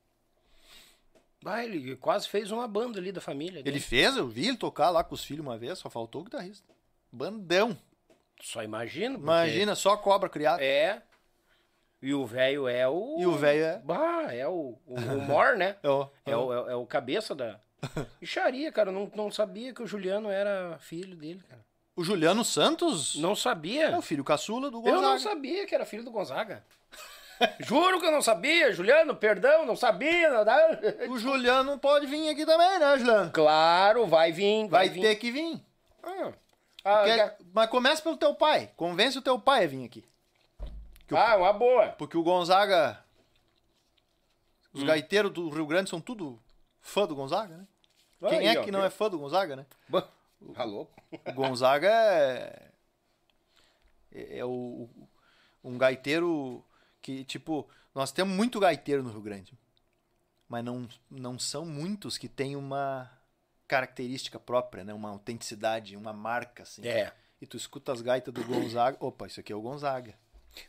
Ah, 1.45 1.63
ele 1.63 1.95
quase 1.97 2.27
fez 2.27 2.51
uma 2.51 2.67
banda 2.67 2.99
ali 2.99 3.11
da 3.11 3.21
família. 3.21 3.59
Ele 3.59 3.63
dele. 3.63 3.79
fez, 3.79 4.15
eu 4.17 4.27
vi 4.27 4.47
ele 4.47 4.57
tocar 4.57 4.89
lá 4.89 5.03
com 5.03 5.13
os 5.15 5.23
filhos 5.23 5.45
uma 5.45 5.57
vez, 5.57 5.77
só 5.79 5.89
faltou 5.89 6.21
o 6.21 6.23
guitarrista. 6.25 6.67
Bandão. 7.11 7.77
Só 8.41 8.63
imagina. 8.63 9.11
porque- 9.15 9.23
Imagina, 9.25 9.75
só 9.75 9.95
cobra 9.97 10.29
criada. 10.29 10.63
É. 10.63 11.01
E 12.01 12.13
o 12.13 12.25
velho 12.25 12.67
é 12.67 12.87
o. 12.87 13.15
E 13.19 13.25
o 13.25 13.31
velho 13.37 13.63
é? 13.63 13.79
Bah, 13.79 14.33
é 14.33 14.47
o, 14.47 14.77
o, 14.85 14.95
o 14.95 15.21
Mor, 15.21 15.55
né? 15.55 15.77
É 15.81 15.89
o- 15.89 16.09
É 16.25 16.35
o, 16.35 16.53
é, 16.53 16.61
o- 16.61 16.69
é 16.71 16.75
o 16.75 16.85
cabeça 16.85 17.33
da. 17.33 17.59
Bicharia, 18.19 18.71
cara. 18.71 18.89
eu 18.89 18.93
Não, 18.93 19.11
não 19.15 19.31
sabia 19.31 19.73
que 19.73 19.81
o 19.81 19.87
Juliano 19.87 20.29
era 20.29 20.77
filho 20.79 21.15
dele, 21.15 21.41
cara. 21.47 21.63
O 21.95 22.03
Juliano 22.03 22.43
Santos 22.43 23.15
Não 23.15 23.35
sabia. 23.35 23.89
é 23.89 23.97
o 23.97 24.01
filho 24.01 24.23
caçula 24.23 24.71
do 24.71 24.77
Eu 24.77 24.81
Gonzaga. 24.81 25.01
não 25.07 25.19
sabia 25.19 25.65
que 25.67 25.75
era 25.75 25.85
filho 25.85 26.03
do 26.03 26.09
Gonzaga. 26.11 26.65
Juro 27.59 27.99
que 27.99 28.05
eu 28.05 28.11
não 28.11 28.21
sabia, 28.21 28.71
Juliano, 28.73 29.15
perdão, 29.15 29.65
não 29.65 29.75
sabia. 29.75 30.29
não 30.29 31.11
O 31.13 31.17
Juliano 31.17 31.77
pode 31.79 32.05
vir 32.07 32.29
aqui 32.29 32.45
também, 32.45 32.79
né, 32.79 32.97
Juliano? 32.97 33.31
Claro, 33.31 34.05
vai 34.07 34.31
vir, 34.31 34.67
vai, 34.67 34.87
Vai 34.87 34.89
vir. 34.89 35.01
ter 35.01 35.15
que 35.15 35.31
vir. 35.31 35.61
Ah, 36.03 36.31
ah, 36.85 37.03
Quer- 37.03 37.37
Mas 37.53 37.69
começa 37.69 38.01
pelo 38.01 38.17
teu 38.17 38.33
pai. 38.35 38.71
Convence 38.75 39.17
o 39.17 39.21
teu 39.21 39.39
pai 39.39 39.63
a 39.65 39.67
vir 39.67 39.85
aqui. 39.85 40.03
que 41.07 41.13
o- 41.13 41.17
ah, 41.17 41.35
uma 41.37 41.51
boa. 41.53 41.89
Porque 41.89 42.17
o 42.17 42.23
Gonzaga. 42.23 42.99
Os 44.73 44.81
Hum. 44.81 44.85
gaiteiros 44.85 45.31
do 45.31 45.49
Rio 45.49 45.65
Grande 45.67 45.89
são 45.89 45.99
tudo 46.01 46.39
fã 46.81 47.05
do 47.05 47.15
Gonzaga, 47.15 47.57
né? 47.57 47.67
Quem 48.29 48.39
Aí, 48.49 48.55
é 48.55 48.59
ó, 48.59 48.63
que 48.63 48.71
não 48.71 48.83
é 48.83 48.89
fã 48.89 49.09
do 49.09 49.19
Gonzaga, 49.19 49.55
né? 49.55 49.65
Bah, 49.87 50.07
Tá 50.55 50.63
louco? 50.63 50.91
O 51.11 51.33
Gonzaga 51.33 51.87
é. 51.89 52.69
É 54.11 54.43
o, 54.45 54.49
o- 54.49 55.09
um 55.63 55.77
gaiteiro 55.77 56.63
que, 57.03 57.23
tipo, 57.25 57.69
nós 57.93 58.11
temos 58.11 58.35
muito 58.35 58.59
gaiteiro 58.59 59.03
no 59.03 59.11
Rio 59.11 59.21
Grande. 59.21 59.59
Mas 60.47 60.63
não, 60.63 60.87
não 61.11 61.37
são 61.37 61.65
muitos 61.65 62.17
que 62.17 62.29
têm 62.29 62.55
uma 62.55 63.11
característica 63.67 64.39
própria, 64.39 64.83
né? 64.83 64.93
Uma 64.93 65.09
autenticidade, 65.09 65.97
uma 65.97 66.13
marca, 66.13 66.63
assim. 66.63 66.87
É. 66.87 67.13
E 67.41 67.45
tu 67.45 67.57
escuta 67.57 67.91
as 67.91 68.01
gaitas 68.01 68.33
do 68.33 68.43
Gonzaga. 68.43 68.97
Opa, 68.99 69.27
isso 69.27 69.39
aqui 69.39 69.51
é 69.51 69.55
o 69.55 69.61
Gonzaga. 69.61 70.15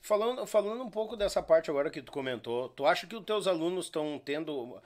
Falando, 0.03 0.47
falando 0.47 0.83
um 0.83 0.91
pouco 0.91 1.17
dessa 1.17 1.43
parte 1.43 1.71
agora 1.71 1.91
que 1.91 2.03
tu 2.03 2.11
comentou, 2.11 2.69
tu 2.71 2.85
acha 2.85 3.07
que 3.07 3.15
os 3.15 3.25
teus 3.25 3.47
alunos 3.47 3.87
estão 3.87 4.21
tendo. 4.23 4.81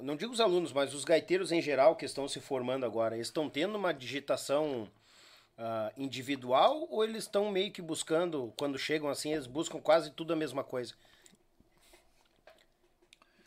Não 0.00 0.16
digo 0.16 0.32
os 0.32 0.40
alunos, 0.40 0.72
mas 0.72 0.94
os 0.94 1.04
gaiteiros 1.04 1.52
em 1.52 1.60
geral 1.60 1.96
que 1.96 2.04
estão 2.04 2.28
se 2.28 2.40
formando 2.40 2.86
agora, 2.86 3.16
eles 3.16 3.26
estão 3.26 3.50
tendo 3.50 3.76
uma 3.76 3.92
digitação 3.92 4.88
ah, 5.60 5.92
individual 5.96 6.86
ou 6.90 7.04
eles 7.04 7.24
estão 7.24 7.50
meio 7.50 7.70
que 7.70 7.82
buscando, 7.82 8.52
quando 8.56 8.78
chegam 8.78 9.08
assim, 9.08 9.32
eles 9.32 9.46
buscam 9.46 9.78
quase 9.80 10.10
tudo 10.10 10.32
a 10.32 10.36
mesma 10.36 10.64
coisa? 10.64 10.94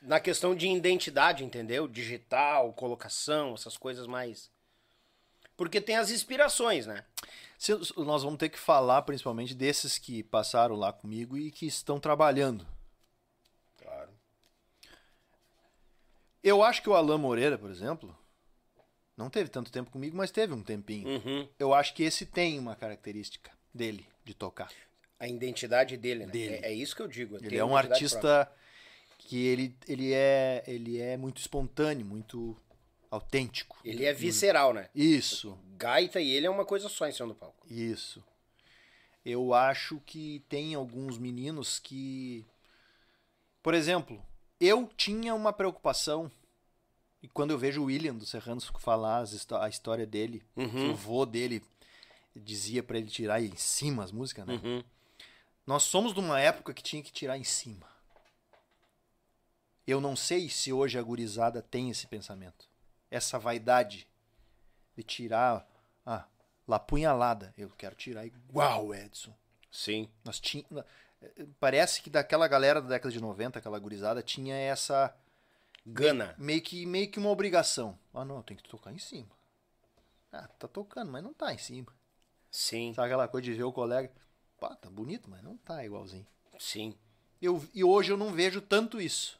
Na 0.01 0.19
questão 0.19 0.53
de 0.56 0.67
identidade, 0.67 1.43
entendeu? 1.43 1.88
Digital, 1.88 2.72
colocação, 2.74 3.53
essas 3.53 3.77
coisas 3.77 4.06
mais. 4.06 4.51
Porque 5.56 5.80
tem 5.80 5.95
as 5.95 6.11
inspirações, 6.11 6.85
né? 6.85 7.06
Se- 7.58 7.77
nós 7.98 8.24
vamos 8.24 8.38
ter 8.38 8.50
que 8.50 8.59
falar 8.59 9.01
principalmente 9.03 9.53
desses 9.56 9.98
que 9.98 10.22
passaram 10.24 10.75
lá 10.75 10.92
comigo 10.92 11.38
e 11.38 11.51
que 11.51 11.66
estão 11.66 12.00
trabalhando. 12.00 12.67
Claro. 13.82 14.09
Eu 16.43 16.61
acho 16.61 16.82
que 16.82 16.90
o 16.90 16.93
Alain 16.95 17.17
Moreira, 17.17 17.58
por 17.58 17.69
exemplo, 17.72 18.14
não 19.17 19.30
teve 19.30 19.50
tanto 19.50 19.72
tempo 19.72 19.92
comigo, 19.92 20.16
mas 20.16 20.32
teve 20.32 20.53
um 20.53 20.64
tempinho. 20.64 21.08
Uhum. 21.08 21.48
Eu 21.59 21.74
acho 21.74 21.93
que 21.93 22.03
esse 22.03 22.25
tem 22.25 22.58
uma 22.59 22.75
característica 22.75 23.51
dele 23.74 24.08
de 24.24 24.33
tocar. 24.33 24.72
A 25.19 25.27
identidade 25.27 25.95
dele, 25.98 26.25
né? 26.25 26.32
Dele. 26.32 26.56
É, 26.56 26.72
é 26.72 26.74
isso 26.74 26.95
que 26.95 27.01
eu 27.01 27.08
digo. 27.08 27.38
Ele 27.38 27.58
é 27.58 27.64
um 27.64 27.77
identidade 27.77 27.88
própria. 27.88 28.40
artista 28.40 28.51
que 29.19 29.45
ele, 29.45 29.75
ele, 29.88 30.14
é, 30.14 30.64
ele 30.67 31.00
é 31.00 31.16
muito 31.16 31.40
espontâneo, 31.40 32.06
muito 32.06 32.58
autêntico. 33.09 33.77
Ele 33.85 34.06
é 34.06 34.14
visceral, 34.14 34.74
né? 34.74 34.90
Isso, 34.93 35.58
Gaita 35.77 36.19
e 36.19 36.30
ele 36.32 36.48
é 36.48 36.50
uma 36.50 36.66
coisa 36.66 36.90
só 36.90 37.08
em 37.08 37.11
cima 37.11 37.30
do 37.30 37.35
palco. 37.35 37.66
isso. 37.69 38.24
Eu 39.25 39.53
acho 39.53 40.01
que 40.06 40.43
tem 40.50 40.75
alguns 40.75 41.17
meninos 41.17 41.80
que. 41.80 42.45
Por 43.61 43.74
exemplo, 43.74 44.22
eu 44.59 44.90
tinha 44.98 45.33
uma 45.33 45.53
preocupação. 45.53 46.30
E 47.24 47.27
quando 47.30 47.52
eu 47.52 47.58
vejo 47.58 47.82
o 47.82 47.85
William 47.85 48.14
do 48.14 48.26
Serranos 48.26 48.69
falar 48.80 49.24
a 49.61 49.69
história 49.69 50.06
dele, 50.06 50.43
Uhum. 50.58 50.69
que 50.69 50.85
o 50.90 50.93
vô 50.95 51.26
dele 51.26 51.64
dizia 52.35 52.84
pra 52.84 52.98
ele 52.98 53.08
tirar 53.10 53.42
em 53.42 53.56
cima 53.56 54.03
as 54.03 54.11
músicas, 54.11 54.45
né? 54.45 54.60
Uhum. 54.61 54.84
Nós 55.66 55.84
somos 55.84 56.14
de 56.14 56.19
uma 56.19 56.38
época 56.42 56.74
que 56.74 56.84
tinha 56.84 57.02
que 57.02 57.14
tirar 57.14 57.38
em 57.38 57.43
cima. 57.45 57.88
Eu 59.88 60.02
não 60.02 60.18
sei 60.18 60.50
se 60.50 60.74
hoje 60.74 61.00
a 61.00 61.02
gurizada 61.02 61.61
tem 61.61 61.90
esse 61.90 62.08
pensamento. 62.08 62.68
Essa 63.10 63.40
vaidade 63.40 64.06
de 64.95 65.03
tirar 65.03 65.66
ah, 66.06 66.26
lapunhalada. 66.68 67.53
Eu 67.58 67.69
quero 67.77 67.95
tirar 67.95 68.26
igual 68.26 68.88
o 68.88 68.93
Edson. 68.95 69.34
Sim. 69.72 70.10
Nós 70.26 70.40
tinha, 70.42 70.66
parece 71.60 72.02
que 72.02 72.10
daquela 72.10 72.48
galera 72.50 72.82
da 72.82 72.90
década 72.90 73.11
de 73.14 73.22
90, 73.22 73.60
aquela 73.60 73.80
gurizada, 73.80 74.22
tinha 74.22 74.56
essa 74.56 75.16
Gana. 75.86 76.34
meio 76.38 76.62
que, 76.62 76.86
meio 76.86 77.10
que 77.12 77.20
uma 77.20 77.30
obrigação. 77.30 77.98
Ah, 78.14 78.24
não, 78.26 78.42
tem 78.42 78.56
que 78.56 78.64
tocar 78.64 78.92
em 78.94 79.00
cima. 79.00 79.30
Ah, 80.32 80.48
tá 80.48 80.68
tocando, 80.68 81.12
mas 81.12 81.24
não 81.24 81.34
tá 81.34 81.53
em 81.53 81.58
cima. 81.58 81.94
Sim, 82.50 82.94
Sabe 82.94 83.08
aquela 83.08 83.28
coisa 83.28 83.45
de 83.45 83.53
ver 83.53 83.64
o 83.64 83.74
colega? 83.74 84.12
Pá, 84.60 84.76
tá 84.76 84.90
bonito, 84.90 85.30
mas 85.30 85.44
não 85.44 85.58
tá 85.58 85.84
igualzinho. 85.86 86.26
sim, 86.60 86.95
Eu, 87.42 87.64
e 87.74 87.84
hoje 87.84 88.12
eu 88.12 88.18
não 88.18 88.32
vejo 88.32 88.62
tanto 88.62 89.02
isso 89.02 89.40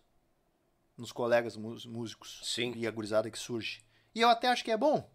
nos 0.98 1.12
colegas 1.12 1.56
músicos 1.58 2.42
Sim. 2.44 2.74
e 2.76 2.86
a 2.86 2.92
gurizada 2.92 3.30
que 3.32 3.38
surge. 3.40 3.84
E 4.14 4.22
eu 4.22 4.30
até 4.30 4.48
acho 4.48 4.64
que 4.64 4.72
é 4.72 4.78
bom, 4.78 5.10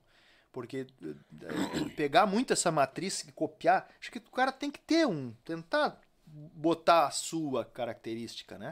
porque 0.50 0.86
eh, 1.02 1.88
pegar 1.96 2.26
muito 2.26 2.52
essa 2.52 2.70
matriz 2.72 3.20
e 3.22 3.32
copiar, 3.32 3.88
acho 4.00 4.10
que 4.10 4.18
o 4.18 4.30
cara 4.30 4.50
tem 4.50 4.70
que 4.70 4.80
ter 4.80 5.06
um, 5.06 5.32
tentar 5.44 6.00
botar 6.26 7.06
a 7.06 7.10
sua 7.10 7.64
característica, 7.64 8.58
né? 8.58 8.70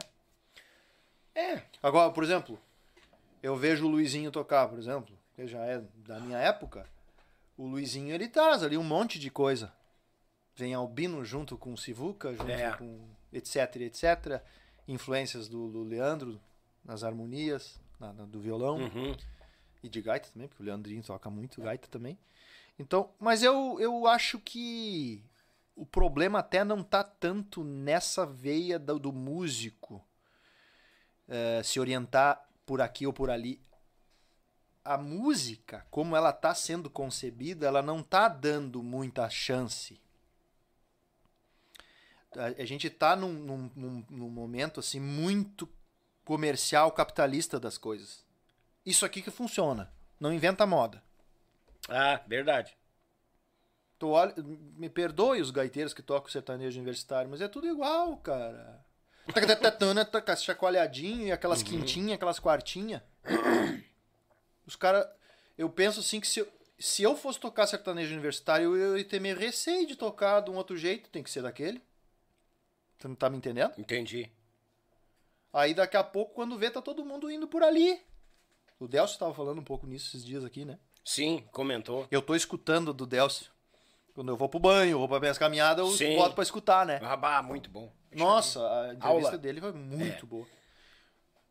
É. 1.39 1.61
Agora, 1.83 2.11
por 2.11 2.23
exemplo, 2.23 2.59
eu 3.43 3.55
vejo 3.55 3.85
o 3.85 3.89
Luizinho 3.89 4.31
tocar, 4.31 4.67
por 4.67 4.79
exemplo, 4.79 5.15
que 5.35 5.45
já 5.47 5.63
é 5.65 5.83
da 5.97 6.19
minha 6.19 6.37
época. 6.39 6.89
O 7.55 7.67
Luizinho 7.67 8.13
ele 8.13 8.27
traz 8.27 8.63
ali 8.63 8.77
um 8.77 8.83
monte 8.83 9.19
de 9.19 9.29
coisa. 9.29 9.71
Vem 10.55 10.73
Albino 10.73 11.23
junto 11.23 11.55
com 11.57 11.77
Sivuca, 11.77 12.33
junto 12.33 12.49
É. 12.49 12.71
com 12.75 12.99
etc, 13.31 13.75
etc. 13.77 14.41
Influências 14.87 15.47
do, 15.47 15.69
do 15.69 15.83
Leandro 15.83 16.39
nas 16.83 17.03
harmonias, 17.03 17.79
na- 17.99 18.13
na- 18.13 18.25
do 18.25 18.39
violão 18.39 18.77
Uhum. 18.77 19.15
e 19.83 19.89
de 19.89 20.01
gaita 20.01 20.29
também, 20.33 20.47
porque 20.47 20.63
o 20.63 20.65
Leandrinho 20.65 21.03
toca 21.03 21.29
muito 21.29 21.61
gaita 21.61 21.87
também. 21.87 22.17
Então, 22.79 23.11
mas 23.19 23.43
eu, 23.43 23.77
eu 23.79 24.07
acho 24.07 24.39
que 24.39 25.23
o 25.75 25.85
problema 25.85 26.39
até 26.39 26.63
não 26.63 26.81
tá 26.83 27.03
tanto 27.03 27.63
nessa 27.63 28.25
veia 28.25 28.79
do, 28.79 28.97
do 28.97 29.11
músico 29.13 30.03
eh, 31.27 31.61
se 31.63 31.79
orientar 31.79 32.47
por 32.65 32.81
aqui 32.81 33.07
ou 33.07 33.13
por 33.13 33.29
ali. 33.29 33.61
A 34.83 34.97
música, 34.97 35.85
como 35.91 36.15
ela 36.15 36.33
tá 36.33 36.55
sendo 36.55 36.89
concebida, 36.89 37.67
ela 37.67 37.81
não 37.81 38.01
tá 38.01 38.27
dando 38.27 38.81
muita 38.81 39.29
chance. 39.29 39.99
A, 42.35 42.61
a 42.61 42.65
gente 42.65 42.89
tá 42.89 43.15
num, 43.15 43.33
num, 43.33 43.71
num- 43.75 44.05
num 44.09 44.29
momento 44.29 44.79
assim 44.79 44.99
muito 44.99 45.69
comercial, 46.23 46.91
capitalista 46.91 47.59
das 47.59 47.77
coisas. 47.77 48.25
Isso 48.85 49.05
aqui 49.05 49.21
que 49.21 49.31
funciona. 49.31 49.91
Não 50.19 50.33
inventa 50.33 50.65
moda. 50.65 51.03
Ah, 51.89 52.23
verdade. 52.27 52.77
Tu 53.99 54.07
olha, 54.09 54.33
me 54.77 54.89
perdoe 54.89 55.41
os 55.41 55.51
gaiteiros 55.51 55.93
que 55.93 56.01
tocam 56.03 56.29
sertanejo 56.31 56.77
universitário, 56.79 57.29
mas 57.29 57.41
é 57.41 57.47
tudo 57.47 57.67
igual, 57.67 58.17
cara. 58.17 58.85
Taca 60.11 60.35
chacoalhadinho 60.35 61.27
e 61.27 61.31
aquelas 61.31 61.61
quintinhas, 61.63 62.13
aquelas 62.13 62.39
quartinhas. 62.39 63.01
Os 64.65 64.75
caras. 64.75 65.07
Eu 65.57 65.69
penso 65.69 65.99
assim 65.99 66.19
que 66.19 66.27
se 66.27 66.39
eu, 66.39 66.47
se 66.77 67.01
eu 67.03 67.15
fosse 67.15 67.39
tocar 67.39 67.65
sertanejo 67.65 68.13
universitário, 68.13 68.75
eu 68.75 68.97
ia 68.97 69.03
ter 69.03 69.19
meio 69.19 69.37
receio 69.37 69.87
de 69.87 69.95
tocar 69.95 70.41
de 70.41 70.51
um 70.51 70.55
outro 70.55 70.77
jeito, 70.77 71.09
tem 71.09 71.23
que 71.23 71.31
ser 71.31 71.41
daquele. 71.41 71.81
Tu 72.99 73.07
não 73.07 73.15
tá 73.15 73.29
me 73.29 73.37
entendendo? 73.37 73.73
Entendi. 73.77 74.31
Aí 75.51 75.73
daqui 75.73 75.97
a 75.97 76.03
pouco, 76.03 76.35
quando 76.35 76.57
vê, 76.57 76.69
tá 76.69 76.81
todo 76.81 77.05
mundo 77.05 77.31
indo 77.31 77.47
por 77.47 77.63
ali. 77.63 77.99
O 78.79 78.87
Delcio 78.87 79.17
tava 79.17 79.33
falando 79.33 79.59
um 79.59 79.63
pouco 79.63 79.87
nisso 79.87 80.09
esses 80.09 80.23
dias 80.23 80.45
aqui, 80.45 80.63
né? 80.63 80.77
Sim, 81.03 81.43
comentou. 81.51 82.07
Eu 82.11 82.21
tô 82.21 82.35
escutando 82.35 82.93
do 82.93 83.05
Delcio 83.05 83.47
Quando 84.13 84.29
eu 84.29 84.37
vou 84.37 84.49
pro 84.49 84.59
banho, 84.59 84.99
vou 84.99 85.07
pra 85.07 85.19
minhas 85.19 85.37
caminhadas, 85.37 85.83
eu 85.83 85.91
Sim. 85.91 86.15
boto 86.15 86.35
pra 86.35 86.43
escutar, 86.43 86.85
né? 86.85 86.99
Ah, 87.01 87.15
bah, 87.15 87.41
muito 87.41 87.69
bom. 87.69 87.91
Nossa, 88.13 88.59
a 88.59 88.93
entrevista 88.93 89.27
Aula. 89.29 89.37
dele 89.37 89.61
foi 89.61 89.73
muito 89.73 90.25
boa. 90.25 90.47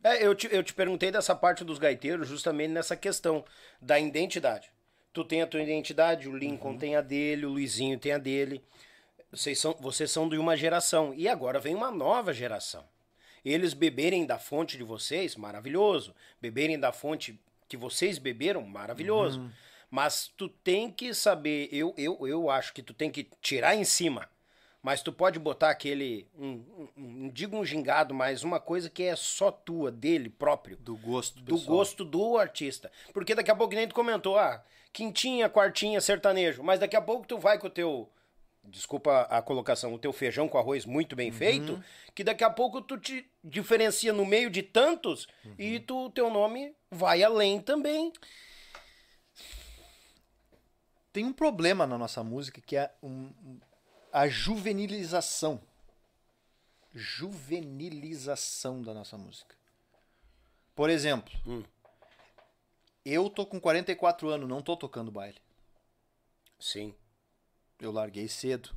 É, 0.02 0.24
eu 0.24 0.34
te, 0.34 0.48
eu 0.52 0.62
te 0.62 0.72
perguntei 0.72 1.10
dessa 1.10 1.34
parte 1.34 1.64
dos 1.64 1.78
gaiteiros 1.78 2.28
justamente 2.28 2.70
nessa 2.70 2.96
questão 2.96 3.44
da 3.80 3.98
identidade. 3.98 4.70
Tu 5.12 5.24
tem 5.24 5.42
a 5.42 5.46
tua 5.46 5.62
identidade, 5.62 6.28
o 6.28 6.36
Lincoln 6.36 6.76
tem 6.76 6.94
a 6.94 7.00
dele, 7.00 7.46
o 7.46 7.50
Luizinho 7.50 7.98
tem 7.98 8.12
a 8.12 8.18
dele. 8.18 8.62
Vocês 9.30 9.58
são, 9.58 9.74
vocês 9.80 10.10
são 10.10 10.28
de 10.28 10.38
uma 10.38 10.56
geração. 10.56 11.12
E 11.14 11.28
agora 11.28 11.58
vem 11.58 11.74
uma 11.74 11.90
nova 11.90 12.32
geração. 12.32 12.84
Eles 13.44 13.74
beberem 13.74 14.26
da 14.26 14.38
fonte 14.38 14.76
de 14.76 14.84
vocês, 14.84 15.36
maravilhoso. 15.36 16.14
Beberem 16.40 16.78
da 16.78 16.92
fonte 16.92 17.40
que 17.68 17.76
vocês 17.76 18.18
beberam, 18.18 18.62
maravilhoso. 18.62 19.50
Mas 19.90 20.30
tu 20.36 20.48
tem 20.48 20.90
que 20.90 21.14
saber, 21.14 21.68
eu, 21.72 21.94
eu, 21.96 22.26
eu 22.26 22.50
acho 22.50 22.72
que 22.72 22.82
tu 22.82 22.92
tem 22.92 23.10
que 23.10 23.28
tirar 23.40 23.74
em 23.74 23.84
cima. 23.84 24.28
Mas 24.86 25.02
tu 25.02 25.12
pode 25.12 25.36
botar 25.40 25.70
aquele, 25.70 26.28
um, 26.38 26.46
um, 26.46 26.88
um- 26.96 27.12
não 27.24 27.28
digo 27.28 27.56
um 27.56 27.64
gingado, 27.64 28.14
mas 28.14 28.44
uma 28.44 28.60
coisa 28.60 28.88
que 28.88 29.02
é 29.02 29.16
só 29.16 29.50
tua, 29.50 29.90
dele 29.90 30.28
próprio. 30.30 30.76
Do 30.76 30.96
gosto 30.96 31.40
Do 31.40 31.56
pessoal. 31.56 31.76
gosto 31.78 32.04
do 32.04 32.38
artista. 32.38 32.88
Porque 33.12 33.34
daqui 33.34 33.50
a 33.50 33.56
pouco 33.56 33.74
nem 33.74 33.88
tu 33.88 33.96
comentou, 33.96 34.38
ah, 34.38 34.64
quintinha, 34.92 35.48
quartinha, 35.48 36.00
sertanejo. 36.00 36.62
Mas 36.62 36.78
daqui 36.78 36.94
a 36.94 37.02
pouco 37.02 37.26
tu 37.26 37.36
vai 37.36 37.58
com 37.58 37.66
o 37.66 37.70
teu, 37.70 38.08
desculpa 38.62 39.22
a 39.22 39.42
colocação, 39.42 39.92
o 39.92 39.98
teu 39.98 40.12
feijão 40.12 40.46
com 40.48 40.56
arroz 40.56 40.84
muito 40.86 41.16
bem 41.16 41.32
feito, 41.32 41.82
que 42.14 42.22
daqui 42.22 42.44
a 42.44 42.50
pouco 42.50 42.80
tu 42.80 42.96
te 42.96 43.28
diferencia 43.42 44.12
no 44.12 44.24
meio 44.24 44.48
de 44.48 44.62
tantos 44.62 45.26
e 45.58 45.80
tu, 45.80 46.10
teu 46.10 46.30
nome 46.30 46.72
vai 46.92 47.24
além 47.24 47.60
também. 47.60 48.12
Tem 51.12 51.24
um 51.24 51.32
problema 51.32 51.88
na 51.88 51.98
nossa 51.98 52.22
música 52.22 52.60
que 52.60 52.76
é 52.76 52.88
um- 53.02 53.58
a 54.16 54.28
juvenilização. 54.28 55.60
Juvenilização 56.94 58.80
da 58.80 58.94
nossa 58.94 59.18
música. 59.18 59.54
Por 60.74 60.88
exemplo, 60.88 61.30
Hum. 61.46 61.62
eu 63.04 63.28
tô 63.28 63.44
com 63.44 63.60
44 63.60 64.30
anos, 64.30 64.48
não 64.48 64.62
tô 64.62 64.74
tocando 64.74 65.10
baile. 65.10 65.38
Sim. 66.58 66.94
Eu 67.78 67.92
larguei 67.92 68.26
cedo. 68.26 68.74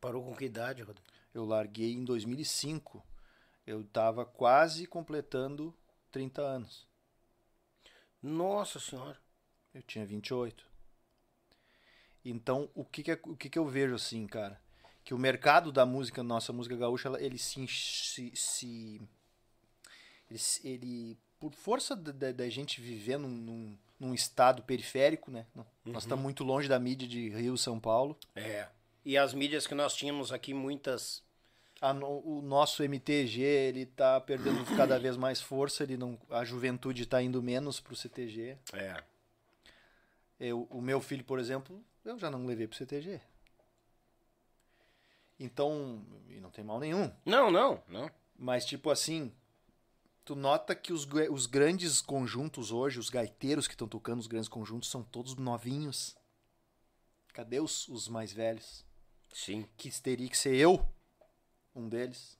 Parou 0.00 0.24
com 0.24 0.34
que 0.34 0.46
idade, 0.46 0.80
Rodrigo? 0.80 1.06
Eu 1.34 1.44
larguei 1.44 1.92
em 1.92 2.02
2005. 2.02 3.04
Eu 3.66 3.84
tava 3.84 4.24
quase 4.24 4.86
completando 4.86 5.76
30 6.10 6.40
anos. 6.40 6.88
Nossa 8.22 8.80
senhora. 8.80 9.20
Eu 9.74 9.82
tinha 9.82 10.06
28. 10.06 10.66
Então, 12.24 12.68
o 12.74 12.84
que 12.84 13.02
que, 13.02 13.10
é- 13.12 13.20
o 13.24 13.36
que 13.36 13.50
que 13.50 13.58
eu 13.58 13.66
vejo 13.66 13.94
assim, 13.94 14.26
cara? 14.26 14.58
Que 15.04 15.12
o 15.12 15.18
mercado 15.18 15.70
da 15.70 15.84
música, 15.84 16.22
nossa 16.22 16.52
música 16.52 16.74
gaúcha, 16.76 17.08
ela- 17.08 17.20
ele 17.22 17.36
se, 17.38 17.66
se, 17.68 18.32
se- 18.34 19.00
ele, 20.30 20.40
ele, 20.64 21.18
por 21.38 21.52
força 21.52 21.94
da, 21.94 22.48
gente 22.48 22.80
viver 22.80 23.18
num, 23.18 23.28
num, 23.28 23.78
num 24.00 24.14
estado 24.14 24.62
periférico, 24.62 25.30
né? 25.30 25.46
Não, 25.54 25.66
Nós 25.84 26.04
estamos 26.04 26.22
muito 26.22 26.42
longe 26.42 26.68
da 26.68 26.78
mídia 26.78 27.06
de 27.06 27.28
Rio, 27.28 27.56
São 27.58 27.78
Paulo. 27.78 28.16
É. 28.34 28.68
E 29.04 29.18
as 29.18 29.34
mídias 29.34 29.66
que 29.66 29.74
nós 29.74 29.94
tínhamos 29.94 30.32
aqui, 30.32 30.54
muitas. 30.54 31.22
A 31.80 31.92
o 31.92 32.40
nosso 32.40 32.82
MTG, 32.82 33.42
ele 33.42 33.84
tá 33.84 34.18
perdendo 34.18 34.64
cada 34.74 34.98
vez 34.98 35.18
mais 35.18 35.42
força, 35.42 35.82
ele 35.82 35.98
não, 35.98 36.18
a 36.30 36.42
juventude 36.42 37.04
tá 37.04 37.20
indo 37.22 37.42
menos 37.42 37.78
pro 37.80 37.94
CTG. 37.94 38.56
É. 38.72 39.02
Eu, 40.40 40.66
o 40.70 40.80
meu 40.80 41.00
filho, 41.00 41.24
por 41.24 41.38
exemplo, 41.38 41.84
eu 42.04 42.18
já 42.18 42.30
não 42.30 42.46
levei 42.46 42.66
pro 42.66 42.76
CTG. 42.76 43.20
Então, 45.38 46.04
e 46.28 46.40
não 46.40 46.50
tem 46.50 46.64
mal 46.64 46.78
nenhum. 46.78 47.12
Não, 47.24 47.50
não, 47.50 47.82
não. 47.88 48.10
Mas, 48.36 48.64
tipo 48.64 48.90
assim, 48.90 49.32
tu 50.24 50.36
nota 50.36 50.74
que 50.74 50.92
os, 50.92 51.06
os 51.30 51.46
grandes 51.46 52.00
conjuntos 52.00 52.70
hoje, 52.70 52.98
os 52.98 53.10
gaiteiros 53.10 53.66
que 53.66 53.74
estão 53.74 53.88
tocando 53.88 54.20
os 54.20 54.26
grandes 54.26 54.48
conjuntos, 54.48 54.90
são 54.90 55.02
todos 55.02 55.34
novinhos. 55.34 56.16
Cadê 57.32 57.60
os, 57.60 57.88
os 57.88 58.08
mais 58.08 58.32
velhos? 58.32 58.84
Sim. 59.32 59.68
Que 59.76 59.90
teria 60.00 60.28
que 60.28 60.38
ser 60.38 60.54
eu, 60.54 60.86
um 61.74 61.88
deles. 61.88 62.38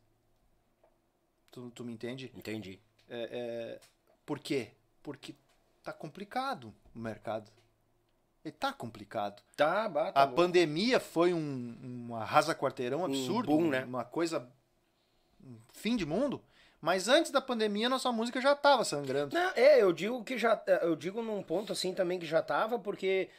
Tu, 1.51 1.71
tu 1.73 1.85
me 1.85 1.93
entende? 1.93 2.33
Entendi. 2.35 2.81
Por 4.25 4.39
quê? 4.39 4.73
Porque 5.03 5.35
tá 5.83 5.93
complicado 5.93 6.73
o 6.95 6.99
mercado. 6.99 7.51
Ele 8.45 8.53
tá 8.53 8.73
complicado. 8.73 9.43
Tá, 9.57 9.89
bata. 9.89 10.21
A 10.21 10.27
pandemia 10.27 11.01
foi 11.01 11.33
um, 11.33 12.09
um 12.09 12.15
arrasa-quarteirão 12.17 13.05
absurdo, 13.05 13.47
boom, 13.47 13.71
né? 13.71 13.85
uma 13.85 14.05
coisa, 14.05 14.47
um 15.43 15.57
fim 15.73 15.97
de 15.97 16.05
mundo. 16.05 16.43
Mas 16.79 17.09
antes 17.09 17.31
da 17.31 17.41
pandemia, 17.41 17.89
nossa 17.89 18.13
música 18.13 18.43
já 18.43 18.55
tava 18.55 18.85
sangrando. 18.85 19.35
Não, 19.35 19.53
é, 19.57 19.81
eu 19.81 19.91
digo 19.91 20.23
que 20.23 20.37
já. 20.37 20.63
Eu 20.83 20.95
digo 20.95 21.23
num 21.23 21.43
ponto 21.43 21.73
assim 21.73 21.95
também 21.95 22.19
que 22.19 22.27
já 22.27 22.43
tava, 22.43 22.79
porque 22.79 23.31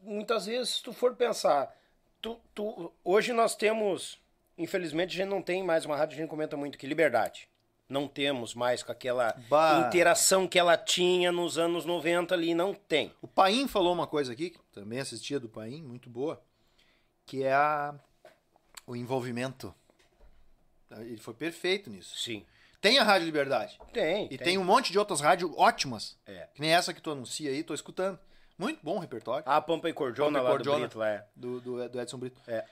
muitas 0.00 0.46
vezes, 0.46 0.76
se 0.76 0.82
tu 0.84 0.92
for 0.92 1.16
pensar, 1.16 1.74
tu, 2.22 2.38
tu, 2.54 2.92
hoje 3.02 3.32
nós 3.32 3.56
temos. 3.56 4.20
Infelizmente, 4.56 5.10
a 5.14 5.24
gente 5.24 5.28
não 5.28 5.42
tem 5.42 5.64
mais 5.64 5.84
uma 5.84 5.96
rádio, 5.96 6.14
a 6.14 6.20
gente 6.20 6.30
comenta 6.30 6.56
muito 6.56 6.78
que 6.78 6.86
liberdade. 6.86 7.48
Não 7.88 8.08
temos 8.08 8.54
mais 8.54 8.82
com 8.82 8.90
aquela 8.90 9.32
Bah. 9.48 9.86
interação 9.86 10.48
que 10.48 10.58
ela 10.58 10.76
tinha 10.76 11.30
nos 11.30 11.56
anos 11.56 11.84
90 11.84 12.34
ali, 12.34 12.54
não 12.54 12.74
tem. 12.74 13.14
O 13.22 13.28
Paim 13.28 13.68
falou 13.68 13.92
uma 13.92 14.06
coisa 14.06 14.32
aqui, 14.32 14.50
que 14.50 14.58
também 14.72 14.98
assistia 14.98 15.38
do 15.38 15.48
Paim, 15.48 15.82
muito 15.82 16.10
boa, 16.10 16.42
que 17.24 17.44
é 17.44 17.52
a, 17.52 17.94
o 18.86 18.96
envolvimento. 18.96 19.72
Ele 20.98 21.18
foi 21.18 21.34
perfeito 21.34 21.88
nisso. 21.90 22.16
Sim. 22.18 22.44
Tem 22.80 22.98
a 22.98 23.04
Rádio 23.04 23.26
Liberdade. 23.26 23.78
Tem. 23.92 24.28
E 24.30 24.38
tem 24.38 24.58
um 24.58 24.64
monte 24.64 24.92
de 24.92 24.98
outras 24.98 25.20
rádios 25.20 25.52
ótimas. 25.56 26.16
É. 26.26 26.48
Que 26.54 26.60
nem 26.60 26.72
essa 26.72 26.92
que 26.92 27.00
tu 27.00 27.10
anuncia 27.10 27.50
aí, 27.50 27.62
tô 27.62 27.74
escutando. 27.74 28.18
Muito 28.58 28.80
bom 28.82 28.96
o 28.96 28.98
repertório. 29.00 29.44
A 29.46 29.60
Pampa 29.60 29.88
e 29.88 29.92
Cordiona 29.92 30.38
Pampa 30.38 30.50
e 30.50 30.52
lá 30.52 30.58
do 30.58 30.80
Brito, 30.80 30.98
lá 30.98 31.08
é. 31.08 31.26
Do, 31.34 31.60
do, 31.60 31.88
do 31.88 32.00
Edson 32.00 32.18
Brito. 32.18 32.40
É. 32.46 32.64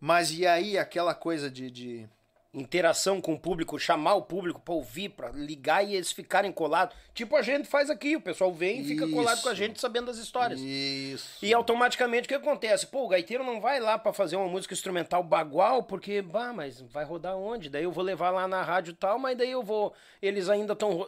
Mas 0.00 0.30
e 0.30 0.46
aí, 0.46 0.78
aquela 0.78 1.14
coisa 1.14 1.50
de. 1.50 1.70
de... 1.70 2.08
interação 2.52 3.20
com 3.20 3.34
o 3.34 3.38
público, 3.38 3.78
chamar 3.78 4.14
o 4.14 4.22
público 4.22 4.60
pra 4.60 4.74
ouvir, 4.74 5.10
pra 5.10 5.30
ligar 5.30 5.86
e 5.86 5.94
eles 5.94 6.10
ficarem 6.10 6.50
colados. 6.50 6.96
Tipo 7.14 7.36
a 7.36 7.42
gente 7.42 7.68
faz 7.68 7.90
aqui, 7.90 8.16
o 8.16 8.20
pessoal 8.20 8.52
vem 8.52 8.80
e 8.80 8.84
fica 8.84 9.06
colado 9.08 9.42
com 9.42 9.48
a 9.48 9.52
Isso. 9.52 9.58
gente 9.62 9.80
sabendo 9.80 10.06
das 10.06 10.18
histórias. 10.18 10.58
Isso. 10.60 11.44
E 11.44 11.52
automaticamente 11.52 12.24
o 12.24 12.28
que 12.28 12.34
acontece? 12.34 12.86
Pô, 12.86 13.04
o 13.04 13.08
gaiteiro 13.08 13.44
não 13.44 13.60
vai 13.60 13.80
lá 13.80 13.98
pra 13.98 14.12
fazer 14.12 14.36
uma 14.36 14.48
música 14.48 14.72
instrumental 14.72 15.22
bagual, 15.22 15.82
porque, 15.82 16.22
bah, 16.22 16.52
mas 16.52 16.80
vai 16.80 17.04
rodar 17.04 17.36
onde? 17.36 17.68
Daí 17.68 17.84
eu 17.84 17.92
vou 17.92 18.02
levar 18.02 18.30
lá 18.30 18.48
na 18.48 18.62
rádio 18.62 18.92
e 18.92 18.96
tal, 18.96 19.18
mas 19.18 19.36
daí 19.36 19.50
eu 19.50 19.62
vou. 19.62 19.92
Eles 20.22 20.48
ainda 20.48 20.72
estão. 20.72 21.06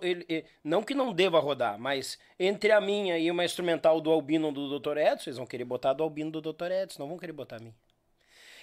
Não 0.62 0.82
que 0.82 0.94
não 0.94 1.12
deva 1.12 1.40
rodar, 1.40 1.78
mas 1.78 2.18
entre 2.38 2.70
a 2.72 2.80
minha 2.80 3.18
e 3.18 3.30
uma 3.30 3.44
instrumental 3.44 4.00
do 4.00 4.10
Albino 4.10 4.52
do 4.52 4.78
Dr. 4.78 4.98
Edson, 4.98 5.30
eles 5.30 5.36
vão 5.38 5.46
querer 5.46 5.64
botar 5.64 5.92
do 5.94 6.02
Albino 6.02 6.30
do 6.30 6.52
Dr. 6.52 6.70
Edson, 6.70 7.02
não 7.02 7.08
vão 7.08 7.18
querer 7.18 7.32
botar 7.32 7.56
a 7.56 7.60
minha. 7.60 7.74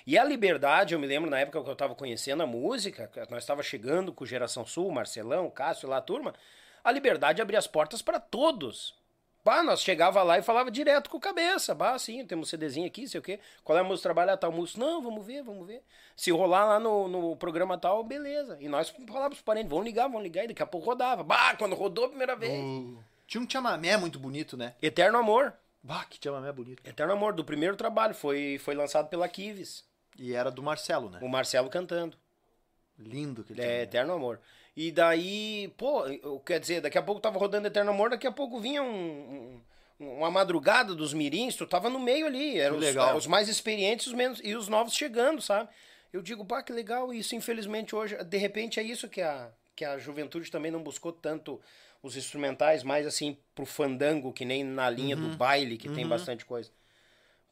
E 0.08 0.18
a 0.18 0.24
Liberdade, 0.24 0.94
eu 0.94 1.00
me 1.00 1.06
lembro 1.06 1.30
na 1.30 1.38
época 1.40 1.61
que 1.61 1.69
eu 1.69 1.76
tava 1.76 1.94
conhecendo 1.94 2.42
a 2.42 2.48
música, 2.48 3.11
nós 3.30 3.44
estava 3.44 3.61
chegando 3.61 4.14
com 4.14 4.24
o 4.24 4.27
Geração 4.27 4.66
Sul, 4.66 4.90
Marcelão, 4.90 5.50
Cássio 5.50 5.90
lá, 5.90 5.98
a 5.98 6.02
turma. 6.02 6.34
A 6.82 6.90
Liberdade 6.94 7.42
abria 7.42 7.60
as 7.60 7.68
portas 7.68 8.02
para 8.02 8.18
todos. 8.18 8.95
Bah, 9.44 9.61
nós 9.64 9.82
chegava 9.82 10.24
lá 10.24 10.38
e 10.38 10.42
falava 10.42 10.72
direto 10.72 11.10
com 11.10 11.18
o 11.18 11.22
cabeça. 11.22 11.76
Bah, 11.76 12.00
sim, 12.00 12.26
temos 12.26 12.48
um 12.48 12.50
CDzinho 12.50 12.88
aqui, 12.88 13.06
sei 13.08 13.19
o 13.19 13.24
quê. 13.24 13.40
Qual 13.66 13.77
é 13.77 13.82
a 13.82 13.84
música 13.84 14.03
trabalhar 14.03 14.38
tal 14.38 14.52
música? 14.52 14.80
Não, 14.80 15.02
vamos 15.02 15.26
ver, 15.26 15.44
vamos 15.44 15.68
ver. 15.68 15.84
Se 16.16 16.32
rolar 16.32 16.66
lá 16.66 16.80
no, 16.80 17.08
no 17.10 17.36
programa 17.36 17.77
tal, 17.77 18.02
beleza. 18.03 18.58
E 18.61 18.69
nós 18.69 18.90
falávamos 18.90 19.38
pros 19.38 19.42
parentes, 19.42 19.69
vão 19.69 19.82
ligar, 19.84 20.08
vão 20.08 20.22
ligar, 20.22 20.45
e 20.45 20.48
daqui 20.50 20.64
a 20.64 20.66
pouco 20.66 20.86
rodava. 20.88 21.22
Bah, 21.24 21.53
quando 21.58 21.76
rodou 21.76 22.06
a 22.06 22.10
primeira 22.10 22.36
vez. 22.36 22.53
O- 22.61 22.98
Tinha 23.26 23.42
um 23.44 23.50
chamamé 23.50 23.95
muito 23.98 24.18
bonito, 24.19 24.56
né? 24.56 24.74
Eterno 24.82 25.18
Amor. 25.18 25.53
Bah, 25.84 26.06
que 26.10 26.18
chamamé 26.22 26.52
bonito. 26.52 26.82
Eterno 26.88 27.14
Amor, 27.14 27.34
do 27.34 27.44
primeiro 27.45 27.76
trabalho. 27.77 28.14
Foi, 28.14 28.58
foi 28.64 28.74
lançado 28.76 29.08
pela 29.10 29.27
Kives. 29.30 29.86
E 30.18 30.34
era 30.34 30.50
do 30.52 30.64
Marcelo, 30.64 31.10
né? 31.10 31.20
O 31.22 31.28
Marcelo 31.28 31.70
cantando. 31.70 32.18
Lindo 32.98 33.42
aquele 33.42 33.60
É, 33.62 33.64
chamamé. 33.64 33.84
Eterno 33.84 34.14
Amor. 34.14 34.40
E 34.76 34.92
daí, 34.92 35.74
pô, 35.78 36.04
quer 36.46 36.60
dizer, 36.60 36.82
daqui 36.82 36.98
a 36.98 37.04
pouco 37.04 37.22
tava 37.22 37.38
rodando 37.40 37.68
Eterno 37.68 37.92
Amor, 37.92 38.10
daqui 38.10 38.28
a 38.28 38.32
pouco 38.32 38.60
vinha 38.60 38.82
um, 38.84 39.62
um- 40.00 40.08
uma 40.18 40.30
madrugada 40.32 40.94
dos 40.96 41.14
mirins, 41.14 41.56
tu 41.56 41.66
tava 41.66 41.90
no 41.90 42.00
meio 42.00 42.26
ali, 42.28 42.54
Que 42.54 42.70
os, 42.70 42.80
legal. 42.80 43.16
os 43.18 43.26
mais 43.28 43.48
experientes 43.50 44.08
os 44.08 44.14
menos, 44.14 44.40
e 44.44 44.56
os 44.56 44.68
novos 44.68 44.94
chegando, 44.96 45.42
sabe? 45.42 45.70
Eu 46.14 46.22
digo, 46.22 46.46
pá, 46.46 46.62
que 46.64 46.72
legal, 46.72 47.12
isso 47.14 47.36
infelizmente 47.36 47.96
hoje, 47.96 48.16
de 48.24 48.38
repente 48.38 48.80
é 48.80 48.84
isso 48.84 49.08
que 49.10 49.22
a, 49.22 49.50
que 49.76 49.84
a 49.84 49.98
juventude 49.98 50.50
também 50.52 50.72
não 50.72 50.82
buscou 50.82 51.12
tanto 51.12 51.60
os 52.02 52.16
instrumentais, 52.16 52.84
mais 52.84 53.06
assim 53.08 53.38
pro 53.56 53.66
fandango, 53.66 54.32
que 54.32 54.46
nem 54.46 54.64
na 54.64 54.90
linha 54.90 55.16
Uhum. 55.16 55.30
do 55.32 55.36
baile, 55.38 55.78
que 55.78 55.90
tem 55.90 56.08
bastante 56.08 56.46
coisa. 56.46 56.70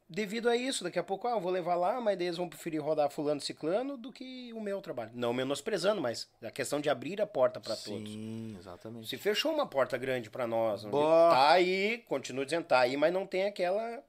Devido 0.08 0.48
a 0.50 0.56
isso, 0.56 0.84
daqui 0.84 1.00
a 1.00 1.04
pouco, 1.04 1.28
ah, 1.28 1.32
eu 1.32 1.42
vou 1.42 1.52
levar 1.52 1.74
lá, 1.74 2.00
mas 2.00 2.16
daí 2.16 2.28
eles 2.28 2.38
vão 2.38 2.48
preferir 2.48 2.80
rodar 2.80 3.10
fulano 3.10 3.42
ciclano 3.42 3.98
do 3.98 4.12
que 4.12 4.54
o 4.54 4.62
meu 4.62 4.80
trabalho. 4.80 5.10
Não 5.16 5.34
menosprezando, 5.34 6.00
mas 6.00 6.30
a 6.44 6.52
questão 6.52 6.80
de 6.80 6.90
abrir 6.90 7.20
a 7.20 7.26
porta 7.26 7.60
para 7.60 7.76
todos. 7.76 8.12
Sim, 8.12 8.56
exatamente. 8.58 9.08
Se 9.08 9.18
fechou 9.18 9.52
uma 9.52 9.66
porta 9.68 9.98
grande 9.98 10.30
para 10.30 10.46
nós, 10.46 10.84
onde 10.84 10.92
Boa. 10.92 11.32
tá 11.32 11.52
aí, 11.54 11.98
continua 12.08 12.46
dizendo, 12.46 12.66
tá 12.66 12.80
aí, 12.82 12.96
mas 12.96 13.12
não 13.12 13.26
tem 13.26 13.46
aquela 13.46 14.04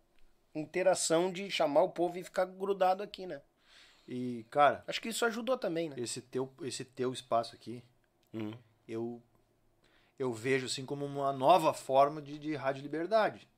interação 0.55 1.33
de 1.33 1.50
chamar 1.50 1.83
o 1.83 1.91
povo 1.91 2.18
e 2.18 2.25
ficar 2.25 2.44
grudado 2.44 3.02
aqui, 3.02 3.26
né? 3.26 3.41
E, 4.07 4.44
cara, 4.50 4.84
Acho 4.86 5.00
que 5.00 5.08
isso 5.08 5.25
ajudou 5.25 5.57
também, 5.57 5.89
né? 5.89 5.97
esse 5.99 6.20
teu, 6.20 6.52
esse 6.62 6.84
teu 6.84 7.12
espaço 7.12 7.55
aqui, 7.55 7.83
Hum. 8.34 8.52
eu, 8.86 9.23
eu 10.18 10.33
vejo 10.33 10.66
assim 10.66 10.84
como 10.84 11.07
uma 11.07 11.33
nova 11.33 11.73
forma 11.73 12.20
de, 12.20 12.39
de 12.39 12.55
rádio 12.55 12.83
liberdade. 12.83 13.49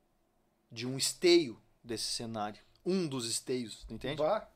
De 0.71 0.87
um 0.87 0.97
esteio 0.97 1.61
desse 1.89 2.05
cenário. 2.05 2.61
Um 2.87 3.07
dos 3.09 3.29
esteios, 3.29 3.85
tu 3.85 3.95
entende? 3.95 4.17
Bah, 4.23 4.47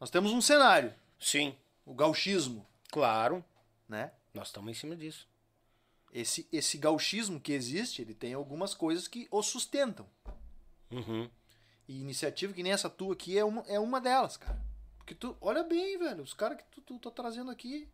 Nós 0.00 0.10
temos 0.10 0.32
um 0.32 0.40
cenário, 0.40 0.92
Sim, 1.18 1.54
o 1.84 1.94
gauchismo, 1.94 2.66
claro. 2.90 3.44
né? 3.88 4.10
Nós 4.34 4.48
estamos 4.48 4.70
em 4.70 4.74
cima 4.74 4.96
disso. 4.96 5.28
Esse, 6.12 6.48
esse 6.52 6.76
gauchismo 6.78 7.38
que 7.40 7.52
existe, 7.52 8.02
ele 8.02 8.14
tem 8.14 8.34
algumas 8.34 8.74
coisas 8.74 9.06
que 9.06 9.28
o 9.30 9.42
sustentam. 9.42 10.06
Uhum. 10.90 11.30
E 11.86 12.00
iniciativa 12.00 12.52
que 12.52 12.62
nem 12.62 12.72
essa 12.72 12.90
tua 12.90 13.12
aqui 13.12 13.38
é 13.38 13.44
uma, 13.44 13.62
é 13.68 13.78
uma 13.78 14.00
delas, 14.00 14.36
cara. 14.36 14.60
Porque 14.98 15.14
tu, 15.14 15.36
olha 15.40 15.62
bem, 15.62 15.98
velho, 15.98 16.22
os 16.22 16.34
caras 16.34 16.58
que 16.58 16.64
tu, 16.70 16.80
tu 16.80 16.98
tá 16.98 17.10
trazendo 17.10 17.50
aqui. 17.50 17.88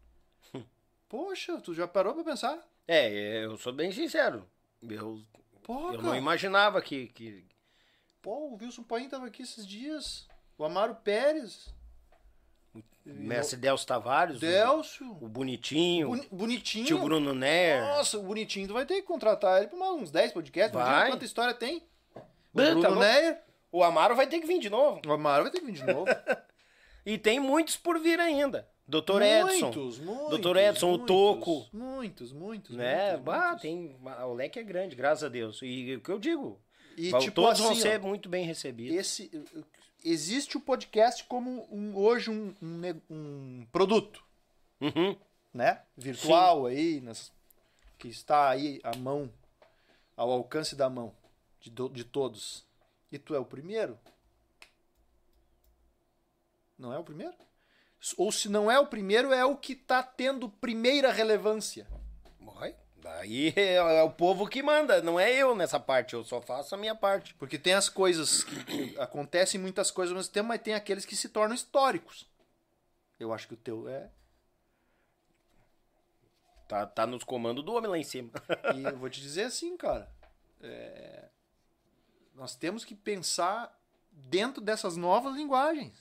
Poxa, 1.08 1.60
tu 1.60 1.74
já 1.74 1.86
parou 1.86 2.15
pra 2.15 2.24
pensar? 2.24 2.58
É, 2.86 3.44
eu 3.44 3.56
sou 3.56 3.73
bem 3.73 3.92
sincero. 3.92 4.47
Eu, 4.89 5.23
Porra, 5.62 5.94
eu 5.94 6.02
não 6.02 6.15
imaginava 6.16 6.81
que, 6.82 7.08
que. 7.08 7.44
Pô, 8.26 8.48
o 8.48 8.58
Wilson 8.60 8.82
Paim 8.82 9.08
tava 9.08 9.26
aqui 9.26 9.42
esses 9.42 9.64
dias. 9.64 10.26
O 10.58 10.64
Amaro 10.64 10.96
Pérez. 10.96 11.72
Mestre 13.05 13.56
Delcio 13.56 13.86
Tavares, 13.86 14.38
o- 14.38 14.40
Delcio. 14.40 15.12
o 15.20 15.28
Bonitinho, 15.28 16.08
Boni- 16.08 16.28
bonitinho. 16.32 16.86
tio 16.86 16.98
Bruno 16.98 17.32
Ner. 17.32 17.80
Nossa, 17.82 18.18
o 18.18 18.24
bonitinho. 18.24 18.66
Tu 18.66 18.74
vai 18.74 18.84
ter 18.84 18.96
que 18.96 19.02
contratar 19.02 19.58
ele 19.58 19.68
pra 19.68 19.92
uns 19.92 20.10
10 20.10 20.32
podcasts. 20.32 20.74
Vai. 20.74 21.08
Quanta 21.12 21.24
história 21.24 21.55
tem. 21.55 21.76
O 22.16 22.18
tá 22.18 22.24
Bruno 22.52 22.80
louco. 22.80 22.98
Neyer. 22.98 23.40
O 23.70 23.84
Amaro 23.84 24.16
vai 24.16 24.26
ter 24.26 24.40
que 24.40 24.46
vir 24.48 24.58
de 24.58 24.68
novo. 24.68 25.00
O 25.06 25.12
Amaro 25.12 25.44
vai 25.44 25.52
ter 25.52 25.60
que 25.60 25.66
vir 25.66 25.72
de 25.74 25.84
novo. 25.84 26.06
E 27.08 27.16
tem 27.16 27.38
muitos 27.38 27.76
por 27.76 28.00
vir 28.00 28.18
ainda. 28.18 28.68
Doutor 28.88 29.22
Edson. 29.22 29.66
Muitos, 29.66 30.00
muitos. 30.00 30.30
Doutor 30.30 30.56
Edson, 30.56 30.86
o 30.86 30.98
muitos, 30.98 31.06
Toco. 31.06 31.66
Muitos, 31.72 32.32
muitos. 32.32 32.74
Né? 32.76 33.10
muitos, 33.10 33.24
bah, 33.24 33.42
muitos. 33.50 33.62
tem. 33.62 33.96
O 34.24 34.32
leque 34.34 34.58
é 34.58 34.62
grande, 34.64 34.96
graças 34.96 35.22
a 35.22 35.28
Deus. 35.28 35.60
E 35.62 35.94
o 35.94 36.00
que 36.00 36.10
eu 36.10 36.18
digo. 36.18 36.60
E 36.97 37.12
tipo 37.18 37.33
todos 37.33 37.52
assim, 37.60 37.62
vão 37.65 37.75
ser 37.76 38.00
ó, 38.00 38.07
muito 38.08 38.28
bem 38.28 38.44
recebidos. 38.47 38.97
esse 38.97 39.31
existe 40.05 40.57
o 40.57 40.60
podcast 40.60 41.25
como 41.25 41.66
um- 41.70 41.97
hoje 41.97 42.31
um, 42.31 42.55
um 42.62 43.00
um 43.10 43.66
produto, 43.70 44.25
Uhum. 44.81 45.16
né? 45.52 45.83
Virtual 45.97 46.66
aí, 46.66 47.00
nas- 47.00 47.33
que 47.99 48.08
está 48.08 48.49
aí 48.50 48.81
à 48.83 48.97
mão, 48.97 49.31
ao 50.16 50.31
alcance 50.31 50.75
da 50.76 50.89
mão 50.89 51.15
de, 51.60 51.70
de 51.70 52.05
todos. 52.05 52.65
E 53.12 53.18
tu 53.18 53.34
é 53.34 53.39
o 53.39 53.44
primeiro? 53.44 53.99
Não 56.78 56.92
é 56.92 56.99
o 56.99 57.05
primeiro? 57.05 57.34
Ou 58.16 58.31
se 58.31 58.49
não 58.49 58.70
é 58.70 58.78
o 58.78 58.86
primeiro, 58.86 59.33
é 59.33 59.44
o 59.44 59.57
que 59.57 59.73
está 59.73 60.02
tendo 60.02 60.49
primeira 60.49 61.10
relevância. 61.10 61.86
Daí 63.07 63.52
é, 63.55 63.75
é 63.75 64.02
o 64.02 64.10
povo 64.10 64.49
que 64.49 64.60
manda, 64.60 65.01
não 65.01 65.18
é 65.18 65.33
eu 65.33 65.55
nessa 65.55 65.78
parte, 65.78 66.15
eu 66.15 66.25
só 66.25 66.41
faço 66.41 66.75
a 66.75 66.78
minha 66.78 66.94
parte. 66.94 67.35
Porque 67.35 67.57
tem 67.57 67.73
as 67.73 67.89
coisas 67.89 68.43
que, 68.43 68.65
que 68.65 68.99
acontecem 68.99 69.60
muitas 69.60 69.93
coisas 69.93 70.10
ao 70.12 70.17
mesmo 70.17 70.33
tempo, 70.33 70.49
mas 70.49 70.60
tem 70.60 70.75
aqueles 70.75 71.05
que 71.05 71.15
se 71.15 71.28
tornam 71.28 71.55
históricos. 71.55 72.26
Eu 73.20 73.33
acho 73.33 73.47
que 73.47 73.55
o 73.55 73.59
teu 73.59 73.89
é. 73.89 74.10
Tá, 76.67 76.85
tá 76.85 77.07
nos 77.07 77.23
comandos 77.23 77.65
do 77.65 77.75
homem 77.75 77.89
lá 77.89 77.97
em 77.97 78.02
cima. 78.02 78.31
E 78.75 78.83
eu 78.83 78.97
vou 78.97 79.09
te 79.09 79.20
dizer 79.20 79.44
assim, 79.44 79.76
cara. 79.76 80.10
é, 80.60 81.28
Nós 82.35 82.57
temos 82.57 82.85
que 82.85 82.94
pensar 82.94 83.73
dentro 84.10 84.60
dessas 84.60 84.97
novas 84.97 85.36
linguagens. 85.36 85.94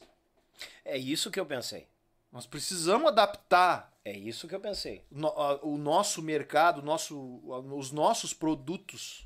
É 0.84 0.98
isso 0.98 1.30
que 1.30 1.40
eu 1.40 1.46
pensei. 1.46 1.88
Nós 2.36 2.46
precisamos 2.46 3.08
adaptar 3.08 3.94
É 4.04 4.12
isso 4.12 4.46
que 4.46 4.54
eu 4.54 4.60
pensei. 4.60 5.02
no- 5.10 5.30
a- 5.30 5.58
o 5.64 5.78
nosso 5.78 6.22
mercado, 6.22 6.80
o 6.80 6.86
nosso, 6.86 7.40
os 7.74 7.92
nossos 7.94 8.34
produtos. 8.34 9.26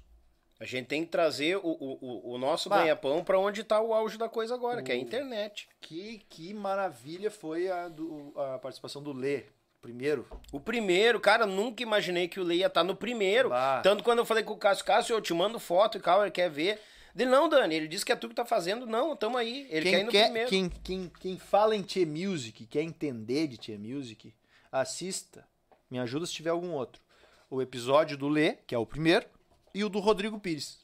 A 0.60 0.66
gente 0.66 0.86
tem 0.86 1.04
que 1.04 1.10
trazer 1.10 1.58
o, 1.58 1.62
o, 1.64 1.98
o- 2.02 2.34
o 2.34 2.38
nosso 2.38 2.70
ganha-pão 2.70 3.24
pra 3.24 3.40
onde 3.40 3.64
tá 3.64 3.82
o 3.82 3.94
auge 3.96 4.16
da 4.18 4.30
coisa 4.30 4.54
agora, 4.54 4.84
que 4.84 4.92
é 4.92 4.96
a 4.96 4.98
O- 5.00 5.02
internet. 5.02 5.68
Que, 5.82 6.22
que 6.30 6.54
maravilha 6.54 7.32
foi 7.32 7.68
a, 7.68 7.88
do- 7.88 8.32
a 8.40 8.60
participação 8.60 9.02
do 9.02 9.12
Lê, 9.12 9.46
primeiro. 9.82 10.28
O 10.52 10.60
primeiro, 10.60 11.20
cara, 11.20 11.48
nunca 11.48 11.82
imaginei 11.82 12.28
que 12.28 12.40
o 12.40 12.44
Lei 12.44 12.60
ia 12.60 12.68
estar 12.68 12.84
no 12.84 12.96
primeiro. 12.96 13.50
Bah. 13.50 13.82
Tanto 13.82 14.04
quando 14.04 14.20
eu 14.20 14.26
falei 14.26 14.44
com 14.44 14.54
o 14.54 14.58
Cássio, 14.58 14.86
Cássio, 14.86 15.16
eu 15.16 15.22
te 15.22 15.34
mando 15.34 15.60
foto 15.60 15.98
e 15.98 16.02
ele 16.22 16.30
quer 16.32 16.50
ver. 16.50 16.80
Ele, 17.16 17.30
não, 17.30 17.50
Dani, 17.50 17.76
ele 17.76 17.88
disse 17.88 18.06
que 18.06 18.12
é 18.12 18.16
tu 18.16 18.30
que 18.30 18.36
tá 18.36 18.46
fazendo. 18.46 18.86
Não, 18.86 19.16
tamo 19.16 19.38
aí. 19.38 19.68
Ele 19.70 19.90
quer 19.90 19.90
ir 19.90 19.96
Quem, 19.98 20.04
no 20.06 20.12
quer, 20.12 20.24
primeiro. 20.26 20.50
quem, 20.50 20.70
quem, 20.70 21.10
quem 21.20 21.38
fala 21.40 21.76
em 21.76 21.82
Tia 21.82 22.06
Music, 22.06 22.66
quer 22.68 22.82
entender 22.84 23.48
de 23.48 23.58
Tia 23.58 23.78
Music, 23.80 24.34
assista. 24.72 25.46
Me 25.90 26.00
ajuda 26.00 26.26
se 26.26 26.34
tiver 26.34 26.52
algum 26.52 26.72
outro. 26.72 27.02
O 27.50 27.62
episódio 27.62 28.16
do 28.16 28.28
Lê, 28.30 28.54
que 28.68 28.76
é 28.76 28.78
o 28.78 28.86
primeiro, 28.86 29.26
e 29.74 29.84
o 29.84 29.90
do 29.90 30.00
Rodrigo 30.00 30.40
Pires. 30.40 30.80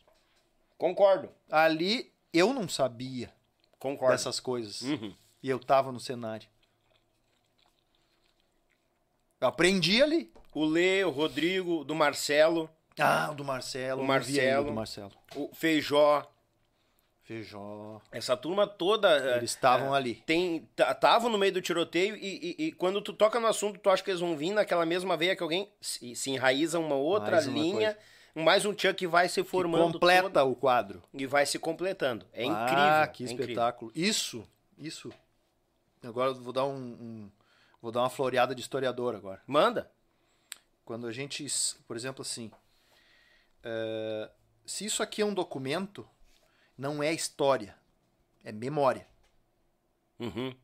Concordo, 0.77 1.29
Ali 1.49 2.11
eu 2.33 2.53
não 2.53 2.67
sabia 2.67 3.31
concordo. 3.79 4.13
dessas 4.13 4.39
coisas. 4.39 4.81
Uhum. 4.81 5.15
E 5.41 5.49
eu 5.49 5.59
tava 5.59 5.91
no 5.91 5.99
cenário. 5.99 6.49
Eu 9.39 9.47
aprendi 9.47 10.01
ali. 10.01 10.31
O 10.53 10.65
Lê, 10.65 11.03
o 11.03 11.09
Rodrigo, 11.11 11.83
do 11.83 11.93
Marcelo, 11.93 12.69
Ah, 12.99 13.29
o 13.31 13.35
do 13.35 13.43
Marcelo. 13.43 14.01
O 14.01 14.05
Marcelo. 14.05 14.65
do 14.67 14.73
Marcelo. 14.73 15.11
o 15.35 15.49
Feijó, 15.53 16.25
Feijó. 17.23 17.99
essa 18.11 18.37
turma 18.37 18.65
toda. 18.67 19.09
é, 19.33 19.37
Eles 19.37 19.51
estavam 19.51 19.93
ali. 19.93 20.15
tem 20.25 20.67
estavam 20.77 21.29
no 21.29 21.37
meio 21.37 21.51
do 21.53 21.61
tiroteio 21.61 22.15
e, 22.15 22.55
e- 22.59 22.65
e 22.67 22.71
quando 22.71 23.01
tu 23.01 23.11
toca 23.13 23.39
no 23.39 23.47
assunto, 23.47 23.79
tu 23.79 23.89
acha 23.89 24.03
que 24.03 24.11
eles 24.11 24.21
vão 24.21 24.37
vir 24.37 24.51
naquela 24.51 24.85
mesma 24.85 25.17
veia 25.17 25.35
que 25.35 25.43
alguém 25.43 25.69
se, 25.81 26.15
se 26.15 26.29
enraiza 26.29 26.79
uma 26.79 26.95
outra 26.95 27.31
Mais 27.31 27.47
uma 27.47 27.57
linha, 27.57 27.97
mais 28.35 28.65
um 28.65 28.73
tchan 28.73 28.93
que 28.93 29.07
vai 29.07 29.27
se 29.27 29.41
Que 29.43 29.49
formando 29.49 29.93
completa 29.93 30.29
todo 30.29 30.51
o 30.51 30.55
quadro. 30.55 31.01
e 31.13 31.25
vai 31.25 31.45
se 31.45 31.57
completando. 31.59 32.25
É 32.31 32.43
incrível. 32.45 32.75
Ah, 32.83 33.07
que 33.07 33.23
é 33.23 33.25
incrível. 33.25 33.45
espetáculo. 33.49 33.91
Isso, 33.95 34.47
isso. 34.77 35.11
Agora 36.03 36.29
eu 36.29 36.35
vou 36.35 36.53
dar 36.53 36.65
um, 36.65 36.75
um- 36.75 37.31
vou 37.81 37.91
dar 37.91 38.01
uma 38.01 38.09
floreada 38.09 38.53
de 38.53 38.61
historiador 38.61 39.15
agora. 39.15 39.41
Manda. 39.47 39.89
Quando 40.85 41.07
a 41.07 41.11
gente, 41.11 41.43
por 41.87 41.97
exemplo, 41.97 42.21
assim, 42.21 42.51
é, 43.65 44.29
se 44.65 44.85
isso 44.85 45.01
aqui 45.01 45.21
é 45.21 45.25
um 45.25 45.33
documento, 45.33 46.07
não 46.77 47.01
é 47.01 47.11
história, 47.11 47.75
é 48.43 48.51
memória. 48.51 49.07
Uhum. 50.19 50.55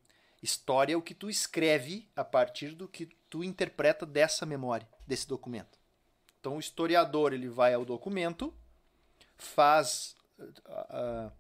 História 0.42 0.94
é 0.94 0.98
o 0.98 1.02
que 1.02 1.14
tu 1.14 1.30
escreve 1.30 2.08
a 2.16 2.24
partir 2.24 2.74
do 2.74 2.88
que 2.88 3.08
tu 3.30 3.44
interpreta 3.44 4.06
dessa 4.06 4.46
memória, 4.46 4.88
desse 5.06 5.28
documento. 5.28 5.80
Então 6.40 6.58
o 6.58 6.60
historiador 6.60 7.34
ele 7.34 7.50
vai 7.50 7.74
ao 7.74 7.86
documento, 7.86 8.54
faz 9.38 10.16
ah, 10.66 10.88
ah, 10.90 11.32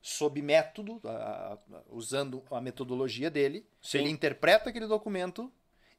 sob 0.00 0.40
método, 0.42 1.00
ah, 1.04 1.58
ah, 1.72 1.82
usando 1.88 2.42
a 2.50 2.60
metodologia 2.60 3.30
dele, 3.30 3.66
Sim. 3.80 3.98
ele 3.98 4.10
interpreta 4.10 4.70
aquele 4.70 4.86
documento 4.86 5.52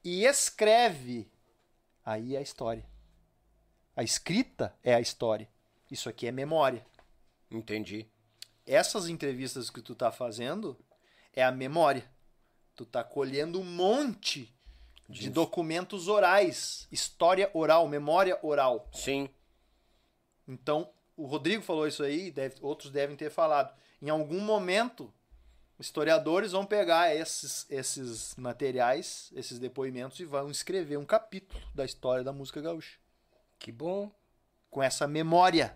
e 0.04 0.26
escreve. 0.26 1.32
Aí 2.06 2.36
é 2.36 2.40
a 2.40 2.42
história. 2.42 2.93
A 3.96 4.04
escrita 4.04 4.76
é 4.84 4.94
a 4.94 5.02
história. 5.02 5.48
Isso 5.90 6.10
aqui 6.10 6.26
é 6.28 6.32
memória 6.32 6.84
Entendi. 7.52 8.08
essas 8.66 9.08
entrevistas 9.08 9.70
que 9.70 9.82
tu 9.82 9.94
tá 9.94 10.12
fazendo 10.12 10.78
é 11.34 11.44
a 11.44 11.52
memória. 11.52 12.10
Tu 12.76 12.86
tá 12.86 13.04
colhendo 13.04 13.60
um 13.60 13.64
monte 13.64 14.52
de 15.08 15.30
documentos 15.30 16.08
orais, 16.08 16.88
história 16.92 17.52
oral, 17.54 17.88
memória 17.88 18.40
oral. 18.42 18.90
Sim. 18.92 19.30
Então, 20.48 20.90
o 21.16 21.26
Rodrigo 21.28 21.62
falou 21.62 21.88
isso 21.88 22.02
aí, 22.04 22.32
deve- 22.32 22.56
outros 22.62 22.92
devem 22.92 23.16
ter 23.16 23.30
falado. 23.30 23.78
Em 24.02 24.10
algum 24.10 24.40
momento, 24.40 25.14
historiadores 25.80 26.54
vão 26.54 26.66
pegar 26.66 27.16
esses, 27.16 27.66
esses 27.70 28.36
materiais, 28.36 29.30
esses 29.36 29.60
depoimentos 29.60 30.20
e 30.20 30.26
vão 30.26 30.50
escrever 30.50 30.98
um 30.98 31.06
capítulo 31.06 31.62
da 31.76 31.86
história 31.86 32.24
da 32.24 32.34
música 32.34 32.60
gaúcha. 32.62 32.98
Que 33.64 33.72
bom. 33.72 34.12
Com 34.70 34.84
essa 34.84 35.08
memória, 35.08 35.74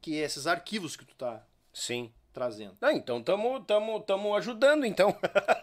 que 0.00 0.20
é 0.20 0.24
esses 0.24 0.48
arquivos 0.48 0.96
que 0.96 1.04
tu 1.04 1.14
tá 1.14 1.46
Sim. 1.72 2.12
trazendo. 2.32 2.76
Ah, 2.80 2.92
então 2.92 3.22
tamo, 3.22 3.60
tamo, 3.60 4.00
tamo 4.00 4.34
ajudando, 4.34 4.84
então. 4.84 5.16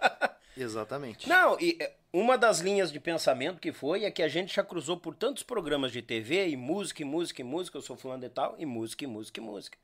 Exatamente. 0.56 1.28
Não, 1.28 1.60
e 1.60 1.78
é, 1.82 1.98
uma 2.14 2.38
das 2.38 2.60
linhas 2.60 2.94
de 2.94 3.00
pensamento 3.02 3.60
que 3.60 3.74
foi 3.74 4.06
é 4.06 4.12
que 4.12 4.24
a 4.24 4.30
gente 4.30 4.56
já 4.56 4.64
cruzou 4.64 4.96
por 4.96 5.14
tantos 5.14 5.44
programas 5.44 5.92
de 5.92 6.02
TV 6.02 6.48
e 6.48 6.56
música, 6.56 7.02
e 7.02 7.06
música, 7.06 7.42
e 7.42 7.44
música, 7.44 7.78
eu 7.78 7.82
sou 7.82 7.98
fulano 7.98 8.22
de 8.22 8.30
tal, 8.30 8.56
e 8.58 8.66
música, 8.66 9.04
e 9.04 9.08
música, 9.08 9.42
e 9.42 9.44
música. 9.44 9.78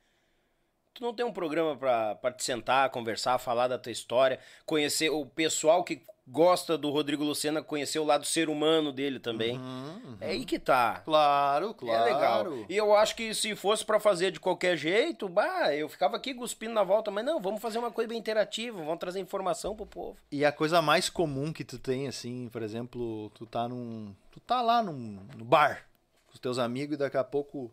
Tu 0.93 1.03
não 1.03 1.13
tem 1.13 1.25
um 1.25 1.33
programa 1.33 1.75
pra 1.75 2.31
te 2.31 2.41
sentar, 2.41 2.89
conversar, 2.89 3.37
falar 3.37 3.67
da 3.67 3.77
tua 3.77 3.91
história, 3.91 4.39
conhecer 4.65 5.09
o 5.09 5.25
pessoal 5.25 5.83
que 5.83 6.01
gosta 6.27 6.77
do 6.77 6.89
Rodrigo 6.89 7.23
Lucena, 7.23 7.61
conhecer 7.61 7.99
o 7.99 8.03
lado 8.03 8.25
ser 8.25 8.49
humano 8.49 8.91
dele 8.91 9.19
também. 9.19 9.57
Uhum, 9.59 10.17
É 10.19 10.31
aí 10.31 10.43
que 10.45 10.57
tá. 10.57 11.01
Claro, 11.05 11.73
claro. 11.73 12.01
É 12.09 12.13
legal. 12.13 12.65
E 12.67 12.75
eu 12.75 12.95
acho 12.95 13.15
que 13.15 13.33
se 13.33 13.55
fosse 13.55 13.85
pra 13.85 13.99
fazer 13.99 14.31
de 14.31 14.39
qualquer 14.39 14.75
jeito, 14.75 15.29
bah, 15.29 15.73
eu 15.75 15.87
ficava 15.87 16.15
aqui 16.17 16.33
cuspindo 16.33 16.73
na 16.73 16.83
volta, 16.83 17.11
mas 17.11 17.23
não, 17.23 17.39
vamos 17.39 17.61
fazer 17.61 17.77
uma 17.77 17.91
coisa 17.91 18.07
bem 18.07 18.17
interativa, 18.17 18.77
vamos 18.77 18.99
trazer 18.99 19.19
informação 19.19 19.75
pro 19.75 19.85
povo. 19.85 20.17
E 20.31 20.43
a 20.43 20.51
coisa 20.51 20.81
mais 20.81 21.09
comum 21.09 21.53
que 21.53 21.63
tu 21.63 21.77
tem, 21.77 22.07
assim, 22.07 22.49
por 22.51 22.63
exemplo, 22.63 23.29
tu 23.35 23.45
tá 23.45 23.67
num. 23.67 24.15
Tu 24.31 24.39
tá 24.39 24.61
lá 24.61 24.81
num, 24.81 25.25
no 25.37 25.45
bar 25.45 25.85
com 26.27 26.33
os 26.33 26.39
teus 26.39 26.57
amigos 26.57 26.95
e 26.95 26.97
daqui 26.99 27.17
a 27.17 27.23
pouco. 27.23 27.71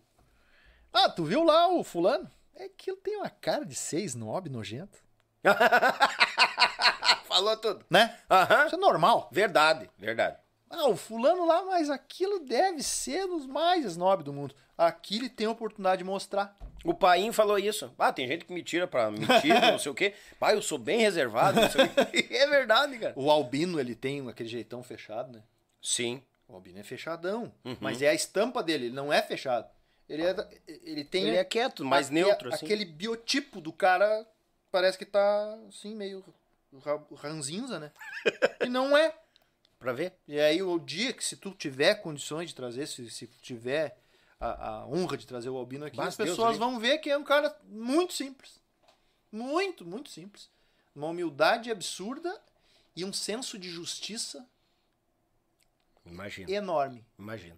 Ah, 0.92 1.08
tu 1.08 1.24
viu 1.24 1.42
lá 1.42 1.68
o 1.68 1.82
fulano? 1.82 2.30
É 2.54 2.68
que 2.68 2.90
ele 2.90 3.00
tem 3.00 3.16
uma 3.16 3.30
cara 3.30 3.64
de 3.64 3.74
ser 3.74 4.00
snob 4.02 4.48
nojento. 4.50 5.01
Falou 7.24 7.56
tudo. 7.56 7.84
Né? 7.90 8.16
Aham. 8.30 8.66
Isso 8.66 8.74
é 8.74 8.78
normal. 8.78 9.28
Verdade, 9.32 9.88
verdade. 9.98 10.36
Ah, 10.70 10.88
o 10.88 10.96
fulano 10.96 11.46
lá, 11.46 11.64
mas 11.64 11.90
aquilo 11.90 12.40
deve 12.40 12.82
ser 12.82 13.26
dos 13.26 13.46
mais 13.46 13.84
snob 13.84 14.22
do 14.22 14.32
mundo. 14.32 14.54
Aqui 14.76 15.16
ele 15.16 15.28
tem 15.28 15.46
a 15.46 15.50
oportunidade 15.50 15.98
de 15.98 16.04
mostrar. 16.04 16.56
O 16.84 16.94
Paim 16.94 17.30
falou 17.30 17.58
isso. 17.58 17.92
Ah, 17.98 18.12
tem 18.12 18.26
gente 18.26 18.44
que 18.44 18.52
me 18.52 18.62
tira 18.62 18.86
pra 18.86 19.10
mentira, 19.10 19.70
não 19.70 19.78
sei 19.78 19.92
o 19.92 19.94
quê. 19.94 20.14
Pai, 20.40 20.54
eu 20.56 20.62
sou 20.62 20.78
bem 20.78 21.00
reservado. 21.00 21.60
É 22.30 22.46
verdade, 22.48 22.98
cara. 22.98 23.12
O 23.16 23.30
Albino, 23.30 23.78
ele 23.78 23.94
tem 23.94 24.26
aquele 24.28 24.48
jeitão 24.48 24.82
fechado, 24.82 25.32
né? 25.32 25.42
Sim. 25.80 26.22
O 26.48 26.54
Albino 26.54 26.80
é 26.80 26.82
fechadão. 26.82 27.52
Uhum. 27.64 27.76
Mas 27.80 28.02
é 28.02 28.08
a 28.08 28.14
estampa 28.14 28.62
dele, 28.62 28.86
ele 28.86 28.94
não 28.94 29.12
é 29.12 29.22
fechado. 29.22 29.68
Ele, 30.08 30.24
é, 30.24 30.34
ele 30.66 31.04
tem. 31.04 31.28
Ele 31.28 31.36
é 31.36 31.44
quieto, 31.44 31.84
mais 31.84 32.06
aque- 32.06 32.14
neutro, 32.14 32.52
assim. 32.52 32.64
Aquele 32.64 32.84
biotipo 32.84 33.60
do 33.60 33.72
cara 33.72 34.26
parece 34.72 34.98
que 34.98 35.04
tá 35.06 35.54
assim, 35.68 35.94
meio 35.94 36.24
ra- 36.84 37.04
ranzinza, 37.16 37.78
né? 37.78 37.92
e 38.64 38.68
não 38.68 38.96
é. 38.96 39.14
Pra 39.78 39.92
ver? 39.92 40.14
E 40.26 40.40
aí 40.40 40.62
o 40.62 40.78
dia 40.78 41.12
que 41.12 41.24
se 41.24 41.36
tu 41.36 41.50
tiver 41.52 41.96
condições 41.96 42.48
de 42.50 42.54
trazer, 42.54 42.86
se, 42.86 43.10
se 43.10 43.26
tiver 43.40 43.98
a, 44.40 44.68
a 44.80 44.86
honra 44.86 45.16
de 45.16 45.26
trazer 45.26 45.50
o 45.50 45.56
Albino 45.56 45.84
aqui, 45.84 45.96
Mas 45.96 46.08
as 46.08 46.16
Deus 46.16 46.30
pessoas 46.30 46.52
livre. 46.52 46.64
vão 46.66 46.78
ver 46.80 46.98
que 46.98 47.10
é 47.10 47.18
um 47.18 47.24
cara 47.24 47.56
muito 47.64 48.12
simples. 48.14 48.60
Muito, 49.30 49.84
muito 49.84 50.10
simples. 50.10 50.48
Uma 50.94 51.08
humildade 51.08 51.70
absurda 51.70 52.40
e 52.94 53.04
um 53.04 53.12
senso 53.12 53.58
de 53.58 53.68
justiça 53.70 54.46
Imagina, 56.04 56.50
enorme. 56.50 57.04
imagina. 57.18 57.56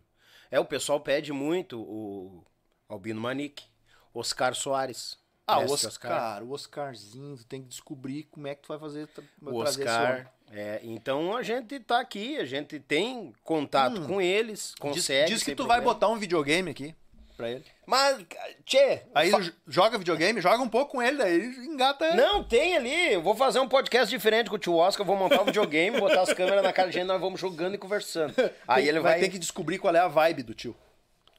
É, 0.51 0.61
o 0.61 0.65
pessoal 0.65 1.01
pede 1.01 1.33
muito 1.33 1.81
o 1.81 2.45
Albino 2.89 3.21
Manique, 3.21 3.65
Oscar 4.13 4.55
Soares. 4.55 5.19
Ah, 5.47 5.59
o 5.59 5.63
Mestre 5.69 5.89
Oscar, 5.89 6.43
o 6.43 6.51
Oscarzinho, 6.53 7.37
tu 7.37 7.45
tem 7.45 7.61
que 7.63 7.69
descobrir 7.69 8.25
como 8.25 8.47
é 8.47 8.55
que 8.55 8.63
tu 8.63 8.69
vai 8.69 8.79
fazer 8.79 9.09
O. 9.43 9.57
Oscar. 9.59 10.33
É, 10.51 10.81
então 10.83 11.37
a 11.37 11.43
gente 11.43 11.79
tá 11.81 12.01
aqui, 12.01 12.37
a 12.39 12.45
gente 12.45 12.79
tem 12.79 13.33
contato 13.43 14.07
com 14.07 14.21
eles, 14.21 14.69
Diz, 14.71 14.75
consegue. 14.77 15.31
diz 15.33 15.41
que 15.41 15.47
sem 15.47 15.55
tu 15.57 15.67
vai 15.67 15.79
problema. 15.79 15.95
botar 15.95 16.09
um 16.09 16.17
videogame 16.19 16.71
aqui 16.71 16.95
pra 17.37 17.51
ele. 17.51 17.65
Mas, 17.87 18.25
tchê, 18.65 19.03
Aí 19.15 19.31
fa- 19.31 19.53
joga 19.67 19.99
videogame, 19.99 20.41
joga 20.41 20.63
um 20.63 20.69
pouco 20.69 20.93
com 20.93 21.03
ele, 21.03 21.19
daí 21.19 21.35
ele 21.35 21.67
engata 21.67 22.07
ele. 22.07 22.17
Não, 22.17 22.43
tem 22.45 22.77
ali. 22.77 23.13
Eu 23.15 23.21
vou 23.23 23.35
fazer 23.35 23.59
um 23.59 23.69
podcast 23.69 24.09
diferente 24.09 24.49
com 24.49 24.57
o 24.57 24.59
tio 24.59 24.77
Oscar. 24.77 25.05
Vou 25.05 25.17
montar 25.17 25.43
um 25.43 25.47
videogame, 25.47 25.99
botar 26.01 26.23
as 26.23 26.33
câmeras 26.33 26.63
na 26.63 26.73
cara 26.73 26.89
de 26.89 26.95
gente, 26.95 27.07
nós 27.07 27.21
vamos 27.21 27.41
jogando 27.41 27.75
e 27.75 27.79
conversando. 27.79 28.33
Aí 28.69 28.89
ele 28.89 29.01
vai. 29.01 29.19
ter 29.21 29.29
que 29.29 29.39
descobrir 29.39 29.79
qual 29.79 29.95
é 29.95 29.99
a 29.99 30.09
vibe 30.09 30.43
do 30.45 30.55
tio. 30.55 30.75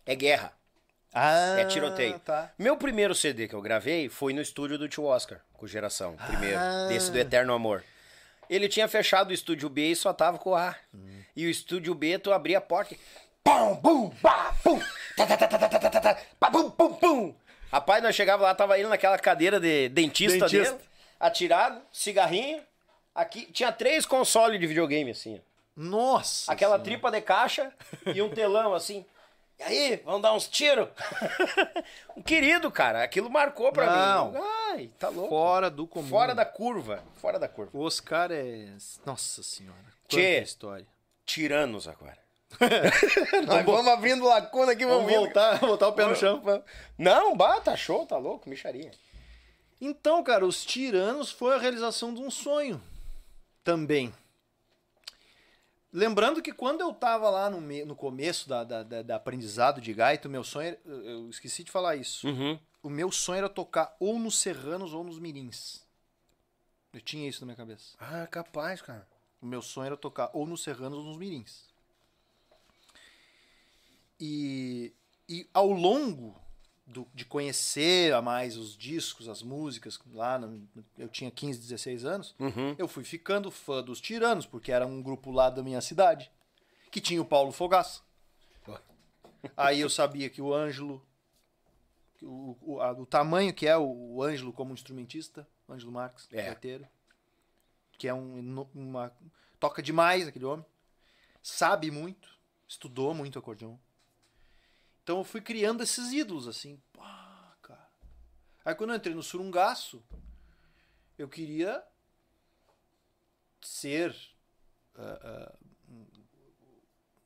É 0.05 0.13
guerra, 0.15 0.53
é 1.15 1.19
ah, 1.19 1.55
é 1.61 1.65
tiroteio. 1.65 2.19
Tá. 2.19 2.51
Meu 2.59 2.75
primeiro 2.75 3.15
CD 3.15 3.47
que 3.47 3.55
eu 3.55 3.61
gravei 3.61 4.09
foi 4.09 4.33
no 4.33 4.41
estúdio 4.41 4.77
do 4.77 4.89
tio 4.89 5.05
Oscar, 5.05 5.39
com 5.53 5.65
geração, 5.65 6.17
primeiro, 6.27 6.57
ah. 6.59 6.87
desse 6.89 7.09
do 7.09 7.17
Eterno 7.17 7.53
Amor. 7.53 7.85
Ele 8.49 8.67
tinha 8.67 8.85
fechado 8.87 9.29
o 9.29 9.33
estúdio 9.33 9.69
B 9.69 9.91
e 9.91 9.95
só 9.95 10.11
tava 10.11 10.37
com 10.37 10.49
o 10.49 10.55
A. 10.55 10.75
Hum. 10.93 11.21
E 11.33 11.45
o 11.45 11.49
estúdio 11.49 11.95
B, 11.95 12.19
tu 12.19 12.33
abria 12.33 12.57
a 12.57 12.61
porta. 12.61 12.95
Pum, 13.41 13.75
bum, 13.75 14.09
ba, 14.21 14.53
pum, 14.61 14.77
tá, 15.15 15.25
tá, 15.25 15.47
tá, 15.47 16.17
ba, 16.39 16.49
bum, 16.49 16.69
pum, 16.69 16.93
pum. 16.93 17.35
Rapaz, 17.71 18.03
nós 18.03 18.13
chegava 18.13 18.43
lá, 18.43 18.53
tava 18.53 18.77
ele 18.77 18.89
naquela 18.89 19.17
cadeira 19.17 19.59
de 19.59 19.87
dentista, 19.89 20.47
dentista. 20.47 20.73
dele, 20.73 20.83
atirado, 21.19 21.81
cigarrinho. 21.93 22.61
Aqui 23.13 23.45
tinha 23.51 23.71
três 23.71 24.05
consoles 24.05 24.59
de 24.59 24.67
videogame, 24.67 25.11
assim. 25.11 25.41
Nossa! 25.75 26.51
Aquela 26.51 26.75
senhora. 26.75 26.83
tripa 26.83 27.11
de 27.11 27.21
caixa 27.21 27.71
e 28.13 28.21
um 28.21 28.29
telão, 28.29 28.73
assim. 28.73 29.05
E 29.57 29.63
aí, 29.63 30.01
vamos 30.03 30.21
dar 30.21 30.33
uns 30.33 30.47
tiros? 30.47 30.89
um 32.15 32.21
querido, 32.21 32.69
cara. 32.69 33.03
Aquilo 33.03 33.29
marcou 33.29 33.71
pra 33.71 33.85
Não. 33.85 34.31
mim. 34.31 34.39
Ai, 34.71 34.89
tá 34.99 35.07
louco. 35.09 35.29
Fora 35.29 35.69
do 35.69 35.87
comum. 35.87 36.07
Fora 36.07 36.35
da 36.35 36.45
curva. 36.45 37.03
Fora 37.21 37.39
da 37.39 37.47
curva. 37.47 37.71
O 37.73 37.81
Oscar 37.81 38.31
é. 38.31 38.67
Nossa 39.05 39.41
senhora. 39.41 39.77
Quanta 40.09 40.15
Tchê. 40.21 40.41
história. 40.41 40.85
Tiranos 41.25 41.87
agora. 41.87 42.17
Nós 43.47 43.65
vamos 43.65 43.87
abrindo 43.87 44.23
lacuna 44.25 44.73
aqui, 44.73 44.85
vamos, 44.85 45.03
Vamos 45.05 45.17
voltar, 45.17 45.59
voltar 45.59 45.87
o 45.87 45.93
pé 45.93 46.05
no 46.05 46.15
chão. 46.15 46.41
Não, 46.97 47.35
bata, 47.35 47.75
show, 47.75 48.05
tá 48.05 48.17
louco, 48.17 48.49
micharia. 48.49 48.91
Então, 49.81 50.23
cara, 50.23 50.45
os 50.45 50.63
tiranos 50.63 51.31
foi 51.31 51.55
a 51.55 51.57
realização 51.57 52.13
de 52.13 52.21
um 52.21 52.29
sonho 52.29 52.81
também. 53.63 54.13
Lembrando 55.97 56.41
que 56.41 56.51
quando 56.51 56.81
eu 56.81 56.93
tava 56.93 57.29
lá 57.29 57.49
no, 57.49 57.61
me- 57.61 57.85
no 57.85 57.95
começo 57.95 58.49
da, 58.49 58.65
da, 58.65 58.83
da- 58.83 59.01
da 59.01 59.15
aprendizado 59.15 59.79
de 59.79 59.93
gaita, 59.93 60.27
o 60.27 60.31
meu 60.31 60.43
sonho 60.43 60.67
era, 60.67 60.79
eu 60.85 61.29
esqueci 61.29 61.63
de 61.63 61.71
falar 61.71 61.95
isso. 61.95 62.27
Uhum. 62.27 62.59
O 62.83 62.89
meu 62.89 63.09
sonho 63.13 63.37
era 63.37 63.47
tocar 63.49 63.95
ou 63.97 64.19
nos 64.19 64.37
serranos 64.37 64.93
ou 64.93 65.05
nos 65.05 65.17
mirins. 65.17 65.85
Eu 66.91 66.99
tinha 66.99 67.29
isso 67.29 67.39
na 67.39 67.45
minha 67.45 67.55
cabeça. 67.55 67.95
Ah, 67.97 68.27
capaz, 68.27 68.81
cara. 68.81 69.07
O 69.41 69.45
meu 69.45 69.61
sonho 69.61 69.85
era 69.85 69.95
tocar 69.95 70.29
ou 70.33 70.45
nos 70.45 70.63
serranos 70.63 70.97
ou 70.99 71.05
nos 71.05 71.17
mirins. 71.17 71.63
E, 74.19 74.93
e 75.29 75.47
ao 75.53 75.71
longo 75.71 76.35
do- 76.87 77.07
de 77.13 77.25
conhecer 77.25 78.13
a 78.13 78.21
mais 78.21 78.55
os 78.57 78.77
discos, 78.77 79.27
as 79.27 79.41
músicas, 79.41 79.99
lá 80.13 80.37
no- 80.37 80.67
eu 80.97 81.07
tinha 81.09 81.31
15, 81.31 81.59
16 81.59 82.05
anos, 82.05 82.35
Uhum. 82.39 82.75
eu 82.77 82.87
fui 82.87 83.03
ficando 83.03 83.49
fã 83.49 83.81
dos 83.83 83.99
Tiranos, 83.99 84.45
porque 84.45 84.71
era 84.71 84.85
um 84.85 85.01
grupo 85.01 85.31
lá 85.31 85.49
da 85.49 85.63
minha 85.63 85.81
cidade, 85.81 86.31
que 86.91 87.01
tinha 87.01 87.21
o 87.21 87.25
Paulo 87.25 87.51
Fogaça. 87.51 88.01
Aí 89.55 89.79
eu 89.81 89.89
sabia 89.89 90.29
que 90.29 90.41
o 90.41 90.53
Ângelo, 90.53 91.05
o, 92.21 92.57
o, 92.61 92.81
a- 92.81 92.91
o 92.93 93.05
tamanho 93.05 93.53
que 93.53 93.67
é 93.67 93.77
o, 93.77 93.83
o 94.15 94.23
Ângelo 94.23 94.51
como 94.53 94.73
instrumentista, 94.73 95.47
o 95.67 95.73
Ângelo 95.73 95.91
Marques, 95.91 96.27
É. 96.31 96.43
gaiteiro, 96.47 96.87
que 97.97 98.07
é 98.07 98.13
um, 98.13 98.67
uma. 98.73 99.11
toca 99.59 99.81
demais 99.83 100.27
aquele 100.27 100.45
homem, 100.45 100.65
sabe 101.43 101.91
muito, 101.91 102.27
estudou 102.67 103.13
muito 103.13 103.37
acordeon. 103.39 103.75
Então 105.05 105.19
eu 105.19 105.23
fui 105.23 105.39
criando 105.39 105.83
esses 105.83 106.11
ídolos, 106.11 106.47
assim, 106.47 106.81
pá, 106.91 107.55
cara. 107.61 107.91
Aí 108.65 108.73
quando 108.73 108.89
eu 108.89 108.95
entrei 108.95 109.13
no 109.13 109.21
surungaço, 109.21 110.03
eu 111.15 111.29
queria 111.29 111.83
ser. 113.61 114.15
ah, 114.95 115.55
um- 115.89 116.07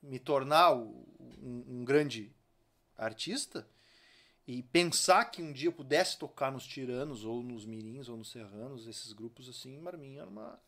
me 0.02 0.20
tornar 0.20 0.74
um, 0.74 1.06
um 1.42 1.86
grande 1.86 2.34
artista 2.98 3.66
e 4.48 4.64
pensar 4.64 5.26
que 5.26 5.42
um 5.42 5.54
dia 5.54 5.68
eu 5.70 5.74
pudesse 5.74 6.18
tocar 6.18 6.52
nos 6.52 6.66
tiranos 6.66 7.24
ou 7.24 7.44
nos 7.44 7.66
mirins 7.66 8.10
ou 8.10 8.18
nos 8.18 8.32
serranos, 8.32 8.88
esses 8.88 9.14
grupos 9.14 9.48
assim, 9.48 9.82
para 9.84 9.98
mim 9.98 10.18
era 10.18 10.60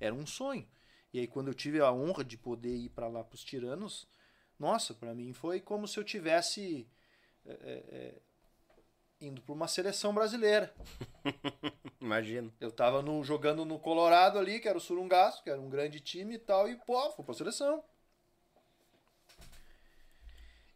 era 0.00 0.14
um 0.14 0.26
sonho. 0.26 0.66
E 1.12 1.18
aí 1.20 1.26
quando 1.26 1.48
eu 1.48 1.54
tive 1.54 1.80
a 1.80 1.92
honra 1.92 2.24
de 2.24 2.38
poder 2.38 2.74
ir 2.76 2.90
para 2.90 3.08
lá 3.08 3.24
para 3.24 3.34
os 3.34 3.44
tiranos, 3.44 4.06
nossa, 4.58 4.94
para 4.94 5.14
mim 5.14 5.32
foi 5.32 5.60
como 5.60 5.86
se 5.86 5.98
eu 5.98 6.04
tivesse 6.04 6.88
é, 7.46 7.52
é, 7.52 7.96
é, 7.96 8.14
indo 9.20 9.42
para 9.42 9.54
uma 9.54 9.68
seleção 9.68 10.14
brasileira. 10.14 10.74
Imagina. 12.00 12.52
Eu 12.60 12.70
tava 12.70 13.02
no, 13.02 13.22
jogando 13.24 13.64
no 13.64 13.78
Colorado 13.78 14.38
ali, 14.38 14.60
que 14.60 14.68
era 14.68 14.78
o 14.78 14.80
Surungaço, 14.80 15.42
que 15.42 15.50
era 15.50 15.60
um 15.60 15.68
grande 15.68 16.00
time 16.00 16.34
e 16.34 16.38
tal, 16.38 16.68
e 16.68 16.76
pô, 16.76 17.10
fui 17.12 17.24
pra 17.24 17.34
seleção. 17.34 17.82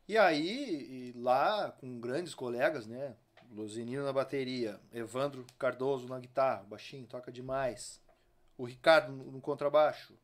E 0.07 0.17
aí, 0.17 1.13
e 1.13 1.13
lá, 1.19 1.71
com 1.73 2.01
grandes 2.01 2.35
colegas, 2.35 2.87
né? 2.87 3.15
Luzinino 3.51 4.05
na 4.05 4.13
bateria, 4.13 4.79
Evandro 4.93 5.47
Cardoso 5.59 6.07
na 6.07 6.19
guitarra, 6.19 6.65
baixinho, 6.65 7.07
toca 7.07 7.33
demais. 7.33 8.01
O 8.57 8.65
Ricardo 8.65 9.13
no, 9.13 9.33
no 9.33 9.41
contrabaixo, 9.41 10.19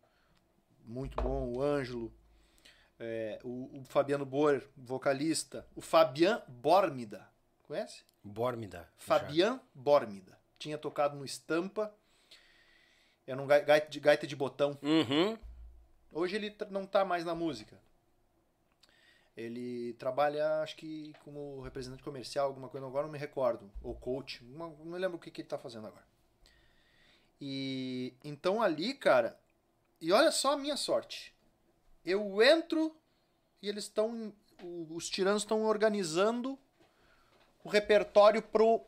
muito 0.85 1.21
bom. 1.23 1.53
O 1.53 1.63
Ângelo, 1.63 2.13
é, 3.05 3.39
o, 3.45 3.81
o 3.81 3.85
Fabiano 3.85 4.25
Boer, 4.25 4.67
vocalista. 4.77 5.67
O 5.77 5.81
Fabian 5.81 6.43
Bormida, 6.49 7.29
conhece? 7.65 8.03
Bórmida. 8.23 8.89
Fabian 8.97 9.61
Bormida. 9.75 10.39
Tinha 10.59 10.79
tocado 10.79 11.17
no 11.17 11.25
Estampa. 11.25 11.95
Era 13.27 13.41
um 13.41 13.47
gai- 13.47 13.65
gaita 13.65 13.89
de, 13.91 14.01
gaita 14.01 14.27
de 14.27 14.35
botão. 14.37 14.79
Uhum. 14.83 15.39
Hoje 16.13 16.37
ele 16.37 16.57
não 16.71 16.87
tá 16.87 17.05
mais 17.05 17.25
na 17.25 17.35
música. 17.35 17.79
Ele 19.37 19.95
trabalha, 19.95 20.61
acho 20.63 20.77
que 20.77 21.13
como 21.25 21.61
representante 21.63 22.03
comercial, 22.05 22.47
alguma 22.47 22.69
coisa, 22.69 22.87
agora 22.87 23.07
não 23.07 23.13
me 23.13 23.19
recordo. 23.19 23.71
Ou 23.83 23.95
coach, 23.95 24.45
uma- 24.45 24.69
não 24.69 24.87
me 24.87 24.99
lembro 24.99 25.17
o 25.17 25.21
que, 25.21 25.31
que 25.31 25.41
ele 25.41 25.49
tá 25.49 25.59
fazendo 25.59 25.87
agora. 25.89 26.05
E 27.41 28.15
então 28.23 28.63
ali, 28.63 28.95
cara, 28.95 29.39
E 30.01 30.13
olha 30.13 30.31
só 30.31 30.53
a 30.53 30.57
minha 30.57 30.77
sorte. 30.77 31.34
Eu 32.05 32.43
entro 32.43 32.95
e 33.63 33.69
eles 33.69 33.85
estão. 33.85 34.33
Os 34.91 35.09
tiranos 35.09 35.43
estão 35.43 35.65
organizando 35.65 36.59
o 37.63 37.69
repertório 37.69 38.41
pro 38.41 38.81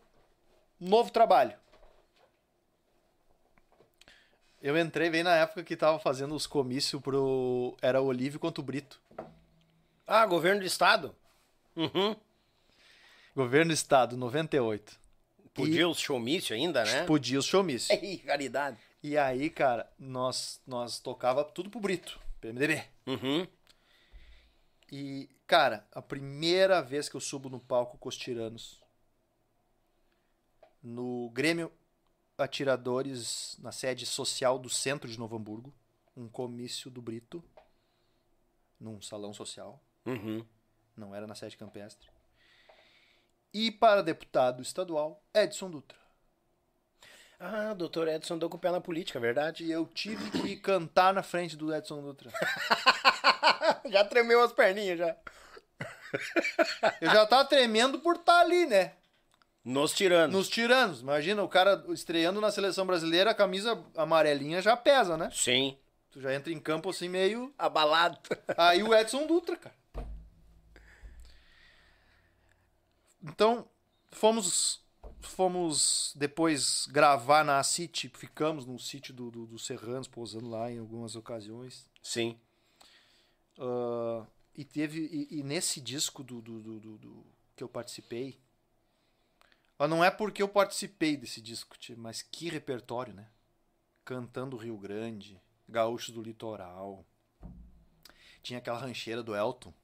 novo 0.78 1.10
trabalho. 1.10 1.56
Eu 4.62 4.78
entrei 4.78 5.10
bem 5.10 5.22
na 5.22 5.34
época 5.36 5.62
que 5.62 5.76
tava 5.76 5.98
fazendo 5.98 6.34
os 6.34 6.46
comícios 6.46 7.00
pro. 7.00 7.76
Era 7.80 8.00
o 8.00 8.06
Olívio 8.06 8.40
contra 8.40 8.60
o 8.60 8.64
Brito. 8.64 9.00
Ah, 10.06 10.24
governo 10.24 10.60
do 10.60 10.66
estado? 10.66 11.14
Uhum. 11.74 12.16
Governo 13.36 13.68
do 13.68 13.74
Estado, 13.74 14.16
98. 14.16 14.98
Podia 15.52 15.82
e... 15.82 15.84
os 15.84 15.98
showmício 15.98 16.56
ainda, 16.56 16.82
né? 16.84 17.04
Podia 17.04 17.38
os 17.38 17.44
showmício. 17.44 17.92
Ei, 18.02 18.16
caridade. 18.16 18.78
E 19.02 19.18
aí, 19.18 19.50
cara, 19.50 19.86
nós, 19.98 20.58
nós 20.66 20.98
tocava 20.98 21.44
tudo 21.44 21.68
pro 21.68 21.78
Brito, 21.78 22.18
PMDB. 22.40 22.82
Uhum. 23.06 23.46
E, 24.90 25.28
cara, 25.46 25.86
a 25.92 26.02
primeira 26.02 26.80
vez 26.80 27.08
que 27.08 27.16
eu 27.16 27.20
subo 27.20 27.48
no 27.48 27.60
palco 27.60 27.98
com 27.98 28.08
os 28.08 28.16
tiranos, 28.16 28.80
no 30.82 31.30
Grêmio 31.30 31.72
Atiradores, 32.38 33.56
na 33.60 33.72
sede 33.72 34.06
social 34.06 34.58
do 34.58 34.68
centro 34.68 35.08
de 35.08 35.18
Novo 35.18 35.36
Hamburgo, 35.36 35.74
um 36.16 36.28
comício 36.28 36.90
do 36.90 37.02
Brito, 37.02 37.42
num 38.78 39.00
salão 39.00 39.32
social. 39.32 39.82
Uhum. 40.04 40.44
Não 40.96 41.14
era 41.14 41.26
na 41.26 41.34
sede 41.34 41.56
campestre. 41.56 42.08
E 43.52 43.70
para 43.70 44.02
deputado 44.02 44.62
estadual, 44.62 45.22
Edson 45.34 45.70
Dutra. 45.70 46.05
Ah, 47.38 47.72
o 47.72 47.74
doutor 47.74 48.08
Edson 48.08 48.38
deu 48.38 48.48
com 48.48 48.56
o 48.56 48.60
pé 48.60 48.70
na 48.70 48.80
política, 48.80 49.18
é 49.18 49.20
verdade? 49.20 49.64
E 49.64 49.70
eu 49.70 49.86
tive 49.86 50.30
que 50.30 50.56
cantar 50.56 51.12
na 51.12 51.22
frente 51.22 51.56
do 51.56 51.74
Edson 51.74 52.00
Dutra. 52.00 52.30
já 53.90 54.04
tremeu 54.04 54.42
as 54.42 54.52
perninhas, 54.52 54.98
já. 54.98 55.16
eu 57.00 57.10
já 57.10 57.26
tava 57.26 57.44
tremendo 57.44 57.98
por 57.98 58.16
estar 58.16 58.32
tá 58.32 58.40
ali, 58.40 58.66
né? 58.66 58.92
Nos 59.62 59.92
tiranos. 59.92 60.34
Nos 60.34 60.48
tiranos. 60.48 61.00
Imagina, 61.00 61.42
o 61.42 61.48
cara 61.48 61.84
estreando 61.88 62.40
na 62.40 62.50
seleção 62.50 62.86
brasileira, 62.86 63.32
a 63.32 63.34
camisa 63.34 63.84
amarelinha 63.96 64.62
já 64.62 64.76
pesa, 64.76 65.16
né? 65.16 65.28
Sim. 65.32 65.76
Tu 66.10 66.20
já 66.20 66.32
entra 66.32 66.52
em 66.52 66.58
campo 66.58 66.88
assim 66.88 67.08
meio. 67.08 67.52
Abalado. 67.58 68.18
Aí 68.56 68.82
o 68.82 68.94
Edson 68.94 69.26
Dutra, 69.26 69.56
cara. 69.56 69.74
Então, 73.22 73.68
fomos 74.12 74.85
fomos 75.26 76.12
depois 76.16 76.86
gravar 76.86 77.44
na 77.44 77.62
City, 77.62 78.08
ficamos 78.08 78.64
no 78.64 78.78
sítio 78.78 79.12
do, 79.12 79.30
do, 79.30 79.46
do 79.46 79.58
Serranos, 79.58 80.08
pousando 80.08 80.48
lá 80.48 80.70
em 80.70 80.78
algumas 80.78 81.16
ocasiões. 81.16 81.88
Sim. 82.02 82.38
Uh, 83.58 84.26
e 84.54 84.64
teve 84.64 85.00
e, 85.00 85.38
e, 85.38 85.42
nesse 85.42 85.80
disco 85.80 86.22
do, 86.22 86.40
do, 86.40 87.26
que 87.54 87.62
eu 87.62 87.68
participei, 87.68 88.38
não 89.78 90.02
é 90.04 90.10
porque 90.10 90.42
eu 90.42 90.48
participei 90.48 91.16
desse 91.16 91.40
disco, 91.40 91.76
mas 91.96 92.22
que 92.22 92.48
repertório, 92.48 93.12
né? 93.12 93.28
Cantando 94.04 94.56
Rio 94.56 94.78
Grande, 94.78 95.40
Gaúchos 95.68 96.14
do 96.14 96.22
Litoral. 96.22 97.04
Tinha 98.42 98.58
aquela 98.58 98.78
rancheira 98.78 99.22
do 99.22 99.34
Elton. 99.34 99.74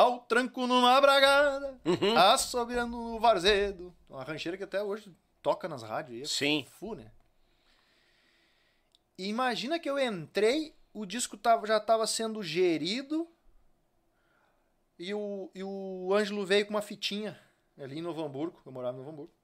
Ao 0.00 0.20
tranco 0.20 0.66
numa 0.66 0.98
bragada, 0.98 1.78
uhum. 1.84 2.16
assobiando 2.16 2.96
no 2.96 3.20
varzedo. 3.20 3.94
Uma 4.08 4.24
rancheira 4.24 4.56
que 4.56 4.64
até 4.64 4.82
hoje 4.82 5.14
toca 5.42 5.68
nas 5.68 5.82
rádios. 5.82 6.22
É 6.22 6.24
Sim. 6.24 6.66
Fu, 6.70 6.94
né? 6.94 7.12
E 9.18 9.28
imagina 9.28 9.78
que 9.78 9.90
eu 9.90 9.98
entrei, 9.98 10.74
o 10.94 11.04
disco 11.04 11.36
tava, 11.36 11.66
já 11.66 11.76
estava 11.76 12.06
sendo 12.06 12.42
gerido 12.42 13.28
e 14.98 15.12
o, 15.12 15.50
e 15.54 15.62
o 15.62 16.14
Ângelo 16.14 16.46
veio 16.46 16.64
com 16.64 16.72
uma 16.72 16.80
fitinha 16.80 17.38
ali 17.78 17.98
em 17.98 18.02
Novo 18.02 18.24
Hamburgo. 18.24 18.58
Eu 18.64 18.72
morava 18.72 18.94
em 18.94 19.00
Novo 19.00 19.10
Hamburgo. 19.10 19.34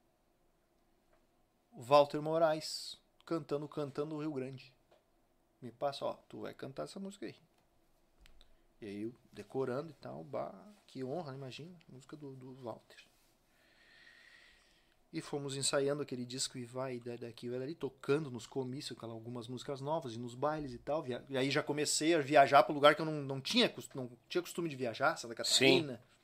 O 1.71 1.83
Walter 1.83 2.19
Moraes 2.19 2.97
cantando, 3.27 3.67
cantando 3.67 4.15
o 4.15 4.19
Rio 4.21 4.33
Grande. 4.33 4.73
Me 5.61 5.71
passa, 5.71 6.03
ó, 6.03 6.13
tu 6.27 6.41
vai 6.41 6.55
cantar 6.55 6.85
essa 6.85 6.99
música 6.99 7.27
aí. 7.27 7.35
E 8.81 8.85
aí 8.85 9.01
eu 9.03 9.13
decorando 9.31 9.89
e 9.89 9.93
tal, 9.93 10.23
bah, 10.23 10.53
que 10.87 11.03
honra, 11.03 11.33
imagina, 11.33 11.71
música 11.89 12.15
do, 12.15 12.35
do 12.35 12.53
Walter. 12.55 12.97
E 15.11 15.21
fomos 15.21 15.55
ensaiando 15.55 16.03
aquele 16.03 16.25
disco 16.25 16.57
e 16.57 16.65
vai 16.65 16.97
e 16.97 17.17
daqui 17.17 17.49
vai 17.49 17.61
ali, 17.61 17.73
tocando 17.73 18.29
nos 18.29 18.45
comícios, 18.45 18.97
algumas 19.01 19.47
músicas 19.47 19.79
novas 19.79 20.13
e 20.13 20.19
nos 20.19 20.35
bailes 20.35 20.73
e 20.73 20.77
tal. 20.77 21.05
E 21.29 21.37
aí 21.37 21.49
já 21.49 21.63
comecei 21.63 22.13
a 22.13 22.19
viajar 22.19 22.61
para 22.63 22.75
lugar 22.75 22.93
que 22.93 23.01
eu 23.01 23.05
não, 23.05 23.21
não, 23.21 23.41
tinha, 23.41 23.73
não 23.95 24.11
tinha 24.27 24.41
costume 24.41 24.69
de 24.69 24.75
viajar, 24.75 25.15
Santa 25.15 25.33
Catarina. 25.33 25.95
Sim. 25.95 26.17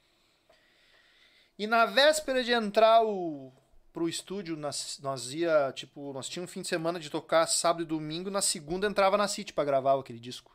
E 1.58 1.66
na 1.66 1.86
véspera 1.86 2.44
de 2.44 2.52
entrar 2.52 3.04
o, 3.06 3.54
pro 3.94 4.10
estúdio, 4.10 4.58
nós, 4.58 5.00
nós 5.02 5.32
ia, 5.34 5.72
tipo, 5.74 6.12
nós 6.12 6.28
tínhamos 6.28 6.52
um 6.52 6.54
fim 6.54 6.62
de 6.62 6.68
semana 6.68 7.00
de 7.00 7.10
tocar 7.10 7.46
sábado 7.48 7.84
e 7.84 7.86
domingo, 7.86 8.32
na 8.32 8.42
segunda 8.42 8.88
entrava 8.88 9.16
na 9.16 9.28
City 9.28 9.54
para 9.54 9.64
gravar 9.64 9.98
aquele 9.98 10.20
disco. 10.20 10.54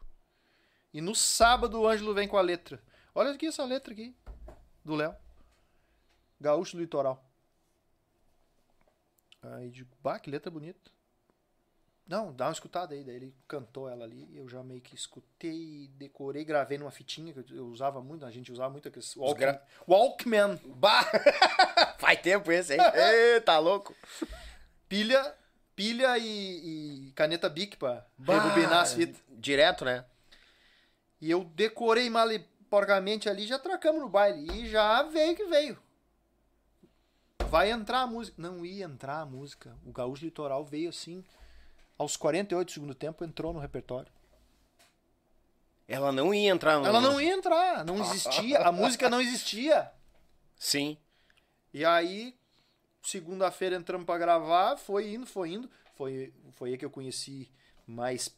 E 0.92 1.00
no 1.00 1.15
sábado 1.15 1.81
o 1.81 1.89
Ângelo 1.89 2.15
vem 2.15 2.28
com 2.28 2.36
a 2.36 2.42
letra. 2.42 2.83
Olha 3.15 3.31
aqui 3.31 3.47
essa 3.47 3.65
letra 3.65 3.92
aqui. 3.92 4.17
Do 4.84 4.94
Léo. 4.94 5.15
Gaúcho 6.41 6.76
do 6.76 6.81
Litoral. 6.81 7.25
Aí 9.42 9.70
digo, 9.70 9.91
bah, 10.02 10.18
que 10.18 10.31
letra 10.31 10.50
bonita. 10.50 10.91
Não, 12.08 12.33
dá 12.33 12.47
uma 12.47 12.52
escutada 12.52 12.94
aí. 12.94 13.05
Daí 13.05 13.17
ele 13.17 13.34
cantou 13.47 13.89
ela 13.89 14.05
ali. 14.05 14.34
Eu 14.34 14.49
já 14.49 14.62
meio 14.62 14.81
que 14.81 14.94
escutei, 14.94 15.91
decorei, 15.94 16.42
gravei 16.42 16.78
numa 16.78 16.91
fitinha 16.91 17.34
que 17.34 17.52
eu 17.52 17.67
usava 17.67 18.00
muito. 18.00 18.25
A 18.25 18.31
gente 18.31 18.50
usava 18.50 18.70
muito 18.70 18.89
aqueles. 18.89 19.15
Walkman. 19.15 19.36
Gra... 19.36 19.62
Walkman. 19.86 20.60
Bah! 20.76 21.05
Faz 21.99 22.20
tempo 22.23 22.50
esse, 22.50 22.75
hein? 22.75 22.81
Ei, 22.94 23.41
tá 23.42 23.58
louco. 23.58 23.94
Pilha, 24.89 25.34
pilha 25.76 26.17
e, 26.17 27.08
e 27.08 27.12
caneta 27.12 27.47
Bic 27.50 27.76
pra 27.76 28.07
bah, 28.17 28.41
rebobinar 28.41 28.81
as 28.81 28.94
fitas. 28.94 29.23
Direto, 29.28 29.84
né? 29.84 30.07
E 31.20 31.30
eu 31.30 31.44
decorei 31.44 32.08
mal 32.08 32.28
porcamente 32.70 33.28
ali, 33.28 33.47
já 33.47 33.58
tracamos 33.58 34.00
no 34.00 34.08
baile. 34.08 34.47
E 34.52 34.68
já 34.68 35.02
veio 35.02 35.34
que 35.34 35.44
veio. 35.47 35.78
Vai 37.48 37.70
entrar 37.70 38.02
a 38.02 38.06
música. 38.06 38.40
Não 38.40 38.64
ia 38.64 38.84
entrar 38.84 39.20
a 39.20 39.26
música. 39.26 39.76
O 39.84 39.92
Gaúcho 39.92 40.24
Litoral 40.24 40.64
veio 40.64 40.90
assim. 40.90 41.24
Aos 41.97 42.16
48 42.16 42.66
do 42.66 42.72
segundo 42.72 42.94
tempo 42.94 43.24
entrou 43.24 43.52
no 43.52 43.58
repertório. 43.58 44.12
Ela 45.88 46.12
não 46.12 46.34
ia 46.34 46.50
entrar. 46.50 46.78
No... 46.78 46.86
Ela 46.86 47.00
não 47.00 47.20
ia 47.20 47.32
entrar. 47.32 47.84
Não 47.84 47.98
existia. 48.00 48.58
a 48.60 48.70
música 48.70 49.08
não 49.08 49.20
existia. 49.20 49.90
Sim. 50.55 50.98
E 51.72 51.84
aí, 51.84 52.36
segunda-feira 53.02 53.76
entramos 53.76 54.06
para 54.06 54.18
gravar. 54.18 54.76
Foi 54.76 55.14
indo, 55.14 55.26
foi 55.26 55.52
indo. 55.52 55.70
Foi, 55.97 56.32
foi 56.52 56.70
aí 56.70 56.78
que 56.78 56.84
eu 56.84 56.90
conheci 56.90 57.50
mais 57.86 58.28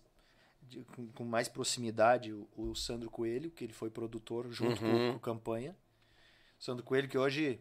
de, 0.70 0.84
com, 0.84 1.08
com, 1.08 1.24
mais 1.24 1.48
proximidade 1.48 2.32
o, 2.32 2.48
o, 2.56 2.74
Sandro 2.74 3.10
Coelho, 3.10 3.50
que 3.50 3.64
ele 3.64 3.72
foi 3.72 3.90
produtor 3.90 4.50
junto 4.50 4.82
uhum. 4.84 5.08
com, 5.08 5.12
com 5.14 5.18
Campanha. 5.18 5.76
Sandro 6.58 6.84
Coelho, 6.84 7.08
que 7.08 7.18
hoje 7.18 7.60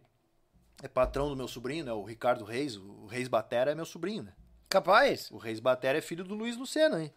é 0.83 0.87
patrão 0.87 1.27
do 1.27 1.35
meu 1.35 1.47
sobrinho, 1.47 1.83
né? 1.83 1.91
O 1.91 2.03
Ricardo 2.03 2.45
Reis. 2.45 2.77
O 2.77 3.07
Reis 3.07 3.27
Batera 3.27 3.71
é 3.71 3.75
meu 3.75 3.85
sobrinho, 3.85 4.23
né? 4.23 4.33
Capaz. 4.69 5.31
O 5.31 5.37
Reis 5.37 5.59
Batera 5.59 5.97
é 5.97 6.01
filho 6.01 6.23
do 6.23 6.35
Luiz 6.35 6.55
Lucena, 6.55 7.01
hein? 7.01 7.13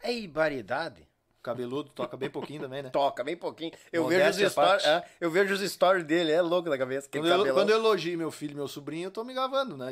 É 0.00 0.26
variedade. 0.26 1.06
Cabeludo, 1.40 1.90
toca 1.90 2.16
bem 2.16 2.30
pouquinho 2.30 2.60
também, 2.60 2.82
né? 2.82 2.90
Toca 2.94 3.24
bem 3.24 3.36
pouquinho. 3.36 3.72
Eu 3.92 4.06
vejo, 4.06 4.44
os 4.44 4.52
stories, 4.52 4.84
é, 4.84 5.04
eu 5.20 5.28
vejo 5.28 5.54
os 5.54 5.60
stories 5.60 6.04
dele, 6.04 6.30
é 6.30 6.40
louco 6.40 6.70
da 6.70 6.78
cabeça. 6.78 7.08
Quando 7.10 7.26
eu, 7.26 7.52
quando 7.52 7.70
eu 7.70 7.78
elogio 7.78 8.16
meu 8.16 8.30
filho 8.30 8.52
e 8.52 8.54
meu 8.54 8.68
sobrinho, 8.68 9.06
eu 9.06 9.10
tô 9.10 9.24
me 9.24 9.34
gravando, 9.34 9.76
né? 9.76 9.88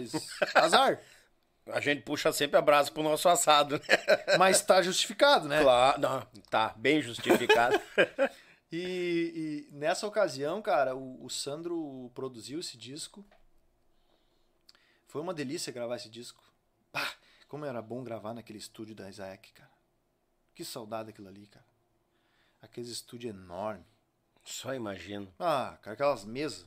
Azar. 0.54 1.00
A 1.66 1.80
gente 1.80 2.02
puxa 2.02 2.32
sempre 2.32 2.56
a 2.56 2.62
brasa 2.62 2.90
pro 2.90 3.02
nosso 3.02 3.28
assado, 3.28 3.76
né? 3.76 4.36
Mas 4.38 4.62
tá 4.62 4.82
justificado, 4.82 5.46
né? 5.46 5.62
Claro, 5.62 6.00
não, 6.00 6.26
tá 6.48 6.74
bem 6.76 7.00
justificado. 7.00 7.80
e, 8.72 9.68
e, 9.70 9.74
nessa 9.74 10.06
ocasião, 10.06 10.60
cara, 10.62 10.96
o, 10.96 11.24
o, 11.24 11.30
Sandro 11.30 12.10
produziu 12.14 12.60
esse 12.60 12.76
disco. 12.76 13.24
Foi 15.06 15.20
uma 15.20 15.34
delícia 15.34 15.72
gravar 15.72 15.96
esse 15.96 16.08
disco. 16.08 16.42
Pá, 16.90 17.14
como 17.46 17.64
era 17.64 17.82
bom 17.82 18.02
gravar 18.02 18.34
naquele 18.34 18.58
estúdio 18.58 18.94
da 18.94 19.08
Isaac, 19.08 19.52
cara. 19.52 19.70
Que 20.54 20.64
saudade 20.64 21.10
aquilo 21.10 21.28
ali, 21.28 21.46
cara. 21.46 21.66
Aquele 22.62 22.90
estúdio 22.90 23.30
enorme. 23.30 23.84
Só 24.44 24.74
imagino. 24.74 25.32
Ah, 25.38 25.78
cara, 25.82 25.94
aquelas 25.94 26.24
mesas. 26.24 26.66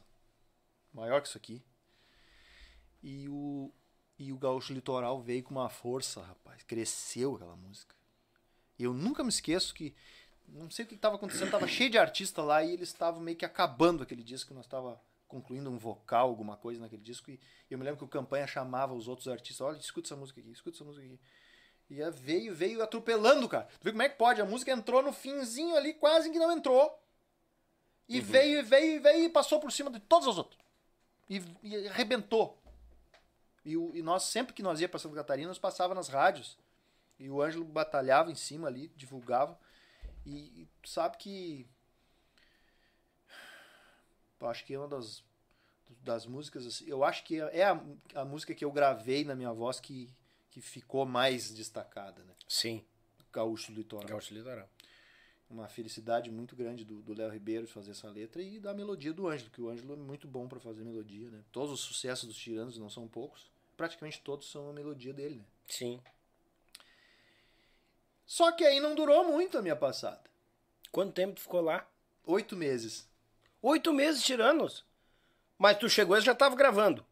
Maior 0.93 1.21
que 1.21 1.27
isso 1.27 1.37
aqui. 1.37 1.63
E 3.01 3.27
o, 3.27 3.71
e 4.27 4.33
o 4.33 4.37
Gaúcho 4.37 4.73
Litoral 4.73 5.21
veio 5.21 5.43
com 5.43 5.51
uma 5.51 5.69
força, 5.69 6.21
rapaz. 6.21 6.63
Cresceu 6.63 7.35
aquela 7.35 7.55
música. 7.55 7.95
E 8.79 8.83
eu 8.83 8.93
nunca 8.93 9.23
me 9.23 9.29
esqueço 9.29 9.73
que. 9.73 9.93
Não 10.47 10.69
sei 10.69 10.85
o 10.85 10.87
que 10.87 10.95
estava 10.95 11.15
acontecendo, 11.15 11.51
tava 11.51 11.67
cheio 11.67 11.89
de 11.89 11.97
artista 11.97 12.41
lá 12.41 12.63
e 12.63 12.73
eles 12.73 12.89
estavam 12.89 13.21
meio 13.21 13.37
que 13.37 13.45
acabando 13.45 14.03
aquele 14.03 14.23
disco. 14.23 14.53
Nós 14.53 14.65
estava 14.65 15.01
concluindo 15.27 15.69
um 15.69 15.77
vocal, 15.77 16.29
alguma 16.29 16.55
coisa 16.57 16.79
naquele 16.79 17.01
disco. 17.01 17.31
E 17.31 17.39
eu 17.69 17.77
me 17.77 17.83
lembro 17.83 17.97
que 17.97 18.03
o 18.03 18.07
Campanha 18.07 18.45
chamava 18.45 18.93
os 18.93 19.07
outros 19.07 19.27
artistas: 19.27 19.61
olha, 19.61 19.77
escuta 19.77 20.07
essa 20.07 20.15
música 20.15 20.39
aqui, 20.39 20.51
escuta 20.51 20.77
essa 20.77 20.85
música 20.85 21.05
aqui. 21.05 21.19
E 21.89 22.09
veio, 22.11 22.55
veio 22.55 22.81
atropelando, 22.81 23.47
cara. 23.47 23.67
Tu 23.79 23.83
vê 23.83 23.91
como 23.91 24.03
é 24.03 24.09
que 24.09 24.17
pode? 24.17 24.41
A 24.41 24.45
música 24.45 24.71
entrou 24.71 25.01
no 25.01 25.11
finzinho 25.11 25.75
ali, 25.75 25.93
quase 25.93 26.29
que 26.29 26.39
não 26.39 26.51
entrou. 26.51 26.99
E 28.07 28.19
veio, 28.19 28.59
e 28.59 28.61
veio, 28.61 28.95
e 28.95 28.99
veio 28.99 29.23
e 29.25 29.29
passou 29.29 29.59
por 29.59 29.71
cima 29.71 29.89
de 29.89 29.99
todos 29.99 30.27
os 30.27 30.37
outros. 30.37 30.59
E, 31.29 31.41
e 31.61 31.87
arrebentou. 31.87 32.62
E, 33.65 33.77
o- 33.77 33.95
e 33.95 34.01
nós, 34.01 34.23
sempre 34.23 34.53
que 34.53 34.61
nós 34.63 34.81
ia 34.81 34.89
pra 34.89 34.99
Santa 34.99 35.15
Catarina, 35.15 35.47
nós 35.47 35.59
passava 35.59 35.93
nas 35.95 36.07
rádios. 36.09 36.57
E 37.19 37.29
o 37.29 37.41
Ângelo 37.41 37.63
batalhava 37.63 38.31
em 38.31 38.35
cima 38.35 38.67
ali, 38.67 38.89
divulgava. 38.95 39.57
E, 40.25 40.61
e 40.63 40.67
tu 40.81 40.89
sabe 40.89 41.17
que. 41.17 41.65
Eu 44.39 44.47
acho 44.47 44.65
que 44.65 44.73
é 44.73 44.77
uma 44.79 44.87
das, 44.87 45.23
das 46.01 46.25
músicas. 46.25 46.65
assim, 46.65 46.85
Eu 46.87 47.03
acho 47.03 47.23
que 47.23 47.39
é 47.39 47.63
a, 47.65 47.81
a 48.15 48.25
música 48.25 48.53
que 48.53 48.65
eu 48.65 48.71
gravei 48.71 49.23
na 49.23 49.35
minha 49.35 49.53
voz 49.53 49.79
que, 49.79 50.09
que 50.51 50.59
ficou 50.61 51.05
mais 51.05 51.51
destacada, 51.51 52.23
né? 52.23 52.33
Sim. 52.47 52.83
Gaúcho 53.31 53.71
Litoral. 53.71 54.07
Gaúcho 54.09 54.33
Litoral. 54.33 54.69
Uma 55.49 55.67
felicidade 55.69 56.31
muito 56.31 56.55
grande 56.55 56.83
do 56.83 57.01
do 57.01 57.13
Léo 57.13 57.29
Ribeiro 57.31 57.65
de 57.67 57.71
fazer 57.71 57.91
essa 57.91 58.09
letra 58.09 58.41
e 58.41 58.59
da 58.59 58.73
melodia 58.73 59.13
do 59.13 59.27
Ângelo, 59.27 59.51
que 59.51 59.61
o 59.61 59.69
Ângelo 59.69 59.93
é 59.93 59.95
muito 59.97 60.27
bom 60.27 60.47
para 60.47 60.59
fazer 60.59 60.83
melodia, 60.83 61.29
né? 61.29 61.43
Todos 61.51 61.71
os 61.71 61.79
sucessos 61.81 62.27
dos 62.27 62.37
Tiranos 62.37 62.77
não 62.77 62.89
são 62.89 63.07
poucos, 63.07 63.51
praticamente 63.75 64.21
todos 64.21 64.49
são 64.49 64.69
a 64.69 64.73
melodia 64.73 65.13
dele, 65.13 65.35
né? 65.35 65.45
Sim. 65.67 66.01
Só 68.25 68.51
que 68.51 68.63
aí 68.63 68.79
não 68.79 68.95
durou 68.95 69.23
muito 69.25 69.57
a 69.57 69.61
minha 69.61 69.75
passada. 69.75 70.21
Quanto 70.91 71.13
tempo 71.13 71.35
tu 71.35 71.41
ficou 71.41 71.61
lá? 71.61 71.87
Oito 72.25 72.55
meses. 72.55 73.07
Oito 73.61 73.93
meses 73.93 74.23
tiranos. 74.23 74.85
Mas 75.57 75.77
tu 75.77 75.89
chegou 75.89 76.17
e 76.17 76.21
já 76.21 76.33
tava 76.33 76.55
gravando. 76.55 77.05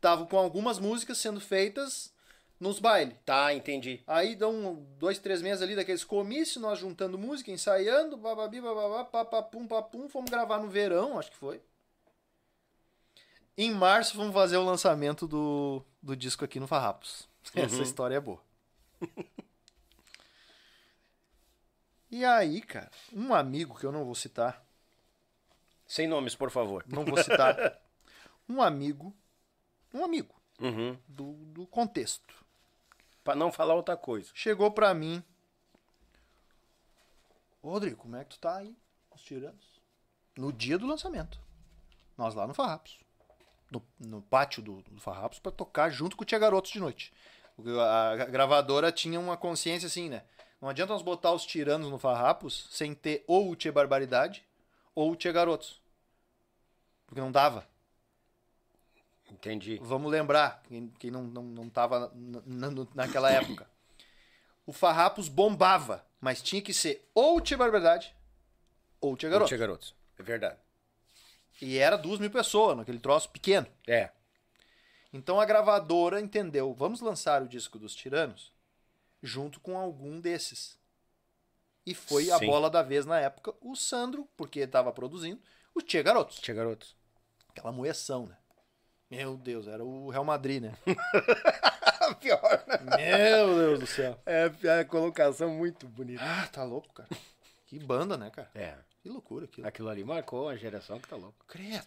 Tava 0.00 0.26
com 0.26 0.38
algumas 0.38 0.78
músicas 0.78 1.18
sendo 1.18 1.40
feitas 1.40 2.12
nos 2.58 2.78
bailes. 2.78 3.16
Tá, 3.24 3.52
entendi. 3.54 4.02
Aí 4.06 4.36
dão 4.36 4.86
dois, 4.98 5.18
três 5.18 5.40
meses 5.40 5.62
ali 5.62 5.74
daqueles 5.74 6.04
comícios, 6.04 6.62
nós 6.62 6.78
juntando 6.78 7.18
música, 7.18 7.50
ensaiando, 7.50 8.16
bababi, 8.16 8.60
bababá, 8.60 9.04
papapum, 9.04 9.66
papum, 9.66 10.08
fomos 10.08 10.30
gravar 10.30 10.58
no 10.58 10.68
verão, 10.68 11.18
acho 11.18 11.30
que 11.30 11.36
foi. 11.36 11.60
Em 13.62 13.70
março 13.74 14.16
vamos 14.16 14.32
fazer 14.32 14.56
o 14.56 14.64
lançamento 14.64 15.28
do, 15.28 15.84
do 16.02 16.16
disco 16.16 16.42
aqui 16.44 16.58
no 16.58 16.66
Farrapos. 16.66 17.28
Essa 17.54 17.82
história 17.82 18.14
é 18.16 18.20
boa. 18.20 18.42
e 22.10 22.24
aí, 22.24 22.62
cara, 22.62 22.90
um 23.12 23.34
amigo 23.34 23.78
que 23.78 23.84
eu 23.84 23.92
não 23.92 24.04
vou 24.04 24.14
citar, 24.14 24.64
Sem 25.86 26.08
nomes, 26.08 26.34
por 26.34 26.50
favor. 26.50 26.84
não 26.88 27.04
vou 27.04 27.22
citar, 27.22 27.80
um 28.48 28.62
amigo, 28.62 29.14
um 29.92 30.04
amigo 30.04 30.34
Uhum. 30.58 30.96
do, 31.08 31.32
do 31.52 31.66
contexto, 31.66 32.34
Pra 33.24 33.34
não 33.34 33.52
falar 33.52 33.74
outra 33.74 33.94
coisa. 33.96 34.30
chegou 34.34 34.70
pra 34.70 34.94
mim. 34.94 35.22
Ô, 37.62 37.70
Rodrigo, 37.72 37.96
como 37.98 38.16
é 38.16 38.24
que 38.24 38.30
tu 38.30 38.38
tá 38.38 38.56
aí? 38.56 38.74
Os 39.10 39.20
tiranos. 39.20 39.80
No 40.36 40.50
dia 40.50 40.78
do 40.78 40.86
lançamento. 40.86 41.38
Nós 42.16 42.34
lá 42.34 42.46
no 42.46 42.54
Farrapos. 42.54 42.98
No, 43.70 43.82
no 44.00 44.20
pátio 44.22 44.60
do, 44.62 44.82
do 44.82 45.00
Farrapos 45.00 45.38
pra 45.38 45.52
tocar 45.52 45.90
junto 45.90 46.16
com 46.16 46.22
o 46.22 46.26
Tia 46.26 46.38
Garotos 46.38 46.72
de 46.72 46.80
noite. 46.80 47.12
A, 47.58 48.16
gravadora 48.24 48.90
tinha 48.90 49.20
uma 49.20 49.36
consciência 49.36 49.86
assim, 49.86 50.08
né? 50.08 50.24
Não 50.60 50.68
adianta 50.68 50.92
nós 50.92 51.02
botar 51.02 51.32
os 51.32 51.46
tiranos 51.46 51.88
no 51.88 51.98
Farrapos 51.98 52.68
sem 52.70 52.94
ter 52.94 53.22
ou 53.26 53.50
o 53.50 53.56
Tia 53.56 53.70
Barbaridade 53.72 54.44
ou 54.94 55.12
o 55.12 55.16
Tia 55.16 55.30
Garotos. 55.32 55.80
Porque 57.06 57.20
não 57.20 57.30
dava. 57.30 57.66
Entendi. 59.30 59.78
Vamos 59.82 60.10
lembrar, 60.10 60.62
quem, 60.68 60.88
quem 60.98 61.10
não, 61.10 61.22
não, 61.22 61.42
não 61.42 61.68
tava 61.68 62.10
na- 62.14 62.70
na- 62.70 62.86
naquela 62.94 63.30
época. 63.32 63.68
O 64.66 64.72
Farrapos 64.72 65.28
bombava, 65.28 66.04
mas 66.20 66.42
tinha 66.42 66.60
que 66.60 66.74
ser 66.74 67.08
ou 67.14 67.36
o 67.36 67.40
Tia 67.40 67.56
Barbaridade 67.56 68.14
ou 69.00 69.12
o 69.12 69.16
Tia 69.16 69.28
Garoto. 69.28 69.48
Tia 69.48 69.58
Garotos. 69.58 69.94
É 70.18 70.22
verdade. 70.22 70.56
E 71.60 71.78
era 71.78 71.96
duas 71.96 72.18
mil 72.18 72.30
pessoas, 72.30 72.76
naquele 72.76 72.98
troço 72.98 73.30
pequeno. 73.30 73.66
É. 73.86 74.10
Então 75.12 75.40
a 75.40 75.44
gravadora 75.44 76.20
entendeu, 76.20 76.72
vamos 76.72 77.00
lançar 77.00 77.42
o 77.42 77.48
disco 77.48 77.78
dos 77.78 77.94
Tiranos 77.94 78.52
junto 79.22 79.60
com 79.60 79.78
algum 79.78 80.20
desses. 80.20 80.78
E 81.84 81.94
foi 81.94 82.30
a 82.30 82.38
Sim. 82.38 82.46
bola 82.46 82.70
da 82.70 82.82
vez 82.82 83.04
na 83.04 83.18
época 83.18 83.54
o 83.60 83.74
Sandro, 83.74 84.28
porque 84.36 84.60
estava 84.60 84.92
produzindo, 84.92 85.40
o 85.74 85.82
Tia 85.82 86.02
Garotos. 86.02 86.38
Tia 86.38 86.54
Garotos. 86.54 86.96
Aquela 87.48 87.72
moeção, 87.72 88.26
né? 88.26 88.36
Meu 89.10 89.36
Deus, 89.36 89.66
era 89.66 89.84
o 89.84 90.08
Real 90.08 90.24
Madrid, 90.24 90.62
né? 90.62 90.74
Pior, 92.20 92.64
né? 92.66 92.78
Meu 92.96 93.54
Deus 93.56 93.80
do 93.80 93.86
céu. 93.86 94.18
É, 94.24 94.50
é 94.64 94.80
a 94.80 94.84
colocação 94.84 95.50
muito 95.50 95.86
bonita. 95.86 96.22
Ah, 96.24 96.46
tá 96.46 96.62
louco, 96.64 96.92
cara. 96.92 97.08
Que 97.66 97.78
banda, 97.78 98.16
né, 98.16 98.30
cara? 98.30 98.50
É. 98.54 98.74
Que 99.02 99.08
loucura 99.08 99.46
aquilo. 99.46 99.66
Aquilo 99.66 99.88
ali 99.88 100.04
marcou 100.04 100.48
a 100.48 100.56
geração 100.56 100.98
que 100.98 101.08
tá 101.08 101.16
louca. 101.16 101.36
Credo. 101.48 101.86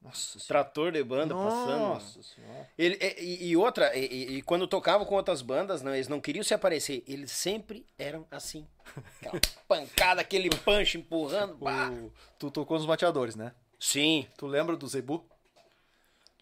Nossa 0.00 0.38
senhora. 0.40 0.46
Trator 0.48 0.90
de 0.92 1.04
banda 1.04 1.32
passando. 1.32 1.78
Nossa 1.78 2.22
senhora. 2.24 2.68
Ele, 2.76 2.98
e, 3.20 3.46
e 3.50 3.56
outra, 3.56 3.96
e, 3.96 4.38
e- 4.38 4.42
quando 4.42 4.66
tocavam 4.66 5.06
com 5.06 5.14
outras 5.14 5.42
bandas, 5.42 5.80
não, 5.80 5.94
eles 5.94 6.08
não 6.08 6.20
queriam 6.20 6.42
se 6.42 6.52
aparecer. 6.52 7.04
Eles 7.06 7.30
sempre 7.30 7.86
eram 7.96 8.26
assim. 8.28 8.66
Aquela 9.22 9.40
pancada, 9.68 10.20
aquele 10.20 10.50
punch 10.50 10.98
empurrando. 10.98 11.56
O- 11.60 12.12
Tu 12.38 12.50
tocou 12.50 12.76
nos 12.76 12.86
mateadores, 12.86 13.36
né? 13.36 13.54
Sim. 13.78 14.26
Tu 14.36 14.46
lembra 14.48 14.76
do 14.76 14.88
Zebu? 14.88 15.24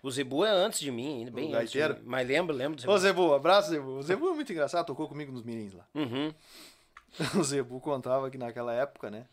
O 0.02 0.10
Zebu 0.10 0.46
é 0.46 0.50
antes 0.50 0.80
de 0.80 0.90
mim, 0.90 1.18
ainda 1.18 1.30
bem 1.30 1.54
O 1.54 1.58
antes 1.58 1.74
mim. 1.74 2.00
Mas 2.04 2.26
lembro, 2.26 2.56
lembro 2.56 2.76
do 2.76 2.80
Zebu. 2.80 2.92
Ô, 2.94 2.98
Zebu, 2.98 3.34
abraço, 3.34 3.68
Zebu. 3.68 3.90
O 3.98 4.02
Zebu 4.02 4.30
é 4.30 4.34
muito 4.34 4.50
engraçado, 4.50 4.86
tocou 4.86 5.06
comigo 5.06 5.30
nos 5.30 5.42
Mirins 5.42 5.74
lá. 5.74 5.86
Uhum. 5.94 6.32
O 7.38 7.44
Zebu 7.44 7.78
contava 7.80 8.30
que 8.30 8.38
naquela 8.38 8.72
época, 8.72 9.10
né? 9.10 9.26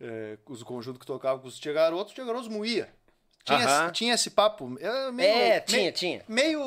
É, 0.00 0.38
os 0.48 0.62
conjuntos 0.62 0.98
que 1.00 1.06
tocavam 1.06 1.40
com 1.42 1.48
os 1.48 1.58
Tia 1.58 1.72
Garotos, 1.72 2.06
os 2.12 2.14
Tia 2.14 2.24
Garotos 2.24 2.48
moía. 2.48 2.88
Tinha, 3.44 3.90
tinha 3.90 4.14
esse 4.14 4.30
papo. 4.30 4.76
É, 4.80 5.10
meio, 5.10 5.28
É, 5.30 5.60
tinha, 5.60 5.80
meio- 5.82 5.92
tinha. 5.92 6.24
Meio. 6.28 6.62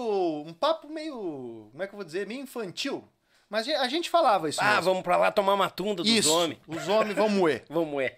Um 0.45 0.53
papo 0.53 0.87
meio. 0.89 1.69
Como 1.71 1.83
é 1.83 1.87
que 1.87 1.93
eu 1.93 1.97
vou 1.97 2.05
dizer? 2.05 2.25
Meio 2.27 2.41
infantil. 2.41 3.07
Mas 3.49 3.67
a 3.67 3.87
gente 3.87 4.09
falava 4.09 4.49
isso. 4.49 4.59
Ah, 4.61 4.75
mesmo. 4.75 4.81
vamos 4.85 5.03
pra 5.03 5.15
lá 5.17 5.31
tomar 5.31 5.53
uma 5.53 5.69
tunda 5.69 6.01
dos 6.03 6.11
Isso. 6.11 6.33
homens. 6.33 6.59
Os 6.67 6.87
homens 6.87 7.15
vão 7.15 7.29
moer. 7.29 7.63
Vamos, 7.69 8.01
é. 8.03 8.17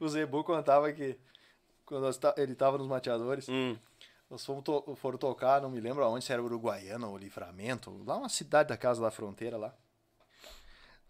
o 0.00 0.08
Zebu 0.08 0.42
contava 0.44 0.92
que 0.92 1.16
quando 1.84 2.08
ele 2.36 2.54
tava 2.54 2.78
nos 2.78 2.86
mateadores, 2.86 3.48
Hum. 3.48 3.76
nós 4.28 4.44
fomos 4.44 4.62
to- 4.64 4.96
foram 4.96 5.18
tocar, 5.18 5.60
não 5.60 5.70
me 5.70 5.80
lembro 5.80 6.04
aonde, 6.04 6.24
se 6.24 6.32
era 6.32 6.42
Uruguaiana 6.42 7.06
ou 7.08 7.16
Livramento, 7.18 8.02
lá 8.06 8.16
uma 8.16 8.28
cidade 8.28 8.68
da 8.68 8.76
casa 8.76 9.00
da 9.00 9.10
fronteira 9.10 9.56
lá. 9.56 9.74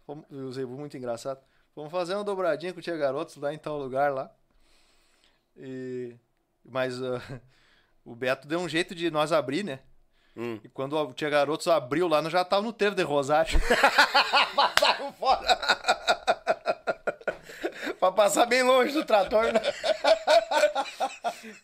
Fomos, 0.05 0.25
e 0.29 0.35
o 0.35 0.51
Zebu 0.51 0.77
muito 0.77 0.97
engraçado. 0.97 1.39
Vamos 1.75 1.91
fazer 1.91 2.15
uma 2.15 2.23
dobradinha 2.23 2.73
com 2.73 2.79
o 2.79 2.81
Tia 2.81 2.97
Garotos 2.97 3.35
lá 3.37 3.53
em 3.53 3.57
tal 3.57 3.77
lugar 3.77 4.11
lá. 4.13 4.29
E, 5.57 6.15
mas 6.65 7.01
ah, 7.01 7.21
o 8.05 8.15
Beto 8.15 8.47
deu 8.47 8.59
um 8.59 8.67
jeito 8.69 8.93
de 8.95 9.09
nós 9.11 9.31
abrir, 9.31 9.63
né? 9.63 9.79
Hum. 10.35 10.59
E 10.63 10.69
quando 10.69 10.97
o 10.97 11.13
Tia 11.13 11.29
Garotos 11.29 11.67
abriu 11.67 12.07
lá, 12.07 12.21
nós 12.21 12.31
já 12.31 12.43
tava 12.45 12.61
no 12.61 12.71
trevo 12.73 12.95
de 12.95 13.03
Rosário. 13.03 13.59
Passaram 14.55 15.11
fora. 15.13 15.57
pra 17.99 18.11
passar 18.11 18.45
bem 18.45 18.63
longe 18.63 18.93
do 18.93 19.03
trator, 19.05 19.43
né? 19.53 19.59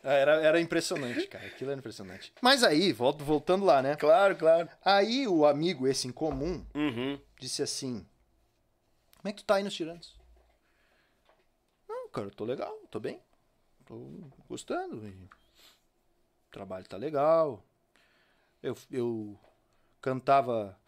Ah, 0.03 0.13
Era, 0.13 0.31
era 0.41 0.59
impressionante, 0.61 1.27
cara. 1.27 1.45
Aquilo 1.45 1.71
era 1.71 1.79
impressionante. 1.79 2.33
Mas 2.41 2.63
aí, 2.63 2.91
voltando 2.93 3.65
lá, 3.65 3.81
né? 3.81 3.95
Claro, 3.95 4.35
claro. 4.35 4.67
Aí 4.83 5.27
o 5.27 5.45
amigo, 5.45 5.87
esse 5.87 6.07
em 6.07 6.11
comum, 6.11 6.65
Uhum. 6.75 7.19
disse 7.39 7.61
assim: 7.63 8.05
Como 9.27 9.33
é 9.33 9.35
que 9.35 9.43
tu 9.43 9.45
tá 9.45 9.55
aí 9.55 9.63
nos 9.63 9.73
tiranos? 9.73 10.15
Não, 11.85 12.07
cara, 12.07 12.27
eu 12.27 12.31
tô 12.31 12.45
legal, 12.45 12.73
tô 12.89 12.97
bem. 12.97 13.21
Tô 13.85 14.09
gostando. 14.47 14.95
O 14.95 15.29
trabalho 16.49 16.87
tá 16.87 16.95
legal. 16.95 17.61
Eu, 18.63 18.73
eu 18.89 19.37
cantava. 19.99 20.79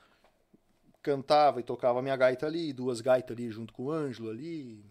Cantava 1.03 1.59
e 1.59 1.63
tocava 1.63 2.01
minha 2.01 2.15
gaita 2.15 2.45
ali, 2.45 2.71
duas 2.71 3.01
gaitas 3.01 3.35
ali 3.35 3.51
junto 3.51 3.73
com 3.73 3.87
o 3.87 3.91
Ângelo 3.91 4.29
ali. 4.29 4.85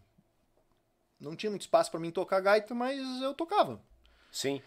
Não 1.18 1.35
tinha 1.35 1.49
muito 1.49 1.62
espaço 1.62 1.91
pra 1.91 1.99
mim 1.99 2.10
tocar 2.10 2.41
gaita, 2.41 2.75
mas 2.75 3.01
eu 3.23 3.33
tocava. 3.33 3.81
Sim. 4.31 4.60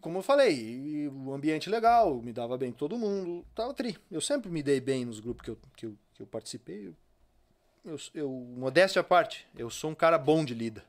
Como 0.00 0.18
eu 0.18 0.22
falei, 0.22 1.06
o 1.06 1.32
ambiente 1.32 1.70
legal, 1.70 2.20
me 2.20 2.32
dava 2.32 2.58
bem 2.58 2.72
com 2.72 2.78
todo 2.78 2.98
mundo, 2.98 3.46
tava 3.54 3.72
tri. 3.72 3.96
Eu 4.10 4.20
sempre 4.20 4.50
me 4.50 4.64
dei 4.64 4.80
bem 4.80 5.04
nos 5.04 5.20
grupos 5.20 5.44
que 5.44 5.50
eu, 5.50 5.58
que 5.76 5.86
eu, 5.86 5.98
que 6.14 6.22
eu 6.22 6.26
participei. 6.26 6.88
Eu, 6.88 6.96
eu, 8.14 8.28
modéstia 8.30 9.00
à 9.00 9.04
parte, 9.04 9.46
eu 9.56 9.70
sou 9.70 9.90
um 9.90 9.94
cara 9.94 10.18
bom 10.18 10.44
de 10.44 10.54
lida. 10.54 10.84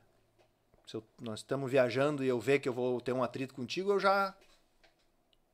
Se 0.86 0.96
eu- 0.96 1.04
nós 1.20 1.40
estamos 1.40 1.70
viajando 1.70 2.24
e 2.24 2.28
eu 2.28 2.40
ver 2.40 2.58
que 2.58 2.68
eu 2.68 2.72
vou 2.72 3.00
ter 3.00 3.12
um 3.12 3.22
atrito 3.22 3.54
contigo, 3.54 3.92
eu 3.92 4.00
já. 4.00 4.34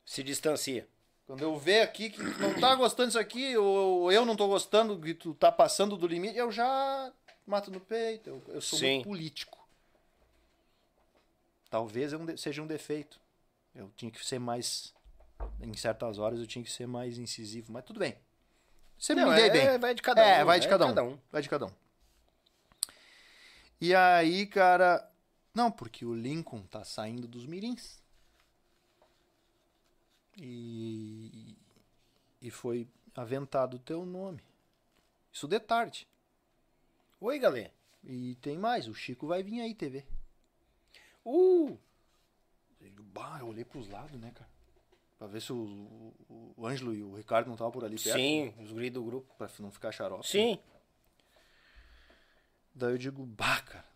Se 0.04 0.22
distancia. 0.22 0.88
Quando 1.26 1.42
eu 1.42 1.58
ver 1.58 1.80
aqui 1.82 2.08
que 2.10 2.18
tu 2.18 2.40
não 2.40 2.54
tá 2.54 2.74
gostando 2.76 3.08
disso 3.08 3.18
aqui, 3.18 3.56
ou 3.56 4.10
eu 4.12 4.24
não 4.24 4.36
tô 4.36 4.46
gostando 4.46 4.98
que 5.00 5.12
tu 5.12 5.34
tá 5.34 5.50
passando 5.50 5.96
do 5.96 6.06
limite, 6.06 6.36
eu 6.38 6.50
já 6.52 7.12
mato 7.44 7.70
no 7.70 7.80
peito. 7.80 8.30
Eu, 8.30 8.42
eu 8.48 8.60
sou 8.60 8.78
Sim. 8.78 8.94
muito 8.94 9.04
político. 9.04 9.58
Talvez 11.68 12.12
eu 12.12 12.20
um 12.20 12.36
seja 12.36 12.62
um 12.62 12.66
defeito. 12.66 13.20
Eu 13.74 13.90
tinha 13.96 14.10
que 14.10 14.24
ser 14.24 14.38
mais 14.38 14.94
Em 15.60 15.74
certas 15.74 16.18
horas 16.18 16.38
eu 16.38 16.46
tinha 16.46 16.64
que 16.64 16.70
ser 16.70 16.86
mais 16.86 17.18
incisivo, 17.18 17.72
mas 17.72 17.84
tudo 17.84 17.98
bem. 18.00 18.16
Você 18.98 19.14
Não, 19.14 19.30
me 19.32 19.40
é- 19.40 19.50
bem. 19.50 19.78
vai 19.78 19.94
de 19.94 20.02
cada 20.02 20.20
um, 20.22 20.24
É, 20.24 20.44
vai 20.44 20.58
de 20.60 20.66
é 20.66 20.70
cada 20.70 20.86
um. 20.86 21.12
um. 21.12 21.18
Vai 21.30 21.42
de 21.42 21.48
cada 21.48 21.66
um. 21.66 21.72
E 23.80 23.94
aí, 23.94 24.46
cara. 24.46 25.10
Não, 25.54 25.70
porque 25.70 26.04
o 26.04 26.14
Lincoln 26.14 26.62
tá 26.62 26.84
saindo 26.84 27.26
dos 27.28 27.46
mirins. 27.46 27.98
E. 30.36 31.56
E 32.40 32.50
foi 32.50 32.86
aventado 33.14 33.76
o 33.76 33.80
teu 33.80 34.04
nome. 34.04 34.42
Isso 35.32 35.48
de 35.48 35.58
tarde. 35.60 36.06
Oi, 37.20 37.38
galera. 37.38 37.72
E 38.04 38.34
tem 38.36 38.56
mais, 38.58 38.86
o 38.86 38.94
Chico 38.94 39.26
vai 39.26 39.42
vir 39.42 39.60
aí, 39.60 39.74
TV. 39.74 40.06
Uh! 41.24 41.76
Bah, 43.12 43.38
eu 43.40 43.48
olhei 43.48 43.64
pros 43.64 43.88
lados, 43.88 44.20
né, 44.20 44.30
cara? 44.32 44.48
Pra 45.18 45.26
ver 45.26 45.40
se 45.40 45.52
o, 45.52 45.56
o, 45.56 46.54
o 46.56 46.66
Ângelo 46.66 46.94
e 46.94 47.02
o 47.02 47.14
Ricardo 47.14 47.46
não 47.46 47.54
estavam 47.54 47.72
por 47.72 47.84
ali 47.84 47.98
perto. 47.98 48.16
Sim, 48.16 48.54
os 48.60 48.70
guris 48.70 48.92
do 48.92 49.02
grupo. 49.02 49.34
Pra 49.36 49.48
não 49.58 49.70
ficar 49.70 49.92
xarope. 49.92 50.26
Sim. 50.26 50.58
Daí 52.74 52.92
eu 52.92 52.98
digo, 52.98 53.24
bah, 53.24 53.62
cara. 53.62 53.86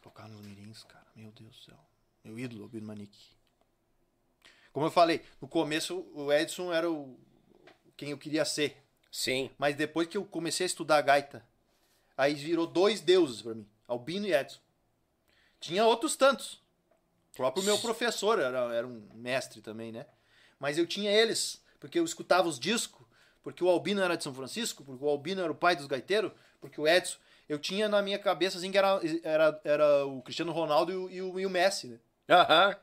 Tocar 0.00 0.28
nos 0.28 0.40
mirins, 0.40 0.82
cara. 0.84 1.06
Meu 1.14 1.30
Deus 1.32 1.50
do 1.50 1.56
céu. 1.64 1.78
Meu 2.24 2.38
ídolo, 2.38 2.62
Albino 2.62 2.86
Manique. 2.86 3.36
Como 4.72 4.86
eu 4.86 4.90
falei, 4.90 5.22
no 5.40 5.46
começo 5.46 6.06
o 6.14 6.32
Edson 6.32 6.72
era 6.72 6.90
o 6.90 7.18
quem 7.96 8.10
eu 8.10 8.18
queria 8.18 8.44
ser. 8.44 8.82
Sim. 9.10 9.50
Mas 9.58 9.76
depois 9.76 10.08
que 10.08 10.16
eu 10.16 10.24
comecei 10.24 10.64
a 10.64 10.66
estudar 10.66 11.02
gaita, 11.02 11.46
aí 12.16 12.34
virou 12.34 12.66
dois 12.66 13.00
deuses 13.00 13.42
pra 13.42 13.54
mim. 13.54 13.68
Albino 13.86 14.26
e 14.26 14.32
Edson. 14.32 14.60
Tinha 15.60 15.84
outros 15.84 16.16
tantos. 16.16 16.54
O 17.32 17.36
próprio 17.36 17.64
meu 17.64 17.78
professor 17.78 18.38
era, 18.38 18.74
era 18.74 18.86
um 18.86 19.08
mestre 19.14 19.60
também, 19.60 19.92
né? 19.92 20.06
Mas 20.62 20.78
eu 20.78 20.86
tinha 20.86 21.10
eles, 21.10 21.60
porque 21.80 21.98
eu 21.98 22.04
escutava 22.04 22.46
os 22.46 22.56
discos, 22.56 23.04
porque 23.42 23.64
o 23.64 23.68
Albino 23.68 24.00
era 24.00 24.16
de 24.16 24.22
São 24.22 24.32
Francisco, 24.32 24.84
porque 24.84 25.04
o 25.04 25.08
Albino 25.08 25.42
era 25.42 25.50
o 25.50 25.56
pai 25.56 25.74
dos 25.74 25.88
gaiteiros, 25.88 26.30
porque 26.60 26.80
o 26.80 26.86
Edson. 26.86 27.18
Eu 27.48 27.58
tinha 27.58 27.88
na 27.88 28.00
minha 28.00 28.16
cabeça 28.16 28.58
assim 28.58 28.70
que 28.70 28.78
era, 28.78 29.00
era, 29.24 29.60
era 29.64 30.06
o 30.06 30.22
Cristiano 30.22 30.52
Ronaldo 30.52 30.92
e 30.92 30.96
o, 30.96 31.10
e 31.10 31.20
o, 31.22 31.40
e 31.40 31.46
o 31.46 31.50
Messi, 31.50 31.88
né? 31.88 31.98
Aham. 32.30 32.76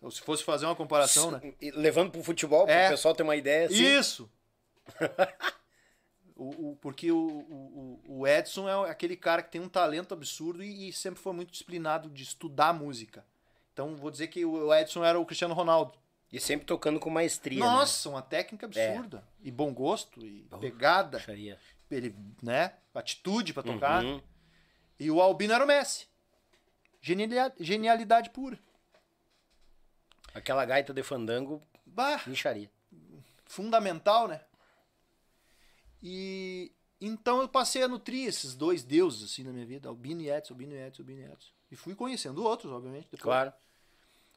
Ou 0.00 0.10
se 0.10 0.20
fosse 0.20 0.42
fazer 0.42 0.66
uma 0.66 0.74
comparação, 0.74 1.30
né? 1.30 1.54
Levando 1.74 2.10
pro 2.10 2.22
futebol, 2.24 2.66
para 2.66 2.74
É. 2.74 2.86
o 2.88 2.90
pessoal 2.90 3.14
ter 3.14 3.22
uma 3.22 3.36
ideia. 3.36 3.66
Assim. 3.66 3.76
Isso! 3.76 4.28
o, 6.34 6.70
o- 6.72 6.76
porque 6.80 7.12
o, 7.12 7.16
o, 7.18 8.00
o 8.20 8.26
Edson 8.26 8.68
é 8.68 8.90
aquele 8.90 9.16
cara 9.16 9.40
que 9.40 9.52
tem 9.52 9.60
um 9.60 9.68
talento 9.68 10.12
absurdo 10.12 10.64
e, 10.64 10.88
e 10.88 10.92
sempre 10.92 11.20
foi 11.22 11.32
muito 11.32 11.52
disciplinado 11.52 12.10
de 12.10 12.24
estudar 12.24 12.72
música. 12.74 13.24
Então 13.72 13.94
vou 13.94 14.10
dizer 14.10 14.26
que 14.26 14.44
o 14.44 14.74
Edson 14.74 15.04
era 15.04 15.20
o 15.20 15.24
Cristiano 15.24 15.54
Ronaldo. 15.54 15.96
E 16.32 16.38
sempre 16.38 16.66
tocando 16.66 17.00
com 17.00 17.08
maestria. 17.08 17.60
Nossa, 17.60 18.08
uma 18.10 18.20
técnica 18.22 18.66
absurda. 18.66 19.26
E 19.42 19.50
bom 19.50 19.72
gosto, 19.72 20.24
e 20.24 20.46
pegada, 20.60 21.18
Né? 21.18 21.24
Baixaria. 21.24 21.58
ele, 21.90 22.14
né? 22.42 22.74
Atitude 22.94 23.54
pra 23.54 23.62
tocar. 23.62 24.04
Uhum. 24.04 24.20
E 25.00 25.10
o 25.10 25.22
Albino 25.22 25.52
era 25.54 25.64
o 25.64 25.66
Messi. 25.66 26.06
Genialidade, 27.00 27.54
genialidade 27.60 28.30
pura. 28.30 28.58
Aquela 30.34 30.64
gaita 30.66 30.92
de 30.92 31.02
fandango, 31.02 31.62
Bah, 31.86 32.20
lixaria. 32.26 32.70
fundamental, 33.46 34.28
né? 34.28 34.40
E 36.02 36.72
então 37.00 37.40
eu 37.40 37.48
passei 37.48 37.82
a 37.82 37.88
nutrir 37.88 38.26
esses 38.28 38.54
dois 38.54 38.82
deuses 38.84 39.30
assim 39.30 39.42
na 39.44 39.52
minha 39.52 39.64
vida, 39.66 39.88
Albino 39.88 40.20
e 40.20 40.28
Edson, 40.30 40.52
Albino 40.54 40.74
e 40.74 40.78
Edson, 40.78 41.02
Albino 41.02 41.20
e 41.22 41.24
Edson. 41.24 41.50
E 41.70 41.76
fui 41.76 41.94
conhecendo 41.94 42.44
outros, 42.44 42.72
obviamente, 42.72 43.04
depois. 43.04 43.22
Claro. 43.22 43.52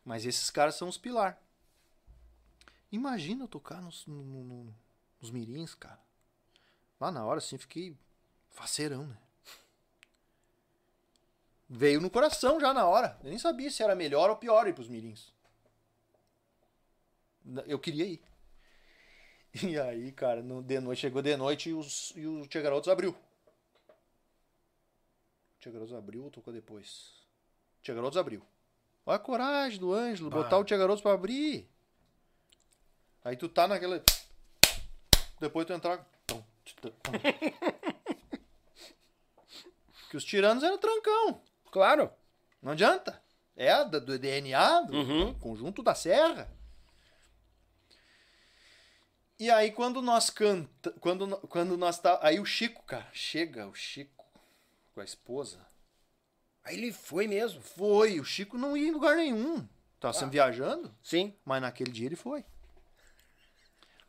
Mas 0.05 0.25
esses 0.25 0.49
caras 0.49 0.75
são 0.75 0.87
os 0.87 0.97
pilar. 0.97 1.39
Imagina 2.91 3.43
eu 3.43 3.47
tocar 3.47 3.81
nos, 3.81 4.05
no- 4.05 4.23
no- 4.23 4.43
no- 4.43 4.75
nos 5.21 5.31
mirins, 5.31 5.73
cara. 5.75 5.99
Lá 6.99 7.11
na 7.11 7.25
hora, 7.25 7.37
assim, 7.39 7.57
fiquei 7.57 7.95
faceirão, 8.49 9.07
né? 9.07 9.17
Veio 11.69 12.01
no 12.01 12.09
coração 12.09 12.59
já 12.59 12.73
na 12.73 12.85
hora. 12.85 13.17
Eu 13.23 13.29
nem 13.29 13.39
sabia 13.39 13.71
se 13.71 13.81
era 13.81 13.95
melhor 13.95 14.29
ou 14.29 14.35
pior 14.35 14.67
ir 14.67 14.73
pros 14.73 14.89
mirins. 14.89 15.33
Eu 17.65 17.79
queria 17.79 18.05
ir. 18.05 18.21
E 19.63 19.77
aí, 19.77 20.13
cara, 20.13 20.41
no, 20.41 20.63
de 20.63 20.79
noite, 20.79 20.99
chegou 21.01 21.21
de 21.21 21.35
noite 21.35 21.69
e, 21.69 21.73
os, 21.73 22.13
e 22.15 22.25
o 22.25 22.47
Tia 22.47 22.61
Garotos 22.61 22.87
abriu. 22.87 23.11
O 23.11 23.15
Tia 25.59 25.69
Garotos 25.73 25.93
abriu 25.93 26.23
ou 26.23 26.31
tocou 26.31 26.53
depois? 26.53 27.11
O 27.79 27.83
Tia 27.83 27.93
Garotos 27.93 28.15
abriu. 28.17 28.41
Olha 29.05 29.17
a 29.17 29.19
coragem 29.19 29.77
do 29.77 29.93
Ângelo, 29.93 30.29
Bah. 30.29 30.37
botar 30.43 30.57
o 30.57 30.63
Tia 30.63 30.77
Garotos 30.77 31.01
pra 31.01 31.11
abrir. 31.11 31.69
Aí 33.24 33.35
tu 33.38 33.48
tá 33.50 33.67
naquela. 33.67 34.03
Depois 35.40 35.66
tu 35.66 35.74
entrar. 35.74 36.06
Que 40.09 40.17
os 40.17 40.25
tiranos 40.25 40.61
eram 40.64 40.77
trancão. 40.77 41.41
Claro. 41.72 42.11
Não 42.61 42.74
adianta. 42.74 43.22
É 43.56 43.83
do 43.85 44.19
DNA, 44.19 44.82
do 44.82 44.93
Uhum. 44.93 45.33
conjunto 45.35 45.82
da 45.82 45.95
serra. 45.95 46.51
E 49.40 49.50
aí 49.50 49.72
quando 49.72 50.01
nós 50.01 50.30
canta, 50.30 50.91
quando 51.00 51.38
quando 51.48 51.77
nós 51.77 51.98
tá, 52.00 52.19
aí 52.22 52.40
o 52.40 52.45
Chico, 52.45 52.83
cara, 52.83 53.08
chega 53.14 53.67
o 53.67 53.74
Chico 53.74 54.25
com 54.93 55.01
a 55.01 55.03
esposa. 55.06 55.66
Aí 56.64 56.75
ele 56.77 56.91
foi 56.91 57.25
mesmo. 57.27 57.61
Foi, 57.61 58.19
o 58.19 58.25
Chico 58.25 58.58
não 58.58 58.75
ia 58.77 58.90
em 58.90 58.91
lugar 58.91 59.16
nenhum. 59.16 59.67
Tava 60.00 60.11
Ah. 60.11 60.19
sempre 60.19 60.33
viajando, 60.33 60.93
Sim. 61.01 61.33
mas 61.45 61.61
naquele 61.61 61.91
dia 61.91 62.06
ele 62.08 62.16
foi. 62.16 62.45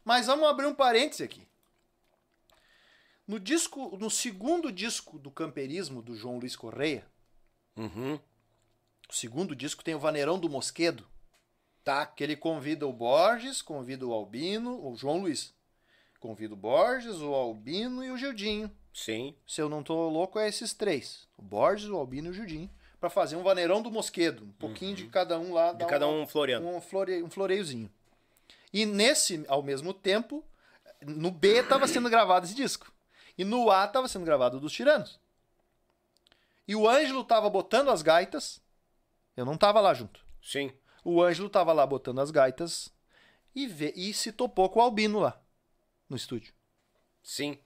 Mas 0.05 0.27
vamos 0.27 0.49
abrir 0.49 0.67
um 0.67 0.75
parêntese 0.75 1.23
aqui. 1.23 1.47
No 3.27 3.39
disco, 3.39 3.97
no 3.99 4.11
segundo 4.11 4.73
disco 4.73 5.19
do 5.19 5.31
camperismo 5.31 6.03
do 6.03 6.15
João 6.17 6.39
Luiz 6.39 6.57
Correia, 6.57 7.07
Uhum. 7.77 8.19
o 9.09 9.13
segundo 9.15 9.55
disco 9.55 9.83
tem 9.85 9.95
o 9.95 9.99
Vaneirão 10.01 10.39
do 10.39 10.49
Mosquedo. 10.49 11.07
Tá. 11.85 12.07
que 12.07 12.23
ele 12.23 12.37
convida 12.37 12.87
o 12.87 12.93
Borges, 12.93 13.61
convida 13.61 14.07
o 14.07 14.13
Albino, 14.13 14.87
o 14.89 14.95
João 14.95 15.19
Luiz. 15.19 15.53
Convida 16.21 16.55
o 16.55 16.57
Borges, 16.57 17.17
o 17.21 17.35
Albino 17.35 18.05
e 18.05 18.11
o 18.13 18.17
Gildinho. 18.17 18.71
Sim. 18.95 19.35
Se 19.45 19.61
eu 19.61 19.69
não 19.69 19.83
tô 19.83 20.09
louco, 20.09 20.39
é 20.39 20.47
esses 20.49 20.73
três. 20.73 21.27
O 21.37 21.43
Borges, 21.43 21.89
o 21.89 21.97
Albino 21.97 22.29
e 22.29 22.31
o 22.31 22.35
Gildinho. 22.35 22.71
Pra 23.01 23.11
fazer 23.11 23.35
um 23.35 23.43
vaneirão 23.43 23.83
do 23.83 23.91
Mosquedo. 23.91 24.45
Um 24.45 24.53
pouquinho 24.53 24.95
de 24.95 25.09
cada 25.09 25.41
um 25.41 25.53
lá. 25.53 25.73
De 25.73 25.85
cada 25.87 26.07
uma- 26.07 26.23
um 26.23 26.27
floreando. 26.27 26.69
Um, 26.69 26.81
flore, 26.81 27.21
um 27.21 27.29
floreiozinho. 27.29 27.91
E 28.73 28.87
nesse, 28.87 29.45
ao 29.49 29.63
mesmo 29.63 29.93
tempo, 29.93 30.45
no 31.03 31.31
B 31.31 31.63
tava 31.63 31.87
sendo 31.87 32.09
gravado 32.09 32.47
esse 32.47 32.55
disco. 32.55 32.93
E 33.37 33.45
no 33.45 33.71
A 33.71 33.87
tava 33.87 34.09
sendo 34.09 34.25
gravado 34.25 34.61
dos 34.61 34.73
Tiranos. 34.73 35.21
E 36.67 36.75
o 36.77 36.89
Ângelo 36.89 37.25
tava 37.25 37.51
botando 37.51 37.91
as 37.91 38.03
gaitas. 38.03 38.61
Eu 39.37 39.45
não 39.45 39.57
tava 39.57 39.81
lá 39.81 39.93
junto. 39.93 40.25
Sim. 40.43 40.73
O 41.05 41.23
Ângelo 41.23 41.51
tava 41.51 41.73
lá 41.73 41.87
botando 41.87 42.21
as 42.21 42.31
gaitas 42.31 42.93
e, 43.55 43.67
vê, 43.67 43.93
e 43.97 44.15
se 44.15 44.33
topou 44.33 44.71
com 44.71 44.79
o 44.79 44.83
Albino 44.83 45.19
lá 45.19 45.41
no 46.09 46.17
estúdio. 46.17 46.55
Sim. 47.23 47.59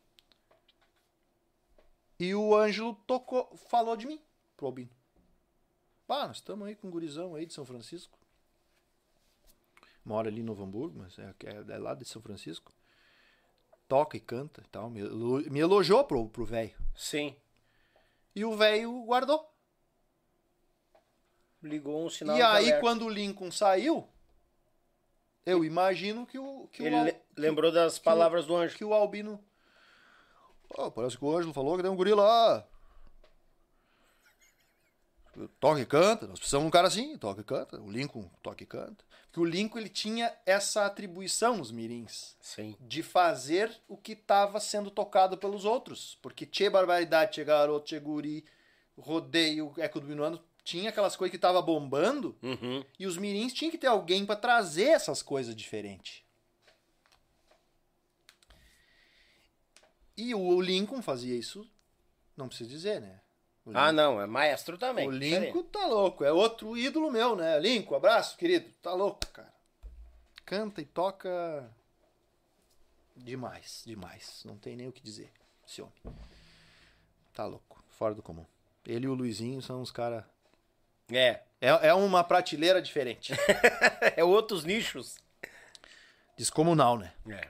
E 2.19 2.35
o 2.35 2.57
Ângelo 2.57 2.95
tocou, 3.07 3.55
falou 3.69 3.97
de 3.97 4.07
mim 4.07 4.21
pro 4.57 4.67
Albino. 4.67 4.91
Ah, 6.09 6.29
nós 6.29 6.37
estamos 6.37 6.67
aí 6.67 6.75
com 6.75 6.89
um 6.89 6.91
gurizão 6.91 7.35
aí 7.35 7.45
de 7.45 7.53
São 7.53 7.65
Francisco. 7.65 8.19
Mora 10.07 10.29
ali 10.29 10.41
em 10.41 10.45
Novo 10.45 10.63
Hamburgo, 10.63 11.01
mas 11.01 11.19
é, 11.19 11.35
é, 11.45 11.75
é 11.75 11.79
lá 11.79 11.93
de 11.93 12.05
São 12.05 12.23
Francisco. 12.23 12.73
Toca 13.89 14.17
e 14.17 14.21
canta 14.21 14.63
e 14.65 14.69
tal. 14.69 14.89
Me, 14.89 15.03
me 15.51 15.59
elogiou 15.59 16.05
pro 16.05 16.29
pro 16.29 16.45
velho. 16.45 16.77
Sim. 16.95 17.35
E 18.33 18.45
o 18.45 18.57
velho 18.57 19.05
guardou. 19.05 19.53
Ligou 21.61 22.07
um 22.07 22.09
sinal 22.09 22.37
e 22.37 22.43
aí, 22.43 22.67
alerta. 22.67 22.81
quando 22.81 23.05
o 23.05 23.09
Lincoln 23.09 23.51
saiu, 23.51 24.09
eu 25.45 25.65
imagino 25.65 26.25
que 26.25 26.39
o. 26.39 26.69
Que 26.69 26.85
Ele 26.85 26.97
o, 26.97 27.05
que 27.13 27.21
lembrou 27.37 27.73
das 27.73 27.99
palavras 27.99 28.47
do 28.47 28.55
anjo. 28.55 28.77
que 28.77 28.85
o 28.85 28.95
Albino. 28.95 29.43
"Ó, 30.71 30.89
parece 30.89 31.19
que 31.19 31.25
o 31.25 31.37
Ângelo 31.37 31.53
falou 31.53 31.77
que 31.77 31.83
tem 31.83 31.91
um 31.91 31.97
guri 31.97 32.15
lá. 32.15 32.65
Toca 35.59 35.81
e 35.81 35.87
canta, 35.87 36.29
nós 36.29 36.39
precisamos 36.39 36.63
de 36.65 36.69
um 36.69 36.71
cara 36.71 36.87
assim, 36.87 37.19
toca 37.19 37.41
e 37.41 37.45
canta. 37.45 37.81
O 37.81 37.91
Lincoln 37.91 38.31
toca 38.41 38.63
e 38.63 38.67
canta. 38.67 39.05
Porque 39.27 39.41
o 39.41 39.45
Lincoln 39.45 39.79
ele 39.81 39.89
tinha 39.89 40.35
essa 40.47 40.87
atribuição 40.87 41.57
nos 41.59 41.71
mirins 41.71 42.37
Sim. 42.41 42.75
de 42.81 43.03
fazer 43.03 43.71
o 43.87 43.97
que 43.97 44.13
estava 44.13 44.59
sendo 44.61 44.91
tocado 44.91 45.37
pelos 45.37 45.65
outros. 45.65 46.17
Porque 46.23 46.47
Tchê 46.47 46.71
Barbaridade, 46.71 47.33
Tchê 47.33 47.45
Garoto, 47.45 47.85
Tchê 47.87 47.99
Guri, 48.01 48.45
Rodeio, 48.97 49.75
Eco 49.77 50.01
do 50.01 50.07
Minuano, 50.07 50.43
tinha 50.65 50.89
aquelas 50.89 51.15
coisas 51.15 51.31
que 51.33 51.39
tava 51.39 51.61
bombando 51.61 52.37
Uhum. 52.43 52.83
e 52.99 53.07
os 53.07 53.17
mirins 53.19 53.53
tinham 53.53 53.71
que 53.71 53.79
ter 53.79 53.87
alguém 53.89 54.25
para 54.25 54.37
trazer 54.37 54.89
essas 54.89 55.23
coisas 55.23 55.55
diferentes. 55.55 56.23
E 60.17 60.35
o 60.35 60.61
Lincoln 60.61 61.03
fazia 61.03 61.37
isso, 61.37 61.69
não 62.37 62.49
precisa 62.49 62.71
dizer, 62.71 63.01
né? 63.01 63.21
Ah, 63.75 63.93
não. 63.93 64.21
É 64.21 64.27
maestro 64.27 64.79
também. 64.79 65.09
o 65.09 65.11
Lincoln 65.11 65.63
tá 65.65 65.87
louco, 65.87 66.25
é 66.25 66.33
outro 66.33 66.77
ídolo 66.77 67.11
meu, 67.11 67.35
né? 67.35 67.59
Lincoln, 67.59 67.97
abraço, 67.97 68.37
querido. 68.37 68.71
Tá 68.83 68.93
louco, 68.93 69.27
cara. 69.33 69.53
canta 70.45 70.81
e 70.81 70.85
toca 70.85 71.69
demais, 73.17 73.83
demais. 73.85 74.43
Não 74.45 74.57
tem 74.57 74.77
nem 74.77 74.89
o 74.89 74.93
que 74.93 75.03
dizer, 75.03 75.33
esse 75.67 75.83
homem. 75.83 75.95
Tá 77.35 77.45
louco, 77.45 77.83
fora 77.91 78.15
do 78.15 78.23
comum. 78.23 78.47
Ele 78.87 79.07
e 79.07 79.09
o 79.09 79.15
Luizinho 79.15 79.61
são 79.61 79.83
uns 79.83 79.91
caras. 79.91 80.25
É. 81.11 81.41
É, 81.61 81.89
é 81.89 81.95
uma 81.95 82.23
prateleira 82.23 82.81
diferente. 82.81 83.33
é 84.17 84.23
outros 84.23 84.65
nichos. 84.65 85.17
Descomunal, 86.37 86.99
né? 86.99 87.13
É. 87.29 87.49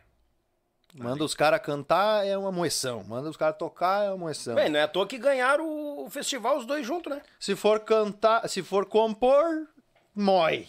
Manda 0.94 1.24
os 1.24 1.34
caras 1.34 1.60
cantar 1.60 2.26
é 2.26 2.38
uma 2.38 2.50
moeção. 2.50 3.04
Manda 3.04 3.28
os 3.28 3.36
caras 3.36 3.58
tocar 3.58 4.04
é 4.04 4.08
uma 4.08 4.16
moeção. 4.16 4.54
Bem, 4.54 4.70
não 4.70 4.80
é 4.80 4.84
à 4.84 4.88
toa 4.88 5.06
que 5.06 5.18
ganharam 5.18 5.68
o 5.68 5.85
festival 6.10 6.58
os 6.58 6.66
dois 6.66 6.86
juntos, 6.86 7.12
né? 7.12 7.22
Se 7.38 7.56
for 7.56 7.80
cantar, 7.80 8.48
se 8.48 8.62
for 8.62 8.86
compor, 8.86 9.68
mói. 10.14 10.68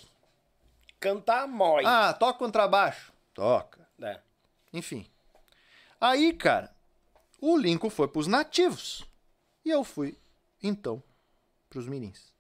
Cantar, 1.00 1.48
mói. 1.48 1.84
Ah, 1.86 2.14
toca 2.14 2.40
contrabaixo. 2.40 3.12
Toca. 3.34 3.88
É. 4.02 4.20
Enfim. 4.74 5.06
Aí, 6.00 6.34
cara, 6.34 6.74
o 7.40 7.58
Lincoln 7.58 7.90
foi 7.90 8.08
pros 8.08 8.28
nativos. 8.28 9.06
E 9.64 9.70
eu 9.70 9.84
fui, 9.84 10.18
então, 10.62 11.04
pros 11.70 11.88
mirins. 11.88 12.34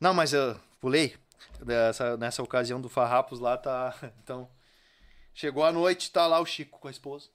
Não, 0.00 0.14
mas 0.14 0.32
eu 0.32 0.58
pulei. 0.80 1.16
Nessa, 1.64 2.16
nessa 2.16 2.42
ocasião 2.42 2.80
do 2.80 2.88
Farrapos 2.88 3.40
lá, 3.40 3.56
tá. 3.56 3.94
Então. 4.22 4.48
Chegou 5.34 5.64
a 5.64 5.70
noite, 5.70 6.10
tá 6.10 6.26
lá 6.26 6.40
o 6.40 6.46
Chico 6.46 6.80
com 6.80 6.88
a 6.88 6.90
esposa. 6.90 7.28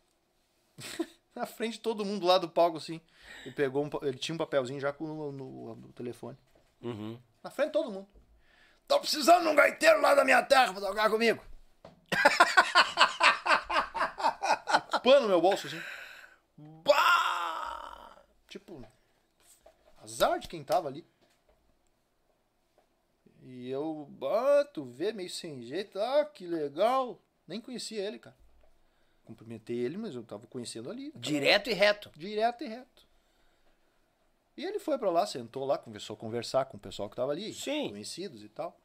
Na 1.36 1.46
frente 1.46 1.74
de 1.74 1.80
todo 1.80 2.06
mundo 2.06 2.26
lá 2.26 2.38
do 2.38 2.48
palco, 2.48 2.78
assim. 2.78 3.02
Ele 3.44 3.56
pegou 3.56 3.86
um, 3.86 3.90
ele 4.04 4.18
tinha 4.18 4.36
um 4.36 4.38
papelzinho 4.38 4.80
já 4.80 4.94
com 4.94 5.08
no, 5.08 5.32
no, 5.32 5.76
no 5.76 5.94
telefone. 5.94 6.38
Uhum. 6.82 7.20
Na 7.42 7.50
frente 7.50 7.68
de 7.68 7.74
todo 7.74 7.92
mundo. 7.92 8.08
Tô 8.88 9.00
precisando 9.00 9.44
de 9.44 9.48
um 9.48 9.56
gaiteiro 9.56 10.02
lá 10.02 10.14
da 10.14 10.24
minha 10.24 10.44
terra 10.44 10.74
pra 10.74 10.82
tocar 10.82 11.10
comigo. 11.10 11.44
Pano 15.04 15.22
no 15.22 15.28
meu 15.28 15.42
bolso, 15.42 15.68
assim. 15.68 15.82
Bah! 16.58 18.24
Tipo, 18.48 18.86
azar 19.98 20.40
de 20.40 20.48
quem 20.48 20.64
tava 20.64 20.88
ali. 20.88 21.06
E 23.42 23.70
eu, 23.70 24.10
ah, 24.24 24.66
tu 24.74 24.86
vê, 24.86 25.12
meio 25.12 25.30
sem 25.30 25.62
jeito. 25.64 26.00
Ah, 26.00 26.26
que 26.26 26.46
legal. 26.46 27.20
Nem 27.48 27.60
conhecia 27.60 28.02
ele, 28.02 28.20
cara. 28.20 28.38
Cumprimentei 29.24 29.78
ele, 29.78 29.98
mas 29.98 30.16
eu 30.16 30.24
tava 30.24 30.46
conhecendo 30.48 30.90
ali. 30.90 31.12
Direto 31.16 31.70
e 31.70 31.74
reto. 31.74 32.12
Direto 32.16 32.64
e 32.64 32.68
reto. 32.68 33.08
E 34.56 34.64
ele 34.64 34.80
foi 34.80 34.98
pra 34.98 35.10
lá, 35.10 35.26
sentou 35.26 35.66
lá, 35.66 35.78
começou 35.78 36.16
a 36.16 36.18
conversar 36.18 36.66
com 36.66 36.78
o 36.78 36.80
pessoal 36.80 37.10
que 37.10 37.16
tava 37.16 37.32
ali. 37.32 37.54
Sim. 37.54 37.90
Conhecidos 37.90 38.44
e 38.44 38.50
tal. 38.50 38.80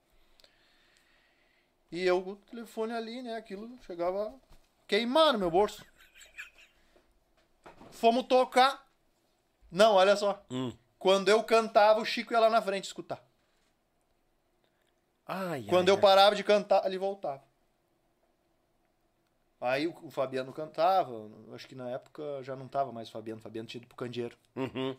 E 1.90 2.02
eu 2.02 2.18
o 2.18 2.36
telefone 2.36 2.92
ali, 2.92 3.22
né? 3.22 3.36
Aquilo 3.36 3.78
chegava 3.82 4.28
a 4.28 4.34
queimar 4.86 5.32
no 5.32 5.38
meu 5.38 5.50
bolso. 5.50 5.84
Fomos 7.90 8.26
tocar. 8.26 8.86
Não, 9.70 9.94
olha 9.94 10.16
só. 10.16 10.44
Hum. 10.50 10.72
Quando 10.98 11.28
eu 11.28 11.42
cantava, 11.44 12.00
o 12.00 12.04
Chico 12.04 12.32
ia 12.32 12.40
lá 12.40 12.50
na 12.50 12.62
frente 12.62 12.84
escutar. 12.84 13.22
Ai, 15.26 15.64
Quando 15.68 15.90
ai, 15.90 15.94
eu 15.94 16.00
parava 16.00 16.34
de 16.34 16.42
cantar, 16.42 16.84
ele 16.86 16.98
voltava. 16.98 17.47
Aí 19.60 19.86
o, 19.88 20.10
Fabiano 20.10 20.52
cantava. 20.52 21.12
Acho 21.54 21.66
que 21.66 21.74
na 21.74 21.88
época 21.90 22.22
já 22.42 22.54
não 22.54 22.68
tava 22.68 22.92
mais 22.92 23.08
o 23.08 23.12
Fabiano. 23.12 23.40
O 23.40 23.42
Fabiano 23.42 23.68
tinha 23.68 23.80
ido 23.80 23.88
pro 23.88 23.96
Candeeiro. 23.96 24.36
Uhum. 24.54 24.96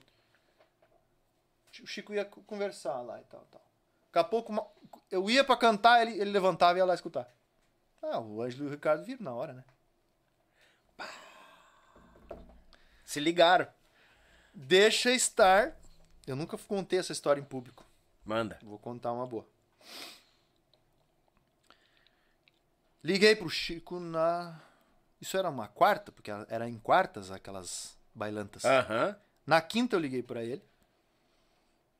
O 1.81 1.87
Chico 1.87 2.13
ia 2.13 2.25
co- 2.25 2.41
conversar 2.41 3.01
lá 3.01 3.19
e 3.21 3.23
tal, 3.25 3.45
tal. 3.51 3.61
Daqui 4.07 4.19
a 4.19 4.23
pouco 4.23 4.53
eu 5.09 5.29
ia 5.29 5.43
pra 5.43 5.55
cantar, 5.55 6.01
ele, 6.01 6.19
ele 6.19 6.31
levantava 6.31 6.77
e 6.77 6.81
ia 6.81 6.85
lá 6.85 6.93
escutar. 6.93 7.31
Ah, 8.01 8.19
o 8.19 8.41
Ângelo 8.41 8.65
e 8.65 8.67
o 8.67 8.71
Ricardo 8.71 9.05
viram 9.05 9.23
na 9.23 9.33
hora, 9.33 9.53
né? 9.53 9.63
Se 13.05 13.19
ligaram. 13.19 13.67
Deixa 14.53 15.11
estar. 15.11 15.77
Eu 16.27 16.35
nunca 16.35 16.57
contei 16.57 16.99
essa 16.99 17.11
história 17.11 17.39
em 17.41 17.45
público. 17.45 17.85
Manda. 18.25 18.59
Vou 18.61 18.77
contar 18.77 19.11
uma 19.13 19.25
boa. 19.25 19.47
Liguei 23.03 23.35
pro 23.35 23.49
Chico 23.49 23.99
na. 23.99 24.61
Isso 25.21 25.37
era 25.37 25.49
uma 25.49 25.67
quarta, 25.67 26.11
porque 26.11 26.31
era 26.47 26.67
em 26.67 26.77
quartas 26.79 27.31
aquelas 27.31 27.97
bailantas. 28.13 28.65
Aham. 28.65 29.19
Na 29.45 29.61
quinta 29.61 29.95
eu 29.95 29.99
liguei 29.99 30.21
pra 30.21 30.43
ele. 30.43 30.63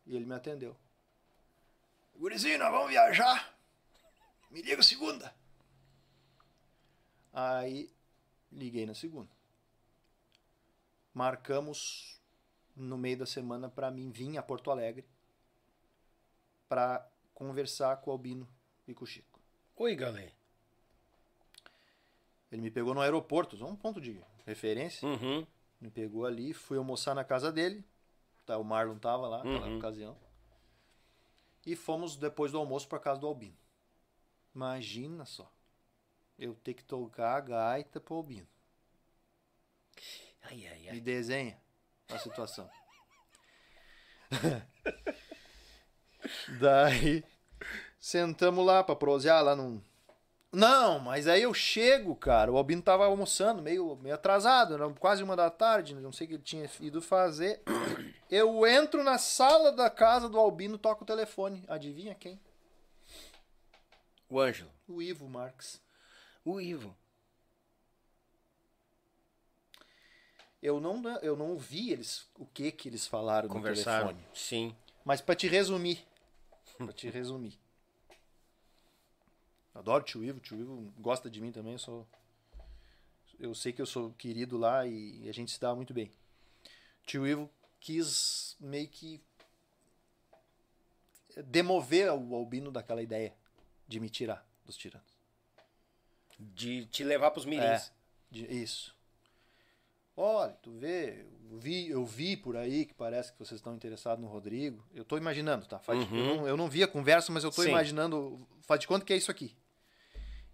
E 0.06 0.16
ele 0.16 0.26
me 0.26 0.36
atendeu. 0.36 0.76
Gurizinho, 2.16 2.60
nós 2.60 2.72
vamos 2.72 2.90
viajar. 2.90 3.58
Me 4.52 4.62
liga 4.62 4.84
segunda. 4.84 5.34
Aí 7.32 7.90
liguei 8.52 8.86
na 8.86 8.94
segunda. 8.94 9.30
Marcamos 11.14 12.20
no 12.76 12.98
meio 12.98 13.18
da 13.18 13.26
semana 13.26 13.70
pra 13.70 13.92
mim 13.92 14.12
vir 14.12 14.38
a 14.38 14.44
Porto 14.44 14.72
Alegre 14.72 15.08
pra 16.68 17.08
conversar 17.34 17.98
com 17.98 18.10
o 18.10 18.14
Albino 18.14 18.48
e 18.88 18.94
com 18.94 19.04
o 19.04 19.08
Chico. 19.08 19.40
Oi, 19.76 19.96
galera. 19.96 20.39
Ele 22.52 22.62
me 22.62 22.72
pegou 22.72 22.94
no 22.94 23.02
aeroporto, 23.02 23.56
só 23.58 23.66
um 23.68 23.76
ponto 23.76 24.02
de 24.02 24.20
referência. 24.46 25.08
Uhum. 25.08 25.46
Me 25.80 25.90
pegou 25.92 26.26
ali, 26.26 26.54
fui 26.54 26.78
almoçar 26.78 27.14
na 27.14 27.24
casa 27.24 27.52
dele. 27.52 27.86
Tá, 28.46 28.58
o 28.58 28.64
Marlon 28.64 28.98
tava 28.98 29.28
lá 29.28 29.44
naquela 29.44 29.68
Uhum. 29.68 29.78
ocasião. 29.78 30.18
E 31.66 31.76
fomos 31.76 32.16
depois 32.18 32.52
do 32.52 32.58
almoço 32.58 32.88
pra 32.88 33.00
casa 33.00 33.20
do 33.20 33.28
Albino. 33.28 33.56
Imagina 34.56 35.26
só. 35.26 35.52
Eu 36.38 36.56
ter 36.56 36.74
que 36.74 36.84
tocar 36.84 37.36
a 37.38 37.42
gaita 37.42 38.00
pro 38.00 38.16
Albino. 38.16 38.48
Ai, 40.44 40.66
ai, 40.68 40.80
Me 40.84 40.90
ai. 40.90 41.00
desenha 41.02 41.60
a 42.10 42.18
situação. 42.18 42.70
Daí 46.60 47.24
sentamos 48.00 48.66
lá 48.66 48.84
pra 48.84 48.96
prosear 48.96 49.44
lá 49.44 49.56
num. 49.56 49.82
Não, 50.52 51.00
mas 51.00 51.28
aí 51.28 51.44
eu 51.44 51.54
chego, 51.54 52.16
cara. 52.16 52.52
O 52.52 52.58
Albino 52.58 52.82
tava 52.82 53.06
almoçando, 53.06 53.62
meio, 53.62 53.96
meio 53.98 54.16
atrasado, 54.16 54.74
era 54.74 54.90
quase 54.94 55.24
uma 55.24 55.36
da 55.36 55.50
tarde, 55.50 55.94
não 55.94 56.12
sei 56.12 56.26
o 56.26 56.28
que 56.28 56.36
ele 56.36 56.44
tinha 56.44 56.70
ido 56.80 57.02
fazer. 57.02 57.62
Eu 58.30 58.66
entro 58.66 59.04
na 59.04 59.18
sala 59.18 59.72
da 59.72 59.90
casa 59.90 60.28
do 60.28 60.40
Albino, 60.40 60.78
toco 60.78 61.04
o 61.04 61.08
telefone. 61.08 61.64
Adivinha 61.68 62.16
quem? 62.16 62.40
O 64.28 64.40
Ângelo. 64.40 64.72
O 64.88 65.02
Ivo 65.02 65.28
Marques. 65.30 65.82
O 66.44 66.60
Ivo. 66.60 66.96
Eu 70.62 70.80
não, 70.80 71.02
eu 71.22 71.38
não 71.38 71.52
ouvi 71.52 71.92
eles, 71.92 72.28
o 72.36 72.46
que 72.46 72.72
que 72.72 72.90
eles 72.90 73.08
falaram 73.08 73.48
no 73.48 73.62
telefone. 73.62 74.20
Sim. 74.34 74.76
Mas 75.06 75.22
pra 75.22 75.36
te 75.36 75.48
resumir. 75.48 76.06
pra 76.78 76.92
te 76.92 77.10
resumir. 77.10 77.58
Adoro 79.80 80.04
o 80.04 80.06
tio 80.06 80.24
Ivo, 80.26 80.40
o 80.40 80.42
tio 80.42 80.60
Ivo 80.60 80.94
gosta 81.00 81.30
de 81.30 81.40
mim 81.40 81.54
também, 81.54 81.72
eu 81.74 81.80
sou. 81.80 82.06
Eu 83.40 83.56
sei 83.56 83.72
que 83.72 83.82
eu 83.82 83.86
sou 83.86 84.12
querido 84.12 84.58
lá 84.58 84.86
e 84.86 85.28
a 85.30 85.32
gente 85.32 85.52
se 85.52 85.60
dá 85.60 85.74
muito 85.74 85.94
bem. 85.94 86.12
Tio 87.06 87.26
Ivo 87.26 87.50
quis 87.80 88.58
meio 88.60 88.90
que 88.90 89.22
demover 91.46 92.12
o 92.12 92.36
Albino 92.36 92.72
daquela 92.72 93.02
ideia 93.02 93.34
de 93.88 94.02
me 94.02 94.10
tirar 94.10 94.46
dos 94.66 94.76
tiranos. 94.76 95.08
De 96.38 96.86
te 96.88 97.04
levar 97.06 97.32
pros 97.32 97.46
mirins. 97.46 97.64
É, 97.88 97.92
de- 98.30 98.46
isso. 98.48 98.94
Olha, 100.16 100.52
tu 100.62 100.72
vê, 100.72 101.26
eu 101.50 101.58
vi, 101.58 101.88
eu 101.90 102.06
vi 102.06 102.36
por 102.36 102.58
aí 102.58 102.86
que 102.86 102.94
parece 102.94 103.32
que 103.32 103.40
vocês 103.40 103.60
estão 103.60 103.74
interessados 103.74 104.22
no 104.22 104.30
Rodrigo. 104.30 104.86
Eu 104.94 105.06
tô 105.06 105.18
imaginando, 105.18 105.66
tá? 105.66 105.80
Faz, 105.80 106.00
eu, 106.02 106.18
não, 106.18 106.48
eu 106.48 106.58
não 106.58 106.70
vi 106.70 106.84
a 106.84 106.88
conversa, 106.88 107.32
mas 107.32 107.46
eu 107.46 107.52
tô 107.52 107.64
Sim. 107.64 107.70
imaginando. 107.70 108.46
Faz 108.64 108.82
de 108.82 108.88
conta 108.88 109.06
que 109.06 109.14
é 109.14 109.16
isso 109.18 109.32
aqui. 109.32 109.56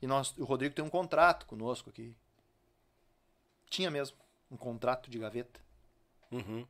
E 0.02 0.08
nós, 0.08 0.38
o 0.38 0.44
Rodrigo 0.44 0.76
tem 0.76 0.84
um 0.84 0.90
contrato 0.90 1.46
conosco 1.46 1.90
aqui. 1.90 2.16
Tinha 3.70 3.90
mesmo. 3.90 4.18
Um 4.52 4.58
contrato 4.58 5.10
de 5.10 5.18
gaveta. 5.18 5.60
Uhum. 6.32 6.68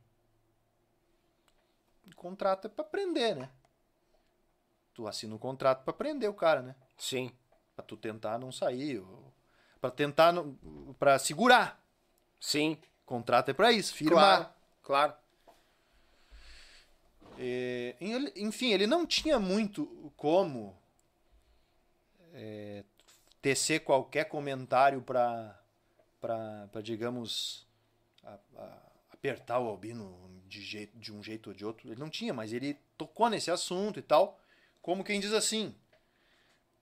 O 2.10 2.14
contrato 2.14 2.66
é 2.66 2.70
pra 2.70 2.84
prender, 2.84 3.36
né? 3.36 3.50
Tu 4.94 5.06
assina 5.06 5.34
um 5.34 5.38
contrato 5.38 5.84
pra 5.84 5.92
prender 5.92 6.30
o 6.30 6.34
cara, 6.34 6.62
né? 6.62 6.74
Sim. 6.96 7.30
Pra 7.74 7.84
tu 7.84 7.96
tentar 7.96 8.38
não 8.38 8.50
sair. 8.50 9.00
Ou... 9.00 9.32
Pra 9.80 9.90
tentar. 9.90 10.32
Não... 10.32 10.54
Pra 10.98 11.18
segurar. 11.18 11.82
Sim. 12.40 12.78
Contrato 13.04 13.50
é 13.50 13.54
pra 13.54 13.70
isso, 13.72 13.94
firmar. 13.94 14.54
Claro. 14.82 15.14
Claro. 15.14 15.14
É, 17.38 17.94
ele- 18.00 18.32
enfim, 18.36 18.72
ele 18.72 18.86
não 18.86 19.04
tinha 19.06 19.38
muito 19.38 20.10
como 20.16 20.74
é, 22.32 22.82
tecer 23.46 23.84
qualquer 23.84 24.24
comentário 24.24 25.00
para, 25.02 25.56
para 26.20 26.82
digamos, 26.82 27.64
a- 28.24 28.40
a- 28.56 28.82
apertar 29.12 29.60
o 29.60 29.68
Albino 29.68 30.42
de, 30.48 30.60
jeito, 30.60 30.98
de 30.98 31.12
um 31.12 31.22
jeito 31.22 31.50
ou 31.50 31.54
de 31.54 31.64
outro. 31.64 31.86
Ele 31.88 31.94
não 32.00 32.10
tinha, 32.10 32.34
mas 32.34 32.52
ele 32.52 32.74
tocou 32.98 33.30
nesse 33.30 33.48
assunto 33.48 34.00
e 34.00 34.02
tal, 34.02 34.40
como 34.82 35.04
quem 35.04 35.20
diz 35.20 35.32
assim, 35.32 35.72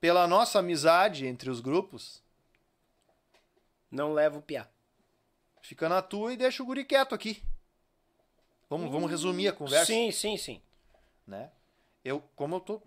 pela 0.01 0.25
nossa 0.27 0.57
amizade 0.57 1.27
entre 1.27 1.51
os 1.51 1.59
grupos, 1.61 2.23
Não 3.91 4.11
leva 4.11 4.39
o 4.39 4.41
piá. 4.41 4.67
fica 5.61 5.87
na 5.87 6.01
tua 6.01 6.33
e 6.33 6.37
deixa 6.37 6.63
o 6.63 6.65
guri 6.65 6.83
quieto 6.83 7.13
aqui. 7.13 7.43
Vamos, 8.67 8.91
vamos 8.91 9.11
resumir 9.11 9.47
a 9.49 9.53
conversa, 9.53 9.85
Sim, 9.85 10.11
sim, 10.11 10.35
sim. 10.35 10.59
né? 11.27 11.51
Eu, 12.05 12.21
como 12.35 12.57
eu 12.57 12.59
tô, 12.59 12.81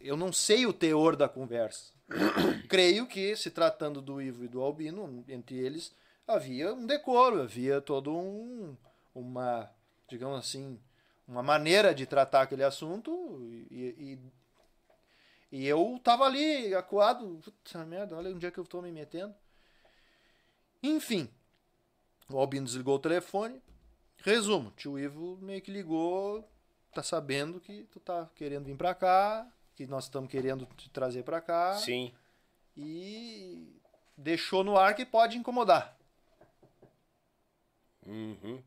eu 0.00 0.16
não 0.16 0.32
sei 0.32 0.66
o 0.66 0.72
teor 0.72 1.14
da 1.14 1.28
conversa. 1.28 1.92
Creio 2.68 3.06
que 3.06 3.36
se 3.36 3.52
tratando 3.52 4.02
do 4.02 4.20
Ivo 4.20 4.44
e 4.44 4.48
do 4.48 4.60
Albino, 4.60 5.24
entre 5.28 5.56
eles 5.56 5.94
havia 6.26 6.74
um 6.74 6.84
decoro, 6.84 7.40
havia 7.40 7.80
todo 7.80 8.12
um 8.12 8.76
uma, 9.14 9.70
digamos 10.08 10.40
assim, 10.40 10.76
uma 11.28 11.40
maneira 11.40 11.94
de 11.94 12.04
tratar 12.04 12.42
aquele 12.42 12.64
assunto 12.64 13.38
e, 13.70 14.18
e, 15.52 15.58
e 15.58 15.66
eu 15.66 16.00
tava 16.02 16.24
ali 16.24 16.74
acuado, 16.74 17.38
puta 17.44 17.84
merda, 17.84 18.16
olha 18.16 18.34
onde 18.34 18.44
é 18.44 18.50
que 18.50 18.58
eu 18.58 18.64
tô 18.64 18.82
me 18.82 18.90
metendo. 18.90 19.32
Enfim, 20.82 21.30
o 22.28 22.38
Albino 22.38 22.66
desligou 22.66 22.96
o 22.96 22.98
telefone. 22.98 23.62
Resumo, 24.16 24.72
tio 24.76 24.98
Ivo 24.98 25.38
meio 25.40 25.62
que 25.62 25.70
ligou, 25.70 26.48
tá 26.92 27.02
sabendo 27.02 27.60
que 27.60 27.84
tu 27.84 27.98
tá 27.98 28.28
querendo 28.34 28.66
vir 28.66 28.76
pra 28.76 28.94
cá, 28.94 29.50
que 29.74 29.86
nós 29.86 30.04
estamos 30.04 30.30
querendo 30.30 30.66
te 30.76 30.90
trazer 30.90 31.22
pra 31.22 31.40
cá 31.40 31.74
Sim. 31.76 32.12
e 32.76 33.80
deixou 34.16 34.62
no 34.62 34.76
ar 34.76 34.94
que 34.94 35.06
pode 35.06 35.38
incomodar. 35.38 35.96
Uhum. 38.06 38.62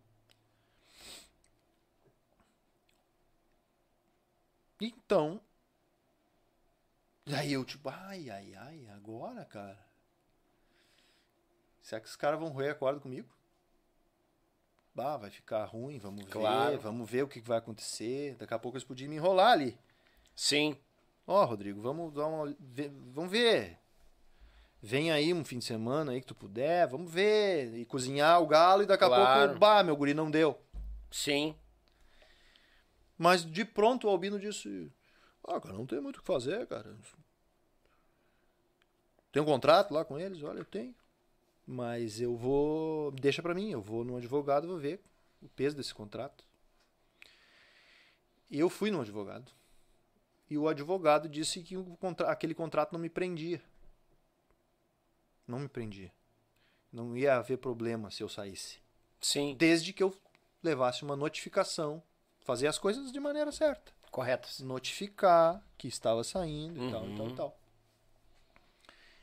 Então, 4.81 5.39
aí 7.31 7.53
eu 7.53 7.63
tipo, 7.63 7.89
ai, 7.89 8.29
ai, 8.29 8.53
ai, 8.55 8.87
agora, 8.87 9.45
cara? 9.45 9.85
Será 11.81 12.01
que 12.01 12.07
os 12.07 12.15
caras 12.15 12.39
vão 12.39 12.49
roer 12.49 12.71
a 12.71 12.75
corda 12.75 12.99
comigo? 12.99 13.29
Bah, 14.95 15.17
vai 15.17 15.29
ficar 15.29 15.65
ruim, 15.65 15.97
vamos 15.99 16.23
ver, 16.23 16.31
Claro. 16.31 16.79
vamos 16.79 17.09
ver 17.09 17.23
o 17.23 17.27
que 17.27 17.41
vai 17.41 17.57
acontecer. 17.57 18.35
Daqui 18.37 18.53
a 18.53 18.59
pouco 18.59 18.77
eles 18.77 18.85
podiam 18.87 19.09
me 19.09 19.17
enrolar 19.17 19.51
ali. 19.51 19.77
Sim. 20.33 20.77
Ó, 21.27 21.43
Rodrigo, 21.43 21.81
vamos 21.81 22.13
dar 22.13 22.27
uma. 22.27 22.55
vamos 23.13 23.29
ver. 23.29 23.77
Vem 24.81 25.11
aí 25.11 25.33
um 25.33 25.43
fim 25.43 25.57
de 25.59 25.65
semana 25.65 26.11
aí 26.11 26.21
que 26.21 26.27
tu 26.27 26.35
puder, 26.35 26.87
vamos 26.87 27.11
ver. 27.11 27.73
E 27.75 27.85
cozinhar 27.85 28.41
o 28.41 28.47
galo 28.47 28.83
e 28.83 28.85
daqui 28.85 29.03
a 29.03 29.07
Claro. 29.07 29.47
pouco, 29.49 29.59
bah, 29.59 29.83
meu 29.83 29.97
guri 29.97 30.13
não 30.13 30.31
deu. 30.31 30.57
Sim. 31.11 31.55
Mas 33.17 33.43
de 33.45 33.65
pronto 33.65 34.07
o 34.07 34.09
Albino 34.09 34.39
disse: 34.39 34.89
Ah, 35.43 35.59
cara, 35.59 35.73
não 35.73 35.85
tem 35.85 35.99
muito 35.99 36.17
o 36.17 36.21
que 36.21 36.27
fazer, 36.27 36.65
cara. 36.67 36.95
Tem 39.31 39.41
um 39.41 39.45
contrato 39.45 39.93
lá 39.93 40.05
com 40.05 40.17
eles? 40.17 40.41
Olha, 40.43 40.59
eu 40.59 40.65
tenho. 40.65 40.95
Mas 41.67 42.21
eu 42.21 42.35
vou. 42.35 43.11
Deixa 43.11 43.41
pra 43.41 43.53
mim, 43.55 43.71
eu 43.71 43.81
vou 43.81 44.03
no 44.03 44.17
advogado, 44.17 44.67
vou 44.67 44.77
ver 44.77 45.01
o 45.41 45.47
peso 45.49 45.75
desse 45.75 45.93
contrato. 45.93 46.45
Eu 48.49 48.69
fui 48.69 48.91
no 48.91 49.01
advogado. 49.01 49.51
E 50.49 50.57
o 50.57 50.67
advogado 50.67 51.27
disse 51.27 51.61
que 51.63 51.75
o 51.75 51.97
contra... 51.97 52.29
aquele 52.29 52.53
contrato 52.53 52.91
não 52.91 52.99
me 52.99 53.09
prendia. 53.09 53.61
Não 55.47 55.59
me 55.59 55.67
prendia. 55.67 56.11
Não 56.91 57.17
ia 57.17 57.35
haver 57.35 57.57
problema 57.57 58.09
se 58.11 58.23
eu 58.23 58.29
saísse 58.29 58.77
Sim. 59.19 59.55
desde 59.57 59.91
que 59.91 60.03
eu 60.03 60.15
levasse 60.63 61.03
uma 61.03 61.15
notificação, 61.15 62.01
fazer 62.39 62.67
as 62.67 62.77
coisas 62.77 63.11
de 63.11 63.19
maneira 63.19 63.51
certa, 63.51 63.91
Corretas. 64.09 64.59
notificar 64.61 65.61
que 65.77 65.87
estava 65.87 66.23
saindo 66.23 66.87
e 66.87 66.91
tal, 66.91 67.07
e 67.07 67.15
tal, 67.17 67.29
e 67.29 67.35
tal. 67.35 67.59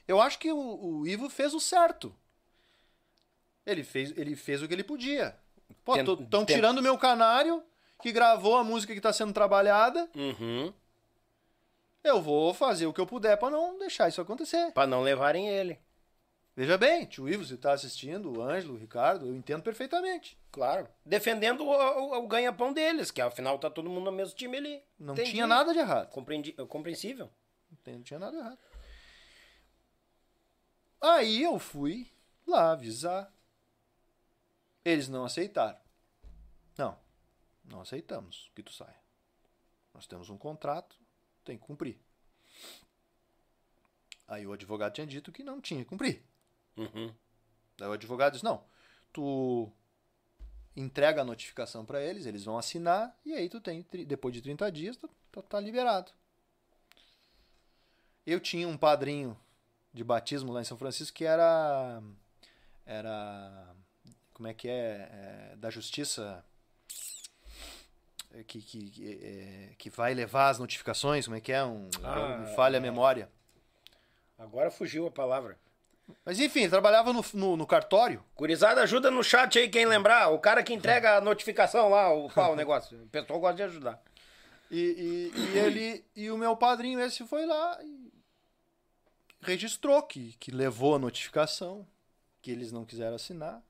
Eu 0.07 0.21
acho 0.21 0.39
que 0.39 0.53
o, 0.53 0.59
o 0.59 1.07
Ivo 1.07 1.31
fez 1.31 1.55
o 1.55 1.61
certo. 1.61 2.15
Ele 3.65 3.85
fez, 3.85 4.13
ele 4.17 4.35
fez 4.37 4.63
o 4.63 4.69
que 4.69 4.75
ele 4.75 4.85
podia. 4.85 5.37
Pô, 5.85 5.95
estão 5.97 6.45
tirando 6.45 6.83
meu 6.83 6.99
canário 6.99 7.63
que 8.01 8.11
gravou 8.13 8.57
a 8.57 8.65
música 8.65 8.93
que 8.93 8.99
está 8.99 9.13
sendo 9.13 9.33
trabalhada. 9.33 10.09
Uhum. 10.15 10.73
Eu 12.03 12.21
vou 12.21 12.53
fazer 12.53 12.87
o 12.87 12.93
que 12.93 13.01
eu 13.01 13.07
puder 13.07 13.37
para 13.37 13.51
não 13.51 13.79
deixar 13.79 14.09
isso 14.09 14.21
acontecer. 14.21 14.73
Pra 14.73 14.87
não 14.87 15.03
levarem 15.03 15.49
ele. 15.49 15.79
Veja 16.55 16.77
bem, 16.77 17.07
tio 17.07 17.29
Ivo, 17.29 17.45
você 17.47 17.55
está 17.55 17.73
assistindo, 17.73 18.31
o 18.37 18.43
Ângelo, 18.43 18.75
o 18.75 18.77
Ricardo, 18.77 19.27
eu 19.27 19.35
entendo 19.35 19.63
perfeitamente. 19.63 20.37
Claro. 20.51 20.87
Defendendo 21.07 21.63
o, 21.65 21.71
o- 21.71 22.19
o 22.19 22.27
ganha-pão 22.29 22.73
deles, 22.75 23.11
que 23.11 23.23
afinal 23.23 23.59
tá 23.59 23.71
todo 23.71 23.89
mundo 23.89 24.05
no 24.07 24.13
mesmo 24.13 24.35
time 24.37 24.59
ali. 24.59 24.83
Não 24.99 25.15
Entendi. 25.15 25.31
tinha 25.31 25.47
nada 25.47 25.73
de 25.73 25.79
errado. 25.79 26.11
Compreendi- 26.11 26.53
compreensível. 26.69 27.31
Não 27.87 28.03
tinha 28.03 28.19
nada 28.19 28.37
errado. 28.37 28.59
Aí 31.01 31.43
eu 31.43 31.59
fui 31.59 32.11
lá 32.47 32.73
avisar. 32.73 33.33
Eles 34.85 35.09
não 35.09 35.25
aceitaram. 35.25 35.79
Não, 36.77 36.99
não 37.65 37.81
aceitamos 37.81 38.51
que 38.55 38.63
tu 38.63 38.73
saia. 38.73 39.01
Nós 39.95 40.07
temos 40.07 40.31
um 40.31 40.39
contrato, 40.39 40.97
tem 41.45 41.59
que 41.59 41.65
cumprir. 41.65 42.01
Aí 44.27 44.47
o 44.47 44.53
advogado 44.53 44.95
tinha 44.95 45.07
dito 45.07 45.31
que 45.31 45.43
não 45.43 45.61
tinha 45.61 45.83
que 45.85 45.91
cumprir. 45.91 46.25
Uhum. 46.77 47.15
Daí 47.77 47.89
o 47.89 47.93
advogado 47.93 48.33
disse: 48.33 48.45
não, 48.45 48.65
tu 49.13 49.71
entrega 50.75 51.21
a 51.21 51.25
notificação 51.25 51.85
para 51.85 52.03
eles, 52.03 52.25
eles 52.25 52.45
vão 52.45 52.57
assinar, 52.57 53.15
e 53.25 53.35
aí 53.35 53.49
tu 53.49 53.61
tem, 53.61 53.87
depois 54.07 54.35
de 54.35 54.41
30 54.41 54.73
dias, 54.73 54.97
tu, 54.97 55.09
tu 55.31 55.43
tá 55.43 55.61
liberado. 55.61 56.11
Eu 58.25 58.41
tinha 58.41 58.67
um 58.69 58.77
padrinho 58.77 59.39
de 59.93 60.03
batismo 60.05 60.53
lá 60.53 60.61
em 60.61 60.65
São 60.65 60.79
Francisco 60.79 61.17
que 61.17 61.25
era. 61.25 62.03
Era. 62.87 63.77
Como 64.33 64.49
é 64.49 64.55
que 64.55 64.69
é? 64.69 65.53
É, 65.53 65.57
da 65.57 65.71
justiça. 65.71 66.45
é, 68.35 68.43
Que, 68.45 68.61
que, 68.61 68.91
que, 68.91 69.21
é, 69.23 69.75
que 69.77 69.91
vai 69.91 70.15
levar 70.15 70.49
as 70.49 70.59
notificações, 70.59 71.27
como 71.27 71.37
é 71.37 71.41
que 71.41 71.53
é? 71.53 71.65
Um, 71.65 71.89
Ah, 72.03 72.39
me 72.39 72.55
falha 72.55 72.77
a 72.79 72.81
é. 72.81 72.83
memória. 72.83 73.29
Agora 74.39 74.71
fugiu 74.71 75.07
a 75.07 75.11
palavra. 75.11 75.59
Mas 76.25 76.41
enfim, 76.41 76.69
trabalhava 76.69 77.13
no, 77.13 77.25
no, 77.33 77.57
no 77.57 77.67
cartório. 77.67 78.25
Curizada, 78.35 78.83
ajuda 78.83 79.11
no 79.11 79.23
chat 79.23 79.59
aí 79.59 79.69
quem 79.69 79.87
lembrar. 79.87 80.29
O 80.31 80.39
cara 80.39 80.63
que 80.63 80.75
entrega 80.75 81.17
a 81.17 81.21
notificação 81.21 81.89
lá, 81.89 82.13
o 82.13 82.29
pau, 82.29 82.53
o 82.53 82.57
negócio. 82.57 83.01
O 83.05 83.09
pessoal 83.09 83.39
gosta 83.39 83.57
de 83.57 83.63
ajudar. 83.63 84.03
E, 84.71 85.31
e, 85.35 85.39
e 85.39 85.59
ele 85.59 86.05
e 86.17 86.31
o 86.31 86.37
meu 86.39 86.57
padrinho 86.57 86.99
esse 87.01 87.27
foi 87.27 87.47
lá 87.47 87.79
e 87.83 88.11
registrou 89.43 90.03
que, 90.03 90.33
que 90.41 90.51
levou 90.51 90.95
a 90.97 90.99
notificação, 90.99 91.87
que 92.41 92.51
eles 92.51 92.73
não 92.73 92.85
quiseram 92.85 93.17
assinar. 93.17 93.63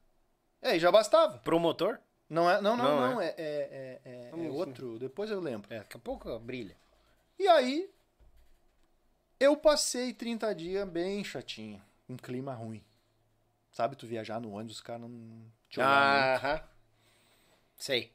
E 0.62 0.66
aí 0.68 0.78
já 0.81 0.91
bastava. 0.92 1.39
Promotor? 1.39 1.99
Não 2.28 2.49
é, 2.50 2.60
não, 2.60 2.76
não, 2.76 2.84
Não, 2.84 3.10
não, 3.15 3.20
é, 3.20 3.34
é, 3.36 4.00
é, 4.05 4.10
é- 4.10 4.31
é 4.47 4.50
outro, 4.50 4.99
depois 4.99 5.31
eu 5.31 5.41
lembro. 5.41 5.73
É, 5.73 5.78
daqui 5.81 5.97
a 5.97 6.00
pouco 6.00 6.39
brilha. 6.39 6.76
E 7.39 7.47
aí 7.49 7.91
eu 9.39 9.57
passei 9.57 10.15
30 10.15 10.55
dias 10.55 10.89
bem 10.89 11.23
chatinho, 11.24 11.82
um 12.08 12.16
clima 12.16 12.55
ruim. 12.55 12.82
Sabe, 13.73 13.97
tu 13.97 14.07
viajar 14.07 14.41
no 14.41 14.52
ônibus, 14.52 14.76
os 14.76 14.81
caras 14.81 15.02
não 15.02 15.44
te 15.68 15.81
olham 15.81 15.91
muito. 15.91 16.44
Aham. 16.44 16.62
Sei. 17.76 18.12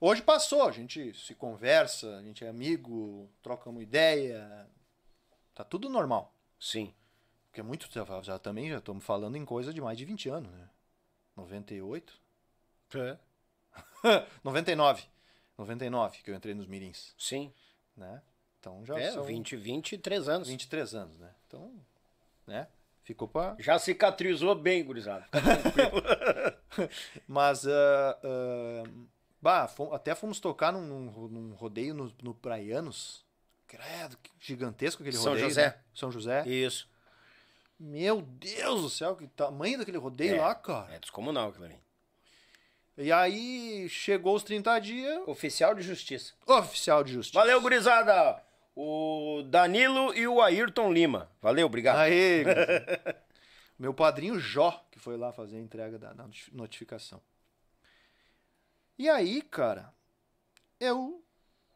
Hoje 0.00 0.20
passou, 0.20 0.64
a 0.68 0.72
gente 0.72 1.14
se 1.14 1.34
conversa, 1.34 2.18
a 2.18 2.22
gente 2.22 2.44
é 2.44 2.48
amigo, 2.48 3.30
troca 3.42 3.70
uma 3.70 3.82
ideia, 3.82 4.68
tá 5.54 5.64
tudo 5.64 5.88
normal. 5.88 6.34
Sim. 6.60 6.92
Porque 7.46 7.60
é 7.60 7.62
muito. 7.62 7.88
Já, 7.90 8.04
já 8.22 8.38
também 8.38 8.68
já 8.68 8.78
estamos 8.78 9.04
falando 9.04 9.36
em 9.36 9.44
coisa 9.44 9.72
de 9.72 9.80
mais 9.80 9.96
de 9.96 10.04
20 10.04 10.28
anos, 10.28 10.52
né? 10.52 10.68
98? 11.36 12.20
É. 12.94 13.16
99. 14.44 15.04
99 15.58 16.18
que 16.22 16.30
eu 16.30 16.34
entrei 16.34 16.54
nos 16.54 16.66
Mirins, 16.66 17.14
Sim. 17.18 17.52
né? 17.96 18.22
Então 18.60 18.84
já 18.84 18.98
É, 18.98 19.12
são 19.12 19.22
20, 19.24 19.56
23 19.56 20.28
anos. 20.28 20.48
23 20.48 20.94
anos, 20.94 21.18
né? 21.18 21.30
Então, 21.46 21.72
né? 22.46 22.68
Ficou 23.02 23.28
pra. 23.28 23.54
Já 23.58 23.78
cicatrizou 23.78 24.54
bem, 24.54 24.82
gurizada. 24.84 25.26
Mas. 27.26 27.66
ah, 27.66 28.18
ah, 28.22 28.82
bah, 29.40 29.68
fom- 29.68 29.92
até 29.92 30.14
fomos 30.14 30.40
tocar 30.40 30.72
num, 30.72 30.82
num- 31.28 31.54
rodeio 31.54 31.94
no, 31.94 32.12
no 32.22 32.34
Praianos. 32.34 33.24
Credo, 33.68 34.16
que 34.18 34.30
gigantesco 34.40 35.02
aquele 35.02 35.16
São 35.16 35.32
rodeio. 35.32 35.48
José. 35.48 35.66
né? 35.68 35.78
São 35.94 36.10
José. 36.10 36.46
Isso. 36.48 36.88
Meu 37.78 38.22
Deus 38.22 38.82
do 38.82 38.90
céu, 38.90 39.14
que 39.16 39.26
tamanho 39.28 39.78
daquele 39.78 39.98
rodeio 39.98 40.36
É. 40.36 40.40
lá, 40.40 40.54
cara. 40.54 40.94
É 40.94 40.98
descomunal 40.98 41.48
aquilo 41.50 41.66
ali. 41.66 41.78
E 42.98 43.12
aí 43.12 43.86
chegou 43.90 44.34
os 44.34 44.42
30 44.42 44.78
dias, 44.78 45.22
Oficial 45.28 45.74
de 45.74 45.82
justiça. 45.82 46.32
oficial 46.46 47.04
de 47.04 47.12
justiça. 47.12 47.38
Valeu, 47.38 47.60
gurizada! 47.60 48.42
O 48.74 49.42
Danilo 49.46 50.14
e 50.14 50.26
o 50.26 50.40
Ayrton 50.40 50.92
Lima. 50.92 51.30
Valeu, 51.42 51.66
obrigado. 51.66 51.98
Aê. 51.98 52.44
Meu 53.78 53.92
padrinho 53.92 54.38
Jó, 54.40 54.82
que 54.90 54.98
foi 54.98 55.16
lá 55.18 55.30
fazer 55.32 55.56
a 55.56 55.60
entrega 55.60 55.98
da 55.98 56.12
da 56.14 56.26
notificação. 56.52 57.20
E 58.98 59.08
aí, 59.10 59.42
cara, 59.42 59.92
eu 60.80 61.22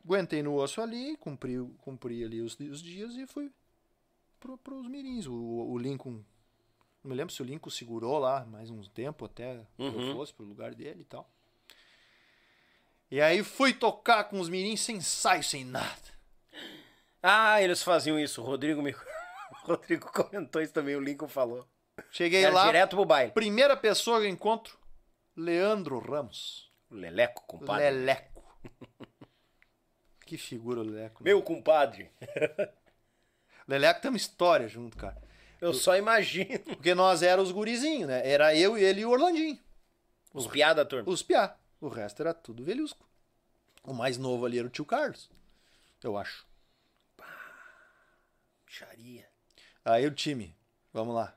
aguentei 0.03 0.43
no 0.43 0.55
osso 0.57 0.81
ali, 0.81 1.17
cumpri, 1.19 1.59
cumpri 1.79 2.25
ali 2.25 2.41
os, 2.41 2.59
os 2.59 2.83
dias 2.83 3.15
e 3.17 3.27
fui. 3.27 3.51
Pro, 4.41 4.57
pros 4.59 4.89
mirins. 4.89 5.27
O, 5.27 5.35
o 5.35 5.79
Lincoln. 5.79 6.25
Não 7.03 7.11
me 7.11 7.15
lembro 7.15 7.33
se 7.33 7.41
o 7.41 7.45
Lincoln 7.45 7.71
segurou 7.71 8.19
lá 8.19 8.45
mais 8.47 8.69
um 8.71 8.83
tempo 8.83 9.25
até 9.25 9.65
que 9.77 9.83
eu 9.83 9.87
Uhum. 9.87 10.13
fosse 10.15 10.35
pro 10.35 10.45
lugar 10.45 10.75
dele 10.75 11.03
e 11.03 11.05
tal. 11.05 11.31
E 13.11 13.21
aí 13.21 13.43
fui 13.43 13.73
tocar 13.73 14.25
com 14.25 14.39
os 14.39 14.49
mirins 14.49 14.81
sem 14.81 14.97
ensaio, 14.97 15.43
sem 15.43 15.65
nada. 15.65 16.11
Ah, 17.23 17.61
eles 17.61 17.83
faziam 17.83 18.19
isso. 18.19 18.41
O 18.43 18.45
Rodrigo 18.45 18.83
me. 18.83 18.95
O 19.65 19.67
Rodrigo 19.67 20.11
comentou 20.13 20.63
isso 20.63 20.73
também, 20.73 20.95
o 20.97 21.01
Lincoln 21.01 21.29
falou. 21.29 21.67
Cheguei 22.11 22.45
Era 22.45 22.55
lá, 22.55 22.67
direto 22.67 22.97
pro 22.97 23.05
baile. 23.05 23.33
primeira 23.33 23.77
pessoa 23.77 24.19
que 24.21 24.27
eu 24.27 24.31
encontro, 24.31 24.79
Leandro 25.37 25.99
Ramos. 25.99 26.71
Leleco, 26.91 27.43
compadre. 27.47 27.91
Leleco. 27.91 28.43
que 30.25 30.39
figura 30.39 30.81
o 30.81 30.83
Leleco. 30.83 31.23
né? 31.23 31.31
Meu 31.31 31.43
compadre. 31.43 32.11
Leleco 33.71 34.01
tem 34.01 34.11
uma 34.11 34.17
história 34.17 34.67
junto, 34.67 34.97
cara. 34.97 35.17
Eu 35.61 35.73
só 35.73 35.97
imagino. 35.97 36.59
Porque 36.67 36.93
nós 36.93 37.23
éramos 37.23 37.51
os 37.51 37.55
gurizinhos, 37.55 38.09
né? 38.09 38.29
Era 38.29 38.53
eu 38.57 38.77
e 38.77 38.83
ele 38.83 39.03
e 39.03 39.07
o 39.07 39.11
Orlandinho. 39.11 39.57
Os 40.35 40.49
piada, 40.49 40.85
turma. 40.85 41.09
Os 41.09 41.23
piá. 41.23 41.57
O 41.81 41.87
resto 41.87 42.21
era 42.21 42.35
tudo 42.35 42.65
velhusco. 42.65 43.09
O 43.85 43.95
mais 43.95 44.19
novo 44.19 44.45
ali 44.45 44.59
era 44.59 44.67
o 44.67 44.71
tio 44.71 44.85
Carlos. 44.85 45.31
Eu 46.03 46.19
acho. 46.19 46.45
Xaria. 48.67 49.29
Aí 49.85 50.05
o 50.05 50.11
time. 50.11 50.57
Vamos 50.93 51.15
lá. 51.15 51.33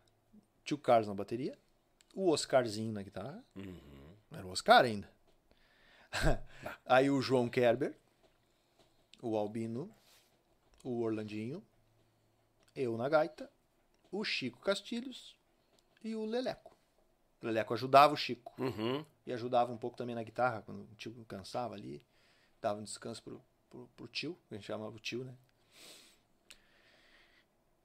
Tio 0.66 0.78
Carlos 0.80 1.08
na 1.08 1.14
bateria. 1.14 1.56
O 2.16 2.32
Oscarzinho 2.32 2.94
na 2.94 3.04
guitarra. 3.04 3.44
Não 3.56 4.40
era 4.40 4.48
o 4.48 4.52
Oscar 4.52 4.86
ainda. 4.86 5.08
Aí 6.84 7.12
o 7.12 7.22
João 7.22 7.48
Kerber. 7.48 7.96
O 9.22 9.38
Albino. 9.38 9.94
O 10.84 11.02
Orlandinho. 11.02 11.64
Eu 12.76 12.98
na 12.98 13.08
gaita. 13.08 13.50
O 14.12 14.24
Chico 14.24 14.60
Castilhos. 14.60 15.36
E 16.04 16.16
o 16.16 16.26
Leleco. 16.26 16.76
O 17.42 17.46
Leleco 17.46 17.74
ajudava 17.74 18.14
o 18.14 18.18
Chico. 18.18 18.54
Uhum. 18.62 19.06
E 19.26 19.34
ajudava 19.34 19.72
um 19.72 19.78
pouco 19.78 19.98
também 19.98 20.16
na 20.16 20.24
guitarra, 20.24 20.62
quando 20.62 20.84
o 20.84 20.96
tio 20.96 21.14
cansava 21.26 21.76
ali. 21.76 22.06
Dava 22.62 22.80
um 22.80 22.84
descanso 22.84 23.22
pro, 23.24 23.42
pro, 23.70 23.90
pro 23.96 24.08
tio, 24.08 24.38
que 24.48 24.56
a 24.56 24.58
gente 24.58 24.68
chamava 24.68 24.96
o 24.96 25.00
tio, 25.00 25.24
né? 25.24 25.36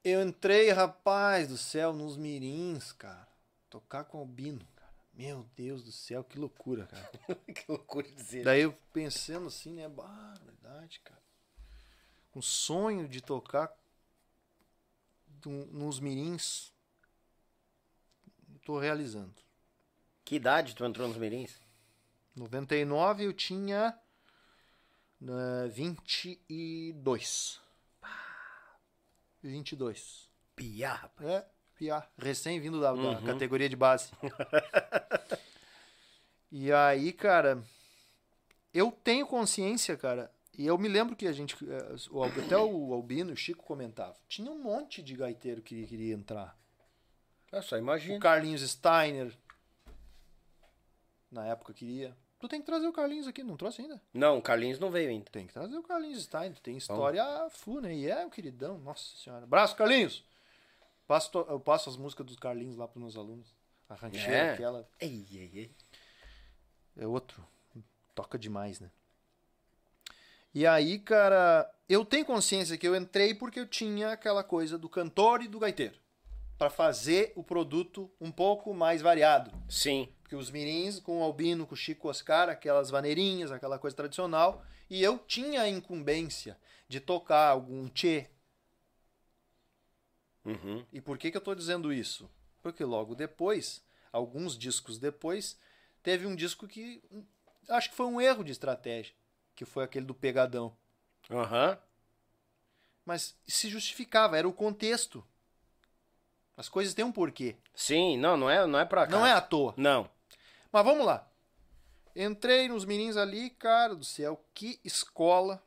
Eu 0.03 0.21
entrei, 0.21 0.71
rapaz 0.71 1.49
do 1.49 1.57
céu, 1.57 1.91
nos 1.91 2.15
mirins, 2.15 2.93
cara. 2.93 3.27
Tocar 3.69 4.05
com 4.05 4.17
albino, 4.19 4.65
cara. 4.75 4.93
Meu 5.13 5.45
Deus 5.55 5.83
do 5.83 5.91
céu, 5.91 6.23
que 6.23 6.39
loucura, 6.39 6.87
cara. 6.87 7.11
que 7.53 7.65
loucura 7.67 8.07
dizer. 8.09 8.43
Daí 8.43 8.61
eu 8.61 8.73
pensando 8.93 9.47
assim, 9.47 9.73
né? 9.73 9.89
Bah, 9.89 10.33
verdade, 10.45 11.01
cara. 11.01 11.21
Um 12.33 12.41
sonho 12.41 13.07
de 13.09 13.21
tocar 13.21 13.75
nos 15.47 15.99
mirins. 15.99 16.73
Tô 18.65 18.79
realizando. 18.79 19.35
Que 20.25 20.35
idade 20.35 20.75
tu 20.75 20.83
entrou 20.83 21.07
nos 21.07 21.17
mirins? 21.17 21.61
99 22.35 23.25
eu 23.25 23.33
tinha 23.33 23.97
né, 25.19 25.67
22. 25.69 27.59
22. 29.41 30.29
Piá, 30.55 30.93
rapaz. 30.93 31.29
É, 31.29 31.45
piá. 31.75 32.07
Recém-vindo 32.17 32.79
da, 32.81 32.93
da 32.93 33.21
categoria 33.21 33.69
de 33.69 33.75
base. 33.75 34.11
e 36.51 36.71
aí, 36.71 37.13
cara, 37.13 37.63
eu 38.73 38.91
tenho 38.91 39.25
consciência, 39.25 39.95
cara. 39.97 40.31
E 40.57 40.65
eu 40.65 40.77
me 40.77 40.87
lembro 40.89 41.15
que 41.15 41.25
a 41.27 41.31
gente. 41.31 41.55
eh, 41.69 41.95
o 42.11 42.23
Até 42.23 42.57
o 42.57 42.93
Albino 42.93 43.31
o 43.31 43.35
Chico 43.35 43.63
comentavam. 43.63 44.15
Tinha 44.27 44.51
um 44.51 44.59
monte 44.61 45.01
de 45.01 45.15
gaiteiro 45.15 45.61
que 45.61 45.85
queria 45.87 46.13
entrar. 46.13 46.57
Eu 47.51 47.63
só 47.63 47.75
O 47.75 47.79
imagino. 47.79 48.19
Carlinhos 48.19 48.61
Steiner. 48.69 49.35
Na 51.31 51.45
época 51.45 51.73
queria. 51.73 52.15
Tu 52.39 52.47
tem 52.47 52.59
que 52.61 52.65
trazer 52.65 52.87
o 52.87 52.93
Carlinhos 52.93 53.27
aqui, 53.27 53.43
não 53.43 53.57
trouxe 53.57 53.81
ainda? 53.81 54.01
Não, 54.13 54.37
o 54.37 54.41
Carlinhos 54.41 54.79
não 54.79 54.89
veio 54.89 55.09
ainda. 55.09 55.25
Tem 55.29 55.45
que 55.45 55.53
trazer 55.53 55.77
o 55.77 55.83
Carlinhos 55.83 56.23
Stein, 56.23 56.53
tem 56.53 56.77
história 56.77 57.23
full, 57.49 57.81
né? 57.81 57.93
E 57.93 58.09
é 58.09 58.25
o 58.25 58.29
queridão, 58.29 58.77
nossa 58.79 59.03
senhora. 59.17 59.43
Abraço, 59.43 59.75
Carlinhos! 59.75 60.23
Passo 61.05 61.31
eu 61.49 61.59
passo 61.59 61.89
as 61.89 61.97
músicas 61.97 62.25
dos 62.25 62.37
Carlinhos 62.37 62.77
lá 62.77 62.87
pros 62.87 63.01
meus 63.01 63.17
alunos. 63.17 63.53
A 63.89 63.95
rancheira, 63.95 64.31
É? 64.31 64.53
aquela. 64.53 64.87
Ei, 64.99 65.25
ei, 65.31 65.51
ei. 65.53 65.75
É 66.97 67.07
outro. 67.07 67.45
Toca 68.15 68.37
demais, 68.37 68.79
né? 68.79 68.89
E 70.53 70.65
aí, 70.65 70.99
cara, 70.99 71.69
eu 71.87 72.03
tenho 72.03 72.25
consciência 72.25 72.77
que 72.77 72.87
eu 72.87 72.95
entrei 72.95 73.33
porque 73.33 73.59
eu 73.59 73.67
tinha 73.67 74.11
aquela 74.11 74.43
coisa 74.43 74.77
do 74.77 74.89
cantor 74.89 75.41
e 75.41 75.47
do 75.47 75.59
gaiteiro. 75.59 75.95
Pra 76.57 76.69
fazer 76.69 77.31
o 77.35 77.43
produto 77.43 78.11
um 78.19 78.31
pouco 78.31 78.73
mais 78.73 79.01
variado. 79.01 79.51
Sim. 79.69 80.09
Porque 80.21 80.35
os 80.35 80.51
mirins 80.51 80.99
com 80.99 81.21
o 81.21 81.23
Albino, 81.23 81.65
com 81.65 81.73
o 81.73 81.77
Chico 81.77 82.09
Oscar, 82.09 82.49
aquelas 82.49 82.89
vaneirinhas, 82.89 83.51
aquela 83.51 83.79
coisa 83.79 83.95
tradicional. 83.95 84.63
E 84.89 85.01
eu 85.01 85.17
tinha 85.19 85.61
a 85.61 85.69
incumbência 85.69 86.57
de 86.87 86.99
tocar 86.99 87.49
algum 87.49 87.87
tchê. 87.87 88.27
Uhum. 90.43 90.85
E 90.91 90.99
por 90.99 91.17
que, 91.17 91.31
que 91.31 91.37
eu 91.37 91.41
tô 91.41 91.53
dizendo 91.53 91.93
isso? 91.93 92.29
Porque 92.61 92.83
logo 92.83 93.15
depois, 93.15 93.83
alguns 94.11 94.57
discos 94.57 94.97
depois, 94.97 95.57
teve 96.01 96.25
um 96.25 96.35
disco 96.35 96.67
que 96.67 97.01
hum, 97.11 97.23
acho 97.69 97.91
que 97.91 97.95
foi 97.95 98.07
um 98.07 98.19
erro 98.19 98.43
de 98.43 98.51
estratégia, 98.51 99.13
que 99.59 99.65
foi 99.65 99.83
aquele 99.83 100.05
do 100.05 100.15
Pegadão. 100.15 100.73
Aham. 101.29 101.77
Mas 103.03 103.35
se 103.45 103.67
justificava, 103.67 104.37
era 104.37 104.47
o 104.47 104.53
contexto. 104.53 105.21
As 106.55 106.69
coisas 106.69 106.93
têm 106.93 107.03
um 107.03 107.11
porquê. 107.11 107.57
Sim, 107.75 108.15
não, 108.17 108.37
não 108.37 108.49
é, 108.49 108.65
não 108.65 108.79
é 108.79 108.85
pra 108.85 109.05
cá. 109.05 109.11
Não 109.11 109.25
é 109.25 109.33
à 109.33 109.41
toa. 109.41 109.73
Não. 109.75 110.09
Mas 110.71 110.85
vamos 110.85 111.05
lá. 111.05 111.29
Entrei 112.15 112.69
nos 112.69 112.85
mirins 112.85 113.17
ali, 113.17 113.49
cara 113.49 113.93
do 113.93 114.05
céu, 114.05 114.41
que 114.53 114.79
escola. 114.81 115.61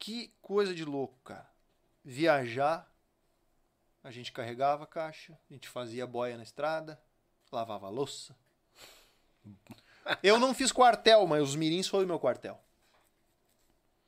Que 0.00 0.34
coisa 0.42 0.74
de 0.74 0.84
louco, 0.84 1.16
cara. 1.22 1.48
Viajar, 2.04 2.92
a 4.02 4.10
gente 4.10 4.32
carregava 4.32 4.82
a 4.82 4.88
caixa, 4.88 5.38
a 5.48 5.52
gente 5.52 5.68
fazia 5.68 6.08
boia 6.08 6.36
na 6.36 6.42
estrada, 6.42 7.00
lavava 7.52 7.86
a 7.86 7.90
louça. 7.90 8.34
Eu 10.22 10.38
não 10.38 10.54
fiz 10.54 10.72
quartel, 10.72 11.26
mas 11.26 11.42
os 11.42 11.56
mirins 11.56 11.86
foi 11.88 12.04
o 12.04 12.06
meu 12.06 12.18
quartel. 12.18 12.58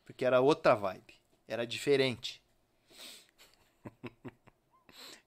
Porque 0.04 0.24
era 0.24 0.40
outra 0.40 0.74
vibe, 0.74 1.14
era 1.46 1.66
diferente. 1.66 2.42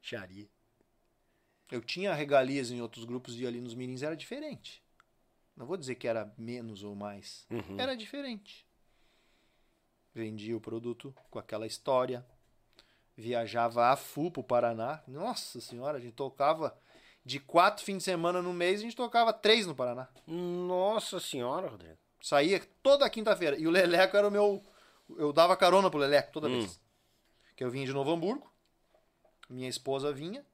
Xaria. 0.01 0.47
Eu 1.71 1.81
tinha 1.81 2.13
regalias 2.13 2.69
em 2.69 2.81
outros 2.81 3.05
grupos 3.05 3.39
e 3.39 3.45
ali 3.45 3.59
nos 3.59 3.73
mirins 3.73 4.03
era 4.03 4.15
diferente. 4.15 4.83
Não 5.55 5.65
vou 5.65 5.77
dizer 5.77 5.95
que 5.95 6.07
era 6.07 6.33
menos 6.37 6.83
ou 6.83 6.95
mais. 6.95 7.45
Uhum. 7.49 7.79
Era 7.79 7.95
diferente. 7.95 8.67
Vendia 10.13 10.55
o 10.55 10.61
produto 10.61 11.13
com 11.29 11.39
aquela 11.39 11.65
história. 11.65 12.25
Viajava 13.17 13.87
a 13.87 13.95
full 13.95 14.29
pro 14.29 14.43
Paraná. 14.43 15.01
Nossa 15.07 15.59
senhora, 15.61 15.97
a 15.97 16.01
gente 16.01 16.13
tocava 16.13 16.77
de 17.25 17.39
quatro 17.39 17.83
fins 17.83 17.97
de 17.97 18.03
semana 18.03 18.41
no 18.41 18.53
mês, 18.53 18.79
a 18.79 18.83
gente 18.83 18.95
tocava 18.95 19.33
três 19.33 19.65
no 19.65 19.73
Paraná. 19.75 20.07
Nossa 20.27 21.19
senhora, 21.19 21.67
Rodrigo. 21.67 21.97
Saía 22.21 22.61
toda 22.83 23.09
quinta-feira. 23.09 23.57
E 23.57 23.67
o 23.67 23.71
Leleco 23.71 24.15
era 24.15 24.27
o 24.27 24.31
meu. 24.31 24.63
Eu 25.17 25.33
dava 25.33 25.57
carona 25.57 25.89
pro 25.89 25.99
Leleco 25.99 26.31
toda 26.31 26.47
Hum. 26.47 26.59
vez. 26.59 26.79
Que 27.55 27.63
eu 27.63 27.69
vinha 27.71 27.85
de 27.85 27.93
Novo 27.93 28.11
Hamburgo. 28.11 28.51
Minha 29.49 29.69
esposa 29.69 30.11
vinha. 30.13 30.45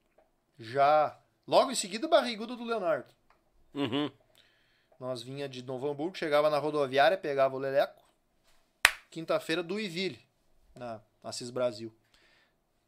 Já. 0.58 1.18
Logo 1.46 1.70
em 1.70 1.74
seguida, 1.74 2.06
barrigudo 2.08 2.56
do 2.56 2.64
Leonardo. 2.64 3.12
Uhum. 3.74 4.10
Nós 5.00 5.22
vinha 5.22 5.48
de 5.48 5.62
Novo 5.62 5.90
Hamburgo, 5.90 6.16
chegava 6.16 6.48
na 6.48 6.58
rodoviária, 6.58 7.16
pegava 7.18 7.56
o 7.56 7.58
Leleco. 7.58 8.02
Quinta-feira 9.10 9.62
do 9.62 9.78
Iville, 9.80 10.20
na 10.74 11.00
Assis 11.22 11.50
Brasil. 11.50 11.92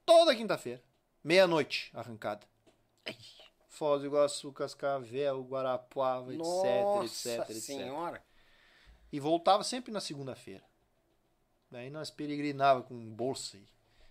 Toda 0.07 0.35
quinta-feira. 0.35 0.83
Meia-noite, 1.23 1.91
arrancada. 1.95 2.47
Foz 3.75 4.03
do 4.03 4.07
Iguaçu, 4.07 4.53
Cascavel, 4.53 5.43
Guarapuava, 5.43 6.33
etc, 6.33 6.39
Nossa 6.39 7.05
etc, 7.05 7.51
etc. 7.51 7.63
senhora. 7.63 8.23
E 9.13 9.19
voltava 9.19 9.65
sempre 9.65 9.93
na 9.93 10.01
segunda-feira. 10.01 10.63
Daí 11.71 11.91
nós 11.91 12.11
peregrinava 12.11 12.83
com 12.83 12.95
bolsa 13.13 13.57
e 13.57 13.67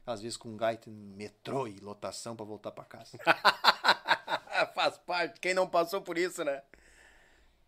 às 0.06 0.22
vezes 0.22 0.38
com 0.38 0.58
gaita 0.58 0.90
em 0.90 0.94
metrô 0.94 1.66
e 1.66 1.80
lotação 1.80 2.36
pra 2.36 2.46
voltar 2.46 2.72
pra 2.72 2.84
casa. 2.84 3.18
Faz 4.76 4.98
parte. 4.98 5.40
Quem 5.40 5.54
não 5.54 5.68
passou 5.68 6.02
por 6.02 6.18
isso, 6.18 6.44
né? 6.44 6.62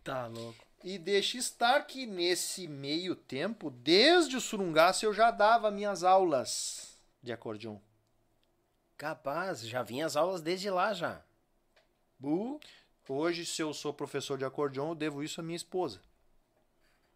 Tá 0.03 0.27
louco. 0.27 0.65
E 0.83 0.97
deixa 0.97 1.37
estar 1.37 1.81
que 1.87 2.05
nesse 2.05 2.67
meio 2.67 3.15
tempo, 3.15 3.71
desde 3.71 4.35
o 4.35 4.41
surungaço, 4.41 5.05
eu 5.05 5.13
já 5.13 5.31
dava 5.31 5.71
minhas 5.71 6.03
aulas 6.03 6.99
de 7.23 7.31
acordeon. 7.31 7.79
Capaz, 8.97 9.61
já 9.61 9.81
vinha 9.81 10.05
as 10.05 10.15
aulas 10.15 10.41
desde 10.41 10.69
lá 10.69 10.93
já. 10.93 11.24
Bu. 12.19 12.59
Hoje, 13.07 13.45
se 13.45 13.61
eu 13.61 13.73
sou 13.73 13.93
professor 13.93 14.37
de 14.37 14.45
acordeon, 14.45 14.89
eu 14.89 14.95
devo 14.95 15.23
isso 15.23 15.39
à 15.39 15.43
minha 15.43 15.55
esposa. 15.55 16.01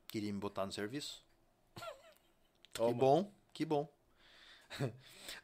Queria 0.08 0.32
me 0.32 0.40
botar 0.40 0.66
no 0.66 0.72
serviço. 0.72 1.24
Que 2.72 2.82
Toma. 2.82 2.94
bom, 2.94 3.32
que 3.52 3.66
bom. 3.66 3.90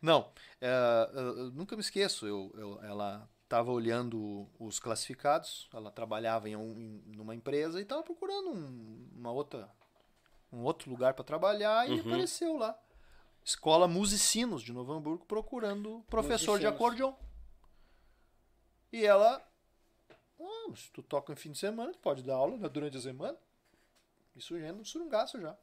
Não, 0.01 0.31
é, 0.61 1.09
eu 1.13 1.51
nunca 1.51 1.75
me 1.75 1.81
esqueço. 1.81 2.25
Eu, 2.27 2.51
eu 2.55 2.79
ela 2.83 3.27
estava 3.43 3.71
olhando 3.71 4.47
os 4.59 4.79
classificados. 4.79 5.67
Ela 5.73 5.91
trabalhava 5.91 6.47
em, 6.47 6.55
um, 6.55 6.71
em 6.79 7.15
numa 7.15 7.35
empresa 7.35 7.79
e 7.79 7.83
estava 7.83 8.03
procurando 8.03 8.51
um, 8.51 9.09
uma 9.15 9.31
outra, 9.31 9.69
um 10.53 10.61
outro 10.63 10.89
lugar 10.89 11.13
para 11.15 11.25
trabalhar 11.25 11.89
e 11.89 11.93
Uhum. 11.93 11.99
apareceu 12.01 12.55
lá. 12.57 12.77
Escola 13.43 13.87
Musicinos 13.87 14.61
de 14.61 14.71
Novo 14.71 14.93
Hamburgo 14.93 15.25
procurando 15.25 16.05
professor 16.09 16.59
de 16.59 16.65
Musicinos. 16.65 16.73
acordeon. 16.75 17.13
E 18.95 19.05
ela, 19.05 19.45
ah, 20.39 20.67
mas 20.69 20.87
tu 20.87 21.03
toca 21.03 21.33
em 21.33 21.35
fim 21.35 21.51
de 21.51 21.57
semana, 21.57 21.91
tu 21.91 21.99
pode 21.99 22.23
dar 22.23 22.35
aula 22.35 22.55
né, 22.55 22.69
durante 22.69 22.95
a 22.95 23.01
semana. 23.01 23.37
Isso 24.33 24.57
já 24.57 24.67
é 24.67 24.71
um 24.71 24.85
surungaço 24.85 25.37
já. 25.41 25.53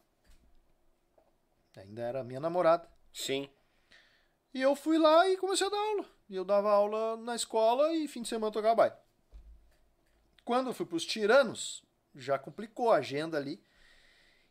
Ainda 1.78 2.02
era 2.02 2.22
minha 2.22 2.38
namorada. 2.38 2.86
Sim. 3.10 3.48
E 4.52 4.60
eu 4.60 4.76
fui 4.76 4.98
lá 4.98 5.26
e 5.30 5.38
comecei 5.38 5.66
a 5.66 5.70
dar 5.70 5.78
aula. 5.78 6.04
E 6.28 6.36
eu 6.36 6.44
dava 6.44 6.70
aula 6.70 7.16
na 7.16 7.34
escola 7.34 7.94
e 7.94 8.06
fim 8.06 8.20
de 8.20 8.28
semana 8.28 8.48
eu 8.48 8.52
tocava 8.52 8.74
baile. 8.74 8.96
Quando 10.44 10.66
eu 10.66 10.74
fui 10.74 10.84
pros 10.84 11.06
tiranos, 11.06 11.82
já 12.14 12.38
complicou 12.38 12.92
a 12.92 12.96
agenda 12.96 13.38
ali. 13.38 13.64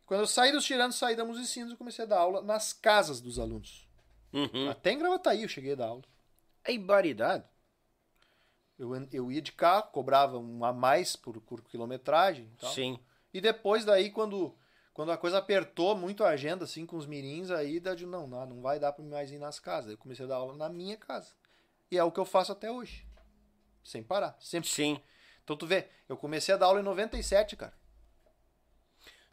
Quando 0.04 0.22
eu 0.22 0.26
saí 0.26 0.50
dos 0.50 0.64
tiranos, 0.64 0.96
saí 0.96 1.14
da 1.14 1.24
Musicinos 1.24 1.72
e 1.72 1.76
comecei 1.76 2.04
a 2.04 2.08
dar 2.08 2.18
aula 2.18 2.42
nas 2.42 2.72
casas 2.72 3.20
dos 3.20 3.38
alunos. 3.38 3.88
Uhum. 4.32 4.68
Até 4.68 4.90
em 4.90 4.98
Gravataí 4.98 5.44
eu 5.44 5.48
cheguei 5.48 5.74
a 5.74 5.76
dar 5.76 5.86
aula. 5.86 6.02
É 6.64 6.72
ibaridade. 6.72 7.51
Eu, 8.78 8.90
eu 9.12 9.30
ia 9.30 9.42
de 9.42 9.52
carro, 9.52 9.90
cobrava 9.92 10.38
um 10.38 10.64
a 10.64 10.72
mais 10.72 11.14
por, 11.14 11.40
por 11.40 11.62
quilometragem 11.62 12.46
e 12.52 12.56
tal. 12.56 12.70
Sim. 12.70 12.98
E 13.32 13.40
depois 13.40 13.84
daí, 13.84 14.10
quando, 14.10 14.54
quando 14.92 15.12
a 15.12 15.16
coisa 15.16 15.38
apertou 15.38 15.96
muito 15.96 16.24
a 16.24 16.30
agenda, 16.30 16.64
assim, 16.64 16.84
com 16.84 16.96
os 16.96 17.06
mirins, 17.06 17.50
aí 17.50 17.78
da 17.78 17.94
de 17.94 18.06
não, 18.06 18.26
não, 18.26 18.44
não 18.46 18.62
vai 18.62 18.78
dar 18.78 18.92
pra 18.92 19.04
mim 19.04 19.10
mais 19.10 19.30
ir 19.30 19.38
nas 19.38 19.58
casas. 19.58 19.92
Eu 19.92 19.98
comecei 19.98 20.24
a 20.24 20.28
dar 20.28 20.36
aula 20.36 20.56
na 20.56 20.68
minha 20.68 20.96
casa. 20.96 21.32
E 21.90 21.98
é 21.98 22.04
o 22.04 22.10
que 22.10 22.20
eu 22.20 22.24
faço 22.24 22.52
até 22.52 22.70
hoje. 22.70 23.06
Sem 23.84 24.02
parar. 24.02 24.36
Sempre. 24.40 24.68
Sim. 24.68 25.00
Então 25.44 25.56
tu 25.56 25.66
vê, 25.66 25.88
eu 26.08 26.16
comecei 26.16 26.54
a 26.54 26.58
dar 26.58 26.66
aula 26.66 26.80
em 26.80 26.84
97, 26.84 27.56
cara. 27.56 27.74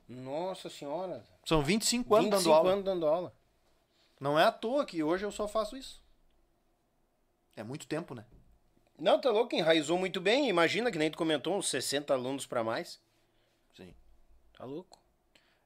Nossa 0.07 0.69
senhora. 0.69 1.23
São 1.45 1.61
25 1.61 2.15
anos 2.15 2.25
25 2.25 2.43
dando 2.43 2.55
aula. 2.55 2.71
anos 2.71 2.85
dando 2.85 3.05
aula. 3.05 3.35
Não 4.19 4.39
é 4.39 4.43
à 4.43 4.51
toa 4.51 4.85
que 4.85 5.03
hoje 5.03 5.23
eu 5.25 5.31
só 5.31 5.47
faço 5.47 5.77
isso. 5.77 6.03
É 7.55 7.63
muito 7.63 7.87
tempo, 7.87 8.15
né? 8.15 8.25
Não, 8.99 9.19
tá 9.19 9.29
louco, 9.31 9.55
enraizou 9.55 9.97
muito 9.97 10.19
bem. 10.19 10.49
Imagina 10.49 10.91
que 10.91 10.97
nem 10.97 11.09
tu 11.09 11.17
comentou, 11.17 11.55
uns 11.57 11.67
60 11.69 12.13
alunos 12.13 12.45
pra 12.45 12.63
mais. 12.63 12.99
Sim. 13.75 13.93
Tá 14.57 14.65
louco. 14.65 14.99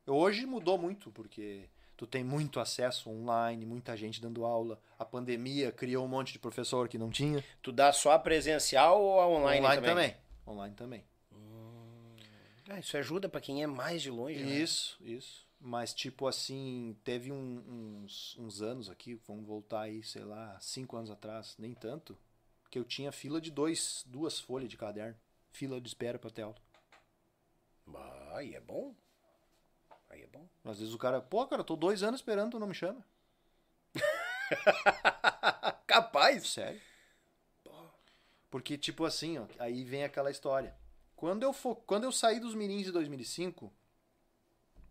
Hoje 0.06 0.46
mudou 0.46 0.78
muito, 0.78 1.12
porque 1.12 1.70
tu 1.96 2.06
tem 2.06 2.24
muito 2.24 2.60
acesso 2.60 3.10
online, 3.10 3.66
muita 3.66 3.96
gente 3.96 4.22
dando 4.22 4.46
aula. 4.46 4.80
A 5.00 5.06
pandemia 5.06 5.72
criou 5.72 6.06
um 6.06 6.10
monte 6.10 6.34
de 6.34 6.40
professor 6.40 6.88
que 6.90 6.98
não 6.98 7.10
tinha. 7.10 7.44
Tu 7.62 7.72
dá 7.72 7.92
só 7.94 8.12
a 8.12 8.20
presencial 8.20 9.02
ou 9.02 9.20
a 9.20 9.28
online, 9.28 9.62
também? 9.82 10.16
Online 10.46 10.76
também. 10.76 11.04
Ah, 12.70 12.80
isso 12.80 12.96
ajuda 12.98 13.28
pra 13.28 13.42
quem 13.42 13.62
é 13.62 13.68
mais 13.68 14.02
de 14.02 14.10
longe, 14.10 14.40
né? 14.44 14.56
Isso, 14.56 14.98
isso. 15.02 15.46
Mas, 15.60 15.94
tipo 15.94 16.28
assim, 16.28 16.96
teve 17.04 17.32
um- 17.32 18.02
uns, 18.04 18.38
uns 18.38 18.62
anos 18.62 18.90
aqui, 18.90 19.16
vamos 19.28 19.46
voltar 19.46 19.82
aí, 19.82 20.02
sei 20.04 20.24
lá, 20.24 20.58
cinco 20.60 20.96
anos 20.98 21.10
atrás, 21.12 21.56
nem 21.58 21.74
tanto, 21.74 22.18
que 22.74 22.80
eu 22.80 22.84
tinha 22.84 23.12
fila 23.12 23.40
de 23.40 23.52
dois, 23.52 24.04
duas 24.08 24.40
folhas 24.40 24.68
de 24.68 24.76
caderno. 24.76 25.16
Fila 25.52 25.80
de 25.80 25.88
espera 25.88 26.18
pra 26.18 26.32
ter 26.32 26.42
aula. 26.42 26.56
Ah, 27.94 28.38
aí 28.38 28.56
é 28.56 28.60
bom. 28.60 28.96
Aí 30.10 30.24
é 30.24 30.26
bom. 30.26 30.50
Às 30.66 30.80
vezes 30.80 30.92
o 30.92 30.98
cara, 30.98 31.22
pô, 31.22 31.46
cara, 31.46 31.64
tô 31.64 31.76
dois 31.76 32.02
anos 32.02 32.20
esperando, 32.20 32.54
tu 32.54 32.60
não 32.60 32.66
me 32.66 32.74
chama. 32.74 33.06
Capaz. 35.86 36.48
Sério. 36.50 36.82
Porque, 38.50 38.76
tipo 38.76 39.06
assim, 39.06 39.38
ó, 39.38 39.46
aí 39.60 39.84
vem 39.84 40.04
aquela 40.04 40.32
história. 40.32 40.76
Quando 41.16 41.44
eu, 41.44 41.54
for, 41.54 41.76
quando 41.76 42.06
eu 42.06 42.12
saí 42.12 42.40
dos 42.40 42.56
mirins 42.56 42.86
de 42.86 42.92
2005, 42.92 43.72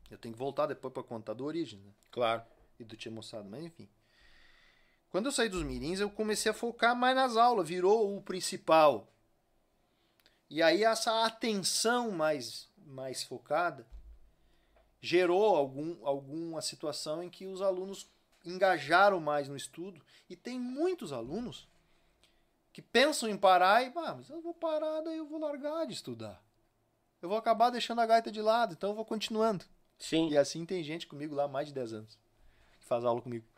eu 0.08 0.18
tenho 0.18 0.32
que 0.32 0.38
voltar 0.38 0.66
depois 0.66 0.94
pra 0.94 1.02
contar 1.02 1.34
do 1.34 1.44
origem, 1.44 1.80
né? 1.80 1.92
Claro. 2.12 2.44
e 2.78 2.84
do 2.84 2.96
Tia 2.96 3.10
Moçada, 3.10 3.48
mas 3.48 3.64
enfim. 3.64 3.88
Quando 5.12 5.26
eu 5.26 5.32
saí 5.32 5.50
dos 5.50 5.62
mirins, 5.62 6.00
eu 6.00 6.10
comecei 6.10 6.50
a 6.50 6.54
focar 6.54 6.96
mais 6.96 7.14
nas 7.14 7.36
aulas, 7.36 7.68
virou 7.68 8.16
o 8.16 8.22
principal. 8.22 9.06
E 10.48 10.62
aí 10.62 10.82
essa 10.82 11.26
atenção 11.26 12.10
mais, 12.10 12.68
mais 12.78 13.22
focada 13.22 13.86
gerou 15.02 15.54
algum, 15.54 16.06
alguma 16.06 16.62
situação 16.62 17.22
em 17.22 17.28
que 17.28 17.46
os 17.46 17.60
alunos 17.60 18.10
engajaram 18.42 19.20
mais 19.20 19.48
no 19.48 19.56
estudo. 19.56 20.00
E 20.30 20.34
tem 20.34 20.58
muitos 20.58 21.12
alunos 21.12 21.68
que 22.72 22.80
pensam 22.80 23.28
em 23.28 23.36
parar 23.36 23.82
e, 23.82 23.92
ah, 23.94 24.14
mas 24.14 24.30
eu 24.30 24.40
vou 24.40 24.54
parar, 24.54 25.02
daí 25.02 25.18
eu 25.18 25.26
vou 25.26 25.38
largar 25.38 25.86
de 25.86 25.92
estudar. 25.92 26.42
Eu 27.20 27.28
vou 27.28 27.36
acabar 27.36 27.68
deixando 27.68 28.00
a 28.00 28.06
gaita 28.06 28.32
de 28.32 28.40
lado, 28.40 28.72
então 28.72 28.90
eu 28.90 28.96
vou 28.96 29.04
continuando. 29.04 29.64
Sim. 29.98 30.30
E 30.30 30.38
assim 30.38 30.64
tem 30.64 30.82
gente 30.82 31.06
comigo 31.06 31.34
lá 31.34 31.44
há 31.44 31.48
mais 31.48 31.68
de 31.68 31.74
10 31.74 31.92
anos 31.92 32.18
que 32.80 32.86
faz 32.86 33.04
aula 33.04 33.20
comigo. 33.20 33.51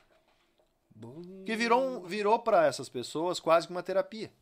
Que 1.44 1.57
virou, 1.57 1.81
um, 1.83 2.02
virou 2.02 2.39
para 2.39 2.66
essas 2.66 2.89
pessoas 2.89 3.39
quase 3.41 3.66
que 3.66 3.73
uma 3.73 3.83
terapia. 3.83 4.33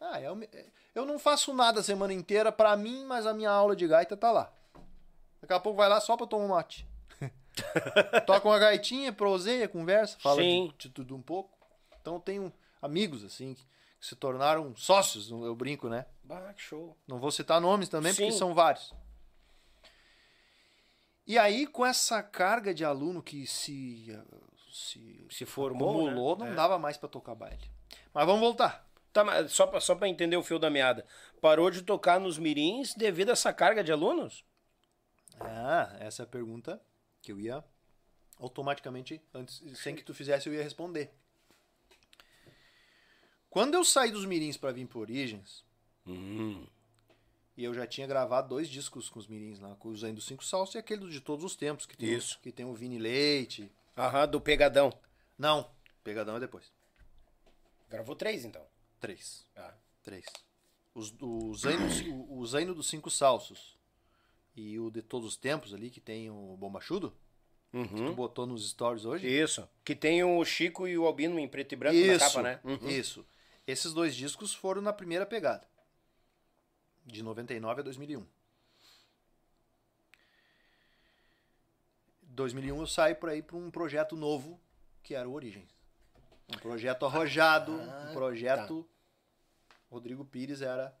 Ah, 0.00 0.20
eu, 0.20 0.34
me- 0.34 0.48
eu 0.94 1.04
não 1.06 1.18
faço 1.18 1.54
nada 1.54 1.80
a 1.80 1.82
semana 1.82 2.12
inteira 2.12 2.50
pra 2.50 2.76
mim, 2.76 3.04
mas 3.04 3.26
a 3.26 3.32
minha 3.32 3.50
aula 3.50 3.74
de 3.76 3.86
gaita 3.86 4.16
tá 4.16 4.30
lá. 4.32 4.52
Daqui 5.40 5.52
a 5.54 5.60
pouco 5.60 5.76
vai 5.76 5.88
lá 5.88 6.00
só 6.00 6.16
pra 6.16 6.26
tomar 6.26 6.44
um 6.44 6.48
mate. 6.48 6.86
Toca 8.26 8.48
uma 8.48 8.58
gaitinha, 8.58 9.12
proseia, 9.12 9.68
conversa, 9.68 10.18
fala 10.20 10.42
de, 10.42 10.72
de 10.78 10.88
tudo 10.88 11.14
um 11.14 11.22
pouco. 11.22 11.56
Então 12.00 12.14
eu 12.14 12.20
tenho 12.20 12.52
amigos 12.80 13.22
assim 13.24 13.54
que, 13.54 13.62
que 13.64 14.06
se 14.06 14.16
tornaram 14.16 14.74
sócios, 14.76 15.30
eu 15.30 15.54
brinco, 15.54 15.88
né? 15.88 16.06
Bah, 16.24 16.52
que 16.54 16.62
show. 16.62 16.96
Não 17.06 17.18
vou 17.20 17.30
citar 17.30 17.60
nomes 17.60 17.88
também, 17.88 18.12
porque 18.12 18.32
Sim. 18.32 18.38
são 18.38 18.54
vários. 18.54 18.92
E 21.26 21.38
aí, 21.38 21.66
com 21.66 21.86
essa 21.86 22.22
carga 22.22 22.74
de 22.74 22.84
aluno 22.84 23.22
que 23.22 23.46
se, 23.46 24.06
se 24.72 25.26
Se 25.30 25.44
formou, 25.44 25.90
acumulou, 25.90 26.36
né? 26.38 26.46
não 26.46 26.52
É. 26.52 26.56
dava 26.56 26.78
mais 26.78 26.96
pra 26.96 27.08
tocar 27.08 27.34
baile. 27.34 27.62
Mas 28.12 28.26
vamos 28.26 28.40
voltar. 28.40 28.88
Tá, 29.12 29.46
só 29.48 29.66
pra, 29.66 29.78
só 29.80 29.94
pra 29.94 30.08
entender 30.08 30.36
o 30.36 30.42
fio 30.42 30.58
da 30.58 30.70
meada. 30.70 31.04
Parou 31.40 31.70
de 31.70 31.82
tocar 31.82 32.18
nos 32.18 32.38
mirins 32.38 32.94
devido 32.94 33.28
a 33.28 33.32
essa 33.32 33.52
carga 33.52 33.84
de 33.84 33.92
alunos? 33.92 34.44
Ah, 35.38 35.94
essa 36.00 36.22
é 36.22 36.24
a 36.24 36.28
pergunta 36.28 36.80
que 37.20 37.30
eu 37.30 37.38
ia 37.38 37.62
automaticamente, 38.38 39.20
antes, 39.34 39.62
sem 39.78 39.94
que 39.94 40.02
tu 40.02 40.14
fizesse, 40.14 40.48
eu 40.48 40.54
ia 40.54 40.62
responder. 40.62 41.12
Quando 43.50 43.74
eu 43.74 43.84
saí 43.84 44.10
dos 44.10 44.24
mirins 44.24 44.56
pra 44.56 44.72
vir 44.72 44.86
pro 44.86 45.00
Origens, 45.00 45.64
Hum. 46.06 46.66
e 47.56 47.62
eu 47.64 47.72
já 47.74 47.86
tinha 47.86 48.06
gravado 48.06 48.48
dois 48.48 48.68
discos 48.68 49.08
com 49.10 49.18
os 49.18 49.26
mirins 49.28 49.60
lá, 49.60 49.74
com 49.76 49.88
o 49.90 49.96
Zen 49.96 50.14
dos 50.14 50.24
Cinco 50.26 50.44
Salsos 50.44 50.74
e 50.74 50.78
aquele 50.78 51.08
de 51.10 51.20
todos 51.20 51.44
os 51.44 51.54
tempos, 51.54 51.84
que 51.86 51.96
tem, 51.96 52.12
Isso. 52.14 52.40
que 52.40 52.50
tem 52.50 52.64
o 52.64 52.74
Vini 52.74 52.98
Leite. 52.98 53.70
Aham, 53.96 54.26
do 54.28 54.40
pegadão. 54.40 54.92
Não, 55.38 55.70
Pegadão 56.02 56.36
é 56.36 56.40
depois. 56.40 56.72
Gravou 57.88 58.16
três, 58.16 58.44
então. 58.44 58.64
Três. 58.98 59.46
Ah. 59.56 59.74
Três. 60.02 60.24
Os, 60.94 61.14
o, 61.20 61.54
Zaino, 61.54 61.86
o, 62.28 62.46
Zaino 62.46 62.74
dos 62.74 62.88
Cinco 62.88 63.10
Salsos 63.10 63.78
e 64.54 64.78
o 64.78 64.90
de 64.90 65.00
todos 65.00 65.28
os 65.28 65.36
tempos 65.36 65.72
ali, 65.72 65.90
que 65.90 66.00
tem 66.00 66.28
o 66.30 66.56
Bombachudo, 66.56 67.16
que 67.70 67.88
tu 67.88 67.94
Uhum. 68.02 68.14
botou 68.14 68.46
nos 68.46 68.68
stories 68.68 69.04
hoje. 69.04 69.26
Isso. 69.26 69.66
Que 69.84 69.94
tem 69.94 70.22
o 70.22 70.44
Chico 70.44 70.86
e 70.86 70.98
o 70.98 71.06
Albino 71.06 71.38
em 71.38 71.48
preto 71.48 71.72
e 71.72 71.76
branco 71.76 71.96
isso, 71.96 72.12
na 72.12 72.18
capa, 72.18 72.42
né? 72.42 72.60
Uhum. 72.64 72.88
Isso. 72.88 73.24
Esses 73.66 73.92
dois 73.94 74.14
discos 74.14 74.52
foram 74.52 74.82
na 74.82 74.92
primeira 74.92 75.24
pegada. 75.24 75.66
De 77.06 77.22
99 77.22 77.80
a 77.80 77.84
2001. 77.84 78.26
2001 82.32 82.80
eu 82.80 82.86
saio 82.86 83.16
por 83.16 83.28
aí 83.28 83.42
para 83.42 83.56
um 83.56 83.70
projeto 83.70 84.16
novo, 84.16 84.60
que 85.02 85.14
era 85.14 85.28
o 85.28 85.32
Origens. 85.32 85.70
Um 86.48 86.58
projeto 86.58 87.06
arrojado, 87.06 87.72
Ah, 87.72 88.08
um 88.10 88.12
projeto... 88.12 88.88
Rodrigo 89.92 90.24
Pires 90.24 90.62
era 90.62 90.96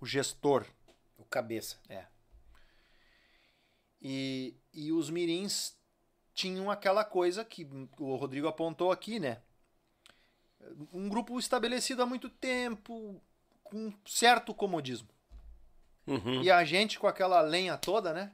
o 0.00 0.04
gestor. 0.04 0.66
O 1.16 1.24
cabeça. 1.24 1.76
É. 1.88 2.06
E, 4.02 4.56
e 4.74 4.90
os 4.90 5.08
mirins 5.08 5.76
tinham 6.34 6.68
aquela 6.68 7.04
coisa 7.04 7.44
que 7.44 7.68
o 7.98 8.16
Rodrigo 8.16 8.48
apontou 8.48 8.90
aqui, 8.90 9.20
né? 9.20 9.40
Um 10.92 11.08
grupo 11.08 11.38
estabelecido 11.38 12.02
há 12.02 12.06
muito 12.06 12.28
tempo, 12.28 13.22
com 13.62 13.92
certo 14.04 14.52
comodismo. 14.52 15.08
Uhum. 16.04 16.42
E 16.42 16.50
a 16.50 16.64
gente 16.64 16.98
com 16.98 17.06
aquela 17.06 17.40
lenha 17.40 17.78
toda, 17.78 18.12
né? 18.12 18.32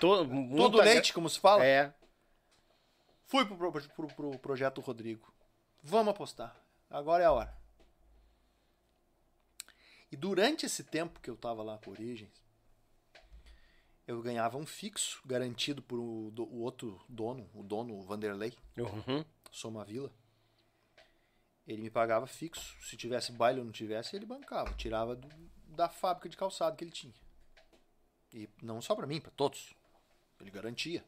Todo, 0.00 0.28
Todo 0.56 0.78
leite, 0.82 1.12
como 1.12 1.28
se 1.28 1.38
fala. 1.40 1.64
É. 1.64 1.92
Fui 3.26 3.44
pro, 3.44 3.56
pro, 3.56 3.82
pro, 3.88 4.06
pro 4.08 4.38
projeto 4.38 4.80
Rodrigo. 4.80 5.32
Vamos 5.82 6.12
apostar. 6.12 6.56
Agora 6.90 7.22
é 7.22 7.26
a 7.26 7.32
hora. 7.32 7.56
E 10.10 10.16
durante 10.16 10.64
esse 10.66 10.84
tempo 10.84 11.20
que 11.20 11.28
eu 11.28 11.36
tava 11.36 11.62
lá 11.62 11.78
com 11.78 11.90
Origens, 11.90 12.30
eu 14.06 14.22
ganhava 14.22 14.56
um 14.56 14.64
fixo 14.66 15.20
garantido 15.26 15.82
por 15.82 15.98
o, 15.98 16.30
do- 16.30 16.44
o 16.44 16.60
outro 16.60 17.04
dono, 17.08 17.50
o 17.52 17.62
dono 17.62 18.00
Vanderlei. 18.02 18.56
Uhum. 18.78 19.24
Soma 19.50 19.84
Vila, 19.84 20.12
ele 21.66 21.82
me 21.82 21.90
pagava 21.90 22.26
fixo. 22.26 22.76
Se 22.82 22.96
tivesse 22.96 23.32
baile 23.32 23.58
ou 23.58 23.64
não 23.64 23.72
tivesse, 23.72 24.14
ele 24.14 24.26
bancava. 24.26 24.72
Tirava 24.74 25.16
do, 25.16 25.28
da 25.66 25.88
fábrica 25.88 26.28
de 26.28 26.36
calçado 26.36 26.76
que 26.76 26.84
ele 26.84 26.92
tinha. 26.92 27.14
E 28.32 28.48
não 28.62 28.80
só 28.80 28.94
pra 28.94 29.06
mim, 29.06 29.20
pra 29.20 29.30
todos. 29.32 29.74
Ele 30.40 30.50
garantia. 30.50 31.04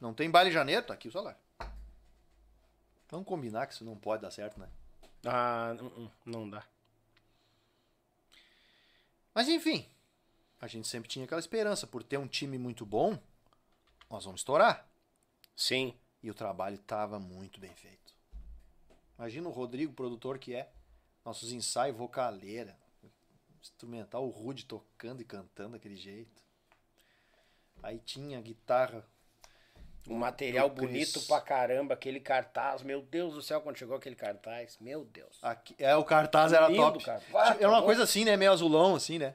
Não 0.00 0.14
tem 0.14 0.30
baile 0.30 0.50
em 0.50 0.52
janeiro, 0.52 0.86
tá 0.86 0.94
aqui 0.94 1.08
o 1.08 1.12
salário. 1.12 1.38
Vamos 3.10 3.26
combinar 3.26 3.66
que 3.66 3.74
isso 3.74 3.84
não 3.84 3.96
pode 3.96 4.22
dar 4.22 4.30
certo, 4.30 4.60
né? 4.60 4.68
Ah, 5.24 5.74
não, 5.74 6.12
não 6.24 6.50
dá. 6.50 6.64
Mas 9.34 9.48
enfim, 9.48 9.88
a 10.60 10.66
gente 10.66 10.86
sempre 10.86 11.08
tinha 11.08 11.24
aquela 11.24 11.40
esperança. 11.40 11.86
Por 11.86 12.02
ter 12.02 12.18
um 12.18 12.28
time 12.28 12.58
muito 12.58 12.84
bom, 12.84 13.18
nós 14.10 14.24
vamos 14.24 14.40
estourar. 14.40 14.88
Sim. 15.56 15.94
E 16.22 16.30
o 16.30 16.34
trabalho 16.34 16.74
estava 16.74 17.18
muito 17.18 17.60
bem 17.60 17.74
feito. 17.74 18.12
Imagina 19.16 19.48
o 19.48 19.52
Rodrigo, 19.52 19.92
produtor 19.92 20.38
que 20.38 20.54
é. 20.54 20.70
Nossos 21.24 21.52
ensaios, 21.52 21.96
vocaleira, 21.96 22.76
instrumental, 23.60 24.26
o 24.26 24.30
Rude 24.30 24.64
tocando 24.64 25.20
e 25.20 25.24
cantando 25.24 25.72
daquele 25.72 25.96
jeito. 25.96 26.42
Aí 27.82 27.98
tinha 27.98 28.40
guitarra. 28.40 29.04
Um 30.08 30.14
material 30.14 30.70
bonito 30.70 31.20
pra 31.26 31.38
caramba, 31.40 31.92
aquele 31.92 32.18
cartaz. 32.18 32.82
Meu 32.82 33.02
Deus 33.02 33.34
do 33.34 33.42
céu, 33.42 33.60
quando 33.60 33.76
chegou 33.76 33.94
aquele 33.96 34.16
cartaz. 34.16 34.78
Meu 34.80 35.04
Deus. 35.04 35.38
Aqui, 35.42 35.74
é, 35.78 35.94
o 35.96 36.04
cartaz 36.04 36.52
era 36.52 36.66
Lindo, 36.68 36.80
top. 36.98 37.04
cara. 37.04 37.22
Era 37.60 37.68
uma 37.68 37.82
coisa 37.82 38.04
assim, 38.04 38.24
né? 38.24 38.34
Meio 38.36 38.50
azulão, 38.52 38.94
assim, 38.94 39.18
né? 39.18 39.34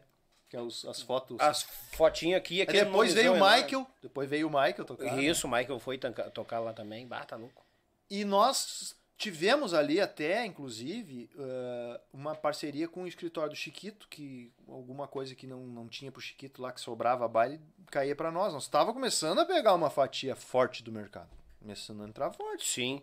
Que 0.49 0.57
é 0.57 0.59
os- 0.61 0.83
as 0.85 0.99
fotos. 1.01 1.39
As 1.39 1.61
fotinhas 1.91 2.39
aqui, 2.39 2.55
Aí 2.55 2.61
aquele 2.63 2.85
depois 2.85 3.13
veio 3.13 3.33
o 3.33 3.35
Michael. 3.35 3.87
Depois 4.01 4.27
veio 4.29 4.47
o 4.47 4.49
Michael 4.49 4.83
tocar. 4.85 5.15
né? 5.15 5.21
Isso, 5.23 5.45
o 5.45 5.49
Michael 5.51 5.79
foi 5.79 5.97
tocar 6.33 6.59
lá 6.59 6.73
também. 6.73 7.05
Bah, 7.07 7.23
tá 7.23 7.35
louco. 7.35 7.63
E 8.09 8.25
nós 8.25 8.95
tivemos 9.17 9.73
ali 9.73 10.01
até, 10.01 10.45
inclusive, 10.45 11.29
eh, 11.37 12.01
uma 12.11 12.35
parceria 12.35 12.87
com 12.87 13.03
o 13.03 13.07
escritório 13.07 13.51
do 13.51 13.55
Chiquito, 13.55 14.07
que 14.07 14.51
alguma 14.67 15.07
coisa 15.07 15.35
que 15.35 15.47
não, 15.47 15.65
não 15.65 15.87
tinha 15.87 16.11
pro 16.11 16.21
Chiquito 16.21 16.61
lá, 16.61 16.71
que 16.71 16.81
sobrava 16.81 17.27
baile, 17.27 17.61
caía 17.91 18.15
para 18.15 18.31
nós. 18.31 18.53
Nós 18.53 18.63
estava 18.63 18.93
começando 18.93 19.39
a 19.39 19.45
pegar 19.45 19.73
uma 19.73 19.89
fatia 19.89 20.35
forte 20.35 20.83
do 20.83 20.91
mercado. 20.91 21.29
Começando 21.59 22.03
a 22.03 22.07
entrar 22.07 22.31
forte. 22.31 22.67
Sim. 22.67 23.01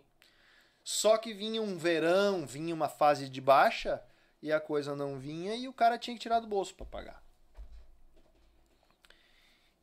Só 0.83 1.17
que 1.17 1.33
vinha 1.33 1.61
um 1.61 1.77
verão, 1.77 2.45
vinha 2.45 2.73
uma 2.73 2.89
fase 2.89 3.29
de 3.29 3.39
baixa, 3.39 4.01
e 4.41 4.51
a 4.51 4.59
coisa 4.59 4.95
não 4.95 5.19
vinha, 5.19 5.55
e 5.55 5.67
o 5.67 5.73
cara 5.73 5.97
tinha 5.97 6.15
que 6.15 6.21
tirar 6.21 6.39
do 6.39 6.47
bolso 6.47 6.73
para 6.75 6.85
pagar. 6.85 7.23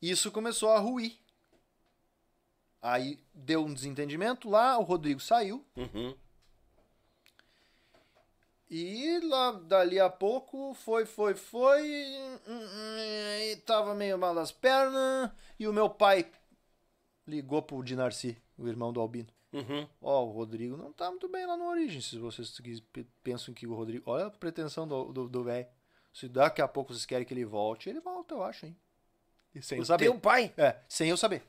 Isso 0.01 0.31
começou 0.31 0.71
a 0.71 0.79
ruir. 0.79 1.17
Aí 2.81 3.19
deu 3.33 3.65
um 3.65 3.73
desentendimento 3.73 4.49
lá, 4.49 4.77
o 4.77 4.83
Rodrigo 4.83 5.19
saiu, 5.19 5.65
Uhum. 5.75 6.15
E 8.71 9.19
lá, 9.23 9.51
dali 9.53 9.99
a 9.99 10.09
pouco, 10.09 10.75
foi, 10.75 11.03
foi, 11.05 11.33
foi. 11.33 11.81
E 13.51 13.55
tava 13.65 13.95
meio 13.95 14.15
mal 14.17 14.35
das 14.35 14.51
pernas. 14.51 15.31
E 15.59 15.67
o 15.67 15.73
meu 15.73 15.89
pai 15.89 16.29
ligou 17.25 17.63
pro 17.63 17.83
Dinarci, 17.83 18.37
o 18.57 18.67
irmão 18.67 18.93
do 18.93 18.99
Albino. 19.01 19.29
Uhum. 19.51 19.87
Ó, 19.99 20.23
o 20.25 20.31
Rodrigo 20.31 20.77
não 20.77 20.93
tá 20.93 21.09
muito 21.09 21.27
bem 21.27 21.47
lá 21.47 21.57
no 21.57 21.65
Origem. 21.67 21.99
Se 21.99 22.19
vocês 22.19 22.53
pensam 23.23 23.55
que 23.55 23.65
o 23.65 23.73
Rodrigo. 23.73 24.03
Olha 24.11 24.27
a 24.27 24.31
pretensão 24.31 24.87
do 24.87 25.43
velho. 25.43 25.65
Se 26.13 26.27
daqui 26.29 26.61
a 26.61 26.67
pouco 26.67 26.93
vocês 26.93 27.07
querem 27.07 27.25
que 27.25 27.33
ele 27.33 27.45
volte, 27.45 27.89
ele 27.89 27.99
volta, 27.99 28.35
eu 28.35 28.43
acho, 28.43 28.67
hein? 28.67 28.77
E 29.55 29.63
sem 29.63 29.79
eu 29.79 29.81
O 29.81 29.85
saber. 29.85 30.05
teu 30.05 30.19
pai. 30.19 30.53
É, 30.55 30.77
sem 30.87 31.09
eu 31.09 31.17
saber. 31.17 31.41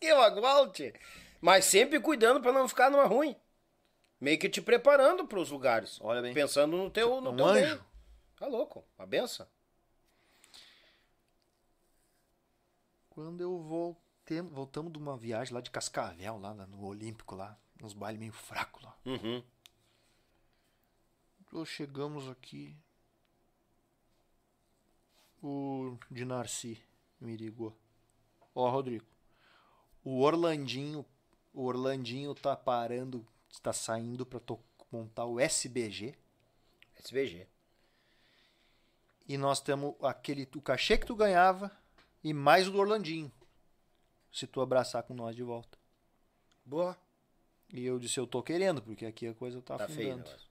Que 0.00 0.10
agualte. 0.10 0.92
Mas 1.40 1.64
sempre 1.64 2.00
cuidando 2.00 2.40
pra 2.40 2.52
não 2.52 2.68
ficar 2.68 2.90
numa 2.90 3.04
ruim. 3.04 3.36
Meio 4.20 4.38
que 4.38 4.48
te 4.48 4.62
preparando 4.62 5.26
pros 5.26 5.50
lugares. 5.50 6.00
Olha 6.00 6.22
bem. 6.22 6.32
Pensando 6.32 6.76
no 6.76 6.90
teu, 6.90 7.20
no 7.20 7.30
Um 7.32 7.36
teu 7.36 7.46
anjo. 7.46 7.76
bem. 7.76 7.84
Tá 8.36 8.46
louco. 8.46 8.84
A 8.98 9.04
benção. 9.04 9.46
Quando 13.10 13.40
eu 13.40 13.58
voltei, 13.62 14.40
voltamos 14.40 14.92
de 14.92 14.98
uma 14.98 15.16
viagem 15.16 15.54
lá 15.54 15.60
de 15.60 15.70
Cascavel, 15.70 16.38
lá 16.38 16.52
no 16.54 16.84
Olímpico, 16.84 17.36
lá, 17.36 17.56
nos 17.80 17.92
bailes 17.92 18.18
meio 18.18 18.32
fracos 18.32 18.82
lá. 18.82 18.96
Uhum. 19.04 19.42
Chegamos 21.64 22.28
aqui. 22.28 22.76
O 25.40 25.96
Dinarci 26.10 26.82
me 27.20 27.36
ligou. 27.36 27.78
Ó, 28.54 28.68
Rodrigo. 28.70 29.04
O 30.04 30.20
Orlandinho. 30.20 31.04
O 31.52 31.64
Orlandinho 31.64 32.34
tá 32.34 32.54
parando. 32.56 33.26
Está 33.50 33.72
saindo 33.72 34.24
pra 34.26 34.40
to- 34.40 34.60
montar 34.90 35.24
o 35.24 35.38
SBG. 35.40 36.14
SBG. 36.98 37.46
E 39.28 39.36
nós 39.38 39.60
temos 39.60 39.94
aquele. 40.02 40.48
O 40.54 40.60
cachê 40.60 40.96
que 40.98 41.06
tu 41.06 41.14
ganhava. 41.16 41.70
E 42.22 42.32
mais 42.32 42.68
o 42.68 42.70
do 42.70 42.78
Orlandinho. 42.78 43.30
Se 44.32 44.46
tu 44.46 44.60
abraçar 44.60 45.02
com 45.02 45.14
nós 45.14 45.34
de 45.36 45.42
volta. 45.42 45.78
Boa. 46.64 46.96
E 47.72 47.84
eu 47.84 47.98
disse, 47.98 48.18
eu 48.18 48.26
tô 48.26 48.42
querendo, 48.42 48.80
porque 48.82 49.04
aqui 49.06 49.26
a 49.26 49.34
coisa 49.34 49.60
tá, 49.60 49.76
Tá 49.76 49.88
feio 49.88 50.10
afundando. 50.10 50.28
negócio. 50.28 50.48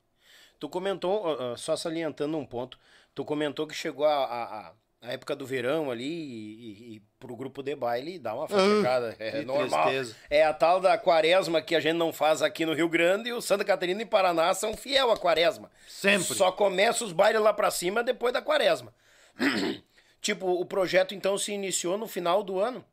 Tu 0.60 0.70
comentou, 0.70 1.58
só 1.58 1.76
salientando 1.76 2.38
um 2.38 2.46
ponto, 2.46 2.80
tu 3.14 3.24
comentou 3.26 3.68
que 3.68 3.74
chegou 3.74 4.06
a, 4.06 4.26
a, 4.26 4.70
a- 4.70 4.74
a 5.04 5.12
época 5.12 5.36
do 5.36 5.46
verão 5.46 5.92
ali 5.92 6.06
e, 6.06 6.54
e, 6.56 6.96
e 6.96 7.02
pro 7.20 7.36
grupo 7.36 7.62
de 7.62 7.76
baile 7.76 8.18
dá 8.18 8.34
uma 8.34 8.48
fachada. 8.48 9.16
é 9.20 9.44
normal. 9.44 9.84
tristeza. 9.84 10.16
É 10.30 10.46
a 10.46 10.54
tal 10.54 10.80
da 10.80 10.98
quaresma 10.98 11.62
que 11.62 11.76
a 11.76 11.80
gente 11.82 11.98
não 11.98 12.14
faz 12.14 12.42
aqui 12.42 12.66
no 12.66 12.74
Rio 12.74 12.88
Grande 12.88 13.30
e 13.30 13.34
o 13.34 13.42
Santa 13.42 13.66
Catarina 13.66 14.02
e 14.02 14.06
Paraná 14.06 14.54
são 14.54 14.78
fiel 14.78 15.12
à 15.12 15.18
quaresma. 15.18 15.70
Sempre. 15.88 16.34
Só 16.34 16.54
começa 16.54 17.04
os 17.04 17.12
bailes 17.12 17.42
lá 17.42 17.54
pra 17.54 17.70
cima 17.70 18.02
depois 18.02 18.34
da 18.34 18.42
quaresma. 18.42 18.94
tipo, 20.22 20.48
o 20.48 20.66
projeto 20.66 21.14
então 21.14 21.38
se 21.38 21.52
iniciou 21.52 21.98
no 21.98 22.08
final 22.08 22.42
do 22.42 22.60
ano. 22.60 22.84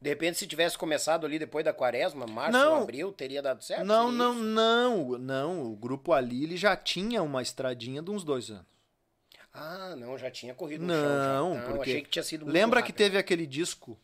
De 0.00 0.10
repente, 0.10 0.38
se 0.38 0.46
tivesse 0.46 0.78
começado 0.78 1.26
ali 1.26 1.36
depois 1.36 1.64
da 1.64 1.72
quaresma, 1.72 2.26
março, 2.28 2.52
Não. 2.52 2.82
abril, 2.82 3.10
teria 3.12 3.42
dado 3.42 3.64
certo? 3.64 3.84
Não, 3.84 4.12
não, 4.12 4.34
não, 4.34 5.18
não. 5.18 5.62
O 5.72 5.74
grupo 5.74 6.12
ali 6.12 6.44
ele 6.44 6.56
já 6.56 6.76
tinha 6.76 7.22
uma 7.24 7.42
estradinha 7.42 8.00
de 8.00 8.10
uns 8.10 8.22
dois 8.22 8.50
anos. 8.50 8.75
Ah, 9.56 9.96
não, 9.96 10.16
já 10.18 10.30
tinha 10.30 10.54
corrido 10.54 10.84
no 10.84 10.92
chão. 10.92 11.02
já. 11.02 11.08
Não, 11.08 11.54
Não, 11.54 11.66
porque 11.76 11.90
achei 11.90 12.02
que 12.02 12.10
tinha 12.10 12.22
sido 12.22 12.44
muito 12.44 12.52
lembra 12.54 12.80
que 12.82 12.88
rápido. 12.88 12.96
teve 12.98 13.18
aquele 13.18 13.46
disco 13.46 13.98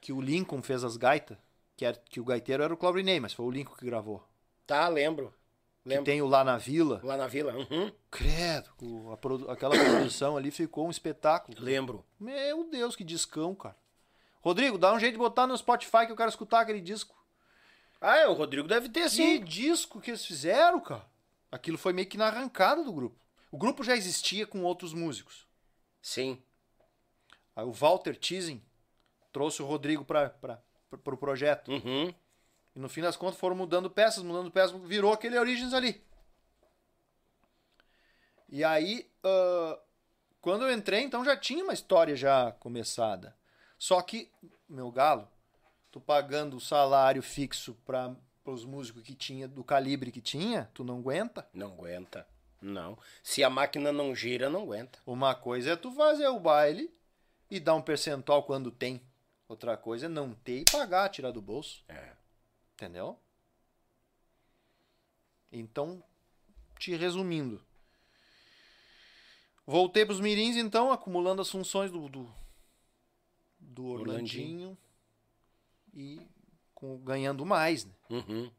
que 0.00 0.12
o 0.12 0.20
Lincoln 0.20 0.62
fez 0.62 0.82
as 0.84 0.96
gaitas, 0.96 1.36
que, 1.76 1.84
era, 1.84 1.96
que 2.08 2.20
o 2.20 2.24
gaiteiro 2.24 2.62
era 2.62 2.72
o 2.72 2.76
Cláudio 2.76 3.04
Ney, 3.04 3.20
mas 3.20 3.32
foi 3.32 3.44
o 3.46 3.50
Lincoln 3.50 3.74
que 3.76 3.84
gravou. 3.86 4.22
Tá, 4.66 4.88
lembro. 4.88 5.34
Que 5.82 5.90
Lembro. 5.90 6.04
tem 6.04 6.20
o 6.20 6.26
lá 6.26 6.44
na 6.44 6.58
Vila. 6.58 7.00
Lá 7.02 7.16
na 7.16 7.26
vila. 7.26 7.54
Uhum. 7.54 7.90
Credo, 8.10 8.68
produ- 9.20 9.50
aquela 9.50 9.74
produção 9.74 10.36
ali 10.36 10.50
ficou 10.50 10.86
um 10.86 10.90
espetáculo. 10.90 11.56
Lembro. 11.58 12.04
Meu 12.20 12.68
Deus, 12.68 12.94
que 12.94 13.02
discão, 13.04 13.54
cara. 13.54 13.76
Rodrigo, 14.42 14.76
dá 14.76 14.92
um 14.92 14.98
jeito 15.00 15.12
de 15.14 15.18
botar 15.18 15.46
no 15.46 15.56
Spotify 15.56 16.04
que 16.04 16.12
eu 16.12 16.16
quero 16.16 16.28
escutar 16.28 16.60
aquele 16.60 16.80
disco. 16.80 17.16
Ah, 18.00 18.16
é, 18.18 18.28
o 18.28 18.34
Rodrigo 18.34 18.68
deve 18.68 18.88
ter 18.88 19.04
Que 19.04 19.08
sim. 19.10 19.40
disco 19.42 20.00
que 20.00 20.10
eles 20.10 20.24
fizeram, 20.24 20.78
cara? 20.80 21.04
Aquilo 21.50 21.78
foi 21.78 21.92
meio 21.92 22.06
que 22.06 22.18
na 22.18 22.26
arrancada 22.26 22.84
do 22.84 22.92
grupo. 22.92 23.16
O 23.50 23.58
grupo 23.58 23.82
já 23.82 23.96
existia 23.96 24.46
com 24.46 24.62
outros 24.62 24.92
músicos. 24.92 25.46
Sim. 26.02 26.42
Aí 27.56 27.64
o 27.64 27.72
Walter 27.72 28.14
Tizing 28.16 28.62
trouxe 29.32 29.62
o 29.62 29.66
Rodrigo 29.66 30.04
para 30.04 30.62
o 30.90 30.98
pro 30.98 31.16
projeto. 31.16 31.70
Uhum. 31.70 32.14
E 32.74 32.78
no 32.78 32.88
fim 32.88 33.00
das 33.00 33.16
contas 33.16 33.38
foram 33.38 33.56
mudando 33.56 33.90
peças, 33.90 34.22
mudando 34.22 34.50
peças, 34.50 34.80
virou 34.82 35.12
aquele 35.12 35.38
Origins 35.38 35.72
ali. 35.72 36.04
E 38.48 38.64
aí, 38.64 39.10
ah, 39.22 39.78
quando 40.40 40.64
eu 40.64 40.72
entrei, 40.72 41.02
então 41.02 41.24
já 41.24 41.36
tinha 41.36 41.62
uma 41.62 41.74
história 41.74 42.16
já 42.16 42.52
começada. 42.52 43.36
Só 43.78 44.00
que, 44.02 44.30
meu 44.68 44.90
galo, 44.90 45.28
tu 45.90 46.00
pagando 46.00 46.56
o 46.56 46.60
salário 46.60 47.22
fixo 47.22 47.74
para 47.84 48.14
os 48.44 48.64
músicos 48.64 49.02
que 49.02 49.14
tinha, 49.14 49.46
do 49.46 49.62
calibre 49.62 50.10
que 50.10 50.20
tinha, 50.20 50.70
tu 50.72 50.82
não 50.82 50.98
aguenta. 50.98 51.48
Não 51.52 51.72
aguenta. 51.72 52.26
Não. 52.60 52.98
Se 53.22 53.42
a 53.44 53.50
máquina 53.50 53.92
não 53.92 54.14
gira, 54.14 54.50
não 54.50 54.62
aguenta. 54.62 54.98
Uma 55.06 55.34
coisa 55.34 55.72
é 55.72 55.76
tu 55.76 55.92
fazer 55.92 56.26
o 56.28 56.40
baile 56.40 56.92
e 57.50 57.60
dar 57.60 57.74
um 57.74 57.82
percentual 57.82 58.42
quando 58.42 58.70
tem. 58.70 59.00
Outra 59.48 59.76
coisa 59.76 60.06
é 60.06 60.08
não 60.08 60.34
ter 60.34 60.60
e 60.60 60.64
pagar, 60.70 61.08
tirar 61.08 61.30
do 61.30 61.40
bolso. 61.40 61.82
É. 61.88 62.12
Entendeu? 62.74 63.18
Então, 65.50 66.02
te 66.78 66.94
resumindo. 66.94 67.62
Voltei 69.66 70.04
pros 70.04 70.20
mirins, 70.20 70.56
então, 70.56 70.90
acumulando 70.92 71.42
as 71.42 71.50
funções 71.50 71.90
do, 71.90 72.08
do, 72.08 72.30
do 73.58 73.86
Orlandinho, 73.86 74.76
e 75.92 76.20
com- 76.74 76.98
ganhando 76.98 77.44
mais, 77.44 77.84
né? 77.84 77.92
Uhum. 78.08 78.50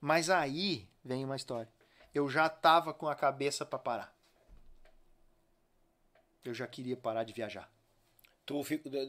Mas 0.00 0.28
aí 0.28 0.88
vem 1.04 1.24
uma 1.24 1.36
história. 1.36 1.70
Eu 2.14 2.28
já 2.28 2.48
tava 2.48 2.92
com 2.94 3.06
a 3.08 3.14
cabeça 3.14 3.64
para 3.64 3.78
parar. 3.78 4.18
Eu 6.44 6.54
já 6.54 6.66
queria 6.66 6.96
parar 6.96 7.24
de 7.24 7.32
viajar. 7.32 7.70
Tu, 8.46 8.62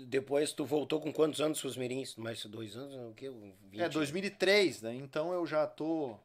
depois 0.08 0.52
tu 0.52 0.66
voltou 0.66 1.00
com 1.00 1.14
quantos 1.14 1.40
anos 1.40 1.62
pros 1.62 1.78
Mirins? 1.78 2.16
Mais 2.16 2.46
dois 2.46 2.76
anos? 2.76 2.94
O 3.12 3.14
quê? 3.14 3.30
20? 3.30 3.82
É, 3.82 3.88
2003, 3.88 4.82
né? 4.82 4.94
Então 4.96 5.32
eu 5.34 5.46
já 5.48 5.66
tô. 5.66 6.18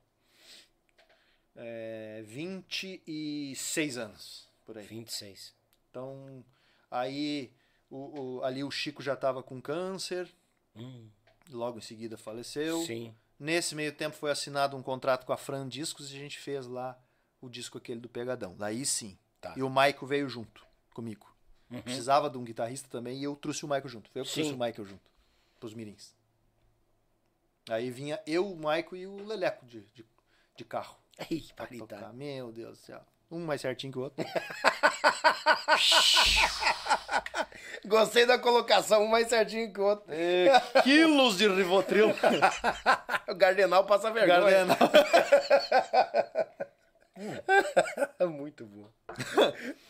É, 1.54 2.22
26 2.26 3.96
anos, 3.96 4.48
por 4.66 4.76
aí. 4.76 4.84
26. 4.86 5.54
Então, 5.90 6.44
aí 6.90 7.52
o, 7.88 8.38
o- 8.38 8.44
ali 8.44 8.64
o 8.64 8.70
Chico 8.72 9.00
já 9.00 9.14
tava 9.14 9.40
com 9.42 9.60
câncer, 9.62 10.28
Hum, 10.74 11.08
logo 11.50 11.78
em 11.78 11.82
seguida 11.82 12.16
faleceu. 12.18 12.78
sim. 12.80 13.14
Nesse 13.44 13.74
meio 13.74 13.92
tempo 13.92 14.16
foi 14.16 14.30
assinado 14.30 14.74
um 14.74 14.82
contrato 14.82 15.26
com 15.26 15.32
a 15.34 15.36
Fran 15.36 15.68
Discos 15.68 16.10
e 16.10 16.16
a 16.16 16.18
gente 16.18 16.38
fez 16.38 16.66
lá 16.66 16.98
o 17.42 17.48
disco 17.50 17.76
aquele 17.76 18.00
do 18.00 18.08
Pegadão. 18.08 18.56
Daí 18.56 18.86
sim. 18.86 19.18
Tá. 19.38 19.52
E 19.54 19.62
o 19.62 19.68
Maico 19.68 20.06
veio 20.06 20.26
junto 20.30 20.66
comigo. 20.94 21.26
Precisava 21.82 22.30
de 22.30 22.38
um 22.38 22.44
guitarrista 22.44 22.88
também 22.88 23.18
e 23.18 23.24
eu 23.24 23.36
trouxe 23.36 23.62
o 23.62 23.68
Maico 23.68 23.86
junto. 23.86 24.08
Foi 24.08 24.22
eu 24.22 24.24
que 24.24 24.30
Sim. 24.30 24.40
trouxe 24.40 24.54
o 24.54 24.58
Maico 24.58 24.82
junto 24.82 25.10
pros 25.60 25.74
mirins. 25.74 26.16
Aí 27.68 27.90
vinha 27.90 28.18
eu, 28.26 28.50
o 28.50 28.56
Maico 28.56 28.96
e 28.96 29.06
o 29.06 29.22
Leleco 29.26 29.66
de, 29.66 29.82
de, 29.92 30.06
de 30.56 30.64
carro. 30.64 30.96
Ei, 31.30 31.44
parita. 31.54 31.86
tocar. 31.86 32.14
Meu 32.14 32.50
Deus 32.50 32.78
do 32.78 32.84
céu. 32.86 33.04
Um 33.34 33.44
mais 33.44 33.60
certinho 33.60 33.92
que 33.92 33.98
o 33.98 34.02
outro. 34.02 34.24
Gostei 37.84 38.24
da 38.24 38.38
colocação, 38.38 39.02
um 39.02 39.08
mais 39.08 39.28
certinho 39.28 39.72
que 39.72 39.80
o 39.80 39.84
outro. 39.84 40.06
Quilos 40.84 41.36
de 41.36 41.48
Rivotril. 41.48 42.14
O 43.26 43.34
Gardenal 43.34 43.84
passa 43.86 44.10
vergonha. 44.10 44.66
Gardenal. 44.66 44.78
Muito 48.30 48.66
bom. 48.66 48.86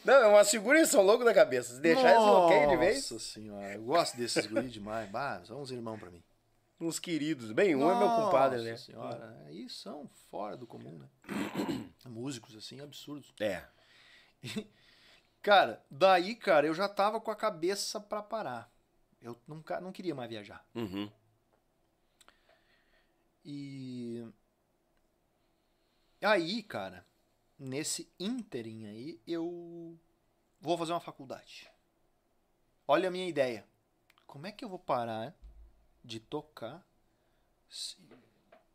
Não, 0.04 0.14
é 0.14 0.26
uma 0.28 0.44
figuração 0.44 1.02
louco 1.02 1.24
da 1.24 1.34
cabeça. 1.34 1.74
Se 1.74 1.80
deixar 1.80 2.12
eles 2.12 2.24
bloqueiam 2.24 2.70
de 2.70 2.76
vez, 2.76 3.10
Nossa 3.10 3.24
senhora, 3.24 3.74
eu 3.74 3.82
gosto 3.82 4.16
desses 4.16 4.46
guri 4.46 4.68
demais. 4.68 5.08
Bah, 5.10 5.40
são 5.44 5.60
uns 5.60 5.70
irmãos 5.70 5.98
pra 5.98 6.10
mim. 6.10 6.22
Uns 6.86 6.98
queridos. 6.98 7.52
Bem, 7.52 7.74
um 7.74 7.90
é 7.90 7.98
meu 7.98 8.08
compadre, 8.08 8.62
né? 8.62 8.72
Nossa 8.72 8.84
senhora, 8.84 9.42
aí 9.46 9.68
são 9.68 10.08
fora 10.30 10.56
do 10.56 10.66
comum, 10.66 10.98
né? 10.98 11.08
Músicos, 12.06 12.54
assim, 12.56 12.80
absurdos. 12.80 13.32
É. 13.40 13.64
Cara, 15.42 15.84
daí, 15.90 16.34
cara, 16.34 16.66
eu 16.66 16.74
já 16.74 16.88
tava 16.88 17.20
com 17.20 17.30
a 17.30 17.36
cabeça 17.36 18.00
pra 18.00 18.22
parar. 18.22 18.72
Eu 19.20 19.38
não, 19.46 19.62
ca- 19.62 19.80
não 19.80 19.92
queria 19.92 20.14
mais 20.14 20.28
viajar. 20.28 20.66
Uhum. 20.74 21.10
E 23.44 24.26
aí, 26.20 26.62
cara, 26.62 27.06
nesse 27.58 28.10
ínterim 28.18 28.86
aí, 28.86 29.20
eu 29.26 29.98
vou 30.60 30.78
fazer 30.78 30.92
uma 30.92 31.00
faculdade. 31.00 31.70
Olha 32.86 33.08
a 33.08 33.10
minha 33.10 33.28
ideia. 33.28 33.66
Como 34.26 34.46
é 34.46 34.52
que 34.52 34.64
eu 34.64 34.68
vou 34.68 34.78
parar 34.78 35.34
de 36.04 36.20
tocar? 36.20 36.86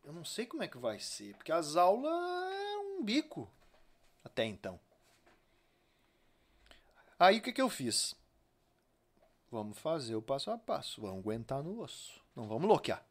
Eu 0.02 0.12
não 0.12 0.24
sei 0.24 0.46
como 0.46 0.62
é 0.62 0.68
que 0.68 0.78
vai 0.78 0.98
ser, 0.98 1.34
porque 1.36 1.52
as 1.52 1.76
aulas 1.76 2.12
é 2.12 2.78
um 2.78 3.02
bico 3.02 3.50
até 4.24 4.44
então. 4.44 4.78
Aí 7.18 7.38
o 7.38 7.42
que, 7.42 7.52
que 7.52 7.62
eu 7.62 7.70
fiz? 7.70 8.14
Vamos 9.50 9.78
fazer 9.78 10.14
o 10.14 10.22
passo 10.22 10.50
a 10.50 10.58
passo, 10.58 11.00
vamos 11.00 11.18
aguentar 11.18 11.62
no 11.62 11.80
osso, 11.80 12.20
não 12.34 12.46
vamos 12.46 12.66
bloquear. 12.66 13.04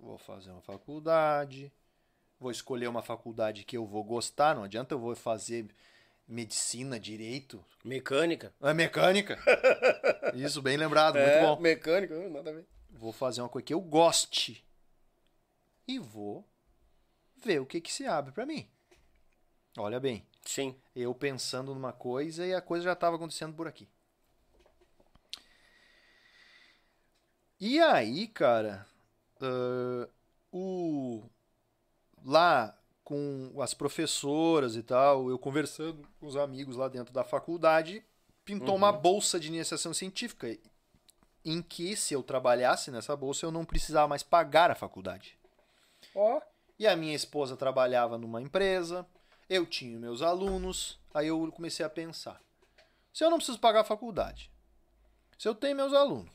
Vou 0.00 0.16
fazer 0.18 0.50
uma 0.50 0.62
faculdade. 0.62 1.72
Vou 2.38 2.50
escolher 2.50 2.88
uma 2.88 3.02
faculdade 3.02 3.64
que 3.64 3.76
eu 3.76 3.86
vou 3.86 4.02
gostar. 4.02 4.54
Não 4.56 4.64
adianta 4.64 4.94
eu 4.94 4.98
vou 4.98 5.14
fazer 5.14 5.68
medicina, 6.30 6.98
direito. 6.98 7.64
Mecânica. 7.84 8.54
É 8.60 8.72
mecânica. 8.72 9.38
Isso, 10.34 10.62
bem 10.62 10.76
lembrado, 10.76 11.16
é, 11.16 11.42
muito 11.42 11.56
bom. 11.56 11.62
mecânica, 11.62 12.14
uh, 12.16 12.30
nada 12.30 12.50
a 12.50 12.52
ver. 12.52 12.66
Vou 12.90 13.12
fazer 13.12 13.42
uma 13.42 13.48
coisa 13.48 13.66
que 13.66 13.74
eu 13.74 13.80
goste. 13.80 14.64
E 15.86 15.98
vou 15.98 16.48
ver 17.36 17.60
o 17.60 17.66
que, 17.66 17.80
que 17.80 17.92
se 17.92 18.06
abre 18.06 18.32
pra 18.32 18.46
mim. 18.46 18.70
Olha 19.76 19.98
bem, 19.98 20.26
Sim. 20.44 20.74
eu 20.94 21.14
pensando 21.14 21.74
numa 21.74 21.92
coisa 21.92 22.46
e 22.46 22.54
a 22.54 22.60
coisa 22.60 22.84
já 22.84 22.92
estava 22.92 23.16
acontecendo 23.16 23.54
por 23.54 23.66
aqui. 23.66 23.88
E 27.58 27.78
aí, 27.78 28.26
cara, 28.28 28.86
ah, 29.40 30.08
o 30.52 31.22
lá 32.24 32.79
com 33.10 33.60
as 33.60 33.74
professoras 33.74 34.76
e 34.76 34.84
tal, 34.84 35.28
eu 35.28 35.36
conversando 35.36 36.08
com 36.20 36.28
os 36.28 36.36
amigos 36.36 36.76
lá 36.76 36.86
dentro 36.86 37.12
da 37.12 37.24
faculdade, 37.24 38.04
pintou 38.44 38.76
uma 38.76 38.92
bolsa 38.92 39.40
de 39.40 39.48
iniciação 39.48 39.92
científica 39.92 40.56
em 41.44 41.60
que 41.60 41.96
se 41.96 42.14
eu 42.14 42.22
trabalhasse 42.22 42.88
nessa 42.88 43.16
bolsa 43.16 43.44
eu 43.44 43.50
não 43.50 43.64
precisava 43.64 44.06
mais 44.06 44.22
pagar 44.22 44.70
a 44.70 44.76
faculdade. 44.76 45.36
Ó. 46.14 46.40
E 46.78 46.86
a 46.86 46.94
minha 46.94 47.16
esposa 47.16 47.56
trabalhava 47.56 48.16
numa 48.16 48.40
empresa, 48.40 49.04
eu 49.48 49.66
tinha 49.66 49.98
meus 49.98 50.22
alunos, 50.22 50.96
aí 51.12 51.26
eu 51.26 51.50
comecei 51.50 51.84
a 51.84 51.90
pensar: 51.90 52.40
se 53.12 53.24
eu 53.24 53.30
não 53.30 53.38
preciso 53.38 53.58
pagar 53.58 53.80
a 53.80 53.84
faculdade, 53.84 54.52
se 55.36 55.48
eu 55.48 55.54
tenho 55.56 55.74
meus 55.74 55.92
alunos, 55.92 56.30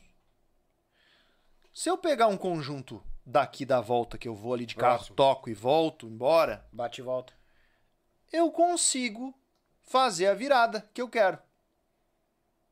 se 1.72 1.88
eu 1.88 1.96
pegar 1.96 2.26
um 2.26 2.36
conjunto 2.36 3.02
daqui 3.26 3.66
da 3.66 3.80
volta 3.80 4.16
que 4.16 4.28
eu 4.28 4.34
vou 4.34 4.54
ali 4.54 4.64
de 4.64 4.76
carro, 4.76 4.98
Próximo. 4.98 5.16
toco 5.16 5.50
e 5.50 5.54
volto 5.54 6.06
embora, 6.06 6.64
Bate 6.72 7.00
e 7.00 7.04
volta. 7.04 7.34
eu 8.32 8.52
consigo 8.52 9.34
fazer 9.82 10.28
a 10.28 10.34
virada 10.34 10.88
que 10.94 11.02
eu 11.02 11.08
quero. 11.08 11.38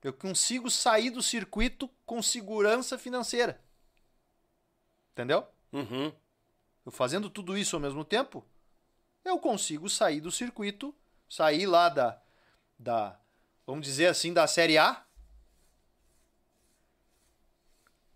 Eu 0.00 0.12
consigo 0.12 0.70
sair 0.70 1.10
do 1.10 1.23
circuito 1.23 1.89
com 2.07 2.23
segurança 2.23 2.97
financeira. 2.99 3.60
Entendeu? 5.12 5.47
Uhum. 5.73 6.12
Eu 6.84 6.92
fazendo 6.92 7.31
tudo 7.31 7.57
isso 7.57 7.74
ao 7.74 7.81
mesmo 7.81 8.05
tempo, 8.05 8.44
eu 9.24 9.39
consigo 9.39 9.89
sair 9.89 10.20
do 10.20 10.31
circuito, 10.31 10.94
sair 11.28 11.66
lá 11.66 11.89
da, 11.89 12.20
da 12.78 13.18
vamos 13.66 13.86
dizer 13.86 14.07
assim, 14.07 14.33
da 14.33 14.47
Série 14.47 14.76
A. 14.76 15.02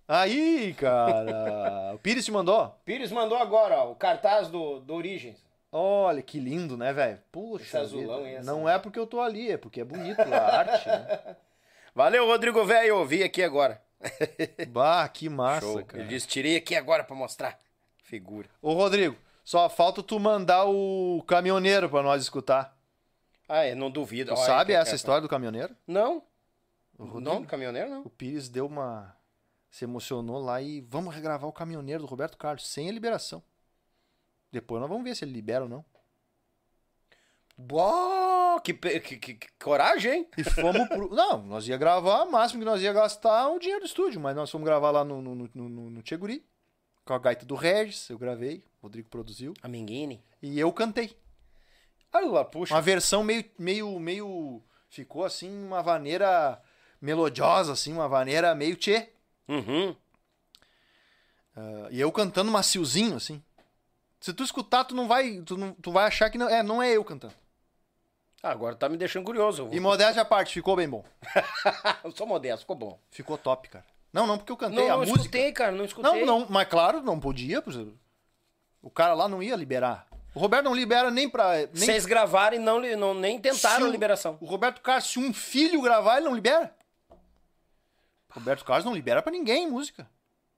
Aí, 0.08 0.72
cara, 0.74 1.92
o 1.94 1.98
Pires 1.98 2.24
te 2.24 2.32
mandou? 2.32 2.74
Pires 2.84 3.12
mandou 3.12 3.36
agora, 3.36 3.76
ó, 3.76 3.90
o 3.92 3.94
cartaz 3.94 4.48
do, 4.48 4.80
do 4.80 4.94
Origens. 4.94 5.36
Olha, 5.70 6.22
que 6.22 6.40
lindo, 6.40 6.78
né, 6.78 6.92
velho? 6.94 7.18
Puxa 7.30 7.62
Esse 7.64 7.76
azulão 7.76 8.24
vida. 8.24 8.38
essa- 8.38 8.50
Não 8.50 8.66
é 8.66 8.78
porque 8.78 8.98
eu 8.98 9.06
tô 9.06 9.20
ali, 9.20 9.52
é 9.52 9.58
porque 9.58 9.82
é 9.82 9.84
bonito 9.84 10.20
a 10.20 10.56
arte, 10.58 10.88
né? 10.88 11.36
Valeu, 11.94 12.24
Rodrigo 12.26 12.64
Velho, 12.64 12.86
eu 12.88 12.98
ouvi 12.98 13.22
aqui 13.22 13.42
agora. 13.42 13.82
Bah, 14.68 15.06
que 15.08 15.28
massa, 15.28 15.60
Show. 15.66 15.84
cara. 15.84 16.02
Ele 16.02 16.08
disse, 16.08 16.26
tirei 16.26 16.56
aqui 16.56 16.74
agora 16.74 17.02
pra 17.04 17.14
mostrar. 17.16 17.58
Figura. 18.04 18.48
Ô, 18.62 18.72
Rodrigo, 18.72 19.16
só 19.44 19.68
falta 19.68 20.02
tu 20.02 20.18
mandar 20.18 20.64
o 20.64 21.22
caminhoneiro 21.26 21.90
pra 21.90 22.02
nós 22.02 22.22
escutar. 22.22 22.74
Ah, 23.48 23.64
é, 23.64 23.74
não 23.74 23.90
duvido. 23.90 24.30
Tu 24.32 24.38
Olha 24.38 24.46
sabe 24.46 24.72
essa 24.72 24.94
história 24.94 25.20
do 25.20 25.28
caminhoneiro? 25.28 25.74
Não. 25.86 26.22
O 26.98 27.04
Não, 27.04 27.10
Rodrigo? 27.12 27.40
do 27.40 27.46
caminhoneiro 27.46 27.90
não. 27.90 28.02
O 28.02 28.10
Pires 28.10 28.48
deu 28.48 28.66
uma. 28.66 29.14
Se 29.70 29.84
emocionou 29.84 30.38
lá 30.42 30.60
e 30.62 30.80
vamos 30.80 31.14
regravar 31.14 31.48
o 31.48 31.52
caminhoneiro 31.52 32.02
do 32.02 32.06
Roberto 32.08 32.36
Carlos, 32.38 32.66
sem 32.66 32.88
a 32.88 32.92
liberação. 32.92 33.42
Depois 34.50 34.80
nós 34.80 34.88
vamos 34.88 35.04
ver 35.04 35.14
se 35.14 35.24
ele 35.24 35.32
libera 35.32 35.64
ou 35.64 35.68
não. 35.70 35.84
Boa, 37.56 38.60
que, 38.60 38.72
que, 38.72 39.00
que- 39.18 39.34
que 39.34 39.48
coragem, 39.62 40.12
hein? 40.12 40.28
E 40.38 40.44
fomos 40.44 40.86
pro. 40.88 41.08
Não, 41.14 41.42
nós 41.42 41.66
ia 41.66 41.76
gravar, 41.76 42.22
o 42.22 42.30
máximo 42.30 42.60
que 42.60 42.64
nós 42.64 42.80
ia 42.80 42.92
gastar 42.92 43.44
é 43.44 43.46
o 43.48 43.58
dinheiro 43.58 43.80
do 43.82 43.86
estúdio, 43.86 44.20
mas 44.20 44.36
nós 44.36 44.48
fomos 44.48 44.64
gravar 44.64 44.92
lá 44.92 45.04
no, 45.04 45.20
no, 45.20 45.34
no, 45.34 45.48
no, 45.54 45.90
no 45.90 46.02
Tcheguri, 46.02 46.46
com 47.04 47.12
a 47.14 47.18
gaita 47.18 47.44
do 47.44 47.56
Regis, 47.56 48.08
eu 48.10 48.18
gravei, 48.18 48.64
o 48.80 48.84
Rodrigo 48.86 49.08
produziu, 49.08 49.54
A 49.60 49.66
Minguini. 49.66 50.22
e 50.40 50.58
eu 50.58 50.72
cantei. 50.72 51.16
Olha 52.12 52.26
lá, 52.30 52.44
puxa. 52.44 52.74
Uma 52.74 52.80
versão 52.80 53.24
meio, 53.24 53.44
meio, 53.58 53.98
meio. 53.98 54.62
Ficou 54.88 55.24
assim, 55.24 55.50
uma 55.66 55.82
vaneira 55.82 56.62
melodiosa, 57.00 57.72
assim, 57.72 57.92
uma 57.92 58.08
vaneira 58.08 58.54
meio 58.54 58.76
tchê. 58.76 59.10
Uhum. 59.48 59.94
Ah, 61.56 61.88
e 61.90 62.00
eu 62.00 62.10
cantando 62.12 62.50
maciozinho, 62.50 63.16
assim. 63.16 63.42
Se 64.20 64.32
tu 64.32 64.42
escutar, 64.42 64.84
tu 64.84 64.94
não 64.94 65.06
vai. 65.08 65.40
Tu, 65.42 65.56
não, 65.56 65.72
tu 65.74 65.90
vai 65.92 66.06
achar 66.06 66.28
que 66.30 66.38
não 66.38 66.48
é, 66.48 66.62
não 66.62 66.82
é 66.82 66.92
eu 66.92 67.04
cantando. 67.04 67.34
Ah, 68.42 68.50
agora 68.50 68.74
tá 68.76 68.88
me 68.88 68.96
deixando 68.96 69.24
curioso. 69.24 69.64
Vou- 69.66 69.74
E 69.74 69.80
modéstia 69.80 70.22
à 70.22 70.24
parte, 70.24 70.54
ficou 70.54 70.76
bem 70.76 70.88
bom. 70.88 71.04
eu 72.04 72.12
sou 72.12 72.26
modesto, 72.26 72.60
ficou 72.60 72.76
bom. 72.76 72.98
Ficou 73.10 73.36
top, 73.38 73.68
cara. 73.68 73.84
Não, 74.12 74.26
não, 74.26 74.38
porque 74.38 74.52
eu 74.52 74.56
cantei 74.56 74.78
Não, 74.78 74.86
a 74.86 74.90
não 74.92 74.98
música. 75.00 75.18
escutei, 75.20 75.52
cara, 75.52 75.72
não 75.72 75.84
escutei. 75.84 76.24
Não, 76.24 76.40
não, 76.40 76.46
mas 76.48 76.68
claro, 76.68 77.02
não 77.02 77.18
podia. 77.20 77.62
O 78.80 78.90
cara 78.90 79.12
lá 79.14 79.28
não 79.28 79.42
ia 79.42 79.54
liberar. 79.56 80.06
O 80.34 80.40
Roberto 80.40 80.64
não 80.64 80.74
libera 80.74 81.10
nem 81.10 81.28
pra. 81.28 81.56
Nem, 81.56 81.66
Vocês 81.74 82.06
gravaram 82.06 82.56
e 82.56 82.58
não, 82.60 82.80
não, 82.96 83.12
nem 83.14 83.40
tentaram 83.40 83.86
a 83.86 83.90
liberação. 83.90 84.38
O 84.40 84.46
Roberto 84.46 84.80
Carlos, 84.80 85.10
se 85.10 85.18
um 85.18 85.32
filho 85.34 85.82
gravar, 85.82 86.18
ele 86.18 86.26
não 86.26 86.34
libera. 86.34 86.74
Roberto 88.38 88.64
Carlos 88.64 88.84
não 88.84 88.94
libera 88.94 89.22
pra 89.22 89.32
ninguém 89.32 89.70
música. 89.70 90.08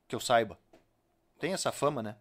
Que 0.06 0.14
eu 0.14 0.20
saiba. 0.20 0.58
Tem 1.38 1.52
essa 1.52 1.72
fama, 1.72 2.02
né? 2.02 2.16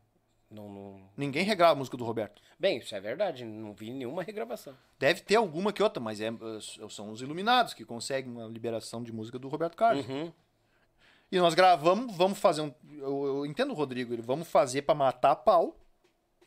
Não, 0.49 0.67
não... 0.67 1.09
Ninguém 1.15 1.43
regrava 1.43 1.73
a 1.73 1.75
música 1.75 1.95
do 1.95 2.03
Roberto. 2.03 2.41
Bem, 2.57 2.77
isso 2.79 2.95
é 2.95 2.99
verdade. 2.99 3.45
Não 3.45 3.73
vi 3.73 3.91
nenhuma 3.91 4.23
regravação. 4.23 4.75
Deve 4.97 5.21
ter 5.21 5.35
alguma 5.35 5.71
que 5.71 5.83
outra, 5.83 6.01
mas 6.01 6.19
é, 6.19 6.31
são 6.89 7.11
os 7.11 7.21
iluminados 7.21 7.73
que 7.73 7.85
conseguem 7.85 8.31
uma 8.31 8.47
liberação 8.47 9.03
de 9.03 9.11
música 9.11 9.37
do 9.37 9.47
Roberto 9.47 9.75
Carlos. 9.75 10.07
Uhum. 10.07 10.31
E 11.31 11.37
nós 11.37 11.53
gravamos, 11.53 12.15
vamos 12.15 12.39
fazer 12.39 12.61
um. 12.61 12.73
Eu, 12.97 13.25
eu 13.25 13.45
entendo 13.45 13.71
o 13.71 13.75
Rodrigo, 13.75 14.11
ele 14.11 14.21
vamos 14.21 14.47
fazer 14.47 14.81
pra 14.81 14.95
matar 14.95 15.31
a 15.31 15.35
pau 15.35 15.77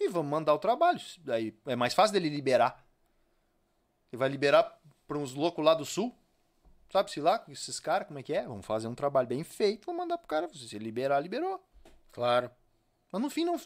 e 0.01 0.09
vamos 0.09 0.31
mandar 0.31 0.55
o 0.55 0.59
trabalho. 0.59 1.01
Daí 1.19 1.57
é 1.67 1.77
mais 1.77 1.95
fácil 1.95 2.15
dele 2.15 2.29
liberar. 2.29 2.85
Ele 4.11 4.19
vai 4.19 4.29
liberar 4.29 4.81
pra 5.07 5.17
uns 5.17 5.35
loucos 5.35 5.65
lá 5.65 5.75
do 5.75 5.85
sul. 5.85 6.13
Sabe-se 6.93 7.23
lá, 7.23 7.43
esses 7.49 7.81
caras, 7.81 8.07
como 8.07 8.19
é 8.19 8.23
que 8.23 8.35
é? 8.35 8.43
Vamos 8.43 8.67
fazer 8.67 8.87
um 8.87 8.95
trabalho 8.95 9.27
bem 9.27 9.43
feito, 9.43 9.87
vamos 9.87 10.03
mandar 10.03 10.19
pro 10.19 10.29
cara. 10.29 10.47
Se 10.53 10.77
ele 10.77 10.85
liberar, 10.85 11.21
liberou. 11.21 11.59
Claro. 12.13 12.51
Mas 13.11 13.23
no 13.23 13.31
fim, 13.31 13.47
não, 13.47 13.57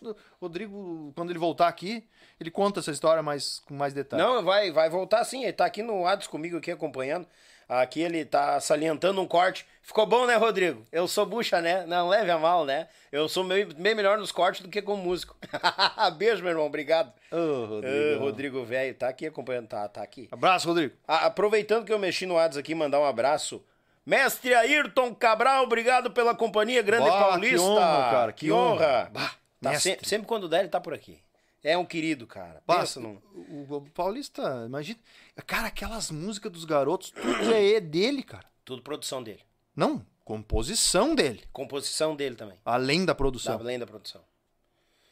Rodrigo, 0.40 1.12
quando 1.16 1.30
ele 1.30 1.38
voltar 1.38 1.66
aqui, 1.66 2.08
ele 2.38 2.52
conta 2.52 2.78
essa 2.78 2.92
história 2.92 3.24
mais, 3.24 3.58
com 3.58 3.74
mais 3.74 3.92
detalhes. 3.92 4.24
Não, 4.24 4.44
vai, 4.44 4.70
vai 4.70 4.88
voltar 4.88 5.24
sim. 5.24 5.42
Ele 5.42 5.52
tá 5.52 5.66
aqui 5.66 5.82
no 5.82 6.06
Ados 6.06 6.28
comigo 6.28 6.56
aqui 6.56 6.70
acompanhando. 6.70 7.26
Aqui 7.68 8.00
ele 8.00 8.24
tá 8.24 8.60
salientando 8.60 9.20
um 9.20 9.26
corte. 9.26 9.66
Ficou 9.82 10.06
bom, 10.06 10.24
né, 10.26 10.36
Rodrigo? 10.36 10.84
Eu 10.92 11.06
sou 11.08 11.26
bucha, 11.26 11.60
né? 11.60 11.84
Não 11.86 12.08
leve 12.08 12.30
a 12.30 12.38
mal, 12.38 12.64
né? 12.64 12.88
Eu 13.10 13.28
sou 13.28 13.42
meio, 13.44 13.68
meio 13.76 13.96
melhor 13.96 14.18
nos 14.18 14.30
cortes 14.32 14.60
do 14.62 14.68
que 14.68 14.80
como 14.82 15.02
músico. 15.02 15.36
Beijo, 16.16 16.42
meu 16.42 16.50
irmão. 16.50 16.66
Obrigado. 16.66 17.12
Ô, 17.30 17.64
Rodrigo. 17.66 18.16
Ô, 18.16 18.18
Rodrigo, 18.24 18.64
velho. 18.64 18.94
Tá 18.94 19.08
aqui 19.08 19.26
acompanhando. 19.26 19.68
Tá, 19.68 19.88
tá 19.88 20.02
aqui. 20.02 20.28
Abraço, 20.30 20.68
Rodrigo. 20.68 20.94
A- 21.06 21.26
aproveitando 21.26 21.84
que 21.84 21.92
eu 21.92 21.98
mexi 21.98 22.24
no 22.26 22.38
Ads 22.38 22.58
aqui, 22.58 22.74
mandar 22.74 23.00
um 23.00 23.04
abraço. 23.04 23.64
Mestre 24.04 24.54
Ayrton 24.54 25.12
Cabral, 25.14 25.64
obrigado 25.64 26.12
pela 26.12 26.32
companhia, 26.34 26.80
grande 26.82 27.08
Bah, 27.10 27.18
paulista. 27.30 27.56
que 27.56 27.62
honra, 27.62 28.10
cara, 28.10 28.32
que 28.32 28.52
honra. 28.52 29.10
Bah, 29.12 29.32
Tá 29.60 29.74
sempre, 29.80 30.08
sempre 30.08 30.28
quando 30.28 30.48
der, 30.48 30.60
ele 30.60 30.68
tá 30.68 30.80
por 30.80 30.94
aqui. 30.94 31.18
É 31.66 31.76
um 31.76 31.84
querido, 31.84 32.28
cara. 32.28 32.62
Pensa 32.64 33.00
num... 33.00 33.20
o, 33.34 33.66
o 33.68 33.90
Paulista, 33.90 34.64
imagina. 34.64 35.00
Cara, 35.48 35.66
aquelas 35.66 36.12
músicas 36.12 36.52
dos 36.52 36.64
garotos, 36.64 37.10
tudo 37.10 37.52
é 37.52 37.80
dele, 37.80 38.22
cara. 38.22 38.48
Tudo 38.64 38.82
produção 38.82 39.20
dele. 39.20 39.42
Não, 39.74 40.06
composição 40.24 41.12
dele. 41.12 41.42
Composição 41.52 42.14
dele 42.14 42.36
também. 42.36 42.56
Além 42.64 43.00
da 43.00 43.06
Da, 43.06 43.14
produção. 43.16 43.58
além 43.58 43.80
da 43.80 43.86
produção. 43.86 44.22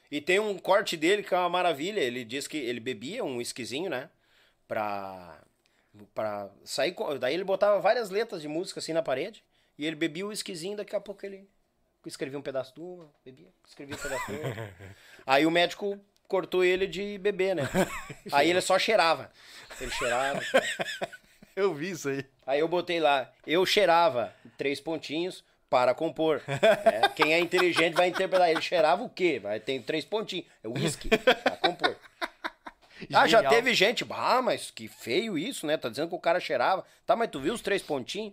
E 0.09 0.21
tem 0.21 0.39
um 0.39 0.57
corte 0.57 0.97
dele 0.97 1.25
que 1.25 1.35
é 1.35 1.39
uma 1.39 1.49
maravilha. 1.49 1.99
Ele 1.99 2.25
diz 2.25 2.47
que 2.47 2.57
ele 2.57 2.79
bebia 2.79 3.25
um 3.25 3.41
esquisinho, 3.41 3.91
né? 3.91 4.09
Pra, 4.69 5.43
pra 6.15 6.49
sair. 6.63 6.95
Daí 7.19 7.35
ele 7.35 7.43
botava 7.43 7.81
várias 7.81 8.11
letras 8.11 8.41
de 8.41 8.47
música 8.47 8.79
assim 8.79 8.93
na 8.93 9.03
parede. 9.03 9.43
E 9.77 9.85
ele 9.85 9.97
bebia 9.97 10.25
o 10.25 10.31
esquisinho, 10.31 10.77
daqui 10.77 10.95
a 10.95 11.01
pouco 11.01 11.27
ele 11.27 11.49
escrevia 12.07 12.39
um 12.39 12.43
pedaço 12.43 12.73
de 12.73 12.81
uma, 12.81 13.11
bebia, 13.25 13.49
escrevia 13.67 13.97
um 13.97 13.99
pedaço 13.99 14.27
de 14.27 14.37
outra. 14.37 14.77
Aí 15.27 15.45
o 15.45 15.51
médico 15.51 15.99
cortou 16.29 16.65
ele 16.65 16.87
de 16.87 17.19
beber, 17.19 17.55
né? 17.57 17.69
Aí 18.33 18.51
ele 18.51 18.61
só 18.61 18.79
cheirava. 18.79 19.31
Ele 19.81 19.91
cheirava. 19.91 20.41
Eu 21.57 21.73
vi 21.73 21.91
isso 21.91 22.09
aí. 22.09 22.25
Aí 22.45 22.59
eu 22.59 22.67
botei 22.67 22.99
lá, 22.99 23.31
eu 23.47 23.65
cheirava, 23.65 24.35
três 24.59 24.81
pontinhos, 24.81 25.45
para 25.71 25.95
compor. 25.95 26.43
É, 26.49 27.09
quem 27.15 27.33
é 27.33 27.39
inteligente 27.39 27.95
vai 27.95 28.09
interpretar. 28.09 28.51
Ele 28.51 28.61
cheirava 28.61 29.05
o 29.05 29.09
quê? 29.09 29.39
Vai 29.41 29.61
ter 29.61 29.81
três 29.83 30.05
pontinhos. 30.05 30.47
É 30.65 30.69
uísque, 30.69 31.09
para 31.09 31.57
compor. 31.59 31.97
Ah, 33.13 33.27
já 33.29 33.39
Genial. 33.39 33.53
teve 33.53 33.73
gente, 33.73 34.05
ah, 34.11 34.43
mas 34.43 34.71
que 34.73 34.89
feio 34.89 35.39
isso, 35.39 35.65
né? 35.65 35.77
Tá 35.77 35.89
dizendo 35.89 36.09
que 36.09 36.15
o 36.17 36.21
cara 36.21 36.41
cheirava. 36.41 36.85
Tá, 37.07 37.15
mas 37.15 37.31
tu 37.31 37.39
viu 37.39 37.55
os 37.55 37.61
três 37.61 37.83
pontinhos? 37.83 38.33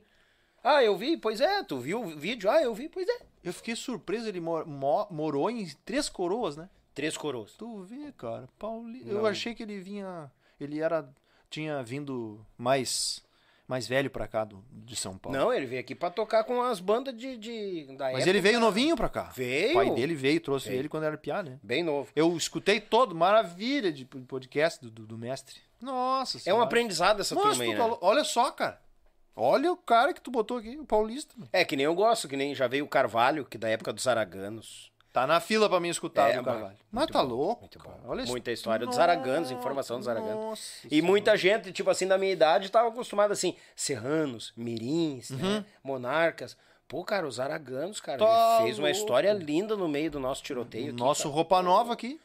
Ah, 0.63 0.83
eu 0.83 0.97
vi, 0.97 1.15
pois 1.15 1.39
é. 1.41 1.63
Tu 1.63 1.77
viu 1.79 2.01
o 2.01 2.07
vídeo? 2.17 2.49
Ah, 2.49 2.61
eu 2.63 2.73
vi, 2.73 2.89
pois 2.89 3.07
é. 3.07 3.19
Eu 3.43 3.53
fiquei 3.53 3.75
surpreso, 3.75 4.27
ele 4.27 4.39
mor- 4.39 4.65
mo- 4.65 5.07
morou 5.11 5.47
em 5.49 5.67
Três 5.85 6.09
Coroas, 6.09 6.57
né? 6.57 6.67
Três 6.93 7.15
coroas. 7.17 7.53
Tu 7.53 7.83
vê, 7.83 8.11
cara. 8.17 8.47
Pauli... 8.59 9.03
Eu 9.07 9.25
achei 9.25 9.55
que 9.55 9.63
ele 9.63 9.79
vinha. 9.79 10.31
Ele 10.59 10.79
era. 10.81 11.09
Tinha 11.49 11.81
vindo 11.83 12.45
mais. 12.57 13.21
Mais 13.67 13.87
velho 13.87 14.09
pra 14.09 14.27
cá 14.27 14.43
do, 14.43 14.61
de 14.69 14.97
São 14.97 15.17
Paulo. 15.17 15.37
Não, 15.37 15.53
ele 15.53 15.65
veio 15.65 15.79
aqui 15.79 15.95
pra 15.95 16.09
tocar 16.09 16.43
com 16.43 16.61
as 16.61 16.81
bandas 16.81 17.15
de, 17.15 17.37
de 17.37 17.85
da 17.95 18.05
Mas 18.05 18.15
época. 18.15 18.29
ele 18.29 18.41
veio 18.41 18.59
novinho 18.59 18.97
pra 18.97 19.07
cá. 19.07 19.31
Veio? 19.33 19.71
O 19.71 19.73
pai 19.75 19.89
dele 19.91 20.13
veio, 20.13 20.41
trouxe 20.41 20.67
Veio. 20.67 20.79
ele 20.79 20.89
quando 20.89 21.05
era 21.05 21.17
piá, 21.17 21.41
né? 21.41 21.57
Bem 21.63 21.81
novo. 21.81 22.11
Eu 22.13 22.35
escutei 22.35 22.81
todo, 22.81 23.15
maravilha 23.15 23.89
de 23.93 24.03
podcast 24.03 24.81
do, 24.81 24.91
do, 24.91 25.07
do 25.07 25.17
mestre. 25.17 25.61
Nossa 25.79 26.37
É 26.45 26.53
um 26.53 26.59
aprendizado 26.61 27.21
essa 27.21 27.33
Nossa, 27.33 27.47
turma 27.47 27.63
aí, 27.63 27.71
né? 27.71 27.77
falou- 27.77 27.97
Olha 28.01 28.25
só, 28.25 28.51
cara. 28.51 28.81
Olha 29.33 29.71
o 29.71 29.77
cara 29.77 30.13
que 30.13 30.19
tu 30.19 30.29
botou 30.29 30.57
aqui, 30.57 30.77
o 30.77 30.85
Paulista. 30.85 31.33
meu. 31.37 31.47
É, 31.53 31.63
que 31.63 31.77
nem 31.77 31.85
eu 31.85 31.95
gosto, 31.95 32.27
que 32.27 32.35
nem 32.35 32.53
já 32.53 32.67
veio 32.67 32.83
o 32.83 32.89
Carvalho, 32.89 33.45
que 33.45 33.57
da 33.57 33.69
época 33.69 33.93
dos 33.93 34.05
Araganos. 34.05 34.90
Tá 35.13 35.27
na 35.27 35.41
fila 35.41 35.67
pra 35.69 35.79
mim 35.79 35.89
escutar 35.89 36.29
É, 36.29 36.37
do 36.37 36.43
bah, 36.43 36.53
Carvalho. 36.53 36.77
Mas 36.89 37.07
tá 37.07 37.21
bom, 37.21 37.27
louco, 37.29 37.61
muito 37.61 37.79
bom. 37.79 37.99
Olha 38.07 38.21
isso. 38.21 38.31
Muita 38.31 38.49
história 38.51 38.85
dos 38.87 38.97
Araganos, 38.97 39.51
informação 39.51 39.97
dos 39.99 40.07
Araganos. 40.07 40.35
Nossa 40.35 40.87
E 40.89 41.01
muita 41.01 41.35
gente, 41.35 41.71
tipo 41.73 41.89
assim, 41.89 42.07
da 42.07 42.17
minha 42.17 42.31
idade, 42.31 42.71
tava 42.71 42.87
acostumada 42.87 43.33
assim, 43.33 43.55
serranos, 43.75 44.53
mirins, 44.55 45.29
Uhum. 45.31 45.37
né? 45.37 45.65
monarcas. 45.83 46.55
Pô, 46.87 47.03
cara, 47.03 47.25
os 47.27 47.39
araganos, 47.39 47.99
cara, 48.01 48.19
Tá 48.19 48.55
ele 48.59 48.63
fez 48.65 48.79
uma 48.79 48.87
louco. 48.87 48.99
história 48.99 49.33
linda 49.33 49.75
no 49.77 49.87
meio 49.87 50.09
do 50.11 50.19
nosso 50.19 50.43
tiroteio. 50.43 50.89
aqui, 50.89 50.93
Nosso 50.99 51.23
cara. 51.23 51.35
roupa 51.35 51.61
nova 51.61 51.93
aqui. 51.93 52.19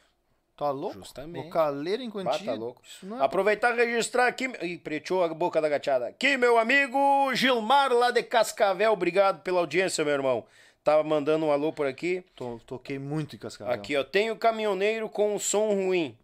Tá 0.57 0.71
louco? 0.71 0.95
Justamente. 0.95 1.45
Vocaleira 1.45 2.01
em 2.01 2.07
Bah, 2.09 2.23
quantia. 2.23 2.45
tá 2.47 2.53
louco. 2.53 2.81
É- 3.03 3.23
Aproveitar 3.23 3.77
e 3.77 3.85
registrar 3.85 4.27
aqui. 4.27 4.45
Ih, 4.61 4.77
preteou 4.77 5.23
a 5.23 5.27
boca 5.33 5.61
da 5.61 5.69
gachada. 5.69 6.07
Aqui, 6.07 6.35
meu 6.35 6.57
amigo 6.57 6.97
Gilmar, 7.35 7.93
lá 7.93 8.11
de 8.11 8.23
Cascavel. 8.23 8.91
Obrigado 8.91 9.41
pela 9.41 9.59
audiência, 9.59 10.03
meu 10.03 10.13
irmão. 10.15 10.43
Tava 10.87 11.03
mandando 11.03 11.45
um 11.45 11.51
alô 11.51 11.73
por 11.73 11.85
aqui. 11.85 12.23
To- 12.33 12.61
toquei 12.65 12.97
muito 12.97 13.35
em 13.35 13.39
Cascavel. 13.39 13.73
Aqui, 13.73 13.97
ó. 13.97 14.05
Tenho 14.05 14.37
caminhoneiro 14.37 15.09
com 15.09 15.35
um 15.35 15.37
som 15.37 15.73
ruim. 15.73 16.17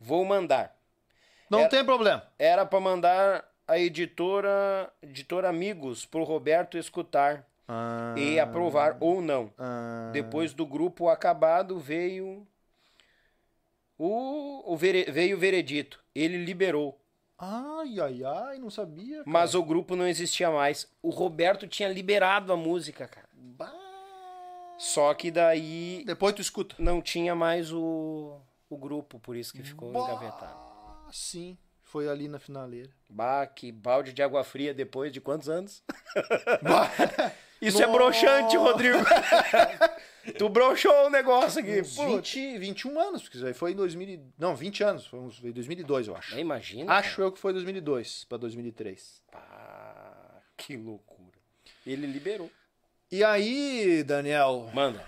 Vou 0.00 0.24
mandar. 0.24 0.76
Não 1.48 1.60
Era- 1.60 1.68
tem 1.68 1.84
problema. 1.84 2.26
Era 2.36 2.66
pra 2.66 2.80
mandar 2.80 3.48
a 3.68 3.78
editora, 3.78 4.92
editora 5.00 5.48
Amigos 5.48 6.04
pro 6.04 6.24
Roberto 6.24 6.76
escutar 6.76 7.46
Ah, 7.68 8.16
e 8.18 8.40
aprovar 8.40 8.96
ou 8.98 9.22
não. 9.22 9.52
ah, 9.56 10.10
Depois 10.12 10.52
do 10.52 10.66
grupo 10.66 11.08
acabado 11.08 11.78
veio 11.78 12.44
o, 13.96 14.72
o 14.72 14.76
vere- 14.76 15.08
veio 15.08 15.36
o 15.36 15.40
veredito. 15.40 16.02
Ele 16.12 16.44
liberou, 16.44 16.98
Ai, 17.38 18.00
ai, 18.00 18.24
ai, 18.24 18.58
não 18.58 18.70
sabia. 18.70 19.18
cara. 19.18 19.24
mas 19.30 19.54
o 19.54 19.62
grupo 19.62 19.94
não 19.94 20.08
existia 20.08 20.50
mais. 20.50 20.88
O 21.00 21.10
Roberto 21.10 21.68
tinha 21.68 21.88
liberado 21.88 22.52
a 22.52 22.56
música, 22.56 23.06
cara. 23.06 23.28
Bah. 23.32 23.72
Só 24.84 25.14
que 25.14 25.30
daí 25.30 26.02
Depois 26.06 26.34
tu 26.34 26.42
escuta. 26.42 26.76
não 26.78 27.00
tinha 27.00 27.34
mais 27.34 27.72
o, 27.72 28.38
o 28.68 28.76
grupo, 28.76 29.18
por 29.18 29.34
isso 29.34 29.52
que 29.52 29.62
ficou 29.62 29.90
engavetado. 29.90 30.52
Ah, 30.54 31.08
sim. 31.10 31.56
Foi 31.82 32.08
ali 32.08 32.28
na 32.28 32.38
finaleira. 32.38 32.90
Bah, 33.08 33.46
que 33.46 33.70
balde 33.72 34.12
de 34.12 34.22
água 34.22 34.42
fria 34.44 34.74
depois 34.74 35.12
de 35.12 35.20
quantos 35.20 35.48
anos? 35.48 35.82
Bah. 36.62 36.90
Isso 37.62 37.82
é 37.82 37.86
broxante, 37.86 38.58
Rodrigo. 38.58 38.98
tu 40.36 40.48
broxou 40.50 41.06
o 41.06 41.10
negócio 41.10 41.60
aqui. 41.60 41.80
Uns 41.80 41.96
Putz. 41.96 42.34
20, 42.34 42.58
21 42.58 43.00
anos, 43.00 43.22
porque 43.26 43.54
foi 43.54 43.72
em 43.72 43.74
2000. 43.76 44.08
e- 44.08 44.20
Não, 44.38 44.54
20 44.54 44.84
anos. 44.84 45.06
Foi 45.06 45.18
em 45.20 45.52
2002, 45.52 46.08
eu 46.08 46.16
acho. 46.16 46.38
Imagina. 46.38 46.92
Acho 46.92 47.22
eu 47.22 47.32
que 47.32 47.38
foi 47.38 47.54
2002 47.54 48.24
pra 48.24 48.36
2003. 48.36 49.22
Ah, 49.32 50.40
que 50.58 50.76
loucura. 50.76 51.38
Ele 51.86 52.06
liberou. 52.06 52.50
E 53.10 53.22
aí, 53.22 54.02
Daniel, 54.02 54.70
Manda. 54.74 55.04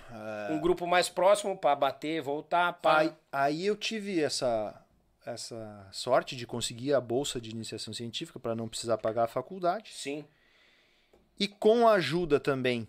Um 0.49 0.59
grupo 0.59 0.87
mais 0.87 1.09
próximo 1.09 1.57
pra 1.57 1.75
bater, 1.75 2.21
voltar, 2.21 2.73
pá. 2.73 2.99
aí, 2.99 3.13
aí 3.31 3.65
eu 3.65 3.75
tive 3.75 4.21
essa 4.21 4.83
essa 5.25 5.85
sorte 5.91 6.37
de 6.37 6.47
conseguir 6.47 6.93
a 6.93 7.01
bolsa 7.01 7.41
de 7.41 7.49
iniciação 7.49 7.93
científica 7.93 8.39
para 8.39 8.55
não 8.55 8.69
precisar 8.69 8.97
pagar 8.97 9.25
a 9.25 9.27
faculdade 9.27 9.91
Sim. 9.93 10.23
e 11.37 11.49
com 11.49 11.85
a 11.85 11.95
ajuda 11.95 12.39
também 12.39 12.87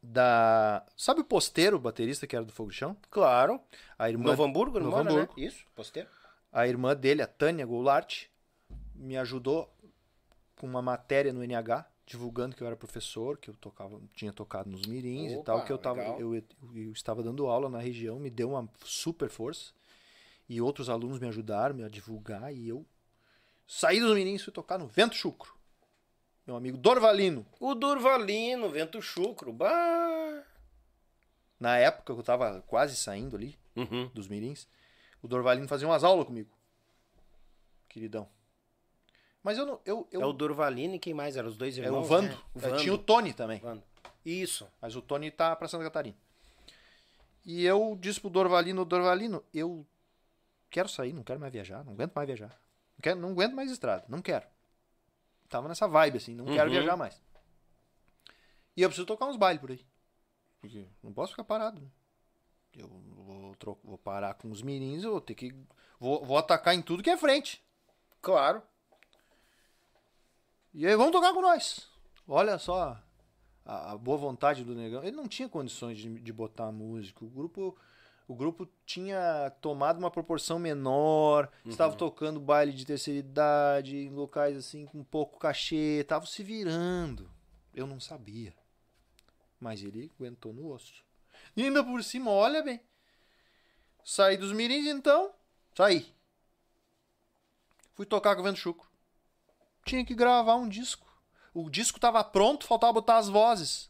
da 0.00 0.86
sabe 0.96 1.20
o 1.20 1.24
Posteiro, 1.24 1.76
o 1.76 1.80
baterista 1.80 2.28
que 2.28 2.36
era 2.36 2.44
do 2.44 2.52
Fogo 2.52 2.70
de 2.70 2.76
Chão? 2.76 2.96
Claro. 3.10 3.60
A 3.98 4.08
irmã 4.08 4.30
Novo 4.30 4.44
Hamburgo, 4.44 4.78
não 4.78 4.86
Novo 4.86 4.96
mora, 4.98 5.10
Hamburgo. 5.10 5.34
né? 5.36 5.46
Isso, 5.46 5.64
posteiro. 5.74 6.08
a 6.52 6.64
irmã 6.68 6.94
dele, 6.94 7.22
a 7.22 7.26
Tânia 7.26 7.66
Goulart, 7.66 8.26
me 8.94 9.16
ajudou 9.18 9.68
com 10.54 10.64
uma 10.68 10.80
matéria 10.80 11.32
no 11.32 11.42
NH, 11.42 11.84
divulgando 12.06 12.54
que 12.54 12.62
eu 12.62 12.66
era 12.66 12.76
professor, 12.76 13.36
que 13.36 13.50
eu 13.50 13.54
tocava, 13.54 14.00
tinha 14.14 14.32
tocado 14.32 14.70
nos 14.70 14.82
mirins 14.86 15.32
e 15.32 15.34
Opa, 15.36 15.44
tal, 15.44 15.64
que 15.64 15.72
eu, 15.72 15.76
tava, 15.78 16.00
legal. 16.00 16.20
eu, 16.20 16.34
eu 16.36 16.92
estava 16.92 17.22
dando 17.22 17.46
aula 17.48 17.68
na 17.68 17.80
região, 17.80 18.18
me 18.18 18.30
deu 18.30 18.50
uma 18.50 18.68
super 18.84 19.28
força. 19.28 19.72
E 20.48 20.60
outros 20.60 20.88
alunos 20.88 21.18
me 21.18 21.26
ajudaram 21.26 21.84
a 21.84 21.88
divulgar 21.88 22.54
e 22.54 22.68
eu 22.68 22.86
saí 23.66 23.98
dos 24.00 24.14
mirins 24.14 24.40
e 24.40 24.44
fui 24.44 24.52
tocar 24.52 24.78
no 24.78 24.86
Vento 24.86 25.16
Chucro. 25.16 25.54
Meu 26.46 26.54
amigo 26.54 26.78
Dorvalino. 26.78 27.44
O 27.58 27.74
Durvalino, 27.74 28.70
Vento 28.70 29.02
Chucro. 29.02 29.52
Bah. 29.52 30.44
Na 31.58 31.76
época 31.78 32.14
que 32.14 32.20
eu 32.20 32.22
tava 32.22 32.62
quase 32.68 32.94
saindo 32.96 33.34
ali 33.34 33.58
Uhum. 33.74 34.08
dos 34.14 34.28
mirins, 34.28 34.68
o 35.20 35.26
Dorvalino 35.26 35.66
fazia 35.66 35.88
umas 35.88 36.04
aulas 36.04 36.26
comigo. 36.26 36.48
Queridão. 37.88 38.28
Mas 39.46 39.56
eu 39.58 39.64
não. 39.64 39.80
Eu, 39.84 40.08
eu, 40.10 40.22
É 40.22 40.26
o 40.26 40.32
Durvalino 40.32 40.96
e 40.96 40.98
quem 40.98 41.14
mais? 41.14 41.36
Eram 41.36 41.48
os 41.48 41.56
dois 41.56 41.78
é 41.78 41.82
irmãos, 41.82 42.00
o 42.04 42.08
Vando. 42.08 42.28
né? 42.56 42.68
Eu 42.72 42.76
Tinha 42.78 42.92
o 42.92 42.98
Tony 42.98 43.32
também. 43.32 43.60
Vando. 43.60 43.80
Isso. 44.24 44.66
Mas 44.82 44.96
o 44.96 45.00
Tony 45.00 45.30
tá 45.30 45.54
pra 45.54 45.68
Santa 45.68 45.84
Catarina. 45.84 46.16
E 47.44 47.64
eu 47.64 47.96
disse 48.00 48.20
pro 48.20 48.28
Dorvalino, 48.28 48.84
Dorvalino, 48.84 49.44
eu 49.54 49.86
quero 50.68 50.88
sair, 50.88 51.12
não 51.12 51.22
quero 51.22 51.38
mais 51.38 51.52
viajar, 51.52 51.84
não 51.84 51.92
aguento 51.92 52.12
mais 52.12 52.26
viajar. 52.26 52.48
Não, 52.48 53.00
quero, 53.00 53.20
não 53.20 53.30
aguento 53.30 53.54
mais 53.54 53.70
estrada, 53.70 54.04
não 54.08 54.20
quero. 54.20 54.44
Tava 55.48 55.68
nessa 55.68 55.86
vibe, 55.86 56.16
assim, 56.16 56.34
não 56.34 56.44
quero 56.46 56.64
Uhum. 56.68 56.70
viajar 56.76 56.96
mais. 56.96 57.22
E 58.76 58.82
eu 58.82 58.88
preciso 58.88 59.06
tocar 59.06 59.26
uns 59.26 59.36
bailes 59.36 59.60
por 59.60 59.70
aí. 59.70 59.86
Porque 60.60 60.88
não 61.04 61.12
posso 61.12 61.30
ficar 61.30 61.44
parado. 61.44 61.80
né? 61.80 61.86
Eu 62.76 62.88
vou, 62.88 63.78
vou 63.84 63.96
parar 63.98 64.34
com 64.34 64.50
os 64.50 64.60
mirins, 64.60 65.04
eu 65.04 65.12
vou 65.12 65.20
ter 65.20 65.36
que. 65.36 65.54
Vou, 66.00 66.24
vou 66.24 66.36
atacar 66.36 66.74
em 66.74 66.82
tudo 66.82 67.00
que 67.00 67.10
é 67.10 67.16
frente. 67.16 67.62
Claro. 68.20 68.60
E 70.78 70.86
aí, 70.86 70.94
vamos 70.94 71.10
tocar 71.10 71.32
com 71.32 71.40
nós. 71.40 71.88
Olha 72.28 72.58
só 72.58 73.00
a, 73.64 73.92
a 73.92 73.96
boa 73.96 74.18
vontade 74.18 74.62
do 74.62 74.74
negão. 74.74 75.02
Ele 75.02 75.16
não 75.16 75.26
tinha 75.26 75.48
condições 75.48 75.96
de, 75.96 76.20
de 76.20 76.32
botar 76.34 76.70
música. 76.70 77.24
O 77.24 77.30
grupo, 77.30 77.74
o 78.28 78.34
grupo 78.34 78.68
tinha 78.84 79.50
tomado 79.62 79.96
uma 79.96 80.10
proporção 80.10 80.58
menor. 80.58 81.50
Estava 81.64 81.96
tocando 81.96 82.38
baile 82.38 82.74
de 82.74 82.84
terceira 82.84 83.18
idade, 83.18 83.96
em 83.96 84.10
locais 84.10 84.54
assim 84.54 84.84
com 84.84 85.02
pouco 85.02 85.38
cachê. 85.38 86.00
Estavam 86.02 86.26
se 86.26 86.42
virando. 86.42 87.30
Eu 87.72 87.86
não 87.86 87.98
sabia. 87.98 88.52
Mas 89.58 89.82
ele 89.82 90.12
aguentou 90.14 90.52
no 90.52 90.70
osso. 90.70 91.02
E 91.56 91.62
ainda 91.62 91.82
por 91.82 92.04
cima, 92.04 92.30
olha 92.30 92.62
bem. 92.62 92.82
Saí 94.04 94.36
dos 94.36 94.52
mirins 94.52 94.84
então. 94.88 95.32
Saí. 95.74 96.14
Fui 97.94 98.04
tocar 98.04 98.34
com 98.34 98.42
o 98.42 98.44
Vento 98.44 98.58
Chucro 98.58 98.86
tinha 99.86 100.04
que 100.04 100.14
gravar 100.14 100.56
um 100.56 100.68
disco. 100.68 101.06
O 101.54 101.70
disco 101.70 101.98
tava 101.98 102.22
pronto, 102.22 102.66
faltava 102.66 102.92
botar 102.92 103.16
as 103.18 103.28
vozes. 103.28 103.88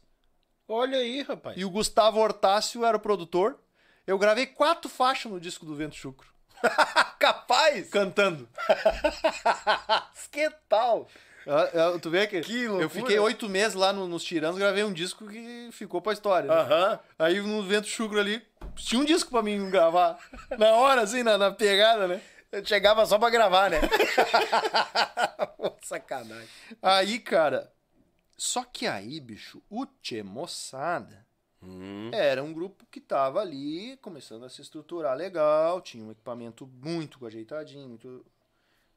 Olha 0.67 0.99
aí, 0.99 1.21
rapaz. 1.23 1.57
E 1.57 1.65
o 1.65 1.69
Gustavo 1.69 2.19
Hortácio 2.19 2.85
era 2.85 2.95
o 2.95 2.99
produtor. 2.99 3.59
Eu 4.05 4.17
gravei 4.17 4.45
quatro 4.45 4.89
faixas 4.89 5.31
no 5.31 5.39
disco 5.39 5.65
do 5.65 5.75
Vento 5.75 5.95
Chucro. 5.95 6.27
Capaz? 7.19 7.89
Cantando. 7.89 8.47
que 10.31 10.49
tal? 10.69 11.07
Ah, 11.47 11.93
ah, 11.95 11.99
Tu 11.99 12.09
vê 12.09 12.27
que, 12.27 12.41
Que 12.41 12.63
eu 12.63 12.89
fiquei 12.89 13.17
oito 13.19 13.47
meses 13.49 13.73
lá 13.73 13.93
no- 13.93 14.07
nos 14.07 14.23
Tiranos, 14.23 14.57
gravei 14.59 14.83
um 14.83 14.91
disco 14.91 15.25
que 15.27 15.69
ficou 15.71 16.01
pra 16.01 16.11
história. 16.13 16.47
né? 16.49 16.55
Aham. 16.61 16.99
Aí 17.17 17.39
no 17.41 17.63
Vento 17.63 17.87
Chucro 17.87 18.19
ali, 18.19 18.45
tinha 18.75 19.01
um 19.01 19.05
disco 19.05 19.31
pra 19.31 19.41
mim 19.41 19.69
gravar. 19.69 20.17
Na 20.57 20.71
hora, 20.73 21.01
assim, 21.01 21.23
na, 21.23 21.37
na 21.37 21.51
pegada, 21.51 22.07
né? 22.07 22.21
Eu 22.51 22.65
chegava 22.65 23.05
só 23.05 23.19
pra 23.19 23.29
gravar, 23.29 23.69
né? 23.69 23.79
Sacanagem. 25.83 26.47
Aí, 26.81 27.19
cara. 27.19 27.71
Só 28.37 28.63
que 28.63 28.85
aí, 28.85 29.19
bicho, 29.19 29.61
o 29.69 29.85
Tchê 29.85 30.21
Moçada 30.21 31.25
era 32.13 32.43
um 32.43 32.53
grupo 32.53 32.85
que 32.85 33.01
tava 33.01 33.41
ali 33.41 33.97
começando 33.97 34.45
a 34.45 34.49
se 34.49 34.61
estruturar 34.61 35.15
legal, 35.17 35.81
tinha 35.81 36.03
um 36.03 36.11
equipamento 36.11 36.67
muito 36.67 37.25
ajeitadinho, 37.25 37.89
muito, 37.89 38.25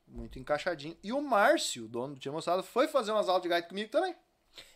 muito 0.06 0.38
encaixadinho. 0.38 0.96
E 1.02 1.10
o 1.12 1.22
Márcio, 1.22 1.88
dono 1.88 2.14
do 2.14 2.20
Tchê 2.20 2.30
Moçada, 2.30 2.62
foi 2.62 2.86
fazer 2.86 3.12
umas 3.12 3.28
aulas 3.28 3.42
de 3.42 3.48
gaita 3.48 3.68
comigo 3.68 3.90
também. 3.90 4.14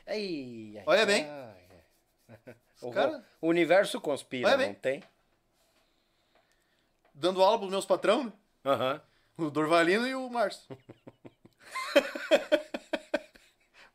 Ai, 0.07 0.75
ai, 0.79 0.83
Olha 0.87 1.07
bem. 1.07 1.27
ai. 1.29 2.55
O, 2.81 2.91
cara- 2.91 3.23
o 3.43 3.49
universo 3.49 4.01
conspira, 4.01 4.49
Olha 4.49 4.57
não 4.57 4.65
bem. 4.65 4.75
tem? 4.75 5.05
Dando 7.13 7.43
aula 7.43 7.59
pros 7.59 7.71
meus 7.71 7.85
patrão, 7.87 8.25
né? 8.25 8.33
Aham. 8.65 9.01
O 9.37 9.51
Dorvalino 9.51 10.07
e 10.07 10.15
o 10.15 10.29
Márcio. 10.31 10.77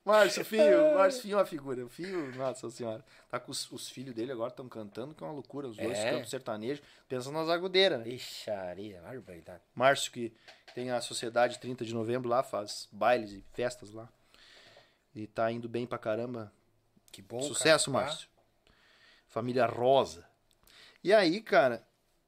Márcio, 0.04 0.44
filho, 0.44 0.96
Márcio, 0.96 1.22
filho 1.22 1.34
é 1.34 1.38
uma 1.38 1.46
figura. 1.46 1.86
O 1.86 1.90
filho, 1.90 2.36
nossa 2.36 2.70
senhora. 2.72 3.06
Tá 3.30 3.40
com 3.40 3.52
os, 3.52 3.70
os 3.72 3.90
filhos 3.90 4.16
dele 4.16 4.32
agora, 4.32 4.50
estão 4.50 4.68
cantando, 4.68 5.14
que 5.14 5.24
é 5.24 5.28
uma 5.28 5.34
loucura. 5.34 5.68
Os 5.68 5.78
dois 5.78 5.98
É? 6.00 6.12
cantam 6.12 6.26
sertanejo, 6.26 6.82
pensam 7.08 7.32
nas 7.32 7.48
agudeiras, 7.48 8.00
né? 8.00 8.08
Ixaria, 8.10 9.02
barbaridade. 9.02 9.62
Márcio, 9.76 10.12
que 10.12 10.34
tem 10.74 10.90
a 10.90 11.00
Sociedade 11.00 11.60
30 11.60 11.86
de 11.86 11.94
Novembro 11.94 12.28
lá, 12.28 12.42
faz 12.42 12.88
bailes 12.92 13.32
e 13.32 13.44
festas 13.54 13.92
lá. 13.92 14.10
E 15.14 15.28
tá 15.28 15.52
indo 15.52 15.70
bem 15.70 15.86
pra 15.86 15.98
caramba. 15.98 16.52
Que 17.12 17.22
bom, 17.22 17.42
Sucesso, 17.42 17.92
cara. 17.92 18.06
Márcio. 18.06 18.30
Família 19.28 19.66
Rosa. 19.68 20.28
E 21.04 21.14
aí, 21.14 21.40
cara, 21.42 21.86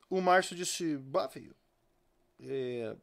o 0.09 0.21
Márcio 0.21 0.55
disse, 0.55 0.97
bah, 0.97 1.27
filho, 1.29 1.55
é, 2.41 2.95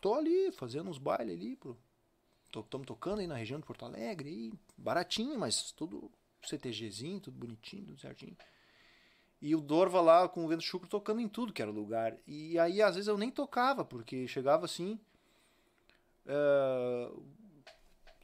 tô 0.00 0.14
ali 0.14 0.52
fazendo 0.52 0.90
uns 0.90 0.98
bailes 0.98 1.34
ali, 1.34 1.56
pro, 1.56 1.78
estamos 2.44 2.86
tocando 2.86 3.20
aí 3.20 3.26
na 3.26 3.36
região 3.36 3.58
de 3.58 3.66
Porto 3.66 3.84
Alegre, 3.84 4.28
aí, 4.28 4.52
baratinho, 4.76 5.38
mas 5.38 5.72
tudo 5.72 6.10
CTGzinho, 6.42 7.20
tudo 7.20 7.38
bonitinho, 7.38 7.86
tudo 7.86 8.00
certinho. 8.00 8.36
E 9.40 9.54
o 9.54 9.60
Dorva 9.60 10.00
lá 10.00 10.28
com 10.28 10.44
o 10.44 10.48
Vento 10.48 10.62
Chucro 10.62 10.88
tocando 10.88 11.20
em 11.20 11.28
tudo 11.28 11.52
que 11.52 11.60
era 11.60 11.70
lugar. 11.70 12.16
E 12.26 12.58
aí, 12.58 12.80
às 12.80 12.94
vezes, 12.94 13.08
eu 13.08 13.18
nem 13.18 13.30
tocava, 13.30 13.84
porque 13.84 14.26
chegava 14.26 14.64
assim. 14.64 14.98
é, 16.26 17.10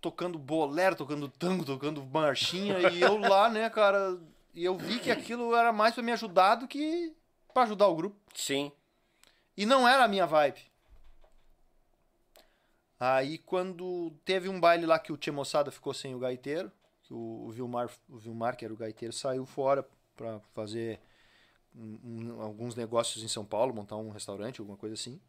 tocando 0.01 0.39
bolero, 0.39 0.97
tocando 0.97 1.29
tango, 1.29 1.65
tocando 1.65 2.03
marchinha, 2.07 2.91
e 2.91 3.03
eu 3.03 3.19
lá, 3.19 3.51
né, 3.51 3.69
cara. 3.69 4.19
E 4.55 4.65
eu 4.65 4.77
vi 4.77 4.99
que 4.99 5.11
aquilo 5.11 5.55
era 5.55 5.73
mais 5.73 5.95
pra 5.95 6.03
me 6.03 6.13
ajudar 6.13 6.55
do 6.57 6.67
que 6.67 7.15
pra 7.53 7.65
ajudar 7.65 7.89
o 7.89 7.95
grupo. 7.95 8.17
Sim. 8.35 8.73
E 9.61 9.67
não 9.67 9.87
era 9.87 10.05
a 10.05 10.09
minha 10.09 10.27
vibe. 10.27 10.59
Aí 12.99 13.39
quando 13.39 14.11
teve 14.25 14.49
um 14.49 14.61
baile 14.61 14.87
lá 14.87 14.99
que 14.99 15.13
o 15.13 15.17
Tia 15.17 15.33
Moçada 15.33 15.71
ficou 15.71 15.95
sem 15.95 16.15
o 16.15 16.19
gaiteiro, 16.19 16.71
que 17.03 17.13
o, 17.15 17.47
o 17.47 17.51
Vilmar, 17.51 17.91
o 18.09 18.19
Vilmar, 18.19 18.57
que 18.57 18.65
era 18.65 18.75
o 18.75 18.77
gaiteiro, 18.77 19.13
saiu 19.13 19.47
fora 19.47 19.87
pra 20.17 20.41
fazer 20.53 21.01
um- 21.75 22.01
um- 22.05 22.43
alguns 22.43 22.75
negócios 22.77 23.25
em 23.25 23.29
São 23.29 23.45
Paulo, 23.45 23.75
montar 23.75 23.97
um 23.97 24.11
restaurante, 24.11 24.61
alguma 24.61 24.79
coisa 24.79 24.95
assim. 24.95 25.21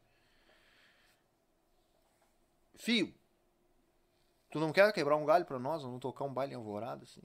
Fio, 2.75 3.13
tu 4.51 4.59
não 4.59 4.71
quer 4.71 4.91
quebrar 4.93 5.15
um 5.15 5.25
galho 5.25 5.45
pra 5.45 5.57
nós? 5.59 5.81
Vamos 5.83 5.99
tocar 5.99 6.25
um 6.25 6.33
baile 6.33 6.53
em 6.53 6.55
alvorada, 6.55 7.03
assim, 7.03 7.21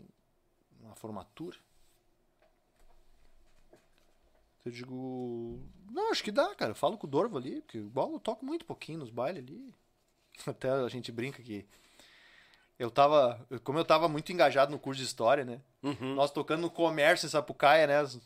uma 0.80 0.94
formatura? 0.94 1.58
Eu 4.66 4.72
digo, 4.72 5.62
não, 5.92 6.10
acho 6.10 6.24
que 6.24 6.32
dá, 6.32 6.52
cara. 6.56 6.72
Eu 6.72 6.74
falo 6.74 6.98
com 6.98 7.06
o 7.06 7.10
Dorvo 7.10 7.38
ali, 7.38 7.62
porque 7.62 7.78
igual 7.78 8.12
eu 8.12 8.18
toco 8.18 8.44
muito 8.44 8.64
pouquinho 8.64 8.98
nos 8.98 9.10
bailes 9.10 9.44
ali. 9.44 9.72
Até 10.44 10.68
a 10.68 10.88
gente 10.88 11.12
brinca 11.12 11.40
que 11.40 11.64
eu 12.76 12.90
tava, 12.90 13.46
como 13.62 13.78
eu 13.78 13.84
tava 13.84 14.08
muito 14.08 14.32
engajado 14.32 14.72
no 14.72 14.78
curso 14.78 15.00
de 15.00 15.06
história, 15.06 15.44
né? 15.44 15.60
Nós 16.16 16.32
tocando 16.32 16.62
no 16.62 16.70
comércio 16.70 17.26
em 17.26 17.30
Sapucaia, 17.30 17.86
né? 17.86 18.00
As, 18.00 18.18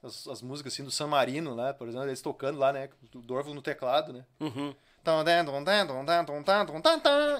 as, 0.00 0.28
as 0.28 0.40
músicas 0.42 0.72
assim 0.72 0.84
do 0.84 0.92
San 0.92 1.08
Marino, 1.08 1.56
né? 1.56 1.72
Por 1.72 1.88
exemplo, 1.88 2.06
eles 2.06 2.22
tocando 2.22 2.60
lá, 2.60 2.72
né? 2.72 2.88
O 3.12 3.18
Dorvo 3.18 3.52
no 3.52 3.60
teclado, 3.60 4.12
né? 4.12 4.24
Uhum. 4.38 4.72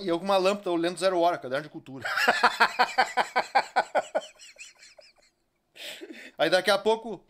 E 0.00 0.08
eu 0.08 0.18
com 0.18 0.24
uma 0.24 0.38
lâmpada 0.38 0.72
olhando 0.72 0.98
zero 0.98 1.20
hora, 1.20 1.38
caderno 1.38 1.62
de 1.62 1.70
cultura. 1.70 2.04
Aí 6.36 6.50
daqui 6.50 6.70
a 6.70 6.78
pouco 6.78 7.24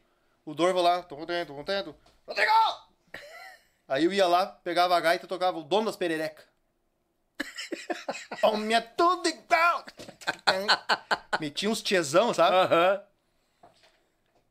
o 0.51 0.55
Dorvo 0.55 0.83
lá, 0.83 1.03
tô 1.03 1.17
contento, 1.17 1.49
tô 1.49 1.55
contento. 1.55 1.95
Rodrigo! 2.27 2.53
Aí 3.87 4.05
eu 4.05 4.13
ia 4.13 4.27
lá, 4.27 4.47
pegava 4.47 4.97
a 4.97 5.01
gaita 5.01 5.25
e 5.25 5.29
tocava 5.29 5.59
o 5.59 5.63
dono 5.63 5.87
das 5.87 5.97
pererecas. 5.97 6.45
Homem 8.43 8.77
é 8.77 8.81
tudo 8.81 9.29
igual! 9.29 9.85
Metia 11.39 11.71
uns 11.71 11.81
tiezão, 11.81 12.35
sabe? 12.35 12.57
Aham. 12.57 13.03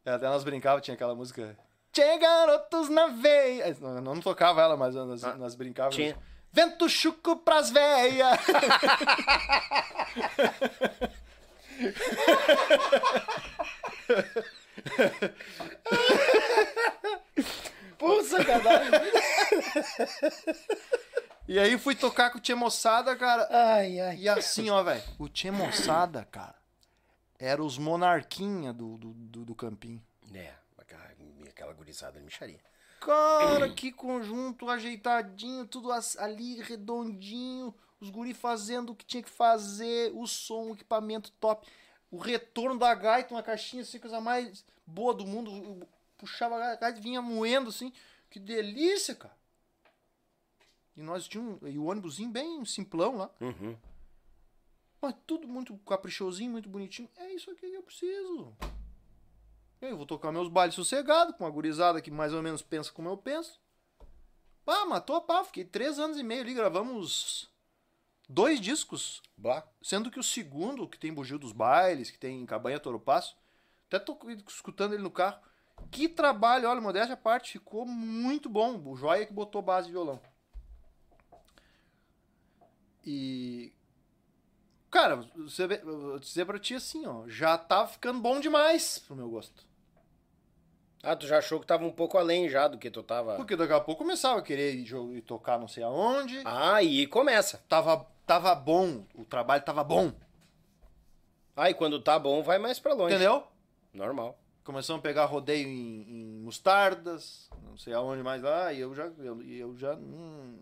Até 0.05 0.27
nós 0.27 0.43
brincava, 0.43 0.79
tinha 0.79 0.95
aquela 0.95 1.13
música. 1.13 1.57
Tchê, 1.91 2.17
garotos 2.17 2.89
na 2.89 3.07
veia. 3.07 3.75
Não, 3.79 4.01
não 4.01 4.21
tocava 4.21 4.61
ela, 4.61 4.77
mas 4.77 4.95
nós, 4.95 5.21
nós 5.37 5.55
brincávamos. 5.55 5.95
Tinha. 5.95 6.17
Vento 6.51 6.89
chuco 6.89 7.35
pras 7.37 7.69
veias. 7.69 8.39
Pô, 17.97 18.23
sacanagem. 18.23 18.91
E 21.47 21.57
aí 21.57 21.77
fui 21.77 21.95
tocar 21.95 22.29
com 22.29 22.37
o 22.37 22.41
Tchê 22.41 22.55
Moçada, 22.55 23.15
cara. 23.15 23.47
ai, 23.49 23.99
ai. 23.99 24.17
E 24.17 24.29
assim, 24.29 24.69
ó, 24.69 24.83
velho. 24.83 25.03
O 25.17 25.27
Tchê 25.27 25.51
Moçada, 25.51 26.23
cara, 26.25 26.55
era 27.39 27.63
os 27.63 27.77
monarquinha 27.77 28.71
do, 28.71 28.97
do, 28.97 29.13
do, 29.13 29.45
do 29.45 29.55
campinho. 29.55 30.01
É, 30.33 30.53
aquela, 30.77 31.03
aquela 31.49 31.73
gurizada 31.73 32.19
de 32.19 32.25
micharia. 32.25 32.59
Cara, 32.99 33.69
que 33.69 33.91
conjunto 33.91 34.69
ajeitadinho, 34.69 35.65
tudo 35.65 35.89
ali 36.17 36.61
redondinho, 36.61 37.73
os 37.99 38.09
guri 38.09 38.33
fazendo 38.33 38.91
o 38.91 38.95
que 38.95 39.05
tinha 39.05 39.23
que 39.23 39.29
fazer, 39.29 40.11
o 40.13 40.27
som, 40.27 40.69
o 40.69 40.73
equipamento 40.73 41.31
top, 41.39 41.65
o 42.11 42.17
retorno 42.17 42.77
da 42.77 42.93
gaita, 42.93 43.33
uma 43.33 43.41
caixinha 43.41 43.83
assim, 43.83 43.99
coisa 43.99 44.19
mais 44.19 44.65
boa 44.89 45.13
do 45.13 45.25
mundo, 45.25 45.51
eu 45.51 45.87
puxava 46.17 46.55
a 46.55 46.75
gaita 46.75 46.99
e 46.99 47.01
vinha 47.01 47.21
moendo 47.21 47.69
assim, 47.69 47.93
que 48.29 48.39
delícia, 48.39 49.15
cara. 49.15 49.37
E 50.95 51.01
nós 51.01 51.27
tínhamos, 51.27 51.59
e 51.63 51.77
o 51.77 51.85
ônibusinho 51.85 52.29
bem 52.29 52.63
simplão 52.65 53.15
lá, 53.17 53.29
Uhum. 53.39 53.77
mas 55.01 55.15
tudo 55.25 55.47
muito 55.47 55.77
caprichosinho, 55.79 56.51
muito 56.51 56.67
bonitinho, 56.67 57.09
é 57.15 57.31
isso 57.33 57.49
aqui 57.51 57.69
que 57.69 57.75
eu 57.77 57.83
preciso. 57.83 58.53
Eu 59.81 59.95
vou 59.95 60.05
tocar 60.05 60.31
meus 60.31 60.49
bailes 60.49 60.75
sossegados, 60.75 61.33
com 61.37 61.45
uma 61.45 61.49
gurizada 61.49 62.01
que 62.01 62.11
mais 62.11 62.33
ou 62.33 62.41
menos 62.43 62.61
pensa 62.61 62.91
como 62.91 63.07
eu 63.07 63.15
penso. 63.17 63.61
Pá, 64.65 64.85
matou 64.85 65.21
pau. 65.21 65.45
Fiquei 65.45 65.63
três 65.63 65.97
anos 65.97 66.17
e 66.19 66.23
meio 66.23 66.41
ali, 66.41 66.53
gravamos 66.53 67.49
dois 68.27 68.59
discos. 68.59 69.21
Bah. 69.37 69.65
Sendo 69.81 70.11
que 70.11 70.19
o 70.19 70.23
segundo, 70.23 70.85
que 70.85 70.99
tem 70.99 71.13
Bugio 71.13 71.39
dos 71.39 71.53
Bailes, 71.53 72.11
que 72.11 72.19
tem 72.19 72.45
Cabanha 72.45 72.77
Toro 72.77 72.99
Passo, 72.99 73.37
até 73.89 73.99
tô 73.99 74.17
escutando 74.47 74.93
ele 74.93 75.01
no 75.01 75.11
carro. 75.11 75.39
Que 75.91 76.07
trabalho, 76.07 76.69
olha, 76.69 76.79
modéstia 76.79 77.15
à 77.15 77.17
parte, 77.17 77.53
ficou 77.53 77.85
muito 77.85 78.47
bom. 78.47 78.79
O 78.85 78.95
Joia 78.95 79.25
que 79.25 79.33
botou 79.33 79.61
base 79.61 79.87
de 79.87 79.93
violão. 79.93 80.21
E. 83.03 83.73
Cara, 84.91 85.17
você 85.35 85.67
vê, 85.67 85.77
vou 85.79 86.19
dizer 86.19 86.45
pra 86.45 86.59
ti 86.59 86.75
assim, 86.75 87.05
ó, 87.05 87.27
já 87.27 87.57
tá 87.57 87.87
ficando 87.87 88.19
bom 88.19 88.39
demais 88.39 88.99
pro 88.99 89.15
meu 89.15 89.29
gosto. 89.29 89.67
Ah, 91.01 91.15
tu 91.15 91.25
já 91.25 91.37
achou 91.37 91.59
que 91.59 91.65
tava 91.65 91.85
um 91.85 91.91
pouco 91.91 92.17
além 92.17 92.49
já 92.49 92.67
do 92.67 92.77
que 92.77 92.91
tu 92.91 93.01
tava. 93.01 93.35
Porque 93.35 93.55
daqui 93.55 93.71
a 93.71 93.79
pouco 93.79 94.03
começava 94.03 94.39
a 94.39 94.43
querer 94.43 94.75
ir 94.75 95.21
tocar 95.21 95.57
não 95.57 95.67
sei 95.67 95.83
aonde. 95.83 96.41
Ah, 96.43 96.83
e 96.83 97.07
começa. 97.07 97.63
Tava, 97.69 98.05
tava 98.25 98.53
bom, 98.53 99.05
o 99.15 99.23
trabalho 99.23 99.63
tava 99.63 99.83
bom. 99.83 100.11
Ah, 101.55 101.69
e 101.69 101.73
quando 101.73 102.01
tá 102.01 102.19
bom, 102.19 102.43
vai 102.43 102.57
mais 102.57 102.79
pra 102.79 102.93
longe. 102.93 103.15
Entendeu? 103.15 103.47
Normal. 103.93 104.37
Começamos 104.63 104.99
a 104.99 105.03
pegar 105.03 105.25
rodeio 105.25 105.67
em, 105.67 106.01
em 106.07 106.39
mostardas, 106.41 107.49
não 107.63 107.77
sei 107.77 107.93
aonde 107.93 108.21
mais 108.21 108.41
lá, 108.43 108.71
e 108.71 108.79
eu 108.79 108.93
já. 108.93 109.05
Eu, 109.17 109.41
eu 109.41 109.77
já. 109.77 109.95
hum, 109.95 110.59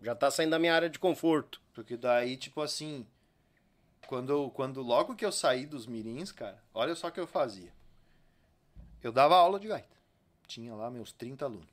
Já 0.00 0.14
tá 0.14 0.30
saindo 0.30 0.50
da 0.50 0.58
minha 0.58 0.74
área 0.74 0.88
de 0.88 0.98
conforto. 0.98 1.60
porque 1.72 1.96
daí, 1.96 2.36
tipo 2.36 2.60
assim. 2.60 3.06
Quando, 4.06 4.50
quando 4.52 4.80
logo 4.80 5.14
que 5.14 5.24
eu 5.24 5.32
saí 5.32 5.66
dos 5.66 5.86
mirins, 5.86 6.32
cara, 6.32 6.62
olha 6.72 6.94
só 6.94 7.08
o 7.08 7.12
que 7.12 7.20
eu 7.20 7.26
fazia. 7.26 7.72
Eu 9.02 9.12
dava 9.12 9.36
aula 9.36 9.60
de 9.60 9.68
gaita. 9.68 9.96
Tinha 10.46 10.74
lá 10.74 10.90
meus 10.90 11.12
30 11.12 11.44
alunos. 11.44 11.68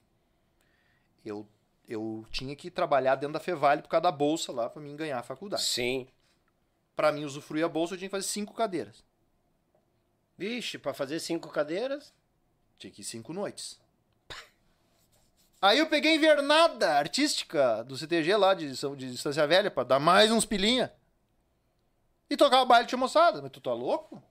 Eu, 1.24 1.48
eu 1.88 2.25
tinha 2.32 2.53
que 2.56 2.69
trabalhar 2.69 3.16
dentro 3.16 3.34
da 3.34 3.40
Fevale 3.40 3.82
por 3.82 3.88
causa 3.88 4.03
da 4.03 4.11
bolsa 4.11 4.51
lá 4.51 4.69
pra 4.69 4.82
mim 4.82 4.95
ganhar 4.98 5.19
a 5.19 5.24
faculdade. 5.24 5.64
Sim. 5.64 6.08
Pra 6.93 7.11
mim 7.11 7.24
usufruir 7.24 7.64
a 7.64 7.69
bolsa, 7.69 7.93
eu 7.93 7.98
tinha 7.98 8.09
que 8.09 8.16
fazer 8.16 8.27
cinco 8.27 8.53
cadeiras. 8.53 9.01
Vixe, 10.38 10.77
pra 10.77 10.93
fazer 10.93 11.19
cinco 11.19 11.49
cadeiras. 11.49 12.14
Tinha 12.77 12.91
que 12.91 13.01
ir 13.01 13.05
cinco 13.05 13.33
noites. 13.33 13.80
Aí 15.61 15.80
eu 15.80 15.88
peguei 15.88 16.11
a 16.11 16.15
invernada 16.15 16.93
artística 16.93 17.83
do 17.83 17.97
CTG 17.97 18.35
lá 18.35 18.53
de, 18.53 18.72
de 18.72 19.11
Distância 19.11 19.47
Velha 19.47 19.72
pra 19.72 19.83
dar 19.83 19.99
mais 19.99 20.31
uns 20.31 20.45
pilinha. 20.45 20.93
E 22.30 22.35
tocava 22.35 22.65
baile 22.65 22.88
de 22.88 22.95
moçada. 22.95 23.41
Mas 23.41 23.51
tu 23.51 23.61
tá 23.61 23.73
louco? 23.73 24.22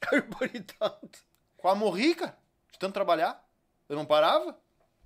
Arborizado. 0.12 1.10
Quase 1.56 1.78
morri, 1.78 2.14
cara. 2.14 2.38
De 2.70 2.78
tanto 2.78 2.94
trabalhar. 2.94 3.44
Eu 3.88 3.96
não 3.96 4.06
parava. 4.06 4.56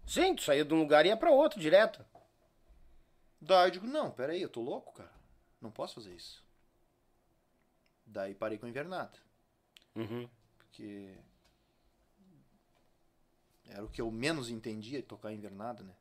Sim, 0.07 0.35
tu 0.35 0.43
saía 0.43 0.65
de 0.65 0.75
um 0.75 0.79
lugar 0.79 1.07
e 1.07 1.09
ia 1.09 1.17
pra 1.17 1.31
outro 1.31 1.59
direto. 1.59 2.05
Daí 3.41 3.69
eu 3.69 3.71
digo, 3.71 3.87
não, 3.87 4.11
peraí, 4.11 4.43
eu 4.43 4.49
tô 4.49 4.61
louco, 4.61 4.93
cara. 4.93 5.13
Não 5.61 5.71
posso 5.71 5.95
fazer 5.95 6.15
isso. 6.15 6.45
Daí 8.07 8.35
parei 8.35 8.59
com 8.59 8.67
a 8.67 8.69
invernada. 8.69 9.24
Uhum. 9.97 10.29
Porque 10.59 11.15
era 13.69 13.85
o 13.85 13.89
que 13.89 14.01
eu 14.01 14.11
menos 14.11 14.51
entendia 14.51 14.99
de 15.01 15.07
tocar 15.07 15.33
invernada, 15.33 15.83
né? 15.83 15.93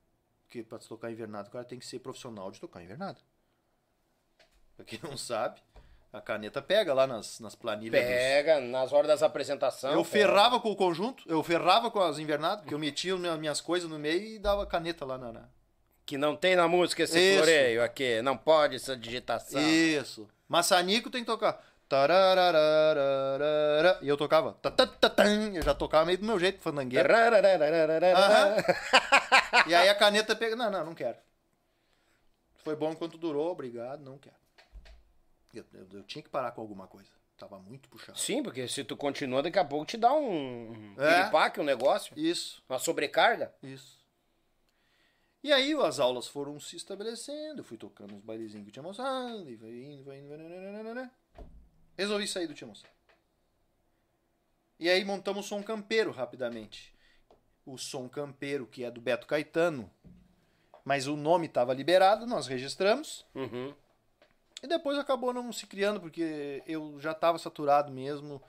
Porque 0.43 0.63
pra 0.63 0.77
tocar 0.79 1.11
invernada, 1.11 1.49
o 1.49 1.51
cara 1.51 1.65
tem 1.65 1.79
que 1.79 1.85
ser 1.85 1.99
profissional 1.99 2.51
de 2.51 2.59
tocar 2.59 2.81
invernada. 2.83 3.19
Pra 4.75 4.85
quem 4.85 4.99
não 5.03 5.17
sabe, 5.17 5.61
a 6.11 6.21
caneta 6.21 6.61
pega 6.61 6.93
lá 6.93 7.07
nas, 7.07 7.39
nas 7.39 7.55
planilhas. 7.55 8.01
dos- 8.01 8.09
Pega 8.09 8.59
nas 8.59 8.91
horas 8.93 9.07
das 9.07 9.23
apresentações. 9.23 9.93
Eu 9.93 10.03
ferrava 10.03 10.59
com 10.59 10.71
o 10.71 10.75
conjunto, 10.75 11.23
eu 11.27 11.41
ferrava 11.43 11.89
com 11.89 11.99
as 11.99 12.19
invernadas, 12.19 12.61
porque 12.61 12.73
eu 12.73 12.79
metia 12.79 13.15
minha- 13.17 13.37
minhas 13.37 13.61
coisas 13.61 13.89
no 13.89 13.97
meio 13.97 14.23
e 14.23 14.39
dava 14.39 14.65
caneta 14.65 15.05
lá 15.05 15.17
na. 15.17 15.31
na- 15.31 15.49
Que 16.05 16.17
não 16.17 16.35
tem 16.35 16.55
na 16.55 16.67
música 16.67 17.03
esse 17.03 17.17
Isso. 17.17 17.37
floreio 17.37 17.81
aqui. 17.81 18.21
Não 18.21 18.37
pode 18.37 18.75
essa 18.75 18.95
digitação. 18.97 19.61
Isso. 19.61 20.27
Maçanico 20.49 21.09
tem 21.09 21.21
que 21.21 21.27
tocar. 21.31 21.63
E 24.01 24.07
eu 24.07 24.17
tocava. 24.17 24.57
Eu 25.53 25.61
já 25.63 25.73
tocava 25.73 26.05
meio 26.05 26.17
do 26.17 26.25
meu 26.25 26.39
jeito, 26.39 26.61
fandangueiro. 26.61 27.07
Aham. 28.15 28.55
E 29.67 29.75
aí 29.75 29.89
a 29.89 29.95
caneta 29.95 30.35
pega. 30.35 30.55
Não, 30.55 30.69
não, 30.71 30.85
não 30.85 30.95
quero. 30.95 31.17
Foi 32.63 32.75
bom 32.75 32.91
enquanto 32.91 33.17
durou, 33.17 33.51
obrigado, 33.51 34.01
não 34.01 34.17
quero. 34.17 34.35
Eu, 35.53 35.65
eu- 35.73 35.87
eu 35.99 36.03
tinha 36.03 36.23
que 36.23 36.29
parar 36.29 36.51
com 36.51 36.61
alguma 36.61 36.87
coisa. 36.87 37.09
Tava 37.37 37.59
muito 37.59 37.89
puxado. 37.89 38.17
Sim, 38.17 38.41
porque 38.41 38.67
se 38.67 38.83
tu 38.83 38.95
continua, 38.95 39.43
daqui 39.43 39.59
a 39.59 39.65
pouco 39.65 39.85
te 39.85 39.97
dá 39.97 40.13
um 40.13 40.95
É. 40.97 41.59
um 41.59 41.63
negócio. 41.63 42.17
Isso, 42.17 42.63
Uma 42.69 42.79
sobrecarga. 42.79 43.53
isso. 43.61 44.01
E 45.43 45.51
aí 45.51 45.73
as 45.73 45.99
aulas 45.99 46.25
foram 46.27 46.57
se 46.57 46.77
estabelecendo, 46.77 47.59
eu 47.59 47.63
fui 47.65 47.77
tocando 47.77 48.15
uns 48.15 48.23
bailezinhos 48.23 48.63
que 48.63 48.69
eu 48.69 48.73
tinha 48.73 48.83
moçada, 48.83 49.35
e 49.49 49.53
indo, 49.55 49.67
indo, 49.69 50.03
vai 50.05 50.17
indo, 50.19 50.29
vai 50.29 50.37
indo, 50.39 50.47
vai 50.49 50.57
indo, 50.81 50.93
vai 50.93 51.03
indo. 51.03 51.11
Resolvi 51.97 52.27
sair 52.27 52.47
do 52.47 52.67
Moçada. 52.67 52.93
E 54.79 54.89
aí 54.89 55.05
montamos 55.05 55.45
o 55.45 55.49
som 55.49 55.63
campeiro 55.63 56.11
rapidamente. 56.11 56.93
O 57.65 57.77
som 57.77 58.09
campeiro, 58.09 58.67
que 58.67 58.83
é 58.83 58.91
do 58.91 58.99
Beto 58.99 59.27
Caetano, 59.27 59.89
mas 60.83 61.07
o 61.07 61.15
nome 61.15 61.45
estava 61.45 61.73
liberado, 61.73 62.25
nós 62.25 62.47
registramos. 62.47 63.25
Uhum. 63.33 63.73
E 64.61 64.67
depois 64.67 64.97
acabou 64.97 65.33
não 65.33 65.51
se 65.53 65.67
criando, 65.67 65.99
porque 65.99 66.63
eu 66.65 66.99
já 66.99 67.11
estava 67.11 67.37
saturado 67.37 67.91
mesmo. 67.91 68.41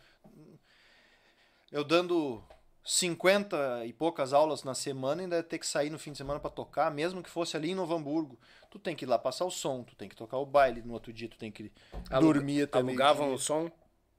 Eu 1.70 1.84
dando 1.84 2.42
50 2.84 3.86
e 3.86 3.92
poucas 3.94 4.34
aulas 4.34 4.62
na 4.62 4.74
semana, 4.74 5.22
ainda 5.22 5.36
ia 5.36 5.42
ter 5.42 5.58
que 5.58 5.66
sair 5.66 5.88
no 5.88 5.98
fim 5.98 6.12
de 6.12 6.18
semana 6.18 6.38
para 6.38 6.50
tocar, 6.50 6.90
mesmo 6.90 7.22
que 7.22 7.30
fosse 7.30 7.56
ali 7.56 7.70
em 7.70 7.74
Novo 7.74 7.94
Hamburgo. 7.94 8.38
Tu 8.70 8.78
tem 8.78 8.94
que 8.94 9.06
ir 9.06 9.08
lá 9.08 9.18
passar 9.18 9.46
o 9.46 9.50
som, 9.50 9.82
tu 9.82 9.96
tem 9.96 10.08
que 10.08 10.14
tocar 10.14 10.36
o 10.36 10.44
baile, 10.44 10.82
no 10.82 10.92
outro 10.92 11.10
dia 11.12 11.28
tu 11.28 11.38
tem 11.38 11.50
que 11.50 11.72
dormir 12.20 12.64
até 12.64 12.78
Alugavam 12.78 13.32
o 13.32 13.38
som. 13.38 13.70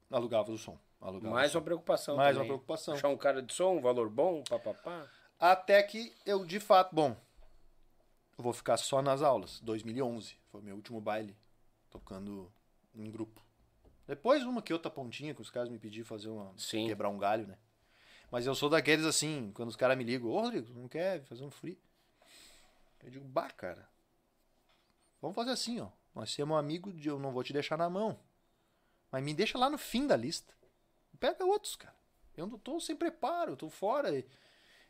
Alugava 0.09 0.51
o 0.51 0.57
som. 0.57 0.77
Mais 0.99 1.23
o 1.23 1.27
uma 1.27 1.47
som. 1.49 1.61
preocupação 1.61 2.15
Mais 2.15 2.35
também. 2.35 2.41
uma 2.49 2.55
preocupação. 2.55 2.95
Achar 2.95 3.09
um 3.09 3.17
cara 3.17 3.41
de 3.41 3.53
som, 3.53 3.75
um 3.75 3.81
valor 3.81 4.09
bom, 4.09 4.43
papapá. 4.43 5.07
Até 5.39 5.83
que 5.83 6.11
eu, 6.25 6.43
de 6.43 6.59
fato, 6.59 6.95
bom, 6.95 7.15
eu 8.37 8.43
vou 8.43 8.53
ficar 8.53 8.77
só 8.77 9.01
nas 9.01 9.21
aulas. 9.21 9.59
2011 9.59 10.35
foi 10.47 10.61
meu 10.61 10.75
último 10.75 10.99
baile, 10.99 11.37
tocando 11.91 12.51
em 12.95 13.11
grupo. 13.11 13.45
Depois 14.07 14.43
uma 14.43 14.61
que 14.61 14.73
outra 14.73 14.89
pontinha 14.89 15.35
que 15.35 15.41
os 15.41 15.51
caras 15.51 15.69
me 15.69 15.77
pediram 15.77 16.05
fazer 16.05 16.29
uma 16.29 16.51
Sim. 16.57 16.87
quebrar 16.87 17.09
um 17.09 17.17
galho, 17.17 17.45
né? 17.45 17.57
Mas 18.31 18.45
eu 18.45 18.55
sou 18.55 18.69
daqueles 18.69 19.05
assim, 19.05 19.51
quando 19.53 19.69
os 19.69 19.75
caras 19.75 19.97
me 19.97 20.03
ligam, 20.03 20.29
ô 20.29 20.41
Rodrigo, 20.41 20.73
não 20.73 20.87
quer 20.87 21.23
fazer 21.25 21.43
um 21.43 21.51
free? 21.51 21.79
Eu 23.03 23.09
digo, 23.09 23.25
bah, 23.25 23.51
cara, 23.51 23.87
vamos 25.21 25.35
fazer 25.35 25.51
assim, 25.51 25.79
ó. 25.79 25.89
Nós 26.13 26.31
somos 26.31 26.57
amigo 26.57 26.93
de 26.93 27.09
eu 27.09 27.19
não 27.19 27.31
vou 27.31 27.43
te 27.43 27.53
deixar 27.53 27.77
na 27.77 27.89
mão. 27.89 28.17
Mas 29.11 29.23
me 29.23 29.33
deixa 29.33 29.57
lá 29.57 29.69
no 29.69 29.77
fim 29.77 30.07
da 30.07 30.15
lista. 30.15 30.53
Pega 31.19 31.45
outros, 31.45 31.75
cara. 31.75 31.95
Eu 32.35 32.47
não 32.47 32.57
tô 32.57 32.79
sem 32.79 32.95
preparo, 32.95 33.51
eu 33.51 33.57
tô 33.57 33.69
fora. 33.69 34.09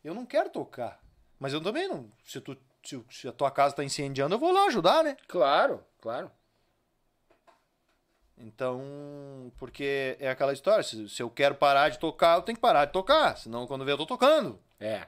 Eu 0.03 0.13
não 0.13 0.25
quero 0.25 0.49
tocar. 0.49 1.03
Mas 1.39 1.53
eu 1.53 1.61
também 1.61 1.87
não. 1.87 2.11
Se, 2.23 2.39
tu, 2.39 2.57
se, 2.83 3.03
se 3.09 3.27
a 3.27 3.31
tua 3.31 3.51
casa 3.51 3.75
tá 3.75 3.83
incendiando, 3.83 4.35
eu 4.35 4.39
vou 4.39 4.51
lá 4.51 4.65
ajudar, 4.65 5.03
né? 5.03 5.17
Claro, 5.27 5.83
claro. 5.99 6.31
Então, 8.37 9.51
porque 9.57 10.17
é 10.19 10.29
aquela 10.29 10.53
história, 10.53 10.83
se, 10.83 11.07
se 11.07 11.23
eu 11.23 11.29
quero 11.29 11.55
parar 11.55 11.89
de 11.89 11.99
tocar, 11.99 12.37
eu 12.37 12.41
tenho 12.41 12.57
que 12.57 12.61
parar 12.61 12.85
de 12.85 12.91
tocar, 12.91 13.37
senão 13.37 13.65
quando 13.65 13.85
vê 13.85 13.91
eu 13.91 13.97
tô 13.97 14.05
tocando. 14.05 14.59
É. 14.79 15.07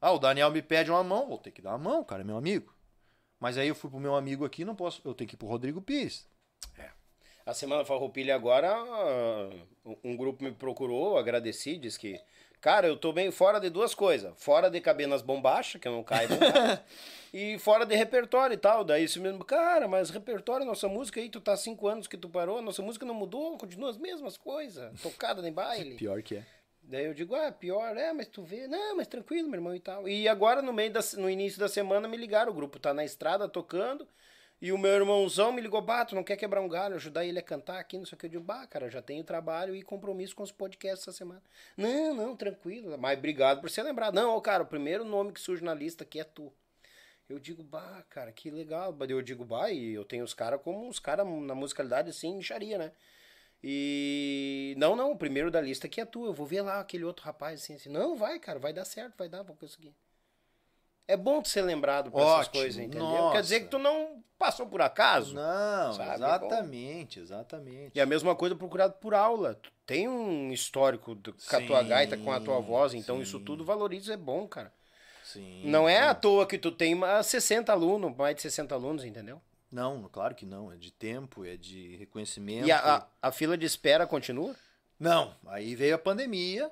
Ah, 0.00 0.12
o 0.12 0.18
Daniel 0.18 0.50
me 0.50 0.62
pede 0.62 0.90
uma 0.90 1.04
mão, 1.04 1.28
vou 1.28 1.38
ter 1.38 1.50
que 1.50 1.62
dar 1.62 1.70
uma 1.70 1.78
mão, 1.78 2.04
cara, 2.04 2.22
é 2.22 2.24
meu 2.24 2.36
amigo. 2.36 2.74
Mas 3.38 3.56
aí 3.56 3.68
eu 3.68 3.74
fui 3.74 3.88
pro 3.88 4.00
meu 4.00 4.16
amigo 4.16 4.44
aqui, 4.44 4.64
não 4.64 4.74
posso, 4.74 5.00
eu 5.04 5.14
tenho 5.14 5.28
que 5.28 5.34
ir 5.34 5.38
pro 5.38 5.46
Rodrigo 5.46 5.80
Pires. 5.80 6.26
A 7.48 7.54
Semana 7.54 7.82
Farroupilha 7.82 8.34
agora, 8.34 8.70
ah, 8.70 9.50
um 10.04 10.14
grupo 10.14 10.44
me 10.44 10.52
procurou, 10.52 11.16
agradeci, 11.16 11.78
disse 11.78 11.98
que, 11.98 12.20
cara, 12.60 12.86
eu 12.86 12.96
tô 12.96 13.12
bem 13.12 13.30
fora 13.30 13.58
de 13.58 13.70
duas 13.70 13.94
coisas. 13.94 14.32
Fora 14.36 14.70
de 14.70 14.80
caber 14.80 15.06
nas 15.06 15.22
bombachas, 15.22 15.80
que 15.80 15.88
eu 15.88 15.92
não 15.92 16.02
caio 16.02 16.28
bombacha, 16.28 16.84
e 17.32 17.58
fora 17.58 17.84
de 17.84 17.94
repertório 17.94 18.54
e 18.54 18.58
tal. 18.58 18.84
Daí 18.84 19.04
isso 19.04 19.20
mesmo, 19.20 19.44
cara, 19.44 19.88
mas 19.88 20.10
repertório, 20.10 20.66
nossa 20.66 20.88
música 20.88 21.20
aí, 21.20 21.28
tu 21.28 21.40
tá 21.40 21.52
há 21.52 21.56
cinco 21.56 21.88
anos 21.88 22.06
que 22.06 22.16
tu 22.16 22.28
parou, 22.28 22.60
nossa 22.62 22.82
música 22.82 23.06
não 23.06 23.14
mudou, 23.14 23.56
continua 23.58 23.90
as 23.90 23.98
mesmas 23.98 24.36
coisas, 24.36 24.92
tocada 25.00 25.46
em 25.46 25.52
baile. 25.52 25.94
Pior 25.98 26.22
que 26.22 26.36
é. 26.36 26.46
Daí 26.88 27.04
eu 27.04 27.12
digo, 27.12 27.34
ah, 27.34 27.52
pior, 27.52 27.94
é, 27.98 28.14
mas 28.14 28.28
tu 28.28 28.42
vê, 28.42 28.66
não, 28.66 28.96
mas 28.96 29.06
tranquilo, 29.06 29.46
meu 29.46 29.58
irmão 29.58 29.74
e 29.74 29.80
tal. 29.80 30.08
E 30.08 30.26
agora, 30.26 30.62
no 30.62 30.72
meio 30.72 30.90
da, 30.90 31.00
no 31.18 31.28
início 31.28 31.60
da 31.60 31.68
semana, 31.68 32.08
me 32.08 32.16
ligaram, 32.16 32.50
o 32.50 32.54
grupo 32.54 32.78
tá 32.78 32.94
na 32.94 33.04
estrada 33.04 33.46
tocando, 33.46 34.08
e 34.60 34.72
o 34.72 34.78
meu 34.78 34.90
irmãozão 34.90 35.52
me 35.52 35.60
ligou, 35.60 35.80
bah, 35.80 36.04
tu 36.04 36.16
não 36.16 36.24
quer 36.24 36.36
quebrar 36.36 36.60
um 36.60 36.68
galho, 36.68 36.96
ajudar 36.96 37.24
ele 37.24 37.38
a 37.38 37.42
cantar 37.42 37.78
aqui, 37.78 37.96
não 37.96 38.04
sei 38.04 38.16
o 38.16 38.18
que. 38.18 38.26
Eu 38.26 38.30
digo, 38.30 38.42
bah, 38.42 38.66
cara, 38.66 38.90
já 38.90 39.00
tenho 39.00 39.22
trabalho 39.22 39.74
e 39.74 39.82
compromisso 39.82 40.34
com 40.34 40.42
os 40.42 40.50
podcasts 40.50 41.06
essa 41.06 41.16
semana. 41.16 41.42
Não, 41.76 42.12
não, 42.12 42.36
tranquilo, 42.36 42.98
mas 42.98 43.16
obrigado 43.16 43.60
por 43.60 43.70
ser 43.70 43.84
lembrado. 43.84 44.14
Não, 44.14 44.40
cara, 44.40 44.64
o 44.64 44.66
primeiro 44.66 45.04
nome 45.04 45.32
que 45.32 45.40
surge 45.40 45.62
na 45.62 45.74
lista 45.74 46.02
aqui 46.02 46.18
é 46.18 46.24
tu. 46.24 46.52
Eu 47.28 47.38
digo, 47.38 47.62
bah, 47.62 48.04
cara, 48.08 48.32
que 48.32 48.50
legal. 48.50 48.96
Eu 49.08 49.22
digo, 49.22 49.44
bah, 49.44 49.70
e 49.70 49.92
eu 49.92 50.04
tenho 50.04 50.24
os 50.24 50.34
caras 50.34 50.60
como 50.60 50.88
os 50.88 50.98
caras 50.98 51.26
na 51.26 51.54
musicalidade, 51.54 52.10
assim, 52.10 52.34
micharia, 52.34 52.78
né? 52.78 52.92
E 53.62 54.74
não, 54.78 54.96
não, 54.96 55.12
o 55.12 55.16
primeiro 55.16 55.50
da 55.50 55.60
lista 55.60 55.86
aqui 55.86 56.00
é 56.00 56.04
tu. 56.04 56.26
Eu 56.26 56.32
vou 56.32 56.46
ver 56.46 56.62
lá 56.62 56.80
aquele 56.80 57.04
outro 57.04 57.24
rapaz 57.24 57.60
assim, 57.62 57.74
assim. 57.74 57.90
Não, 57.90 58.16
vai, 58.16 58.38
cara, 58.38 58.58
vai 58.58 58.72
dar 58.72 58.84
certo, 58.84 59.16
vai 59.16 59.28
dar, 59.28 59.42
vou 59.42 59.56
conseguir. 59.56 59.94
É 61.08 61.16
bom 61.16 61.40
tu 61.40 61.48
ser 61.48 61.62
lembrado 61.62 62.10
por 62.10 62.20
essas 62.20 62.32
Ótimo, 62.48 62.52
coisas, 62.62 62.76
entendeu? 62.84 63.00
nossa. 63.08 63.32
Quer 63.36 63.40
dizer 63.42 63.60
que 63.60 63.66
tu 63.68 63.78
não 63.78 64.22
passou 64.38 64.66
por 64.66 64.82
acaso. 64.82 65.34
Não, 65.34 65.94
Sabe, 65.94 66.14
exatamente, 66.14 67.18
exatamente. 67.18 67.92
E 67.96 68.00
a 68.00 68.04
mesma 68.06 68.36
coisa 68.36 68.54
procurado 68.54 68.92
por 69.00 69.14
aula. 69.14 69.54
Tu 69.54 69.72
tem 69.86 70.06
um 70.06 70.52
histórico 70.52 71.14
do- 71.14 71.32
com 71.32 71.56
a 71.56 71.60
tua 71.62 71.82
Sim, 71.82 71.88
gaita, 71.88 72.16
com 72.18 72.30
a 72.30 72.38
tua 72.38 72.60
voz, 72.60 72.92
então 72.92 73.16
sim. 73.16 73.22
isso 73.22 73.40
tudo 73.40 73.64
valoriza, 73.64 74.12
é 74.12 74.16
bom, 74.18 74.46
cara. 74.46 74.70
Sim. 75.24 75.62
Não 75.64 75.88
é 75.88 76.00
à 76.02 76.14
toa 76.14 76.46
que 76.46 76.58
tu 76.58 76.70
tem 76.70 76.94
mais 76.94 77.26
60 77.26 77.72
alunos, 77.72 78.14
mais 78.16 78.36
de 78.36 78.42
60 78.42 78.74
alunos, 78.74 79.04
entendeu? 79.04 79.40
Não, 79.72 80.08
claro 80.10 80.34
que 80.34 80.46
não. 80.46 80.70
É 80.72 80.76
de 80.76 80.90
tempo, 80.90 81.44
é 81.44 81.56
de 81.56 81.96
reconhecimento. 81.96 82.66
E 82.66 82.72
a, 82.72 82.78
a, 82.96 83.06
a 83.28 83.32
fila 83.32 83.56
de 83.56 83.66
espera 83.66 84.06
continua? 84.06 84.54
Não, 84.98 85.34
aí 85.46 85.74
veio 85.74 85.94
a 85.94 85.98
pandemia 85.98 86.70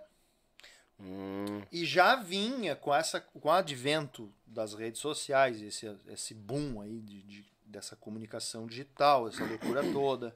Hum, 0.99 1.62
e 1.70 1.84
já 1.84 2.16
vinha 2.16 2.75
com 2.75 2.94
essa 2.94 3.20
com 3.20 3.49
o 3.49 3.50
advento 3.52 4.33
das 4.47 4.73
redes 4.75 5.00
sociais, 5.00 5.60
esse, 5.60 5.86
esse 6.08 6.33
boom 6.34 6.81
aí 6.81 7.00
de, 7.00 7.23
de- 7.23 7.52
dessa 7.65 7.94
comunicação 7.94 8.66
digital, 8.66 9.28
essa 9.28 9.44
loucura 9.44 9.83
toda. 9.92 10.34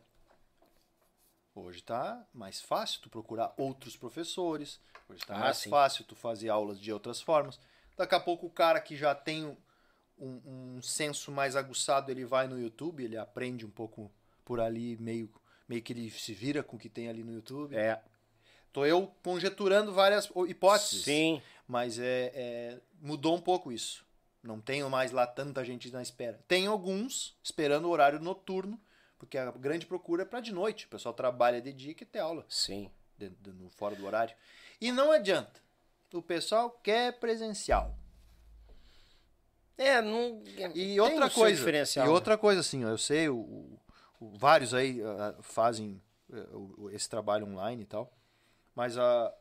Hoje 1.55 1.83
tá 1.83 2.25
mais 2.33 2.61
fácil 2.61 3.01
tu 3.03 3.11
procurar 3.11 3.53
outros 3.57 3.97
professores, 3.97 4.81
hoje 5.09 5.25
tá 5.27 5.35
Ah, 5.35 5.41
mais 5.41 5.57
sim. 5.59 5.71
fácil 5.71 6.05
tu 6.05 6.15
fazer 6.15 6.49
aulas 6.49 6.81
de 6.81 6.93
outras 6.93 7.21
formas. 7.21 7.59
Daqui 7.97 8.15
a 8.15 8.21
pouco 8.21 8.47
o 8.47 8.51
cara 8.51 8.81
que 8.81 8.97
já 8.97 9.15
tem 9.15 9.45
um, 10.19 10.41
um 10.77 10.83
senso 10.83 11.31
mais 11.33 11.57
aguçado, 11.57 12.11
ele 12.11 12.25
vai 12.25 12.47
no 12.47 12.59
YouTube, 12.59 13.03
ele 13.03 13.17
aprende 13.17 13.67
um 13.67 13.71
pouco 13.71 14.11
por 14.45 14.61
ali, 14.61 14.97
meio, 14.99 15.31
meio 15.69 15.83
que 15.83 15.93
ele 15.93 16.11
se 16.11 16.33
vira 16.33 16.63
com 16.63 16.77
o 16.77 16.79
que 16.79 16.89
tem 16.89 17.09
ali 17.09 17.23
no 17.25 17.33
YouTube. 17.33 17.75
é. 17.75 18.01
Tô 18.73 18.85
eu 18.87 19.13
conjeturando 19.23 19.93
várias 19.93 20.29
hipóteses. 20.49 21.05
Sim. 21.05 21.43
Mas 21.67 21.99
é, 21.99 22.33
é- 22.35 22.81
mudou 23.01 23.35
um 23.37 23.41
pouco 23.41 23.73
isso. 23.73 24.05
Não 24.43 24.61
tenho 24.61 24.89
mais 24.89 25.11
lá 25.13 25.27
tanta 25.27 25.65
gente 25.65 25.91
na 25.91 26.01
espera. 26.03 26.41
Tem 26.49 26.67
alguns 26.67 27.37
esperando 27.43 27.87
o 27.87 27.91
horário 27.91 28.19
noturno, 28.21 28.81
porque 29.19 29.37
a 29.37 29.51
grande 29.51 29.87
procura 29.87 30.23
é 30.23 30.25
para 30.27 30.41
de 30.41 30.53
noite. 30.53 30.87
O 30.87 30.89
pessoal 30.89 31.13
trabalha 31.15 31.61
de 31.61 31.73
dia 31.73 31.91
e 31.93 31.95
quer 31.95 32.07
ter 32.07 32.21
aula 32.21 32.45
Sim. 32.49 32.91
de- 33.19 33.29
de- 33.31 33.53
no, 33.53 33.69
fora 33.71 33.95
do 33.95 34.07
horário. 34.07 34.35
E 34.81 34.91
não 34.91 35.13
adianta. 35.13 35.61
O 36.13 36.23
pessoal 36.23 36.71
quer 36.83 37.19
presencial. 37.21 37.95
É, 39.77 40.01
não. 40.03 40.43
E 40.75 40.75
tem 40.75 41.01
outra 41.01 41.31
coisa, 41.31 41.71
e 41.71 41.99
né? 42.01 42.09
outra 42.09 42.37
coisa 42.37 42.61
assim, 42.61 42.83
eu 42.83 42.99
sei, 42.99 43.29
o, 43.31 43.37
o- 44.21 44.37
vários 44.37 44.75
aí 44.75 45.01
ah, 45.03 45.35
fazem 45.41 46.01
o- 46.53 46.91
esse 46.91 47.09
trabalho 47.09 47.47
online 47.47 47.83
e 47.83 47.87
tal, 47.87 48.13
mas 48.75 48.97
a 48.97 49.35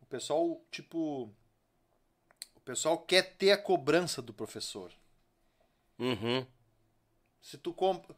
o 0.00 0.06
pessoal 0.06 0.64
tipo 0.70 1.32
o 2.54 2.60
pessoal 2.60 2.98
quer 2.98 3.36
ter 3.36 3.52
a 3.52 3.58
cobrança 3.58 4.22
do 4.22 4.32
professor. 4.32 4.92
Uhum. 5.98 6.46
Se 7.40 7.58
tu 7.58 7.72
compra, 7.72 8.14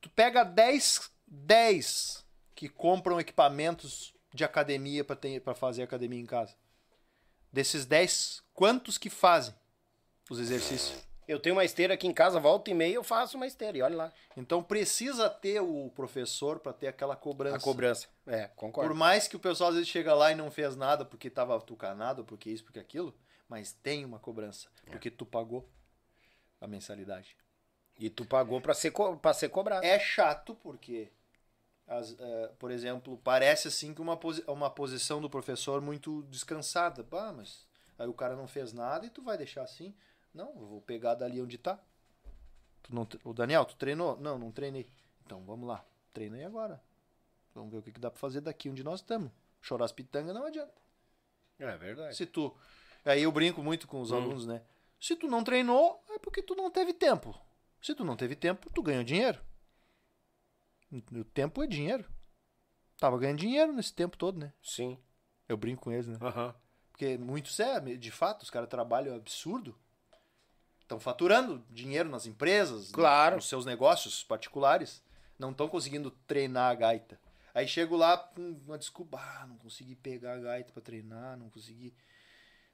tu 0.00 0.08
pega 0.10 0.44
10 0.44 1.10
10 1.26 2.24
que 2.54 2.68
compram 2.68 3.20
equipamentos 3.20 4.14
de 4.32 4.44
academia 4.44 5.04
para 5.04 5.18
para 5.40 5.54
fazer 5.54 5.82
academia 5.82 6.20
em 6.20 6.26
casa. 6.26 6.56
Desses 7.52 7.86
10, 7.86 8.42
quantos 8.52 8.98
que 8.98 9.08
fazem 9.08 9.54
os 10.28 10.40
exercícios? 10.40 11.00
Eu 11.26 11.40
tenho 11.40 11.56
uma 11.56 11.64
esteira 11.64 11.94
aqui 11.94 12.06
em 12.06 12.12
casa, 12.12 12.38
volta 12.38 12.70
e 12.70 12.74
meia 12.74 12.94
eu 12.94 13.04
faço 13.04 13.36
uma 13.36 13.46
esteira, 13.46 13.78
e 13.78 13.82
olha 13.82 13.96
lá. 13.96 14.12
Então 14.36 14.62
precisa 14.62 15.30
ter 15.30 15.60
o 15.60 15.90
professor 15.94 16.58
para 16.58 16.72
ter 16.72 16.88
aquela 16.88 17.16
cobrança. 17.16 17.56
A 17.56 17.60
cobrança. 17.60 18.08
É, 18.26 18.48
concordo. 18.48 18.90
Por 18.90 18.96
mais 18.96 19.26
que 19.26 19.36
o 19.36 19.40
pessoal 19.40 19.70
às 19.70 19.76
vezes 19.76 19.88
chega 19.88 20.14
lá 20.14 20.32
e 20.32 20.34
não 20.34 20.50
fez 20.50 20.76
nada 20.76 21.04
porque 21.04 21.28
estava 21.28 21.58
tucanado, 21.60 22.24
porque 22.24 22.50
isso, 22.50 22.64
porque 22.64 22.78
aquilo, 22.78 23.14
mas 23.48 23.72
tem 23.72 24.04
uma 24.04 24.18
cobrança, 24.18 24.68
porque 24.86 25.10
tu 25.10 25.24
pagou 25.24 25.68
a 26.60 26.66
mensalidade. 26.66 27.36
E 27.98 28.10
tu 28.10 28.24
pagou 28.24 28.60
pra 28.60 28.74
ser, 28.74 28.90
co... 28.90 29.18
ser 29.32 29.48
cobrado. 29.48 29.84
É 29.84 29.98
chato 29.98 30.54
porque, 30.56 31.12
as, 31.86 32.16
eh, 32.18 32.50
por 32.58 32.70
exemplo, 32.70 33.20
parece 33.22 33.68
assim 33.68 33.94
que 33.94 34.00
uma, 34.00 34.16
posi 34.16 34.42
uma 34.48 34.68
posição 34.68 35.20
do 35.20 35.30
professor 35.30 35.80
muito 35.80 36.22
descansada. 36.24 37.02
Bah, 37.02 37.32
mas 37.32 37.66
aí 37.98 38.08
o 38.08 38.14
cara 38.14 38.34
não 38.34 38.48
fez 38.48 38.72
nada 38.72 39.06
e 39.06 39.10
tu 39.10 39.22
vai 39.22 39.38
deixar 39.38 39.62
assim? 39.62 39.94
Não, 40.34 40.48
eu 40.48 40.66
vou 40.66 40.80
pegar 40.80 41.14
dali 41.14 41.40
onde 41.40 41.56
tá. 41.56 41.78
Tu 42.82 42.94
não, 42.94 43.06
o 43.24 43.32
Daniel, 43.32 43.64
tu 43.64 43.76
treinou? 43.76 44.18
Não, 44.20 44.38
não 44.38 44.50
treinei. 44.50 44.90
Então 45.24 45.42
vamos 45.44 45.66
lá, 45.66 45.84
treinei 46.12 46.44
agora. 46.44 46.82
Vamos 47.54 47.70
ver 47.70 47.78
o 47.78 47.82
que, 47.82 47.92
que 47.92 48.00
dá 48.00 48.10
pra 48.10 48.18
fazer 48.18 48.40
daqui 48.40 48.68
onde 48.68 48.82
nós 48.82 49.00
estamos. 49.00 49.30
Chorar 49.62 49.84
as 49.84 49.92
pitangas 49.92 50.34
não 50.34 50.44
adianta. 50.44 50.74
É 51.58 51.76
verdade. 51.76 52.16
Se 52.16 52.26
tu. 52.26 52.54
Aí 53.04 53.22
eu 53.22 53.30
brinco 53.30 53.62
muito 53.62 53.86
com 53.86 54.00
os 54.00 54.12
alunos, 54.12 54.44
né? 54.44 54.62
Se 55.00 55.14
tu 55.14 55.28
não 55.28 55.44
treinou, 55.44 56.02
é 56.10 56.18
porque 56.18 56.42
tu 56.42 56.54
não 56.54 56.70
teve 56.70 56.92
tempo. 56.92 57.38
Se 57.80 57.94
tu 57.94 58.04
não 58.04 58.16
teve 58.16 58.34
tempo, 58.34 58.70
tu 58.70 58.82
ganha 58.82 59.04
dinheiro. 59.04 59.40
O 61.12 61.24
tempo 61.24 61.62
é 61.62 61.66
dinheiro. 61.66 62.04
Tava 62.98 63.18
ganhando 63.18 63.38
dinheiro 63.38 63.72
nesse 63.72 63.92
tempo 63.92 64.16
todo, 64.16 64.38
né? 64.38 64.52
Sim. 64.62 64.98
Eu 65.48 65.56
brinco 65.56 65.82
com 65.82 65.92
eles, 65.92 66.06
né? 66.06 66.18
Aham. 66.20 66.54
Porque 66.90 67.18
muitos 67.18 67.58
é, 67.60 67.80
de 67.80 68.10
fato, 68.10 68.42
os 68.42 68.50
caras 68.50 68.68
trabalham 68.68 69.14
absurdo. 69.14 69.76
Estão 70.84 71.00
faturando 71.00 71.64
dinheiro 71.70 72.08
nas 72.08 72.26
empresas, 72.26 72.90
Claro. 72.92 73.36
nos 73.36 73.48
seus 73.48 73.64
negócios 73.66 74.22
particulares. 74.22 75.02
Não 75.38 75.50
estão 75.50 75.66
conseguindo 75.66 76.10
treinar 76.26 76.70
a 76.70 76.74
gaita. 76.74 77.18
Aí 77.54 77.66
chego 77.66 77.96
lá 77.96 78.16
com 78.18 78.52
uma 78.66 78.76
desculpa, 78.78 79.18
ah, 79.18 79.46
não 79.46 79.56
consegui 79.56 79.94
pegar 79.96 80.34
a 80.34 80.38
gaita 80.38 80.72
pra 80.72 80.82
treinar, 80.82 81.36
não 81.38 81.48
consegui. 81.48 81.94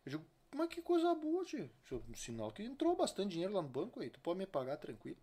Eu 0.05 0.11
digo, 0.11 0.27
mas 0.55 0.69
que 0.69 0.83
coisa 0.83 1.15
boa, 1.15 1.45
tio. 1.45 1.71
É 1.91 1.95
um 1.95 2.15
sinal 2.15 2.51
que 2.51 2.63
entrou 2.63 2.97
bastante 2.97 3.31
dinheiro 3.33 3.55
lá 3.55 3.63
no 3.63 3.69
banco 3.69 4.01
aí. 4.01 4.11
Tu 4.11 4.19
pode 4.21 4.39
me 4.39 4.47
pagar 4.47 4.77
tranquilo. 4.77 5.17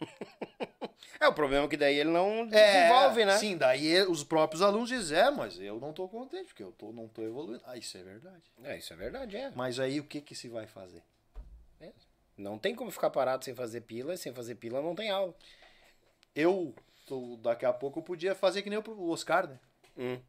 É, 1.20 1.26
o 1.26 1.32
problema 1.32 1.64
é 1.66 1.68
que 1.68 1.76
daí 1.76 1.96
ele 1.98 2.10
não 2.10 2.46
desenvolve, 2.46 3.24
né? 3.24 3.36
Sim, 3.38 3.56
daí 3.56 4.02
os 4.02 4.22
próprios 4.22 4.62
alunos 4.62 4.88
dizem, 4.88 5.18
é, 5.18 5.30
mas 5.30 5.58
eu 5.58 5.80
não 5.80 5.92
tô 5.92 6.08
contente, 6.08 6.46
porque 6.46 6.62
eu 6.62 6.70
tô, 6.70 6.92
não 6.92 7.08
tô 7.08 7.22
evoluindo. 7.22 7.60
Ah, 7.66 7.76
isso 7.76 7.96
é 7.98 8.02
verdade. 8.04 8.42
É, 8.62 8.78
isso 8.78 8.92
é 8.92 8.96
verdade, 8.96 9.36
é. 9.36 9.50
Mas 9.54 9.80
aí 9.80 9.98
o 9.98 10.04
que 10.04 10.20
que 10.20 10.34
se 10.36 10.48
vai 10.48 10.66
fazer? 10.68 11.02
Não 12.38 12.56
tem 12.56 12.74
como 12.74 12.90
ficar 12.90 13.10
parado 13.10 13.44
sem 13.44 13.54
fazer 13.54 13.80
pila, 13.82 14.14
e 14.14 14.18
sem 14.18 14.32
fazer 14.32 14.54
pila 14.54 14.80
não 14.80 14.94
tem 14.94 15.10
aula. 15.10 15.34
Eu, 16.34 16.72
tô- 17.04 17.36
daqui 17.42 17.66
a 17.66 17.72
pouco, 17.72 17.98
eu 17.98 18.02
podia 18.04 18.34
fazer 18.34 18.62
que 18.62 18.70
nem 18.70 18.78
o 18.78 19.10
Oscar, 19.10 19.48
né? 19.48 19.58
Hum. 19.96 20.20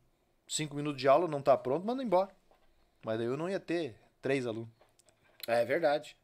Cinco 0.48 0.76
minutos 0.76 1.00
de 1.00 1.08
aula, 1.08 1.28
não 1.28 1.42
tá 1.42 1.56
pronto, 1.56 1.86
manda 1.86 2.02
embora. 2.04 2.36
Mas 3.06 3.20
daí 3.20 3.28
eu 3.28 3.38
não 3.38 3.48
ia 3.48 3.60
ter 3.60 3.96
três 4.22 4.48
alunos. 4.48 4.70
É 5.48 5.64
verdade. 5.64 6.18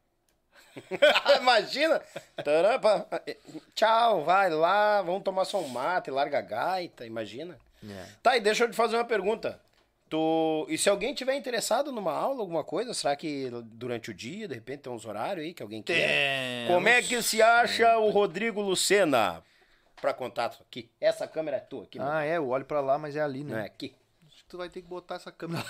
Imagina! 1.40 2.00
Tarapa. 2.44 3.08
Tchau, 3.74 4.24
vai 4.24 4.50
lá, 4.50 5.00
vamos 5.02 5.22
tomar 5.22 5.44
só 5.44 5.60
um 5.60 5.68
mate, 5.68 6.10
larga 6.10 6.38
a 6.38 6.42
gaita, 6.42 7.06
imagina. 7.06 7.56
É. 7.88 8.06
Tá, 8.22 8.36
e 8.36 8.40
deixa 8.40 8.64
eu 8.64 8.70
te 8.70 8.76
fazer 8.76 8.96
uma 8.96 9.04
pergunta. 9.04 9.60
Tu... 10.08 10.66
E 10.68 10.78
se 10.78 10.88
alguém 10.88 11.12
tiver 11.14 11.34
interessado 11.34 11.90
numa 11.90 12.12
aula, 12.12 12.40
alguma 12.40 12.62
coisa, 12.62 12.94
será 12.94 13.16
que 13.16 13.50
durante 13.64 14.10
o 14.10 14.14
dia, 14.14 14.46
de 14.46 14.54
repente, 14.54 14.82
tem 14.82 14.92
uns 14.92 15.04
horários 15.04 15.44
aí 15.44 15.52
que 15.52 15.62
alguém 15.62 15.82
quer? 15.82 16.66
Como 16.68 16.86
é 16.88 17.02
que 17.02 17.20
se 17.22 17.42
acha 17.42 17.98
o 17.98 18.10
Rodrigo 18.10 18.60
Lucena? 18.60 19.42
Pra 20.00 20.12
contato 20.14 20.62
aqui. 20.62 20.88
Essa 21.00 21.26
câmera 21.26 21.56
é 21.56 21.60
tua 21.60 21.84
aqui, 21.84 21.98
Ah, 22.00 22.24
é, 22.24 22.36
eu 22.36 22.48
olho 22.48 22.64
pra 22.64 22.80
lá, 22.80 22.98
mas 22.98 23.16
é 23.16 23.20
ali, 23.20 23.42
não 23.42 23.56
é 23.56 23.62
né? 23.62 23.66
aqui. 23.66 23.96
Acho 24.28 24.36
que 24.44 24.48
tu 24.50 24.58
vai 24.58 24.68
ter 24.68 24.82
que 24.82 24.86
botar 24.88 25.16
essa 25.16 25.32
câmera. 25.32 25.64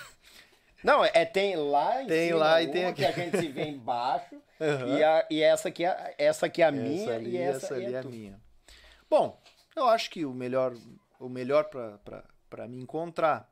Não, 0.84 1.02
é 1.04 1.24
tem 1.24 1.56
lá 1.56 2.02
em 2.02 2.06
Tem 2.06 2.28
cima 2.28 2.38
lá 2.40 2.60
e 2.62 2.66
uma 2.66 2.72
tem 2.72 2.84
aqui. 2.84 3.00
que 3.02 3.06
a 3.06 3.12
gente 3.12 3.38
se 3.38 3.48
vê 3.48 3.64
embaixo. 3.68 4.36
Aham. 4.60 4.98
e, 4.98 5.02
a- 5.04 5.26
e 5.30 5.42
essa 5.42 5.68
aqui 5.68 5.84
é, 5.84 6.14
essa 6.18 6.46
aqui 6.46 6.60
é 6.62 6.66
a 6.66 6.70
minha 6.72 7.02
essa 7.04 7.14
ali, 7.14 7.30
e 7.30 7.36
essa, 7.38 7.56
essa 7.66 7.74
ali 7.74 7.84
é, 7.86 7.90
é 7.92 7.98
a 7.98 8.02
minha. 8.02 8.40
Bom, 9.08 9.40
eu 9.74 9.86
acho 9.88 10.10
que 10.10 10.24
o 10.26 10.32
melhor, 10.32 10.74
o 11.18 11.28
melhor 11.28 11.64
pra, 11.64 11.98
pra, 12.04 12.24
pra 12.50 12.68
me 12.68 12.78
encontrar 12.78 13.48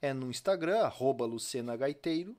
é 0.00 0.12
no 0.12 0.30
Instagram, 0.30 0.80
arroba 0.80 1.24
Lucena 1.24 1.76
Gaiteiro, 1.76 2.36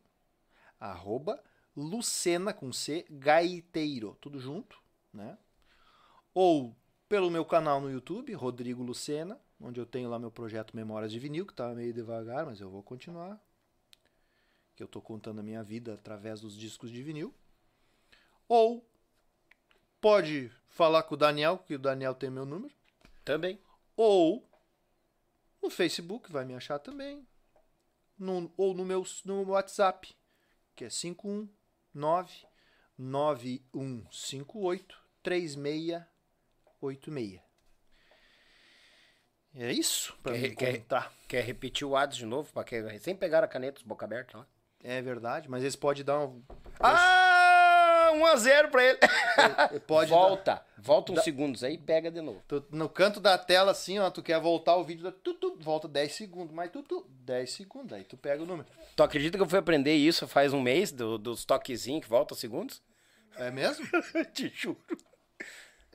arroba 0.80 1.42
Lucena 1.76 2.54
com 2.54 2.72
C, 2.72 3.06
Gaiteiro, 3.10 4.18
tudo 4.20 4.40
junto, 4.40 4.82
né? 5.14 5.38
Ou 6.34 6.76
pelo 7.08 7.32
meu 7.32 7.46
canal 7.46 7.80
no 7.80 7.90
YouTube, 7.90 8.34
Rodrigo 8.34 8.84
Lucena, 8.84 9.40
onde 9.60 9.80
eu 9.80 9.86
tenho 9.86 10.10
lá 10.10 10.20
meu 10.20 10.32
projeto 10.32 10.76
Memórias 10.76 11.12
de 11.12 11.20
Vinil, 11.20 11.46
que 11.46 11.54
tá 11.54 11.74
meio 11.74 11.94
devagar, 11.94 12.46
mas 12.46 12.60
eu 12.60 12.70
vou 12.70 12.84
continuar. 12.84 13.42
Que 14.76 14.84
eu 14.84 14.88
tô 14.88 15.02
contando 15.02 15.40
a 15.40 15.44
minha 15.44 15.64
vida 15.64 15.94
através 15.94 16.42
dos 16.42 16.56
discos 16.56 16.92
de 16.92 17.02
vinil. 17.02 17.34
Ou 18.48 18.88
pode 20.00 20.52
falar 20.68 21.02
com 21.04 21.16
o 21.16 21.18
Daniel, 21.18 21.58
que 21.58 21.74
o 21.74 21.80
Daniel 21.80 22.14
tem 22.14 22.30
meu 22.30 22.46
número. 22.46 22.74
Também. 23.26 23.60
Ou 23.96 24.48
no 25.62 25.72
Facebook, 25.72 26.32
vai 26.32 26.46
me 26.46 26.54
achar 26.54 26.78
também. 26.78 27.28
No- 28.18 28.52
ou 28.58 28.74
no 28.74 28.84
meu, 28.86 29.06
no 29.26 29.36
meu 29.46 29.50
WhatsApp, 29.54 30.14
que 30.76 30.86
é 30.86 30.90
519 30.90 32.46
9158 32.98 34.98
3686. 35.24 37.42
É 39.56 39.72
isso 39.72 40.16
Quer- 40.24 40.40
me 40.40 40.56
contar. 40.80 41.12
Quer 41.28 41.44
repetir 41.44 41.86
o 41.88 41.96
Ads 41.96 42.18
de 42.18 42.26
novo? 42.26 42.52
Pra 42.54 42.64
que 42.64 42.80
recém 42.82 43.16
pegaram 43.16 43.46
a 43.46 43.50
caneta, 43.50 43.82
boca 43.86 44.06
aberta 44.06 44.38
lá. 44.40 44.48
É 44.84 45.02
verdade, 45.02 45.50
mas 45.50 45.64
eles 45.64 45.76
podem 45.76 46.04
dar 46.04 46.20
um. 46.20 46.44
Ah, 46.80 47.17
1x0 48.18 48.70
pra 48.70 48.84
ele. 48.84 49.00
Pode 49.88 50.10
volta, 50.10 50.64
volta 50.78 51.12
uns 51.12 51.24
segundos 51.24 51.64
aí 51.64 51.76
e 51.76 51.78
pega 51.78 52.10
de 52.12 52.22
novo. 52.22 52.42
Tu- 52.48 52.66
no 52.72 52.88
canto 52.90 53.20
da 53.20 53.38
tela, 53.38 53.72
assim, 53.72 54.00
ó, 54.00 54.10
tu 54.10 54.22
quer 54.24 54.40
voltar 54.40 54.76
o 54.76 54.84
vídeo, 54.84 55.12
tu, 55.12 55.34
tu, 55.34 55.58
volta 55.60 55.88
10 55.88 56.12
segundos, 56.14 56.54
mas 56.54 56.72
tu, 56.72 56.82
tu, 56.84 57.06
10 57.26 57.50
segundos, 57.52 57.94
aí 57.94 58.04
tu 58.04 58.18
pega 58.18 58.44
o 58.44 58.46
número. 58.46 58.68
Tu 58.96 59.04
acredita 59.04 59.38
que 59.38 59.44
eu 59.44 59.50
fui 59.50 59.60
aprender 59.60 59.94
isso 59.96 60.28
faz 60.28 60.54
um 60.54 60.62
mês, 60.62 60.92
do, 60.92 61.18
dos 61.18 61.46
toquezinhos 61.46 62.04
que 62.04 62.10
volta 62.10 62.34
segundos? 62.36 62.82
É 63.38 63.52
mesmo? 63.52 63.86
Te 64.34 64.52
juro. 64.56 64.78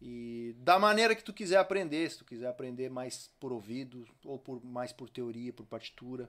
E 0.00 0.54
da 0.58 0.78
maneira 0.78 1.14
que 1.14 1.24
tu 1.24 1.32
quiser 1.32 1.58
aprender, 1.58 2.10
se 2.10 2.18
tu 2.18 2.24
quiser 2.24 2.48
aprender 2.48 2.90
mais 2.90 3.30
por 3.40 3.52
ouvido, 3.52 4.06
ou 4.24 4.38
por 4.38 4.62
mais 4.64 4.92
por 4.92 5.08
teoria, 5.08 5.52
por 5.52 5.64
partitura, 5.66 6.28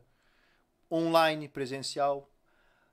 online, 0.92 1.48
presencial. 1.48 2.30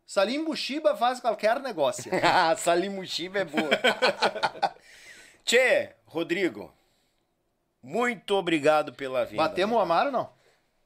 Salim 0.05 0.45
Bushiba 0.45 0.97
faz 0.97 1.21
qualquer 1.21 1.61
negócio. 1.61 2.11
Ah, 2.25 2.57
Salimushiba 2.57 3.39
é 3.41 3.45
boa. 3.45 3.71
Tchê, 5.45 5.95
Rodrigo, 6.07 6.73
muito 7.83 8.35
obrigado 8.35 8.93
pela 8.93 9.25
vinda. 9.25 9.43
Batemos 9.45 9.77
o 9.77 9.81
Amaro 9.81 10.11
não? 10.11 10.33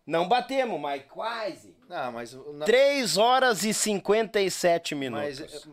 Não 0.07 0.29
batemos, 0.29 0.81
mas 0.81 1.03
quase. 1.07 1.77
Não, 1.89 2.13
mas. 2.13 2.33
na- 2.33 2.65
3 2.65 3.17
horas 3.17 3.65
e 3.65 3.75
57 3.75 4.95
mas 4.95 5.39
minutos. 5.41 5.69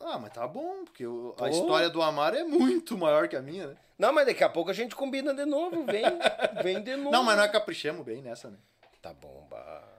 Ah, 0.00 0.18
mas 0.18 0.32
tá 0.32 0.46
bom, 0.46 0.84
porque 0.84 1.04
Pô. 1.04 1.34
a 1.40 1.50
história 1.50 1.90
do 1.90 2.02
Amaro 2.02 2.36
é 2.36 2.44
muito 2.44 2.96
maior 2.96 3.28
que 3.28 3.36
a 3.36 3.42
minha, 3.42 3.68
né? 3.68 3.76
Não, 3.98 4.12
mas 4.12 4.26
daqui 4.26 4.42
a 4.42 4.48
pouco 4.48 4.70
a 4.70 4.74
gente 4.74 4.94
combina 4.96 5.34
de 5.34 5.44
novo, 5.44 5.84
vem, 5.84 6.04
vem 6.62 6.82
de 6.82 6.96
novo. 6.96 7.10
Não, 7.10 7.22
mas 7.22 7.36
nós 7.36 7.50
caprichamos 7.50 8.04
bem 8.04 8.22
nessa, 8.22 8.48
né? 8.48 8.56
Tá 9.02 9.12
bom, 9.12 9.46
bah. 9.50 9.90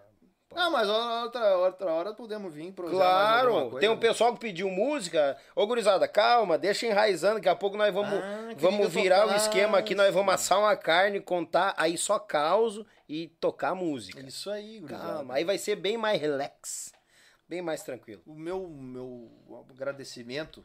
Não, 0.54 0.70
mas 0.70 0.90
outra, 0.90 1.58
outra 1.58 1.92
hora 1.92 2.14
podemos 2.14 2.54
vir 2.54 2.74
pro 2.74 2.90
Claro, 2.90 3.80
tem 3.80 3.90
um 3.90 3.98
pessoal 3.98 4.34
que 4.34 4.40
pediu 4.40 4.70
música. 4.70 5.38
Ô, 5.56 5.66
gurizada, 5.66 6.08
calma, 6.08 6.58
deixa 6.58 6.86
enraizando. 6.86 7.36
Daqui 7.36 7.48
a 7.48 7.56
pouco 7.56 7.78
nós 7.78 7.94
vamos, 7.94 8.14
Ah, 8.14 8.54
vamos 8.58 8.82
eu 8.82 8.90
virar 8.90 9.28
o 9.28 9.36
esquema 9.36 9.78
aqui. 9.78 9.96
Nós 9.96 10.14
vamos 10.14 10.34
assar 10.34 10.60
uma 10.60 10.76
carne, 10.76 11.22
contar, 11.22 11.74
aí 11.78 11.98
só 11.98 12.20
causo 12.20 12.86
e 13.08 13.28
tocar 13.40 13.74
música. 13.74 14.20
Isso 14.22 14.52
aí, 14.52 14.82
gurizada. 14.82 15.14
Calma, 15.14 15.36
aí 15.36 15.46
vai 15.46 15.58
ser 15.58 15.78
bem 15.78 15.98
mais 15.98 16.20
relax, 16.20 16.92
bem 17.52 17.62
mais 17.62 17.84
tranquilo. 17.84 18.22
O 18.26 18.34
meu, 18.34 18.66
meu 18.70 19.30
agradecimento 19.70 20.64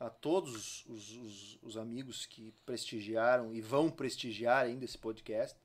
a 0.00 0.10
todos 0.10 0.84
os, 0.86 1.16
os- 1.16 1.58
os 1.62 1.76
amigos 1.76 2.26
que 2.26 2.52
prestigiaram 2.66 3.54
e 3.54 3.60
vão 3.60 3.88
prestigiar 3.88 4.64
ainda 4.64 4.84
esse 4.84 4.98
podcast, 4.98 5.56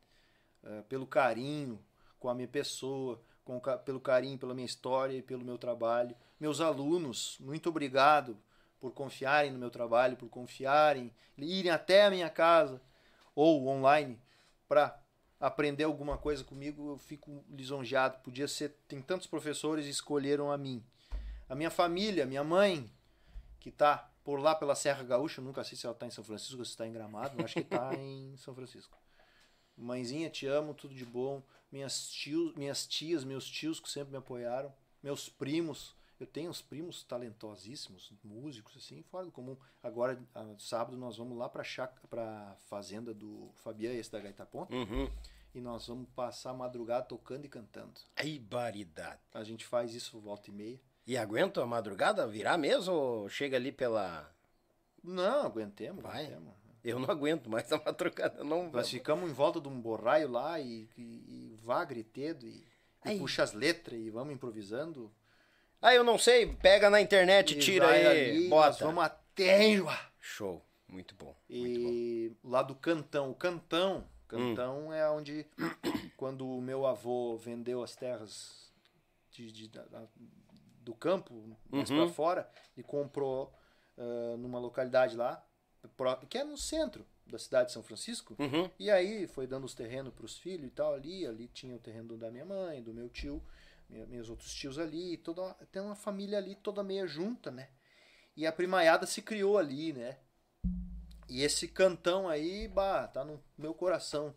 eh, 0.64 0.83
pelo 0.88 1.07
carinho 1.07 1.83
com 2.19 2.30
a 2.30 2.35
minha 2.35 2.48
pessoa, 2.48 3.19
com, 3.43 3.59
pelo 3.83 3.99
carinho 3.99 4.38
pela 4.38 4.53
minha 4.53 4.65
história 4.67 5.17
e 5.17 5.23
pelo 5.23 5.43
meu 5.43 5.57
trabalho. 5.57 6.15
Meus 6.40 6.61
alunos, 6.61 7.35
muito 7.40 7.69
obrigado 7.69 8.38
por 8.80 8.91
confiarem 8.93 9.49
no 9.51 9.57
meu 9.57 9.72
trabalho, 9.72 10.15
por 10.15 10.30
confiarem, 10.30 11.11
irem 11.35 11.72
até 11.72 12.06
a 12.06 12.11
minha 12.11 12.30
casa 12.30 12.80
ou 13.33 13.67
online 13.67 14.19
para 14.67 15.01
aprender 15.48 15.84
alguma 15.84 16.18
coisa 16.18 16.44
comigo, 16.44 16.92
eu 16.92 16.98
fico 16.98 17.44
lisonjeado. 17.50 18.20
Podia 18.24 18.48
ser, 18.48 18.70
tem 18.88 19.02
tantos 19.02 19.28
professores 19.28 19.86
escolheram 19.86 20.52
a 20.52 20.58
mim. 20.58 20.84
A 21.50 21.56
minha 21.56 21.70
família, 21.70 22.26
minha 22.26 22.44
mãe, 22.44 22.90
que 23.60 23.70
tá 23.72 24.10
por 24.24 24.40
lá 24.40 24.56
pela 24.56 24.74
Serra 24.76 25.04
Gaúcha, 25.04 25.42
eu 25.42 25.46
nunca 25.46 25.64
sei 25.64 25.78
se 25.78 25.86
ela 25.86 25.94
tá 25.94 26.08
em 26.08 26.12
São 26.12 26.24
Francisco 26.24 26.60
ou 26.60 26.66
se 26.66 26.78
tá 26.78 26.88
em 26.88 26.94
Gramado, 26.94 27.38
eu 27.40 27.44
acho 27.46 27.56
que 27.56 27.64
tá 27.66 27.94
em 28.00 28.36
São 28.38 28.56
Francisco. 28.56 28.98
Mãezinha, 29.76 30.30
te 30.30 30.46
amo, 30.48 30.74
tudo 30.74 30.94
de 30.94 31.04
bom. 31.06 31.42
Minhas, 31.72 32.08
tios, 32.10 32.54
minhas 32.56 32.86
tias, 32.88 33.24
meus 33.24 33.46
tios 33.46 33.80
que 33.80 33.90
sempre 33.90 34.12
me 34.12 34.18
apoiaram. 34.18 34.72
Meus 35.02 35.28
primos, 35.28 35.96
eu 36.20 36.28
tenho 36.28 36.50
uns 36.52 36.62
primos 36.62 37.04
talentosíssimos, 37.04 38.14
músicos, 38.24 38.78
assim, 38.78 39.02
fora 39.04 39.26
do 39.26 39.32
comum. 39.32 39.58
Agora, 39.82 40.18
sábado, 40.60 40.96
nós 40.96 41.18
vamos 41.18 41.36
lá 41.38 41.50
pra, 41.50 41.64
chácara- 41.64 42.08
pra 42.08 42.56
fazenda 42.70 43.14
do 43.14 43.50
Fabian, 43.56 43.92
esse 43.92 44.12
da 44.12 44.20
Gaita 44.20 44.46
Ponta, 44.46 44.74
Uhum. 44.74 45.10
E 45.53 45.61
nós 45.61 45.88
vamos 45.88 46.09
passar 46.15 46.51
a 46.51 46.53
madrugada 46.53 47.06
tocando 47.06 47.45
e 47.45 47.49
cantando. 47.49 47.93
Ai, 48.15 48.40
baridade. 48.40 49.19
A 49.33 49.43
gente 49.43 49.65
faz 49.65 49.93
isso 49.93 50.19
volta 50.19 50.49
e 50.49 50.53
meia. 50.53 50.80
E 51.06 51.17
aguenta 51.17 51.61
a 51.61 51.65
madrugada 51.65 52.25
virar 52.27 52.57
mesmo 52.57 52.93
ou 52.93 53.30
chega 53.30 53.57
ali 53.57 53.72
pela. 53.72 54.30
Não, 55.03 55.45
aguentemos, 55.45 56.01
Vai. 56.01 56.25
aguentemos. 56.25 56.53
Eu 56.83 56.99
não 56.99 57.09
aguento 57.09 57.49
mais 57.49 57.72
a 57.72 57.77
madrugada, 57.83 58.43
não. 58.43 58.69
Nós 58.72 58.90
ficamos 58.90 59.30
em 59.30 59.33
volta 59.33 59.61
de 59.61 59.67
um 59.67 59.80
borraio 59.80 60.30
lá 60.30 60.59
e, 60.59 60.90
e, 60.98 61.01
e 61.01 61.57
vá 61.61 61.83
gritedo 61.85 62.45
e, 62.48 62.65
e 63.06 63.17
puxa 63.17 63.43
as 63.43 63.53
letras 63.53 63.99
e 63.99 64.09
vamos 64.09 64.33
improvisando. 64.33 65.14
Ah, 65.82 65.93
eu 65.93 66.03
não 66.03 66.17
sei, 66.17 66.48
pega 66.56 66.90
na 66.90 67.01
internet, 67.01 67.56
E 67.56 67.59
tira 67.59 67.90
aí, 67.90 68.06
ali, 68.07 68.49
bota. 68.49 68.67
Nós 68.69 68.80
vamos 68.80 69.03
até 69.03 69.82
lá. 69.82 70.09
Show, 70.19 70.65
muito 70.88 71.14
bom. 71.15 71.35
E 71.49 72.32
lá 72.43 72.64
do 72.64 72.73
Cantão. 72.73 73.32
O 73.32 73.35
Cantão, 73.35 74.07
Cantão 74.38 74.94
é 74.94 75.10
onde, 75.10 75.45
quando 76.18 76.48
o 76.48 76.62
meu 76.62 76.86
avô 76.86 77.38
vendeu 77.38 77.82
as 77.84 77.95
terras 77.95 78.72
de, 79.32 79.52
de- 79.52 79.68
da- 79.70 80.08
do 80.82 80.94
campo, 80.94 81.34
mais 81.70 81.90
Uhum. 81.90 82.06
pra 82.06 82.14
fora, 82.14 82.50
e 82.76 82.84
comprou 82.84 83.53
ah, 83.98 84.36
numa 84.38 84.60
localidade 84.60 85.16
lá, 85.16 85.45
que 86.30 86.38
é 86.38 86.44
no 86.44 86.58
centro 86.58 87.06
da 87.26 87.38
cidade 87.40 87.68
de 87.68 87.74
São 87.74 87.84
Francisco. 87.84 88.36
Uhum. 88.40 88.70
E 88.80 88.90
aí 88.92 89.28
foi 89.28 89.48
dando 89.48 89.64
os 89.66 89.74
terrenos 89.74 90.14
para 90.14 90.26
os 90.26 90.38
filhos 90.38 90.68
e 90.68 90.72
tal 90.72 90.94
ali. 90.94 91.26
Ali 91.26 91.48
tinha 91.48 91.76
o 91.76 91.80
terreno 91.80 92.18
da 92.18 92.30
minha 92.32 92.45
mãe, 92.45 92.82
do 92.84 92.94
meu 92.94 93.08
tio, 93.10 93.42
minha- 93.90 94.06
meus 94.06 94.30
outros 94.30 94.53
tios 94.53 94.78
ali. 94.78 95.16
Toda 95.18 95.53
tem 95.72 95.82
uma 95.82 95.95
família 95.95 96.38
ali 96.38 96.56
toda 96.56 96.84
meia 96.84 97.06
junta, 97.08 97.50
né? 97.52 97.70
E 98.36 98.45
a 98.48 98.52
primaiada 98.52 99.06
se 99.06 99.22
criou 99.22 99.58
ali, 99.58 99.94
né? 99.94 100.18
E 101.30 101.42
esse 101.42 101.68
cantão 101.68 102.27
aí, 102.27 102.68
bah, 102.68 103.08
tá 103.08 103.24
no 103.24 103.42
meu 103.58 103.74
coração. 103.74 104.35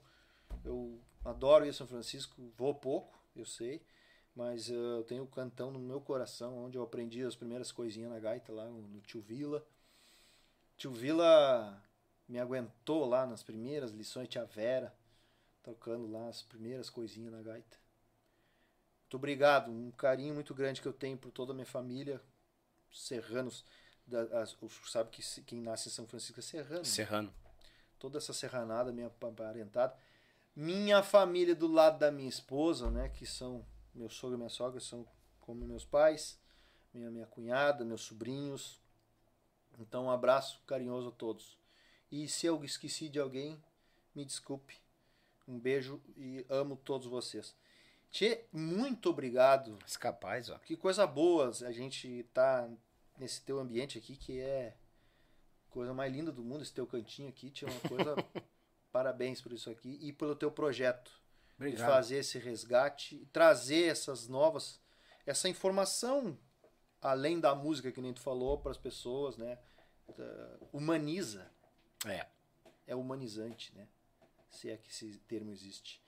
Eu 0.65 1.01
adoro 1.25 1.67
ir 1.67 1.71
a 1.71 1.73
São 1.73 1.87
Francisco, 1.87 2.41
vou 2.57 2.75
pouco, 2.75 3.19
eu 3.35 3.45
sei. 3.45 3.83
Mas 4.35 4.71
eh, 4.71 4.75
eu 4.75 5.03
tenho 5.05 5.25
o 5.25 5.27
cantão 5.27 5.71
no 5.71 5.79
meu 5.79 6.01
coração, 6.01 6.59
onde 6.65 6.77
eu 6.77 6.83
aprendi 6.83 7.23
as 7.23 7.35
primeiras 7.35 7.73
coisinhas 7.73 8.11
na 8.11 8.19
gaita 8.19 8.53
lá 8.53 8.67
no, 8.67 8.83
no 8.83 9.01
Tio 9.01 9.21
Vila. 9.21 9.67
Tio 10.77 10.91
Vila 10.93 11.83
me 12.29 12.39
aguentou 12.39 13.07
lá 13.07 13.27
nas 13.27 13.43
primeiras 13.43 13.93
lições, 13.93 14.29
tia 14.29 14.45
Vera, 14.45 14.95
tocando 15.63 16.11
lá 16.11 16.29
as 16.29 16.43
primeiras 16.43 16.91
coisinhas 16.91 17.33
na 17.33 17.43
gaita. 17.43 17.79
Muito 19.03 19.17
obrigado, 19.17 19.71
um 19.71 19.91
carinho 19.93 20.35
muito 20.35 20.55
grande 20.55 20.83
que 20.83 20.89
eu 20.89 20.93
tenho 20.93 21.17
por 21.17 21.31
toda 21.31 21.53
a 21.53 21.55
minha 21.55 21.67
família, 21.67 22.21
serranos. 22.93 23.65
Da, 24.07 24.23
as, 24.41 24.57
sabe 24.87 25.11
que 25.11 25.23
se- 25.23 25.43
quem 25.43 25.61
nasce 25.61 25.89
em 25.89 25.93
São 25.93 26.07
Francisco 26.07 26.39
é 26.39 26.43
serrano. 26.43 26.79
né? 26.79 26.85
Serrano. 26.85 27.35
toda 27.99 28.19
essa 28.19 28.33
serranada 28.33 28.93
minha 28.93 29.11
pa- 29.11 29.31
parentada. 29.33 29.97
Minha 30.55 31.03
família 31.03 31.55
do 31.55 31.67
lado 31.67 31.99
da 31.99 32.11
minha 32.11 32.29
esposa, 32.29 32.91
né, 32.91 33.09
que 33.09 33.27
são 33.27 33.65
meu 33.95 34.09
sogro 34.09 34.37
e 34.37 34.39
minha 34.39 34.49
sogra, 34.51 34.79
são 34.81 35.07
como 35.41 35.65
meus 35.67 35.85
pais, 35.85 36.39
minha 36.95 37.11
minha 37.11 37.27
cunhada, 37.27 37.85
meus 37.85 38.03
sobrinhos. 38.03 38.81
Então, 39.79 40.05
um 40.07 40.11
abraço 40.11 40.61
carinhoso 40.67 41.09
a 41.09 41.13
todos. 41.13 41.59
E 42.11 42.29
se 42.29 42.47
eu 42.47 42.63
esqueci 42.65 43.09
de 43.09 43.19
alguém, 43.19 43.63
me 44.15 44.25
desculpe. 44.25 44.77
Um 45.49 45.59
beijo 45.59 46.01
e 46.17 46.45
amo 46.49 46.77
todos 46.77 47.07
vocês. 47.07 47.55
Tchê, 48.11 48.45
muito 48.53 49.11
obrigado. 49.11 49.77
Mas 49.83 49.97
capaz, 49.97 50.49
ó. 50.49 50.59
Que 50.59 50.77
coisa 50.77 51.07
boa 51.07 51.51
a 51.67 51.73
gente 51.73 52.25
tá 52.33 52.69
nesse 53.19 53.43
teu 53.43 53.59
ambiente 53.59 53.99
aqui 53.99 54.17
que 54.17 54.41
é 54.41 54.77
coisa 55.71 55.93
mais 55.93 56.13
linda 56.13 56.33
do 56.33 56.43
mundo, 56.43 56.63
esse 56.63 56.73
teu 56.73 56.87
cantinho 56.87 57.29
aqui, 57.29 57.51
tinha 57.51 57.71
uma 57.71 57.81
coisa. 57.81 58.15
Parabéns 58.93 59.43
por 59.43 59.53
isso 59.53 59.69
aqui 59.69 59.99
e 60.01 60.13
pelo 60.13 60.35
teu 60.35 60.51
projeto 60.51 61.21
de 61.59 61.77
fazer 61.77 62.19
esse 62.19 62.39
resgate, 62.39 63.27
trazer 63.33 63.85
essas 63.85 64.27
novas, 64.27 64.81
essa 65.27 65.49
informação 65.49 66.39
além 67.03 67.39
da 67.39 67.55
música 67.55 67.93
que 67.93 68.01
nem 68.01 68.13
tu 68.15 68.21
falou 68.21 68.59
para 68.59 68.71
as 68.71 68.79
pessoas, 68.79 69.37
né? 69.37 69.59
Humaniza, 70.73 71.51
É. 72.07 72.27
é 72.87 72.97
humanizante, 72.97 73.75
né? 73.75 73.87
se 74.51 74.71
é 74.71 74.77
que 74.77 74.91
esse 74.91 75.19
termo 75.29 75.51
existe. 75.51 76.03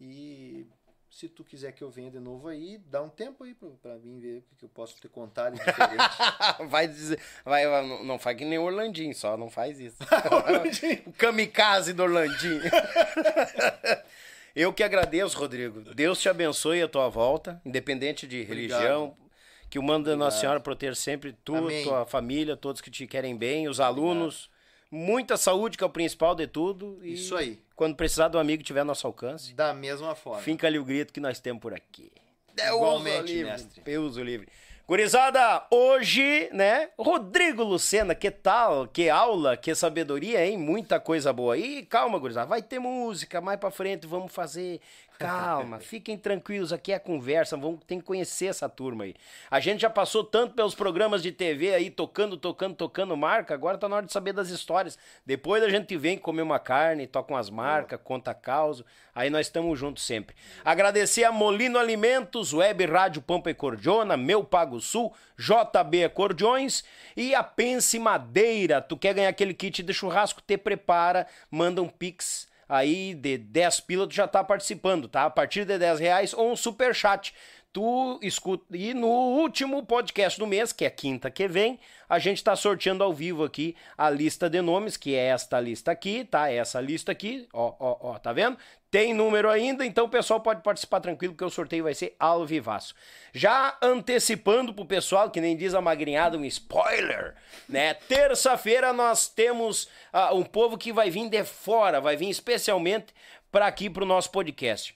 E 0.00 0.66
se 1.14 1.28
tu 1.28 1.44
quiser 1.44 1.70
que 1.70 1.82
eu 1.82 1.88
venha 1.88 2.10
de 2.10 2.18
novo 2.18 2.48
aí, 2.48 2.76
dá 2.90 3.00
um 3.00 3.08
tempo 3.08 3.44
aí 3.44 3.54
para 3.80 3.94
mim 3.98 4.18
ver 4.18 4.44
o 4.52 4.56
que 4.56 4.64
eu 4.64 4.68
posso 4.68 4.96
te 5.00 5.08
contar 5.08 5.50
de 5.50 5.58
diferente. 5.58 6.02
vai 6.68 6.88
dizer, 6.88 7.20
vai, 7.44 7.64
não, 7.64 8.04
não 8.04 8.18
faz 8.18 8.36
que 8.36 8.44
nem 8.44 8.58
o 8.58 8.64
Orlandinho, 8.64 9.14
só 9.14 9.36
não 9.36 9.48
faz 9.48 9.78
isso. 9.78 9.96
o 11.06 11.12
kamikaze 11.12 11.92
do 11.92 12.02
Orlandinho. 12.02 12.62
eu 14.56 14.72
que 14.72 14.82
agradeço, 14.82 15.38
Rodrigo. 15.38 15.82
Deus 15.94 16.20
te 16.20 16.28
abençoe 16.28 16.82
a 16.82 16.88
tua 16.88 17.08
volta, 17.08 17.62
independente 17.64 18.26
de 18.26 18.42
Obrigado. 18.42 18.80
religião. 18.80 19.16
Que 19.70 19.78
o 19.78 19.82
mando 19.82 20.10
da 20.10 20.16
Nossa 20.16 20.38
Senhora 20.38 20.60
proteja 20.60 20.94
sempre 20.94 21.32
tu, 21.44 21.56
Amém. 21.56 21.84
tua 21.84 22.04
família, 22.06 22.56
todos 22.56 22.80
que 22.80 22.90
te 22.90 23.06
querem 23.06 23.36
bem, 23.36 23.68
os 23.68 23.80
alunos. 23.80 24.50
Muita 24.90 25.36
saúde, 25.36 25.76
que 25.76 25.84
é 25.84 25.86
o 25.86 25.90
principal 25.90 26.34
de 26.34 26.46
tudo. 26.46 26.98
Isso 27.02 27.36
aí. 27.36 27.60
Quando 27.74 27.96
precisar 27.96 28.28
do 28.28 28.38
amigo 28.38 28.62
tiver 28.62 28.84
nosso 28.84 29.06
alcance. 29.06 29.54
Da 29.54 29.74
mesma 29.74 30.14
forma. 30.14 30.40
Finca 30.40 30.66
ali 30.66 30.78
o 30.78 30.84
grito 30.84 31.12
que 31.12 31.20
nós 31.20 31.40
temos 31.40 31.60
por 31.60 31.74
aqui. 31.74 32.10
Igualmente, 32.56 33.32
livre, 33.32 33.50
mestre. 33.50 33.80
Deus 33.82 34.16
o 34.16 34.22
livre. 34.22 34.48
Gurizada, 34.86 35.66
hoje, 35.70 36.50
né? 36.52 36.90
Rodrigo 36.98 37.64
Lucena, 37.64 38.14
que 38.14 38.30
tal? 38.30 38.86
Que 38.86 39.08
aula, 39.08 39.56
que 39.56 39.74
sabedoria, 39.74 40.46
hein? 40.46 40.58
Muita 40.58 41.00
coisa 41.00 41.32
boa. 41.32 41.56
E 41.56 41.86
calma, 41.86 42.18
gurizada, 42.18 42.46
vai 42.46 42.62
ter 42.62 42.78
música 42.78 43.40
mais 43.40 43.58
pra 43.58 43.70
frente, 43.70 44.06
vamos 44.06 44.30
fazer 44.30 44.80
Calma, 45.18 45.78
fiquem 45.78 46.18
tranquilos, 46.18 46.72
aqui 46.72 46.92
é 46.92 46.98
conversa, 46.98 47.56
vamos, 47.56 47.80
tem 47.86 48.00
que 48.00 48.04
conhecer 48.04 48.46
essa 48.46 48.68
turma 48.68 49.04
aí. 49.04 49.14
A 49.50 49.60
gente 49.60 49.82
já 49.82 49.90
passou 49.90 50.24
tanto 50.24 50.54
pelos 50.54 50.74
programas 50.74 51.22
de 51.22 51.30
TV 51.30 51.72
aí, 51.72 51.88
tocando, 51.88 52.36
tocando, 52.36 52.74
tocando 52.74 53.16
marca, 53.16 53.54
agora 53.54 53.78
tá 53.78 53.88
na 53.88 53.96
hora 53.96 54.06
de 54.06 54.12
saber 54.12 54.32
das 54.32 54.48
histórias. 54.48 54.98
Depois 55.24 55.62
a 55.62 55.68
gente 55.68 55.96
vem 55.96 56.18
comer 56.18 56.42
uma 56.42 56.58
carne, 56.58 57.06
toca 57.06 57.32
umas 57.32 57.48
marcas, 57.48 58.00
conta 58.02 58.34
causa, 58.34 58.84
aí 59.14 59.30
nós 59.30 59.46
estamos 59.46 59.78
juntos 59.78 60.04
sempre. 60.04 60.34
Agradecer 60.64 61.24
a 61.24 61.30
Molino 61.30 61.78
Alimentos, 61.78 62.52
Web 62.52 62.84
Rádio 62.86 63.22
Pampa 63.22 63.50
e 63.50 63.54
Cordiona, 63.54 64.16
Meu 64.16 64.42
Pago 64.42 64.80
Sul, 64.80 65.12
JB 65.38 66.04
Acordeões 66.04 66.84
e 67.16 67.34
a 67.34 67.44
Pense 67.44 67.98
Madeira. 67.98 68.82
Tu 68.82 68.96
quer 68.96 69.14
ganhar 69.14 69.28
aquele 69.28 69.54
kit 69.54 69.82
de 69.82 69.94
churrasco, 69.94 70.42
te 70.44 70.58
prepara, 70.58 71.26
manda 71.50 71.80
um 71.80 71.88
pix 71.88 72.52
aí 72.74 73.14
de 73.14 73.38
10 73.38 73.80
pila 73.80 74.06
tu 74.06 74.14
já 74.14 74.26
tá 74.26 74.42
participando, 74.42 75.08
tá? 75.08 75.24
A 75.24 75.30
partir 75.30 75.64
de 75.64 75.78
10 75.78 76.00
reais 76.00 76.34
ou 76.34 76.50
um 76.50 76.56
super 76.56 76.94
chat. 76.94 77.32
Tu 77.72 78.20
escuta. 78.22 78.76
E 78.76 78.94
no 78.94 79.08
último 79.08 79.84
podcast 79.84 80.38
do 80.38 80.46
mês, 80.46 80.72
que 80.72 80.84
é 80.84 80.90
quinta 80.90 81.28
que 81.28 81.48
vem, 81.48 81.78
a 82.08 82.20
gente 82.20 82.38
está 82.38 82.54
sorteando 82.54 83.02
ao 83.02 83.12
vivo 83.12 83.42
aqui 83.42 83.74
a 83.98 84.08
lista 84.08 84.48
de 84.48 84.62
nomes, 84.62 84.96
que 84.96 85.14
é 85.16 85.26
esta 85.26 85.58
lista 85.58 85.90
aqui, 85.90 86.24
tá? 86.24 86.48
Essa 86.48 86.80
lista 86.80 87.10
aqui, 87.10 87.48
ó, 87.52 87.74
ó, 87.80 87.96
ó, 88.12 88.18
tá 88.18 88.32
vendo? 88.32 88.56
Tem 88.94 89.12
número 89.12 89.50
ainda, 89.50 89.84
então 89.84 90.04
o 90.04 90.08
pessoal 90.08 90.38
pode 90.38 90.62
participar 90.62 91.00
tranquilo, 91.00 91.34
porque 91.34 91.44
o 91.44 91.50
sorteio 91.50 91.82
vai 91.82 91.94
ser 91.94 92.14
ao 92.16 92.46
vivaço. 92.46 92.94
Já 93.32 93.76
antecipando 93.82 94.72
pro 94.72 94.84
pessoal, 94.84 95.32
que 95.32 95.40
nem 95.40 95.56
diz 95.56 95.74
a 95.74 95.80
magrinhada, 95.80 96.38
um 96.38 96.44
spoiler, 96.44 97.34
né? 97.68 97.94
Terça-feira 97.94 98.92
nós 98.92 99.26
temos 99.26 99.88
uh, 100.12 100.32
um 100.36 100.44
povo 100.44 100.78
que 100.78 100.92
vai 100.92 101.10
vir 101.10 101.28
de 101.28 101.42
fora, 101.42 102.00
vai 102.00 102.16
vir 102.16 102.30
especialmente 102.30 103.06
para 103.50 103.66
aqui 103.66 103.90
pro 103.90 104.06
nosso 104.06 104.30
podcast. 104.30 104.94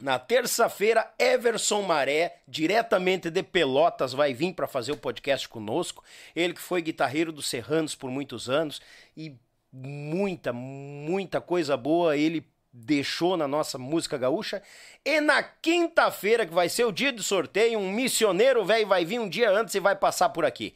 Na 0.00 0.20
terça-feira, 0.20 1.12
Everson 1.18 1.82
Maré, 1.82 2.36
diretamente 2.46 3.28
de 3.28 3.42
Pelotas, 3.42 4.12
vai 4.12 4.34
vir 4.34 4.54
para 4.54 4.68
fazer 4.68 4.92
o 4.92 4.96
podcast 4.96 5.48
conosco. 5.48 6.04
Ele 6.32 6.54
que 6.54 6.60
foi 6.60 6.80
guitarreiro 6.80 7.32
dos 7.32 7.48
Serranos 7.48 7.96
por 7.96 8.08
muitos 8.08 8.48
anos 8.48 8.80
e 9.16 9.34
muita, 9.72 10.52
muita 10.52 11.40
coisa 11.40 11.76
boa 11.76 12.16
ele 12.16 12.46
deixou 12.76 13.36
na 13.36 13.48
nossa 13.48 13.78
música 13.78 14.18
gaúcha. 14.18 14.62
E 15.04 15.20
na 15.20 15.42
quinta-feira, 15.42 16.44
que 16.44 16.52
vai 16.52 16.68
ser 16.68 16.84
o 16.84 16.92
dia 16.92 17.10
do 17.10 17.22
sorteio, 17.22 17.78
um 17.78 17.90
missioneiro 17.90 18.64
velho 18.64 18.86
vai 18.86 19.04
vir 19.04 19.18
um 19.18 19.28
dia 19.28 19.50
antes 19.50 19.74
e 19.74 19.80
vai 19.80 19.96
passar 19.96 20.28
por 20.28 20.44
aqui. 20.44 20.74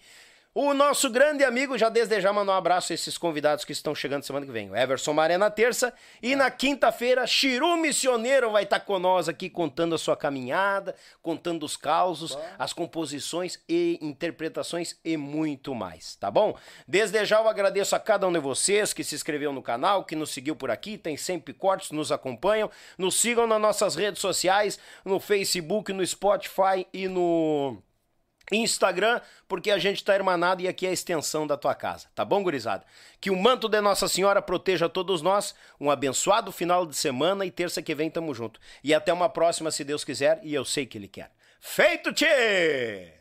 O 0.52 0.74
nosso 0.74 1.08
grande 1.08 1.44
amigo, 1.44 1.78
já 1.78 1.88
desde 1.88 2.20
já 2.20 2.32
mandou 2.32 2.52
um 2.52 2.58
abraço 2.58 2.92
a 2.92 2.94
esses 2.94 3.16
convidados 3.16 3.64
que 3.64 3.70
estão 3.70 3.94
chegando 3.94 4.24
semana 4.24 4.44
que 4.44 4.50
vem. 4.50 4.68
O 4.68 4.74
Everson 4.74 5.12
Maré 5.12 5.38
na 5.38 5.48
terça 5.48 5.94
e 6.20 6.34
na 6.34 6.50
quinta-feira, 6.50 7.24
Chiru 7.24 7.76
Missioneiro 7.76 8.50
vai 8.50 8.64
estar 8.64 8.80
com 8.80 8.98
nós 8.98 9.28
aqui 9.28 9.48
contando 9.48 9.94
a 9.94 9.98
sua 9.98 10.16
caminhada, 10.16 10.96
contando 11.22 11.64
os 11.64 11.76
causos, 11.76 12.36
as 12.58 12.72
composições 12.72 13.60
e 13.68 13.96
interpretações 14.02 14.98
e 15.04 15.16
muito 15.16 15.72
mais, 15.72 16.16
tá 16.16 16.32
bom? 16.32 16.58
Desde 16.84 17.24
já 17.24 17.38
eu 17.38 17.48
agradeço 17.48 17.94
a 17.94 18.00
cada 18.00 18.26
um 18.26 18.32
de 18.32 18.40
vocês 18.40 18.92
que 18.92 19.04
se 19.04 19.14
inscreveu 19.14 19.52
no 19.52 19.62
canal, 19.62 20.02
que 20.02 20.16
nos 20.16 20.30
seguiu 20.30 20.56
por 20.56 20.68
aqui, 20.68 20.98
tem 20.98 21.16
sempre 21.16 21.54
cortes, 21.54 21.92
nos 21.92 22.10
acompanham, 22.10 22.68
nos 22.98 23.14
sigam 23.14 23.46
nas 23.46 23.60
nossas 23.60 23.94
redes 23.94 24.20
sociais, 24.20 24.80
no 25.04 25.20
Facebook, 25.20 25.92
no 25.92 26.04
Spotify 26.04 26.84
e 26.92 27.06
no 27.06 27.80
Instagram, 28.52 29.20
porque 29.48 29.70
a 29.70 29.78
gente 29.78 29.96
está 29.96 30.14
hermanado 30.14 30.62
e 30.62 30.68
aqui 30.68 30.86
é 30.86 30.90
a 30.90 30.92
extensão 30.92 31.46
da 31.46 31.56
tua 31.56 31.74
casa, 31.74 32.08
tá 32.14 32.24
bom, 32.24 32.42
gurizada? 32.42 32.84
Que 33.20 33.30
o 33.30 33.36
manto 33.36 33.68
de 33.68 33.80
Nossa 33.80 34.08
Senhora 34.08 34.42
proteja 34.42 34.88
todos 34.88 35.22
nós, 35.22 35.54
um 35.80 35.90
abençoado 35.90 36.50
final 36.52 36.86
de 36.86 36.96
semana 36.96 37.44
e 37.44 37.50
terça 37.50 37.82
que 37.82 37.94
vem 37.94 38.10
tamo 38.10 38.34
junto. 38.34 38.60
E 38.82 38.92
até 38.94 39.12
uma 39.12 39.28
próxima, 39.28 39.70
se 39.70 39.84
Deus 39.84 40.04
quiser, 40.04 40.40
e 40.42 40.54
eu 40.54 40.64
sei 40.64 40.86
que 40.86 40.98
Ele 40.98 41.08
quer. 41.08 41.30
Feito, 41.60 42.12
tchê! 42.12 43.20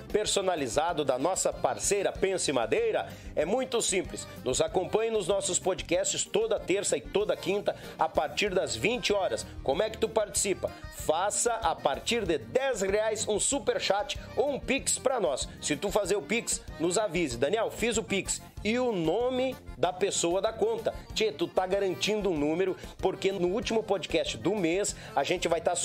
personalizado 0.11 1.03
da 1.05 1.17
nossa 1.17 1.51
parceira 1.53 2.11
Pense 2.11 2.51
Madeira 2.51 3.07
é 3.35 3.45
muito 3.45 3.81
simples. 3.81 4.27
Nos 4.43 4.61
acompanhe 4.61 5.11
nos 5.11 5.27
nossos 5.27 5.57
podcasts 5.57 6.25
toda 6.25 6.59
terça 6.59 6.97
e 6.97 7.01
toda 7.01 7.35
quinta 7.35 7.75
a 7.97 8.07
partir 8.07 8.53
das 8.53 8.75
20 8.75 9.13
horas. 9.13 9.45
Como 9.63 9.81
é 9.81 9.89
que 9.89 9.97
tu 9.97 10.09
participa? 10.09 10.69
Faça 10.97 11.53
a 11.53 11.73
partir 11.75 12.25
de 12.25 12.37
10 12.37 12.81
reais 12.81 13.27
um 13.27 13.39
super 13.39 13.79
chat 13.79 14.19
ou 14.35 14.51
um 14.51 14.59
pix 14.59 14.99
para 14.99 15.19
nós. 15.19 15.47
Se 15.61 15.75
tu 15.75 15.89
fazer 15.89 16.15
o 16.15 16.21
pix, 16.21 16.61
nos 16.79 16.97
avise. 16.97 17.37
Daniel, 17.37 17.71
fiz 17.71 17.97
o 17.97 18.03
pix 18.03 18.41
e 18.63 18.77
o 18.77 18.91
nome 18.91 19.55
da 19.77 19.91
pessoa 19.91 20.41
da 20.41 20.53
conta. 20.53 20.93
Tchê, 21.13 21.31
tu 21.31 21.47
tá 21.47 21.65
garantindo 21.65 22.29
um 22.29 22.37
número, 22.37 22.75
porque 22.97 23.31
no 23.31 23.47
último 23.47 23.83
podcast 23.83 24.37
do 24.37 24.55
mês 24.55 24.95
a 25.15 25.23
gente 25.23 25.47
vai 25.47 25.59
estar 25.59 25.71
tá 25.71 25.77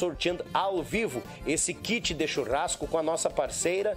ao 0.52 0.82
vivo 0.82 1.22
esse 1.46 1.72
kit 1.72 2.14
de 2.14 2.26
churrasco 2.26 2.86
com 2.86 2.98
a 2.98 3.02
nossa 3.02 3.30
parceira 3.30 3.96